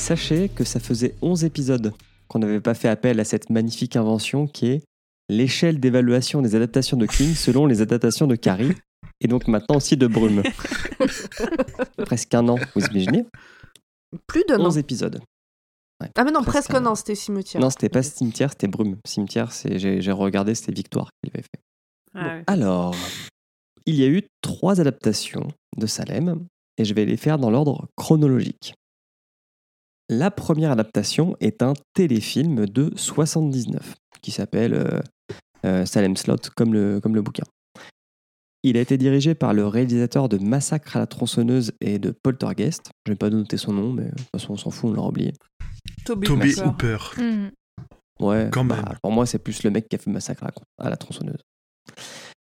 Sachez 0.00 0.48
que 0.48 0.64
ça 0.64 0.80
faisait 0.80 1.14
11 1.20 1.44
épisodes 1.44 1.92
qu'on 2.26 2.38
n'avait 2.38 2.62
pas 2.62 2.72
fait 2.72 2.88
appel 2.88 3.20
à 3.20 3.24
cette 3.24 3.50
magnifique 3.50 3.96
invention 3.96 4.46
qui 4.46 4.68
est 4.68 4.82
l'échelle 5.28 5.78
d'évaluation 5.78 6.40
des 6.40 6.54
adaptations 6.54 6.96
de 6.96 7.04
King 7.04 7.34
selon 7.34 7.66
les 7.66 7.82
adaptations 7.82 8.26
de 8.26 8.34
Carrie, 8.34 8.72
et 9.20 9.28
donc 9.28 9.46
maintenant 9.46 9.76
aussi 9.76 9.98
de 9.98 10.06
Brume. 10.06 10.42
Presque 12.06 12.34
un 12.34 12.48
an, 12.48 12.56
vous 12.74 12.86
imaginez? 12.86 13.26
Plus 14.26 14.42
d'un 14.48 14.58
an. 14.60 14.68
11 14.68 14.78
épisodes. 14.78 15.20
Ah 16.16 16.24
mais 16.24 16.32
non, 16.32 16.42
presque 16.42 16.70
presque 16.70 16.74
un 16.74 16.86
an, 16.86 16.94
c'était 16.94 17.14
cimetière. 17.14 17.60
Non, 17.60 17.68
c'était 17.68 17.90
pas 17.90 18.02
Cimetière, 18.02 18.50
c'était 18.52 18.68
Brume. 18.68 18.96
Cimetière, 19.06 19.52
c'est, 19.52 19.78
j'ai, 19.78 20.00
j'ai 20.00 20.12
regardé, 20.12 20.54
c'était 20.54 20.72
Victoire 20.72 21.10
qui 21.22 21.30
l'avait 21.30 21.42
fait. 21.42 21.62
Ah, 22.14 22.36
ouais. 22.36 22.44
Alors, 22.46 22.96
il 23.84 23.96
y 23.96 24.04
a 24.04 24.08
eu 24.08 24.22
trois 24.40 24.80
adaptations 24.80 25.46
de 25.76 25.86
Salem, 25.86 26.46
et 26.78 26.86
je 26.86 26.94
vais 26.94 27.04
les 27.04 27.18
faire 27.18 27.36
dans 27.36 27.50
l'ordre 27.50 27.86
chronologique. 27.96 28.74
La 30.12 30.32
première 30.32 30.72
adaptation 30.72 31.36
est 31.38 31.62
un 31.62 31.72
téléfilm 31.94 32.66
de 32.66 32.90
79, 32.96 33.94
qui 34.22 34.32
s'appelle 34.32 34.74
euh, 34.74 35.00
euh, 35.64 35.86
Salem 35.86 36.16
Slot, 36.16 36.50
comme 36.56 36.74
le, 36.74 36.98
comme 36.98 37.14
le 37.14 37.22
bouquin. 37.22 37.44
Il 38.64 38.76
a 38.76 38.80
été 38.80 38.98
dirigé 38.98 39.36
par 39.36 39.54
le 39.54 39.64
réalisateur 39.68 40.28
de 40.28 40.36
Massacre 40.38 40.96
à 40.96 40.98
la 40.98 41.06
tronçonneuse 41.06 41.70
et 41.80 42.00
de 42.00 42.10
Poltergeist. 42.10 42.90
Je 43.06 43.12
vais 43.12 43.16
pas 43.16 43.30
noter 43.30 43.56
son 43.56 43.72
nom, 43.72 43.92
mais 43.92 44.06
de 44.06 44.16
toute 44.16 44.28
façon, 44.32 44.54
on 44.54 44.56
s'en 44.56 44.70
fout, 44.70 44.90
on 44.90 44.94
l'a 44.94 45.02
oublié. 45.02 45.32
Toby, 46.04 46.26
Toby 46.26 46.54
Hooper. 46.60 46.98
Hmm. 47.16 47.48
Ouais, 48.18 48.50
Quand 48.52 48.64
bah, 48.64 48.82
même. 48.84 48.98
pour 49.00 49.12
moi, 49.12 49.26
c'est 49.26 49.38
plus 49.38 49.62
le 49.62 49.70
mec 49.70 49.88
qui 49.88 49.94
a 49.94 50.00
fait 50.00 50.10
Massacre 50.10 50.42
à 50.42 50.48
la, 50.48 50.86
à 50.86 50.90
la 50.90 50.96
tronçonneuse. 50.96 51.44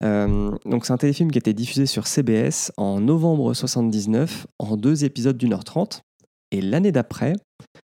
Euh, 0.03 0.57
donc, 0.65 0.87
c'est 0.87 0.95
un 0.95 0.97
téléfilm 0.97 1.31
qui 1.31 1.37
a 1.37 1.41
été 1.41 1.53
diffusé 1.53 1.85
sur 1.85 2.07
CBS 2.07 2.73
en 2.79 3.03
novembre 3.03 3.53
79 3.53 4.47
en 4.59 4.79
deux 4.79 5.05
épisodes 5.05 5.37
d'une 5.37 5.53
heure 5.53 5.65
trente. 5.65 6.05
Et 6.51 6.61
l'année 6.61 6.93
d'après, 6.93 7.35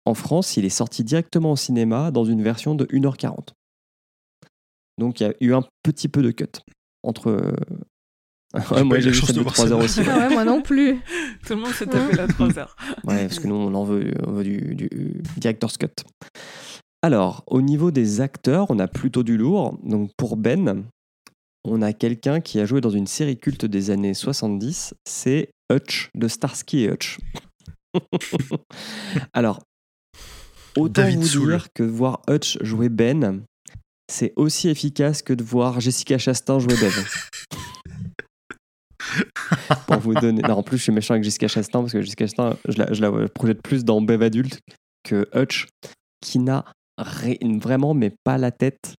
en 0.06 0.14
France, 0.14 0.57
il 0.57 0.65
est 0.65 0.69
sorti 0.69 1.03
directement 1.03 1.51
au 1.53 1.56
cinéma 1.56 2.11
dans 2.11 2.25
une 2.25 2.41
version 2.43 2.75
de 2.75 2.85
1h40. 2.85 3.49
Donc, 4.99 5.19
il 5.19 5.23
y 5.23 5.25
a 5.27 5.33
eu 5.41 5.53
un 5.53 5.64
petit 5.82 6.07
peu 6.07 6.22
de 6.22 6.32
cut 6.32 6.45
entre. 7.03 7.30
euh, 7.30 7.51
J'ai 8.56 8.75
Ouais, 8.75 8.83
moi, 8.83 8.99
j'ai 8.99 9.09
vu 9.09 9.15
celle 9.22 9.35
de 9.35 9.40
de 9.40 9.43
voir 9.43 9.56
3 9.56 9.72
heures 9.73 9.90
celle-là. 9.90 10.11
aussi. 10.14 10.22
Ah 10.23 10.27
ouais, 10.27 10.33
moi 10.33 10.45
non 10.45 10.61
plus. 10.61 10.99
Tout 11.48 11.53
le 11.56 11.61
monde 11.61 11.72
s'est 11.72 11.88
tapé 11.88 12.15
la 12.15 12.27
3 12.27 12.59
heures. 12.59 12.75
Ouais, 13.03 13.23
parce 13.27 13.40
que 13.40 13.48
nous, 13.48 13.56
on 13.56 13.73
en 13.73 13.83
veut, 13.83 14.14
on 14.27 14.32
veut 14.33 14.43
du, 14.43 14.75
du 14.75 14.90
director's 15.38 15.77
cut. 15.77 15.88
Alors, 17.01 17.43
au 17.48 17.61
niveau 17.61 17.90
des 17.91 18.22
acteurs, 18.22 18.67
on 18.69 18.77
a 18.80 18.88
plutôt 18.88 19.23
du 19.23 19.35
lourd. 19.38 19.77
Donc, 19.83 20.11
pour 20.15 20.38
Ben, 20.38 20.85
on 21.65 21.82
a 21.82 21.91
quelqu'un 21.93 22.40
qui 22.40 22.59
a 22.59 22.65
joué 22.65 22.80
dans 22.82 22.91
une 22.91 23.07
série 23.07 23.38
culte 23.38 23.65
des 23.65 23.90
années 23.90 24.14
70. 24.14 24.93
C'est 25.06 25.49
Hutch 25.72 26.09
de 26.14 26.27
Starsky 26.27 26.83
et 26.83 26.91
Hutch. 26.91 27.17
Alors, 29.33 29.61
autant 30.75 31.03
David 31.03 31.19
vous 31.19 31.27
Soul. 31.27 31.51
dire 31.51 31.67
que 31.73 31.83
voir 31.83 32.22
Hutch 32.30 32.57
jouer 32.61 32.89
Ben, 32.89 33.43
c'est 34.11 34.33
aussi 34.35 34.69
efficace 34.69 35.22
que 35.22 35.33
de 35.33 35.43
voir 35.43 35.80
Jessica 35.80 36.17
Chastain 36.17 36.59
jouer 36.59 36.75
Bev. 36.75 36.99
Pour 39.88 39.97
vous 39.97 40.13
donner. 40.13 40.41
Non, 40.41 40.55
en 40.55 40.63
plus, 40.63 40.77
je 40.77 40.83
suis 40.83 40.91
méchant 40.91 41.13
avec 41.13 41.23
Jessica 41.23 41.47
Chastain 41.47 41.81
parce 41.81 41.93
que 41.93 42.01
Jessica 42.01 42.25
Chastain, 42.25 42.57
je 42.67 42.77
la, 42.77 42.91
je 42.93 43.01
la 43.01 43.27
projette 43.30 43.61
plus 43.61 43.83
dans 43.83 44.01
Bev 44.01 44.22
adulte 44.23 44.59
que 45.03 45.27
Hutch, 45.35 45.67
qui 46.22 46.39
n'a 46.39 46.65
ré- 46.97 47.39
vraiment, 47.61 47.93
mais 47.93 48.13
pas 48.23 48.38
la 48.38 48.51
tête 48.51 48.95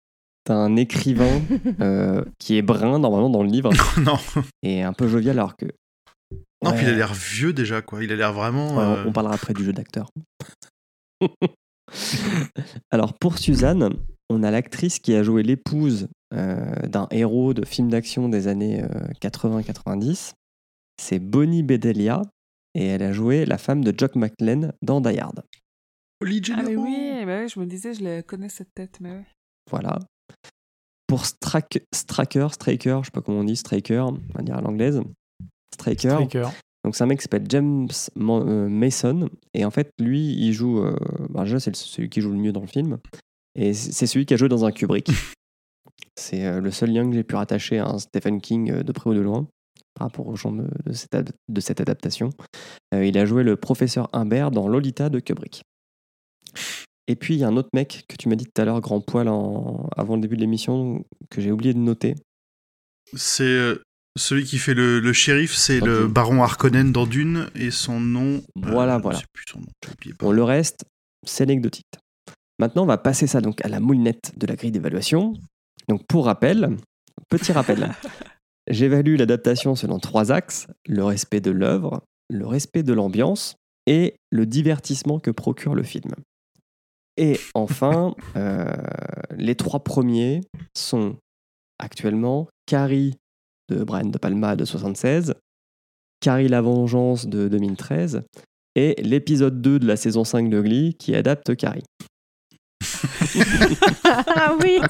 d'un 0.46 0.76
écrivain 0.76 1.42
euh, 1.80 2.24
qui 2.38 2.58
est 2.58 2.62
brun 2.62 3.00
normalement 3.00 3.30
dans 3.30 3.44
le 3.44 3.50
livre 3.50 3.72
non, 4.02 4.18
et 4.62 4.84
un 4.84 4.94
peu 4.94 5.08
jovial 5.08 5.40
alors 5.40 5.56
que. 5.56 5.66
Non 6.64 6.72
puis 6.74 6.84
il 6.84 6.90
a 6.90 6.94
l'air 6.96 7.14
vieux 7.14 7.54
déjà, 7.54 7.82
quoi. 7.82 8.04
Il 8.04 8.12
a 8.12 8.16
l'air 8.16 8.34
vraiment. 8.34 8.76
Ouais, 8.78 8.84
euh, 8.84 9.04
On 9.08 9.12
parlera 9.12 9.36
après 9.36 9.54
du 9.54 9.64
jeu 9.64 9.74
d'acteur. 9.74 10.10
Alors 12.92 13.14
pour 13.18 13.38
Suzanne, 13.38 13.90
on 14.30 14.44
a 14.44 14.52
l'actrice 14.52 15.00
qui 15.00 15.14
a 15.16 15.24
joué 15.24 15.44
l'épouse 15.44 16.08
euh, 16.34 16.74
d'un 16.88 17.08
héros 17.12 17.54
de 17.54 17.66
film 17.66 17.90
d'action 17.90 18.30
des 18.30 18.48
années 18.48 18.84
euh, 18.84 19.08
80-90. 19.22 20.34
C'est 21.02 21.20
Bonnie 21.20 21.64
Bedelia 21.64 22.22
et 22.76 22.86
elle 22.88 23.04
a 23.04 23.12
joué 23.14 23.46
la 23.46 23.58
femme 23.58 23.84
de 23.84 23.94
Jock 23.98 24.16
McLean 24.16 24.72
dans 24.82 25.02
Die 25.02 25.20
Hard. 25.20 25.44
Ah, 26.22 26.62
mais 26.64 26.76
oui, 26.78 27.26
bah 27.26 27.42
oui, 27.42 27.50
je 27.50 27.60
me 27.60 27.66
disais, 27.66 27.94
je 27.94 28.04
la 28.04 28.24
connais 28.24 28.48
cette 28.48 28.74
tête, 28.74 29.00
mais 29.02 29.12
oui. 29.12 29.24
Voilà. 29.70 30.00
Pour 31.08 31.26
Strak- 31.26 31.84
Straker, 31.94 32.48
Straker, 32.54 33.00
je 33.02 33.06
sais 33.08 33.12
pas 33.12 33.22
comment 33.22 33.40
on 33.40 33.44
dit, 33.44 33.58
Straker, 33.58 34.06
on 34.08 34.20
va 34.34 34.42
dire 34.42 34.56
à 34.56 34.62
l'anglaise. 34.62 35.02
Striker. 35.74 36.10
Donc 36.86 36.96
c'est 36.96 37.04
un 37.04 37.08
mec 37.08 37.20
qui 37.20 37.24
s'appelle 37.24 37.46
James 37.50 37.88
euh, 38.18 38.68
Mason 38.70 39.30
et 39.54 39.64
en 39.64 39.72
fait 39.72 39.90
lui 40.02 40.34
il 40.34 40.52
joue 40.52 40.80
euh, 40.80 40.96
bah, 41.30 41.44
déjà 41.46 41.60
c'est 41.60 41.74
celui 41.76 42.10
qui 42.10 42.20
joue 42.20 42.32
le 42.32 42.38
mieux 42.38 42.52
dans 42.52 42.60
le 42.62 42.68
film 42.68 42.98
et 43.56 43.74
c'est 43.74 44.06
celui 44.06 44.26
qui 44.26 44.34
a 44.34 44.38
joué 44.38 44.50
dans 44.50 44.66
un 44.66 44.72
Kubrick. 44.72 45.10
c'est 46.20 46.46
euh, 46.46 46.60
le 46.60 46.72
seul 46.72 46.92
lien 46.92 47.08
que 47.10 47.16
j'ai 47.16 47.24
pu 47.24 47.36
rattacher 47.36 47.80
à 47.80 47.86
un 47.88 48.00
Stephen 48.00 48.42
King 48.42 48.70
euh, 48.72 48.84
de 48.84 48.92
près 48.92 49.10
ou 49.10 49.14
de 49.14 49.22
loin 49.22 49.48
par 49.96 50.08
rapport 50.08 50.28
aux 50.28 50.36
gens 50.36 50.52
de, 50.52 50.68
de 50.86 50.92
cette, 50.94 51.16
ad- 51.16 51.32
de 51.48 51.62
cette 51.62 51.80
adaptation. 51.80 52.32
Euh, 52.94 53.06
il 53.06 53.18
a 53.18 53.26
joué 53.26 53.44
le 53.44 53.56
professeur 53.56 54.10
Humbert 54.12 54.52
dans 54.52 54.68
Lolita 54.68 55.10
de 55.10 55.20
Kubrick. 55.20 55.62
Et 57.08 57.16
puis 57.16 57.36
il 57.36 57.40
y 57.40 57.44
a 57.44 57.48
un 57.48 57.58
autre 57.58 57.70
mec 57.74 58.06
que 58.10 58.16
tu 58.18 58.28
m'as 58.30 58.36
dit 58.36 58.46
tout 58.46 58.62
à 58.62 58.66
l'heure 58.66 58.82
grand 58.82 59.00
poil 59.02 59.28
en- 59.30 59.88
avant 59.96 60.16
le 60.16 60.22
début 60.22 60.36
de 60.36 60.42
l'émission 60.42 61.06
que 61.30 61.40
j'ai 61.42 61.52
oublié 61.52 61.74
de 61.74 61.80
noter. 61.80 62.16
C'est 63.16 63.76
celui 64.16 64.44
qui 64.44 64.58
fait 64.58 64.74
le, 64.74 65.00
le 65.00 65.14
shérif, 65.14 65.54
c'est 65.54 65.80
le 65.80 66.08
baron 66.08 66.44
Harkonnen 66.44 66.92
dans 66.92 67.08
Dune, 67.08 67.50
et 67.56 67.72
son 67.72 68.00
nom. 68.00 68.44
Voilà, 68.56 68.96
euh, 68.96 69.00
voilà. 69.00 69.18
Je 69.18 69.22
sais 69.24 69.28
plus 69.34 69.46
son 69.52 69.60
nom, 69.60 69.68
pas. 69.82 70.12
Bon, 70.20 70.32
le 70.32 70.44
reste, 70.44 70.86
c'est 71.26 71.44
anecdotique. 71.44 71.88
Maintenant, 72.60 72.84
on 72.84 72.88
va 72.88 72.98
passer 72.98 73.28
ça 73.28 73.42
donc 73.42 73.64
à 73.66 73.68
la 73.68 73.80
moulinette 73.80 74.34
de 74.38 74.46
la 74.46 74.56
grille 74.56 74.72
d'évaluation. 74.72 75.34
Donc, 75.88 76.06
pour 76.08 76.26
rappel, 76.26 76.78
petit 77.30 77.52
rappel, 77.52 77.92
j'évalue 78.70 79.18
l'adaptation 79.18 79.76
selon 79.76 80.00
trois 80.00 80.32
axes 80.32 80.68
le 80.88 81.04
respect 81.04 81.42
de 81.42 81.52
l'œuvre, 81.52 82.04
le 82.30 82.46
respect 82.46 82.84
de 82.84 82.94
l'ambiance 82.94 83.56
et 83.88 84.16
le 84.30 84.46
divertissement 84.46 85.20
que 85.20 85.32
procure 85.32 85.76
le 85.76 85.84
film. 85.84 86.14
Et 87.18 87.40
enfin, 87.56 88.16
euh, 88.36 88.72
les 89.36 89.56
trois 89.56 89.84
premiers 89.84 90.42
sont 90.76 91.18
actuellement 91.80 92.48
Carrie 92.66 93.16
de 93.74 93.84
Brian 93.84 94.06
De 94.06 94.18
Palma 94.18 94.56
de 94.56 94.66
76, 94.66 95.34
Carrie 96.20 96.48
la 96.48 96.62
Vengeance 96.62 97.28
de 97.28 97.48
2013 97.48 98.24
et 98.76 98.96
l'épisode 99.02 99.62
2 99.62 99.80
de 99.80 99.88
la 99.88 99.96
saison 99.96 100.24
5 100.24 100.50
de 100.50 100.62
Glee 100.62 100.96
qui 100.98 101.16
adapte 101.16 101.56
Carrie. 101.56 101.84
ah 104.06 104.56
oui. 104.62 104.80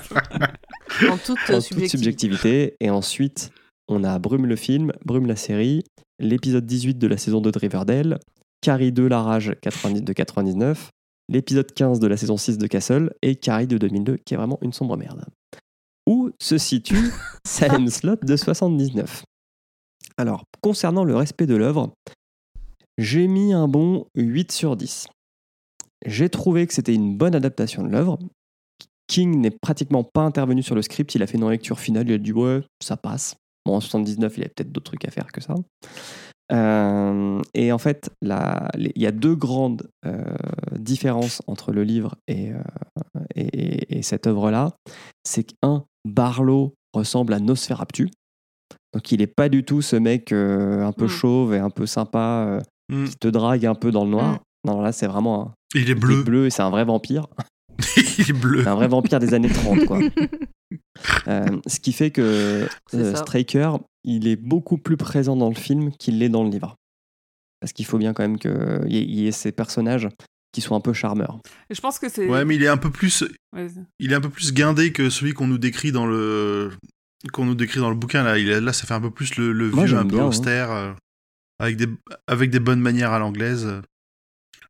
En 1.10 1.18
toute, 1.18 1.38
En 1.50 1.54
toute 1.56 1.62
subjectivité. 1.64 1.88
subjectivité. 1.88 2.76
Et 2.80 2.90
ensuite, 2.92 3.52
on 3.88 4.04
a 4.04 4.20
Brume 4.20 4.46
le 4.46 4.56
film, 4.56 4.92
Brume 5.06 5.26
la 5.26 5.36
série, 5.36 5.84
l'épisode 6.20 6.66
18 6.66 7.00
de 7.00 7.08
la 7.08 7.18
saison 7.18 7.42
2 7.42 7.52
de 7.52 7.58
Riverdale, 7.60 8.20
Carrie 8.62 8.92
2 8.92 9.08
La 9.08 9.22
Rage 9.24 9.56
90 9.62 10.04
de 10.04 10.14
99, 10.14 10.90
l'épisode 11.30 11.72
15 11.74 12.00
de 12.00 12.08
la 12.08 12.16
saison 12.18 12.38
6 12.38 12.60
de 12.60 12.68
Castle 12.68 13.12
et 13.24 13.36
Carrie 13.36 13.66
de 13.66 13.78
2002 13.80 14.18
qui 14.18 14.36
est 14.36 14.38
vraiment 14.38 14.60
une 14.62 14.72
sombre 14.74 14.98
merde. 14.98 15.26
Où 16.08 16.32
se 16.42 16.58
situe 16.58 17.12
Salem 17.48 17.88
Slot 17.88 18.18
de 18.24 18.36
79 18.36 19.24
Alors, 20.18 20.44
concernant 20.62 21.04
le 21.04 21.16
respect 21.16 21.48
de 21.48 21.56
l'œuvre, 21.56 21.94
j'ai 22.98 23.28
mis 23.28 23.54
un 23.54 23.68
bon 23.68 24.06
8 24.16 24.52
sur 24.52 24.76
10. 24.76 25.08
J'ai 26.06 26.30
trouvé 26.30 26.68
que 26.68 26.74
c'était 26.74 26.94
une 26.94 27.18
bonne 27.18 27.36
adaptation 27.36 27.84
de 27.84 27.90
l'œuvre. 27.90 28.20
King 29.08 29.40
n'est 29.42 29.52
pratiquement 29.52 30.04
pas 30.04 30.22
intervenu 30.22 30.62
sur 30.64 30.76
le 30.76 30.82
script, 30.82 31.16
il 31.16 31.24
a 31.24 31.28
fait 31.28 31.38
une 31.38 31.50
lecture 31.50 31.80
finale, 31.80 32.08
il 32.10 32.14
a 32.14 32.18
dit 32.18 32.34
ouais, 32.34 32.62
ça 32.82 32.98
passe. 32.98 33.36
Bon, 33.66 33.76
en 33.76 33.80
79, 33.82 34.34
il 34.38 34.42
y 34.42 34.46
a 34.46 34.50
peut-être 34.50 34.72
d'autres 34.72 34.92
trucs 34.92 35.06
à 35.06 35.12
faire 35.12 35.32
que 35.32 35.42
ça. 35.42 35.56
Euh, 36.52 37.42
et 37.54 37.72
en 37.72 37.78
fait, 37.78 38.10
il 38.22 38.92
y 38.96 39.06
a 39.06 39.12
deux 39.12 39.36
grandes 39.36 39.88
euh, 40.06 40.24
différences 40.78 41.42
entre 41.48 41.72
le 41.72 41.84
livre 41.84 42.16
et, 42.28 42.52
euh, 42.52 42.62
et, 43.36 43.42
et- 43.46 43.98
et 44.00 44.02
cette 44.04 44.28
œuvre-là. 44.28 44.72
C'est 45.24 45.44
qu'un, 45.46 45.86
Barlow 46.06 46.74
ressemble 46.94 47.34
à 47.34 47.40
Nosferatu. 47.40 48.10
Donc 48.94 49.12
il 49.12 49.20
n'est 49.20 49.28
pas 49.28 49.50
du 49.50 49.64
tout 49.64 49.82
ce 49.82 49.96
mec 49.96 50.32
euh, 50.32 50.86
un 50.86 50.92
peu 50.92 51.06
Mm. 51.06 51.10
chauve 51.10 51.54
et 51.56 51.60
un 51.60 51.70
peu 51.70 51.86
sympa 51.86 52.46
euh, 52.48 52.62
Mm. 52.92 53.06
qui 53.06 53.16
te 53.16 53.28
drague 53.28 53.66
un 53.66 53.76
peu 53.76 53.92
dans 53.92 54.04
le 54.06 54.12
noir. 54.12 54.34
Mm. 54.34 54.40
Non, 54.68 54.82
là 54.82 54.92
c'est 54.92 55.08
vraiment 55.08 55.42
un 55.42 55.54
Il 55.74 55.82
est 55.82 55.84
il 55.86 55.90
est 55.92 55.96
bleu. 55.96 56.24
bleu 56.24 56.46
et 56.46 56.50
c'est 56.50 56.62
un 56.62 56.70
vrai 56.70 56.86
vampire. 56.86 57.28
il 58.20 58.30
est 58.30 58.34
bleu. 58.34 58.62
C'est 58.64 58.70
un 58.70 58.76
vrai 58.76 58.88
vampire 58.88 59.20
des 59.20 59.34
années 59.34 59.50
30, 59.52 59.86
quoi. 59.86 60.00
Euh, 61.28 61.46
ce 61.68 61.80
qui 61.80 61.94
fait 61.94 62.10
que 62.12 62.68
euh. 62.96 63.16
Straker, 63.16 63.78
il 64.04 64.28
est 64.28 64.36
beaucoup 64.36 64.78
plus 64.78 64.98
présent 64.98 65.36
dans 65.36 65.50
le 65.50 65.56
film 65.56 65.92
qu'il 65.92 66.18
l'est 66.20 66.30
dans 66.30 66.44
le 66.44 66.50
livre. 66.50 66.76
Parce 67.60 67.74
qu'il 67.74 67.86
faut 67.86 67.98
bien 67.98 68.14
quand 68.14 68.24
même 68.24 68.38
qu'il 68.40 68.86
y, 68.88 68.98
y 69.22 69.28
ait 69.28 69.32
ces 69.32 69.52
personnages 69.52 70.08
qui 70.54 70.62
sont 70.62 70.76
un 70.76 70.80
peu 70.80 70.94
charmeurs. 70.94 71.40
Et 71.70 71.76
je 71.76 71.82
pense 71.82 72.00
que 72.00 72.08
c'est. 72.08 72.28
Ouais, 72.30 72.46
mais 72.46 72.56
il 72.56 72.64
est 72.64 72.68
un 72.70 72.78
peu 72.78 72.90
plus, 72.92 73.26
il 74.00 74.12
est 74.12 74.16
un 74.16 74.22
peu 74.22 74.30
plus 74.30 74.54
guindé 74.54 74.94
que 74.94 75.10
celui 75.10 75.34
qu'on 75.34 75.48
nous 75.48 75.58
décrit 75.58 75.92
dans 75.92 76.06
le, 76.06 76.72
qu'on 77.34 77.46
nous 77.46 77.56
décrit 77.56 77.80
dans 77.82 77.90
le 77.90 77.96
bouquin. 77.96 78.24
Là, 78.24 78.38
il 78.38 78.48
est- 78.50 78.62
là, 78.62 78.72
ça 78.72 78.86
fait 78.88 78.94
un 78.94 79.02
peu 79.02 79.12
plus 79.12 79.36
le, 79.36 79.52
le 79.52 79.70
Moi, 79.72 79.86
vieux, 79.86 79.98
un 79.98 80.04
peu 80.06 80.16
bien, 80.18 80.26
austère, 80.28 80.72
euh, 80.72 80.94
avec 81.60 81.76
des, 81.76 81.88
avec 82.28 82.50
des 82.52 82.60
bonnes 82.60 82.80
manières 82.82 83.12
à 83.12 83.20
l'anglaise. 83.20 83.66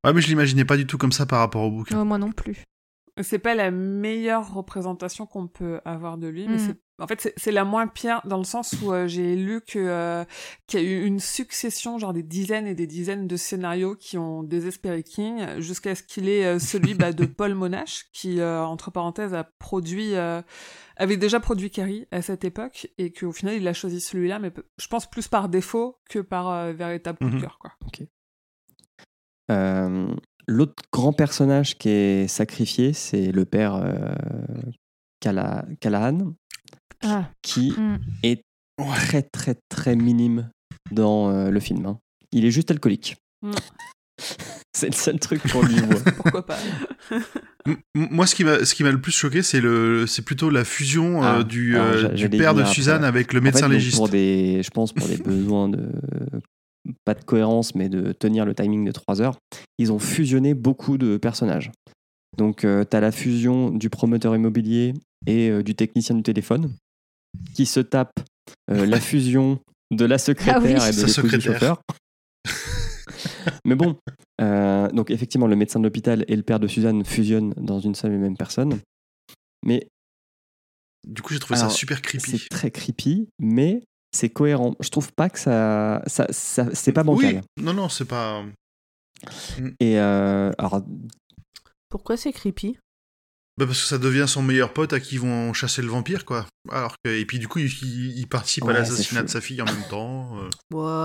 Ouais, 0.03 0.11
mais 0.13 0.21
je 0.21 0.27
l'imaginais 0.27 0.65
pas 0.65 0.77
du 0.77 0.85
tout 0.87 0.97
comme 0.97 1.11
ça 1.11 1.25
par 1.25 1.39
rapport 1.39 1.63
au 1.63 1.71
bouquin. 1.71 2.03
Moi 2.03 2.17
non 2.17 2.31
plus. 2.31 2.63
C'est 3.21 3.39
pas 3.39 3.53
la 3.55 3.69
meilleure 3.69 4.53
représentation 4.53 5.25
qu'on 5.27 5.47
peut 5.47 5.79
avoir 5.85 6.17
de 6.17 6.27
lui, 6.27 6.47
mais 6.47 6.55
Mm. 6.55 6.59
c'est 6.59 6.77
en 6.99 7.07
fait 7.07 7.33
c'est- 7.37 7.51
la 7.51 7.63
moins 7.65 7.87
pire 7.87 8.21
dans 8.25 8.37
le 8.37 8.43
sens 8.43 8.75
où 8.81 8.93
euh, 8.93 9.07
j'ai 9.07 9.35
lu 9.35 9.61
que 9.61 9.79
euh, 9.79 10.23
qu'il 10.67 10.79
y 10.79 10.83
a 10.83 10.87
eu 10.87 11.03
une 11.05 11.19
succession 11.19 11.97
genre 11.97 12.13
des 12.13 12.21
dizaines 12.23 12.67
et 12.67 12.75
des 12.75 12.85
dizaines 12.87 13.27
de 13.27 13.35
scénarios 13.35 13.95
qui 13.95 14.17
ont 14.17 14.43
désespéré 14.43 15.01
King 15.03 15.59
jusqu'à 15.59 15.95
ce 15.95 16.03
qu'il 16.03 16.29
ait 16.29 16.45
euh, 16.45 16.59
celui 16.59 16.93
bah, 16.93 17.11
de 17.11 17.25
Paul 17.25 17.55
Monash 17.55 18.05
qui 18.13 18.41
entre 18.43 18.91
parenthèses 18.91 19.33
a 19.33 19.43
produit 19.59 20.13
avait 20.15 21.17
déjà 21.17 21.39
produit 21.39 21.71
Carrie 21.71 22.05
à 22.11 22.21
cette 22.21 22.45
époque 22.45 22.87
et 22.99 23.11
qu'au 23.11 23.31
final 23.31 23.55
il 23.55 23.67
a 23.67 23.73
choisi 23.73 23.99
celui-là 23.99 24.37
mais 24.39 24.51
je 24.77 24.87
pense 24.87 25.09
plus 25.09 25.27
par 25.27 25.49
défaut 25.49 25.97
que 26.09 26.19
par 26.19 26.71
véritable 26.73 27.17
coup 27.17 27.29
de 27.29 27.35
Mhm. 27.35 27.41
cœur 27.41 27.57
quoi. 27.59 27.71
L'autre 30.47 30.83
grand 30.91 31.13
personnage 31.13 31.77
qui 31.77 31.87
est 31.89 32.27
sacrifié, 32.27 32.91
c'est 32.93 33.31
le 33.31 33.45
père 33.45 33.81
Callahan, 35.21 36.33
Ah. 37.03 37.29
qui 37.41 37.71
mm. 37.71 37.99
est 38.23 38.41
très 38.77 39.21
très 39.21 39.55
très 39.69 39.95
minime 39.95 40.49
dans 40.91 41.29
euh, 41.29 41.49
le 41.49 41.59
film. 41.59 41.85
hein. 41.85 41.99
Il 42.31 42.45
est 42.45 42.51
juste 42.51 42.71
alcoolique. 42.71 43.17
Mm. 43.41 43.51
c'est 44.75 44.87
le 44.87 44.93
seul 44.93 45.19
truc 45.19 45.41
qu'on 45.51 45.61
lui 45.63 45.75
voit. 45.75 45.99
Pourquoi 46.15 46.45
pas? 46.45 46.57
Moi, 47.95 48.27
ce 48.27 48.35
qui 48.35 48.43
m'a, 48.43 48.65
ce 48.65 48.73
qui 48.75 48.83
m'a 48.83 48.91
le 48.91 49.01
plus 49.01 49.11
choqué, 49.11 49.41
c'est 49.41 49.61
le, 49.61 50.07
c'est 50.07 50.23
plutôt 50.23 50.49
la 50.49 50.65
fusion 50.65 51.23
euh, 51.23 51.39
Ah, 51.39 51.43
du, 51.43 51.77
alors, 51.77 52.11
euh, 52.11 52.13
du 52.13 52.29
père 52.29 52.53
de 52.53 52.61
après. 52.61 52.73
Suzanne 52.73 53.03
avec 53.03 53.33
le 53.33 53.39
En 53.39 53.43
médecin 53.43 53.67
fait, 53.67 53.75
légiste. 53.75 53.97
Pour 53.97 54.09
des, 54.09 54.61
je 54.63 54.69
pense 54.69 54.93
pour 54.93 55.07
des 55.07 55.17
besoins 55.17 55.69
de 55.69 55.89
pas 57.05 57.13
de 57.13 57.23
cohérence, 57.23 57.75
mais 57.75 57.87
de 57.87 58.11
tenir 58.11 58.43
le 58.45 58.53
timing 58.53 58.83
de 58.83 58.91
3 58.91 59.21
heures, 59.21 59.37
ils 59.77 59.93
ont 59.93 59.99
fusionné 59.99 60.53
beaucoup 60.53 60.97
de 60.97 61.15
personnages. 61.15 61.71
Donc, 62.37 62.61
tu 62.61 62.67
as 62.67 62.99
la 62.99 63.11
fusion 63.11 63.69
du 63.69 63.89
promoteur 63.89 64.35
immobilier 64.35 64.93
et 65.25 65.49
euh, 65.49 65.63
du 65.63 65.75
technicien 65.75 66.15
du 66.15 66.23
téléphone 66.23 66.73
qui 67.53 67.65
se 67.65 67.79
tape 67.79 68.19
euh, 68.71 68.85
la 68.85 68.99
fusion 68.99 69.59
de 69.91 70.05
la 70.05 70.17
secrétaire 70.17 70.61
oui. 70.63 70.71
et 70.71 70.73
de 70.73 70.79
Sa 70.79 70.87
l'épouse 70.91 71.05
du 71.05 71.13
secrétaire. 71.13 71.53
chauffeur. 71.53 71.81
mais 73.65 73.75
bon, 73.75 73.97
euh, 74.41 74.89
donc 74.89 75.11
effectivement, 75.11 75.47
le 75.47 75.55
médecin 75.55 75.79
de 75.79 75.85
l'hôpital 75.85 76.25
et 76.27 76.35
le 76.35 76.43
père 76.43 76.59
de 76.59 76.67
Suzanne 76.67 77.03
fusionnent 77.05 77.53
dans 77.57 77.79
une 77.79 77.95
seule 77.95 78.13
et 78.13 78.17
même 78.17 78.37
personne. 78.37 78.79
Mais 79.65 79.87
Du 81.07 81.21
coup, 81.21 81.33
j'ai 81.33 81.39
trouvé 81.39 81.59
Alors, 81.59 81.71
ça 81.71 81.77
super 81.77 82.01
creepy. 82.01 82.37
c'est 82.37 82.49
très 82.49 82.71
creepy, 82.71 83.27
mais 83.39 83.81
c'est 84.15 84.29
cohérent. 84.29 84.75
Je 84.79 84.89
trouve 84.89 85.11
pas 85.13 85.29
que 85.29 85.39
ça, 85.39 86.01
ça, 86.07 86.27
ça- 86.31 86.73
c'est 86.73 86.91
pas 86.93 87.03
bancal. 87.03 87.41
Oui, 87.57 87.63
non, 87.63 87.73
non, 87.73 87.89
c'est 87.89 88.05
pas. 88.05 88.43
Et 89.79 89.99
euh, 89.99 90.51
alors, 90.57 90.81
Pourquoi 91.89 92.17
c'est 92.17 92.31
creepy? 92.33 92.77
Bah 93.57 93.67
parce 93.67 93.81
que 93.81 93.85
ça 93.87 93.99
devient 93.99 94.25
son 94.27 94.41
meilleur 94.41 94.73
pote 94.73 94.93
à 94.93 94.99
qui 94.99 95.15
ils 95.15 95.21
vont 95.21 95.53
chasser 95.53 95.83
le 95.83 95.87
vampire, 95.87 96.25
quoi. 96.25 96.47
Alors 96.71 96.95
que... 97.03 97.11
Et 97.11 97.23
puis 97.25 97.37
du 97.37 97.47
coup, 97.47 97.59
il, 97.59 97.65
il- 97.83 98.17
il 98.17 98.27
participe 98.27 98.63
Ouais, 98.63 98.71
à 98.71 98.79
l'assassinat 98.79 99.21
de 99.21 99.29
sa 99.29 99.41
fille 99.41 99.61
en 99.61 99.65
même 99.65 99.83
temps. 99.91 100.31
euh. 100.39 100.49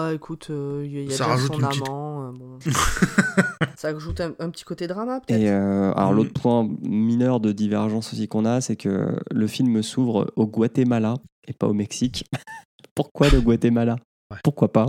Ouais, 0.08 0.14
écoute, 0.14 0.46
euh, 0.48 0.82
il 0.86 0.92
y 0.92 0.98
a, 0.98 1.00
il 1.02 1.10
y 1.10 1.12
a 1.12 1.16
Ça 1.16 1.26
rajoute 1.26 1.52
son 1.54 1.60
une 1.60 1.68
petite- 1.68 1.86
amant. 1.86 2.28
euh, 2.28 2.32
bon. 2.32 2.58
ça 3.76 3.88
ajoute 3.88 4.20
un, 4.22 4.32
un 4.38 4.48
petit 4.50 4.64
côté 4.64 4.86
drama, 4.86 5.20
peut-être? 5.20 5.38
et 5.38 5.50
euh, 5.50 5.92
alors 5.92 6.12
Mm. 6.12 6.16
l'autre 6.16 6.40
point 6.40 6.66
mineur 6.80 7.40
de 7.40 7.52
divergence 7.52 8.12
aussi 8.14 8.28
qu'on 8.28 8.46
a, 8.46 8.60
c'est 8.62 8.76
que 8.76 9.14
le 9.30 9.46
film 9.46 9.82
s'ouvre 9.82 10.32
au 10.36 10.46
Guatemala 10.46 11.14
et 11.46 11.52
pas 11.52 11.66
au 11.66 11.74
Mexique. 11.74 12.24
Pourquoi 12.94 13.28
le 13.28 13.40
Guatemala? 13.42 13.96
Ouais. 14.32 14.38
Pourquoi 14.42 14.72
pas? 14.72 14.86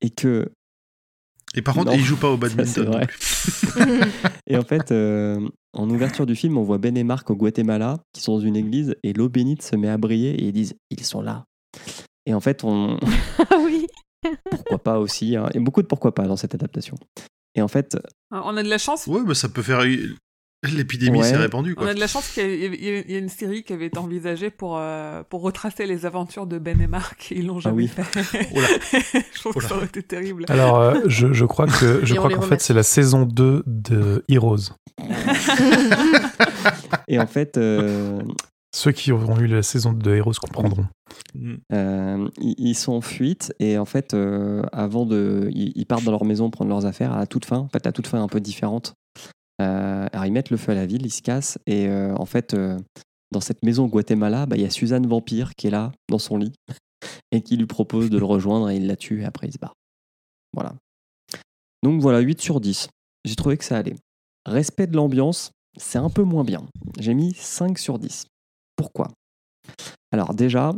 Et 0.00 0.10
que 0.10 0.50
Et 1.56 1.62
par 1.62 1.74
contre, 1.74 1.90
Non, 1.90 1.96
il 1.96 2.04
joue 2.04 2.16
pas 2.16 2.30
au 2.30 2.36
badminton. 2.38 3.00
Et 4.46 4.56
en 4.56 4.62
fait, 4.62 4.92
euh, 4.92 5.40
en 5.72 5.88
ouverture 5.90 6.26
du 6.26 6.34
film, 6.36 6.56
on 6.58 6.62
voit 6.62 6.78
Ben 6.78 6.96
et 6.96 7.04
Marc 7.04 7.30
au 7.30 7.36
Guatemala, 7.36 7.98
qui 8.12 8.22
sont 8.22 8.34
dans 8.34 8.40
une 8.44 8.56
église, 8.56 8.94
et 9.02 9.12
l'eau 9.12 9.28
bénite 9.28 9.62
se 9.62 9.76
met 9.76 9.88
à 9.88 9.96
briller, 9.98 10.30
et 10.30 10.44
ils 10.46 10.52
disent 10.52 10.74
ils 10.90 11.04
sont 11.04 11.22
là. 11.22 11.44
Et 12.26 12.34
en 12.34 12.40
fait, 12.40 12.62
on, 12.64 12.98
Ah 13.50 13.56
oui. 13.64 13.86
pourquoi 14.50 14.78
pas 14.78 14.98
aussi. 14.98 15.36
hein. 15.36 15.46
Il 15.52 15.56
y 15.56 15.58
a 15.60 15.64
beaucoup 15.64 15.82
de 15.82 15.86
pourquoi 15.86 16.14
pas 16.14 16.26
dans 16.26 16.36
cette 16.36 16.54
adaptation. 16.54 16.96
Et 17.54 17.62
en 17.62 17.68
fait, 17.68 17.96
On 18.30 18.56
a 18.56 18.62
de 18.62 18.68
la 18.68 18.78
chance 18.78 19.06
Ouais, 19.06 19.22
bah 19.24 19.34
ça 19.34 19.48
peut 19.48 19.62
faire. 19.62 19.80
L'épidémie 20.74 21.20
Ouais. 21.20 21.24
s'est 21.28 21.36
répandue, 21.36 21.74
On 21.78 21.86
a 21.86 21.94
de 21.94 22.00
la 22.00 22.06
chance 22.06 22.28
qu'il 22.28 22.44
y, 22.44 22.88
ait- 22.88 23.18
une 23.18 23.30
série 23.30 23.62
qui 23.62 23.72
avait 23.72 23.86
été 23.86 23.98
envisagée 23.98 24.50
pour, 24.50 24.76
euh, 24.78 25.22
pour 25.28 25.40
retracer 25.40 25.86
les 25.86 26.04
aventures 26.04 26.46
de 26.46 26.58
Ben 26.58 26.80
et 26.82 26.86
Marc 26.86 27.32
et 27.32 27.38
ils 27.38 27.46
l'ont 27.46 27.60
jamais 27.60 27.76
oui. 27.76 27.88
fait. 27.88 28.02
Oh 28.54 28.60
là. 28.60 28.68
je 29.32 29.38
trouve 29.40 29.52
Oh 29.56 29.58
que 29.58 29.64
ça 29.64 29.76
aurait 29.76 29.86
été 29.86 30.02
terrible. 30.02 30.44
Alors, 30.48 30.78
euh, 30.80 31.00
je, 31.06 31.32
je 31.32 31.44
crois 31.46 31.66
que 31.66 32.04
je 32.04 32.12
Et 32.12 32.16
crois 32.16 32.30
qu'en 32.30 32.42
fait 32.42 32.60
c'est 32.60 32.74
la 32.74 32.82
saison 32.82 33.24
2 33.24 33.62
de 33.66 34.22
Heroes. 34.28 34.74
et 37.08 37.18
en 37.18 37.26
fait 37.26 37.56
euh, 37.56 38.20
Ceux 38.74 38.92
qui 38.92 39.12
auront 39.12 39.38
eu 39.38 39.46
la 39.46 39.62
saison 39.62 39.92
2 39.92 40.10
de 40.10 40.16
Heroes 40.16 40.34
comprendront. 40.40 40.86
Mm. 41.34 41.54
euh, 41.72 42.28
ils, 42.40 42.74
sont 42.74 42.92
en 42.92 43.00
fuite, 43.00 43.52
et 43.58 43.78
en 43.78 43.84
fait, 43.84 44.14
euh, 44.14 44.62
avant 44.72 45.06
de. 45.06 45.48
Ils, 45.52 45.72
ils 45.74 45.84
partent 45.86 46.04
dans 46.04 46.12
leur 46.12 46.24
maison 46.24 46.50
prendre 46.50 46.70
leurs 46.70 46.86
affaires 46.86 47.12
à 47.12 47.18
la 47.18 47.26
toute 47.26 47.44
fin, 47.44 47.56
en 47.58 47.68
fait, 47.68 47.84
la 47.84 47.90
toute 47.92 48.06
fin 48.06 48.22
un 48.22 48.28
peu 48.28 48.40
différente. 48.40 48.94
Euh, 49.60 50.08
alors, 50.12 50.26
ils 50.26 50.32
mettent 50.32 50.50
le 50.50 50.56
feu 50.56 50.72
à 50.72 50.74
la 50.74 50.86
ville, 50.86 51.04
ils 51.04 51.12
se 51.12 51.22
cassent, 51.22 51.58
et 51.66 51.86
euh, 51.86 52.14
en 52.16 52.24
fait, 52.24 52.54
euh, 52.54 52.78
dans 53.30 53.40
cette 53.40 53.62
maison 53.62 53.84
au 53.84 53.88
Guatemala, 53.88 54.46
bah, 54.46 54.56
il 54.56 54.62
y 54.62 54.66
a 54.66 54.70
Suzanne 54.70 55.06
Vampire 55.06 55.54
qui 55.54 55.66
est 55.66 55.70
là, 55.70 55.92
dans 56.08 56.18
son 56.18 56.38
lit, 56.38 56.52
et 57.32 57.42
qui 57.42 57.56
lui 57.56 57.66
propose 57.66 58.10
de 58.10 58.18
le 58.18 58.24
rejoindre, 58.26 58.70
et 58.70 58.76
il 58.76 58.86
la 58.86 58.96
tue, 58.96 59.22
et 59.22 59.24
après 59.24 59.48
il 59.48 59.52
se 59.52 59.58
barre. 59.58 59.74
Voilà. 60.54 60.74
Donc 61.82 62.00
voilà, 62.00 62.20
8 62.20 62.40
sur 62.40 62.60
10. 62.60 62.88
J'ai 63.24 63.36
trouvé 63.36 63.56
que 63.56 63.64
ça 63.64 63.76
allait. 63.76 63.96
Respect 64.46 64.86
de 64.86 64.96
l'ambiance, 64.96 65.52
c'est 65.76 65.98
un 65.98 66.10
peu 66.10 66.22
moins 66.22 66.44
bien. 66.44 66.66
J'ai 66.98 67.14
mis 67.14 67.34
5 67.34 67.78
sur 67.78 67.98
10. 67.98 68.26
Pourquoi? 68.76 69.08
Alors 70.10 70.34
déjà, 70.34 70.72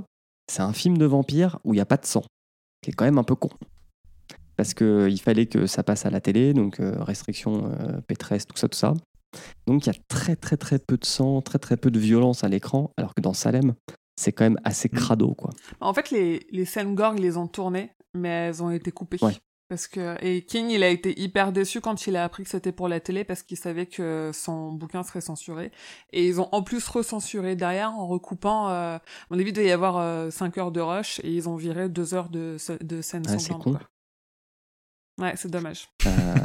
c'est 0.50 0.62
un 0.62 0.72
film 0.72 0.98
de 0.98 1.06
vampire 1.06 1.58
où 1.64 1.72
il 1.72 1.76
n'y 1.76 1.80
a 1.80 1.86
pas 1.86 1.96
de 1.96 2.06
sang, 2.06 2.24
qui 2.82 2.90
est 2.90 2.92
quand 2.92 3.04
même 3.04 3.18
un 3.18 3.24
peu 3.24 3.36
con. 3.36 3.50
Parce 4.56 4.74
qu'il 4.74 5.20
fallait 5.20 5.46
que 5.46 5.66
ça 5.66 5.82
passe 5.82 6.06
à 6.06 6.10
la 6.10 6.20
télé, 6.20 6.52
donc 6.52 6.80
euh, 6.80 7.02
restriction 7.02 7.72
euh, 7.80 8.00
Pétresse, 8.06 8.46
tout 8.46 8.56
ça, 8.56 8.68
tout 8.68 8.78
ça. 8.78 8.94
Donc 9.66 9.86
il 9.86 9.92
y 9.92 9.96
a 9.96 9.98
très 10.08 10.36
très 10.36 10.56
très 10.56 10.78
peu 10.78 10.96
de 10.98 11.04
sang, 11.06 11.40
très 11.40 11.58
très 11.58 11.76
peu 11.76 11.90
de 11.90 11.98
violence 11.98 12.44
à 12.44 12.48
l'écran, 12.48 12.90
alors 12.98 13.14
que 13.14 13.22
dans 13.22 13.32
Salem, 13.32 13.74
c'est 14.20 14.32
quand 14.32 14.44
même 14.44 14.58
assez 14.64 14.88
Mm. 14.92 14.96
crado, 14.96 15.34
quoi. 15.34 15.50
En 15.80 15.94
fait, 15.94 16.10
les, 16.10 16.46
les 16.50 16.64
scènes 16.66 16.94
gore, 16.94 17.14
ils 17.16 17.22
les 17.22 17.36
ont 17.36 17.46
tournées, 17.46 17.90
mais 18.14 18.28
elles 18.48 18.62
ont 18.62 18.70
été 18.70 18.92
coupées. 18.92 19.18
Ouais. 19.22 19.32
Parce 19.70 19.88
que, 19.88 20.22
et 20.22 20.44
King, 20.44 20.68
il 20.68 20.82
a 20.82 20.90
été 20.90 21.18
hyper 21.18 21.50
déçu 21.50 21.80
quand 21.80 22.06
il 22.06 22.14
a 22.16 22.24
appris 22.24 22.42
que 22.44 22.50
c'était 22.50 22.72
pour 22.72 22.88
la 22.88 23.00
télé 23.00 23.24
parce 23.24 23.42
qu'il 23.42 23.56
savait 23.56 23.86
que 23.86 24.30
son 24.34 24.70
bouquin 24.72 25.02
serait 25.02 25.22
censuré. 25.22 25.72
Et 26.12 26.26
ils 26.26 26.42
ont 26.42 26.48
en 26.52 26.62
plus 26.62 26.86
recensuré 26.88 27.56
derrière 27.56 27.92
en 27.92 28.06
recoupant, 28.06 28.68
euh, 28.68 28.96
à 28.96 29.00
mon 29.30 29.38
avis, 29.38 29.48
il 29.48 29.52
devait 29.54 29.68
y 29.68 29.72
avoir 29.72 30.30
5 30.30 30.58
heures 30.58 30.72
de 30.72 30.80
rush 30.82 31.20
et 31.24 31.32
ils 31.32 31.48
ont 31.48 31.56
viré 31.56 31.88
2 31.88 32.12
heures 32.12 32.28
de, 32.28 32.58
de 32.82 33.00
scènes 33.00 33.24
c'est 33.26 33.38
sanglantes. 33.38 33.78
Ouais, 35.20 35.34
c'est 35.36 35.50
dommage. 35.50 35.88
Euh, 36.06 36.36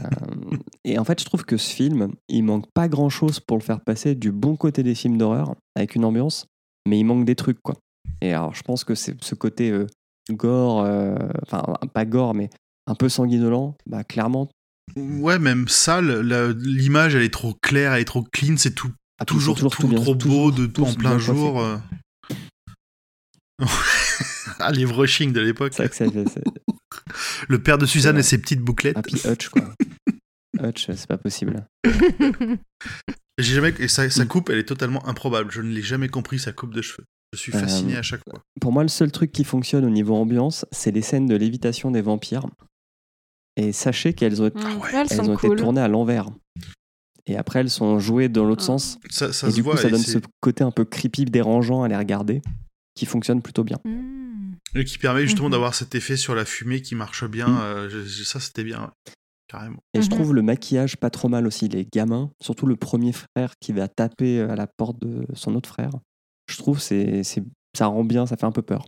et 0.84 1.00
en 1.00 1.04
fait, 1.04 1.20
je 1.20 1.26
trouve 1.26 1.46
que 1.46 1.58
ce 1.58 1.74
film, 1.74 2.14
il 2.30 2.44
manque 2.44 2.66
pas 2.74 2.88
grand 2.88 3.10
chose 3.10 3.40
pour 3.40 3.58
le 3.58 3.64
faire 3.64 3.82
passer 3.82 4.14
du 4.16 4.32
bon 4.32 4.56
côté 4.56 4.84
des 4.84 4.94
films 4.96 5.18
d'horreur, 5.18 5.56
avec 5.76 5.96
une 5.96 6.06
ambiance, 6.06 6.48
mais 6.88 7.00
il 7.00 7.04
manque 7.06 7.26
des 7.26 7.36
trucs, 7.36 7.62
quoi. 7.62 7.76
Et 8.22 8.34
alors, 8.34 8.54
je 8.54 8.64
pense 8.64 8.84
que 8.84 8.94
c'est 8.96 9.16
ce 9.24 9.36
côté 9.36 9.72
euh, 9.72 9.88
gore, 10.32 10.82
euh, 10.84 11.16
enfin 11.44 11.64
pas 11.94 12.06
gore, 12.06 12.34
mais 12.34 12.50
un 12.88 12.96
peu 12.96 13.10
sanguinolent, 13.10 13.76
bah 13.86 14.04
clairement, 14.04 14.50
Ouais, 14.96 15.38
même 15.38 15.68
sale, 15.68 16.22
la- 16.22 16.54
l'image 16.54 17.14
elle 17.14 17.24
est 17.24 17.34
trop 17.34 17.54
claire, 17.62 17.94
elle 17.94 18.02
est 18.02 18.06
trop 18.06 18.24
clean, 18.24 18.56
c'est 18.58 18.74
tout 18.74 18.90
ah, 19.20 19.26
toujours, 19.26 19.60
sont 19.60 19.68
tout 19.70 19.82
tout 19.82 19.88
bien- 19.90 20.00
trop 20.02 20.14
beau 20.16 20.20
toujours 20.20 20.52
de 20.54 20.82
en 20.82 20.94
plein 20.94 21.18
jour. 21.20 21.60
euh. 21.60 21.78
ah, 24.60 24.72
les 24.72 24.86
brushing 24.86 25.34
de 25.34 25.42
l'époque. 25.42 25.74
C'est 25.74 25.84
vrai 26.06 26.24
que 26.24 26.30
ça 26.30 26.40
Le 27.50 27.61
père 27.61 27.77
de 27.77 27.86
Suzanne 27.86 28.16
Ouais. 28.16 28.22
et 28.22 28.24
ses 28.24 28.38
petites 28.38 28.61
bouclettes. 28.61 28.95
Ah, 28.98 29.02
puis 29.02 29.22
Hutch, 29.26 29.50
quoi. 29.50 29.61
Hutch, 30.61 30.88
c'est 30.92 31.08
pas 31.08 31.18
possible. 31.18 31.66
J'ai 33.40 33.53
jamais 33.56 33.74
et 33.80 33.88
sa, 33.88 34.10
sa 34.10 34.26
Mm. 34.26 34.27
coupe, 34.27 34.50
elle 34.50 34.58
est 34.58 34.64
totalement 34.68 35.06
improbable. 35.08 35.52
Je 35.52 35.61
ne 35.61 35.69
l'ai 35.72 35.82
jamais 35.84 36.10
compris 36.10 36.40
sa 36.40 36.52
coupe 36.52 36.74
de 36.74 36.82
cheveux. 36.82 37.03
Je 37.34 37.38
suis 37.40 37.52
fasciné 37.52 37.95
Euh, 37.95 38.00
à 38.00 38.02
chaque 38.02 38.22
fois. 38.30 38.42
Pour 38.60 38.72
moi, 38.72 38.82
le 38.84 38.90
seul 38.90 39.11
truc 39.11 39.32
qui 39.32 39.44
fonctionne 39.44 39.86
au 39.86 39.90
niveau 39.90 40.16
ambiance, 40.16 40.66
c'est 40.72 40.92
les 40.92 41.02
scènes 41.02 41.27
de 41.27 41.36
lévitation 41.36 41.92
des 41.92 42.02
vampires. 42.02 42.48
Et 43.58 43.72
sachez 43.74 44.14
qu'elles 44.14 44.42
ont, 44.42 44.45
Mm. 44.53 44.77
ouais. 44.82 44.90
Elles 44.94 45.08
elles 45.11 45.18
sont 45.18 45.30
ont 45.32 45.38
été 45.38 45.56
tournées 45.56 45.82
à 45.82 45.88
l'envers. 45.88 46.30
Et 47.27 47.36
après, 47.38 47.60
elles 47.60 47.69
sont 47.69 48.00
jouées 48.00 48.30
dans 48.30 48.45
l'autre 48.45 48.64
Ah. 48.64 48.68
sens. 48.68 48.98
Ça, 49.10 49.34
ça 49.34 49.48
et 49.48 49.52
se 49.52 49.56
du 49.56 49.61
voit. 49.61 49.76
coup, 49.76 49.82
ça 49.82 49.90
donne 49.90 50.00
ce 50.02 50.18
côté 50.40 50.64
un 50.64 50.72
peu 50.72 50.86
creepy, 50.86 51.26
dérangeant 51.26 51.84
à 51.84 51.88
les 51.90 51.98
regarder, 51.98 52.42
qui 52.95 53.06
fonctionne 53.06 53.42
plutôt 53.42 53.64
bien. 53.66 53.77
Et 54.76 54.84
qui 54.86 54.98
permet 54.98 55.22
justement 55.24 55.48
Mhm. 55.48 55.52
d'avoir 55.54 55.74
cet 55.76 55.96
effet 55.96 56.18
sur 56.18 56.36
la 56.36 56.46
fumée 56.46 56.82
qui 56.82 56.96
marche 56.96 57.26
bien. 57.26 57.48
Mm. 57.48 57.58
euh, 57.60 57.90
je- 57.90 58.04
je- 58.06 58.24
ça, 58.24 58.40
c'était 58.40 58.64
bien, 58.64 58.82
ouais. 58.82 59.14
carrément. 59.50 59.78
Et 59.94 60.02
je 60.02 60.08
Mhm. 60.10 60.14
trouve 60.16 60.34
le 60.36 60.42
maquillage 60.42 60.98
pas 60.98 61.10
trop 61.10 61.30
mal 61.30 61.48
aussi. 61.48 61.70
Les 61.70 61.86
gamins, 61.86 62.30
surtout 62.42 62.66
le 62.66 62.76
premier 62.76 63.14
frère 63.14 63.54
qui 63.62 63.72
va 63.72 63.88
taper 63.88 64.42
à 64.42 64.56
la 64.58 64.68
porte 64.68 65.00
de 65.00 65.26
son 65.36 65.56
autre 65.56 65.70
frère, 65.70 65.92
je 66.52 66.58
trouve 66.58 66.80
c'est 66.82 67.24
c'est- 67.24 67.44
ça 67.78 67.86
rend 67.88 68.04
bien, 68.04 68.26
ça 68.26 68.36
fait 68.36 68.46
un 68.46 68.52
peu 68.52 68.62
peur. 68.62 68.86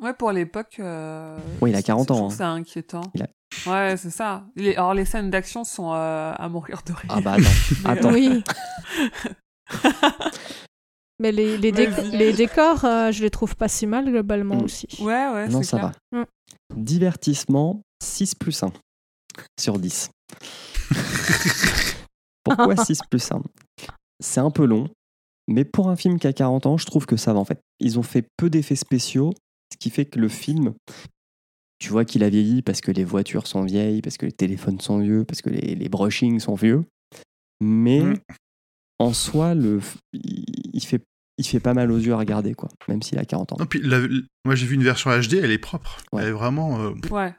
Ouais, 0.00 0.14
pour 0.14 0.32
l'époque. 0.32 0.76
euh, 0.78 1.36
Ouais, 1.60 1.70
il 1.70 1.74
a 1.74 1.78
c'est- 1.78 1.82
40 1.84 2.08
je 2.08 2.12
ans, 2.14 2.26
hein. 2.28 2.30
C'est 2.30 2.44
inquiétant. 2.44 3.10
Il 3.14 3.22
a- 3.24 3.28
Ouais, 3.66 3.96
c'est 3.98 4.10
ça. 4.10 4.46
Les- 4.56 4.74
Alors, 4.76 4.94
les 4.94 5.04
scènes 5.04 5.28
d'action 5.30 5.64
sont 5.64 5.92
euh, 5.92 6.32
à 6.34 6.48
mourir 6.48 6.80
de 6.86 6.92
rire. 6.92 7.06
Ah 7.10 7.20
bah 7.20 7.32
attends, 7.34 7.40
attends. 7.84 8.12
Oui. 8.12 8.42
Mais 11.20 11.32
les, 11.32 11.58
les, 11.58 12.32
décors, 12.32 12.84
euh, 12.84 13.10
je 13.10 13.22
les 13.22 13.30
trouve 13.30 13.56
pas 13.56 13.68
si 13.68 13.86
mal 13.86 14.04
globalement 14.10 14.56
Mm. 14.56 14.64
aussi. 14.64 14.86
Ouais, 15.00 15.28
ouais, 15.32 15.48
non, 15.48 15.58
c'est 15.62 15.70
ça 15.70 15.78
clair. 15.78 15.92
va. 16.12 16.20
Mm. 16.20 16.24
Divertissement, 16.76 17.82
6 18.02 18.34
plus 18.36 18.62
1 18.62 18.72
sur 19.58 19.78
10. 19.78 20.10
Pourquoi 22.44 22.76
6 22.76 23.00
plus 23.10 23.30
1 23.32 23.42
C'est 24.20 24.40
un 24.40 24.50
peu 24.50 24.64
long, 24.64 24.88
mais 25.48 25.64
pour 25.64 25.88
un 25.88 25.96
film 25.96 26.18
qui 26.18 26.26
a 26.26 26.32
40 26.32 26.66
ans, 26.66 26.76
je 26.78 26.86
trouve 26.86 27.06
que 27.06 27.16
ça 27.16 27.32
va 27.32 27.40
en 27.40 27.44
fait. 27.44 27.60
Ils 27.80 27.98
ont 27.98 28.02
fait 28.02 28.24
peu 28.36 28.48
d'effets 28.50 28.76
spéciaux, 28.76 29.32
ce 29.72 29.78
qui 29.78 29.90
fait 29.90 30.04
que 30.06 30.18
le 30.18 30.28
film, 30.28 30.74
tu 31.78 31.90
vois 31.90 32.04
qu'il 32.04 32.22
a 32.24 32.28
vieilli 32.30 32.62
parce 32.62 32.80
que 32.80 32.90
les 32.90 33.04
voitures 33.04 33.46
sont 33.46 33.62
vieilles, 33.64 34.02
parce 34.02 34.16
que 34.16 34.26
les 34.26 34.32
téléphones 34.32 34.80
sont 34.80 34.98
vieux, 35.00 35.24
parce 35.24 35.42
que 35.42 35.50
les, 35.50 35.74
les 35.74 35.88
brushings 35.88 36.40
sont 36.40 36.54
vieux. 36.54 36.84
Mais 37.60 38.00
Mm. 38.00 38.14
En 38.98 39.12
soi, 39.12 39.54
le, 39.54 39.80
il, 40.12 40.44
il 40.72 40.84
fait, 40.84 41.02
il 41.38 41.46
fait 41.46 41.60
pas 41.60 41.74
mal 41.74 41.90
aux 41.92 41.98
yeux 41.98 42.12
à 42.12 42.18
regarder, 42.18 42.54
quoi, 42.54 42.68
même 42.88 43.02
s'il 43.02 43.18
a 43.18 43.24
40 43.24 43.52
ans. 43.52 43.56
Non, 43.60 43.66
puis 43.66 43.80
la- 43.82 44.00
moi, 44.44 44.54
j'ai 44.54 44.66
vu 44.66 44.74
une 44.74 44.82
version 44.84 45.10
HD, 45.10 45.34
elle 45.42 45.50
est 45.52 45.58
propre. 45.58 45.98
Ouais. 46.12 46.22
Elle 46.22 46.28
est 46.28 46.32
vraiment. 46.32 46.80
euh, 46.80 46.92
Ouais. 47.10 47.34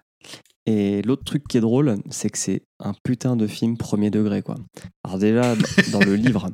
Et 0.65 1.01
l'autre 1.01 1.23
truc 1.23 1.47
qui 1.47 1.57
est 1.57 1.61
drôle, 1.61 1.97
c'est 2.11 2.29
que 2.29 2.37
c'est 2.37 2.61
un 2.79 2.93
putain 3.03 3.35
de 3.35 3.47
film 3.47 3.75
premier 3.77 4.11
degré, 4.11 4.41
quoi. 4.43 4.55
Alors 5.03 5.17
déjà, 5.17 5.55
dans 5.91 5.99
le 5.99 6.15
livre, 6.15 6.49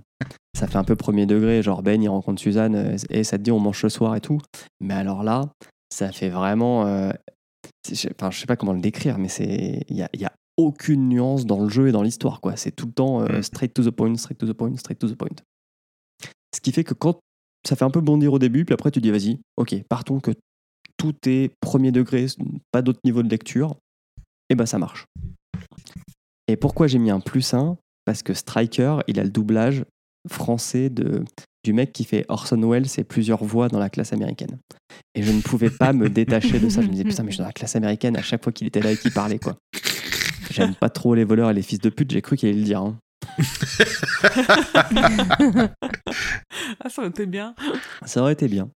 ça 0.57 0.67
fait 0.67 0.77
un 0.77 0.83
peu 0.85 0.95
premier 0.95 1.25
degré, 1.25 1.61
genre 1.61 1.83
Ben, 1.83 2.01
il 2.01 2.07
rencontre 2.07 2.41
Suzanne, 2.41 2.95
et 3.09 3.23
ça 3.25 3.37
te 3.37 3.43
dit 3.43 3.51
on 3.51 3.59
mange 3.59 3.81
ce 3.81 3.89
soir 3.89 4.15
et 4.15 4.21
tout. 4.21 4.39
Mais 4.79 4.93
alors 4.93 5.23
là, 5.23 5.51
ça 5.89 6.11
fait 6.13 6.29
vraiment... 6.29 6.85
euh, 6.87 7.11
enfin, 8.17 8.31
je 8.31 8.39
sais 8.39 8.45
pas 8.45 8.55
comment 8.55 8.73
le 8.73 8.79
décrire, 8.79 9.17
mais 9.17 9.27
c'est 9.27 9.81
il 9.89 9.97
y 9.97 10.01
a, 10.03 10.09
il 10.13 10.21
y 10.21 10.25
a 10.25 10.31
aucune 10.57 11.09
nuance 11.09 11.45
dans 11.45 11.61
le 11.63 11.69
jeu 11.69 11.87
et 11.87 11.91
dans 11.91 12.01
l'histoire, 12.03 12.39
quoi. 12.41 12.55
C'est 12.55 12.71
tout 12.71 12.85
le 12.85 12.91
temps 12.93 13.21
euh, 13.21 13.39
Mm. 13.39 13.43
straight 13.43 13.73
to 13.73 13.83
the 13.83 13.91
point, 13.91 14.15
straight 14.15 14.37
to 14.37 14.47
the 14.47 14.53
point, 14.53 14.75
straight 14.77 14.99
to 14.99 15.09
the 15.09 15.15
point. 15.15 15.35
Ce 16.55 16.61
qui 16.61 16.71
fait 16.71 16.83
que 16.83 16.93
quand 16.93 17.19
ça 17.67 17.75
fait 17.75 17.83
un 17.85 17.89
peu 17.91 18.01
bondir 18.01 18.31
au 18.33 18.39
début, 18.39 18.63
puis 18.63 18.73
après 18.73 18.91
tu 18.91 19.01
dis 19.01 19.11
vas-y, 19.11 19.39
ok, 19.57 19.75
partons 19.89 20.19
que 20.19 20.31
tout 20.97 21.13
est 21.27 21.51
premier 21.59 21.91
degré, 21.91 22.27
pas 22.71 22.81
d'autre 22.81 22.99
niveau 23.03 23.21
de 23.23 23.29
lecture, 23.29 23.75
et 24.49 24.55
ben 24.55 24.65
ça 24.65 24.77
marche. 24.77 25.05
Et 26.47 26.55
pourquoi 26.55 26.87
j'ai 26.87 26.99
mis 26.99 27.09
un 27.09 27.19
plus 27.19 27.53
1 27.53 27.77
Parce 28.05 28.23
que 28.23 28.33
Striker, 28.33 28.99
il 29.07 29.19
a 29.19 29.23
le 29.23 29.29
doublage 29.31 29.83
français 30.29 30.89
de, 30.89 31.23
du 31.63 31.73
mec 31.73 31.91
qui 31.91 32.03
fait 32.05 32.25
Orson 32.29 32.61
Welles 32.69 32.87
et 32.97 33.03
plusieurs 33.03 33.43
voix 33.43 33.67
dans 33.67 33.79
la 33.79 33.89
classe 33.89 34.13
américaine. 34.13 34.57
Et 35.15 35.23
je 35.23 35.31
ne 35.31 35.41
pouvais 35.41 35.71
pas 35.71 35.91
me 35.91 36.09
détacher 36.21 36.59
de 36.59 36.69
ça. 36.69 36.81
Je 36.81 36.87
me 36.87 36.91
disais, 36.91 37.03
putain, 37.03 37.23
mais 37.23 37.31
je 37.31 37.35
suis 37.35 37.41
dans 37.41 37.47
la 37.47 37.53
classe 37.53 37.75
américaine 37.75 38.15
à 38.15 38.21
chaque 38.21 38.43
fois 38.43 38.53
qu'il 38.53 38.67
était 38.67 38.79
là 38.81 38.91
et 38.91 38.97
qu'il 38.97 39.11
parlait, 39.11 39.39
quoi. 39.39 39.57
J'aime 40.51 40.75
pas 40.75 40.89
trop 40.89 41.15
les 41.15 41.23
voleurs 41.23 41.49
et 41.49 41.53
les 41.53 41.61
fils 41.61 41.79
de 41.79 41.89
pute, 41.89 42.11
j'ai 42.11 42.21
cru 42.21 42.35
qu'il 42.37 42.49
allait 42.49 42.57
le 42.59 42.63
dire. 42.63 42.81
hein. 42.81 42.97
Ah, 46.83 46.89
ça 46.89 47.01
aurait 47.01 47.09
été 47.09 47.25
bien. 47.25 47.55
Ça 48.05 48.21
aurait 48.21 48.33
été 48.33 48.47
bien. 48.47 48.69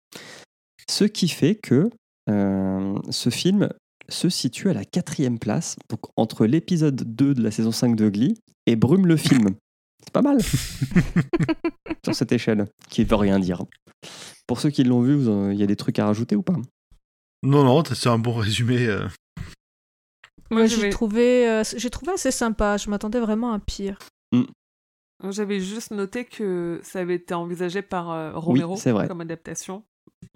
Ce 0.88 1.04
qui 1.04 1.28
fait 1.28 1.54
que 1.54 1.90
euh, 2.30 2.94
ce 3.10 3.30
film 3.30 3.68
se 4.08 4.28
situe 4.28 4.70
à 4.70 4.74
la 4.74 4.84
quatrième 4.84 5.38
place, 5.38 5.76
donc 5.90 6.00
entre 6.16 6.46
l'épisode 6.46 7.02
2 7.14 7.34
de 7.34 7.42
la 7.42 7.50
saison 7.50 7.72
5 7.72 7.94
de 7.96 8.08
Glee 8.08 8.38
et 8.66 8.76
Brume 8.76 9.06
le 9.06 9.16
film. 9.16 9.48
C'est 10.02 10.12
pas 10.12 10.22
mal 10.22 10.38
sur 12.04 12.14
cette 12.14 12.32
échelle, 12.32 12.66
qui 12.88 13.04
veut 13.04 13.16
rien 13.16 13.38
dire. 13.38 13.64
Pour 14.46 14.60
ceux 14.60 14.70
qui 14.70 14.84
l'ont 14.84 15.02
vu, 15.02 15.18
il 15.52 15.58
y 15.58 15.62
a 15.62 15.66
des 15.66 15.76
trucs 15.76 15.98
à 15.98 16.06
rajouter 16.06 16.36
ou 16.36 16.42
pas? 16.42 16.56
Non, 17.42 17.64
non, 17.64 17.82
c'est 17.84 18.08
un 18.08 18.18
bon 18.18 18.34
résumé. 18.34 18.86
euh. 18.86 19.06
Moi, 20.50 20.62
Ouais, 20.62 20.68
j'ai 20.68 20.90
trouvé, 20.90 21.48
euh, 21.48 21.62
j'ai 21.76 21.90
trouvé 21.90 22.12
assez 22.12 22.30
sympa. 22.30 22.76
Je 22.76 22.88
m'attendais 22.90 23.20
vraiment 23.20 23.52
à 23.52 23.58
pire. 23.58 23.98
J'avais 25.30 25.58
juste 25.60 25.90
noté 25.90 26.24
que 26.24 26.80
ça 26.84 27.00
avait 27.00 27.16
été 27.16 27.34
envisagé 27.34 27.82
par 27.82 28.10
euh, 28.12 28.32
Romero 28.34 28.76
vrai. 28.76 29.08
comme 29.08 29.20
adaptation, 29.20 29.82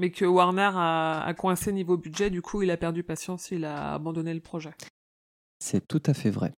mais 0.01 0.11
que 0.11 0.25
Warner 0.25 0.71
a, 0.75 1.23
a 1.23 1.35
coincé 1.35 1.73
niveau 1.73 1.97
budget, 1.97 2.31
du 2.31 2.43
coup 2.43 2.63
il 2.63 2.71
a 2.73 2.77
perdu 2.77 3.05
patience, 3.05 3.53
il 3.53 3.65
a 3.65 3.95
abandonné 3.95 4.35
le 4.35 4.41
projet. 4.41 4.73
C'est 5.61 5.87
tout 5.87 6.03
à 6.07 6.15
fait 6.15 6.31
vrai. 6.31 6.53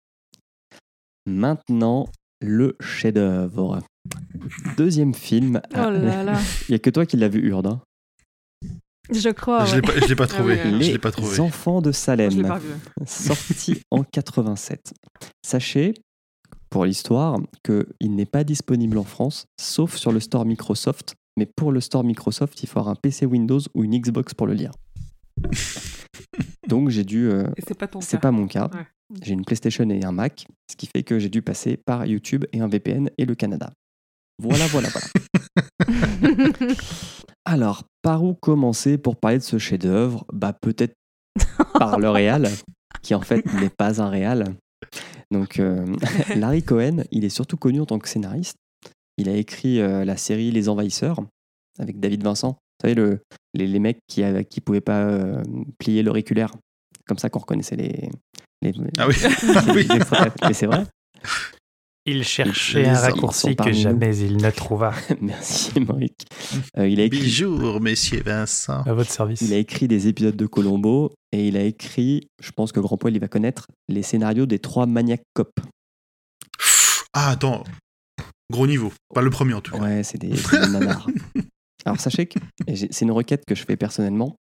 Maintenant, 1.26 2.06
le 2.40 2.76
chef-d'œuvre. 2.80 3.80
Deuxième 4.78 5.12
film. 5.14 5.60
Oh 5.72 5.76
là 5.90 6.22
là. 6.22 6.38
Il 6.68 6.72
n'y 6.72 6.76
a 6.76 6.78
que 6.78 6.90
toi 6.90 7.04
qui 7.04 7.16
l'as 7.18 7.28
vu, 7.28 7.46
Urde. 7.48 7.78
Je 9.12 9.28
crois. 9.30 9.64
Je 9.66 9.76
l'ai 9.76 9.86
ouais. 9.86 9.94
pas, 9.94 10.00
je 10.00 10.06
l'ai 10.06 10.16
pas 10.16 10.26
trouvé. 10.26 10.58
Ah 10.62 10.68
oui, 10.72 10.78
Les 10.78 10.92
l'ai 10.92 10.98
pas 10.98 11.10
trouvé. 11.10 11.38
Enfants 11.40 11.82
de 11.82 11.92
Salem. 11.92 12.30
Je 12.30 12.36
l'ai 12.38 12.42
pas 12.48 12.58
vu. 12.58 12.68
sorti 13.06 13.82
en 13.90 14.02
87. 14.02 14.94
Sachez, 15.44 15.94
pour 16.70 16.84
l'histoire, 16.86 17.38
qu'il 17.64 18.14
n'est 18.14 18.24
pas 18.26 18.44
disponible 18.44 18.96
en 18.98 19.04
France, 19.04 19.46
sauf 19.60 19.96
sur 19.96 20.10
le 20.12 20.20
store 20.20 20.46
Microsoft. 20.46 21.14
Mais 21.36 21.46
pour 21.46 21.72
le 21.72 21.80
store 21.80 22.04
Microsoft, 22.04 22.62
il 22.62 22.68
faut 22.68 22.78
avoir 22.78 22.92
un 22.92 22.96
PC 22.96 23.26
Windows 23.26 23.60
ou 23.74 23.84
une 23.84 23.98
Xbox 23.98 24.34
pour 24.34 24.46
le 24.46 24.54
lire. 24.54 24.70
Donc 26.68 26.88
j'ai 26.88 27.04
dû. 27.04 27.28
euh, 27.28 27.44
c'est 27.66 27.76
pas 27.76 27.88
ton 27.88 28.00
c'est 28.00 28.16
cas. 28.16 28.20
pas 28.20 28.30
mon 28.30 28.46
cas. 28.46 28.70
Ouais. 28.72 28.86
J'ai 29.22 29.34
une 29.34 29.44
PlayStation 29.44 29.88
et 29.90 30.04
un 30.04 30.12
Mac, 30.12 30.46
ce 30.70 30.76
qui 30.76 30.86
fait 30.86 31.02
que 31.02 31.18
j'ai 31.18 31.28
dû 31.28 31.42
passer 31.42 31.76
par 31.76 32.06
YouTube 32.06 32.44
et 32.52 32.60
un 32.60 32.68
VPN 32.68 33.10
et 33.18 33.26
le 33.26 33.34
Canada. 33.34 33.70
Voilà, 34.42 34.66
voilà, 34.68 34.88
voilà. 34.88 35.06
Alors, 37.44 37.84
par 38.02 38.24
où 38.24 38.34
commencer 38.34 38.98
pour 38.98 39.16
parler 39.16 39.38
de 39.38 39.42
ce 39.42 39.58
chef-d'œuvre? 39.58 40.24
Bah, 40.32 40.52
peut-être 40.52 40.94
par 41.74 41.98
le 41.98 42.08
réal, 42.10 42.48
qui 43.02 43.14
en 43.14 43.20
fait 43.20 43.44
n'est 43.54 43.70
pas 43.70 44.00
un 44.02 44.08
réal. 44.08 44.54
Donc, 45.30 45.58
euh, 45.58 45.84
Larry 46.36 46.62
Cohen, 46.62 47.04
il 47.10 47.24
est 47.24 47.28
surtout 47.30 47.56
connu 47.56 47.80
en 47.80 47.86
tant 47.86 47.98
que 47.98 48.08
scénariste. 48.08 48.56
Il 49.18 49.28
a 49.28 49.36
écrit 49.36 49.80
euh, 49.80 50.04
la 50.04 50.16
série 50.16 50.50
Les 50.50 50.68
Envahisseurs 50.68 51.20
avec 51.78 52.00
David 52.00 52.22
Vincent. 52.22 52.50
Vous 52.52 52.88
savez, 52.88 52.94
le, 52.94 53.20
les, 53.54 53.66
les 53.66 53.78
mecs 53.78 53.98
qui 54.08 54.22
ne 54.22 54.42
qui 54.42 54.60
pouvaient 54.60 54.80
pas 54.80 55.02
euh, 55.02 55.42
plier 55.78 56.02
l'auriculaire. 56.02 56.52
Comme 57.06 57.18
ça 57.18 57.28
qu'on 57.30 57.40
reconnaissait 57.40 57.76
les, 57.76 58.08
les, 58.62 58.72
Ah 58.98 59.06
oui. 59.06 59.14
les- 59.22 59.72
oui. 59.74 59.86
les 59.88 59.96
extraterrestres. 59.96 60.36
Mais 60.48 60.54
c'est 60.54 60.66
vrai. 60.66 60.84
Il 62.06 62.22
cherchait 62.22 62.86
un 62.86 62.98
raccourci 62.98 63.56
que 63.56 63.70
nous. 63.70 63.74
jamais 63.74 64.18
il 64.18 64.36
ne 64.36 64.50
trouva. 64.50 64.92
Merci, 65.22 65.80
Moric. 65.80 66.26
Euh, 66.76 66.86
il, 66.86 67.00
a 67.00 67.04
écrit, 67.04 67.20
Bonjour, 67.20 67.80
messieurs 67.80 68.22
Vincent. 68.22 68.82
À 68.82 68.92
votre 68.92 69.10
service. 69.10 69.40
il 69.40 69.54
a 69.54 69.56
écrit 69.56 69.88
des 69.88 70.06
épisodes 70.06 70.36
de 70.36 70.46
Colombo 70.46 71.14
et 71.32 71.48
il 71.48 71.56
a 71.56 71.62
écrit, 71.62 72.28
je 72.42 72.50
pense 72.50 72.72
que 72.72 72.80
Grand 72.80 72.98
Poil 72.98 73.14
il 73.14 73.20
va 73.20 73.28
connaître, 73.28 73.68
les 73.88 74.02
scénarios 74.02 74.44
des 74.44 74.58
trois 74.58 74.84
Maniac 74.84 75.22
Cop. 75.32 75.50
Ah, 77.14 77.30
attends. 77.30 77.64
Gros 78.52 78.66
niveau. 78.66 78.92
Pas 79.14 79.22
le 79.22 79.30
premier 79.30 79.54
en 79.54 79.62
tout 79.62 79.72
cas. 79.72 79.78
Ouais, 79.78 80.02
c'est 80.02 80.18
des, 80.18 80.28
des 80.28 80.68
nanars. 80.70 81.06
Alors 81.86 82.00
sachez 82.00 82.26
que 82.26 82.38
c'est 82.74 83.00
une 83.00 83.12
requête 83.12 83.44
que 83.46 83.54
je 83.54 83.64
fais 83.64 83.76
personnellement. 83.76 84.36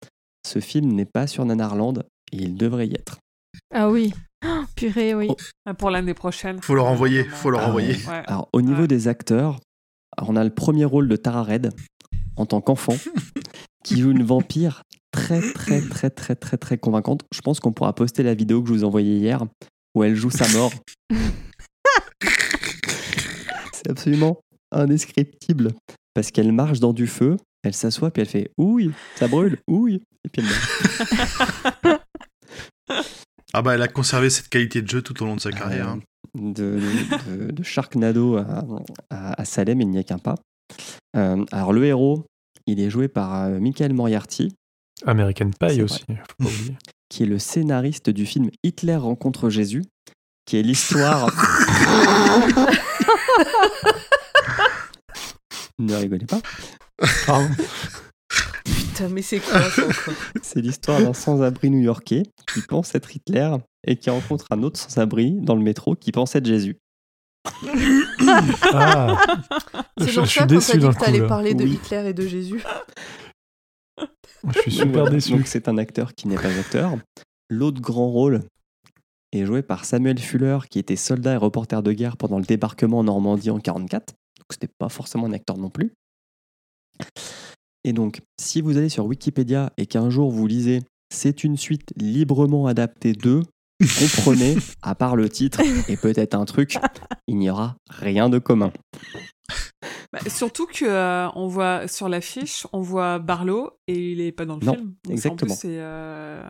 Ce 0.47 0.59
film 0.59 0.93
n'est 0.93 1.05
pas 1.05 1.27
sur 1.27 1.43
Nanarland 1.43 2.03
et 2.31 2.37
il 2.37 2.55
devrait 2.55 2.87
y 2.87 2.93
être. 2.93 3.19
Ah 3.73 3.89
oui. 3.89 4.13
Oh, 4.45 4.63
purée, 4.75 5.13
oui. 5.15 5.27
Oh. 5.29 5.35
Ah, 5.65 5.73
Pour 5.73 5.89
l'année 5.89 6.13
prochaine. 6.13 6.61
Faut 6.61 6.75
le 6.75 6.81
renvoyer, 6.81 7.23
faut 7.23 7.49
le 7.49 7.57
Ah 7.57 7.65
renvoyer. 7.67 7.95
ouais. 7.95 8.23
Alors 8.27 8.49
au 8.53 8.61
niveau 8.61 8.81
Ouais. 8.81 8.87
des 8.87 9.07
acteurs, 9.07 9.59
on 10.21 10.35
a 10.35 10.43
le 10.43 10.49
premier 10.53 10.85
rôle 10.85 11.07
de 11.07 11.15
Tara 11.15 11.43
Red 11.43 11.71
en 12.35 12.45
tant 12.45 12.61
qu'enfant 12.61 12.95
qui 13.83 13.99
joue 13.99 14.11
une 14.11 14.23
vampire 14.23 14.83
très 15.11 15.41
très 15.53 15.81
très 15.81 16.09
très 16.09 16.35
très 16.35 16.57
très 16.57 16.77
convaincante. 16.77 17.23
Je 17.33 17.41
pense 17.41 17.59
qu'on 17.59 17.71
pourra 17.73 17.93
poster 17.93 18.23
la 18.23 18.33
vidéo 18.33 18.61
que 18.61 18.69
je 18.69 18.73
vous 18.73 18.81
ai 18.81 18.85
envoyée 18.85 19.17
hier 19.17 19.43
où 19.95 20.03
elle 20.03 20.15
joue 20.15 20.29
sa 20.31 20.47
mort. 20.49 20.71
C'est 23.73 23.89
absolument 23.89 24.39
indescriptible 24.71 25.71
parce 26.13 26.31
qu'elle 26.31 26.51
marche 26.51 26.79
dans 26.79 26.93
du 26.93 27.07
feu, 27.07 27.37
elle 27.63 27.73
s'assoit 27.73 28.11
puis 28.11 28.21
elle 28.21 28.27
fait 28.27 28.51
ouille, 28.57 28.91
ça 29.15 29.27
brûle, 29.27 29.57
ouille, 29.67 30.01
et 30.25 30.29
puis 30.29 30.41
elle 30.43 30.47
meurt. 31.89 32.01
Ah 33.53 33.61
bah 33.61 33.73
elle 33.75 33.81
a 33.81 33.87
conservé 33.87 34.29
cette 34.29 34.49
qualité 34.49 34.81
de 34.81 34.87
jeu 34.87 35.01
tout 35.01 35.21
au 35.23 35.25
long 35.25 35.35
de 35.35 35.41
sa 35.41 35.51
carrière. 35.51 35.89
hein. 35.89 35.99
Euh, 36.37 36.51
de, 36.53 36.79
de- 37.47 37.51
de 37.51 37.63
Sharknado 37.63 38.37
à, 38.37 38.63
à- 39.09 39.41
à 39.41 39.45
Salem, 39.45 39.81
il 39.81 39.89
n'y 39.89 39.97
a 39.97 40.03
qu'un 40.03 40.19
pas. 40.19 40.35
Euh, 41.15 41.43
alors 41.51 41.73
le 41.73 41.83
héros, 41.85 42.25
il 42.67 42.79
est 42.79 42.89
joué 42.91 43.07
par 43.07 43.45
euh, 43.45 43.59
Michael 43.59 43.93
Moriarty, 43.93 44.53
American 45.05 45.49
C'est 45.59 45.67
Pie 45.67 45.73
vrai. 45.75 45.81
aussi, 45.81 46.03
faut 46.07 46.43
pas 46.43 46.45
oublier. 46.49 46.77
qui 47.09 47.23
est 47.23 47.25
le 47.25 47.39
scénariste 47.39 48.11
du 48.11 48.27
film 48.27 48.51
Hitler 48.63 48.95
rencontre 48.97 49.49
Jésus, 49.49 49.83
qui 50.45 50.57
est 50.57 50.61
l'histoire. 50.61 51.25
ne 55.79 55.95
rigolez 55.95 56.25
pas. 56.27 56.41
Pardon. 57.25 57.49
Putain, 58.99 59.13
mais 59.13 59.21
c'est 59.21 59.39
quoi 59.39 59.61
ça 59.69 59.83
C'est 60.41 60.59
l'histoire 60.61 60.99
d'un 60.99 61.13
sans-abri 61.13 61.69
new-yorkais 61.69 62.23
qui 62.53 62.61
pense 62.61 62.93
être 62.95 63.15
Hitler 63.15 63.49
et 63.87 63.95
qui 63.95 64.09
rencontre 64.09 64.45
un 64.51 64.61
autre 64.63 64.77
sans-abri 64.79 65.33
dans 65.39 65.55
le 65.55 65.61
métro 65.61 65.95
qui 65.95 66.11
pense 66.11 66.35
être 66.35 66.45
Jésus. 66.45 66.77
Ah, 68.73 69.21
C'est 69.97 70.09
je 70.09 70.13
ça 70.21 70.25
suis 70.25 70.39
quand 70.41 70.47
t'as 70.47 70.77
dit 70.77 70.89
que 70.89 70.99
t'allais 70.99 71.25
parler 71.27 71.53
de 71.53 71.63
Oui. 71.63 71.73
Hitler 71.73 72.09
et 72.09 72.13
de 72.13 72.27
Jésus. 72.27 72.61
Je 74.55 74.59
suis 74.61 74.71
super 74.71 75.01
Voilà. 75.03 75.09
déçu. 75.11 75.31
Donc 75.31 75.47
c'est 75.47 75.67
un 75.67 75.77
acteur 75.77 76.13
qui 76.13 76.27
n'est 76.27 76.35
pas 76.35 76.47
acteur. 76.47 76.97
L'autre 77.49 77.81
grand 77.81 78.09
rôle 78.09 78.41
est 79.31 79.45
joué 79.45 79.61
par 79.61 79.83
Samuel 79.85 80.19
Fuller, 80.19 80.59
qui 80.69 80.79
était 80.79 80.95
soldat 80.95 81.33
et 81.33 81.37
reporter 81.37 81.83
de 81.83 81.91
guerre 81.91 82.17
pendant 82.17 82.39
le 82.39 82.45
débarquement 82.45 82.99
en 82.99 83.03
Normandie 83.05 83.49
en 83.51 83.59
44. 83.59 84.13
Donc 84.37 84.45
c'était 84.51 84.69
pas 84.77 84.89
forcément 84.89 85.25
un 85.27 85.33
acteur 85.33 85.57
non 85.57 85.69
plus. 85.69 85.93
Et 87.83 87.93
donc, 87.93 88.21
si 88.39 88.61
vous 88.61 88.77
allez 88.77 88.89
sur 88.89 89.05
Wikipédia 89.05 89.71
et 89.77 89.85
qu'un 89.85 90.09
jour 90.09 90.31
vous 90.31 90.47
lisez 90.47 90.81
c'est 91.11 91.43
une 91.43 91.57
suite 91.57 91.89
librement 91.95 92.67
adaptée 92.67 93.13
de, 93.13 93.41
comprenez, 93.81 94.57
à 94.83 94.93
part 94.93 95.15
le 95.15 95.27
titre 95.27 95.59
et 95.87 95.97
peut-être 95.97 96.35
un 96.35 96.45
truc, 96.45 96.75
il 97.27 97.37
n'y 97.37 97.49
aura 97.49 97.77
rien 97.89 98.29
de 98.29 98.37
commun. 98.37 98.71
Bah, 100.11 100.19
surtout 100.27 100.65
que 100.67 100.85
euh, 100.85 101.29
on 101.35 101.47
voit 101.47 101.87
sur 101.87 102.09
l'affiche, 102.09 102.65
on 102.73 102.81
voit 102.81 103.19
Barlow 103.19 103.71
et 103.87 104.11
il 104.11 104.21
est 104.21 104.31
pas 104.31 104.45
dans 104.45 104.57
le 104.57 104.65
Non, 104.65 104.73
film. 104.73 104.93
Donc, 105.03 105.13
exactement. 105.13 105.53
En 105.53 105.55
plus, 105.55 105.61
c'est, 105.61 105.79
euh, 105.79 106.43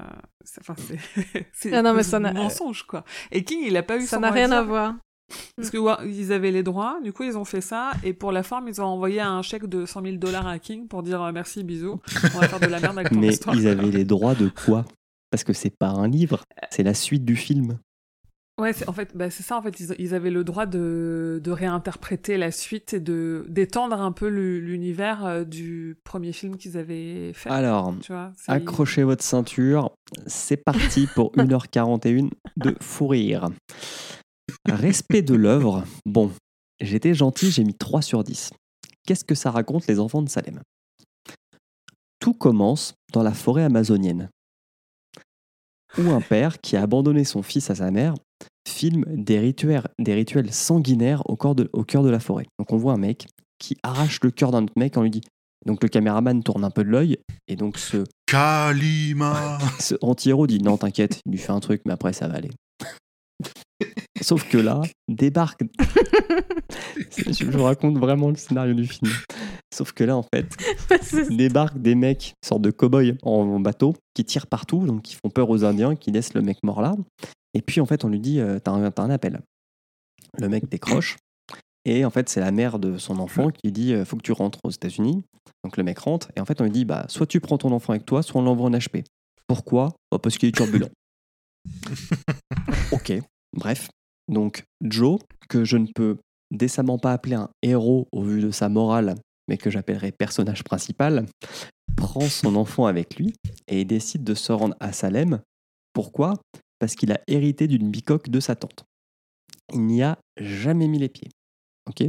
c'est, 0.43 0.61
enfin, 0.61 0.75
c'est, 0.77 1.48
c'est 1.53 1.74
Ah 1.74 1.82
non, 1.82 1.93
mais 1.93 2.03
c'est 2.03 2.11
ça 2.11 2.17
un 2.17 2.22
n'a- 2.22 2.33
mensonge 2.33 2.83
quoi. 2.83 3.03
Et 3.32 3.43
King, 3.43 3.59
il 3.66 3.75
a 3.77 3.83
pas 3.83 3.98
eu 3.98 4.01
Ça 4.06 4.19
n'a 4.19 4.32
rien 4.32 4.51
à 4.51 4.61
voir. 4.61 4.95
Parce 5.56 5.69
que 5.69 5.77
ouais, 5.77 5.93
ils 6.08 6.32
avaient 6.32 6.51
les 6.51 6.64
droits, 6.64 6.99
du 7.03 7.14
coup 7.14 7.24
ils 7.24 7.38
ont 7.38 7.45
fait 7.45 7.61
ça, 7.61 7.91
et 8.03 8.14
pour 8.14 8.32
la 8.32 8.43
forme 8.43 8.67
ils 8.67 8.82
ont 8.82 8.85
envoyé 8.85 9.19
un 9.22 9.41
chèque 9.41 9.66
de 9.67 9.85
100 9.85 10.01
000 10.03 10.16
dollars 10.17 10.48
à 10.48 10.59
King 10.59 10.88
pour 10.88 11.03
dire 11.03 11.22
euh, 11.22 11.32
merci, 11.32 11.64
bisous, 11.64 11.99
on 12.35 12.40
va 12.40 12.48
faire 12.48 12.59
de 12.59 12.66
la 12.67 12.80
merde 12.80 12.98
avec 12.98 13.11
ton 13.14 13.19
Mais 13.19 13.27
histoire. 13.30 13.56
ils 13.56 13.67
avaient 13.67 13.91
les 13.91 14.06
droits 14.06 14.35
de 14.35 14.49
quoi? 14.49 14.85
Parce 15.32 15.43
que 15.43 15.53
c'est 15.53 15.75
pas 15.77 15.90
un 15.90 16.08
livre, 16.08 16.41
c'est 16.72 16.83
la 16.83 16.93
suite 16.93 17.24
du 17.25 17.35
film. 17.35 17.77
Ouais, 18.59 18.74
c'est, 18.74 18.90
en 18.90 18.91
fait, 18.91 19.16
bah, 19.16 19.30
c'est 19.30 19.41
ça, 19.43 19.56
en 19.56 19.61
fait, 19.61 19.80
ils, 19.80 19.95
ils 19.99 20.14
avaient 20.14 20.32
le 20.32 20.43
droit 20.43 20.66
de, 20.66 21.40
de 21.41 21.51
réinterpréter 21.51 22.35
la 22.38 22.51
suite 22.51 22.93
et 22.93 22.99
de, 22.99 23.45
d'étendre 23.48 24.01
un 24.01 24.11
peu 24.11 24.27
l'univers 24.27 25.25
euh, 25.25 25.43
du 25.45 25.98
premier 26.03 26.33
film 26.33 26.58
qu'ils 26.58 26.75
avaient 26.77 27.32
fait. 27.32 27.49
Alors, 27.49 27.93
tu 28.01 28.11
vois, 28.11 28.33
c'est- 28.35 28.51
accrochez 28.51 29.03
votre 29.03 29.24
ceinture, 29.24 29.91
c'est 30.27 30.58
parti 30.58 31.08
pour 31.16 31.32
1h41 31.38 32.30
de 32.58 32.75
fou 32.82 33.08
rire. 33.08 33.48
Respect 34.69 35.22
de 35.22 35.33
l'œuvre, 35.33 35.83
bon, 36.06 36.31
j'étais 36.80 37.14
gentil, 37.14 37.51
j'ai 37.51 37.64
mis 37.64 37.73
3 37.73 38.01
sur 38.01 38.23
10. 38.23 38.51
Qu'est-ce 39.06 39.25
que 39.25 39.35
ça 39.35 39.51
raconte 39.51 39.88
les 39.88 39.99
enfants 39.99 40.22
de 40.22 40.30
Salem? 40.30 40.61
Tout 42.19 42.33
commence 42.33 42.93
dans 43.14 43.23
la 43.23 43.33
forêt 43.33 43.64
amazonienne, 43.64 44.30
où 45.98 46.09
un 46.11 46.22
père 46.22 46.59
qui 46.59 46.75
a 46.75 46.81
abandonné 46.83 47.23
son 47.23 47.41
fils 47.41 47.69
à 47.69 47.75
sa 47.75 47.91
mère 47.91 48.14
filme 48.67 49.03
des 49.07 49.39
rituels, 49.39 49.88
des 49.98 50.14
rituels 50.14 50.53
sanguinaires 50.53 51.27
au, 51.30 51.35
corps 51.35 51.56
de- 51.56 51.69
au 51.73 51.83
cœur 51.83 52.03
de 52.03 52.09
la 52.09 52.19
forêt. 52.19 52.45
Donc 52.59 52.72
on 52.72 52.77
voit 52.77 52.93
un 52.93 52.98
mec 52.98 53.27
qui 53.57 53.75
arrache 53.83 54.19
le 54.22 54.31
cœur 54.31 54.51
d'un 54.51 54.64
autre 54.64 54.73
mec, 54.77 54.95
on 54.98 55.01
lui 55.01 55.09
dit... 55.09 55.22
Donc 55.65 55.83
le 55.83 55.89
caméraman 55.89 56.41
tourne 56.41 56.64
un 56.64 56.69
peu 56.69 56.85
de 56.85 56.89
l'œil, 56.89 57.17
et 57.49 57.57
donc 57.57 57.77
ce 57.77 58.06
Kalima 58.27 59.57
ce 59.80 59.95
anti-héros 60.01 60.48
dit 60.48 60.59
non, 60.59 60.77
t'inquiète, 60.77 61.19
il 61.25 61.31
lui 61.33 61.38
fait 61.38 61.51
un 61.51 61.59
truc, 61.59 61.81
mais 61.85 61.91
après 61.91 62.14
ça 62.14 62.27
va 62.30 62.35
aller. 62.35 62.51
Sauf 64.22 64.50
que 64.50 64.58
là, 64.58 64.82
débarque. 65.08 65.61
je, 67.27 67.45
vous 67.45 67.64
raconte 67.64 67.98
vraiment 67.98 68.30
le 68.30 68.35
scénario 68.35 68.74
du 68.74 68.85
film. 68.85 69.11
Sauf 69.74 69.93
que 69.93 70.03
là, 70.03 70.18
en 70.18 70.24
fait, 70.24 70.56
débarquent 71.30 71.82
des 71.82 71.95
mecs, 71.95 72.34
sorte 72.43 72.61
de 72.61 72.72
cow-boys 72.72 73.14
en 73.24 73.59
bateau, 73.59 73.95
qui 74.14 74.26
tirent 74.26 74.48
partout, 74.48 74.85
donc 74.85 75.03
qui 75.03 75.16
font 75.16 75.30
peur 75.30 75.50
aux 75.50 75.64
Indiens, 75.64 75.95
qui 75.95 76.11
laissent 76.11 76.34
le 76.34 76.42
mec 76.42 76.58
mort 76.64 76.82
là. 76.82 76.95
Et 77.53 77.61
puis 77.61 77.82
en 77.82 77.85
fait, 77.85 78.03
on 78.03 78.09
lui 78.09 78.19
dit 78.19 78.40
euh, 78.40 78.59
T'as 78.59 78.72
un, 78.72 78.92
t'as 78.92 79.03
un 79.03 79.09
appel. 79.09 79.42
Le 80.38 80.50
mec 80.50 80.69
décroche. 80.69 81.18
Et 81.85 82.03
en 82.06 82.09
fait, 82.09 82.30
c'est 82.30 82.42
la 82.42 82.51
mère 82.51 82.77
de 82.77 82.98
son 82.98 83.19
enfant 83.19 83.50
qui 83.50 83.72
dit 83.72 83.93
euh, 83.93 84.06
Faut 84.06 84.18
que 84.18 84.22
tu 84.22 84.32
rentres 84.32 84.59
aux 84.64 84.69
États-Unis. 84.69 85.24
Donc 85.64 85.77
le 85.77 85.84
mec 85.84 86.00
rentre. 86.00 86.32
Et 86.35 86.42
en 86.42 86.45
fait, 86.45 86.59
on 86.61 86.66
lui 86.66 86.72
dit 86.72 86.85
bah, 86.85 87.06
Soit 87.08 87.26
tu 87.26 87.40
prends 87.40 87.58
ton 87.58 87.72
enfant 87.72 87.93
avec 87.93 88.06
toi, 88.06 88.22
soit 88.22 88.42
on 88.42 88.43
l'envoie 88.43 88.68
en 88.68 88.72
HP. 88.72 89.03
Pourquoi? 89.48 89.90
Bah, 90.11 90.19
Parce 90.22 90.38
qu'il 90.38 90.50
est 90.50 90.56
turbulent. 90.56 90.90
ok, 92.91 93.13
bref. 93.53 93.89
Donc 94.27 94.63
Joe, 94.81 95.19
que 95.47 95.63
je 95.63 95.77
ne 95.77 95.88
peux 95.93 96.17
décemment 96.51 96.97
pas 96.97 97.13
appeler 97.13 97.35
un 97.35 97.49
héros 97.61 98.07
au 98.11 98.23
vu 98.23 98.41
de 98.41 98.51
sa 98.51 98.69
morale, 98.69 99.15
mais 99.47 99.57
que 99.57 99.69
j'appellerai 99.69 100.11
personnage 100.11 100.63
principal, 100.63 101.25
prend 101.95 102.21
son 102.21 102.55
enfant 102.55 102.85
avec 102.85 103.17
lui 103.17 103.33
et 103.67 103.85
décide 103.85 104.23
de 104.23 104.35
se 104.35 104.51
rendre 104.51 104.75
à 104.79 104.93
Salem. 104.93 105.41
Pourquoi? 105.93 106.35
Parce 106.79 106.95
qu'il 106.95 107.11
a 107.11 107.19
hérité 107.27 107.67
d'une 107.67 107.89
bicoque 107.89 108.29
de 108.29 108.39
sa 108.39 108.55
tante. 108.55 108.85
Il 109.73 109.85
n'y 109.85 110.01
a 110.01 110.17
jamais 110.39 110.88
mis 110.88 110.99
les 110.99 111.09
pieds. 111.09 111.29
Ok? 111.88 112.03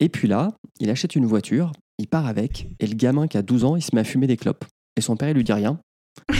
Et 0.00 0.08
puis 0.08 0.28
là, 0.28 0.52
il 0.80 0.90
achète 0.90 1.16
une 1.16 1.26
voiture, 1.26 1.72
il 1.98 2.06
part 2.06 2.26
avec, 2.26 2.68
et 2.78 2.86
le 2.86 2.94
gamin 2.94 3.26
qui 3.26 3.36
a 3.36 3.42
12 3.42 3.64
ans, 3.64 3.76
il 3.76 3.82
se 3.82 3.94
met 3.94 4.00
à 4.00 4.04
fumer 4.04 4.26
des 4.26 4.36
clopes. 4.36 4.64
Et 4.96 5.00
son 5.00 5.16
père, 5.16 5.30
il 5.30 5.34
lui 5.34 5.44
dit 5.44 5.52
rien. 5.52 5.80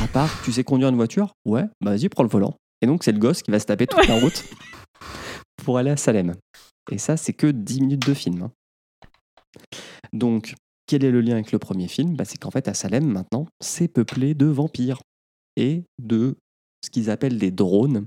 À 0.02 0.07
part, 0.08 0.31
tu 0.44 0.52
sais 0.52 0.65
conduire 0.65 0.89
une 0.89 0.97
voiture? 0.97 1.32
Ouais, 1.44 1.65
bah 1.81 1.90
vas-y, 1.92 2.08
prends 2.08 2.23
le 2.23 2.28
volant. 2.28 2.57
Et 2.81 2.86
donc, 2.86 3.05
c'est 3.05 3.12
le 3.12 3.18
gosse 3.18 3.42
qui 3.42 3.50
va 3.50 3.58
se 3.58 3.66
taper 3.66 3.86
toute 3.86 4.07
la 4.07 4.20
route 4.20 4.44
pour 5.65 5.78
aller 5.78 5.90
à 5.90 5.97
Salem. 5.97 6.34
Et 6.90 6.98
ça, 6.98 7.16
c'est 7.16 7.32
que 7.32 7.47
10 7.48 7.81
minutes 7.81 8.07
de 8.07 8.15
film. 8.15 8.42
hein. 8.42 8.52
Donc, 10.12 10.55
quel 10.86 11.05
est 11.05 11.10
le 11.10 11.20
lien 11.20 11.34
avec 11.34 11.52
le 11.52 11.58
premier 11.58 11.89
film? 11.89 12.16
Bah, 12.16 12.24
C'est 12.24 12.39
qu'en 12.39 12.50
fait, 12.50 12.68
à 12.68 12.74
Salem, 12.74 13.05
maintenant, 13.07 13.47
c'est 13.60 13.89
peuplé 13.89 14.34
de 14.34 14.47
vampires 14.47 15.00
et 15.57 15.82
de 15.98 16.36
ce 16.84 16.90
qu'ils 16.90 17.10
appellent 17.10 17.39
des 17.39 17.50
drones. 17.50 18.07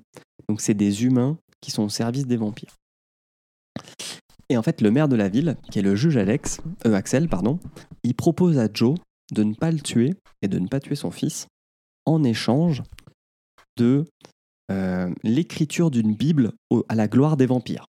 Donc, 0.49 0.61
c'est 0.61 0.73
des 0.73 1.03
humains 1.03 1.37
qui 1.61 1.69
sont 1.71 1.83
au 1.83 1.89
service 1.89 2.25
des 2.25 2.37
vampires. 2.37 2.75
Et 4.49 4.57
en 4.57 4.63
fait, 4.63 4.81
le 4.81 4.91
maire 4.91 5.07
de 5.07 5.15
la 5.15 5.29
ville, 5.29 5.55
qui 5.71 5.79
est 5.79 5.83
le 5.83 5.95
juge 5.95 6.17
Alex, 6.17 6.59
euh, 6.85 6.93
Axel, 6.93 7.29
pardon, 7.29 7.59
il 8.03 8.15
propose 8.15 8.57
à 8.57 8.67
Joe 8.73 8.97
de 9.31 9.43
ne 9.43 9.53
pas 9.53 9.71
le 9.71 9.79
tuer 9.79 10.13
et 10.41 10.47
de 10.47 10.59
ne 10.59 10.67
pas 10.67 10.79
tuer 10.79 10.95
son 10.95 11.11
fils 11.11 11.47
en 12.11 12.23
échange 12.23 12.83
de 13.77 14.05
euh, 14.71 15.09
l'écriture 15.23 15.91
d'une 15.91 16.15
Bible 16.15 16.51
au- 16.69 16.85
à 16.89 16.95
la 16.95 17.07
gloire 17.07 17.37
des 17.37 17.45
vampires. 17.45 17.85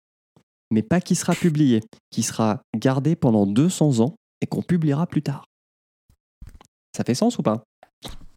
Mais 0.71 0.83
pas 0.83 1.01
qui 1.01 1.15
sera 1.15 1.35
publiée, 1.35 1.81
qui 2.11 2.23
sera 2.23 2.63
gardée 2.77 3.15
pendant 3.15 3.47
200 3.47 4.01
ans 4.01 4.17
et 4.41 4.47
qu'on 4.47 4.63
publiera 4.63 5.07
plus 5.07 5.23
tard. 5.23 5.45
Ça 6.97 7.05
fait 7.05 7.15
sens 7.15 7.39
ou 7.39 7.43
pas? 7.43 7.63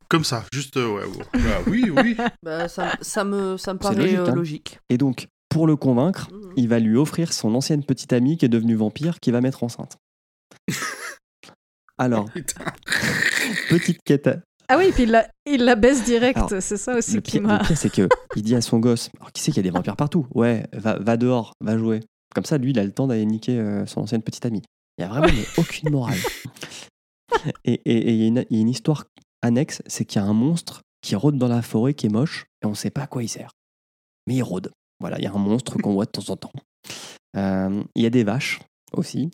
Comme 0.10 0.24
ça, 0.24 0.46
juste, 0.54 0.78
euh, 0.78 0.88
ouais, 0.94 1.06
ouais. 1.06 1.26
Ah, 1.34 1.62
oui, 1.68 1.90
oui. 1.90 2.16
Bah, 2.44 2.68
ça, 2.68 2.94
ça 3.02 3.24
me, 3.24 3.58
ça 3.58 3.74
me 3.74 3.80
paraît 3.80 3.96
logique, 3.96 4.16
euh, 4.18 4.28
hein. 4.30 4.36
logique. 4.36 4.80
Et 4.90 4.98
donc, 4.98 5.28
pour 5.50 5.66
le 5.66 5.76
convaincre, 5.76 6.30
Mhm. 6.32 6.54
il 6.58 6.68
va 6.68 6.80
lui 6.80 6.96
offrir 6.98 7.34
son 7.34 7.56
ancienne 7.56 7.84
petite 7.84 8.14
amie 8.14 8.38
qui 8.38 8.46
est 8.46 8.50
devenue 8.50 8.76
vampire, 8.76 9.20
qui 9.20 9.32
va 9.32 9.42
mettre 9.42 9.64
enceinte. 9.64 9.98
Alors, 11.98 12.26
petite 13.70 14.00
quête. 14.04 14.30
Ah 14.68 14.78
oui, 14.78 14.92
puis 14.94 15.04
il 15.04 15.12
la, 15.12 15.28
il 15.46 15.64
la 15.64 15.76
baisse 15.76 16.04
direct, 16.04 16.38
Alors, 16.38 16.50
c'est 16.62 16.78
ça 16.78 16.96
aussi 16.98 17.16
Le 17.16 17.22
qui 17.22 17.32
pire, 17.34 17.42
le 17.42 17.48
m'a. 17.48 17.60
pire, 17.60 17.78
c'est 17.78 17.90
que 17.92 18.08
il 18.36 18.42
dit 18.42 18.56
à 18.56 18.62
son 18.62 18.80
gosse, 18.80 19.10
alors 19.20 19.32
qui 19.32 19.42
sait 19.42 19.52
qu'il 19.52 19.58
y 19.64 19.68
a 19.68 19.70
des 19.70 19.76
vampires 19.76 19.96
partout? 19.96 20.26
Ouais, 20.34 20.66
va, 20.74 20.98
va 21.00 21.18
dehors, 21.18 21.54
va 21.62 21.78
jouer. 21.78 22.00
Comme 22.34 22.46
ça, 22.46 22.58
lui, 22.58 22.72
il 22.72 22.80
a 22.80 22.84
le 22.84 22.92
temps 22.92 23.08
d'aller 23.08 23.26
niquer 23.26 23.60
euh, 23.60 23.86
son 23.86 24.02
ancienne 24.02 24.22
petite 24.24 24.46
amie. 24.46 24.64
Il 24.98 25.02
y 25.02 25.06
a 25.06 25.08
vraiment 25.10 25.28
mais 25.28 25.46
aucune 25.58 25.90
morale. 25.92 26.18
Et 27.64 27.74
et- 27.86 27.98
et 28.10 28.12
il 28.12 28.22
y, 28.22 28.24
a 28.24 28.28
une- 28.28 28.46
il 28.50 28.56
y 28.56 28.60
a 28.60 28.62
une 28.62 28.70
histoire 28.70 29.06
annexe, 29.42 29.82
c'est 29.88 30.06
qu'il 30.06 30.22
y 30.22 30.24
a 30.24 30.28
un 30.28 30.34
monstre 30.34 30.82
qui 31.02 31.16
rôde 31.16 31.38
dans 31.38 31.48
la 31.48 31.62
forêt, 31.62 31.94
qui 31.94 32.08
est 32.08 32.10
moche, 32.10 32.46
et 32.64 32.66
on 32.66 32.72
ne 32.72 32.76
sait 32.76 32.90
pas 32.90 33.04
à 33.04 33.08
quoi 33.08 33.24
il 33.24 33.28
sert. 33.30 33.52
Mais 34.28 34.36
il 34.36 34.42
rôde. 34.44 34.72
Voilà, 35.00 35.18
il 35.20 35.24
y 35.24 35.28
a 35.28 35.32
un 35.34 35.38
monstre 35.38 35.78
qu'on 35.78 35.94
voit 35.94 36.06
de 36.06 36.12
temps 36.12 36.30
en 36.32 36.38
temps. 36.38 36.52
Euh, 37.38 37.84
Il 37.96 38.02
y 38.04 38.06
a 38.06 38.10
des 38.10 38.24
vaches 38.24 38.60
aussi. 38.94 39.30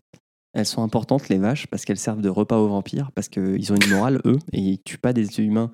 Elles 0.54 0.66
sont 0.66 0.84
importantes, 0.84 1.30
les 1.30 1.38
vaches, 1.38 1.68
parce 1.68 1.86
qu'elles 1.86 1.98
servent 2.00 2.22
de 2.22 2.30
repas 2.30 2.58
aux 2.58 2.68
vampires, 2.68 3.12
parce 3.16 3.30
qu'ils 3.30 3.72
ont 3.72 3.76
une 3.76 3.90
morale, 3.90 4.22
eux, 4.26 4.38
et 4.52 4.60
ils 4.60 4.80
tuent 4.84 4.98
pas 4.98 5.14
des 5.14 5.40
humains 5.40 5.72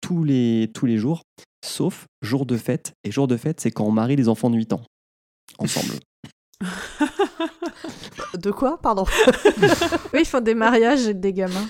tous 0.00 0.22
les, 0.24 0.70
tous 0.74 0.86
les 0.86 0.96
jours, 0.98 1.22
sauf 1.64 2.06
jour 2.22 2.46
de 2.46 2.56
fête. 2.56 2.92
Et 3.04 3.10
jour 3.10 3.26
de 3.28 3.36
fête, 3.36 3.60
c'est 3.60 3.70
quand 3.70 3.84
on 3.84 3.90
marie 3.90 4.16
les 4.16 4.28
enfants 4.28 4.48
de 4.50 4.56
8 4.56 4.72
ans. 4.72 4.82
Ensemble. 5.58 5.94
De 8.38 8.50
quoi 8.52 8.78
Pardon? 8.80 9.04
Oui, 10.12 10.20
ils 10.20 10.24
font 10.26 10.40
des 10.40 10.54
mariages 10.54 11.06
et 11.08 11.14
des 11.14 11.32
gamins. 11.32 11.66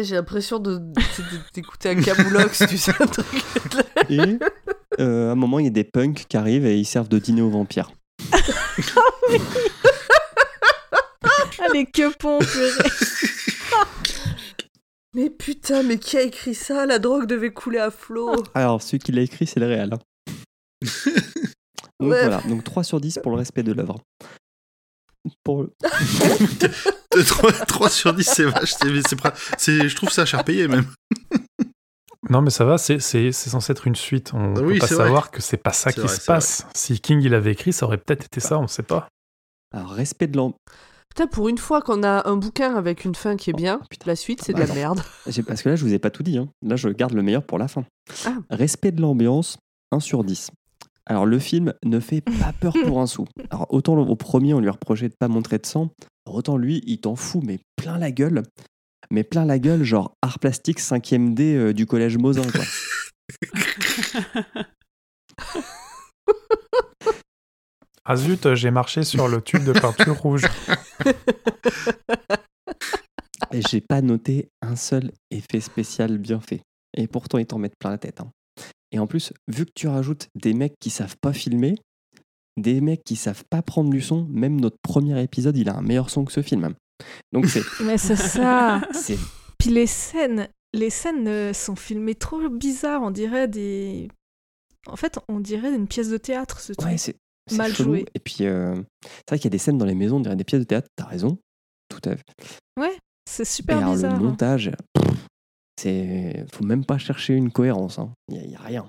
J'ai 0.00 0.14
l'impression 0.14 0.58
de- 0.58 0.76
de- 0.78 0.92
de- 0.92 1.52
d'écouter 1.52 1.90
un 1.90 2.00
camoulox, 2.00 2.62
tu 2.68 2.78
sais, 2.78 2.92
un 3.00 3.06
truc. 3.06 3.26
Et 4.08 4.18
euh, 5.00 5.28
à 5.28 5.32
un 5.32 5.34
moment, 5.34 5.58
il 5.58 5.64
y 5.64 5.68
a 5.68 5.70
des 5.70 5.84
punks 5.84 6.24
qui 6.28 6.36
arrivent 6.36 6.64
et 6.66 6.78
ils 6.78 6.84
servent 6.86 7.08
de 7.08 7.18
dîner 7.18 7.42
aux 7.42 7.50
vampires. 7.50 7.90
Ah, 11.64 11.66
les 11.72 11.86
quepons. 11.86 12.38
Mais 15.14 15.28
putain, 15.28 15.82
mais 15.82 15.98
qui 15.98 16.16
a 16.16 16.22
écrit 16.22 16.54
ça? 16.54 16.86
La 16.86 16.98
drogue 16.98 17.26
devait 17.26 17.52
couler 17.52 17.78
à 17.78 17.90
flot. 17.90 18.42
Alors, 18.54 18.80
celui 18.80 18.98
qui 18.98 19.12
l'a 19.12 19.20
écrit, 19.20 19.46
c'est 19.46 19.60
le 19.60 19.66
réel. 19.66 19.92
hein. 19.92 19.98
Donc 22.00 22.10
Ouais. 22.10 22.22
voilà, 22.26 22.40
donc 22.48 22.64
3 22.64 22.82
sur 22.82 22.98
10 22.98 23.20
pour 23.22 23.30
le 23.32 23.36
respect 23.38 23.62
de 23.62 23.72
l'œuvre. 23.72 24.00
Pour... 25.44 25.66
3, 27.68 27.90
sur 27.90 28.14
10, 28.14 28.24
c'est 28.24 28.44
vache. 28.44 28.74
c'est- 29.58 29.86
je 29.88 29.94
trouve 29.96 30.08
ça 30.10 30.24
cher 30.24 30.42
payé 30.44 30.66
même. 30.66 30.86
Non, 32.30 32.40
mais 32.40 32.50
ça 32.50 32.64
va, 32.64 32.78
c'est 32.78 32.98
c'est- 32.98 33.32
c'est 33.32 33.50
censé 33.50 33.72
être 33.72 33.86
une 33.86 33.94
suite. 33.94 34.32
On 34.32 34.54
Ah 34.56 34.60
peut 34.60 34.78
pas 34.78 34.86
c'est 34.86 34.94
vrai. 34.94 35.04
savoir 35.04 35.30
que 35.30 35.42
c'est 35.42 35.58
pas 35.58 35.72
ça 35.74 35.92
qui 35.92 36.00
vrai, 36.00 36.08
se 36.08 36.16
vrai. 36.16 36.26
passe. 36.26 36.66
Si 36.74 36.98
King 37.00 37.20
il 37.22 37.34
avait 37.34 37.52
écrit, 37.52 37.74
ça 37.74 37.84
aurait 37.84 37.98
peut-être 37.98 38.24
été 38.24 38.40
ça, 38.40 38.58
on 38.58 38.66
sait 38.66 38.82
pas. 38.82 39.08
Alors, 39.74 39.90
respect 39.90 40.26
de 40.28 40.38
l'ambiance. 40.38 40.58
Putain, 41.14 41.26
pour 41.26 41.48
une 41.50 41.58
fois 41.58 41.82
qu'on 41.82 42.02
a 42.02 42.26
un 42.26 42.36
bouquin 42.36 42.74
avec 42.74 43.04
une 43.04 43.14
fin 43.14 43.36
qui 43.36 43.50
est 43.50 43.52
bien, 43.52 43.80
Oh, 43.82 43.86
putain. 43.90 44.06
la 44.06 44.16
suite, 44.16 44.42
c'est 44.42 44.52
Bah, 44.54 44.60
de 44.60 44.64
la 44.64 44.72
attends. 44.72 44.74
merde. 44.96 45.02
Parce 45.46 45.62
que 45.62 45.68
là, 45.68 45.76
je 45.76 45.84
vous 45.84 45.92
ai 45.92 45.98
pas 45.98 46.10
tout 46.10 46.22
dit. 46.22 46.38
hein. 46.38 46.48
Là, 46.62 46.76
je 46.76 46.88
garde 46.88 47.12
le 47.12 47.22
meilleur 47.22 47.44
pour 47.44 47.58
la 47.58 47.68
fin. 47.68 47.84
Ah. 48.24 48.36
Respect 48.48 48.92
de 48.92 49.02
l'ambiance, 49.02 49.58
1 49.90 50.00
sur 50.00 50.24
10. 50.24 50.50
Alors, 51.04 51.26
le 51.26 51.38
film 51.38 51.74
ne 51.84 52.00
fait 52.00 52.22
pas 52.22 52.52
peur 52.60 52.72
pour 52.86 53.00
un 53.00 53.06
sou. 53.06 53.26
Alors, 53.50 53.66
autant 53.74 53.98
au 53.98 54.16
premier, 54.16 54.54
on 54.54 54.60
lui 54.60 54.70
reprochait 54.70 55.08
de 55.10 55.14
pas 55.18 55.28
montrer 55.28 55.58
de 55.58 55.66
sang, 55.66 55.90
autant 56.26 56.56
lui, 56.56 56.82
il 56.86 56.98
t'en 57.00 57.14
fout, 57.14 57.42
mais 57.44 57.58
plein 57.76 57.98
la 57.98 58.10
gueule. 58.10 58.42
Mais 59.10 59.22
plein 59.24 59.44
la 59.44 59.58
gueule, 59.58 59.82
genre 59.82 60.14
art 60.22 60.38
plastique 60.38 60.80
5ème 60.80 61.34
D 61.34 61.54
euh, 61.54 61.74
du 61.74 61.84
collège 61.84 62.16
Mosin, 62.16 62.42
quoi. 62.50 62.62
Ah 68.04 68.16
zut, 68.16 68.54
j'ai 68.54 68.70
marché 68.70 69.04
sur 69.04 69.28
le 69.28 69.40
tube 69.40 69.64
de 69.64 69.72
peinture 69.72 70.16
rouge. 70.18 70.42
Et 73.52 73.60
j'ai 73.70 73.80
pas 73.80 74.00
noté 74.00 74.48
un 74.62 74.76
seul 74.76 75.12
effet 75.30 75.60
spécial 75.60 76.18
bien 76.18 76.40
fait. 76.40 76.62
Et 76.96 77.06
pourtant, 77.06 77.38
ils 77.38 77.46
t'en 77.46 77.58
mettent 77.58 77.78
plein 77.78 77.90
la 77.90 77.98
tête. 77.98 78.20
hein. 78.20 78.30
Et 78.92 78.98
en 78.98 79.06
plus, 79.06 79.32
vu 79.48 79.64
que 79.66 79.72
tu 79.74 79.88
rajoutes 79.88 80.28
des 80.34 80.52
mecs 80.54 80.74
qui 80.80 80.90
savent 80.90 81.16
pas 81.20 81.32
filmer, 81.32 81.74
des 82.58 82.80
mecs 82.80 83.04
qui 83.04 83.16
savent 83.16 83.44
pas 83.48 83.62
prendre 83.62 83.90
du 83.90 84.00
son, 84.00 84.26
même 84.26 84.60
notre 84.60 84.76
premier 84.82 85.20
épisode, 85.22 85.56
il 85.56 85.68
a 85.68 85.76
un 85.76 85.82
meilleur 85.82 86.10
son 86.10 86.24
que 86.24 86.32
ce 86.32 86.42
film. 86.42 86.74
Donc 87.32 87.46
c'est. 87.46 87.62
Mais 87.84 87.98
c'est 87.98 88.16
ça. 88.16 88.82
Puis 89.58 89.70
les 89.70 89.86
scènes, 89.86 90.48
les 90.74 90.90
scènes 90.90 91.26
euh, 91.28 91.52
sont 91.52 91.76
filmées 91.76 92.14
trop 92.14 92.48
bizarres. 92.48 93.02
On 93.02 93.10
dirait 93.10 93.48
des. 93.48 94.08
En 94.86 94.96
fait, 94.96 95.18
on 95.28 95.40
dirait 95.40 95.74
une 95.74 95.86
pièce 95.88 96.08
de 96.10 96.18
théâtre, 96.18 96.60
ce 96.60 96.72
truc. 96.72 96.90
Ouais, 96.90 96.98
Mal 97.50 97.74
chelou. 97.74 97.90
joué. 97.90 98.04
Et 98.14 98.18
puis, 98.20 98.44
euh, 98.46 98.74
c'est 99.04 99.28
vrai 99.30 99.38
qu'il 99.38 99.44
y 99.44 99.48
a 99.48 99.50
des 99.50 99.58
scènes 99.58 99.78
dans 99.78 99.84
les 99.86 99.94
maisons, 99.94 100.18
on 100.18 100.20
dirait 100.20 100.36
des 100.36 100.44
pièces 100.44 100.60
de 100.60 100.66
théâtre, 100.66 100.88
t'as 100.96 101.06
raison. 101.06 101.38
Tout 101.88 102.00
à 102.08 102.16
fait. 102.16 102.22
C'est 103.28 103.42
Et 103.42 103.46
super 103.46 103.78
alors, 103.78 103.94
bizarre. 103.94 104.12
le 104.12 104.18
hein. 104.18 104.22
montage, 104.30 104.70
c'est. 105.78 106.44
Faut 106.52 106.64
même 106.64 106.84
pas 106.84 106.98
chercher 106.98 107.34
une 107.34 107.50
cohérence. 107.52 107.98
hein. 107.98 108.12
Il 108.28 108.36
y, 108.36 108.40
a- 108.40 108.44
il 108.44 108.50
y 108.50 108.54
a 108.56 108.60
rien. 108.60 108.86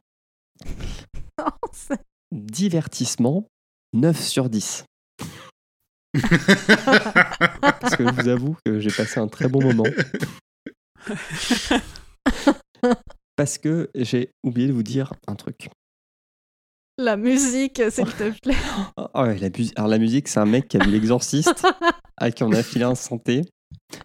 Non, 1.40 1.46
c'est- 1.72 2.02
Divertissement, 2.32 3.46
9 3.94 4.20
sur 4.22 4.50
10. 4.50 4.84
Parce 7.80 7.96
que 7.96 8.06
je 8.08 8.22
vous 8.22 8.28
avoue 8.28 8.56
que 8.66 8.80
j'ai 8.80 8.92
passé 8.92 9.20
un 9.20 9.28
très 9.28 9.48
bon 9.48 9.62
moment. 9.64 9.84
Parce 13.36 13.58
que 13.58 13.90
j'ai 13.96 14.30
oublié 14.44 14.68
de 14.68 14.74
vous 14.74 14.84
dire 14.84 15.14
un 15.28 15.36
truc. 15.36 15.70
La 16.98 17.18
musique, 17.18 17.82
s'il 17.90 18.06
te 18.06 18.40
plaît. 18.40 18.56
Ah 18.98 19.10
ah 19.14 19.24
ouais, 19.24 19.38
la 19.40 19.50
Alors 19.76 19.90
la 19.90 19.98
musique, 19.98 20.28
c'est 20.28 20.40
un 20.40 20.46
mec 20.46 20.68
qui 20.68 20.78
a 20.78 20.84
vu 20.84 20.92
l'exorciste, 20.92 21.66
à 22.18 22.32
qui 22.32 22.44
on 22.44 22.52
a 22.52 22.62
filé 22.62 22.86
un 22.86 22.96
santé, 22.96 23.42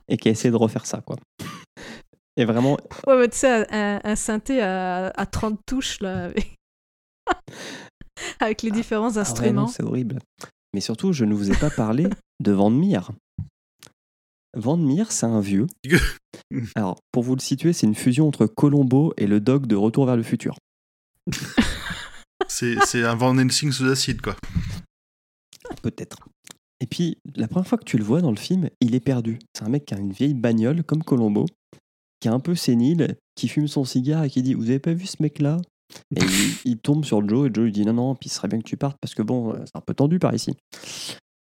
et 0.08 0.16
qui 0.16 0.28
a 0.28 0.30
essayé 0.30 0.50
de 0.50 0.56
refaire 0.56 0.86
ça, 0.86 1.02
quoi. 1.02 1.16
Et 2.36 2.44
vraiment, 2.44 2.78
Ouais, 3.06 3.18
mais 3.18 3.28
tu 3.28 3.38
sais, 3.38 3.66
un, 3.74 4.00
un 4.02 4.16
synthé 4.16 4.62
à, 4.62 5.08
à 5.08 5.26
30 5.26 5.58
touches, 5.66 6.00
là, 6.00 6.26
avec, 6.26 6.54
avec 8.40 8.62
les 8.62 8.70
différents 8.70 9.16
ah 9.16 9.20
instruments. 9.20 9.66
c'est 9.66 9.82
horrible. 9.82 10.20
Mais 10.72 10.80
surtout, 10.80 11.12
je 11.12 11.24
ne 11.24 11.34
vous 11.34 11.50
ai 11.50 11.56
pas 11.56 11.70
parlé 11.70 12.06
de 12.40 12.52
Van 12.52 12.70
Meer. 12.70 13.10
Van 14.56 14.76
Meer, 14.76 15.12
c'est 15.12 15.26
un 15.26 15.40
vieux. 15.40 15.66
Alors, 16.74 16.96
pour 17.12 17.22
vous 17.22 17.34
le 17.34 17.40
situer, 17.40 17.72
c'est 17.72 17.86
une 17.86 17.94
fusion 17.94 18.26
entre 18.28 18.46
Colombo 18.46 19.12
et 19.16 19.26
le 19.26 19.40
dog 19.40 19.66
de 19.66 19.76
Retour 19.76 20.06
vers 20.06 20.16
le 20.16 20.22
futur. 20.22 20.56
C'est 22.46 23.04
un 23.04 23.14
Van 23.14 23.36
Helsing 23.36 23.72
sous 23.72 23.86
acide, 23.86 24.20
quoi. 24.20 24.36
Peut-être. 25.82 26.18
Et 26.80 26.86
puis, 26.86 27.18
la 27.34 27.48
première 27.48 27.66
fois 27.66 27.78
que 27.78 27.84
tu 27.84 27.98
le 27.98 28.04
vois 28.04 28.20
dans 28.20 28.30
le 28.30 28.36
film, 28.36 28.70
il 28.80 28.94
est 28.94 29.00
perdu. 29.00 29.38
C'est 29.54 29.64
un 29.64 29.68
mec 29.68 29.84
qui 29.84 29.94
a 29.94 29.98
une 29.98 30.12
vieille 30.12 30.34
bagnole, 30.34 30.84
comme 30.84 31.02
Colombo, 31.02 31.46
qui 32.20 32.28
est 32.28 32.30
un 32.30 32.40
peu 32.40 32.54
sénile, 32.54 33.16
qui 33.34 33.48
fume 33.48 33.68
son 33.68 33.84
cigare 33.84 34.24
et 34.24 34.30
qui 34.30 34.42
dit 34.42 34.54
Vous 34.54 34.70
avez 34.70 34.78
pas 34.78 34.92
vu 34.92 35.06
ce 35.06 35.16
mec-là? 35.20 35.58
Et 36.14 36.20
il, 36.20 36.72
il 36.72 36.78
tombe 36.78 37.04
sur 37.04 37.26
Joe, 37.26 37.48
et 37.48 37.50
Joe 37.52 37.64
lui 37.64 37.72
dit 37.72 37.84
Non, 37.84 37.94
non, 37.94 38.14
puis 38.14 38.28
il 38.28 38.32
serait 38.32 38.48
bien 38.48 38.58
que 38.58 38.68
tu 38.68 38.76
partes 38.76 38.96
parce 39.00 39.14
que 39.14 39.22
bon, 39.22 39.54
euh, 39.54 39.64
c'est 39.64 39.76
un 39.76 39.80
peu 39.80 39.94
tendu 39.94 40.18
par 40.18 40.34
ici. 40.34 40.54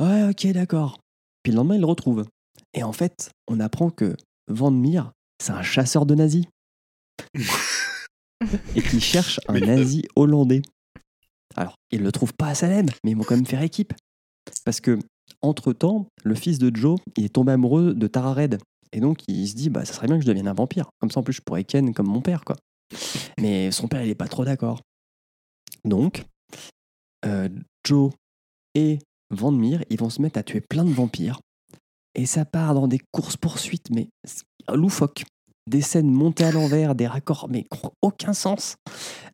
Ouais, 0.01 0.29
ok, 0.31 0.47
d'accord. 0.53 0.99
Puis 1.43 1.53
le 1.53 1.57
lendemain, 1.57 1.75
il 1.75 1.81
le 1.81 1.87
retrouve. 1.87 2.25
Et 2.75 2.83
en 2.83 2.93
fait, 2.93 3.31
on 3.49 3.61
apprend 3.61 3.91
que 3.91 4.17
Van 4.49 4.71
Meer, 4.71 5.13
c'est 5.43 5.53
un 5.53 5.63
chasseur 5.63 6.07
de 6.07 6.15
nazis. 6.15 6.47
et 8.77 8.83
qu'il 8.83 9.01
cherche 9.01 9.41
un 9.49 9.61
nazi 9.61 10.05
hollandais. 10.17 10.63
Alors, 11.57 11.75
il 11.91 12.03
le 12.03 12.13
trouve 12.13 12.33
pas 12.35 12.49
à 12.49 12.55
Salem, 12.55 12.87
mais 13.05 13.13
ils 13.13 13.17
vont 13.17 13.25
quand 13.25 13.37
même 13.37 13.47
faire 13.47 13.63
équipe. 13.63 13.93
Parce 14.65 14.81
que, 14.81 14.99
entre-temps, 15.43 16.07
le 16.25 16.35
fils 16.35 16.59
de 16.59 16.75
Joe, 16.75 16.99
il 17.17 17.25
est 17.25 17.35
tombé 17.35 17.53
amoureux 17.53 17.95
de 17.95 18.07
Tara 18.07 18.35
Red. 18.35 18.59
Et 18.93 19.01
donc, 19.01 19.21
il 19.29 19.47
se 19.49 19.55
dit, 19.55 19.71
bah, 19.71 19.85
ça 19.85 19.93
serait 19.93 20.07
bien 20.07 20.17
que 20.17 20.23
je 20.23 20.29
devienne 20.29 20.49
un 20.49 20.55
vampire. 20.55 20.91
Comme 21.01 21.11
ça, 21.11 21.21
en 21.21 21.23
plus, 21.23 21.35
je 21.35 21.43
pourrais 21.43 21.65
ken 21.65 21.93
comme 21.95 22.09
mon 22.09 22.21
père, 22.21 22.45
quoi. 22.45 22.57
Mais 23.39 23.71
son 23.71 23.89
père, 23.89 24.03
il 24.03 24.11
est 24.11 24.15
pas 24.15 24.29
trop 24.29 24.45
d'accord. 24.45 24.81
Donc, 25.85 26.25
euh, 27.25 27.49
Joe 27.87 28.13
et 28.75 28.99
Van 29.31 29.53
Meer, 29.53 29.85
ils 29.91 29.99
vont 29.99 30.11
se 30.11 30.21
mettre 30.21 30.39
à 30.39 30.43
tuer 30.43 30.61
plein 30.61 30.85
de 30.85 30.93
vampires. 30.93 31.41
Et 32.15 32.27
ça 32.27 32.45
part 32.45 32.75
dans 32.75 32.89
des 32.89 33.01
courses-poursuites, 33.13 33.91
mais 33.91 34.09
c'est 34.25 34.45
loufoque. 34.75 35.25
Des 35.71 35.83
scènes 35.83 36.11
montées 36.11 36.43
à 36.43 36.51
l'envers, 36.51 36.97
des 36.97 37.07
raccords, 37.07 37.47
mais 37.49 37.65
aucun 38.03 38.33
sens. 38.33 38.75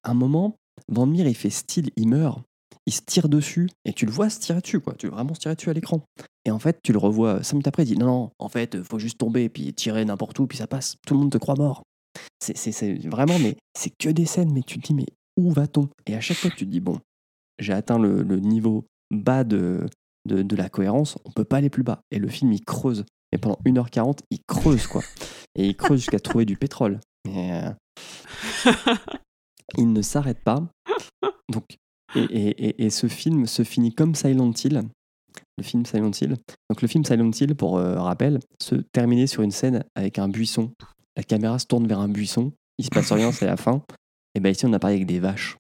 À 0.02 0.10
un 0.10 0.14
moment, 0.14 0.54
Van 0.88 1.10
il 1.10 1.34
fait 1.34 1.48
style, 1.48 1.90
il 1.96 2.08
meurt, 2.08 2.42
il 2.84 2.92
se 2.92 3.00
tire 3.00 3.30
dessus, 3.30 3.70
et 3.86 3.94
tu 3.94 4.04
le 4.04 4.12
vois 4.12 4.28
se 4.28 4.38
tirer 4.38 4.60
dessus, 4.60 4.80
quoi. 4.80 4.94
Tu 4.98 5.06
veux 5.06 5.12
vraiment 5.12 5.32
se 5.32 5.40
tirer 5.40 5.54
dessus 5.54 5.70
à 5.70 5.72
l'écran. 5.72 6.02
Et 6.44 6.50
en 6.50 6.58
fait, 6.58 6.78
tu 6.82 6.92
le 6.92 6.98
revois 6.98 7.42
cinq 7.42 7.54
minutes 7.54 7.68
après, 7.68 7.84
il 7.84 7.86
dit 7.86 7.96
non, 7.96 8.06
non, 8.06 8.30
en 8.38 8.50
fait, 8.50 8.82
faut 8.82 8.98
juste 8.98 9.16
tomber, 9.16 9.48
puis 9.48 9.72
tirer 9.72 10.04
n'importe 10.04 10.38
où, 10.38 10.46
puis 10.46 10.58
ça 10.58 10.66
passe. 10.66 10.96
Tout 11.06 11.14
le 11.14 11.20
monde 11.20 11.32
te 11.32 11.38
croit 11.38 11.56
mort. 11.56 11.82
C'est 12.38 13.08
vraiment, 13.08 13.38
mais 13.38 13.56
c'est 13.74 13.92
que 13.98 14.10
des 14.10 14.26
scènes, 14.26 14.52
mais 14.52 14.62
tu 14.62 14.78
te 14.78 14.86
dis, 14.86 14.94
mais 14.94 15.06
où 15.38 15.50
va-t-on? 15.52 15.88
Et 16.06 16.14
à 16.14 16.20
chaque 16.20 16.36
fois, 16.36 16.50
tu 16.50 16.66
te 16.66 16.70
dis, 16.70 16.80
bon, 16.80 17.00
j'ai 17.58 17.72
atteint 17.72 17.98
le, 17.98 18.22
le 18.22 18.40
niveau 18.40 18.84
bas 19.10 19.42
de, 19.42 19.86
de, 20.28 20.42
de 20.42 20.56
la 20.56 20.68
cohérence, 20.68 21.16
on 21.24 21.30
peut 21.30 21.44
pas 21.44 21.56
aller 21.56 21.70
plus 21.70 21.82
bas. 21.82 22.00
Et 22.10 22.18
le 22.18 22.28
film, 22.28 22.52
il 22.52 22.62
creuse. 22.62 23.04
Et 23.36 23.38
pendant 23.38 23.58
1h40, 23.66 24.20
il 24.30 24.38
creuse, 24.46 24.86
quoi. 24.86 25.02
Et 25.54 25.66
il 25.66 25.76
creuse 25.76 26.00
jusqu'à 26.00 26.18
trouver 26.18 26.46
du 26.46 26.56
pétrole. 26.56 26.98
Mais, 27.26 27.52
euh, 28.66 28.72
il 29.76 29.92
ne 29.92 30.00
s'arrête 30.02 30.42
pas. 30.42 30.62
Donc, 31.52 31.64
et, 32.14 32.20
et- 32.22 32.66
et- 32.68 32.84
et 32.86 32.90
ce 32.90 33.08
film 33.08 33.46
se 33.46 33.62
finit 33.62 33.94
comme 33.94 34.14
Silent 34.14 34.52
Hill. 34.64 34.82
Le 35.58 35.62
film 35.64 35.84
Silent 35.84 36.10
Hill. 36.18 36.36
Donc 36.70 36.82
le 36.82 36.88
film 36.88 37.04
Silent 37.04 37.30
Hill, 37.38 37.54
pour 37.54 37.78
euh, 37.78 38.00
rappel, 38.00 38.38
se 38.60 38.76
terminait 38.92 39.26
sur 39.26 39.42
une 39.42 39.50
scène 39.50 39.84
avec 39.94 40.18
un 40.18 40.28
buisson. 40.28 40.72
La 41.16 41.22
caméra 41.22 41.58
se 41.58 41.66
tourne 41.66 41.86
vers 41.86 42.00
un 42.00 42.08
buisson. 42.08 42.52
Il 42.78 42.84
se 42.84 42.90
passe 42.90 43.12
rien, 43.12 43.32
c'est 43.32 43.46
la 43.46 43.56
fin. 43.56 43.82
Et 44.34 44.40
bien 44.40 44.50
ici, 44.52 44.66
on 44.66 44.72
a 44.72 44.78
parlé 44.78 44.96
avec 44.96 45.06
des 45.06 45.18
vaches. 45.20 45.56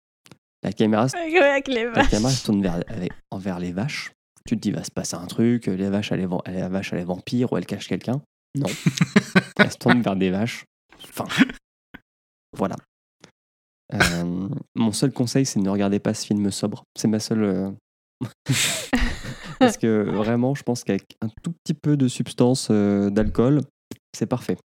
La 0.62 0.72
caméra, 0.72 1.08
se- 1.08 1.16
Avec 1.16 1.68
les 1.68 1.84
la 1.84 1.90
vaches. 1.90 2.10
caméra 2.10 2.30
se 2.30 2.44
tourne 2.46 2.62
vers, 2.62 2.74
avec- 2.88 3.12
envers 3.30 3.58
les 3.58 3.72
vaches. 3.72 4.12
Tu 4.46 4.56
te 4.56 4.60
dis, 4.60 4.70
va 4.70 4.84
se 4.84 4.90
passer 4.90 5.16
un 5.16 5.26
truc, 5.26 5.66
les 5.66 5.90
vaches, 5.90 6.12
elle 6.12 6.20
est, 6.20 6.68
vache, 6.68 6.92
elle 6.92 7.00
est 7.00 7.04
vampire 7.04 7.52
ou 7.52 7.56
elle 7.56 7.66
cache 7.66 7.88
quelqu'un. 7.88 8.22
Non. 8.54 8.66
elle 9.58 9.70
se 9.70 9.76
tourne 9.76 10.00
vers 10.02 10.16
des 10.16 10.30
vaches. 10.30 10.64
Fin. 10.98 11.26
Voilà. 12.56 12.76
Euh, 13.94 14.48
mon 14.74 14.92
seul 14.92 15.12
conseil, 15.12 15.46
c'est 15.46 15.60
ne 15.60 15.68
regardez 15.68 16.00
pas 16.00 16.14
ce 16.14 16.26
film 16.26 16.50
sobre. 16.50 16.84
C'est 16.96 17.08
ma 17.08 17.20
seule. 17.20 17.42
euh, 17.42 17.70
Parce 19.58 19.76
que 19.76 20.02
vraiment, 20.10 20.54
je 20.54 20.62
pense 20.62 20.84
qu'avec 20.84 21.16
un 21.20 21.28
tout 21.42 21.52
petit 21.52 21.74
peu 21.74 21.96
de 21.96 22.08
substance 22.08 22.68
euh, 22.70 23.10
d'alcool, 23.10 23.62
c'est 24.14 24.26
parfait. 24.26 24.56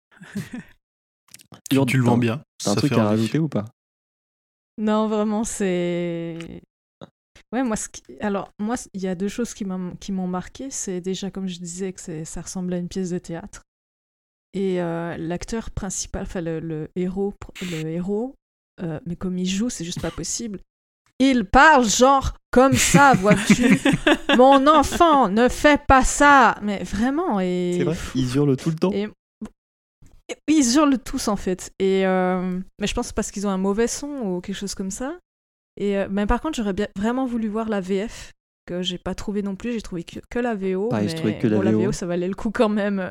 Tu, 1.69 1.97
le 1.97 2.03
vends 2.03 2.17
bien. 2.17 2.43
T'as 2.63 2.71
un 2.71 2.75
truc 2.75 2.91
à 2.93 3.03
rajouter 3.03 3.39
ou 3.39 3.49
pas? 3.49 3.65
Non, 4.77 5.07
vraiment, 5.07 5.43
c'est. 5.43 6.61
Ouais, 7.53 7.63
moi, 7.63 7.75
ce 7.75 7.89
qui- 7.89 8.03
alors, 8.21 8.49
moi, 8.59 8.75
il 8.93 9.01
y 9.01 9.07
a 9.07 9.15
deux 9.15 9.27
choses 9.27 9.53
qui 9.53 9.65
m'ont 9.65 10.27
marqué. 10.27 10.69
C'est 10.71 11.01
déjà, 11.01 11.29
comme 11.31 11.47
je 11.47 11.59
disais, 11.59 11.91
que 11.91 11.99
c'est- 11.99 12.23
ça 12.25 12.41
ressemble 12.41 12.73
à 12.73 12.77
une 12.77 12.87
pièce 12.87 13.09
de 13.09 13.17
théâtre. 13.17 13.61
Et 14.53 14.81
euh, 14.81 15.15
l'acteur 15.17 15.71
principal, 15.71 16.23
enfin, 16.23 16.41
le, 16.41 16.59
le 16.59 16.89
héros, 16.95 17.33
le 17.61 17.87
héros 17.87 18.35
euh, 18.81 18.99
mais 19.05 19.15
comme 19.15 19.37
il 19.37 19.45
joue, 19.45 19.69
c'est 19.69 19.85
juste 19.85 20.01
pas 20.01 20.11
possible. 20.11 20.59
Il 21.19 21.45
parle 21.45 21.87
genre 21.87 22.33
comme 22.51 22.73
ça, 22.73 23.13
vois-tu. 23.15 23.79
Mon 24.37 24.65
enfant, 24.65 25.29
ne 25.29 25.49
fais 25.49 25.77
pas 25.77 26.03
ça. 26.03 26.57
Mais 26.63 26.83
vraiment, 26.83 27.39
et. 27.39 27.75
C'est 27.77 27.83
vrai 27.83 27.95
Ils 28.15 28.35
hurlent 28.35 28.57
tout 28.57 28.69
le 28.71 28.75
temps. 28.75 28.91
Et- 28.91 29.09
Ils 30.47 30.75
hurlent 30.77 30.97
tous 30.97 31.27
en 31.27 31.35
fait. 31.35 31.71
Et 31.79 32.05
euh, 32.07 32.59
mais 32.79 32.87
je 32.87 32.93
pense 32.95 33.11
parce 33.11 33.29
qu'ils 33.29 33.45
ont 33.45 33.51
un 33.51 33.57
mauvais 33.57 33.87
son 33.87 34.07
ou 34.07 34.41
quelque 34.41 34.55
chose 34.55 34.73
comme 34.73 34.91
ça. 34.91 35.19
Et 35.77 35.97
euh, 35.97 36.07
mais 36.09 36.25
par 36.25 36.41
contre, 36.41 36.57
j'aurais 36.57 36.73
bien 36.73 36.87
vraiment 36.95 37.25
voulu 37.25 37.47
voir 37.47 37.69
la 37.69 37.81
VF 37.81 38.33
que 38.65 38.81
j'ai 38.81 38.97
pas 38.97 39.15
trouvé 39.15 39.41
non 39.41 39.55
plus. 39.55 39.73
J'ai 39.73 39.81
trouvé 39.81 40.03
que, 40.03 40.19
que 40.29 40.39
la 40.39 40.55
VO. 40.55 40.89
Pareil, 40.89 41.07
mais 41.07 41.15
trouvé 41.15 41.37
que 41.37 41.47
la 41.47 41.57
bon, 41.57 41.63
la 41.63 41.71
VO. 41.71 41.79
VO, 41.85 41.91
ça 41.91 42.05
valait 42.05 42.27
le 42.27 42.35
coup 42.35 42.51
quand 42.51 42.69
même. 42.69 43.09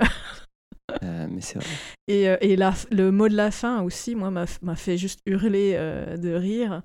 Euh, 1.05 1.29
mais 1.31 1.41
c'est 1.41 1.59
vrai. 1.59 1.69
Et, 2.09 2.29
euh, 2.29 2.37
et 2.41 2.57
la, 2.57 2.75
le 2.91 3.13
mot 3.13 3.29
de 3.29 3.37
la 3.37 3.53
fin 3.53 3.83
aussi, 3.83 4.17
moi, 4.17 4.33
m'a 4.33 4.75
fait 4.75 4.99
juste 4.99 5.21
hurler 5.25 5.75
de 6.19 6.35
rire. 6.35 6.83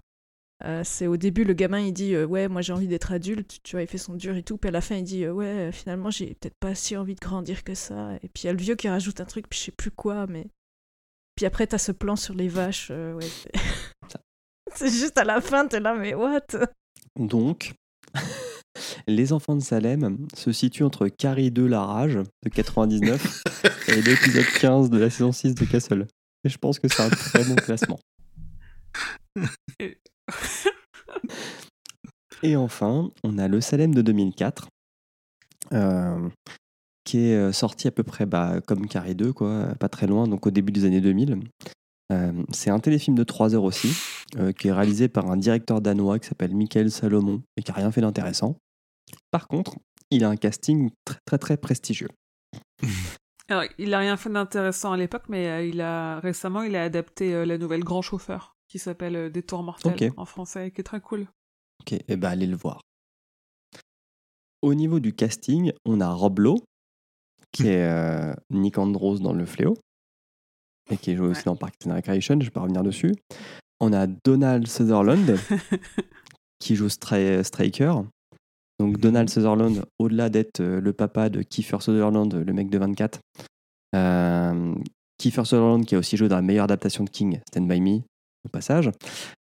Euh, 0.64 0.84
c'est 0.86 1.08
au 1.08 1.18
début, 1.18 1.44
le 1.44 1.54
gamin, 1.54 1.80
il 1.80 1.94
dit 1.94 2.16
euh, 2.16 2.26
Ouais, 2.26 2.48
moi 2.48 2.62
j'ai 2.62 2.72
envie 2.72 2.88
d'être 2.88 3.12
adulte, 3.12 3.60
tu 3.64 3.76
vois, 3.76 3.82
il 3.82 3.88
fait 3.88 3.98
son 3.98 4.14
dur 4.14 4.36
et 4.36 4.44
tout. 4.44 4.58
Puis 4.58 4.70
à 4.70 4.72
la 4.72 4.82
fin, 4.82 4.96
il 4.96 5.04
dit 5.04 5.26
euh, 5.26 5.32
Ouais, 5.32 5.72
finalement, 5.72 6.10
j'ai 6.10 6.36
peut-être 6.36 6.58
pas 6.60 6.76
si 6.76 6.96
envie 6.96 7.16
de 7.16 7.20
grandir 7.20 7.64
que 7.64 7.76
ça. 7.76 8.16
Et 8.24 8.30
puis 8.30 8.44
il 8.44 8.46
y 8.48 8.50
a 8.50 8.54
le 8.54 8.60
vieux 8.60 8.76
qui 8.76 8.88
rajoute 8.88 9.20
un 9.20 9.26
truc, 9.26 9.48
puis 9.50 9.60
je 9.60 9.66
sais 9.66 9.72
plus 9.72 9.92
quoi, 9.92 10.28
mais. 10.28 10.48
Puis 11.36 11.46
après, 11.46 11.68
t'as 11.68 11.78
ce 11.78 11.92
plan 11.92 12.16
sur 12.16 12.34
les 12.34 12.48
vaches. 12.48 12.90
ouais, 12.90 13.28
c'est- 14.78 14.90
juste 14.90 15.18
à 15.18 15.24
la 15.24 15.42
fin, 15.42 15.68
t'es 15.68 15.80
là, 15.80 15.96
mais 15.96 16.14
what? 16.14 16.42
Donc, 17.20 17.74
Les 19.08 19.32
Enfants 19.34 19.56
de 19.56 19.62
Salem 19.62 20.28
se 20.34 20.52
situent 20.52 20.84
entre 20.84 21.08
Carrie 21.08 21.52
2 21.52 21.68
La 21.68 21.84
Rage 21.84 22.16
de 22.44 22.50
99 22.50 23.44
et 23.90 24.02
l'épisode 24.02 24.46
15 24.60 24.90
de 24.90 24.98
la 24.98 25.10
saison 25.10 25.32
6 25.32 25.56
de 25.56 25.66
Castle. 25.66 26.08
Et 26.44 26.50
je 26.50 26.58
pense 26.58 26.80
que 26.80 26.88
c'est 26.88 27.02
un 27.04 27.10
très 27.10 27.44
bon 27.44 27.56
classement. 27.56 28.00
Et 32.44 32.56
enfin, 32.56 33.10
on 33.24 33.38
a 33.38 33.48
le 33.48 33.62
Salem 33.62 33.96
de 33.96 34.02
2004, 34.02 34.68
euh, 35.74 36.30
qui 37.04 37.20
est 37.20 37.36
euh, 37.36 37.52
sorti 37.52 37.88
à 37.88 37.92
peu 37.92 38.04
près 38.04 38.26
bah, 38.26 38.60
comme 38.68 38.88
Carrie 38.88 39.16
2, 39.16 39.34
quoi, 39.34 39.74
pas 39.80 39.90
très 39.90 40.06
loin, 40.06 40.28
donc 40.28 40.46
au 40.46 40.52
début 40.52 40.72
des 40.72 40.86
années 40.86 41.02
2000. 41.02 41.40
Euh, 42.12 42.44
c'est 42.52 42.70
un 42.70 42.80
téléfilm 42.80 43.16
de 43.16 43.24
3 43.24 43.56
heures 43.56 43.64
aussi, 43.64 43.94
euh, 44.38 44.52
qui 44.52 44.68
est 44.68 44.72
réalisé 44.72 45.08
par 45.08 45.30
un 45.30 45.38
directeur 45.38 45.82
danois 45.82 46.20
qui 46.20 46.28
s'appelle 46.28 46.56
Michael 46.56 46.92
Salomon 46.92 47.42
et 47.58 47.64
qui 47.64 47.72
n'a 47.72 47.78
rien 47.78 47.92
fait 47.92 48.02
d'intéressant. 48.02 48.58
Par 49.32 49.48
contre, 49.48 49.76
il 50.12 50.24
a 50.24 50.30
un 50.30 50.36
casting 50.36 50.92
très 51.04 51.20
très, 51.26 51.38
très 51.38 51.58
prestigieux. 51.58 52.10
Alors, 53.48 53.64
il 53.78 53.94
a 53.94 54.00
rien 54.00 54.18
fait 54.18 54.30
d'intéressant 54.30 54.92
à 54.92 54.98
l'époque, 54.98 55.26
mais 55.30 55.48
euh, 55.48 55.66
il 55.66 55.82
a 55.82 56.20
récemment, 56.20 56.64
il 56.64 56.76
a 56.76 56.84
adapté 56.84 57.46
la 57.46 57.58
nouvelle 57.58 57.84
Grand 57.84 58.02
Chauffeur, 58.02 58.56
qui 58.68 58.80
s'appelle 58.80 59.32
Des 59.32 59.44
Tours 59.44 59.64
Mortels 59.64 60.12
en 60.18 60.26
français, 60.26 60.72
qui 60.72 60.82
est 60.82 60.84
très 60.84 61.02
cool. 61.02 61.28
Ok, 61.82 61.94
et 61.94 62.16
ben 62.16 62.30
allez 62.30 62.48
le 62.48 62.58
voir. 62.58 62.82
Au 64.62 64.74
niveau 64.74 65.00
du 65.00 65.14
casting, 65.14 65.74
on 65.86 66.02
a 66.02 66.10
Rob 66.12 66.40
Lowe, 66.40 66.64
qui 67.52 67.68
est 67.68 67.84
euh, 67.84 68.34
Nick 68.50 68.78
Andros 68.78 69.20
dans 69.20 69.34
Le 69.34 69.46
Fléau, 69.46 69.76
et 70.92 70.98
qui 70.98 71.16
joue 71.16 71.26
aussi 71.26 71.40
Ouais. 71.40 71.44
dans 71.46 71.56
Parks 71.56 71.76
and 71.88 71.94
Recreation, 71.96 72.38
je 72.40 72.46
vais 72.46 72.52
pas 72.52 72.62
revenir 72.62 72.84
dessus. 72.84 73.14
On 73.80 73.92
a 73.94 74.08
Donald 74.08 74.68
Sutherland, 74.68 75.38
qui 76.60 76.76
joue 76.76 76.90
Stray- 76.90 77.44
Straker. 77.44 77.94
Donc 78.80 78.98
Donald 79.00 79.30
Sutherland, 79.30 79.86
au-delà 80.00 80.30
d'être 80.30 80.60
euh, 80.60 80.82
le 80.82 80.94
papa 80.94 81.30
de 81.30 81.42
Kiefer 81.42 81.78
Sutherland, 81.80 82.34
le 82.34 82.54
mec 82.54 82.70
de 82.70 82.78
24, 82.78 83.20
euh, 83.96 84.76
Kiefer 85.18 85.46
Sutherland 85.46 85.86
qui 85.86 85.96
a 85.96 85.98
aussi 86.00 86.18
joué 86.18 86.28
dans 86.28 86.36
la 86.36 86.42
meilleure 86.42 86.66
adaptation 86.66 87.04
de 87.04 87.10
King, 87.10 87.40
Stand 87.48 87.68
By 87.68 87.80
Me, 87.80 87.98
au 88.46 88.50
passage. 88.52 88.90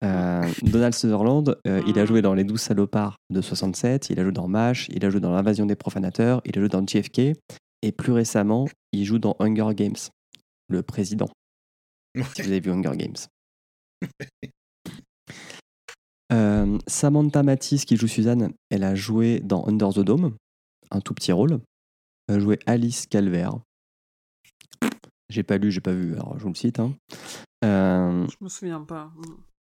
Euh, 0.05 0.43
Donald 0.63 0.95
Sutherland, 0.95 1.57
euh, 1.67 1.83
il 1.87 1.99
a 1.99 2.07
joué 2.07 2.23
dans 2.23 2.33
Les 2.35 2.45
Douze 2.45 2.61
Salopards 2.63 3.17
de 3.31 3.41
67, 3.43 4.09
il 4.11 4.19
a 4.19 4.23
joué 4.23 4.33
dans 4.33 4.49
MASH, 4.49 4.89
il 4.95 5.05
a 5.05 5.11
joué 5.11 5.21
dans 5.21 5.33
L'Invasion 5.33 5.67
des 5.67 5.77
Profanateurs, 5.77 6.41
il 6.47 6.57
a 6.57 6.61
joué 6.61 6.69
dans 6.69 6.85
JFK, 6.87 7.19
et 7.83 7.93
plus 7.93 8.13
récemment, 8.13 8.67
il 8.93 9.05
joue 9.05 9.19
dans 9.19 9.37
Hunger 9.41 9.75
Games, 9.75 9.97
le 10.69 10.83
président, 10.83 11.29
si 12.15 12.43
vous 12.43 12.49
avez 12.49 12.61
vu 12.61 12.71
Hunger 12.71 12.97
Games. 12.97 13.17
Euh, 16.33 16.79
Samantha 16.87 17.43
Matisse, 17.43 17.85
qui 17.85 17.97
joue 17.97 18.07
Suzanne, 18.09 18.53
elle 18.71 18.85
a 18.85 18.95
joué 18.95 19.41
dans 19.41 19.67
Under 19.67 19.91
the 19.93 20.01
Dome, 20.01 20.37
un 20.91 21.01
tout 21.01 21.15
petit 21.15 21.33
rôle. 21.33 21.61
Elle 22.29 22.37
a 22.37 22.41
joué 22.41 22.59
Alice 22.67 23.07
Calvert. 23.07 23.59
J'ai 25.31 25.43
pas 25.43 25.59
lu, 25.59 25.71
j'ai 25.71 25.81
pas 25.81 25.93
vu, 25.95 26.13
alors 26.15 26.39
je 26.39 26.43
vous 26.43 26.49
le 26.51 26.55
cite. 26.55 26.79
hein. 26.81 26.93
Euh, 27.65 28.27
Je 28.29 28.37
me 28.45 28.49
souviens 28.49 28.83
pas. 28.83 29.11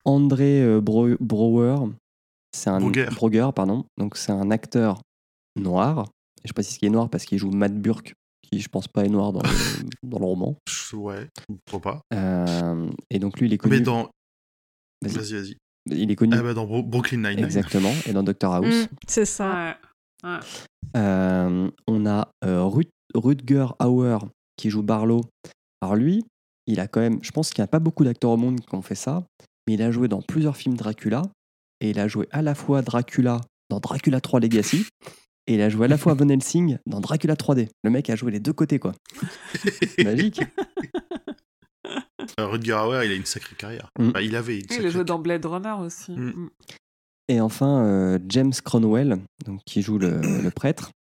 André 0.05 0.61
euh, 0.61 0.81
Bro- 0.81 1.17
Brouwer, 1.19 1.77
c'est 2.53 2.69
un 2.69 2.79
Broger. 2.79 3.07
Broger, 3.13 3.49
pardon. 3.55 3.85
Donc 3.97 4.17
c'est 4.17 4.31
un 4.31 4.51
acteur 4.51 5.01
noir. 5.57 6.07
Je 6.45 6.53
précise 6.53 6.77
qu'il 6.77 6.87
est 6.87 6.91
noir 6.91 7.09
parce 7.09 7.25
qu'il 7.25 7.37
joue 7.37 7.51
Matt 7.51 7.73
Burke, 7.73 8.13
qui 8.49 8.59
je 8.59 8.67
pense 8.69 8.87
pas 8.87 9.03
est 9.05 9.09
noir 9.09 9.31
dans 9.33 9.41
le, 9.41 9.49
dans 10.03 10.19
le 10.19 10.25
roman. 10.25 10.55
Je- 10.69 10.95
Ouais, 10.95 11.27
pourquoi 11.65 11.91
pas. 11.93 12.01
Euh, 12.17 12.89
et 13.09 13.19
donc 13.19 13.39
lui, 13.39 13.47
il 13.47 13.53
est 13.53 13.57
connu. 13.57 13.75
Mais 13.75 13.81
dans. 13.81 14.09
Vas-y. 15.01 15.13
Vas-y, 15.13 15.33
vas-y. 15.33 15.57
Il 15.91 16.09
est 16.09 16.15
connu 16.15 16.35
Ah 16.37 16.41
bah 16.41 16.53
dans 16.53 16.65
Bro- 16.65 16.83
Brooklyn 16.83 17.17
Nine-Nine. 17.17 17.43
exactement 17.45 17.91
et 18.07 18.13
dans 18.13 18.23
Doctor 18.23 18.53
House. 18.55 18.85
Mm, 18.85 18.95
C'est 19.07 19.25
ça. 19.25 19.75
Ouais. 20.23 20.29
Ouais. 20.29 20.39
Euh, 20.97 21.69
on 21.87 22.05
a 22.05 22.29
euh, 22.45 22.63
Rut- 22.63 22.89
Rutger 23.13 23.67
Hauer 23.79 24.17
qui 24.57 24.69
joue 24.69 24.81
Barlow. 24.83 25.21
Alors 25.81 25.95
lui, 25.95 26.23
il 26.67 26.79
a 26.79 26.87
quand 26.87 27.01
même, 27.01 27.19
je 27.21 27.31
pense 27.31 27.51
qu'il 27.51 27.61
n'y 27.61 27.65
a 27.65 27.67
pas 27.67 27.79
beaucoup 27.79 28.03
d'acteurs 28.03 28.31
au 28.31 28.37
monde 28.37 28.61
qui 28.61 28.73
ont 28.73 28.81
fait 28.81 28.95
ça, 28.95 29.23
mais 29.67 29.73
il 29.73 29.81
a 29.81 29.91
joué 29.91 30.07
dans 30.07 30.21
plusieurs 30.21 30.55
films 30.57 30.75
Dracula 30.75 31.23
et 31.81 31.89
il 31.91 31.99
a 31.99 32.07
joué 32.07 32.27
à 32.31 32.41
la 32.41 32.55
fois 32.55 32.81
Dracula 32.81 33.41
dans 33.69 33.79
Dracula 33.79 34.21
3 34.21 34.39
Legacy 34.39 34.85
et 35.47 35.55
il 35.55 35.61
a 35.61 35.69
joué 35.69 35.85
à 35.85 35.87
la 35.87 35.97
fois 35.97 36.13
Van 36.13 36.27
Helsing 36.27 36.77
dans 36.85 36.99
Dracula 36.99 37.35
3D. 37.35 37.69
Le 37.83 37.89
mec 37.89 38.09
a 38.09 38.15
joué 38.15 38.31
les 38.31 38.39
deux 38.39 38.53
côtés 38.53 38.79
quoi. 38.79 38.93
Magique. 40.03 40.41
Euh, 42.39 42.47
Rutger 42.47 42.73
Hauer, 42.73 43.05
il 43.05 43.11
a 43.11 43.15
une 43.15 43.25
sacrée 43.25 43.55
carrière. 43.55 43.89
Mm. 43.99 44.09
Enfin, 44.09 44.21
il 44.21 44.35
avait 44.35 44.59
une 44.59 44.65
Il 44.71 44.85
a 44.85 44.89
joué 44.89 45.03
dans 45.03 45.19
Blade 45.19 45.45
Runner 45.45 45.75
aussi. 45.79 46.11
Mm. 46.11 46.31
Mm. 46.31 46.49
Et 47.27 47.41
enfin, 47.41 47.85
euh, 47.85 48.19
James 48.27 48.53
Cronwell, 48.63 49.19
donc, 49.45 49.61
qui 49.65 49.81
joue 49.81 49.97
le, 49.97 50.19
le 50.19 50.51
prêtre. 50.51 50.91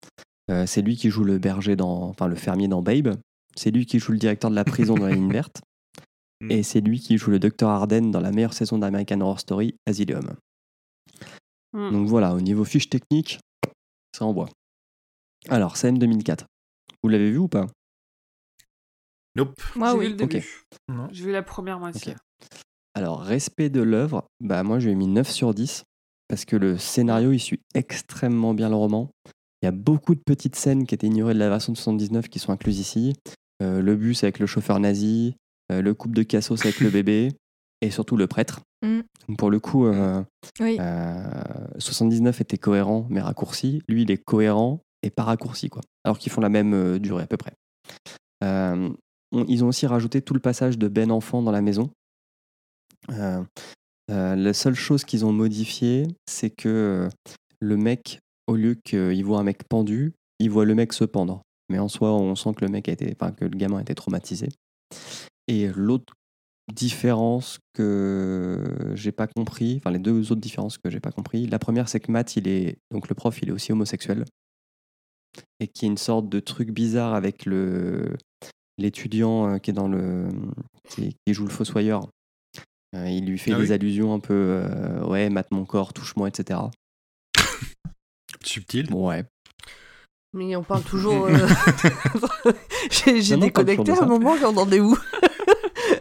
Euh, 0.50 0.66
c'est 0.66 0.82
lui 0.82 0.96
qui 0.96 1.10
joue 1.10 1.24
le 1.24 1.38
berger 1.38 1.76
dans, 1.76 2.02
enfin 2.04 2.28
le 2.28 2.36
fermier 2.36 2.68
dans 2.68 2.82
Babe. 2.82 3.16
C'est 3.56 3.70
lui 3.70 3.86
qui 3.86 3.98
joue 3.98 4.12
le 4.12 4.18
directeur 4.18 4.50
de 4.50 4.54
la 4.54 4.64
prison 4.64 4.94
dans 4.94 5.06
la 5.06 5.14
ligne 5.14 5.32
verte. 5.32 5.62
Mm. 6.40 6.50
Et 6.50 6.62
c'est 6.62 6.80
lui 6.80 7.00
qui 7.00 7.18
joue 7.18 7.30
le 7.30 7.38
docteur 7.38 7.70
Arden 7.70 8.10
dans 8.10 8.20
la 8.20 8.30
meilleure 8.30 8.54
saison 8.54 8.78
d'American 8.78 9.20
Horror 9.20 9.40
Story, 9.40 9.76
Asylum. 9.86 10.34
Mm. 11.72 11.90
Donc 11.90 12.08
voilà, 12.08 12.34
au 12.34 12.40
niveau 12.40 12.64
fiche 12.64 12.88
technique, 12.88 13.38
ça 14.14 14.24
envoie. 14.24 14.48
Alors, 15.48 15.76
CM 15.76 15.98
2004. 15.98 16.46
Vous 17.02 17.08
l'avez 17.08 17.30
vu 17.30 17.38
ou 17.38 17.48
pas? 17.48 17.66
Nope. 19.34 19.60
Moi, 19.74 19.94
oui. 19.94 20.06
vu 20.06 20.10
le 20.12 20.16
début. 20.16 20.62
Non. 20.88 21.08
J'ai 21.10 21.24
vu 21.24 21.32
la 21.32 21.42
première 21.42 21.78
moitié. 21.80 22.14
Alors, 22.94 23.20
respect 23.20 23.70
de 23.70 23.82
l'œuvre, 23.82 24.28
bah 24.40 24.62
moi 24.62 24.78
je 24.78 24.86
lui 24.86 24.92
ai 24.92 24.94
mis 24.94 25.08
9 25.08 25.28
sur 25.28 25.52
10 25.52 25.82
parce 26.28 26.44
que 26.44 26.54
le 26.54 26.78
scénario 26.78 27.32
il 27.32 27.40
suit 27.40 27.60
extrêmement 27.74 28.54
bien 28.54 28.68
le 28.68 28.76
roman. 28.76 29.10
Il 29.60 29.66
y 29.66 29.68
a 29.68 29.72
beaucoup 29.72 30.14
de 30.14 30.22
petites 30.24 30.54
scènes 30.54 30.86
qui 30.86 30.94
étaient 30.94 31.08
ignorées 31.08 31.34
de 31.34 31.40
la 31.40 31.48
version 31.48 31.72
de 31.72 31.76
79 31.76 32.28
qui 32.28 32.38
sont 32.38 32.52
incluses 32.52 32.78
ici. 32.78 33.14
Euh, 33.62 33.82
le 33.82 33.96
bus 33.96 34.22
avec 34.22 34.38
le 34.38 34.46
chauffeur 34.46 34.78
nazi, 34.78 35.34
euh, 35.72 35.82
le 35.82 35.92
couple 35.94 36.14
de 36.14 36.22
cassos 36.22 36.64
avec 36.64 36.78
le 36.78 36.90
bébé 36.90 37.32
et 37.84 37.90
surtout 37.90 38.16
le 38.16 38.26
prêtre. 38.26 38.60
Mm. 38.82 39.00
Pour 39.38 39.50
le 39.50 39.60
coup, 39.60 39.86
euh, 39.86 40.22
Oui. 40.60 40.76
euh, 40.80 41.24
79 41.78 42.40
était 42.40 42.58
cohérent 42.58 43.06
mais 43.10 43.20
raccourci. 43.20 43.82
Lui, 43.88 44.02
il 44.02 44.10
est 44.10 44.22
cohérent 44.22 44.80
et 45.02 45.10
pas 45.10 45.22
raccourci, 45.24 45.68
quoi. 45.68 45.82
Alors 46.04 46.18
qu'ils 46.18 46.32
font 46.32 46.40
la 46.40 46.48
même 46.48 46.74
euh, 46.74 46.98
durée 46.98 47.22
à 47.22 47.26
peu 47.26 47.36
près. 47.36 47.52
Euh, 48.42 48.90
on- 49.32 49.44
ils 49.46 49.64
ont 49.64 49.68
aussi 49.68 49.86
rajouté 49.86 50.22
tout 50.22 50.34
le 50.34 50.40
passage 50.40 50.78
de 50.78 50.88
Ben 50.88 51.10
Enfant 51.10 51.42
dans 51.42 51.52
la 51.52 51.60
maison. 51.62 51.90
Euh, 53.10 53.42
la 54.08 54.52
seule 54.52 54.74
chose 54.74 55.04
qu'ils 55.04 55.24
ont 55.24 55.32
modifié, 55.32 56.06
c'est 56.28 56.50
que 56.50 57.08
le 57.60 57.76
mec, 57.76 58.20
au 58.46 58.56
lieu 58.56 58.74
qu'il 58.74 59.24
voit 59.24 59.38
un 59.38 59.44
mec 59.44 59.64
pendu, 59.68 60.12
il 60.38 60.50
voit 60.50 60.64
le 60.64 60.74
mec 60.74 60.92
se 60.92 61.04
pendre. 61.04 61.42
Mais 61.70 61.78
en 61.78 61.88
soi, 61.88 62.12
on 62.12 62.34
sent 62.34 62.52
que 62.54 62.64
le 62.64 62.70
mec 62.70 62.88
a 62.88 62.92
été, 62.92 63.14
enfin, 63.18 63.32
que 63.32 63.44
le 63.44 63.50
gamin 63.56 63.78
a 63.78 63.80
été 63.82 63.94
traumatisé. 63.94 64.48
Et 65.48 65.68
l'autre 65.68 66.12
différence 66.72 67.58
que 67.74 68.62
j'ai 68.94 69.12
pas 69.12 69.26
compris, 69.26 69.76
enfin 69.76 69.90
les 69.90 69.98
deux 69.98 70.32
autres 70.32 70.40
différences 70.40 70.78
que 70.78 70.88
j'ai 70.90 71.00
pas 71.00 71.12
compris, 71.12 71.46
la 71.46 71.58
première 71.58 71.88
c'est 71.88 72.00
que 72.00 72.10
Matt, 72.10 72.36
il 72.36 72.48
est 72.48 72.78
donc 72.90 73.08
le 73.08 73.14
prof, 73.14 73.40
il 73.42 73.48
est 73.50 73.52
aussi 73.52 73.72
homosexuel. 73.72 74.24
et 75.60 75.68
qui 75.68 75.84
est 75.84 75.88
une 75.88 75.98
sorte 75.98 76.28
de 76.28 76.40
truc 76.40 76.70
bizarre 76.70 77.14
avec 77.14 77.44
le 77.44 78.16
l'étudiant 78.78 79.54
euh, 79.54 79.58
qui 79.58 79.70
est 79.70 79.74
dans 79.74 79.88
le 79.88 80.28
qui, 80.88 81.16
qui 81.26 81.34
joue 81.34 81.44
le 81.44 81.50
fossoyeur. 81.50 82.08
Euh, 82.96 83.08
il 83.08 83.26
lui 83.26 83.38
fait 83.38 83.52
Ah 83.52 83.56
des 83.58 83.66
oui. 83.68 83.72
allusions 83.72 84.14
un 84.14 84.20
peu 84.20 84.32
euh, 84.34 85.04
ouais 85.06 85.28
mate 85.30 85.50
mon 85.50 85.64
corps, 85.64 85.92
touche-moi, 85.92 86.28
etc. 86.28 86.60
Subtil. 88.44 88.86
Bon, 88.88 89.08
ouais. 89.08 89.24
Mais 90.32 90.54
on 90.56 90.62
parle 90.62 90.82
toujours. 90.82 91.26
euh, 91.28 92.52
J'ai 92.90 93.36
déconnecté 93.36 93.92
à 93.92 94.02
un 94.02 94.06
moment, 94.06 94.36
j'en 94.36 94.68
ai 94.70 94.80
où? 94.80 94.96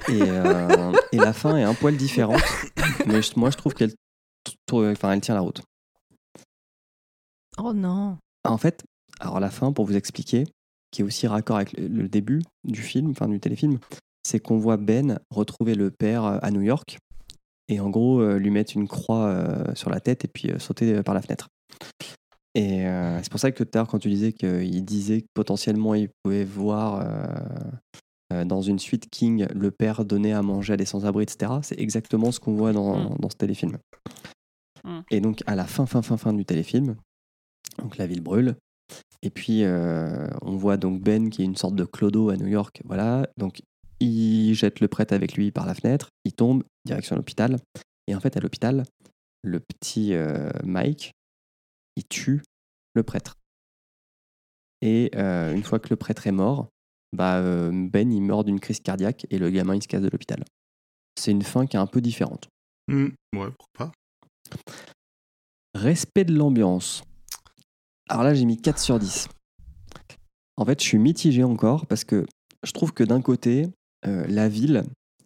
Et, 0.09 0.22
euh, 0.22 0.91
et 1.11 1.17
la 1.17 1.33
fin 1.33 1.56
est 1.57 1.64
un 1.64 1.73
poil 1.73 1.95
différente, 1.98 2.41
mais 3.07 3.22
je- 3.22 3.38
moi 3.38 3.49
je 3.51 3.57
trouve 3.57 3.73
qu'elle 3.73 3.93
enfin 4.72 5.11
elle 5.14 5.22
tient 5.22 5.35
la 5.35 5.41
route. 5.41 5.61
Oh 7.57 7.73
non. 7.73 8.17
En 8.43 8.57
fait, 8.57 8.83
alors 9.19 9.40
la 9.40 9.49
fin, 9.49 9.72
pour 9.72 9.85
vous 9.85 9.95
expliquer, 9.95 10.43
qui 10.91 11.01
est 11.01 11.06
aussi 11.06 11.27
raccord 11.27 11.57
avec 11.57 11.73
le, 11.73 11.88
le 11.88 12.07
début 12.09 12.41
du 12.64 12.82
film, 12.82 13.11
enfin 13.11 13.27
du 13.27 13.40
téléfilm, 13.40 13.80
c'est 14.23 14.40
qu'on 14.40 14.57
voit 14.57 14.77
Ben 14.77 15.19
retrouver 15.30 15.75
le 15.75 15.91
père 15.91 16.25
euh, 16.25 16.40
à 16.41 16.51
New 16.51 16.61
York 16.61 16.98
et 17.69 17.80
en 17.80 17.90
gros 17.90 18.19
euh, 18.22 18.38
lui 18.38 18.49
mettre 18.49 18.75
une 18.75 18.88
croix 18.88 19.25
euh, 19.27 19.75
sur 19.75 19.90
la 19.90 19.99
tête 19.99 20.25
et 20.25 20.27
puis 20.27 20.51
sauter 20.59 21.01
par 21.03 21.14
la 21.15 21.22
fenêtre. 21.22 21.48
Et 22.56 22.85
c'est 23.23 23.32
pour 23.32 23.40
ça 23.40 23.51
que 23.51 23.64
tout 23.64 23.69
à 23.73 23.77
l'heure, 23.80 23.88
quand 23.88 23.98
tu 23.98 24.09
disais 24.09 24.32
qu'il 24.32 24.85
disait 24.85 25.22
que 25.22 25.27
potentiellement 25.33 25.95
il 25.95 26.09
pouvait 26.22 26.43
voir 26.45 27.03
dans 28.45 28.61
une 28.61 28.79
suite 28.79 29.09
King 29.09 29.47
le 29.53 29.71
père 29.71 30.05
donner 30.05 30.33
à 30.33 30.41
manger 30.41 30.73
à 30.73 30.77
des 30.77 30.85
sans-abri, 30.85 31.23
etc., 31.23 31.53
c'est 31.61 31.79
exactement 31.79 32.31
ce 32.31 32.39
qu'on 32.39 32.55
voit 32.55 32.73
dans, 32.73 32.93
Mm. 32.97 33.15
dans 33.19 33.29
ce 33.29 33.35
téléfilm. 33.35 33.77
Mm. 34.83 34.99
Et 35.11 35.21
donc, 35.21 35.43
à 35.45 35.55
la 35.55 35.65
fin, 35.65 35.85
fin, 35.85 36.01
fin, 36.01 36.17
fin 36.17 36.33
du 36.33 36.45
téléfilm, 36.45 36.95
donc 37.79 37.97
la 37.97 38.07
ville 38.07 38.21
brûle. 38.21 38.55
Et 39.21 39.29
puis, 39.29 39.63
euh, 39.63 40.27
on 40.41 40.55
voit 40.55 40.77
donc 40.77 41.01
Ben 41.01 41.29
qui 41.29 41.41
est 41.41 41.45
une 41.45 41.55
sorte 41.55 41.75
de 41.75 41.85
clodo 41.85 42.29
à 42.29 42.37
New 42.37 42.47
York. 42.47 42.81
Voilà. 42.85 43.27
Donc, 43.37 43.61
il 43.99 44.53
jette 44.53 44.81
le 44.81 44.87
prêtre 44.87 45.13
avec 45.13 45.33
lui 45.33 45.51
par 45.51 45.65
la 45.65 45.73
fenêtre. 45.73 46.09
Il 46.25 46.33
tombe, 46.33 46.63
direction 46.85 47.15
l'hôpital. 47.15 47.57
Et 48.07 48.15
en 48.15 48.19
fait, 48.19 48.35
à 48.35 48.41
l'hôpital, 48.41 48.83
le 49.43 49.59
petit 49.61 50.13
euh, 50.13 50.49
Mike, 50.63 51.13
il 51.95 52.03
tue 52.03 52.41
le 52.95 53.03
prêtre. 53.03 53.37
Et 54.81 55.09
euh, 55.15 55.53
une 55.53 55.63
fois 55.63 55.79
que 55.79 55.89
le 55.89 55.95
prêtre 55.95 56.27
est 56.27 56.33
mort, 56.33 56.67
bah, 57.14 57.38
euh, 57.38 57.72
Ben, 57.72 58.11
il 58.11 58.22
meurt 58.22 58.45
d'une 58.45 58.59
crise 58.59 58.80
cardiaque 58.80 59.25
et 59.30 59.38
le 59.38 59.50
gamin, 59.50 59.75
il 59.75 59.82
se 59.83 59.88
casse 59.88 60.01
de 60.01 60.09
l'hôpital. 60.09 60.43
C'est 61.19 61.32
une 61.32 61.43
fin 61.43 61.66
qui 61.66 61.77
est 61.77 61.80
un 61.80 61.88
peu 61.88 62.01
différente. 62.01 62.48
Hmm, 62.88 63.09
Ouais, 63.35 63.50
pourquoi 63.58 63.92
pas. 63.92 63.92
Respect 65.75 66.25
de 66.25 66.33
l'ambiance. 66.35 67.03
Alors 68.09 68.24
là, 68.24 68.33
j'ai 68.33 68.45
mis 68.45 68.58
4 68.58 68.80
sur 68.80 69.00
10. 69.00 69.27
En 70.58 70.66
fait, 70.66 70.80
je 70.82 70.85
suis 70.88 71.00
mitigé 71.00 71.43
encore 71.43 71.88
parce 71.88 72.03
que 72.03 72.25
je 72.64 72.72
trouve 72.72 72.93
que 72.93 73.03
d'un 73.03 73.22
côté, 73.22 73.67
euh, 74.06 74.25
la 74.27 74.50
ville, 74.50 74.83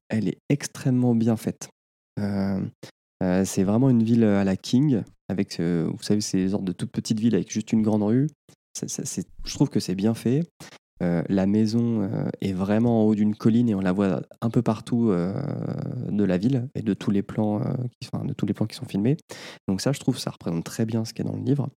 elle 0.09 0.27
est 0.30 0.38
extrêmement 0.49 1.16
bien 1.16 1.35
faite. 1.35 1.69
Euh, 2.19 2.61
euh, 3.24 3.43
c'est 3.45 3.64
vraiment 3.64 3.90
une 3.90 4.03
ville 4.03 4.24
à 4.24 4.43
la 4.43 4.56
King, 4.56 5.03
avec, 5.27 5.59
vous 5.59 6.01
savez, 6.01 6.22
ces 6.22 6.49
sortes 6.49 6.64
de 6.64 6.72
toutes 6.72 6.91
petites 6.91 7.19
villes 7.19 7.35
avec 7.35 7.51
juste 7.51 7.74
une 7.74 7.82
grande 7.82 8.03
rue. 8.03 8.27
Ça- 8.77 8.88
ça- 8.88 9.06
c'est- 9.06 9.27
je 9.43 9.53
trouve 9.53 9.69
que 9.69 9.80
c'est 9.80 9.95
bien 9.95 10.14
fait. 10.14 10.43
Euh, 11.03 11.22
la 11.30 11.45
maison 11.45 12.01
euh, 12.01 12.27
est 12.42 12.53
vraiment 12.53 13.01
en 13.01 13.06
haut 13.06 13.14
d'une 13.16 13.35
colline 13.35 13.69
et 13.69 13.76
on 13.76 13.82
la 13.82 13.92
voit 13.92 14.22
un 14.42 14.50
peu 14.50 14.61
partout 14.64 15.09
euh, 15.11 15.32
de 16.09 16.24
la 16.24 16.38
ville 16.38 16.67
et 16.76 16.82
de 16.82 16.93
tous 16.93 17.11
les 17.11 17.22
plans, 17.22 17.59
qui, 18.01 18.09
enfin, 18.11 18.26
de 18.26 18.34
tous 18.34 18.45
les 18.48 18.53
plans 18.53 18.66
qui 18.66 18.76
sont 18.76 18.85
filmés. 18.88 19.16
Donc 19.67 19.82
ça, 19.82 19.92
je 19.92 20.00
trouve, 20.00 20.17
ça 20.17 20.32
représente 20.32 20.64
très 20.64 20.85
bien 20.85 21.06
ce 21.06 21.14
qui 21.14 21.22
est 21.22 21.26
dans 21.26 21.35
le 21.35 21.43
livre. 21.43 21.69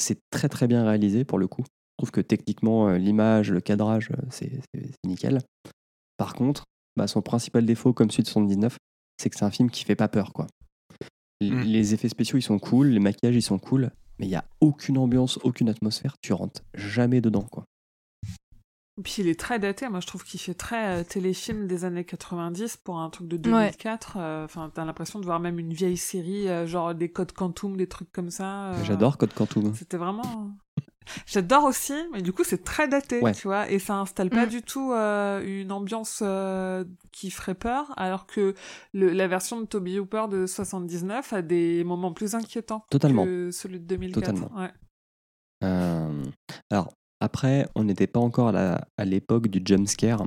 C'est 0.00 0.18
très 0.30 0.48
très 0.48 0.66
bien 0.68 0.84
réalisé 0.84 1.24
pour 1.24 1.38
le 1.38 1.48
coup. 1.48 1.62
Je 1.64 2.04
trouve 2.04 2.10
que 2.10 2.20
techniquement, 2.20 2.90
l'image, 2.92 3.50
le 3.50 3.60
cadrage, 3.60 4.10
c'est 4.30 4.60
nickel. 5.06 5.40
Par 6.18 6.34
contre, 6.34 6.64
bah, 6.96 7.06
son 7.06 7.20
principal 7.22 7.64
défaut, 7.66 7.92
comme 7.92 8.10
celui 8.10 8.22
de 8.24 8.28
79, 8.28 8.76
c'est 9.20 9.28
que 9.30 9.36
c'est 9.36 9.44
un 9.44 9.50
film 9.50 9.70
qui 9.70 9.84
fait 9.84 9.96
pas 9.96 10.08
peur. 10.08 10.32
quoi. 10.32 10.46
L- 11.42 11.52
Mm. 11.52 11.60
Les 11.62 11.92
effets 11.94 12.08
spéciaux, 12.08 12.38
ils 12.38 12.42
sont 12.42 12.58
cool, 12.58 12.88
les 12.88 13.00
maquillages, 13.00 13.36
ils 13.36 13.42
sont 13.42 13.58
cool, 13.58 13.90
mais 14.18 14.26
il 14.26 14.30
n'y 14.30 14.34
a 14.36 14.44
aucune 14.62 14.96
ambiance, 14.98 15.38
aucune 15.42 15.68
atmosphère. 15.68 16.14
Tu 16.22 16.32
rentres 16.32 16.62
jamais 16.74 17.20
dedans. 17.20 17.46
quoi. 17.50 17.64
Puis 19.04 19.16
il 19.18 19.28
est 19.28 19.38
très 19.38 19.58
daté, 19.58 19.88
moi 19.90 20.00
je 20.00 20.06
trouve 20.06 20.24
qu'il 20.24 20.40
fait 20.40 20.54
très 20.54 21.00
euh, 21.00 21.04
téléfilm 21.04 21.66
des 21.66 21.84
années 21.84 22.04
90 22.04 22.78
pour 22.78 22.98
un 22.98 23.10
truc 23.10 23.28
de 23.28 23.36
2004. 23.36 24.16
euh, 24.16 24.44
Enfin, 24.46 24.70
t'as 24.74 24.84
l'impression 24.86 25.18
de 25.20 25.24
voir 25.26 25.38
même 25.38 25.58
une 25.58 25.74
vieille 25.74 25.98
série, 25.98 26.48
euh, 26.48 26.66
genre 26.66 26.94
des 26.94 27.10
codes 27.10 27.32
Quantum, 27.32 27.76
des 27.76 27.86
trucs 27.88 28.10
comme 28.10 28.30
ça. 28.30 28.70
euh, 28.72 28.84
J'adore 28.84 29.18
Code 29.18 29.34
Quantum. 29.34 29.74
C'était 29.74 29.98
vraiment. 29.98 30.50
J'adore 31.26 31.64
aussi, 31.64 31.92
mais 32.12 32.22
du 32.22 32.32
coup 32.32 32.42
c'est 32.42 32.64
très 32.64 32.88
daté, 32.88 33.20
Ouais. 33.20 33.32
tu 33.32 33.46
vois, 33.48 33.70
et 33.70 33.78
ça 33.78 33.96
installe 33.96 34.30
pas 34.30 34.46
Mm. 34.46 34.48
du 34.48 34.62
tout 34.62 34.90
euh, 34.92 35.40
une 35.44 35.70
ambiance 35.72 36.20
euh, 36.22 36.84
qui 37.12 37.30
ferait 37.30 37.54
peur, 37.54 37.92
alors 37.96 38.26
que 38.26 38.54
le- 38.94 39.12
la 39.12 39.28
version 39.28 39.60
de 39.60 39.66
Toby 39.66 39.98
Hooper 40.00 40.24
de 40.30 40.46
79 40.46 41.32
a 41.34 41.42
des 41.42 41.84
moments 41.84 42.12
plus 42.12 42.34
inquiétants 42.34 42.84
Totalement. 42.90 43.24
que 43.24 43.50
celui 43.52 43.78
de 43.78 43.84
2004. 43.84 44.24
Totalement. 44.34 44.50
Ouais. 44.60 44.72
Euh, 45.64 46.24
alors, 46.70 46.92
après, 47.20 47.66
on 47.74 47.84
n'était 47.84 48.06
pas 48.06 48.20
encore 48.20 48.54
à 48.54 49.04
l'époque 49.04 49.48
du 49.48 49.60
jump 49.64 49.88
scare 49.88 50.26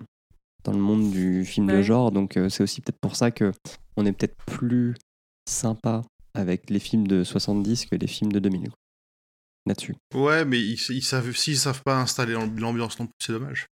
dans 0.63 0.71
le 0.73 0.79
monde 0.79 1.11
du 1.11 1.45
film 1.45 1.67
de 1.67 1.73
Ouais. 1.77 1.83
genre, 1.83 2.11
donc 2.11 2.35
euh, 2.37 2.49
c'est 2.49 2.63
aussi 2.63 2.81
peut-être 2.81 2.99
pour 2.99 3.15
ça 3.15 3.31
que 3.31 3.51
on 3.95 4.05
est 4.05 4.11
peut-être 4.11 4.35
plus 4.45 4.95
sympa 5.47 6.01
avec 6.33 6.69
les 6.69 6.79
films 6.79 7.07
de 7.07 7.23
70 7.23 7.85
que 7.87 7.95
les 7.95 8.07
films 8.07 8.31
de 8.31 8.39
2000. 8.39 8.63
quoi. 8.69 8.75
Là-dessus. 9.65 9.95
Ouais, 10.15 10.45
mais 10.45 10.59
ils, 10.59 10.79
ils 10.89 11.03
savent, 11.03 11.35
s'ils 11.35 11.57
savent 11.57 11.81
pas 11.83 11.99
installer 11.99 12.33
l'ambiance 12.33 12.99
non 12.99 13.05
plus, 13.05 13.13
c'est 13.21 13.33
dommage. 13.33 13.67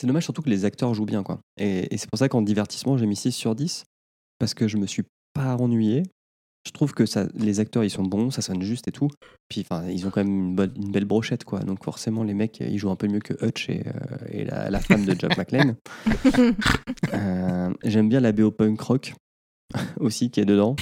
C'est 0.00 0.06
dommage 0.06 0.24
surtout 0.24 0.40
que 0.42 0.48
les 0.48 0.64
acteurs 0.64 0.94
jouent 0.94 1.04
bien, 1.04 1.22
quoi. 1.22 1.38
Et, 1.58 1.92
et 1.94 1.98
c'est 1.98 2.08
pour 2.08 2.18
ça 2.18 2.30
qu'en 2.30 2.40
divertissement, 2.40 2.96
j'ai 2.96 3.04
mis 3.06 3.14
6 3.16 3.32
sur 3.32 3.54
10, 3.54 3.84
parce 4.38 4.54
que 4.54 4.68
je 4.68 4.78
me 4.78 4.86
suis 4.86 5.02
pas 5.34 5.54
ennuyé. 5.56 6.02
Je 6.66 6.72
trouve 6.72 6.94
que 6.94 7.06
ça, 7.06 7.28
les 7.36 7.60
acteurs, 7.60 7.84
ils 7.84 7.90
sont 7.90 8.02
bons, 8.02 8.32
ça 8.32 8.42
sonne 8.42 8.60
juste 8.60 8.88
et 8.88 8.92
tout. 8.92 9.08
Puis, 9.48 9.60
enfin, 9.60 9.88
ils 9.88 10.04
ont 10.04 10.10
quand 10.10 10.24
même 10.24 10.48
une, 10.48 10.56
bonne, 10.56 10.72
une 10.74 10.90
belle 10.90 11.04
brochette, 11.04 11.44
quoi. 11.44 11.60
Donc, 11.60 11.84
forcément, 11.84 12.24
les 12.24 12.34
mecs, 12.34 12.58
ils 12.58 12.76
jouent 12.76 12.90
un 12.90 12.96
peu 12.96 13.06
mieux 13.06 13.20
que 13.20 13.34
Hutch 13.40 13.68
et, 13.70 13.84
euh, 13.86 14.16
et 14.30 14.44
la, 14.44 14.68
la 14.68 14.80
femme 14.80 15.04
de 15.04 15.14
Jack 15.18 15.38
McLean. 15.38 15.76
Euh, 17.12 17.72
j'aime 17.84 18.08
bien 18.08 18.20
la 18.20 18.32
BO 18.32 18.50
punk 18.50 18.80
rock 18.80 19.14
aussi 20.00 20.30
qui 20.30 20.40
est 20.40 20.44
dedans. 20.44 20.76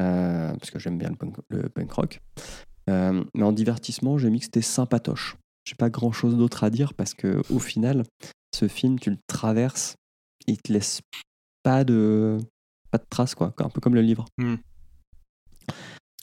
Euh, 0.00 0.52
parce 0.54 0.70
que 0.70 0.78
j'aime 0.78 0.98
bien 0.98 1.10
le 1.10 1.16
punk, 1.16 1.36
le 1.48 1.68
punk 1.68 1.92
rock. 1.92 2.20
Euh, 2.88 3.22
mais 3.34 3.42
en 3.42 3.52
divertissement, 3.52 4.18
j'ai 4.18 4.30
mis 4.30 4.38
que 4.38 4.46
c'était 4.46 4.62
sympatoche. 4.62 5.36
J'ai 5.64 5.74
pas 5.74 5.90
grand 5.90 6.12
chose 6.12 6.36
d'autre 6.36 6.64
à 6.64 6.70
dire 6.70 6.94
parce 6.94 7.14
que 7.14 7.42
au 7.50 7.58
final, 7.58 8.04
ce 8.54 8.68
film, 8.68 8.98
tu 8.98 9.10
le 9.10 9.18
traverses, 9.26 9.96
il 10.46 10.60
te 10.60 10.72
laisse 10.72 11.00
pas 11.62 11.84
de 11.84 12.38
pas 12.90 12.98
de 12.98 13.06
traces 13.08 13.34
quoi, 13.34 13.52
un 13.58 13.68
peu 13.68 13.80
comme 13.80 13.94
le 13.94 14.02
livre. 14.02 14.26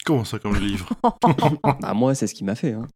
Comment 0.05 0.23
ça, 0.25 0.39
comme 0.39 0.53
le 0.53 0.59
livre? 0.59 0.89
Bah, 1.81 1.93
moi, 1.93 2.15
c'est 2.15 2.27
ce 2.27 2.33
qui 2.33 2.43
m'a 2.43 2.55
fait. 2.55 2.73
hein. 2.73 2.87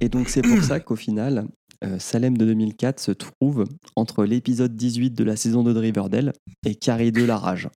Et 0.00 0.08
donc, 0.08 0.28
c'est 0.28 0.42
pour 0.42 0.62
ça 0.62 0.80
qu'au 0.80 0.96
final, 0.96 1.48
euh, 1.84 1.98
Salem 1.98 2.36
de 2.36 2.44
2004 2.46 3.00
se 3.00 3.12
trouve 3.12 3.64
entre 3.96 4.24
l'épisode 4.24 4.76
18 4.76 5.10
de 5.10 5.24
la 5.24 5.36
saison 5.36 5.62
2 5.62 5.74
de 5.74 5.78
Riverdale 5.80 6.32
et 6.64 6.74
Carrie 6.74 7.12
2 7.12 7.26
La 7.26 7.38
Rage. 7.38 7.68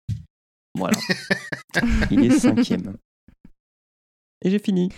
Voilà. 0.77 0.97
Il 2.11 2.25
est 2.25 2.39
cinquième. 2.39 2.97
Et 4.43 4.51
j'ai 4.51 4.59
fini. 4.59 4.91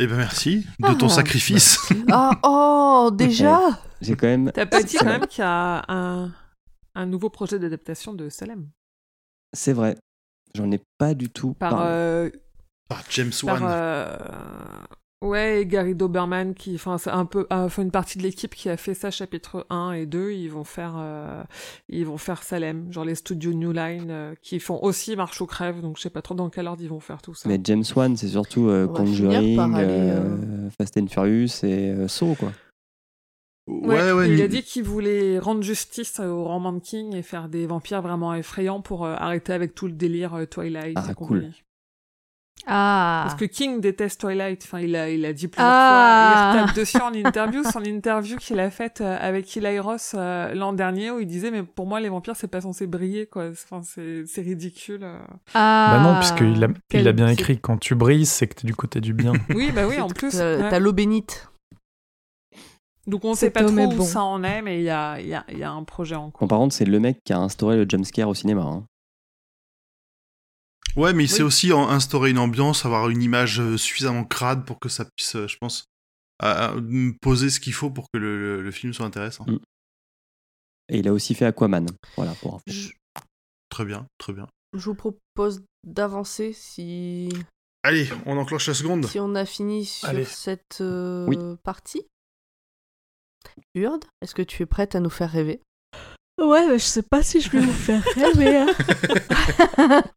Eh 0.00 0.06
ben 0.06 0.16
merci 0.16 0.64
de 0.78 0.94
ton 0.94 1.06
Ah. 1.06 1.08
sacrifice. 1.08 1.78
Ah, 2.12 2.30
oh, 2.44 3.10
déjà 3.12 3.80
J'ai 4.00 4.14
quand 4.14 4.28
même. 4.28 4.52
T'as 4.52 4.66
pas 4.66 4.82
dit 4.82 4.96
quand 4.96 5.06
même 5.06 5.26
qu'il 5.26 5.40
y 5.42 5.44
a 5.46 5.84
un, 5.88 6.32
un 6.94 7.06
nouveau 7.06 7.30
projet 7.30 7.58
d'adaptation 7.58 8.14
de 8.14 8.28
Salem 8.28 8.68
C'est 9.56 9.72
vrai. 9.72 9.96
J'en 10.54 10.70
ai 10.72 10.80
pas 10.98 11.14
du 11.14 11.28
tout 11.30 11.54
par, 11.54 11.70
parlé. 11.70 11.86
euh, 11.90 12.30
Par 12.88 13.02
James 13.10 13.30
par 13.44 13.60
Wan. 13.62 13.70
euh, 13.70 14.16
ouais 15.20 15.62
et 15.62 15.66
Gary 15.66 15.94
Doberman 15.96 16.54
qui 16.54 16.76
enfin 16.76 16.96
c'est 16.96 17.10
un 17.10 17.24
peu 17.26 17.46
enfin, 17.50 17.82
une 17.82 17.90
partie 17.90 18.18
de 18.18 18.22
l'équipe 18.22 18.54
qui 18.54 18.68
a 18.68 18.76
fait 18.76 18.94
ça 18.94 19.10
chapitre 19.10 19.66
1 19.68 19.92
et 19.92 20.06
2 20.06 20.30
ils 20.30 20.48
vont 20.48 20.62
faire 20.64 20.94
euh, 20.96 21.42
ils 21.88 22.06
vont 22.06 22.18
faire 22.18 22.42
Salem 22.44 22.92
genre 22.92 23.04
les 23.04 23.16
studios 23.16 23.52
New 23.52 23.72
Line 23.72 24.06
euh, 24.10 24.34
qui 24.42 24.60
font 24.60 24.78
aussi 24.80 25.16
marche 25.16 25.40
ou 25.40 25.46
crève 25.46 25.80
donc 25.80 25.96
je 25.96 26.02
sais 26.02 26.10
pas 26.10 26.22
trop 26.22 26.34
dans 26.36 26.50
quel 26.50 26.68
ordre 26.68 26.82
ils 26.82 26.88
vont 26.88 27.00
faire 27.00 27.20
tout 27.20 27.34
ça 27.34 27.48
Mais 27.48 27.58
James 27.64 27.82
Wan, 27.96 28.16
c'est 28.16 28.28
surtout 28.28 28.68
euh, 28.68 28.86
Conjuring, 28.86 29.58
aller, 29.74 29.86
euh, 29.88 30.70
Fast 30.78 30.96
and 30.98 31.08
Furious 31.08 31.64
et 31.64 31.90
euh, 31.90 32.06
Saw, 32.08 32.36
quoi. 32.36 32.52
Ouais, 33.68 33.96
Ouais, 34.02 34.12
ouais. 34.12 34.30
il 34.30 34.42
a 34.42 34.48
dit 34.48 34.62
qu'il 34.62 34.82
voulait 34.82 35.38
rendre 35.38 35.62
justice 35.62 36.18
au 36.20 36.44
roman 36.44 36.78
King 36.80 37.14
et 37.14 37.22
faire 37.22 37.48
des 37.48 37.66
vampires 37.66 38.02
vraiment 38.02 38.34
effrayants 38.34 38.80
pour 38.80 39.04
euh, 39.04 39.14
arrêter 39.16 39.52
avec 39.52 39.74
tout 39.74 39.86
le 39.86 39.92
délire 39.92 40.34
euh, 40.34 40.46
Twilight 40.46 40.96
Ah, 40.96 41.06
et 41.10 41.14
cool. 41.14 41.50
Ah. 42.70 43.22
Parce 43.26 43.38
que 43.40 43.44
King 43.46 43.80
déteste 43.80 44.20
Twilight. 44.20 44.62
Enfin, 44.64 44.80
il 44.80 44.94
a, 44.94 45.08
il 45.08 45.24
a 45.24 45.32
dit 45.32 45.48
plusieurs 45.48 45.70
Ah. 45.70 46.50
fois. 46.52 46.58
Il 46.58 46.62
retape 46.62 46.76
dessus 46.76 47.00
en 47.00 47.12
interview. 47.14 47.62
Son 47.64 47.82
interview 47.84 48.36
qu'il 48.36 48.60
a 48.60 48.70
faite 48.70 49.00
euh, 49.00 49.16
avec 49.20 49.56
Eli 49.56 49.78
Ross 49.78 50.14
euh, 50.18 50.52
l'an 50.54 50.72
dernier 50.74 51.10
où 51.10 51.18
il 51.20 51.26
disait, 51.26 51.50
mais 51.50 51.62
pour 51.62 51.86
moi, 51.86 52.00
les 52.00 52.08
vampires, 52.10 52.36
c'est 52.36 52.48
pas 52.48 52.60
censé 52.60 52.86
briller, 52.86 53.26
quoi. 53.26 53.48
Enfin, 53.50 53.80
c'est, 53.82 54.24
c'est 54.26 54.42
ridicule. 54.42 55.06
Ah. 55.54 55.96
Bah 55.96 56.02
non, 56.02 56.18
puisqu'il 56.18 56.62
a, 56.62 56.68
il 56.98 57.08
a 57.08 57.12
bien 57.12 57.28
écrit 57.28 57.58
quand 57.58 57.78
tu 57.78 57.94
brilles, 57.94 58.26
c'est 58.26 58.46
que 58.48 58.56
t'es 58.56 58.66
du 58.66 58.74
côté 58.74 59.00
du 59.00 59.14
bien. 59.14 59.32
Oui, 59.54 59.70
bah 59.74 59.82
oui, 59.88 59.98
en 60.00 60.08
plus. 60.08 60.36
T'as 60.36 60.58
ouais. 60.58 60.68
t'as 60.68 60.78
l'eau 60.78 60.92
bénite. 60.92 61.47
Donc 63.08 63.24
on 63.24 63.34
sait 63.34 63.46
Cet 63.46 63.54
pas 63.54 63.64
trop 63.64 63.72
où 63.72 63.96
bon. 63.96 64.04
ça 64.04 64.22
en 64.22 64.44
est, 64.44 64.60
mais 64.62 64.78
il 64.80 64.84
y 64.84 64.90
a, 64.90 65.18
il 65.20 65.26
y, 65.28 65.34
a, 65.34 65.44
il 65.48 65.58
y 65.58 65.62
a 65.64 65.70
un 65.72 65.82
projet 65.82 66.14
en 66.14 66.30
cours. 66.30 66.40
Bon, 66.42 66.48
par 66.48 66.58
contre, 66.58 66.74
c'est 66.74 66.84
le 66.84 67.00
mec 67.00 67.18
qui 67.24 67.32
a 67.32 67.38
instauré 67.38 67.76
le 67.76 67.86
jumpscare 67.88 68.28
au 68.28 68.34
cinéma. 68.34 68.62
hein. 68.62 68.86
Ouais, 70.96 71.12
mais 71.12 71.24
il 71.24 71.28
sait 71.28 71.42
aussi 71.42 71.72
en- 71.72 71.88
instaurer 71.88 72.30
une 72.30 72.38
ambiance, 72.38 72.84
avoir 72.84 73.08
une 73.08 73.22
image 73.22 73.60
euh, 73.60 73.76
suffisamment 73.76 74.24
crade 74.24 74.64
pour 74.66 74.78
que 74.78 74.88
ça 74.88 75.04
puisse, 75.16 75.36
euh, 75.36 75.46
je 75.46 75.56
pense, 75.58 75.84
à- 76.40 76.66
à, 76.70 76.74
poser 77.22 77.50
ce 77.50 77.60
qu'il 77.60 77.72
faut 77.72 77.90
pour 77.90 78.06
que 78.12 78.18
le, 78.18 78.38
le- 78.38 78.62
le 78.62 78.70
film 78.70 78.92
soit 78.92 79.06
intéressant. 79.06 79.44
Mm. 79.46 79.58
Et 80.90 80.98
il 80.98 81.08
a 81.08 81.12
aussi 81.12 81.34
fait 81.34 81.44
Aquaman. 81.46 81.86
Voilà, 82.16 82.32
pour 82.34 82.54
info. 82.56 82.64
Je, 82.66 82.90
Très 83.70 83.84
bien, 83.84 84.06
très 84.18 84.32
bien. 84.32 84.46
je 84.74 84.84
vous 84.86 84.94
propose 84.94 85.62
d'avancer 85.86 86.52
si, 86.54 87.28
Allez, 87.82 88.08
on 88.26 88.36
enclenche 88.38 88.66
la 88.66 88.74
seconde. 88.74 89.06
si 89.06 89.20
on 89.20 89.34
a 89.34 89.44
fini 89.44 89.84
sur 89.84 90.08
Allez. 90.08 90.24
cette 90.24 90.78
euh, 90.80 91.26
Oui. 91.26 91.38
partie. 91.62 92.06
Urde, 93.74 94.04
est-ce 94.22 94.34
que 94.34 94.42
tu 94.42 94.62
es 94.62 94.66
prête 94.66 94.94
à 94.94 95.00
nous 95.00 95.10
faire 95.10 95.30
rêver? 95.30 95.60
Ouais, 96.40 96.66
mais 96.68 96.78
je 96.78 96.84
sais 96.84 97.02
pas 97.02 97.22
si 97.22 97.40
je 97.40 97.50
vais 97.50 97.60
vous 97.60 97.72
faire 97.72 98.02
rêver. 98.14 98.56
hein. 98.58 100.02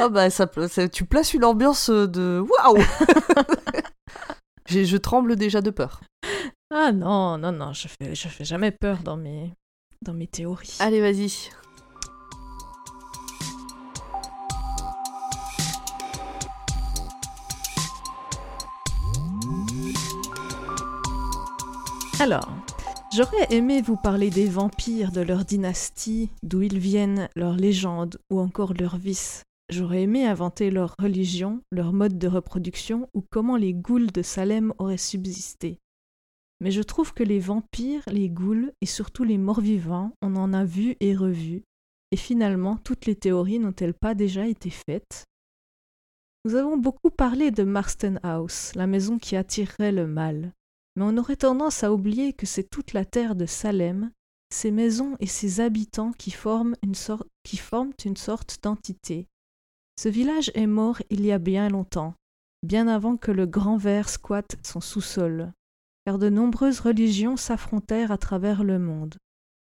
Ah 0.00 0.08
bah 0.08 0.30
ça, 0.30 0.48
ça- 0.68 0.88
tu 0.88 1.04
places 1.04 1.34
une 1.34 1.44
ambiance 1.44 1.90
de 1.90 2.40
waouh 2.40 2.78
J'ai- 4.66 4.84
Je 4.86 4.96
tremble 4.96 5.36
déjà 5.36 5.60
de 5.60 5.70
peur. 5.70 6.00
Ah 6.74 6.90
non, 6.92 7.36
non, 7.38 7.52
non, 7.52 7.72
je 7.72 7.86
fais, 7.88 8.14
je 8.14 8.28
fais 8.28 8.44
jamais 8.44 8.70
peur 8.70 8.98
dans 9.02 9.16
mes, 9.16 9.52
dans 10.00 10.14
mes 10.14 10.26
théories. 10.26 10.76
Allez, 10.80 11.00
vas-y. 11.00 11.50
Alors, 22.22 22.54
j'aurais 23.12 23.48
aimé 23.50 23.82
vous 23.82 23.96
parler 23.96 24.30
des 24.30 24.46
vampires, 24.46 25.10
de 25.10 25.22
leur 25.22 25.44
dynastie, 25.44 26.30
d'où 26.44 26.62
ils 26.62 26.78
viennent, 26.78 27.28
leurs 27.34 27.56
légendes 27.56 28.16
ou 28.30 28.38
encore 28.38 28.74
leurs 28.74 28.96
vices. 28.96 29.42
J'aurais 29.70 30.02
aimé 30.02 30.24
inventer 30.24 30.70
leur 30.70 30.94
religion, 31.00 31.62
leur 31.72 31.92
mode 31.92 32.18
de 32.18 32.28
reproduction 32.28 33.10
ou 33.12 33.24
comment 33.28 33.56
les 33.56 33.74
ghouls 33.74 34.06
de 34.06 34.22
Salem 34.22 34.72
auraient 34.78 34.98
subsisté. 34.98 35.80
Mais 36.60 36.70
je 36.70 36.82
trouve 36.82 37.12
que 37.12 37.24
les 37.24 37.40
vampires, 37.40 38.04
les 38.06 38.30
ghouls 38.30 38.70
et 38.80 38.86
surtout 38.86 39.24
les 39.24 39.36
morts-vivants, 39.36 40.12
on 40.22 40.36
en 40.36 40.52
a 40.52 40.64
vu 40.64 40.94
et 41.00 41.16
revu. 41.16 41.64
Et 42.12 42.16
finalement, 42.16 42.76
toutes 42.76 43.06
les 43.06 43.16
théories 43.16 43.58
n'ont-elles 43.58 43.94
pas 43.94 44.14
déjà 44.14 44.46
été 44.46 44.70
faites? 44.70 45.24
Nous 46.44 46.54
avons 46.54 46.76
beaucoup 46.76 47.10
parlé 47.10 47.50
de 47.50 47.64
Marston 47.64 48.20
House, 48.22 48.76
la 48.76 48.86
maison 48.86 49.18
qui 49.18 49.34
attirerait 49.34 49.90
le 49.90 50.06
mal 50.06 50.52
mais 50.96 51.04
on 51.04 51.16
aurait 51.16 51.36
tendance 51.36 51.84
à 51.84 51.92
oublier 51.92 52.32
que 52.32 52.46
c'est 52.46 52.68
toute 52.68 52.92
la 52.92 53.04
terre 53.04 53.34
de 53.34 53.46
Salem, 53.46 54.10
ses 54.52 54.70
maisons 54.70 55.16
et 55.20 55.26
ses 55.26 55.60
habitants 55.60 56.12
qui 56.12 56.30
forment 56.30 56.76
une, 56.82 56.94
sorte, 56.94 58.62
d'entité. 58.62 59.26
Ce 59.98 60.08
village 60.08 60.50
est 60.54 60.66
mort 60.66 61.00
il 61.10 61.24
y 61.24 61.32
a 61.32 61.38
bien 61.38 61.68
longtemps, 61.68 62.14
bien 62.62 62.88
avant 62.88 63.16
que 63.16 63.30
le 63.30 63.46
grand 63.46 63.76
ver 63.76 64.08
squatte 64.08 64.56
son 64.62 64.80
sous-sol, 64.80 65.52
car 66.04 66.18
de 66.18 66.28
nombreuses 66.28 66.80
religions 66.80 67.36
s'affrontèrent 67.36 68.12
à 68.12 68.18
travers 68.18 68.62
le 68.62 68.78
monde. 68.78 69.16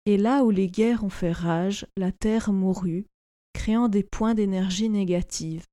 Et 0.06 0.16
là 0.16 0.44
où 0.44 0.50
les 0.50 0.68
guerres 0.68 1.04
ont 1.04 1.10
fait 1.10 1.32
rage, 1.32 1.86
la 1.96 2.10
terre 2.10 2.52
mourut, 2.52 3.06
créant 3.52 3.88
des 3.88 4.02
points 4.02 4.34
d'énergie 4.34 4.88
négative. 4.88 5.66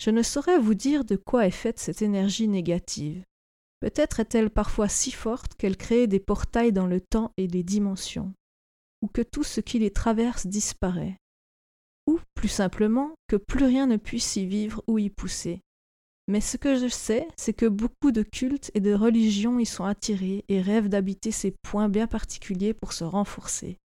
Je 0.00 0.10
ne 0.10 0.22
saurais 0.22 0.58
vous 0.58 0.74
dire 0.74 1.04
de 1.04 1.16
quoi 1.16 1.46
est 1.46 1.50
faite 1.50 1.78
cette 1.78 2.02
énergie 2.02 2.48
négative. 2.48 3.24
Peut-être 3.80 4.20
est-elle 4.20 4.50
parfois 4.50 4.88
si 4.88 5.12
forte 5.12 5.54
qu'elle 5.54 5.76
crée 5.76 6.06
des 6.06 6.20
portails 6.20 6.72
dans 6.72 6.86
le 6.86 7.00
temps 7.00 7.32
et 7.36 7.46
les 7.46 7.62
dimensions, 7.62 8.32
ou 9.02 9.08
que 9.08 9.22
tout 9.22 9.44
ce 9.44 9.60
qui 9.60 9.78
les 9.78 9.92
traverse 9.92 10.46
disparaît, 10.46 11.16
ou, 12.08 12.18
plus 12.34 12.48
simplement, 12.48 13.14
que 13.28 13.36
plus 13.36 13.64
rien 13.64 13.86
ne 13.86 13.98
puisse 13.98 14.36
y 14.36 14.46
vivre 14.46 14.82
ou 14.86 14.98
y 14.98 15.10
pousser. 15.10 15.60
Mais 16.26 16.40
ce 16.40 16.56
que 16.56 16.76
je 16.76 16.88
sais, 16.88 17.28
c'est 17.36 17.54
que 17.54 17.66
beaucoup 17.66 18.12
de 18.12 18.22
cultes 18.22 18.70
et 18.74 18.80
de 18.80 18.92
religions 18.92 19.58
y 19.58 19.66
sont 19.66 19.84
attirés 19.84 20.44
et 20.48 20.60
rêvent 20.60 20.88
d'habiter 20.88 21.30
ces 21.30 21.54
points 21.62 21.88
bien 21.88 22.06
particuliers 22.06 22.74
pour 22.74 22.92
se 22.92 23.04
renforcer. 23.04 23.78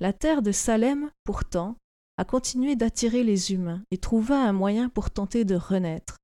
La 0.00 0.12
terre 0.12 0.42
de 0.42 0.52
Salem, 0.52 1.10
pourtant, 1.24 1.76
a 2.16 2.24
continué 2.24 2.76
d'attirer 2.76 3.22
les 3.22 3.52
humains 3.52 3.82
et 3.90 3.98
trouva 3.98 4.42
un 4.42 4.52
moyen 4.52 4.88
pour 4.88 5.10
tenter 5.10 5.44
de 5.44 5.54
renaître. 5.54 6.19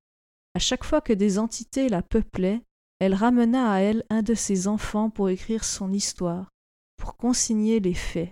À 0.57 0.59
chaque 0.59 0.85
fois 0.85 1.01
que 1.01 1.13
des 1.13 1.37
entités 1.37 1.87
la 1.87 2.01
peuplaient, 2.01 2.63
elle 2.97 3.13
ramena 3.13 3.71
à 3.71 3.77
elle 3.77 4.03
un 4.09 4.23
de 4.23 4.33
ses 4.33 4.67
enfants 4.67 5.11
pour 5.11 5.29
écrire 5.29 5.63
son 5.63 5.93
histoire, 5.93 6.49
pour 6.97 7.15
consigner 7.15 7.79
les 7.79 7.93
faits. 7.93 8.31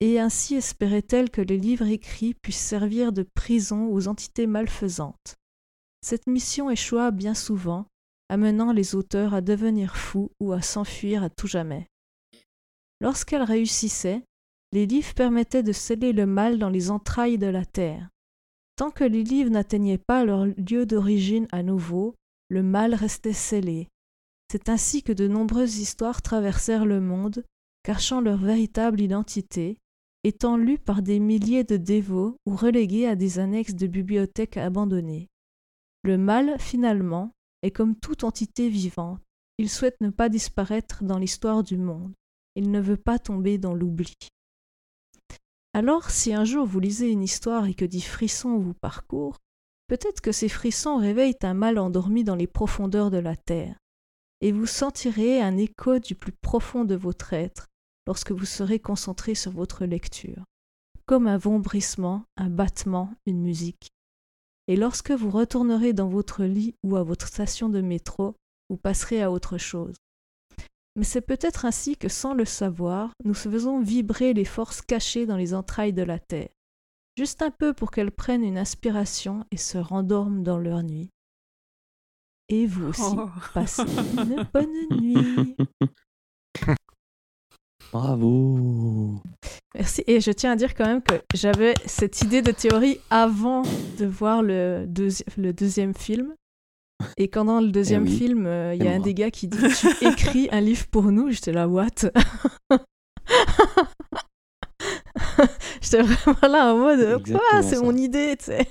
Et 0.00 0.18
ainsi 0.18 0.54
espérait-elle 0.54 1.28
que 1.28 1.42
les 1.42 1.58
livres 1.58 1.88
écrits 1.88 2.32
puissent 2.32 2.56
servir 2.56 3.12
de 3.12 3.22
prison 3.34 3.92
aux 3.92 4.08
entités 4.08 4.46
malfaisantes. 4.46 5.36
Cette 6.00 6.26
mission 6.26 6.70
échoua 6.70 7.10
bien 7.10 7.34
souvent, 7.34 7.84
amenant 8.30 8.72
les 8.72 8.94
auteurs 8.94 9.34
à 9.34 9.42
devenir 9.42 9.98
fous 9.98 10.30
ou 10.40 10.54
à 10.54 10.62
s'enfuir 10.62 11.22
à 11.22 11.28
tout 11.28 11.48
jamais. 11.48 11.86
Lorsqu'elle 13.02 13.42
réussissait, 13.42 14.24
les 14.72 14.86
livres 14.86 15.12
permettaient 15.12 15.62
de 15.62 15.72
sceller 15.72 16.14
le 16.14 16.24
mal 16.24 16.58
dans 16.58 16.70
les 16.70 16.90
entrailles 16.90 17.36
de 17.36 17.48
la 17.48 17.66
terre. 17.66 18.08
Tant 18.82 18.90
que 18.90 19.04
les 19.04 19.22
livres 19.22 19.50
n'atteignaient 19.50 19.96
pas 19.96 20.24
leur 20.24 20.44
lieu 20.44 20.86
d'origine 20.86 21.46
à 21.52 21.62
nouveau, 21.62 22.16
le 22.48 22.64
mal 22.64 22.94
restait 22.94 23.32
scellé. 23.32 23.86
C'est 24.50 24.68
ainsi 24.68 25.04
que 25.04 25.12
de 25.12 25.28
nombreuses 25.28 25.78
histoires 25.78 26.20
traversèrent 26.20 26.84
le 26.84 27.00
monde, 27.00 27.44
cachant 27.84 28.20
leur 28.20 28.38
véritable 28.38 29.00
identité, 29.00 29.78
étant 30.24 30.56
lues 30.56 30.80
par 30.80 31.00
des 31.00 31.20
milliers 31.20 31.62
de 31.62 31.76
dévots 31.76 32.34
ou 32.44 32.56
reléguées 32.56 33.06
à 33.06 33.14
des 33.14 33.38
annexes 33.38 33.76
de 33.76 33.86
bibliothèques 33.86 34.56
abandonnées. 34.56 35.28
Le 36.02 36.18
mal, 36.18 36.56
finalement, 36.58 37.30
est 37.62 37.70
comme 37.70 37.94
toute 37.94 38.24
entité 38.24 38.68
vivante. 38.68 39.20
Il 39.58 39.70
souhaite 39.70 40.00
ne 40.00 40.10
pas 40.10 40.28
disparaître 40.28 41.04
dans 41.04 41.18
l'histoire 41.18 41.62
du 41.62 41.76
monde. 41.76 42.12
Il 42.56 42.72
ne 42.72 42.80
veut 42.80 42.96
pas 42.96 43.20
tomber 43.20 43.58
dans 43.58 43.74
l'oubli. 43.74 44.16
Alors, 45.74 46.10
si 46.10 46.34
un 46.34 46.44
jour 46.44 46.66
vous 46.66 46.80
lisez 46.80 47.10
une 47.10 47.22
histoire 47.22 47.66
et 47.66 47.74
que 47.74 47.86
des 47.86 48.00
frissons 48.00 48.58
vous 48.58 48.74
parcourent, 48.74 49.38
peut-être 49.88 50.20
que 50.20 50.32
ces 50.32 50.50
frissons 50.50 50.98
réveillent 50.98 51.38
un 51.42 51.54
mal 51.54 51.78
endormi 51.78 52.24
dans 52.24 52.34
les 52.34 52.46
profondeurs 52.46 53.10
de 53.10 53.16
la 53.16 53.36
terre, 53.36 53.78
et 54.42 54.52
vous 54.52 54.66
sentirez 54.66 55.40
un 55.40 55.56
écho 55.56 55.98
du 55.98 56.14
plus 56.14 56.32
profond 56.32 56.84
de 56.84 56.94
votre 56.94 57.32
être 57.32 57.68
lorsque 58.06 58.32
vous 58.32 58.44
serez 58.44 58.80
concentré 58.80 59.34
sur 59.34 59.52
votre 59.52 59.86
lecture, 59.86 60.44
comme 61.06 61.26
un 61.26 61.38
vombrissement, 61.38 62.24
un 62.36 62.50
battement, 62.50 63.14
une 63.24 63.40
musique. 63.40 63.92
Et 64.68 64.76
lorsque 64.76 65.10
vous 65.10 65.30
retournerez 65.30 65.94
dans 65.94 66.08
votre 66.08 66.44
lit 66.44 66.74
ou 66.82 66.96
à 66.96 67.02
votre 67.02 67.28
station 67.28 67.70
de 67.70 67.80
métro, 67.80 68.34
vous 68.68 68.76
passerez 68.76 69.22
à 69.22 69.30
autre 69.30 69.56
chose. 69.56 69.96
Mais 70.96 71.04
c'est 71.04 71.22
peut-être 71.22 71.64
ainsi 71.64 71.96
que, 71.96 72.08
sans 72.08 72.34
le 72.34 72.44
savoir, 72.44 73.10
nous 73.24 73.34
faisons 73.34 73.80
vibrer 73.80 74.34
les 74.34 74.44
forces 74.44 74.82
cachées 74.82 75.24
dans 75.26 75.36
les 75.38 75.54
entrailles 75.54 75.94
de 75.94 76.02
la 76.02 76.18
Terre, 76.18 76.50
juste 77.16 77.40
un 77.42 77.50
peu 77.50 77.72
pour 77.72 77.90
qu'elles 77.90 78.10
prennent 78.12 78.44
une 78.44 78.58
inspiration 78.58 79.44
et 79.50 79.56
se 79.56 79.78
rendorment 79.78 80.42
dans 80.42 80.58
leur 80.58 80.82
nuit. 80.82 81.08
Et 82.48 82.66
vous 82.66 82.88
aussi, 82.88 83.00
Oh. 83.16 83.30
passez 83.54 83.82
une 83.82 84.46
bonne 84.52 85.00
nuit. 85.00 85.56
Bravo. 87.92 89.20
Merci. 89.74 90.02
Et 90.06 90.20
je 90.20 90.30
tiens 90.30 90.52
à 90.52 90.56
dire 90.56 90.74
quand 90.74 90.86
même 90.86 91.02
que 91.02 91.14
j'avais 91.34 91.74
cette 91.86 92.20
idée 92.22 92.42
de 92.42 92.50
théorie 92.52 92.98
avant 93.10 93.62
de 93.98 94.06
voir 94.06 94.42
le, 94.42 94.86
deuxi- 94.86 95.24
le 95.36 95.52
deuxième 95.52 95.94
film. 95.94 96.34
Et 97.16 97.28
quand 97.28 97.44
dans 97.44 97.60
le 97.60 97.70
deuxième 97.70 98.04
oui. 98.04 98.16
film, 98.16 98.46
euh, 98.46 98.74
il 98.74 98.82
y 98.84 98.88
a 98.88 98.92
un 98.92 99.00
des 99.00 99.14
gars 99.14 99.30
qui 99.30 99.48
dit 99.48 99.58
Tu 99.78 99.88
écris 100.06 100.48
un 100.52 100.60
livre 100.60 100.86
pour 100.88 101.04
nous 101.04 101.30
J'étais 101.30 101.52
là, 101.52 101.68
what? 101.68 101.86
J'étais 105.80 106.02
vraiment 106.02 106.48
là 106.48 106.74
en 106.74 106.78
mode 106.78 107.22
Quoi? 107.26 107.62
C'est 107.62 107.80
mon 107.80 107.96
idée, 107.96 108.36
tu 108.38 108.46
sais. 108.46 108.68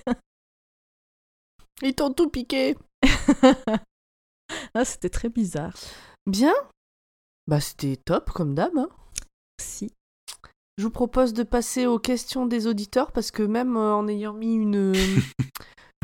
Ils 1.81 1.93
t'ont 1.95 2.13
tout 2.13 2.29
piqué. 2.29 2.75
ah, 4.73 4.85
C'était 4.85 5.09
très 5.09 5.29
bizarre. 5.29 5.73
Bien. 6.27 6.53
Bah 7.47 7.59
c'était 7.59 7.97
top 7.97 8.29
comme 8.31 8.53
d'hab. 8.53 8.77
hein. 8.77 8.89
Si. 9.59 9.91
Je 10.77 10.83
vous 10.83 10.91
propose 10.91 11.33
de 11.33 11.43
passer 11.43 11.85
aux 11.87 11.99
questions 11.99 12.45
des 12.45 12.67
auditeurs 12.67 13.11
parce 13.11 13.31
que 13.31 13.43
même 13.43 13.75
euh, 13.75 13.95
en 13.95 14.07
ayant 14.07 14.33
mis 14.33 14.55
une, 14.55 14.93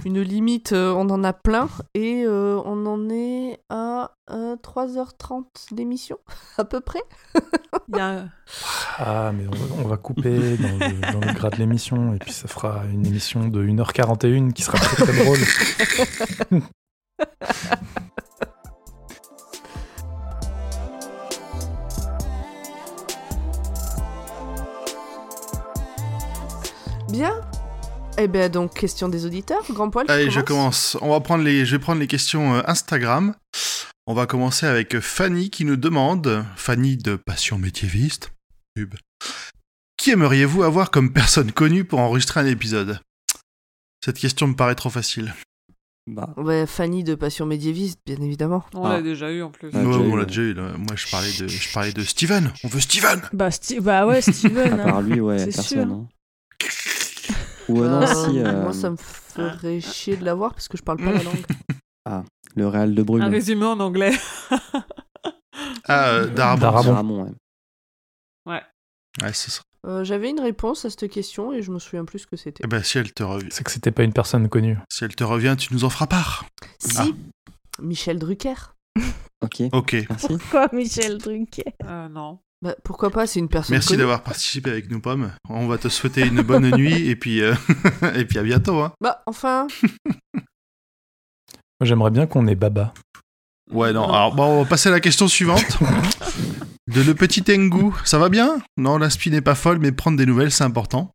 une 0.05 0.21
limite, 0.21 0.73
euh, 0.73 0.93
on 0.93 1.09
en 1.09 1.23
a 1.23 1.33
plein 1.33 1.67
et 1.93 2.23
euh, 2.25 2.61
on 2.65 2.85
en 2.85 3.09
est 3.09 3.59
à 3.69 4.11
euh, 4.29 4.55
3h30 4.57 5.43
d'émission, 5.73 6.17
à 6.57 6.63
peu 6.65 6.79
près. 6.81 7.01
Il 7.89 7.97
y 7.97 7.99
a- 7.99 8.25
Ah, 8.99 9.31
mais 9.33 9.45
on 9.47 9.51
va, 9.51 9.83
on 9.83 9.87
va 9.87 9.97
couper 9.97 10.57
dans 10.57 10.67
le, 10.87 11.13
dans 11.13 11.19
le 11.27 11.33
gras 11.33 11.49
de 11.49 11.55
l'émission 11.57 12.13
et 12.13 12.19
puis 12.19 12.31
ça 12.31 12.47
fera 12.47 12.83
une 12.91 13.05
émission 13.05 13.47
de 13.47 13.63
1h41 13.65 14.53
qui 14.53 14.61
sera 14.63 14.77
très 14.77 15.03
très 15.05 15.23
drôle. 15.23 15.39
Bien. 27.09 27.41
Eh 28.19 28.27
bien, 28.27 28.49
donc, 28.49 28.73
question 28.73 29.09
des 29.09 29.25
auditeurs. 29.25 29.61
Grand 29.69 29.89
poil, 29.89 30.05
Allez, 30.09 30.31
je 30.31 30.41
commence. 30.41 30.97
On 31.01 31.09
va 31.11 31.19
prendre 31.19 31.43
les, 31.43 31.65
je 31.65 31.75
vais 31.75 31.79
prendre 31.79 31.99
les 31.99 32.07
questions 32.07 32.55
euh, 32.55 32.61
Instagram. 32.65 33.35
On 34.07 34.13
va 34.13 34.25
commencer 34.25 34.65
avec 34.65 34.99
Fanny 34.99 35.49
qui 35.49 35.65
nous 35.65 35.75
demande, 35.75 36.43
Fanny 36.55 36.97
de 36.97 37.15
Passion 37.15 37.59
métiéviste. 37.59 38.31
Qui 39.97 40.11
aimeriez-vous 40.11 40.63
avoir 40.63 40.89
comme 40.91 41.11
personne 41.13 41.51
connue 41.51 41.83
pour 41.83 41.99
enregistrer 41.99 42.39
un 42.39 42.45
épisode? 42.45 42.99
Cette 44.03 44.17
question 44.17 44.47
me 44.47 44.55
paraît 44.55 44.75
trop 44.75 44.89
facile. 44.89 45.33
Bah, 46.09 46.33
Ouais, 46.37 46.65
Fanny 46.65 47.03
de 47.03 47.15
Passion 47.15 47.45
médiéviste, 47.45 47.99
bien 48.05 48.15
évidemment. 48.21 48.63
On 48.73 48.85
Ah. 48.85 48.93
l'a 48.93 49.01
déjà 49.01 49.29
eu 49.29 49.41
en 49.43 49.51
plus. 49.51 49.69
Ah, 49.73 49.79
Ouais, 49.79 49.95
on 49.95 50.15
l'a 50.15 50.25
déjà 50.25 50.41
eu, 50.41 50.53
là. 50.53 50.71
Moi, 50.77 50.95
je 50.95 51.07
parlais 51.11 51.31
de, 51.39 51.47
je 51.47 51.73
parlais 51.73 51.91
de 51.91 52.01
Steven. 52.03 52.51
On 52.63 52.67
veut 52.69 52.79
Steven. 52.79 53.21
Bah, 53.33 53.49
Sti- 53.49 53.81
bah 53.81 54.07
ouais, 54.07 54.21
Steven. 54.21 54.73
à 54.79 54.83
hein. 54.83 54.89
part 54.89 55.01
lui, 55.01 55.19
ouais, 55.19 55.43
personne. 55.43 55.63
sûr. 55.63 55.81
hein. 55.83 56.07
Ou 57.69 57.81
euh, 57.83 57.89
non, 57.89 58.01
Euh, 58.01 58.05
si, 58.29 58.39
euh, 58.39 58.61
Moi, 58.63 58.73
ça 58.73 58.89
me 58.91 58.97
ferait 58.97 59.79
chier 59.81 60.17
de 60.17 60.23
l'avoir 60.25 60.53
parce 60.53 60.67
que 60.67 60.77
je 60.77 60.83
parle 60.83 60.97
pas 60.99 61.11
la 61.11 61.23
langue. 61.23 62.23
le 62.55 62.67
Real 62.67 62.95
de 62.95 63.03
Brune. 63.03 63.23
Un 63.23 63.29
résumé 63.29 63.65
en 63.65 63.79
anglais. 63.79 64.13
Ah, 65.87 66.09
euh. 66.09 66.27
Darabont. 66.35 66.93
Ramon, 66.93 67.23
ouais. 68.45 68.61
Ouais, 69.21 69.33
c'est 69.33 69.49
ça. 69.51 69.61
Euh, 69.85 70.03
J'avais 70.03 70.29
une 70.29 70.39
réponse 70.39 70.85
à 70.85 70.89
cette 70.89 71.09
question 71.09 71.53
et 71.53 71.61
je 71.61 71.71
me 71.71 71.79
souviens 71.79 72.05
plus 72.05 72.19
ce 72.19 72.27
que 72.27 72.35
c'était. 72.35 72.61
Eh 72.63 72.67
ben, 72.67 72.83
si 72.83 72.97
elle 72.97 73.11
te 73.13 73.23
revient, 73.23 73.47
C'est 73.51 73.63
que 73.63 73.71
c'était 73.71 73.91
pas 73.91 74.03
une 74.03 74.13
personne 74.13 74.47
connue. 74.49 74.77
si 74.89 75.03
elle 75.03 75.15
te 75.15 75.23
revient, 75.23 75.55
tu 75.57 75.73
nous 75.73 75.83
en 75.85 75.89
feras 75.89 76.07
part. 76.07 76.45
Si, 76.79 76.97
Ah. 76.99 77.05
Michel 77.81 78.19
Drucker. 78.19 78.55
Ok, 79.41 79.63
Ok. 79.71 79.93
merci. 80.09 80.27
Pourquoi 80.27 80.67
Michel 80.73 81.17
Drucker? 81.19 81.73
Euh, 81.85 82.09
non. 82.09 82.39
Bah, 82.61 82.75
pourquoi 82.83 83.11
pas, 83.11 83.27
c'est 83.27 83.39
une 83.39 83.49
personne 83.49 83.75
Merci 83.75 83.89
connue. 83.89 83.99
d'avoir 83.99 84.23
participé 84.23 84.71
avec 84.71 84.89
nous, 84.89 84.99
Pomme. 84.99 85.31
On 85.49 85.67
va 85.67 85.77
te 85.77 85.89
souhaiter 85.89 86.25
une 86.25 86.41
bonne 86.41 86.69
nuit 86.75 87.07
et 87.07 87.15
puis, 87.15 87.41
euh, 87.41 87.53
et 88.15 88.25
puis 88.25 88.39
à 88.39 88.43
bientôt. 88.43 88.79
Hein. 88.79 88.93
Bah, 88.99 89.21
enfin, 89.27 89.67
Moi, 90.33 90.41
j'aimerais 91.83 92.11
bien 92.11 92.25
qu'on 92.25 92.47
ait 92.47 92.55
Baba. 92.55 92.93
Ouais, 93.71 93.93
non. 93.93 94.07
Alors, 94.11 94.33
bon, 94.33 94.43
on 94.45 94.63
va 94.63 94.69
passer 94.69 94.89
à 94.89 94.91
la 94.93 94.99
question 94.99 95.27
suivante. 95.27 95.77
De 96.87 97.01
le 97.01 97.13
petit 97.13 97.43
Tengu, 97.43 97.91
ça 98.05 98.17
va 98.17 98.29
bien? 98.29 98.59
Non, 98.77 98.97
l'inspi 98.97 99.29
n'est 99.29 99.41
pas 99.41 99.55
folle, 99.55 99.77
mais 99.79 99.91
prendre 99.91 100.17
des 100.17 100.25
nouvelles, 100.25 100.51
c'est 100.51 100.63
important. 100.63 101.11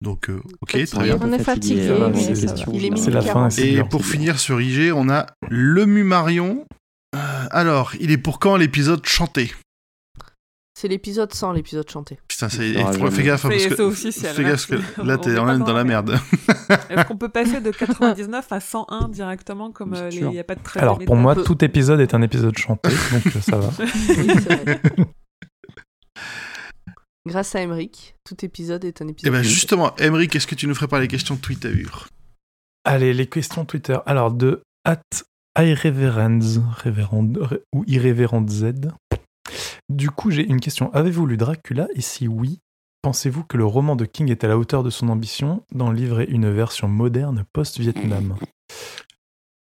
Donc, 0.00 0.30
euh, 0.30 0.40
ok, 0.62 0.70
très 0.86 1.04
bien. 1.04 1.18
On 1.20 1.30
est 1.32 1.38
fatigué, 1.38 1.86
fatigué, 1.86 2.08
mais 2.10 2.26
les 2.28 2.34
ça 2.34 2.46
va. 2.46 2.52
questions, 2.54 2.72
Il 2.72 2.78
est 2.78 2.80
genre. 2.80 2.90
minuit 2.92 3.00
C'est 3.04 3.10
la 3.10 3.20
fin. 3.20 3.32
40. 3.34 3.52
c'est 3.52 3.72
Et 3.72 3.84
pour 3.84 4.06
finir 4.06 4.40
sur 4.40 4.60
IG, 4.60 4.90
on 4.94 5.10
a 5.10 5.26
le 5.50 5.84
Marion. 5.86 6.64
Euh, 7.14 7.46
alors, 7.50 7.92
il 8.00 8.10
est 8.10 8.16
pour 8.16 8.38
quand 8.40 8.56
l'épisode 8.56 9.04
chanté? 9.06 9.52
C'est 10.82 10.88
l'épisode 10.88 11.32
100, 11.32 11.52
l'épisode 11.52 11.88
chanté. 11.88 12.18
Putain. 12.26 12.48
Il 12.48 12.74
jamais. 12.74 13.10
fais 13.12 13.22
gaffe, 13.22 13.44
hein, 13.44 13.50
parce 13.50 13.66
que... 13.66 13.82
officiel, 13.82 14.34
Fais 14.34 14.42
gaffe, 14.42 14.66
que 14.66 14.74
là, 14.74 15.14
On 15.14 15.18
t'es 15.18 15.30
est 15.30 15.34
dans, 15.34 15.44
pas 15.46 15.56
dans 15.58 15.72
la 15.74 15.84
merde. 15.84 16.10
Est-ce 16.90 17.06
qu'on 17.06 17.16
peut 17.16 17.28
passer 17.28 17.60
de 17.60 17.70
99 17.70 18.50
à 18.50 18.58
101 18.58 19.08
directement 19.08 19.70
comme 19.70 19.92
Bien 19.92 20.02
euh, 20.06 20.10
il 20.10 20.28
n'y 20.30 20.40
a 20.40 20.44
pas 20.44 20.56
de 20.56 20.62
trait 20.62 20.80
Alors, 20.80 20.98
pour 20.98 21.14
moi, 21.14 21.36
tout 21.36 21.64
épisode 21.64 22.00
est 22.00 22.14
un 22.14 22.22
épisode 22.22 22.58
chanté, 22.58 22.90
donc 23.12 23.36
euh, 23.36 23.40
ça 23.40 23.58
va. 23.58 23.70
Oui, 23.78 23.86
c'est 24.42 24.64
vrai. 24.64 24.80
Grâce 27.26 27.54
à 27.54 27.60
Emmerich, 27.60 28.16
tout 28.24 28.44
épisode 28.44 28.84
est 28.84 29.00
un 29.00 29.06
Et 29.06 29.10
épisode. 29.12 29.32
ben 29.32 29.42
chanté. 29.44 29.54
justement, 29.54 29.94
Emery, 29.98 30.26
qu'est-ce 30.26 30.48
que 30.48 30.56
tu 30.56 30.66
nous 30.66 30.74
ferais 30.74 30.88
par 30.88 30.98
les 30.98 31.06
questions 31.06 31.36
Twitter? 31.36 31.70
Allez, 32.84 33.14
les 33.14 33.28
questions 33.28 33.64
Twitter. 33.64 33.98
Alors, 34.06 34.32
de 34.32 34.60
at 34.84 35.00
révérend- 36.82 37.38
ré- 37.40 37.62
ou 37.72 37.84
irrévérende 37.86 38.50
Z. 38.50 38.72
Du 39.88 40.10
coup, 40.10 40.30
j'ai 40.30 40.46
une 40.46 40.60
question. 40.60 40.92
Avez-vous 40.92 41.26
lu 41.26 41.36
Dracula? 41.36 41.88
Et 41.94 42.00
si 42.00 42.28
oui, 42.28 42.60
pensez-vous 43.02 43.44
que 43.44 43.56
le 43.56 43.64
roman 43.64 43.96
de 43.96 44.04
King 44.04 44.30
est 44.30 44.44
à 44.44 44.48
la 44.48 44.56
hauteur 44.58 44.82
de 44.82 44.90
son 44.90 45.08
ambition 45.08 45.64
d'en 45.72 45.90
livrer 45.90 46.24
une 46.24 46.50
version 46.50 46.88
moderne 46.88 47.44
post-Vietnam? 47.52 48.36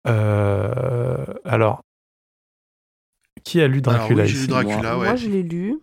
Euh, 0.05 1.25
Alors, 1.45 1.81
qui 3.45 3.61
a 3.61 3.67
lu 3.67 3.81
Alors, 3.85 3.99
Dracula 3.99 4.23
oui, 4.23 4.29
j'ai 4.29 4.33
lu 4.35 4.39
ici 4.41 4.47
Dracula, 4.49 4.95
Moi, 4.95 5.11
ouais. 5.11 5.17
je 5.17 5.29
l'ai 5.29 5.43
lu. 5.43 5.79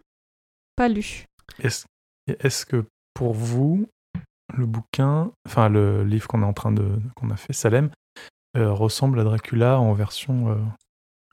Pas 0.77 0.89
lu. 0.89 1.25
Est-ce 1.59 1.87
est-ce 2.27 2.67
que 2.67 2.85
pour 3.15 3.33
vous, 3.33 3.87
le 4.55 4.67
bouquin, 4.67 5.33
enfin 5.47 5.69
le 5.69 6.05
livre 6.05 6.29
qu'on 6.29 6.43
est 6.43 6.47
en 6.47 6.53
train 6.53 6.71
de 6.71 7.01
qu'on 7.17 7.31
a 7.31 7.37
fait, 7.37 7.53
Salem, 7.55 7.91
euh, 8.57 8.71
ressemble 8.73 9.19
à 9.21 9.25
Dracula 9.25 9.81
en 9.81 9.95
version 9.95 10.51
euh, 10.51 10.57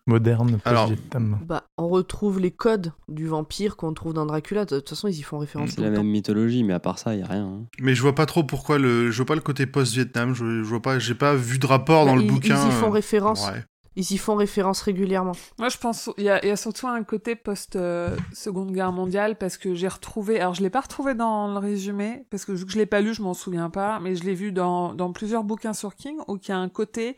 moderne 0.08 0.60
Alors- 0.66 0.88
post-Vietnam 0.88 1.40
Bah, 1.46 1.64
on 1.78 1.88
retrouve 1.88 2.40
les 2.40 2.52
codes 2.52 2.94
du 3.08 3.28
vampire 3.28 3.76
qu'on 3.78 3.94
trouve 3.94 4.14
dans 4.14 4.26
Dracula. 4.26 4.66
De 4.66 4.80
toute 4.80 4.90
façon, 4.90 5.08
ils 5.08 5.20
y 5.20 5.22
font 5.22 5.38
référence 5.38 5.72
C'est 5.72 5.82
la 5.82 5.88
temps. 5.90 5.98
même 5.98 6.08
mythologie, 6.08 6.64
mais 6.64 6.74
à 6.74 6.80
part 6.80 6.98
ça, 6.98 7.14
il 7.14 7.18
n'y 7.18 7.24
a 7.24 7.28
rien. 7.28 7.46
hein. 7.46 7.66
Mais 7.80 7.94
je 7.94 8.02
vois 8.02 8.16
pas 8.16 8.26
trop 8.26 8.44
pourquoi 8.44 8.80
le... 8.80 9.12
Je 9.12 9.18
vois 9.18 9.26
pas 9.28 9.36
le 9.36 9.42
côté 9.42 9.66
post-Vietnam, 9.68 10.34
je, 10.34 10.64
je 10.64 10.68
vois 10.70 10.82
pas... 10.82 10.98
J'ai 11.00 11.16
pas 11.16 11.36
vu 11.36 11.60
de 11.60 11.68
rapport 11.68 12.06
dans 12.06 12.14
Bah, 12.14 12.18
le 12.20 12.24
ils, 12.26 12.32
bouquin. 12.32 12.56
ils 12.66 12.70
y 12.70 12.72
font 12.72 12.88
euh, 12.88 12.92
référence. 12.92 13.46
ouais. 13.48 13.64
Ils 14.00 14.12
y 14.12 14.18
font 14.20 14.36
référence 14.36 14.82
régulièrement. 14.82 15.32
Moi, 15.58 15.70
je 15.70 15.78
pense 15.80 16.12
il 16.20 16.24
y, 16.26 16.30
a- 16.30 16.44
il 16.46 16.50
y 16.50 16.52
a 16.52 16.56
surtout 16.56 16.88
un 16.88 17.02
côté 17.04 17.36
post-Seconde 17.36 18.72
Guerre 18.72 18.92
mondiale 18.92 19.38
parce 19.38 19.58
que 19.58 19.74
j'ai 19.74 19.88
retrouvé. 19.88 20.40
Alors, 20.40 20.54
je 20.54 20.62
l'ai 20.62 20.70
pas 20.70 20.82
retrouvé 20.82 21.16
dans 21.16 21.48
le 21.52 21.58
résumé 21.58 22.24
parce 22.30 22.46
que 22.46 22.52
vu 22.52 22.66
que 22.66 22.72
je 22.72 22.78
l'ai 22.78 22.86
pas 22.86 23.02
lu, 23.02 23.16
je 23.16 23.22
m'en 23.24 23.34
souviens 23.34 23.70
pas. 23.72 24.00
Mais 24.00 24.16
je 24.16 24.24
l'ai 24.24 24.36
vu 24.36 24.52
dans, 24.52 24.94
dans 24.94 25.12
plusieurs 25.12 25.44
bouquins 25.44 25.74
sur 25.74 25.96
King 25.96 26.18
où 26.28 26.38
il 26.38 26.48
y 26.48 26.52
a 26.52 26.58
un 26.58 26.70
côté 26.70 27.16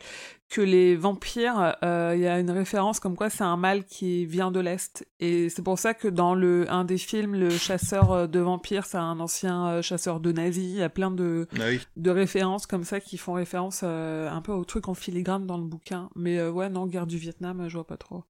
que 0.50 0.60
les 0.60 0.96
vampires, 0.96 1.76
euh, 1.84 2.12
il 2.16 2.20
y 2.22 2.26
a 2.26 2.40
une 2.40 2.50
référence 2.50 2.98
comme 2.98 3.16
quoi 3.16 3.30
c'est 3.30 3.44
un 3.44 3.56
mal 3.56 3.84
qui 3.84 4.26
vient 4.26 4.50
de 4.50 4.58
l'est. 4.60 5.06
Et 5.20 5.48
c'est 5.48 5.62
pour 5.62 5.78
ça 5.78 5.94
que 5.94 6.08
dans 6.08 6.34
le 6.34 6.66
un 6.70 6.84
des 6.84 6.98
films, 6.98 7.34
le 7.36 7.50
chasseur 7.50 8.10
euh, 8.12 8.26
de 8.26 8.40
vampires, 8.40 8.84
c'est 8.84 8.98
un 8.98 9.20
ancien 9.20 9.68
euh, 9.68 9.82
chasseur 9.82 10.18
de 10.18 10.32
nazis. 10.32 10.64
Il 10.64 10.76
y 10.78 10.82
a 10.82 10.88
plein 10.88 11.12
de 11.12 11.46
Ah 11.54 11.64
oui. 11.68 11.80
de 11.96 12.10
références 12.10 12.66
comme 12.66 12.82
ça 12.84 12.98
qui 13.00 13.16
font 13.16 13.34
référence 13.34 13.82
euh, 13.84 14.28
un 14.28 14.42
peu 14.42 14.50
au 14.52 14.64
truc 14.64 14.88
en 14.88 14.94
filigrane 14.94 15.46
dans 15.46 15.56
le 15.56 15.64
bouquin. 15.64 16.10
Mais 16.16 16.38
euh, 16.38 16.50
ouais, 16.50 16.68
non, 16.68 16.86
guerre 16.86 17.06
du 17.06 17.16
Vietnam, 17.16 17.68
je 17.68 17.74
vois 17.74 17.86
pas 17.86 17.96
trop. 17.96 18.24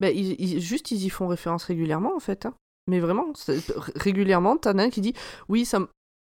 Bah, 0.00 0.10
ils, 0.10 0.40
ils- 0.40 0.60
juste, 0.60 0.92
ils 0.92 1.04
y 1.04 1.10
font 1.10 1.26
référence 1.26 1.64
régulièrement, 1.64 2.14
en 2.14 2.20
fait. 2.20 2.46
hein. 2.46 2.54
Mais 2.86 3.00
vraiment, 3.00 3.32
régulièrement, 3.96 4.56
t'en 4.56 4.78
as 4.78 4.84
un 4.84 4.90
qui 4.90 5.00
dit 5.00 5.14
oui, 5.48 5.64
ça, 5.66 5.80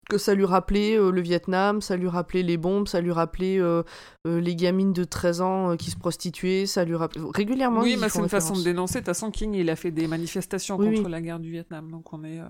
que 0.10 0.18
ça 0.18 0.34
lui 0.36 0.44
rappelait 0.44 0.98
euh, 0.98 1.12
le 1.12 1.22
Vietnam, 1.22 1.80
ça 1.82 1.96
lui 1.96 2.10
rappelait 2.10 2.44
les 2.44 2.58
bombes, 2.58 2.88
ça 2.90 3.00
lui 3.00 3.12
rappelait 3.14 3.58
euh, 3.60 3.84
euh, 4.28 4.42
les 4.42 4.56
gamines 4.58 4.92
de 4.92 5.06
13 5.06 5.40
ans 5.42 5.72
euh, 5.72 5.76
qui 5.78 5.90
se 5.92 5.98
prostituaient, 5.98 6.66
ça 6.66 6.84
lui 6.84 6.96
rappelait. 6.96 7.22
Régulièrement, 7.34 7.82
oui, 7.82 7.96
mais 7.98 8.10
c'est 8.10 8.20
une 8.20 8.28
façon 8.28 8.54
de 8.56 8.64
dénoncer. 8.64 8.96
De 8.96 9.00
toute 9.00 9.06
façon, 9.06 9.32
King, 9.32 9.54
il 9.54 9.70
a 9.70 9.78
fait 9.78 9.92
des 9.92 10.08
manifestations 10.08 10.78
Oui, 10.78 10.88
contre 10.96 11.06
oui. 11.06 11.12
la 11.12 11.22
guerre 11.22 11.40
du 11.40 11.52
Vietnam, 11.52 11.90
donc 11.90 12.12
on 12.12 12.24
est. 12.26 12.40
euh, 12.42 12.46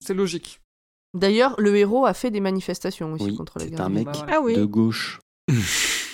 C'est 0.00 0.14
logique. 0.14 0.60
D'ailleurs, 1.14 1.54
le 1.58 1.76
héros 1.76 2.06
a 2.06 2.14
fait 2.14 2.30
des 2.30 2.40
manifestations 2.40 3.12
aussi 3.12 3.24
Oui, 3.24 3.34
contre 3.36 3.58
la 3.58 3.64
c'est 3.64 3.70
guerre. 3.72 3.80
un 3.86 3.88
du 3.88 3.94
mec 3.96 4.04
Bah, 4.06 4.12
Vietnam. 4.12 4.28
voilà. 4.28 4.40
Ah 4.40 4.44
oui. 4.44 4.56
de 4.56 4.64
gauche. 4.64 5.20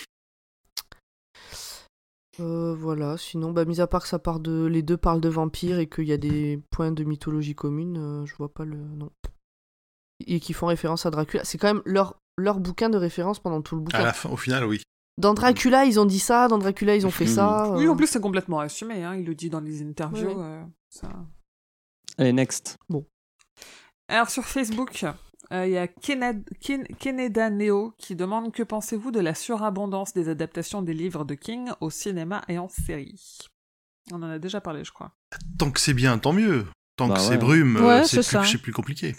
Euh, 2.41 2.73
voilà, 2.79 3.17
sinon, 3.17 3.51
bah, 3.51 3.65
mis 3.65 3.81
à 3.81 3.89
part 3.89 4.03
que 4.03 4.09
ça 4.09 4.21
part 4.21 4.39
de. 4.39 4.67
Les 4.67 4.83
deux 4.83 4.97
parlent 4.97 5.21
de 5.21 5.29
vampires 5.29 5.81
et 5.81 5.89
qu'il 5.89 6.05
y 6.07 6.13
a 6.13 6.17
des 6.17 6.61
points 6.71 6.93
de 6.93 7.03
mythologie 7.03 7.57
commune, 7.57 7.97
euh, 7.99 8.27
je 8.27 8.35
vois 8.37 8.53
pas 8.53 8.65
le. 8.65 8.77
Non. 8.77 9.11
Et 10.27 10.41
qui 10.41 10.53
font 10.53 10.67
référence 10.67 11.07
à 11.07 11.11
Dracula. 11.11 11.45
C'est 11.45 11.59
quand 11.59 11.73
même 11.73 11.83
leur, 11.85 12.19
leur 12.37 12.59
bouquin 12.61 12.89
de 12.91 12.97
référence 12.99 13.39
pendant 13.39 13.63
tout 13.63 13.77
le 13.77 13.83
À 13.83 13.85
bouquin. 13.85 14.03
la 14.05 14.13
fin, 14.13 14.29
au 14.31 14.37
final, 14.37 14.65
oui. 14.65 14.83
Dans 15.17 15.35
Dracula, 15.35 15.85
ils 15.85 15.99
ont 16.01 16.05
dit 16.07 16.19
ça, 16.19 16.49
dans 16.49 16.59
Dracula, 16.59 16.95
ils 16.97 17.07
ont 17.07 17.11
fait 17.11 17.27
ça. 17.27 17.71
Oui, 17.77 17.87
euh. 17.87 17.91
en 17.91 17.97
plus, 17.97 18.07
c'est 18.09 18.21
complètement 18.21 18.61
assumé. 18.61 19.05
Hein. 19.05 19.15
Il 19.17 19.25
le 19.25 19.35
dit 19.35 19.51
dans 19.51 19.61
les 19.61 19.83
interviews. 19.83 20.41
Euh, 20.41 20.63
ça... 20.91 21.09
Allez, 22.19 22.33
next. 22.33 22.77
Alors, 24.09 24.31
sur 24.31 24.45
Facebook, 24.45 25.05
euh, 25.53 25.67
il 25.67 25.73
y 25.73 25.77
a 25.79 25.87
Kened- 25.87 26.45
Ken- 26.61 26.87
Keneda 26.99 27.51
Neo 27.51 27.93
qui 27.99 28.17
demande 28.17 28.53
Que 28.53 28.63
pensez-vous 28.63 29.11
de 29.11 29.21
la 29.21 29.35
surabondance 29.35 30.13
des 30.15 30.29
adaptations 30.29 30.83
des 30.83 30.95
livres 30.95 31.25
de 31.25 31.35
King 31.35 31.71
au 31.81 31.91
cinéma 31.91 32.43
et 32.49 32.59
en 32.59 32.69
série? 32.69 33.39
On 34.13 34.17
en 34.23 34.31
a 34.31 34.39
déjà 34.39 34.61
parlé, 34.61 34.85
je 34.85 34.93
crois. 34.93 35.13
Tant 35.59 35.71
que 35.71 35.81
c'est 35.81 35.95
bien, 35.95 36.19
tant 36.19 36.33
mieux. 36.33 36.67
Tant 36.97 37.09
Bah 37.09 37.15
que 37.15 37.21
ouais. 37.21 37.27
c'est 37.29 37.39
brume, 37.39 37.77
Ouais, 37.77 38.03
c'est 38.05 38.09
c'est 38.09 38.17
plus, 38.17 38.23
ça. 38.25 38.45
c'est 38.45 38.59
plus 38.59 38.73
compliqué. 38.73 39.15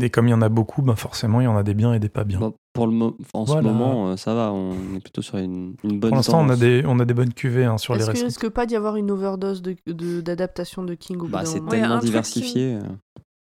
Et 0.00 0.10
comme 0.10 0.26
il 0.26 0.30
y 0.30 0.34
en 0.34 0.42
a 0.42 0.48
beaucoup, 0.48 0.82
ben 0.82 0.96
forcément, 0.96 1.40
il 1.40 1.44
y 1.44 1.46
en 1.46 1.56
a 1.56 1.62
des 1.62 1.74
biens 1.74 1.92
et 1.94 2.00
des 2.00 2.08
pas 2.08 2.24
bien. 2.24 2.40
Bon, 2.40 2.54
pour 2.72 2.86
le 2.86 2.92
mo- 2.92 3.16
en 3.32 3.44
Voilà. 3.44 3.62
ce 3.62 3.66
moment, 3.66 4.08
euh, 4.08 4.16
ça 4.16 4.34
va. 4.34 4.52
On 4.52 4.72
est 4.96 5.00
plutôt 5.00 5.22
sur 5.22 5.38
une, 5.38 5.76
une 5.84 6.00
bonne 6.00 6.10
Pour 6.10 6.16
l'instant, 6.16 6.40
on 6.44 6.48
a 6.48 6.56
des, 6.56 6.82
on 6.86 6.98
a 6.98 7.04
des 7.04 7.14
bonnes 7.14 7.32
cuvées 7.32 7.64
hein, 7.64 7.78
sur 7.78 7.94
les 7.94 8.00
Est-ce 8.00 8.10
qu'il 8.10 8.14
récents. 8.24 8.26
risque 8.26 8.48
pas 8.48 8.66
d'y 8.66 8.74
avoir 8.76 8.96
une 8.96 9.10
overdose 9.10 9.62
d'adaptation 9.62 9.92
de, 9.92 9.92
de, 10.16 10.20
d'adaptation 10.20 10.82
de 10.84 10.94
King 10.94 11.16
au 11.18 11.20
bout 11.24 11.28
Bah, 11.28 11.40
d'un 11.40 11.44
c'est 11.46 11.58
moment? 11.60 11.70
Tellement 11.70 11.98
diversifié. 11.98 12.74
euh. 12.74 12.80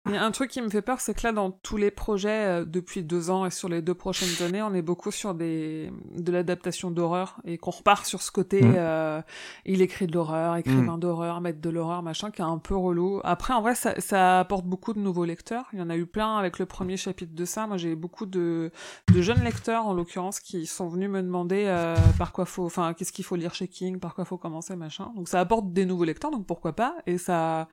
Il 0.07 0.13
y 0.13 0.17
a 0.17 0.23
un 0.23 0.31
truc 0.31 0.49
qui 0.49 0.61
me 0.61 0.69
fait 0.69 0.81
peur, 0.81 1.01
c'est 1.01 1.13
que 1.13 1.23
là, 1.23 1.31
dans 1.31 1.51
tous 1.51 1.77
les 1.77 1.91
projets 1.91 2.29
euh, 2.29 2.65
depuis 2.65 3.03
deux 3.03 3.29
ans 3.29 3.45
et 3.45 3.51
sur 3.51 3.69
les 3.69 3.81
deux 3.81 3.93
prochaines 3.93 4.45
années, 4.45 4.61
on 4.61 4.73
est 4.73 4.81
beaucoup 4.81 5.11
sur 5.11 5.33
des 5.33 5.91
de 6.15 6.31
l'adaptation 6.31 6.91
d'horreur 6.91 7.39
et 7.45 7.57
qu'on 7.57 7.71
repart 7.71 8.05
sur 8.05 8.21
ce 8.21 8.31
côté. 8.31 8.61
Mm. 8.61 8.73
euh, 8.77 9.21
il 9.65 9.81
écrit 9.81 10.07
de 10.07 10.13
l'horreur, 10.13 10.55
écrivain 10.55 10.97
d'horreur, 10.97 11.41
maître 11.41 11.61
de 11.61 11.69
l'horreur, 11.69 12.01
machin, 12.03 12.31
qui 12.31 12.41
est 12.41 12.45
un 12.45 12.57
peu 12.57 12.75
relou. 12.75 13.21
Après, 13.23 13.53
en 13.53 13.61
vrai, 13.61 13.75
ça, 13.75 13.99
ça 13.99 14.39
apporte 14.39 14.65
beaucoup 14.65 14.93
de 14.93 14.99
nouveaux 14.99 15.25
lecteurs. 15.25 15.65
Il 15.73 15.79
y 15.79 15.81
en 15.81 15.89
a 15.89 15.97
eu 15.97 16.05
plein 16.05 16.37
avec 16.37 16.59
le 16.59 16.65
premier 16.65 16.97
chapitre 16.97 17.35
de 17.35 17.45
ça. 17.45 17.67
Moi, 17.67 17.77
j'ai 17.77 17.95
beaucoup 17.95 18.25
de 18.25 18.71
de 19.13 19.21
jeunes 19.21 19.43
lecteurs, 19.43 19.85
en 19.85 19.93
l'occurrence, 19.93 20.39
qui 20.39 20.65
sont 20.65 20.87
venus 20.87 21.09
me 21.09 21.21
demander 21.21 21.65
euh, 21.67 21.95
par 22.17 22.31
quoi 22.31 22.45
faut, 22.45 22.65
enfin, 22.65 22.93
qu'est-ce 22.93 23.11
qu'il 23.11 23.25
faut 23.25 23.35
lire 23.35 23.53
chez 23.53 23.67
King, 23.67 23.99
par 23.99 24.15
quoi 24.15 24.25
faut 24.25 24.37
commencer, 24.37 24.75
machin. 24.75 25.11
Donc, 25.15 25.27
ça 25.27 25.39
apporte 25.39 25.73
des 25.73 25.85
nouveaux 25.85 26.05
lecteurs, 26.05 26.31
donc 26.31 26.45
pourquoi 26.45 26.73
pas 26.73 26.95
Et 27.05 27.17
ça 27.17 27.67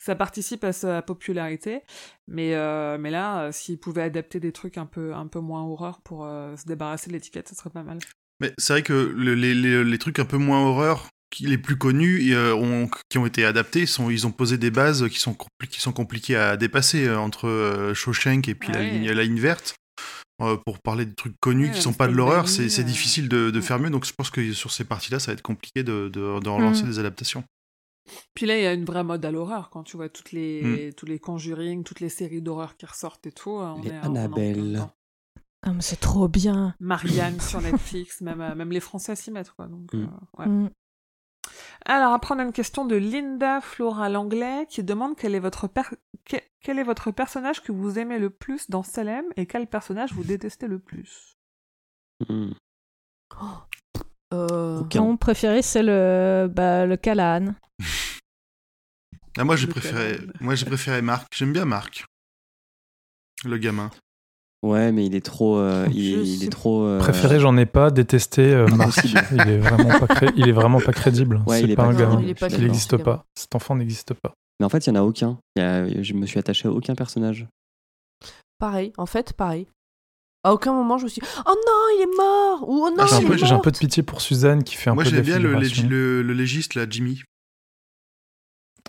ça 0.00 0.16
participe 0.16 0.64
à 0.64 0.72
sa 0.72 1.02
popularité. 1.02 1.79
Mais, 2.28 2.54
euh, 2.54 2.96
mais 2.98 3.10
là, 3.10 3.42
euh, 3.44 3.52
s'ils 3.52 3.78
pouvaient 3.78 4.02
adapter 4.02 4.40
des 4.40 4.52
trucs 4.52 4.78
un 4.78 4.86
peu, 4.86 5.14
un 5.14 5.26
peu 5.26 5.40
moins 5.40 5.62
horreur 5.64 6.00
pour 6.02 6.24
euh, 6.24 6.56
se 6.56 6.64
débarrasser 6.66 7.08
de 7.08 7.14
l'étiquette, 7.14 7.48
ça 7.48 7.54
serait 7.54 7.70
pas 7.70 7.82
mal. 7.82 7.98
Mais 8.40 8.52
c'est 8.58 8.72
vrai 8.72 8.82
que 8.82 8.92
le- 8.92 9.34
les, 9.34 9.54
les- 9.54 9.84
les 9.84 9.98
trucs 9.98 10.18
un 10.18 10.24
peu 10.24 10.38
moins 10.38 10.60
horreur, 10.60 11.08
qui, 11.30 11.46
les 11.46 11.58
plus 11.58 11.76
connus, 11.76 12.34
ont, 12.36 12.88
qui 13.08 13.18
ont 13.18 13.26
été 13.26 13.44
adaptés, 13.44 13.86
sont, 13.86 14.10
ils 14.10 14.26
ont 14.26 14.32
posé 14.32 14.58
des 14.58 14.70
bases 14.70 15.08
qui 15.08 15.20
sont, 15.20 15.32
compli- 15.32 15.68
qui 15.68 15.80
sont 15.80 15.92
compliquées 15.92 16.36
à 16.36 16.56
dépasser 16.56 17.08
entre 17.10 17.92
Shawshank 17.94 18.48
et 18.48 18.54
puis 18.54 18.70
Ah 18.74 18.78
la, 18.78 18.84
ligne, 18.84 19.10
la 19.12 19.22
ligne 19.22 19.38
verte. 19.38 19.74
Euh, 20.42 20.56
pour 20.64 20.78
parler 20.80 21.04
de 21.04 21.14
trucs 21.14 21.34
connus 21.38 21.66
Ouais, 21.66 21.72
qui 21.74 21.82
sont 21.82 21.92
pas 21.92 22.08
de 22.08 22.14
l'horreur, 22.14 22.48
c'est 22.48 22.80
euh, 22.80 22.82
difficile 22.82 23.28
de, 23.28 23.50
de 23.50 23.58
mm. 23.58 23.62
faire 23.62 23.78
mieux. 23.78 23.90
Donc 23.90 24.06
je 24.06 24.12
pense 24.16 24.30
que 24.30 24.52
sur 24.54 24.72
ces 24.72 24.84
parties-là, 24.84 25.18
ça 25.18 25.26
va 25.26 25.32
être 25.34 25.42
compliqué 25.42 25.82
de, 25.82 26.08
de, 26.08 26.40
de 26.40 26.48
relancer 26.48 26.84
Mm. 26.84 26.88
des 26.88 26.98
adaptations. 26.98 27.44
Puis 28.34 28.46
là, 28.46 28.56
il 28.58 28.62
y 28.62 28.66
a 28.66 28.72
une 28.72 28.84
vraie 28.84 29.04
mode 29.04 29.24
à 29.24 29.30
l'horreur 29.30 29.70
quand 29.70 29.84
tu 29.84 29.96
vois 29.96 30.08
toutes 30.08 30.32
Mm. 30.32 30.36
les, 30.36 30.92
tous 30.96 31.06
les 31.06 31.18
Conjuring, 31.18 31.84
toutes 31.84 32.00
les 32.00 32.08
séries 32.08 32.42
d'horreur 32.42 32.76
qui 32.76 32.86
ressortent 32.86 33.26
et 33.26 33.32
tout. 33.32 33.50
On 33.50 33.80
Les 33.82 33.90
est, 33.90 33.98
Annabelle. 33.98 34.82
Ah, 35.62 35.72
mais 35.74 35.82
c'est 35.82 36.00
trop 36.00 36.26
bien. 36.26 36.74
Marianne 36.80 37.38
sur 37.40 37.60
Netflix, 37.60 38.20
même, 38.22 38.40
euh, 38.40 38.54
même 38.54 38.72
les 38.72 38.80
Français 38.80 39.14
s'y 39.14 39.30
mettent 39.30 39.50
quoi. 39.52 39.66
Donc, 39.66 39.92
Mm. 39.92 40.02
euh, 40.04 40.38
ouais. 40.38 40.46
Mm. 40.48 40.70
Alors 41.86 42.12
après, 42.12 42.34
on 42.34 42.38
a 42.38 42.42
une 42.44 42.52
question 42.52 42.84
de 42.84 42.96
Linda 42.96 43.60
Flora 43.60 44.08
Langlais 44.08 44.66
qui 44.68 44.82
demande 44.84 45.16
quel 45.16 45.34
est 45.34 45.40
votre 45.40 45.66
per- 45.68 45.82
quel 46.60 46.78
est 46.78 46.82
votre 46.84 47.10
personnage 47.10 47.62
que 47.62 47.72
vous 47.72 47.98
aimez 47.98 48.18
le 48.18 48.28
plus 48.30 48.68
dans 48.68 48.82
Salem 48.82 49.24
et 49.36 49.46
quel 49.46 49.66
personnage 49.66 50.12
vous 50.12 50.22
détestez 50.22 50.66
le 50.66 50.78
plus? 50.78 51.36
Hmm. 52.28 52.52
Euh, 54.32 54.80
Aucun. 54.80 55.02
Mon 55.02 55.16
préféré, 55.16 55.62
c'est 55.62 55.82
le, 55.82 56.48
bah, 56.54 56.86
le 56.86 56.96
Callahan. 56.96 57.54
Ah, 59.38 59.44
moi, 59.44 59.54
j'ai 59.56 59.68
préféré, 59.68 60.18
moi, 60.40 60.54
j'ai 60.56 60.66
préféré 60.66 61.02
Marc. 61.02 61.28
J'aime 61.34 61.52
bien 61.52 61.64
Marc. 61.64 62.04
Le 63.44 63.56
gamin. 63.58 63.90
Ouais, 64.62 64.90
mais 64.92 65.06
il 65.06 65.14
est 65.14 65.24
trop. 65.24 65.56
euh, 65.58 65.86
il, 65.94 66.44
est 66.44 66.50
trop. 66.50 66.84
euh, 66.84 66.98
Préféré, 66.98 67.38
j'en 67.40 67.56
ai 67.56 67.64
pas. 67.64 67.90
Détesté, 67.90 68.52
euh, 68.52 68.66
Marc. 68.68 69.04
Il 69.04 69.40
est 69.48 69.58
vraiment 69.58 69.98
pas, 70.00 70.06
cré- 70.08 70.32
il 70.36 70.48
est 70.48 70.52
vraiment 70.52 70.80
pas 70.80 70.92
crédible. 70.92 71.42
Ouais, 71.46 71.60
il 71.60 71.66
c'est 71.66 71.72
est 71.72 71.76
pas 71.76 71.84
pas 71.84 71.88
un 71.90 71.94
gamin. 71.94 72.20
il 72.22 72.34
pas 72.34 72.48
n'existe 72.48 72.96
pas. 72.98 73.24
Cet 73.36 73.54
enfant 73.54 73.76
n'existe 73.76 74.14
pas. 74.14 74.34
Mais 74.58 74.66
en 74.66 74.68
fait, 74.68 74.84
il 74.86 74.88
y 74.88 74.92
en 74.92 74.96
a 74.96 75.02
aucun. 75.04 75.38
Il 75.56 75.62
y 75.62 75.64
a- 75.64 76.02
Je 76.02 76.12
me 76.12 76.26
suis 76.26 76.38
attaché 76.40 76.66
à 76.68 76.72
aucun 76.72 76.94
personnage. 76.96 77.46
Pareil, 78.58 78.92
en 78.98 79.06
fait, 79.06 79.32
pareil. 79.32 79.68
À 80.42 80.54
aucun 80.54 80.72
moment, 80.72 80.96
je 80.96 81.04
me 81.04 81.08
suis 81.08 81.20
dit, 81.20 81.26
oh 81.46 81.50
non, 81.50 81.96
il 81.98 82.02
est 82.02 82.16
mort 82.16 82.68
Ou 82.68 82.86
oh 82.86 82.90
non, 82.90 82.96
Ah, 83.00 83.06
J'ai 83.06 83.16
si, 83.16 83.22
il 83.22 83.24
un, 83.24 83.28
moi, 83.28 83.36
est 83.36 83.38
peu, 83.38 83.44
j'ai 83.46 83.52
un 83.52 83.54
mort 83.56 83.62
peu 83.62 83.70
de 83.72 83.78
pitié 83.78 84.02
pour 84.02 84.20
Suzanne 84.22 84.64
qui 84.64 84.74
fait 84.74 84.88
un 84.90 84.94
Moi, 84.94 85.04
peu 85.04 85.10
de 85.10 85.14
j'aime 85.16 85.24
bien 85.24 85.38
le, 85.38 86.22
légiste, 86.32 86.74
là, 86.74 86.86
Jimmy. 86.88 87.22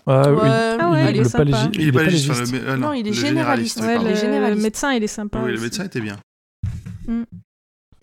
Ah, 0.06 0.32
oui. 0.32 0.38
Ouais, 0.40 0.48
Ah 0.48 0.90
ouais, 0.90 1.04
oui, 1.04 1.10
il 1.14 1.20
est 1.20 1.24
sympa. 1.24 1.44
palégi- 1.44 1.70
Il 1.74 1.88
est 1.88 1.92
pas 1.92 2.02
légiste. 2.04 2.28
légiste. 2.28 2.42
enfin, 2.54 2.64
le- 2.64 2.70
ah, 2.70 2.76
Non, 2.76 2.92
il 2.92 3.06
est 3.06 3.10
le 3.10 3.16
généraliste. 3.16 3.78
oui, 3.80 3.86
Ouais, 3.86 3.98
le, 4.50 4.54
médecin, 4.56 4.92
il 4.94 5.04
est 5.04 5.06
sympa. 5.06 5.40
Oui, 5.42 5.52
le 5.52 5.60
médecin 5.60 5.84
était 5.84 6.00
bien. 6.00 6.18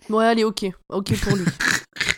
Ouais, 0.08 0.24
allez, 0.24 0.44
ok. 0.44 0.66
Ok 0.88 1.20
pour 1.20 1.36
lui. 1.36 1.44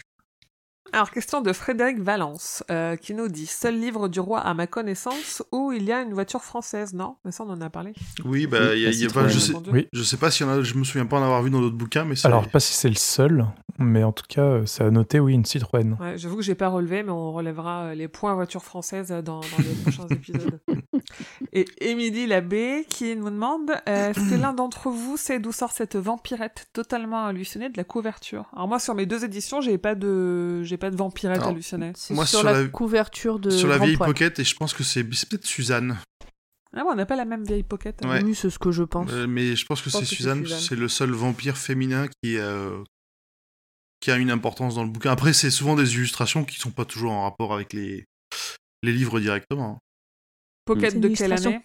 Alors, 0.95 1.11
question 1.11 1.41
de 1.41 1.53
Frédéric 1.53 1.99
Valence, 2.01 2.62
euh, 2.71 2.97
qui 2.97 3.15
nous 3.15 3.29
dit 3.29 3.47
Seul 3.47 3.79
livre 3.81 4.09
du 4.09 4.21
roi 4.21 4.41
à 4.41 4.53
ma 4.53 4.67
connaissance 4.67 5.43
où 5.51 5.73
il 5.73 5.85
y 5.85 5.93
a 5.93 6.03
une 6.03 6.12
voiture 6.12 6.43
française, 6.43 6.93
non 6.93 7.17
Mais 7.25 7.33
ça, 7.33 7.45
on 7.47 7.51
en 7.51 7.61
a 7.62 7.71
parlé. 7.71 7.95
Oui, 8.27 8.47
bah, 8.47 8.75
y 8.77 8.87
a- 8.87 8.91
y 8.91 9.05
a 9.07 9.09
pas- 9.09 9.27
je, 9.29 9.39
sais. 9.39 9.55
Oui. 9.73 9.89
je 9.93 10.03
sais 10.03 10.19
pas 10.19 10.31
si 10.31 10.43
y 10.43 10.47
en 10.47 10.51
a, 10.51 10.62
je 10.62 10.75
me 10.75 10.85
souviens 10.85 11.07
pas 11.07 11.19
en 11.19 11.23
avoir 11.23 11.43
vu 11.43 11.51
dans 11.51 11.61
d'autres 11.61 11.77
bouquins, 11.77 12.05
mais 12.05 12.15
c'est. 12.15 12.27
Alors, 12.29 12.47
pas 12.49 12.61
si 12.61 12.75
c'est 12.75 12.91
le 12.91 12.95
seul, 12.97 13.47
mais 13.79 14.05
en 14.05 14.12
tout 14.12 14.25
cas, 14.29 14.43
euh, 14.43 14.67
ça 14.67 14.85
a 14.87 14.91
noté, 14.91 15.19
oui, 15.19 15.33
une 15.33 15.47
Citroën. 15.47 15.97
Ouais, 15.99 16.19
j'avoue 16.19 16.37
que 16.37 16.43
j'ai 16.43 16.55
pas 16.55 16.69
relevé, 16.69 17.03
mais 17.03 17.11
on 17.11 17.33
relèvera 17.33 17.85
euh, 17.85 17.95
les 17.95 18.09
points 18.09 18.35
voiture 18.35 18.62
française 18.62 19.11
euh, 19.12 19.23
dans, 19.23 19.41
dans 19.41 19.47
les 19.61 19.75
prochains 19.83 20.07
épisodes. 20.09 20.61
Et 21.55 21.65
Émilie 21.81 22.27
Labbé 22.27 22.85
qui 22.89 23.17
nous 23.17 23.31
demande 23.31 23.71
euh, 23.89 24.11
est-ce 24.11 24.31
que 24.31 24.35
l'un 24.41 24.53
d'entre 24.53 24.89
vous 24.91 25.17
sait 25.17 25.39
d'où 25.39 25.53
sort 25.53 25.73
cette 25.73 25.97
vampirette 25.97 26.67
totalement 26.73 27.25
hallucinée 27.27 27.69
de 27.69 27.77
la 27.77 27.85
couverture? 27.85 28.47
Alors 28.55 28.69
moi 28.69 28.79
sur 28.79 28.95
mes 28.95 29.07
deux 29.07 29.25
éditions, 29.25 29.61
j'ai 29.61 29.79
pas 29.79 29.95
de 29.95 30.62
j'ai 30.62 30.77
pas 30.83 30.91
de 30.91 30.97
vampirette 30.97 31.39
Alors, 31.39 31.51
hallucinée. 31.51 31.93
C'est 31.94 32.12
Moi, 32.12 32.27
sur, 32.27 32.41
sur 32.41 32.49
la, 32.51 32.62
la- 32.62 32.69
couverture 32.69 33.39
de 33.39 33.51
sur 33.51 33.69
la 33.69 33.78
vieille 33.78 33.97
Poil. 33.97 34.09
pocket, 34.11 34.39
et 34.41 34.44
je 34.44 34.57
pense 34.57 34.75
que 34.75 34.83
c'est 34.83 35.05
peut-être 35.05 35.47
Suzanne. 35.47 35.97
Ah 36.75 36.83
bon, 36.83 36.91
on 36.91 36.94
n'a 36.97 37.07
pas 37.07 37.15
la 37.17 37.25
même 37.25 37.44
vieille 37.44 37.62
pocket. 37.62 38.05
hein. 38.05 38.11
Ouais. 38.11 38.23
Oui, 38.25 38.35
c'est 38.35 38.51
ce 38.51 38.59
que 38.59 38.73
je 38.73 38.83
pense. 38.83 39.09
Euh, 39.12 39.27
mais 39.28 39.55
je 39.55 39.65
pense 39.65 39.81
que 39.81 39.91
c'est 39.91 40.05
Suzanne, 40.05 40.44
c'est 40.47 40.75
le 40.75 40.89
seul 40.89 41.12
vampire 41.12 41.57
féminin 41.57 42.09
qui, 42.09 42.36
euh, 42.36 42.83
qui 44.01 44.11
a 44.11 44.17
une 44.17 44.31
importance 44.31 44.75
dans 44.75 44.83
le 44.83 44.91
bouquin. 44.91 45.12
Après, 45.12 45.33
c'est 45.33 45.51
souvent 45.52 45.77
des 45.77 45.94
illustrations 45.94 46.44
qui 46.44 46.59
sont 46.59 46.70
pas 46.73 46.85
toujours 46.85 47.12
en 47.12 47.23
rapport 47.23 47.55
avec 47.55 47.73
les, 47.73 48.05
les 48.83 48.93
livres 48.93 49.20
directement. 49.20 49.78
Pocket 50.65 50.93
C'est 50.93 50.99
de 51.01 51.09
quelle 51.09 51.33
année? 51.33 51.61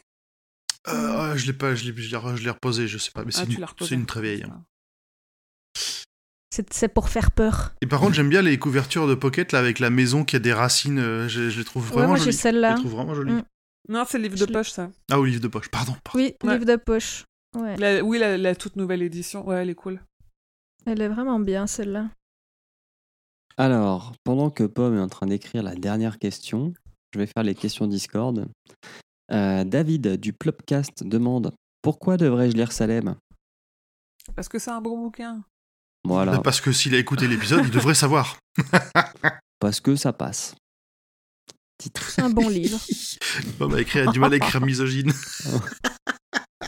Euh, 0.89 1.35
je 1.35 1.47
l'ai 1.47 1.53
pas, 1.53 1.73
je 1.73 1.89
l'ai, 1.89 2.51
reposé, 2.51 2.87
je 2.87 2.97
sais 2.99 3.11
pas, 3.11 3.25
mais 3.25 3.31
Ah, 3.35 3.43
une, 3.45 3.65
c'est 3.81 3.95
une 3.95 4.05
très 4.05 4.21
vieille. 4.21 4.43
hein. 4.43 4.63
C'est 6.71 6.87
pour 6.87 7.09
faire 7.09 7.31
peur. 7.31 7.73
Et 7.81 7.87
par 7.87 7.99
contre, 7.99 8.13
j'aime 8.13 8.29
bien 8.29 8.41
les 8.41 8.57
couvertures 8.59 9.07
de 9.07 9.15
Pocket 9.15 9.51
là 9.51 9.59
avec 9.59 9.79
la 9.79 9.89
maison 9.89 10.23
qui 10.23 10.35
a 10.35 10.39
des 10.39 10.53
racines. 10.53 10.99
euh, 10.99 11.27
je, 11.27 11.49
je 11.49 11.59
les 11.59 11.65
trouve 11.65 11.83
Ouais, 11.89 11.93
vraiment 11.93 12.07
moi 12.09 12.17
j'ai 12.17 12.23
jolies. 12.25 12.35
Je 12.37 12.41
celle-là. 12.41 12.69
les 12.75 12.79
trouve 12.81 12.91
vraiment 12.91 13.13
jolies. 13.15 13.33
Mm. 13.33 13.43
Non, 13.89 14.03
c'est 14.07 14.17
le 14.17 14.23
livre 14.25 14.37
Je 14.37 14.45
de 14.45 14.51
poche 14.53 14.71
ça. 14.71 14.89
Ah, 15.11 15.19
au 15.19 15.25
livre 15.25 15.41
de 15.41 15.47
poche, 15.47 15.69
pardon. 15.69 15.95
pardon. 16.03 16.19
Oui, 16.19 16.33
Ouais. 16.43 16.53
livre 16.53 16.65
de 16.65 16.75
poche. 16.75 17.23
Ouais. 17.57 17.77
La- 17.77 18.03
oui, 18.03 18.17
la, 18.19 18.37
la 18.37 18.55
toute 18.55 18.75
nouvelle 18.75 19.01
édition. 19.01 19.47
Ouais, 19.47 19.57
elle 19.61 19.69
est 19.69 19.75
cool. 19.75 20.01
Elle 20.85 21.01
est 21.01 21.07
vraiment 21.07 21.39
bien 21.39 21.67
celle-là. 21.67 22.09
Alors, 23.57 24.13
pendant 24.23 24.49
que 24.49 24.63
Pomme 24.63 24.97
est 24.97 25.01
en 25.01 25.07
train 25.07 25.25
d'écrire 25.27 25.63
la 25.63 25.75
dernière 25.75 26.19
question, 26.19 26.73
je 27.13 27.19
vais 27.19 27.25
faire 27.27 27.43
les 27.43 27.55
questions 27.55 27.87
Discord. 27.87 28.45
Euh, 29.31 29.63
David 29.63 30.17
du 30.17 30.31
Plopcast 30.33 31.03
demande 31.03 31.53
Pourquoi 31.81 32.17
devrais-je 32.17 32.55
lire 32.55 32.71
Salem? 32.71 33.15
Parce 34.35 34.47
que 34.49 34.59
c'est 34.59 34.71
un 34.71 34.81
bon 34.81 34.97
bouquin. 35.01 35.43
Voilà, 36.07 36.39
Parce 36.39 36.61
que 36.61 36.71
s'il 36.71 36.95
a 36.95 36.97
écouté 36.97 37.27
l'épisode, 37.27 37.61
il 37.65 37.71
devrait 37.71 37.93
savoir. 37.95 38.37
parce 39.59 39.79
que 39.79 39.95
ça 39.95 40.13
passe. 40.13 40.55
Titre. 41.77 42.01
C'est 42.09 42.21
un 42.23 42.29
bon 42.29 42.49
livre. 42.49 42.79
Pomme 43.59 43.75
a, 43.75 43.81
écrit, 43.81 43.99
a 43.99 44.07
du 44.07 44.19
mal 44.19 44.33
à 44.33 44.37
écrire 44.37 44.61
misogyne. 44.61 45.11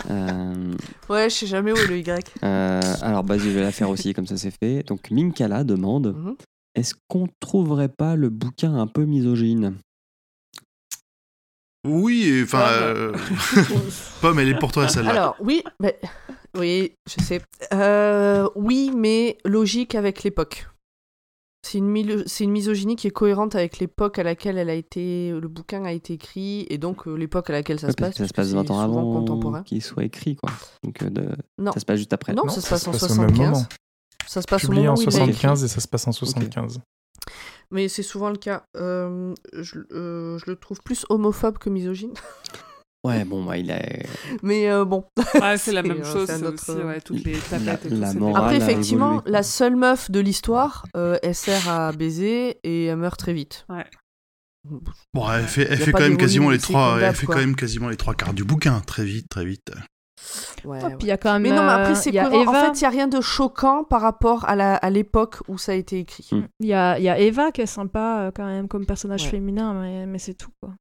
Euh, 0.09 0.73
Ouais, 1.09 1.29
je 1.29 1.35
sais 1.35 1.47
jamais 1.47 1.71
où 1.71 1.75
est 1.77 1.87
le 1.87 1.97
Y. 1.97 2.33
euh, 2.43 2.79
alors, 3.01 3.25
vas-y, 3.25 3.39
je 3.39 3.49
vais 3.49 3.61
la 3.61 3.71
faire 3.71 3.89
aussi, 3.89 4.13
comme 4.13 4.27
ça 4.27 4.37
c'est 4.37 4.53
fait. 4.63 4.83
Donc, 4.83 5.09
Minkala 5.11 5.63
demande 5.63 6.15
Mhm. 6.15 6.35
Est-ce 6.75 6.93
qu'on 7.07 7.27
trouverait 7.39 7.89
pas 7.89 8.15
le 8.15 8.29
bouquin 8.29 8.75
un 8.75 8.85
peu 8.87 9.05
misogyne? 9.05 9.75
Oui, 11.87 12.41
enfin, 12.43 12.59
Pomme. 12.59 12.77
euh, 12.83 13.13
Pomme, 14.21 14.39
elle 14.39 14.49
est 14.49 14.59
pour 14.59 14.71
toi 14.71 14.87
celle-là. 14.87 15.11
Alors, 15.11 15.35
oui, 15.39 15.63
mais- 15.79 15.97
oui, 16.57 16.93
je 17.07 17.23
sais. 17.23 17.41
Euh, 17.73 18.49
oui, 18.55 18.91
mais 18.95 19.37
logique 19.45 19.95
avec 19.95 20.23
l'époque. 20.23 20.67
C'est 21.65 21.77
une, 21.77 21.87
milo- 21.89 22.23
une 22.39 22.51
misogynie 22.51 22.95
qui 22.95 23.07
est 23.07 23.11
cohérente 23.11 23.53
avec 23.53 23.79
l'époque 23.79 24.17
à 24.17 24.23
laquelle 24.23 24.57
elle 24.57 24.69
a 24.69 24.73
été, 24.73 25.31
le 25.31 25.47
bouquin 25.49 25.83
a 25.83 25.91
été 25.91 26.13
écrit 26.13 26.65
et 26.69 26.77
donc 26.77 27.05
euh, 27.07 27.15
l'époque 27.15 27.49
à 27.49 27.53
laquelle 27.53 27.79
ça 27.79 27.87
Ouais, 27.87 27.91
se 27.91 27.97
passe. 27.97 28.15
Ça 28.15 28.27
se 28.27 28.33
passe 28.33 28.47
20 28.53 28.63
c'est 28.63 28.71
ans 28.71 28.79
avant 28.79 29.03
contemporain. 29.13 29.63
qu'il 29.63 29.81
soit 29.83 30.05
écrit, 30.05 30.35
quoi. 30.37 30.51
Donc, 30.83 31.01
euh, 31.03 31.09
de- 31.09 31.29
Non. 31.57 31.71
ça 31.73 31.79
se 31.81 31.85
passe 31.85 31.97
juste 31.97 32.13
après. 32.13 32.33
Non, 32.33 32.43
Non, 32.45 32.49
ça 32.53 32.61
se 32.61 32.69
passe 32.69 32.87
en 32.87 32.91
au 32.91 32.93
même 32.93 32.99
75. 32.99 33.37
moment. 33.37 33.65
Ça 34.25 34.41
se 34.41 34.47
passe 34.47 34.65
au 34.65 34.71
moment 34.71 34.91
en 34.91 34.95
où 34.95 35.01
il 35.01 35.03
écrit. 35.03 35.11
75 35.11 35.63
et 35.63 35.67
ça 35.67 35.81
se 35.81 35.87
passe 35.87 36.07
en 36.07 36.11
75. 36.13 36.79
Mais 37.71 37.87
c'est 37.87 38.03
souvent 38.03 38.29
le 38.29 38.37
cas. 38.37 38.63
Euh, 38.77 39.33
je, 39.53 39.79
euh, 39.91 40.37
je 40.39 40.45
le 40.49 40.55
trouve 40.55 40.79
plus 40.83 41.05
homophobe 41.09 41.57
que 41.57 41.69
misogyne. 41.69 42.13
Ouais, 43.05 43.23
bon, 43.23 43.45
bah, 43.45 43.57
il 43.57 43.71
a. 43.71 43.79
Mais 44.43 44.69
euh, 44.69 44.83
bon. 44.83 45.05
Ouais, 45.35 45.57
c'est 45.57 45.71
la 45.71 45.83
même 45.83 46.03
chose, 46.03 46.27
c'est 46.27 46.33
un 46.33 46.39
c'est 46.39 46.45
autre, 46.45 46.73
aussi, 46.73 46.83
ouais, 46.83 46.99
toutes 46.99 47.23
les 47.23 47.37
tapettes 47.37 47.85
la- 47.91 48.11
et 48.11 48.13
tout. 48.13 48.19
la 48.29 48.37
Après, 48.37 48.57
effectivement, 48.57 49.21
la 49.25 49.41
seule 49.41 49.77
meuf 49.77 50.11
de 50.11 50.19
l'histoire, 50.19 50.85
euh, 50.97 51.17
elle 51.23 51.33
sert 51.33 51.69
à 51.69 51.93
baiser 51.93 52.59
et 52.63 52.85
elle 52.87 52.97
meurt 52.97 53.17
très 53.17 53.31
vite. 53.31 53.65
Ouais. 53.69 53.85
Bon, 55.13 55.31
elle 55.31 55.47
fait, 55.47 55.65
elle 55.69 55.77
fait 55.77 55.93
quand 55.93 56.01
même 56.01 56.17
quasiment 56.17 56.49
les 56.49 56.59
trois, 56.59 56.99
elle 57.01 57.15
fait 57.15 57.25
quoi. 57.25 57.35
quand 57.35 57.41
même 57.41 57.55
quasiment 57.55 57.87
les 57.87 57.95
trois 57.95 58.13
quarts 58.15 58.33
du 58.33 58.43
bouquin, 58.43 58.81
très 58.81 59.05
vite, 59.05 59.27
très 59.29 59.45
vite. 59.45 59.71
Ouais, 60.65 60.79
Oh, 60.81 60.85
ouais. 60.87 60.95
puis 60.97 61.05
il 61.05 61.07
y 61.07 61.11
a 61.11 61.17
quand 61.17 61.33
même. 61.33 61.41
Mais 61.43 61.49
non, 61.49 61.63
mais 61.63 61.71
après, 61.71 61.91
euh, 61.91 61.95
c'est 61.95 62.09
il 62.09 62.15
y 62.15 62.19
a 62.19 62.25
cohérent. 62.29 62.51
En 62.51 62.53
Eva. 62.55 62.65
fait, 62.73 62.79
il 62.79 62.83
n'y 62.83 62.87
a 62.87 62.89
rien 62.89 63.07
de 63.07 63.21
choquant 63.21 63.83
par 63.83 64.01
rapport 64.01 64.45
à 64.49 64.55
la- 64.55 64.75
à 64.75 64.89
l'époque 64.89 65.37
où 65.47 65.57
ça 65.57 65.71
a 65.71 65.75
été 65.75 65.99
écrit. 65.99 66.27
Mm. 66.31 66.43
Il 66.59 66.67
y 66.67 66.73
a, 66.73 66.97
il 66.99 67.03
y 67.03 67.09
a 67.09 67.17
Eva 67.19 67.51
qui 67.51 67.61
est 67.61 67.65
sympa 67.65 68.19
euh, 68.27 68.31
quand 68.35 68.45
même 68.45 68.67
comme 68.67 68.85
personnage 68.85 69.23
Ouais. 69.23 69.29
féminin, 69.29 69.73
mais, 69.73 70.05
mais 70.05 70.19
c'est 70.19 70.33
tout 70.35 70.51
quoi. 70.61 70.73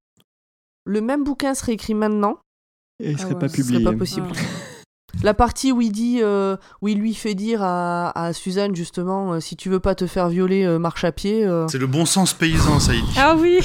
Le 0.85 1.01
même 1.01 1.23
bouquin 1.25 1.55
serait 1.55 1.73
écrit 1.73 1.95
maintenant. 1.95 2.39
Et 3.01 3.11
il 3.11 3.17
Ah 3.17 3.23
serait 3.23 3.35
ouais, 3.35 3.39
pas 3.41 3.49
ce 3.49 3.57
serait 3.57 3.65
publié. 3.65 3.85
pas 3.85 3.93
possible. 3.97 4.27
Ouais. 4.27 4.33
La 5.23 5.35
partie 5.35 5.73
où 5.73 5.81
il 5.81 5.91
dit, 5.91 6.19
euh, 6.23 6.57
où 6.83 6.89
il 6.89 6.99
lui 6.99 7.15
fait 7.15 7.35
dire 7.35 7.63
à, 7.63 8.11
à 8.27 8.33
Suzanne 8.33 8.77
justement, 8.77 9.33
euh, 9.33 9.41
si 9.41 9.57
tu 9.57 9.69
veux 9.69 9.81
pas 9.81 9.95
te 9.95 10.07
faire 10.07 10.29
violer, 10.29 10.65
euh, 10.65 10.79
marche 10.79 11.03
à 11.05 11.13
pied. 11.13 11.45
euh, 11.47 11.67
C'est 11.69 11.79
le 11.79 11.87
bon 11.87 12.05
sens 12.07 12.35
paysan, 12.35 12.79
ça 12.79 12.95
y 12.95 13.01
dit. 13.03 13.15
Ah 13.19 13.35
oui 13.37 13.59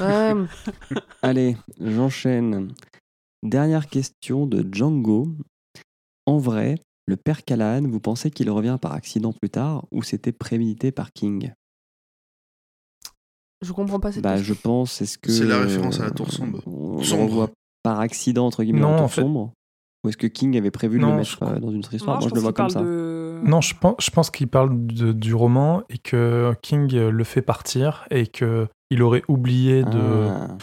ouais, 0.00 0.34
Allez, 1.22 1.56
j'enchaîne. 1.80 2.72
Dernière 3.42 3.88
question 3.88 4.46
de 4.46 4.66
Django. 4.72 5.28
En 6.26 6.38
vrai, 6.38 6.76
le 7.06 7.16
père 7.16 7.44
Callahan, 7.44 7.82
vous 7.88 7.98
pensez 8.00 8.30
qu'il 8.30 8.48
revient 8.50 8.78
par 8.80 8.92
accident 8.92 9.32
plus 9.32 9.50
tard 9.50 9.84
ou 9.90 10.02
c'était 10.02 10.32
prémédité 10.32 10.92
par 10.92 11.12
King? 11.12 11.52
Je 13.60 13.72
comprends 13.72 14.00
pas 14.00 14.12
cette 14.12 14.22
Bah, 14.24 14.36
question. 14.36 14.54
je 14.54 14.60
pense, 14.60 15.02
est-ce 15.02 15.18
que. 15.18 15.30
C'est 15.30 15.44
la 15.44 15.58
référence 15.60 16.00
à 16.00 16.04
la 16.04 16.10
tour 16.10 16.32
sombre. 16.32 16.62
On 16.66 16.98
le 16.98 17.04
Sombre. 17.04 17.24
revoit 17.24 17.50
par 17.82 18.00
accident, 18.00 18.46
entre 18.46 18.62
guillemets, 18.64 18.80
Non, 18.80 18.88
en 18.94 18.96
tour 18.96 19.04
en 19.04 19.08
fait- 19.08 19.20
sombre? 19.22 19.52
Ou 20.04 20.08
est-ce 20.08 20.16
que 20.16 20.26
King 20.26 20.56
avait 20.56 20.72
prévu 20.72 20.98
de 20.98 21.02
Non, 21.02 21.10
le 21.12 21.16
mettre 21.18 21.30
je- 21.30 21.44
euh, 21.44 21.60
dans 21.60 21.70
une 21.70 21.78
autre 21.78 21.94
histoire? 21.94 22.16
Non, 22.16 22.20
Moi, 22.22 22.28
je, 22.28 22.34
le 22.34 22.40
pense 22.40 22.42
vois 22.42 22.52
qu'il 22.52 22.56
comme 22.56 22.72
parle 22.72 22.84
ça. 22.86 22.90
de- 22.90 23.40
Non, 23.44 23.60
je 23.60 23.74
pense, 23.76 23.94
je 24.00 24.10
pense 24.10 24.30
qu'il 24.30 24.48
parle 24.48 24.86
de- 24.86 25.12
du 25.12 25.32
roman 25.34 25.82
et 25.90 25.98
que 25.98 26.54
King 26.62 26.92
le 26.92 27.24
fait 27.24 27.42
partir 27.42 28.04
et 28.10 28.26
que 28.26 28.68
il 28.90 29.00
aurait 29.02 29.22
oublié 29.28 29.84
de, 29.84 29.88
Ah. 30.28 30.48
de 30.48 30.58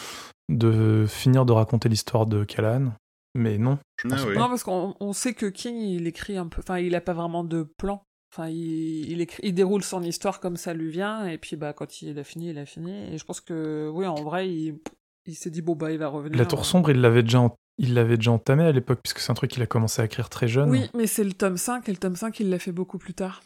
finir 1.07 1.45
de 1.45 1.51
raconter 1.53 1.89
l'histoire 1.89 2.25
de 2.25 2.43
Callan. 2.43 2.93
Mais 3.35 3.57
non, 3.57 3.77
je 4.01 4.07
pense 4.07 4.21
Ah 4.23 4.27
oui. 4.27 4.33
pas. 4.33 4.39
Non, 4.41 4.49
parce 4.49 4.63
qu'on 4.63 4.95
on 4.99 5.13
sait 5.13 5.33
que 5.33 5.45
King, 5.45 5.75
il 5.77 6.07
écrit 6.07 6.37
un 6.37 6.47
peu. 6.47 6.61
Enfin, 6.61 6.79
il 6.79 6.95
a 6.95 7.01
pas 7.01 7.13
vraiment 7.13 7.43
de 7.43 7.63
plan. 7.77 8.01
Enfin, 8.33 8.47
il, 8.49 9.09
il, 9.11 9.21
écrit, 9.21 9.41
il 9.43 9.53
déroule 9.53 9.83
son 9.83 10.01
histoire 10.03 10.39
comme 10.39 10.55
ça 10.57 10.73
lui 10.73 10.89
vient, 10.91 11.25
et 11.25 11.37
puis 11.37 11.55
bah, 11.55 11.73
quand 11.73 12.01
il 12.01 12.17
a 12.19 12.23
fini, 12.23 12.49
il 12.49 12.57
a 12.59 12.65
fini. 12.65 12.91
Et 13.13 13.17
je 13.17 13.25
pense 13.25 13.41
que, 13.41 13.89
oui, 13.93 14.05
en 14.07 14.15
vrai, 14.23 14.49
il, 14.49 14.79
il 15.25 15.35
s'est 15.35 15.49
dit, 15.49 15.61
bon, 15.61 15.75
bah, 15.75 15.91
il 15.91 15.97
va 15.97 16.07
revenir. 16.09 16.37
La 16.37 16.45
Tour 16.45 16.65
Sombre, 16.65 16.91
il 16.91 17.01
l'avait 17.01 17.23
déjà, 17.23 17.41
en- 17.41 17.55
il 17.79 17.93
l'avait 17.95 18.17
déjà 18.17 18.31
entamé 18.31 18.63
à 18.65 18.71
l'époque, 18.71 18.99
puisque 19.03 19.19
c'est 19.19 19.31
un 19.31 19.35
truc 19.35 19.49
qu'il 19.51 19.63
a 19.63 19.67
commencé 19.67 20.01
à 20.01 20.05
écrire 20.05 20.29
très 20.29 20.47
jeune. 20.47 20.69
Oui, 20.69 20.89
mais 20.95 21.07
c'est 21.07 21.23
le 21.23 21.33
tome 21.33 21.57
5, 21.57 21.87
et 21.89 21.91
le 21.91 21.97
tome 21.97 22.15
5, 22.15 22.39
il 22.39 22.49
l'a 22.49 22.59
fait 22.59 22.71
beaucoup 22.71 22.97
plus 22.99 23.13
tard. 23.15 23.41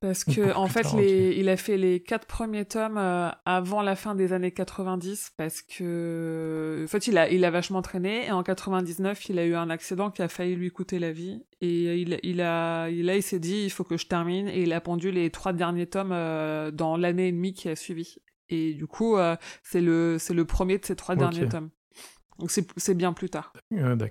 Parce 0.00 0.24
que, 0.24 0.54
en 0.54 0.66
fait, 0.66 0.82
tard, 0.82 0.96
les, 0.96 1.34
il 1.36 1.48
a 1.50 1.58
fait 1.58 1.76
les 1.76 2.02
quatre 2.02 2.26
premiers 2.26 2.64
tomes 2.64 2.96
euh, 2.96 3.28
avant 3.44 3.82
la 3.82 3.94
fin 3.96 4.14
des 4.14 4.32
années 4.32 4.50
90, 4.50 5.32
parce 5.36 5.60
que, 5.60 6.82
en 6.84 6.88
fait, 6.88 7.06
il 7.06 7.18
a, 7.18 7.28
il 7.28 7.44
a 7.44 7.50
vachement 7.50 7.82
traîné, 7.82 8.26
et 8.26 8.30
en 8.30 8.42
99, 8.42 9.28
il 9.28 9.38
a 9.38 9.44
eu 9.44 9.54
un 9.54 9.68
accident 9.68 10.10
qui 10.10 10.22
a 10.22 10.28
failli 10.28 10.56
lui 10.56 10.70
coûter 10.70 10.98
la 10.98 11.12
vie, 11.12 11.44
et 11.60 12.00
il, 12.00 12.18
il 12.22 12.40
a, 12.40 12.88
il, 12.88 13.04
là, 13.04 13.16
il 13.16 13.22
s'est 13.22 13.38
dit, 13.38 13.62
il 13.64 13.70
faut 13.70 13.84
que 13.84 13.98
je 13.98 14.06
termine, 14.06 14.48
et 14.48 14.62
il 14.62 14.72
a 14.72 14.80
pondu 14.80 15.10
les 15.10 15.28
trois 15.30 15.52
derniers 15.52 15.86
tomes 15.86 16.12
euh, 16.12 16.70
dans 16.70 16.96
l'année 16.96 17.28
et 17.28 17.32
demie 17.32 17.52
qui 17.52 17.68
a 17.68 17.76
suivi. 17.76 18.16
Et 18.48 18.72
du 18.74 18.86
coup, 18.86 19.16
euh, 19.18 19.36
c'est 19.62 19.80
le, 19.82 20.16
c'est 20.18 20.34
le 20.34 20.46
premier 20.46 20.78
de 20.78 20.84
ces 20.86 20.96
trois 20.96 21.14
derniers 21.14 21.48
tomes. 21.48 21.70
Donc 22.38 22.50
c'est, 22.50 22.66
c'est 22.78 22.94
bien 22.94 23.12
plus 23.12 23.28
tard. 23.30 23.52
D'accord. 23.70 24.08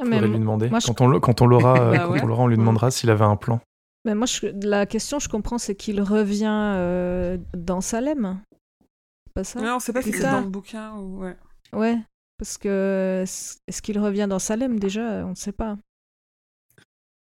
Ah, 0.00 0.04
mais 0.04 0.16
Faudrait 0.16 0.28
lui 0.28 0.38
demander. 0.40 0.68
moi, 0.70 0.80
je- 0.80 0.86
Quand 0.88 1.00
on, 1.02 1.06
le- 1.08 1.20
quand 1.20 1.40
on 1.40 1.46
l'aura, 1.46 1.74
Bah 1.92 1.98
quand 2.08 2.12
ouais. 2.12 2.20
on 2.22 2.46
lui 2.48 2.56
demandera 2.56 2.90
s'il 2.90 3.10
avait 3.10 3.24
un 3.24 3.36
plan. 3.36 3.60
Mais 4.04 4.14
moi, 4.14 4.26
je- 4.26 4.46
la 4.66 4.86
question, 4.86 5.18
je 5.18 5.28
comprends, 5.28 5.58
c'est 5.58 5.74
qu'il 5.74 6.00
revient 6.00 6.46
euh, 6.76 7.38
dans 7.56 7.80
Salem. 7.80 8.40
C'est 9.26 9.32
Pas 9.34 9.44
ça? 9.44 9.60
Non, 9.60 9.76
on 9.76 9.80
sait 9.80 9.92
pas 9.92 10.02
si 10.02 10.10
C'est 10.12 10.18
c'est 10.18 10.22
dans 10.30 10.40
le 10.40 10.48
bouquin 10.48 10.94
ou, 10.96 11.20
ouais. 11.22 11.36
Ouais, 11.72 11.98
parce 12.38 12.56
que 12.58 13.24
est-ce 13.66 13.82
qu'il 13.82 13.98
revient 13.98 14.26
dans 14.28 14.38
Salem 14.38 14.78
déjà? 14.78 15.24
On 15.26 15.30
ne 15.30 15.34
sait 15.34 15.52
pas. 15.52 15.76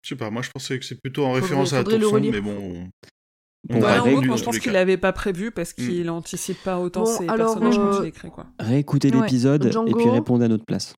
Je 0.02 0.10
sais 0.10 0.16
pas, 0.16 0.30
moi 0.30 0.42
je 0.42 0.50
pensais 0.50 0.80
que 0.80 0.86
c'est 0.86 0.96
plutôt 1.02 1.26
en 1.26 1.34
référence 1.34 1.74
à 1.74 1.80
faudrait 1.80 2.00
sombre, 2.00 2.14
relire. 2.14 2.32
mais 2.32 2.40
bon. 2.42 2.90
Bon, 3.68 3.76
on 3.76 3.80
bah, 3.82 3.88
Ouais, 3.96 4.00
en 4.00 4.12
gros, 4.14 4.22
moi, 4.22 4.38
je 4.38 4.44
pense 4.46 4.58
qu'il 4.60 4.72
cas. 4.72 4.80
avait 4.80 4.96
pas 4.96 5.12
prévu 5.12 5.52
parce 5.52 5.74
qu'il 5.74 6.10
anticipe 6.10 6.64
pas 6.64 6.80
autant 6.80 7.04
Bon, 7.04 7.18
ses 7.18 7.28
alors, 7.28 7.60
personnages 7.60 7.78
euh, 7.78 7.92
quand 7.98 8.04
il 8.04 8.08
écrit, 8.08 8.32
quoi. 8.32 8.46
Réécoutez 8.58 9.12
Ouais. 9.12 9.20
l'épisode 9.20 9.66
et 9.66 9.94
puis 9.94 10.10
répondez 10.10 10.46
à 10.46 10.48
notre 10.48 10.64
place. 10.64 10.96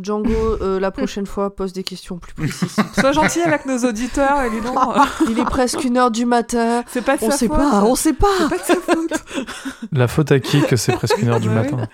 Django, 0.00 0.30
euh, 0.60 0.80
la 0.80 0.90
prochaine 0.90 1.26
fois, 1.26 1.54
pose 1.54 1.72
des 1.72 1.82
questions 1.84 2.18
plus 2.18 2.34
précises. 2.34 2.76
Sois 2.98 3.12
gentil 3.12 3.40
avec 3.40 3.66
nos 3.66 3.78
auditeurs, 3.78 4.42
et. 4.42 4.50
Il 5.30 5.38
est 5.38 5.44
presque 5.44 5.84
une 5.84 5.96
heure 5.96 6.10
du 6.10 6.24
matin. 6.26 6.82
C'est 6.88 7.04
pas 7.04 7.16
de 7.16 7.24
On 7.24 7.30
sa 7.30 7.36
sait 7.36 7.46
faute. 7.46 7.56
pas, 7.56 7.84
on 7.84 7.94
sait 7.94 8.12
pas. 8.12 8.26
C'est 8.38 8.48
pas 8.48 8.58
de 8.58 8.62
sa 8.62 8.76
faute. 8.76 9.12
La 9.92 10.08
faute 10.08 10.32
à 10.32 10.40
qui 10.40 10.62
que 10.62 10.76
c'est 10.76 10.92
presque 10.92 11.18
une 11.18 11.28
heure 11.28 11.40
du 11.40 11.48
Bah 11.48 11.62
matin 11.62 11.88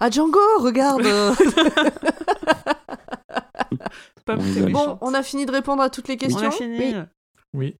Ah 0.00 0.10
Django, 0.10 0.38
regarde. 0.60 1.02
Pas 4.24 4.36
On 4.36 4.70
bon, 4.70 4.98
on 5.00 5.14
a 5.14 5.22
fini 5.22 5.46
de 5.46 5.52
répondre 5.52 5.82
à 5.82 5.90
toutes 5.90 6.08
les 6.08 6.14
On 6.14 6.18
questions. 6.18 6.48
a 6.48 6.50
fini. 6.50 6.78
Oui. 6.78 6.94
Oui. 7.54 7.76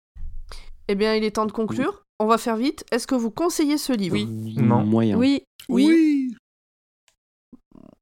Eh 0.88 0.94
bien, 0.94 1.14
il 1.14 1.24
est 1.24 1.32
temps 1.32 1.46
de 1.46 1.52
conclure. 1.52 2.02
On 2.20 2.26
va 2.26 2.38
faire 2.38 2.56
vite. 2.56 2.84
Est-ce 2.90 3.06
que 3.06 3.14
vous 3.14 3.30
conseillez 3.30 3.76
ce 3.78 3.92
livre 3.92 4.14
Oui. 4.14 4.54
Non. 4.56 4.84
Moyen. 4.84 5.16
Oui, 5.16 5.42
Oui. 5.68 5.86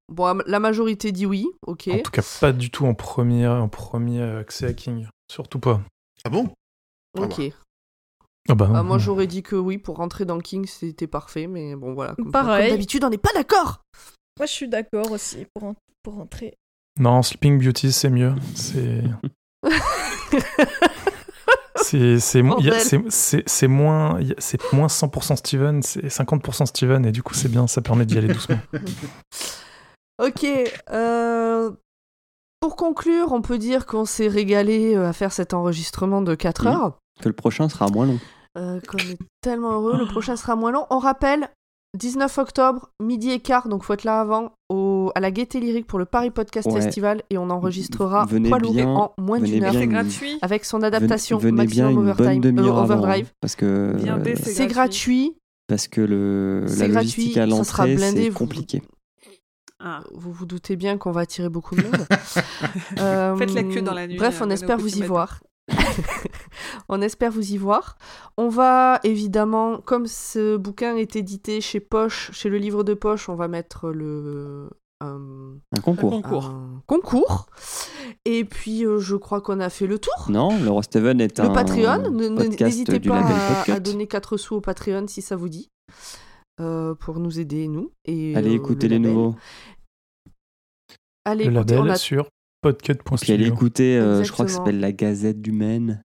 Bon, 0.09 0.39
la 0.47 0.60
majorité 0.60 1.10
dit 1.12 1.26
oui. 1.26 1.47
Ok. 1.67 1.89
En 1.93 1.99
tout 1.99 2.10
cas, 2.10 2.23
pas 2.41 2.52
du 2.52 2.70
tout 2.70 2.86
en 2.86 2.94
premier, 2.94 3.47
en 3.47 3.68
premier 3.68 4.23
accès 4.23 4.67
à 4.67 4.73
King. 4.73 5.09
Surtout 5.31 5.59
pas. 5.59 5.81
Ah 6.25 6.28
bon? 6.31 6.49
Ok. 7.18 7.41
Ah 8.49 8.55
bah, 8.55 8.70
Ah, 8.75 8.83
moi, 8.85 8.99
j'aurais 8.99 9.26
dit 9.26 9.43
que 9.43 9.57
oui 9.57 9.78
pour 9.78 9.97
rentrer 9.97 10.25
dans 10.25 10.39
King, 10.39 10.67
c'était 10.67 11.09
parfait, 11.09 11.49
mais 11.49 11.75
bon 11.75 11.94
voilà. 11.94 12.15
Comme, 12.15 12.31
Pareil. 12.31 12.68
comme 12.68 12.76
d'habitude, 12.76 13.02
on 13.05 13.10
n'est 13.10 13.18
pas 13.18 13.33
d'accord. 13.35 13.81
moi 14.39 14.47
je 14.47 14.52
suis 14.52 14.68
d'accord 14.68 15.10
aussi 15.10 15.47
pour, 15.55 15.65
en- 15.65 15.75
pour 16.05 16.15
rentrer. 16.15 16.55
Non, 17.01 17.23
Sleeping 17.23 17.59
Beauty, 17.60 17.91
c'est 17.91 18.10
mieux. 18.10 18.35
C'est. 18.55 19.02
C'est 21.89 22.43
moins 23.68 24.18
c'est 24.39 24.73
moins 24.73 24.86
100% 24.89 25.36
Steven, 25.36 25.83
c'est 25.83 26.07
50% 26.07 26.67
Steven 26.67 27.07
et 27.07 27.12
du 27.12 27.23
coup 27.23 27.35
c'est 27.35 27.49
bien, 27.49 27.67
ça 27.68 27.81
permet 27.81 28.05
d'y 28.07 28.18
aller 28.18 28.28
doucement. 28.28 28.59
Ok. 30.23 30.47
euh, 30.91 31.70
Pour 32.61 32.77
conclure, 32.77 33.33
on 33.33 33.43
peut 33.43 33.59
dire 33.59 33.86
qu'on 33.86 34.05
s'est 34.05 34.28
régalé 34.28 34.95
euh, 34.95 35.09
à 35.09 35.12
faire 35.12 35.33
cet 35.33 35.55
enregistrement 35.55 36.23
de 36.23 36.35
4 36.35 36.62
Oui. 36.67 36.73
heures. 36.75 36.99
Que 37.23 37.28
le 37.28 37.35
prochain 37.35 37.69
sera 37.69 37.89
moins 37.89 38.07
long. 38.07 38.19
Euh, 38.59 38.81
qu'on 38.89 38.99
est 38.99 39.19
tellement 39.43 39.73
heureux. 39.73 39.99
Le 39.99 40.07
prochain 40.07 40.36
sera 40.36 40.57
moins 40.57 40.73
long. 40.73 40.86
On 40.91 40.99
rappelle, 40.99 41.51
19 41.99 42.39
octobre, 42.39 42.89
midi 43.03 43.31
et 43.31 43.41
quart, 43.41 43.69
donc 43.69 43.85
faut 43.85 43.93
être 43.93 44.05
là 44.05 44.20
avant, 44.20 44.53
au, 44.70 45.12
à 45.15 45.20
la 45.20 45.31
Gaieté 45.31 45.61
Lyrique 45.61 45.86
pour 45.86 45.99
le 45.99 46.05
Paris 46.07 46.31
Podcast 46.31 46.67
Ouais. 46.70 46.81
Festival 46.81 47.23
et 47.31 47.39
on 47.39 47.49
enregistrera 47.51 48.25
Venez 48.27 48.49
poids 48.49 48.59
bien, 48.59 48.89
en 48.89 49.12
moins 49.19 49.39
venez 49.39 49.53
d'une 49.53 49.65
heure 49.65 49.70
bien. 49.73 49.81
C'est 49.81 49.86
gratuit. 49.86 50.39
avec 50.43 50.65
son 50.65 50.78
Venez- 50.78 50.86
adaptation 50.89 51.39
venez 51.39 51.67
bien 51.67 51.85
Maximum 51.91 52.09
une 52.09 52.15
bonne 52.15 52.41
demi-heure 52.41 52.78
euh, 52.78 52.83
avant, 52.83 52.95
Overdrive. 52.95 53.27
hein, 53.28 53.36
parce 53.41 53.57
que 53.57 53.93
Bien 53.97 54.19
euh, 54.19 54.35
c'est 54.43 54.67
gratuit. 54.67 55.36
parce 55.69 55.89
que 55.89 56.01
le 56.01 56.65
C'est 56.67 56.81
la 56.81 56.89
gratuit, 56.89 57.09
logistique 57.11 57.36
à 57.39 57.49
ça 57.49 57.65
sera 57.65 57.85
l'entrée 57.86 57.97
blindé, 57.97 58.23
c'est 58.25 58.28
vous- 58.31 58.39
compliqué. 58.39 58.83
Ah. 59.89 60.03
Vous 60.13 60.33
vous 60.33 60.47
doutez 60.47 60.75
bien 60.75 60.99
qu'on 60.99 61.13
va 61.13 61.21
attirer 61.23 61.49
beaucoup 61.49 61.77
de 61.77 61.83
monde. 61.83 62.07
Euh, 62.99 63.37
Faites 63.37 63.55
la 63.55 63.63
queue 63.63 63.83
dans 63.83 63.95
la 63.95 64.07
nuit, 64.07 64.17
Bref, 64.17 64.37
euh, 64.37 64.39
on 64.41 64.45
venez 64.45 64.55
espère 64.55 64.79
vous 64.79 64.97
y 64.97 65.01
matin. 65.01 65.09
voir. 65.09 65.43
on 66.89 67.01
espère 67.03 67.31
vous 67.31 67.53
y 67.53 67.57
voir. 67.57 67.97
On 68.37 68.49
va 68.49 69.01
évidemment, 69.05 69.79
comme 69.79 70.07
ce 70.07 70.57
bouquin 70.57 70.97
est 70.97 71.17
édité 71.17 71.61
chez 71.61 71.81
Poche, 71.81 72.31
chez 72.33 72.49
le 72.49 72.59
livre 72.59 72.85
de 72.85 72.95
Poche, 72.95 73.29
on 73.29 73.35
va 73.35 73.49
mettre 73.49 73.91
le 73.91 74.69
un, 75.01 75.59
Un 75.77 75.81
concours. 75.81 76.15
Un 76.15 76.23
concours. 76.23 76.45
un 76.47 76.83
concours. 76.87 77.47
Et 78.25 78.45
puis, 78.45 78.85
euh, 78.87 78.99
je 78.99 79.17
crois 79.17 79.41
qu'on 79.41 79.61
a 79.61 79.69
fait 79.69 79.87
le 79.87 79.99
tour. 79.99 80.27
Non, 80.29 80.59
le 80.59 80.71
roi 80.71 80.83
Steven 80.83 81.21
est 81.21 81.39
un 81.39 81.49
le 81.49 81.53
Patreon, 81.53 82.11
n'hésitez 82.11 83.01
pas 83.01 83.23
à, 83.69 83.81
donner 83.81 84.07
4 84.07 84.37
sous 84.37 84.57
au 84.57 84.61
Patreon 84.61 85.07
si 85.07 85.23
ça 85.23 85.37
vous 85.37 85.49
dit. 85.49 85.69
euh, 86.61 86.95
pour 86.95 87.19
nous 87.21 87.39
aider, 87.39 87.69
nous. 87.69 87.93
Et, 88.07 88.35
Allez 88.35 88.53
euh, 88.53 88.55
écouter 88.55 88.89
le 88.89 88.95
les 88.97 88.99
nouveaux. 89.01 89.35
Allez, 91.27 91.45
Le 91.47 91.53
écoutez, 91.57 91.75
label 91.75 91.91
a 91.91 91.97
sur 91.97 92.25
Puis 92.25 92.31
allez 92.63 92.73
podcut.studio. 92.95 93.47
écouter, 93.47 93.99
euh, 93.99 94.23
je 94.25 94.33
crois 94.33 94.45
que 94.47 94.51
ça 94.51 94.59
s'appelle 94.59 94.81
la 94.81 94.93
Gazette 94.93 95.43
du 95.43 95.53
Maine. 95.53 96.01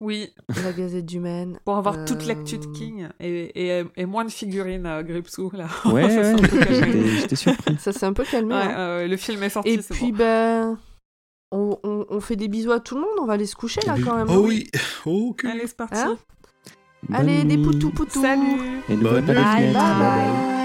Oui, 0.00 0.30
la 0.62 0.72
Gazette 0.72 1.06
du 1.06 1.18
Maine. 1.18 1.58
pour 1.64 1.76
avoir 1.76 2.04
toute 2.04 2.22
Euh, 2.22 2.26
l'actu 2.28 2.56
de 2.58 2.66
King 2.66 3.08
et, 3.20 3.78
et, 3.78 3.84
et 3.96 4.06
moins 4.06 4.24
de 4.24 4.30
figurines 4.30 4.86
à 4.86 5.02
Gripsou, 5.02 5.50
là. 5.52 5.66
Ouais, 5.86 6.34
j'étais 7.20 7.34
surpris. 7.36 7.76
Ça 7.78 7.92
s'est 7.92 8.06
un 8.06 8.12
peu 8.12 8.24
calmé. 8.24 8.54
Ouais, 8.54 8.60
hein. 8.62 8.78
euh, 8.78 9.08
le 9.08 9.16
film 9.16 9.42
est 9.42 9.48
sorti, 9.50 9.70
Et 9.70 9.82
c'est 9.82 9.94
puis, 9.94 10.12
bon. 10.12 10.18
ben, 10.18 10.78
on, 11.50 11.78
on- 11.82 12.06
on 12.10 12.20
fait 12.20 12.36
des 12.36 12.46
bisous 12.48 12.70
à 12.72 12.78
tout 12.80 12.94
le 12.94 13.00
monde. 13.02 13.10
On 13.20 13.24
va 13.26 13.32
aller 13.34 13.46
se 13.46 13.56
coucher 13.56 13.80
là 13.86 13.96
quand 14.04 14.14
même. 14.16 14.28
Oh 14.30 14.46
oui. 14.46 14.68
Ok. 15.04 15.44
Allez, 15.44 15.66
c'est 15.66 15.76
parti. 15.76 15.98
Hein 15.98 16.16
Allez, 17.12 17.44
des 17.44 17.58
poutous 17.58 17.90
poutous. 17.90 18.22
Salut 18.22 18.42
Et 18.88 18.96
nuit. 18.96 19.02
Bye 19.04 19.22
bye. 19.22 19.34
Bye 19.34 19.72
bye. 19.72 20.57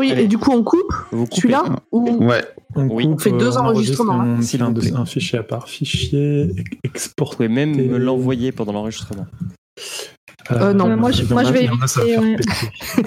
Oui, 0.00 0.10
Allez. 0.12 0.24
et 0.24 0.26
du 0.28 0.38
coup 0.38 0.50
on 0.52 0.62
coupe 0.64 0.92
celui-là 1.32 1.64
ou 1.92 2.24
Ouais. 2.26 2.44
On, 2.74 2.88
Oui. 2.88 3.04
coupe, 3.04 3.14
On 3.14 3.18
fait 3.18 3.30
deux 3.32 3.56
euh, 3.56 3.60
enregistrements, 3.60 4.14
enregistre, 4.14 4.38
hein. 4.38 4.42
S'il 4.42 4.62
un, 4.62 5.00
un 5.00 5.06
fichier 5.06 5.38
à 5.38 5.42
part. 5.42 5.68
Fichier, 5.68 6.50
ex- 6.84 7.08
Vous 7.16 7.48
même 7.48 7.74
me 7.76 7.96
l'envoyer 7.98 8.52
pendant 8.52 8.72
l'enregistrement. 8.72 9.26
Euh, 10.52 10.72
non. 10.72 10.88
Euh, 10.90 10.96
moi, 10.96 11.10
je, 11.12 11.22
moi, 11.32 11.44
je 11.44 11.52
vais 11.52 11.68
en 11.68 11.74
éviter, 11.76 12.18
ouais. 12.18 12.36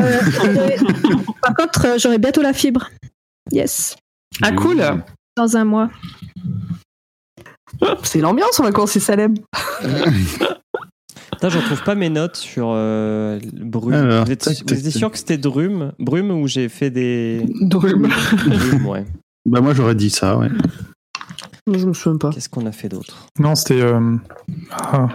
Euh, 0.00 0.20
j'aurai- 0.32 0.76
par 1.42 1.54
contre, 1.54 1.86
euh, 1.86 1.98
j'aurai 1.98 2.18
bientôt 2.18 2.40
la 2.42 2.52
fibre. 2.52 2.88
Yes. 3.52 3.96
Ah, 4.42 4.52
cool. 4.52 4.82
Dans 5.36 5.56
un 5.56 5.64
mois. 5.64 5.90
C'est 8.02 8.20
l'ambiance, 8.20 8.58
on 8.60 8.62
va 8.64 8.72
commencer 8.72 9.00
Salem. 9.00 9.34
Putain, 11.40 11.50
je 11.50 11.58
retrouve 11.58 11.82
pas 11.84 11.94
mes 11.94 12.10
notes 12.10 12.34
sur 12.36 12.70
euh, 12.72 13.38
Brume. 13.52 13.94
Alors, 13.94 14.24
vous 14.24 14.32
êtes, 14.32 14.40
tac, 14.40 14.58
vous 14.58 14.64
tac, 14.64 14.78
étiez 14.78 14.90
sûr 14.90 15.10
que 15.10 15.18
c'était 15.18 15.38
Drume? 15.38 15.92
Brume 16.00 16.32
où 16.32 16.48
j'ai 16.48 16.68
fait 16.68 16.90
des. 16.90 17.46
Drume. 17.60 18.08
Drume, 18.46 18.86
ouais. 18.86 19.04
Bah 19.46 19.60
moi 19.60 19.72
j'aurais 19.72 19.94
dit 19.94 20.10
ça, 20.10 20.36
ouais. 20.36 20.48
Je 21.72 21.86
me 21.86 21.92
souviens 21.92 22.18
pas. 22.18 22.30
Qu'est-ce 22.30 22.48
qu'on 22.48 22.66
a 22.66 22.72
fait 22.72 22.88
d'autre? 22.88 23.26
Non, 23.38 23.54
c'était. 23.54 23.80
euh, 23.80 24.16
ah. 24.72 25.08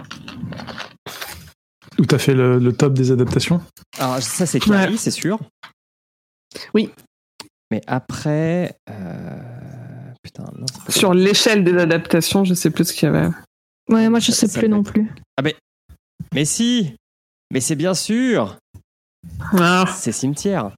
Où 1.99 2.05
t'as 2.05 2.17
fait 2.17 2.33
le, 2.33 2.57
le 2.57 2.73
top 2.73 2.93
des 2.93 3.11
adaptations? 3.11 3.61
Alors, 3.99 4.21
ça, 4.21 4.45
c'est 4.45 4.59
Carrie, 4.59 4.97
c'est 4.97 5.11
sûr. 5.11 5.39
Oui. 6.73 6.89
Mais 7.69 7.81
après. 7.85 8.77
euh, 8.89 9.39
Putain, 10.23 10.45
non, 10.57 10.65
Sur 10.87 11.13
l'échelle 11.13 11.63
des 11.65 11.75
adaptations, 11.77 12.45
je 12.45 12.53
sais 12.53 12.69
plus 12.69 12.85
ce 12.85 12.93
qu'il 12.93 13.07
y 13.07 13.09
avait. 13.13 13.27
Ouais, 13.89 14.07
moi, 14.09 14.19
je 14.19 14.31
Ça- 14.31 14.41
sais 14.41 14.47
ça 14.47 14.59
plus 14.61 14.69
non 14.69 14.79
être- 14.81 14.91
plus. 14.93 15.11
Mais 15.43 15.55
si 16.45 16.95
Mais 17.51 17.59
c'est 17.61 17.75
bien 17.75 17.93
sûr 17.93 18.57
Ah, 19.53 19.85
C'est 19.95 20.11
Cimetière. 20.11 20.71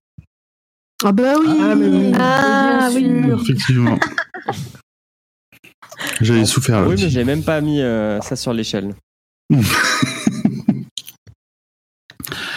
Ah 1.04 1.12
bah 1.12 1.34
oui 1.40 1.48
Ah, 1.62 1.76
mais 1.76 1.88
oui. 1.88 2.12
Ah, 2.18 2.90
Bien 2.90 3.02
oui. 3.02 3.24
sûr. 3.28 3.42
Effectivement. 3.42 4.00
J'avais 6.22 6.46
souffert 6.46 6.82
là 6.82 6.88
oui, 6.88 6.96
mais 6.98 7.10
j'ai 7.10 7.24
même 7.24 7.44
pas 7.44 7.62
mis 7.62 7.82
euh, 7.82 8.20
ça 8.22 8.36
sur 8.36 8.54
l'échelle. 8.54 8.94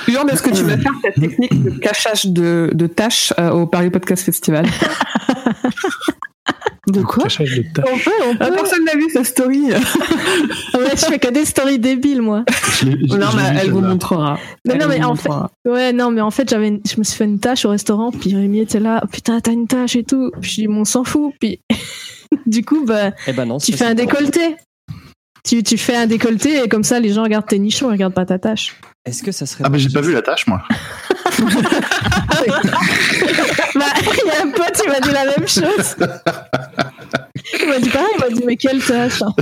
Jure, 0.08 0.24
est-ce 0.30 0.42
que 0.42 0.50
tu 0.50 0.62
vas 0.64 0.78
faire 0.78 0.92
cette 1.02 1.14
technique 1.20 1.62
de 1.62 1.70
cachage 1.70 2.26
de, 2.26 2.70
de 2.72 2.86
tâches 2.86 3.32
euh, 3.38 3.50
au 3.50 3.66
Paris 3.66 3.90
Podcast 3.90 4.24
Festival? 4.24 4.66
De 6.92 7.02
quoi 7.02 7.24
de. 7.24 7.82
On 7.92 7.98
peut, 7.98 8.10
on 8.26 8.36
Ah, 8.40 8.46
peut. 8.46 8.54
Personne 8.54 8.84
n'a 8.84 8.94
vu 8.94 9.08
sa 9.12 9.24
story. 9.24 9.62
Ouais, 10.74 10.90
je 10.94 11.04
fais 11.06 11.18
que 11.18 11.30
des 11.30 11.44
stories 11.44 11.78
débiles, 11.78 12.22
moi. 12.22 12.44
Je 12.80 12.86
l'ai- 12.86 13.08
je- 13.08 13.16
non, 13.16 13.26
mais 13.36 13.42
elle 13.60 13.70
vous 13.70 13.80
montrera. 13.80 14.38
Mais 14.64 14.74
Elle 14.74 14.80
non, 14.80 14.88
mais 14.88 15.02
en 15.04 15.14
fait-. 15.16 15.30
Ouais, 15.64 15.92
non, 15.92 16.10
mais 16.10 16.20
en 16.20 16.30
fait, 16.30 16.48
j'avais, 16.48 16.68
une- 16.68 16.80
je 16.88 16.96
me 16.98 17.04
suis 17.04 17.16
fait 17.16 17.24
une 17.24 17.40
tâche 17.40 17.64
au 17.64 17.70
restaurant, 17.70 18.10
puis 18.12 18.34
Rémi 18.34 18.60
était 18.60 18.78
là, 18.80 19.00
Oh, 19.04 19.08
putain, 19.10 19.40
t'as 19.40 19.52
une 19.52 19.66
tâche 19.66 19.96
et 19.96 20.04
tout. 20.04 20.30
Puis 20.40 20.50
je 20.50 20.54
dis, 20.62 20.68
on 20.68 20.84
s'en 20.84 21.04
fout. 21.04 21.32
Puis 21.40 21.60
du 22.46 22.64
coup, 22.64 22.84
bah, 22.86 23.10
Eh 23.26 23.32
ben 23.32 23.44
non, 23.46 23.58
tu 23.58 23.72
fais 23.72 23.86
un 23.86 23.94
décolleté. 23.94 24.56
Tu, 25.48 25.62
tu 25.62 25.78
fais 25.78 25.96
un 25.96 26.06
décolleté 26.06 26.62
et 26.62 26.68
comme 26.68 26.84
ça, 26.84 27.00
les 27.00 27.10
gens 27.12 27.22
regardent 27.22 27.46
tes 27.46 27.58
nichons, 27.58 27.88
ils 27.88 27.92
regardent 27.92 28.12
pas 28.14 28.26
ta 28.26 28.38
tâche. 28.38 28.76
Est-ce 29.06 29.22
que 29.22 29.32
ça 29.32 29.46
serait. 29.46 29.64
Ah 29.66 29.70
bah 29.70 29.78
j'ai 29.78 29.88
pas 29.88 30.02
vu 30.02 30.12
la 30.12 30.20
tâche 30.22 30.46
moi. 30.46 30.62
Bah, 33.74 33.84
il 34.02 34.26
y 34.26 34.30
a 34.30 34.42
un 34.44 34.50
pote, 34.50 34.82
il 34.84 34.90
m'a 34.90 35.00
dit 35.00 35.10
la 35.12 35.24
même 35.26 35.46
chose. 35.48 35.96
Il 37.60 37.68
m'a 37.68 37.78
dit 37.78 37.88
pareil, 37.90 38.08
il 38.16 38.20
m'a 38.20 38.28
dit, 38.30 38.42
mais 38.46 38.56
quelle 38.56 38.82
tâche 38.82 39.22
hein. 39.22 39.32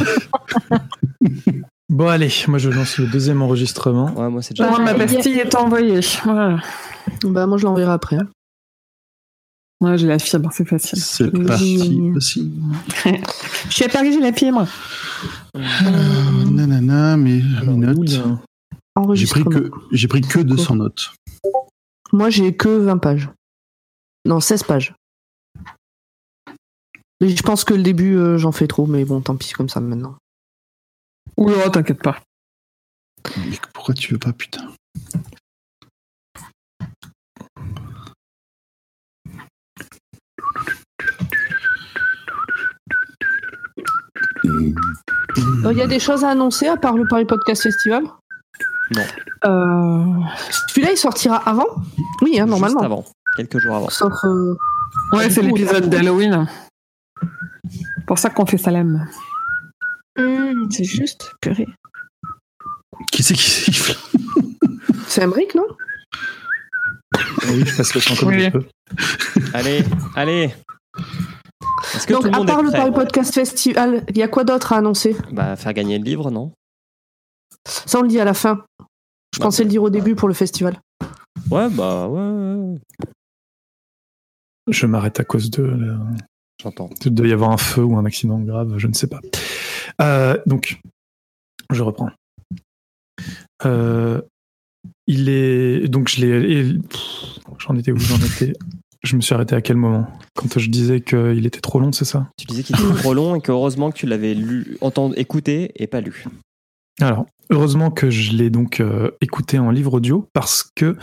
Bon, 1.88 2.08
allez, 2.08 2.30
moi 2.48 2.58
je 2.58 2.68
lance 2.68 2.98
le 2.98 3.06
deuxième 3.06 3.40
enregistrement. 3.42 4.12
Ouais, 4.16 4.28
moi, 4.28 4.42
c'est 4.42 4.54
déjà. 4.54 4.68
Moi, 4.68 4.80
ma 4.80 4.94
pastille 4.94 5.38
est 5.38 5.54
envoyée. 5.54 6.00
Voilà. 6.24 6.58
Bah 7.22 7.46
moi 7.46 7.56
je 7.58 7.64
l'enverrai 7.64 7.92
après. 7.92 8.16
hein. 8.16 8.28
Ouais, 9.82 9.98
j'ai 9.98 10.06
la 10.06 10.18
fibre, 10.18 10.50
c'est 10.52 10.64
facile. 10.64 10.98
C'est 10.98 11.30
parti 11.30 12.12
aussi. 12.14 12.50
Je 13.68 13.74
suis 13.74 13.84
à 13.84 13.88
Paris, 13.90 14.12
j'ai 14.12 14.20
la 14.20 14.32
fibre. 14.32 14.66
Euh, 15.54 16.44
nanana, 16.50 17.16
mes, 17.18 17.42
Alors, 17.60 17.76
mes 17.76 17.86
notes. 17.86 18.08
J'ai 18.08 18.20
pris 19.26 19.42
Enregistrement. 19.42 19.50
que 19.50 19.70
j'ai 19.92 20.08
pris 20.08 20.20
que 20.22 20.38
200 20.38 20.76
notes. 20.76 21.12
Moi 22.12 22.30
j'ai 22.30 22.56
que 22.56 22.68
20 22.78 22.96
pages. 22.98 23.28
Non, 24.24 24.40
16 24.40 24.62
pages. 24.62 24.94
Et 27.20 27.28
je 27.28 27.42
pense 27.42 27.64
que 27.64 27.74
le 27.74 27.82
début 27.82 28.16
euh, 28.16 28.38
j'en 28.38 28.52
fais 28.52 28.66
trop, 28.66 28.86
mais 28.86 29.04
bon, 29.04 29.20
tant 29.20 29.36
pis 29.36 29.52
comme 29.52 29.68
ça 29.68 29.80
maintenant. 29.80 30.16
Oh, 31.36 31.50
t'inquiète 31.70 32.02
pas. 32.02 32.22
Mais 33.36 33.58
pourquoi 33.74 33.94
tu 33.94 34.12
veux 34.14 34.18
pas 34.18 34.32
putain? 34.32 34.66
Euh, 44.48 45.72
Il 45.72 45.78
y 45.78 45.82
a 45.82 45.86
des 45.86 45.98
choses 45.98 46.24
à 46.24 46.30
annoncer 46.30 46.66
à 46.66 46.76
part 46.76 46.96
le 46.96 47.06
Paris 47.08 47.24
Podcast 47.24 47.62
Festival? 47.62 48.04
Euh... 49.44 50.04
Celui-là 50.68 50.92
il 50.92 50.96
sortira 50.96 51.36
avant? 51.48 51.66
Oui, 52.22 52.38
hein, 52.38 52.46
Juste 52.46 52.48
normalement. 52.48 52.80
avant, 52.82 53.04
quelques 53.36 53.58
jours 53.58 53.74
avant. 53.76 53.88
Sauf. 53.90 54.12
euh, 54.24 54.54
Ouais, 55.12 55.28
c'est 55.30 55.42
l'épisode 55.42 55.88
d'Halloween. 55.90 56.46
Pour 58.06 58.18
ça 58.18 58.30
qu'on 58.30 58.46
fait 58.46 58.58
Salem. 58.58 59.06
Hum, 60.18 60.68
c'est 60.70 60.84
juste, 60.84 61.32
purée. 61.40 61.66
Qui 63.12 63.22
c'est 63.22 63.34
qui 63.34 63.50
siffle? 63.50 63.94
C'est 65.08 65.22
Emmerich, 65.22 65.54
non? 65.54 65.66
Ah 67.14 67.46
oui, 67.50 67.64
je 67.66 67.76
passe 67.76 67.94
le 67.94 68.00
temps 68.00 68.14
comme 68.18 68.28
Oui. 68.28 68.44
je 68.44 68.50
peux. 68.50 68.64
Allez, 69.52 69.84
allez 70.14 70.54
Est-ce 71.94 72.06
que 72.06 72.12
Donc 72.14 72.22
tout 72.22 72.28
le 72.28 72.34
à 72.34 72.44
part 72.44 72.60
est 72.60 72.62
le 72.62 72.70
Paris 72.72 72.92
Podcast 72.92 73.34
Festival, 73.34 74.04
il 74.08 74.16
y 74.18 74.22
a 74.22 74.28
quoi 74.28 74.44
d'autre 74.44 74.72
à 74.72 74.76
annoncer? 74.78 75.16
Bah, 75.32 75.56
faire 75.56 75.72
gagner 75.74 75.98
le 75.98 76.04
livre, 76.04 76.30
non? 76.30 76.52
Ça 77.66 77.98
on 77.98 78.02
le 78.02 78.08
dit 78.08 78.20
à 78.20 78.24
la 78.24 78.34
fin. 78.34 78.64
Je 79.34 79.38
Bah. 79.40 79.46
pensais 79.46 79.64
le 79.64 79.68
dire 79.70 79.82
au 79.82 79.90
début 79.90 80.14
pour 80.14 80.28
le 80.28 80.34
festival. 80.34 80.80
Ouais, 81.50 81.68
bah, 81.70 82.08
ouais. 82.08 82.78
Je 84.68 84.86
m'arrête 84.86 85.20
à 85.20 85.24
cause 85.24 85.50
de. 85.50 85.62
euh, 85.62 85.96
j'entends. 86.60 86.90
Il 87.04 87.14
doit 87.14 87.28
y 87.28 87.32
avoir 87.32 87.50
un 87.50 87.56
feu 87.56 87.84
ou 87.84 87.96
un 87.96 88.04
accident 88.04 88.40
grave, 88.40 88.78
je 88.78 88.86
ne 88.88 88.92
sais 88.94 89.06
pas. 89.06 89.20
Euh, 90.00 90.36
donc, 90.46 90.80
je 91.72 91.82
reprends. 91.82 92.10
Euh, 93.64 94.20
il 95.06 95.28
est 95.28 95.88
donc 95.88 96.08
je 96.08 96.20
l'ai. 96.20 96.78
J'en 97.58 97.76
étais 97.76 97.92
où? 97.92 97.98
J'en 97.98 98.16
étais. 98.18 98.52
Je 99.06 99.14
me 99.14 99.20
suis 99.20 99.36
arrêté 99.36 99.54
à 99.54 99.60
quel 99.60 99.76
moment? 99.76 100.08
Quand 100.34 100.58
je 100.58 100.68
disais 100.68 101.00
qu'il 101.00 101.46
était 101.46 101.60
trop 101.60 101.78
long, 101.78 101.92
c'est 101.92 102.04
ça? 102.04 102.26
Tu 102.36 102.44
disais 102.44 102.64
qu'il 102.64 102.74
était 102.74 102.98
trop 102.98 103.14
long 103.14 103.36
et 103.36 103.40
que 103.40 103.52
heureusement 103.52 103.92
que 103.92 103.96
tu 103.96 104.04
l'avais 104.04 104.34
lu, 104.34 104.76
entendu, 104.80 105.14
écouté 105.16 105.70
et 105.76 105.86
pas 105.86 106.00
lu. 106.00 106.24
Alors, 107.00 107.24
heureusement 107.50 107.92
que 107.92 108.10
je 108.10 108.32
l'ai 108.32 108.50
donc 108.50 108.80
euh, 108.80 109.12
écouté 109.20 109.60
en 109.60 109.70
livre 109.70 109.94
audio 109.94 110.28
parce 110.32 110.68
que 110.74 110.96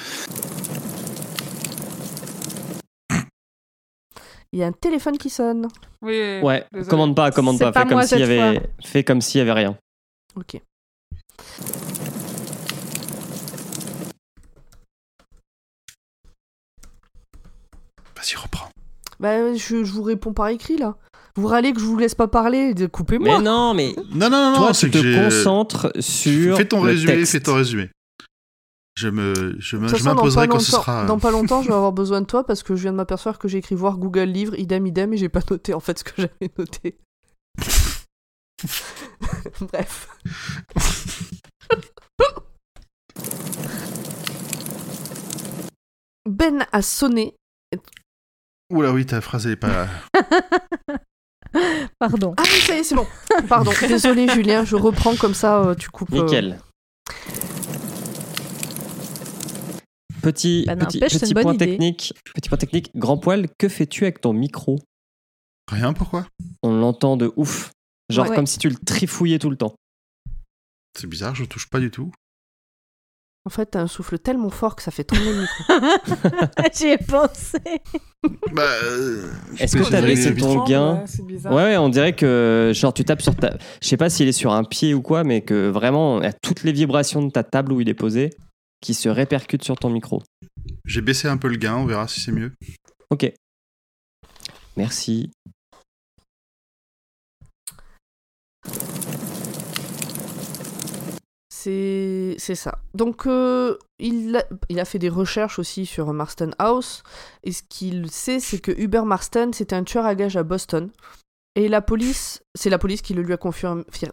Il 4.51 4.59
y 4.59 4.63
a 4.63 4.67
un 4.67 4.73
téléphone 4.73 5.17
qui 5.17 5.29
sonne. 5.29 5.69
Oui. 6.01 6.41
Ouais, 6.43 6.65
désolé. 6.73 6.89
commande 6.89 7.15
pas, 7.15 7.31
commande 7.31 7.57
pas. 7.57 7.71
pas 7.71 7.83
Fais 7.83 7.87
comme 7.87 8.03
s'il 8.03 8.19
y 8.19 8.23
avait, 8.23 8.69
fais 8.83 9.03
comme 9.05 9.21
s'il 9.21 9.39
y 9.39 9.41
avait 9.41 9.53
rien. 9.53 9.77
Ok. 10.35 10.61
Vas-y, 18.23 18.35
reprends. 18.41 18.69
Bah 19.19 19.53
je, 19.55 19.83
je 19.83 19.91
vous 19.91 20.03
réponds 20.03 20.33
par 20.33 20.47
écrit 20.47 20.77
là. 20.77 20.95
Vous 21.35 21.47
râlez 21.47 21.73
que 21.73 21.79
je 21.79 21.85
vous 21.85 21.97
laisse 21.97 22.15
pas 22.15 22.27
parler, 22.27 22.73
coupez-moi. 22.91 23.37
Mais 23.39 23.43
non, 23.43 23.73
mais 23.73 23.93
Non, 24.13 24.29
non, 24.29 24.29
non, 24.29 24.51
non, 24.51 24.57
toi, 24.57 24.73
c'est 24.73 24.89
tu 24.89 25.01
te 25.01 25.23
concentres 25.25 25.91
sur 25.99 26.57
Fais 26.57 26.65
ton 26.67 26.83
le 26.83 26.91
résumé, 26.91 27.13
texte. 27.17 27.31
fais 27.33 27.39
ton 27.39 27.55
résumé. 27.55 27.89
Je 28.95 29.07
me, 29.09 29.55
je 29.59 29.75
m'imposerai 29.77 30.47
quand 30.47 30.59
ce 30.59 30.71
longtemps- 30.71 30.81
sera. 30.83 31.05
Dans 31.05 31.17
pas 31.19 31.31
longtemps, 31.31 31.63
je 31.63 31.69
vais 31.69 31.73
avoir 31.75 31.91
besoin 31.91 32.21
de 32.21 32.27
toi 32.27 32.45
parce 32.45 32.61
que 32.61 32.75
je 32.75 32.83
viens 32.83 32.91
de 32.91 32.97
m'apercevoir 32.97 33.39
que 33.39 33.47
j'ai 33.47 33.57
écrit 33.57 33.73
voir 33.75 33.97
Google 33.97 34.25
Livre, 34.29 34.53
idem 34.59 34.85
idem, 34.85 35.13
et 35.13 35.17
j'ai 35.17 35.29
pas 35.29 35.41
noté 35.49 35.73
en 35.73 35.79
fait 35.79 35.97
ce 35.99 36.03
que 36.03 36.13
j'avais 36.17 36.51
noté. 36.57 36.97
Bref. 39.61 40.07
Ben 46.29 46.65
a 46.71 46.81
sonné. 46.81 47.35
Oula, 48.73 48.91
oui, 48.91 49.05
ta 49.05 49.21
phrase 49.21 49.45
elle 49.45 49.53
est 49.53 49.55
pas. 49.55 49.87
Pardon. 51.99 52.33
Ah 52.37 52.43
oui, 52.43 52.59
ça 52.61 52.75
y 52.75 52.79
est, 52.79 52.83
c'est 52.83 52.95
bon. 52.95 53.05
Pardon, 53.47 53.71
désolé 53.87 54.27
Julien, 54.27 54.65
je 54.65 54.75
reprends 54.75 55.15
comme 55.15 55.35
ça, 55.35 55.61
euh, 55.63 55.75
tu 55.75 55.89
coupes. 55.89 56.11
euh, 56.13 56.23
Nickel. 56.23 56.59
Petit, 60.21 60.63
Bah, 60.65 60.75
petit, 60.75 60.99
petit 60.99 61.33
point 61.33 61.55
technique. 61.55 62.13
Petit 62.33 62.49
point 62.49 62.57
technique. 62.57 62.91
Grand 62.95 63.17
poil, 63.17 63.47
que 63.59 63.67
fais-tu 63.67 64.03
avec 64.05 64.21
ton 64.21 64.33
micro? 64.33 64.79
Rien, 65.71 65.93
pourquoi? 65.93 66.25
On 66.63 66.73
l'entend 66.73 67.17
de 67.17 67.31
ouf. 67.35 67.71
Genre 68.09 68.29
Ouais. 68.29 68.35
comme 68.35 68.47
si 68.47 68.57
tu 68.57 68.69
le 68.69 68.75
trifouillais 68.75 69.39
tout 69.39 69.49
le 69.49 69.57
temps. 69.57 69.75
C'est 70.97 71.07
bizarre, 71.07 71.35
je 71.35 71.45
touche 71.45 71.69
pas 71.69 71.79
du 71.79 71.91
tout. 71.91 72.11
En 73.45 73.49
fait, 73.49 73.65
t'as 73.65 73.81
un 73.81 73.87
souffle 73.87 74.19
tellement 74.19 74.49
fort 74.49 74.75
que 74.75 74.81
ça 74.81 74.89
fait 74.91 75.03
tomber 75.03 75.25
le 75.25 75.41
micro. 75.41 75.63
J'y 76.77 76.87
ai 76.87 76.97
pensé. 76.97 77.59
Bah, 78.53 78.61
euh, 78.83 79.29
Est-ce 79.59 79.75
que 79.75 79.89
t'as 79.89 79.99
laissé 79.99 80.33
ton 80.33 80.63
gain 80.63 80.99
Ouais, 80.99 81.03
c'est 81.07 81.25
bizarre. 81.25 81.53
Ouais, 81.53 81.63
ouais, 81.63 81.77
on 81.77 81.89
dirait 81.89 82.15
que 82.15 82.71
genre 82.73 82.93
tu 82.93 83.03
tapes 83.03 83.21
sur 83.21 83.35
ta. 83.35 83.57
Je 83.81 83.87
sais 83.87 83.97
pas 83.97 84.09
s'il 84.09 84.29
est 84.29 84.31
sur 84.31 84.53
un 84.53 84.63
pied 84.63 84.93
ou 84.93 85.01
quoi, 85.01 85.25
mais 85.25 85.41
que 85.41 85.67
vraiment 85.67 86.21
il 86.21 86.23
y 86.23 86.27
a 86.27 86.31
toutes 86.33 86.63
les 86.63 86.71
vibrations 86.71 87.21
de 87.21 87.31
ta 87.31 87.43
table 87.43 87.73
où 87.73 87.81
il 87.81 87.89
est 87.89 87.93
posé 87.93 88.29
qui 88.79 88.93
se 88.93 89.09
répercutent 89.09 89.63
sur 89.65 89.75
ton 89.75 89.89
micro. 89.89 90.23
J'ai 90.85 91.01
baissé 91.01 91.27
un 91.27 91.37
peu 91.37 91.49
le 91.49 91.57
gain, 91.57 91.75
on 91.75 91.85
verra 91.85 92.07
si 92.07 92.21
c'est 92.21 92.31
mieux. 92.31 92.53
Ok. 93.09 93.29
Merci. 94.77 95.31
C'est 101.63 102.35
c'est 102.39 102.55
ça. 102.55 102.79
Donc, 102.93 103.25
euh, 103.25 103.77
il, 103.97 104.35
a, 104.35 104.43
il 104.67 104.79
a 104.81 104.85
fait 104.85 104.99
des 104.99 105.07
recherches 105.07 105.59
aussi 105.59 105.85
sur 105.85 106.11
Marston 106.11 106.51
House. 106.59 107.03
Et 107.43 107.53
ce 107.53 107.63
qu'il 107.63 108.11
sait, 108.11 108.41
c'est 108.41 108.59
que 108.59 108.71
Hubert 108.77 109.05
Marston, 109.05 109.51
c'était 109.53 109.75
un 109.75 109.85
tueur 109.85 110.05
à 110.05 110.13
gages 110.15 110.35
à 110.35 110.43
Boston. 110.43 110.91
Et 111.55 111.69
la 111.69 111.81
police, 111.81 112.43
c'est 112.53 112.69
la 112.69 112.77
police 112.79 113.01
qui 113.01 113.13
le 113.13 113.21
lui 113.21 113.31
a 113.33 113.37
confirmé. 113.37 113.83
fi- 113.91 114.07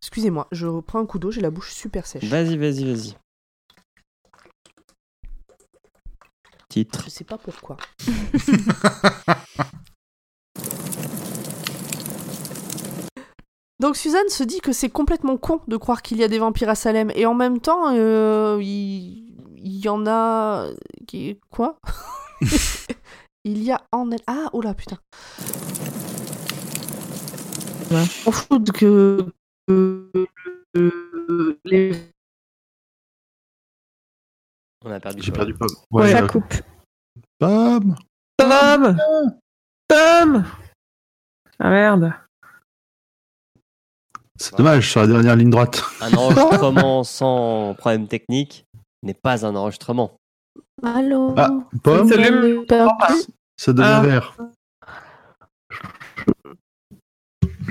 Excusez-moi, 0.00 0.48
je 0.50 0.66
reprends 0.66 0.98
un 0.98 1.06
coup 1.06 1.20
d'eau, 1.20 1.30
j'ai 1.30 1.40
la 1.40 1.50
bouche 1.50 1.72
super 1.72 2.04
sèche. 2.06 2.24
Vas-y, 2.24 2.56
vas-y, 2.56 2.84
vas-y. 2.84 3.14
Titre. 6.68 7.02
Je 7.04 7.10
sais 7.10 7.24
pas 7.24 7.38
pourquoi. 7.38 7.76
Donc 13.82 13.96
Suzanne 13.96 14.28
se 14.28 14.44
dit 14.44 14.60
que 14.60 14.70
c'est 14.70 14.90
complètement 14.90 15.36
con 15.36 15.60
de 15.66 15.76
croire 15.76 16.02
qu'il 16.02 16.18
y 16.18 16.22
a 16.22 16.28
des 16.28 16.38
vampires 16.38 16.68
à 16.68 16.76
Salem 16.76 17.10
et 17.16 17.26
en 17.26 17.34
même 17.34 17.58
temps 17.58 17.92
euh, 17.92 18.60
il... 18.62 19.34
il 19.56 19.84
y 19.84 19.88
en 19.88 20.06
a 20.06 20.68
qui 21.08 21.40
quoi? 21.50 21.80
Il 23.44 23.60
y 23.64 23.72
a 23.72 23.82
en 23.90 24.12
elle 24.12 24.20
ah 24.28 24.50
oh 24.52 24.60
là 24.60 24.72
putain. 24.72 24.98
On 28.24 28.30
fout 28.30 28.70
que, 28.70 29.26
les 31.64 31.92
On 34.84 34.92
a 34.92 35.00
perdu. 35.00 35.22
J'ai 35.22 35.32
perdu 35.32 35.54
Pomme. 35.54 36.06
ça 36.06 36.22
euh, 36.22 36.28
coupe. 36.28 36.54
Pomme 37.40 37.96
Tom 38.36 38.96
Tom 39.88 40.44
Ah 41.58 41.70
merde. 41.70 42.12
C'est 44.42 44.56
dommage, 44.56 44.90
sur 44.90 45.00
la 45.02 45.06
dernière 45.06 45.36
ligne 45.36 45.50
droite. 45.50 45.84
Un 46.00 46.12
enregistrement 46.14 47.04
sans 47.04 47.74
problème 47.78 48.08
technique 48.08 48.64
n'est 49.04 49.14
pas 49.14 49.46
un 49.46 49.54
enregistrement. 49.54 50.14
Allô 50.82 51.32
Ah, 51.36 51.50
Pomme, 51.84 52.08
Salut. 52.08 52.66
Ça 53.56 53.72
devient 53.72 53.88
Ah. 53.88 54.00
vert. 54.00 54.34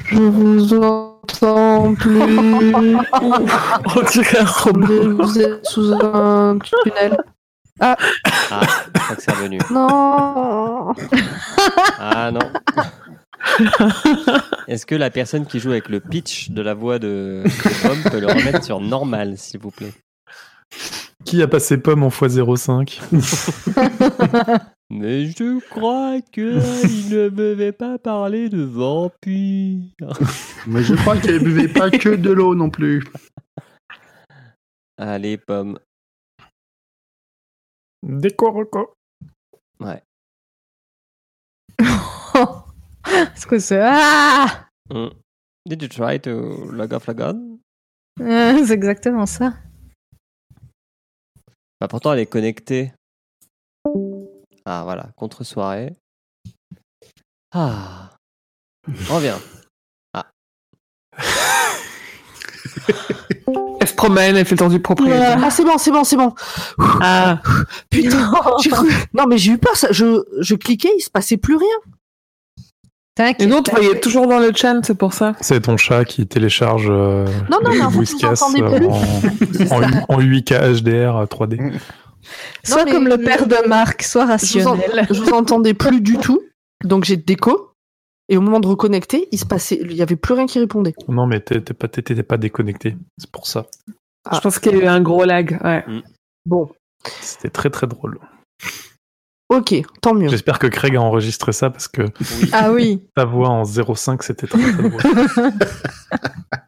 Je 0.06 0.16
vous 0.18 0.74
entends 0.82 1.94
plus. 1.96 2.22
On 3.12 4.02
dirait 4.10 4.40
un 4.40 4.46
robot. 4.46 5.24
Vous 5.26 5.40
êtes 5.40 5.66
sous 5.66 5.94
un 5.94 6.58
tunnel. 6.60 7.18
Ah, 7.82 7.98
je 8.16 9.00
crois 9.00 9.16
que 9.18 9.22
c'est 9.22 9.32
revenu. 9.34 9.58
Non. 9.72 10.94
Ah 12.00 12.32
non. 12.32 12.40
Est-ce 14.68 14.86
que 14.86 14.96
la 14.96 15.10
personne 15.10 15.46
qui 15.46 15.60
joue 15.60 15.72
avec 15.72 15.90
le 15.90 16.00
pitch 16.00 16.52
de 16.52 16.62
la 16.62 16.74
voix 16.74 17.00
de, 17.00 17.44
de 17.44 17.88
Pomme 17.88 18.12
peut 18.12 18.20
le 18.20 18.28
remettre 18.28 18.64
sur 18.64 18.80
normal, 18.80 19.38
s'il 19.38 19.60
vous 19.60 19.72
plaît? 19.72 19.94
Qui 21.26 21.42
a 21.42 21.48
passé 21.48 21.78
pomme 21.78 22.04
en 22.04 22.10
x05 22.10 23.02
Mais 24.90 25.28
je 25.28 25.60
crois 25.70 26.20
qu'il 26.22 26.56
ne 26.56 27.30
m'avait 27.30 27.72
pas 27.72 27.98
parlé 27.98 28.50
de 28.50 28.62
vampire. 28.62 30.20
Mais 30.68 30.84
je 30.84 30.96
crois 30.96 31.18
qu'elle 31.18 31.44
buvait 31.44 31.70
pas 31.70 31.90
que 31.90 32.10
de 32.10 32.32
l'eau 32.32 32.56
non 32.56 32.70
plus. 32.70 33.04
Allez, 34.98 35.38
Pomme. 35.38 35.80
Décoroco. 38.04 38.94
Ouais. 39.80 40.02
Est-ce 43.14 43.46
que 43.48 43.60
c'est. 43.60 43.80
Ah 43.82 44.68
Mm. 44.90 45.08
Did 45.66 45.82
you 45.84 45.88
try 45.88 46.20
to 46.20 46.70
log 46.72 46.92
off 46.94 47.08
la 47.08 47.14
gun? 47.14 47.58
Euh, 48.20 48.66
C'est 48.66 48.74
exactement 48.74 49.26
ça. 49.26 49.54
Bah 51.80 51.88
pourtant, 51.88 52.12
elle 52.14 52.20
est 52.20 52.26
connectée. 52.26 52.92
Ah 54.66 54.82
voilà, 54.84 55.10
contre-soirée. 55.16 55.96
Ah. 57.54 58.10
Reviens. 59.08 59.40
Elle 63.80 63.88
se 63.88 63.94
promène, 63.96 64.36
elle 64.36 64.46
fait 64.46 64.52
le 64.56 64.60
tour 64.60 64.70
du 64.70 64.80
propriétaire. 64.82 65.40
Ah 65.44 65.50
c'est 65.50 65.64
bon, 65.64 65.78
c'est 65.78 65.92
bon, 65.92 66.04
c'est 66.04 66.18
bon. 66.18 66.34
Ah, 67.02 67.42
Putain, 67.90 68.32
j'ai 68.62 68.70
cru. 68.70 68.90
Non 69.14 69.26
mais 69.28 69.38
j'ai 69.38 69.54
eu 69.54 69.58
peur. 69.58 69.76
Ça. 69.76 69.88
Je, 69.92 70.24
je 70.40 70.56
cliquais, 70.56 70.92
il 70.98 71.02
se 71.02 71.10
passait 71.10 71.38
plus 71.38 71.56
rien. 71.56 71.78
Et 73.40 73.46
non, 73.46 73.62
tu 73.62 73.72
voyais 73.72 74.00
toujours 74.00 74.28
dans 74.28 74.40
le 74.40 74.52
chat, 74.56 74.76
c'est 74.84 74.98
pour 74.98 75.14
ça. 75.14 75.34
C'est 75.42 75.62
ton 75.62 75.78
chat 75.78 76.06
qui 76.06 76.26
télécharge 76.28 76.88
euh, 76.90 77.26
Non, 77.50 77.60
non, 77.64 77.70
mais 77.72 77.82
en 77.82 77.92
fait, 77.92 77.98
Whiskas 78.00 78.34
vous 78.34 78.44
entendez 78.44 78.78
plus. 78.78 79.72
en, 79.72 79.84
en, 79.84 80.16
en 80.16 80.20
8K 80.22 80.82
HDR 80.82 81.26
3D. 81.26 81.74
Soit 82.64 82.86
comme 82.86 83.08
le 83.08 83.18
père 83.18 83.48
de 83.48 83.68
Marc, 83.68 84.04
soit 84.04 84.22
Je 84.38 84.60
vous, 84.60 84.68
en- 84.68 84.72
rationnel. 84.76 85.08
je 85.12 85.22
vous 85.22 85.32
entendais 85.32 85.74
plus 85.74 86.02
du 86.02 86.18
tout. 86.18 86.42
Donc 86.84 87.04
j'ai 87.04 87.18
déco. 87.18 87.68
Et 88.30 88.38
au 88.38 88.42
moment 88.42 88.62
de 88.62 88.68
reconnecter, 88.68 89.28
il 89.32 89.38
se 89.40 89.46
passait, 89.46 89.78
il 89.82 89.92
y 89.94 90.02
avait 90.02 90.16
plus 90.16 90.34
rien 90.34 90.46
qui 90.46 90.58
répondait. 90.60 90.94
Non, 91.10 91.28
mais 91.28 91.42
t'es 91.42 91.60
pas, 91.74 91.90
t'étais 91.90 92.24
pas 92.24 92.38
déconnecté. 92.38 92.96
C'est 93.18 93.30
pour 93.30 93.46
ça. 93.46 93.66
Ah. 94.24 94.36
Je 94.38 94.40
pense 94.40 94.58
qu'il 94.60 94.72
y 94.72 94.76
a 94.76 94.84
eu 94.84 94.88
un 94.88 95.02
gros 95.02 95.26
lag. 95.26 95.60
Ouais. 95.64 95.84
Bon, 96.46 96.70
C'était 97.20 97.50
très 97.50 97.70
très 97.70 97.88
drôle. 97.88 98.20
Ok, 99.52 99.76
tant 100.02 100.14
mieux. 100.14 100.30
J'espère 100.30 100.60
que 100.60 100.68
Craig 100.68 100.96
a 100.96 101.02
enregistré 101.02 101.52
ça 101.54 101.70
parce 101.70 101.88
que 101.88 102.02
Oui. 102.04 102.50
Ah 102.54 102.72
oui. 102.72 103.04
ta 103.16 103.26
voix 103.26 103.50
en 103.50 103.64
05 103.66 104.24
c'était 104.24 104.48
très 104.48 104.72
très 104.72 104.90
drôle. 104.90 105.02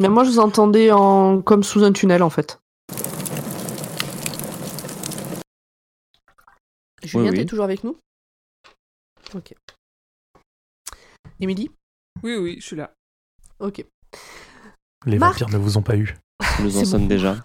Mais 0.00 0.08
moi, 0.08 0.22
je 0.22 0.30
vous 0.30 0.38
entendais 0.38 0.92
en 0.92 1.42
comme 1.42 1.64
sous 1.64 1.82
un 1.82 1.92
tunnel, 1.92 2.22
en 2.22 2.30
fait. 2.30 2.60
Julien, 7.02 7.30
oui. 7.30 7.38
t'es 7.38 7.44
toujours 7.46 7.64
avec 7.64 7.82
nous? 7.82 7.96
Ok. 9.34 9.54
Émilie? 11.40 11.70
Oui, 12.22 12.36
oui, 12.36 12.56
je 12.60 12.66
suis 12.66 12.76
là. 12.76 12.92
Ok. 13.58 13.84
Les 15.06 15.18
Marc. 15.18 15.40
vampires 15.40 15.48
ne 15.48 15.58
vous 15.62 15.78
ont 15.78 15.82
pas 15.82 15.96
eu. 15.96 16.16
Nous 16.60 16.76
en 16.78 16.84
sommes 16.84 17.02
bon. 17.02 17.06
déjà. 17.08 17.44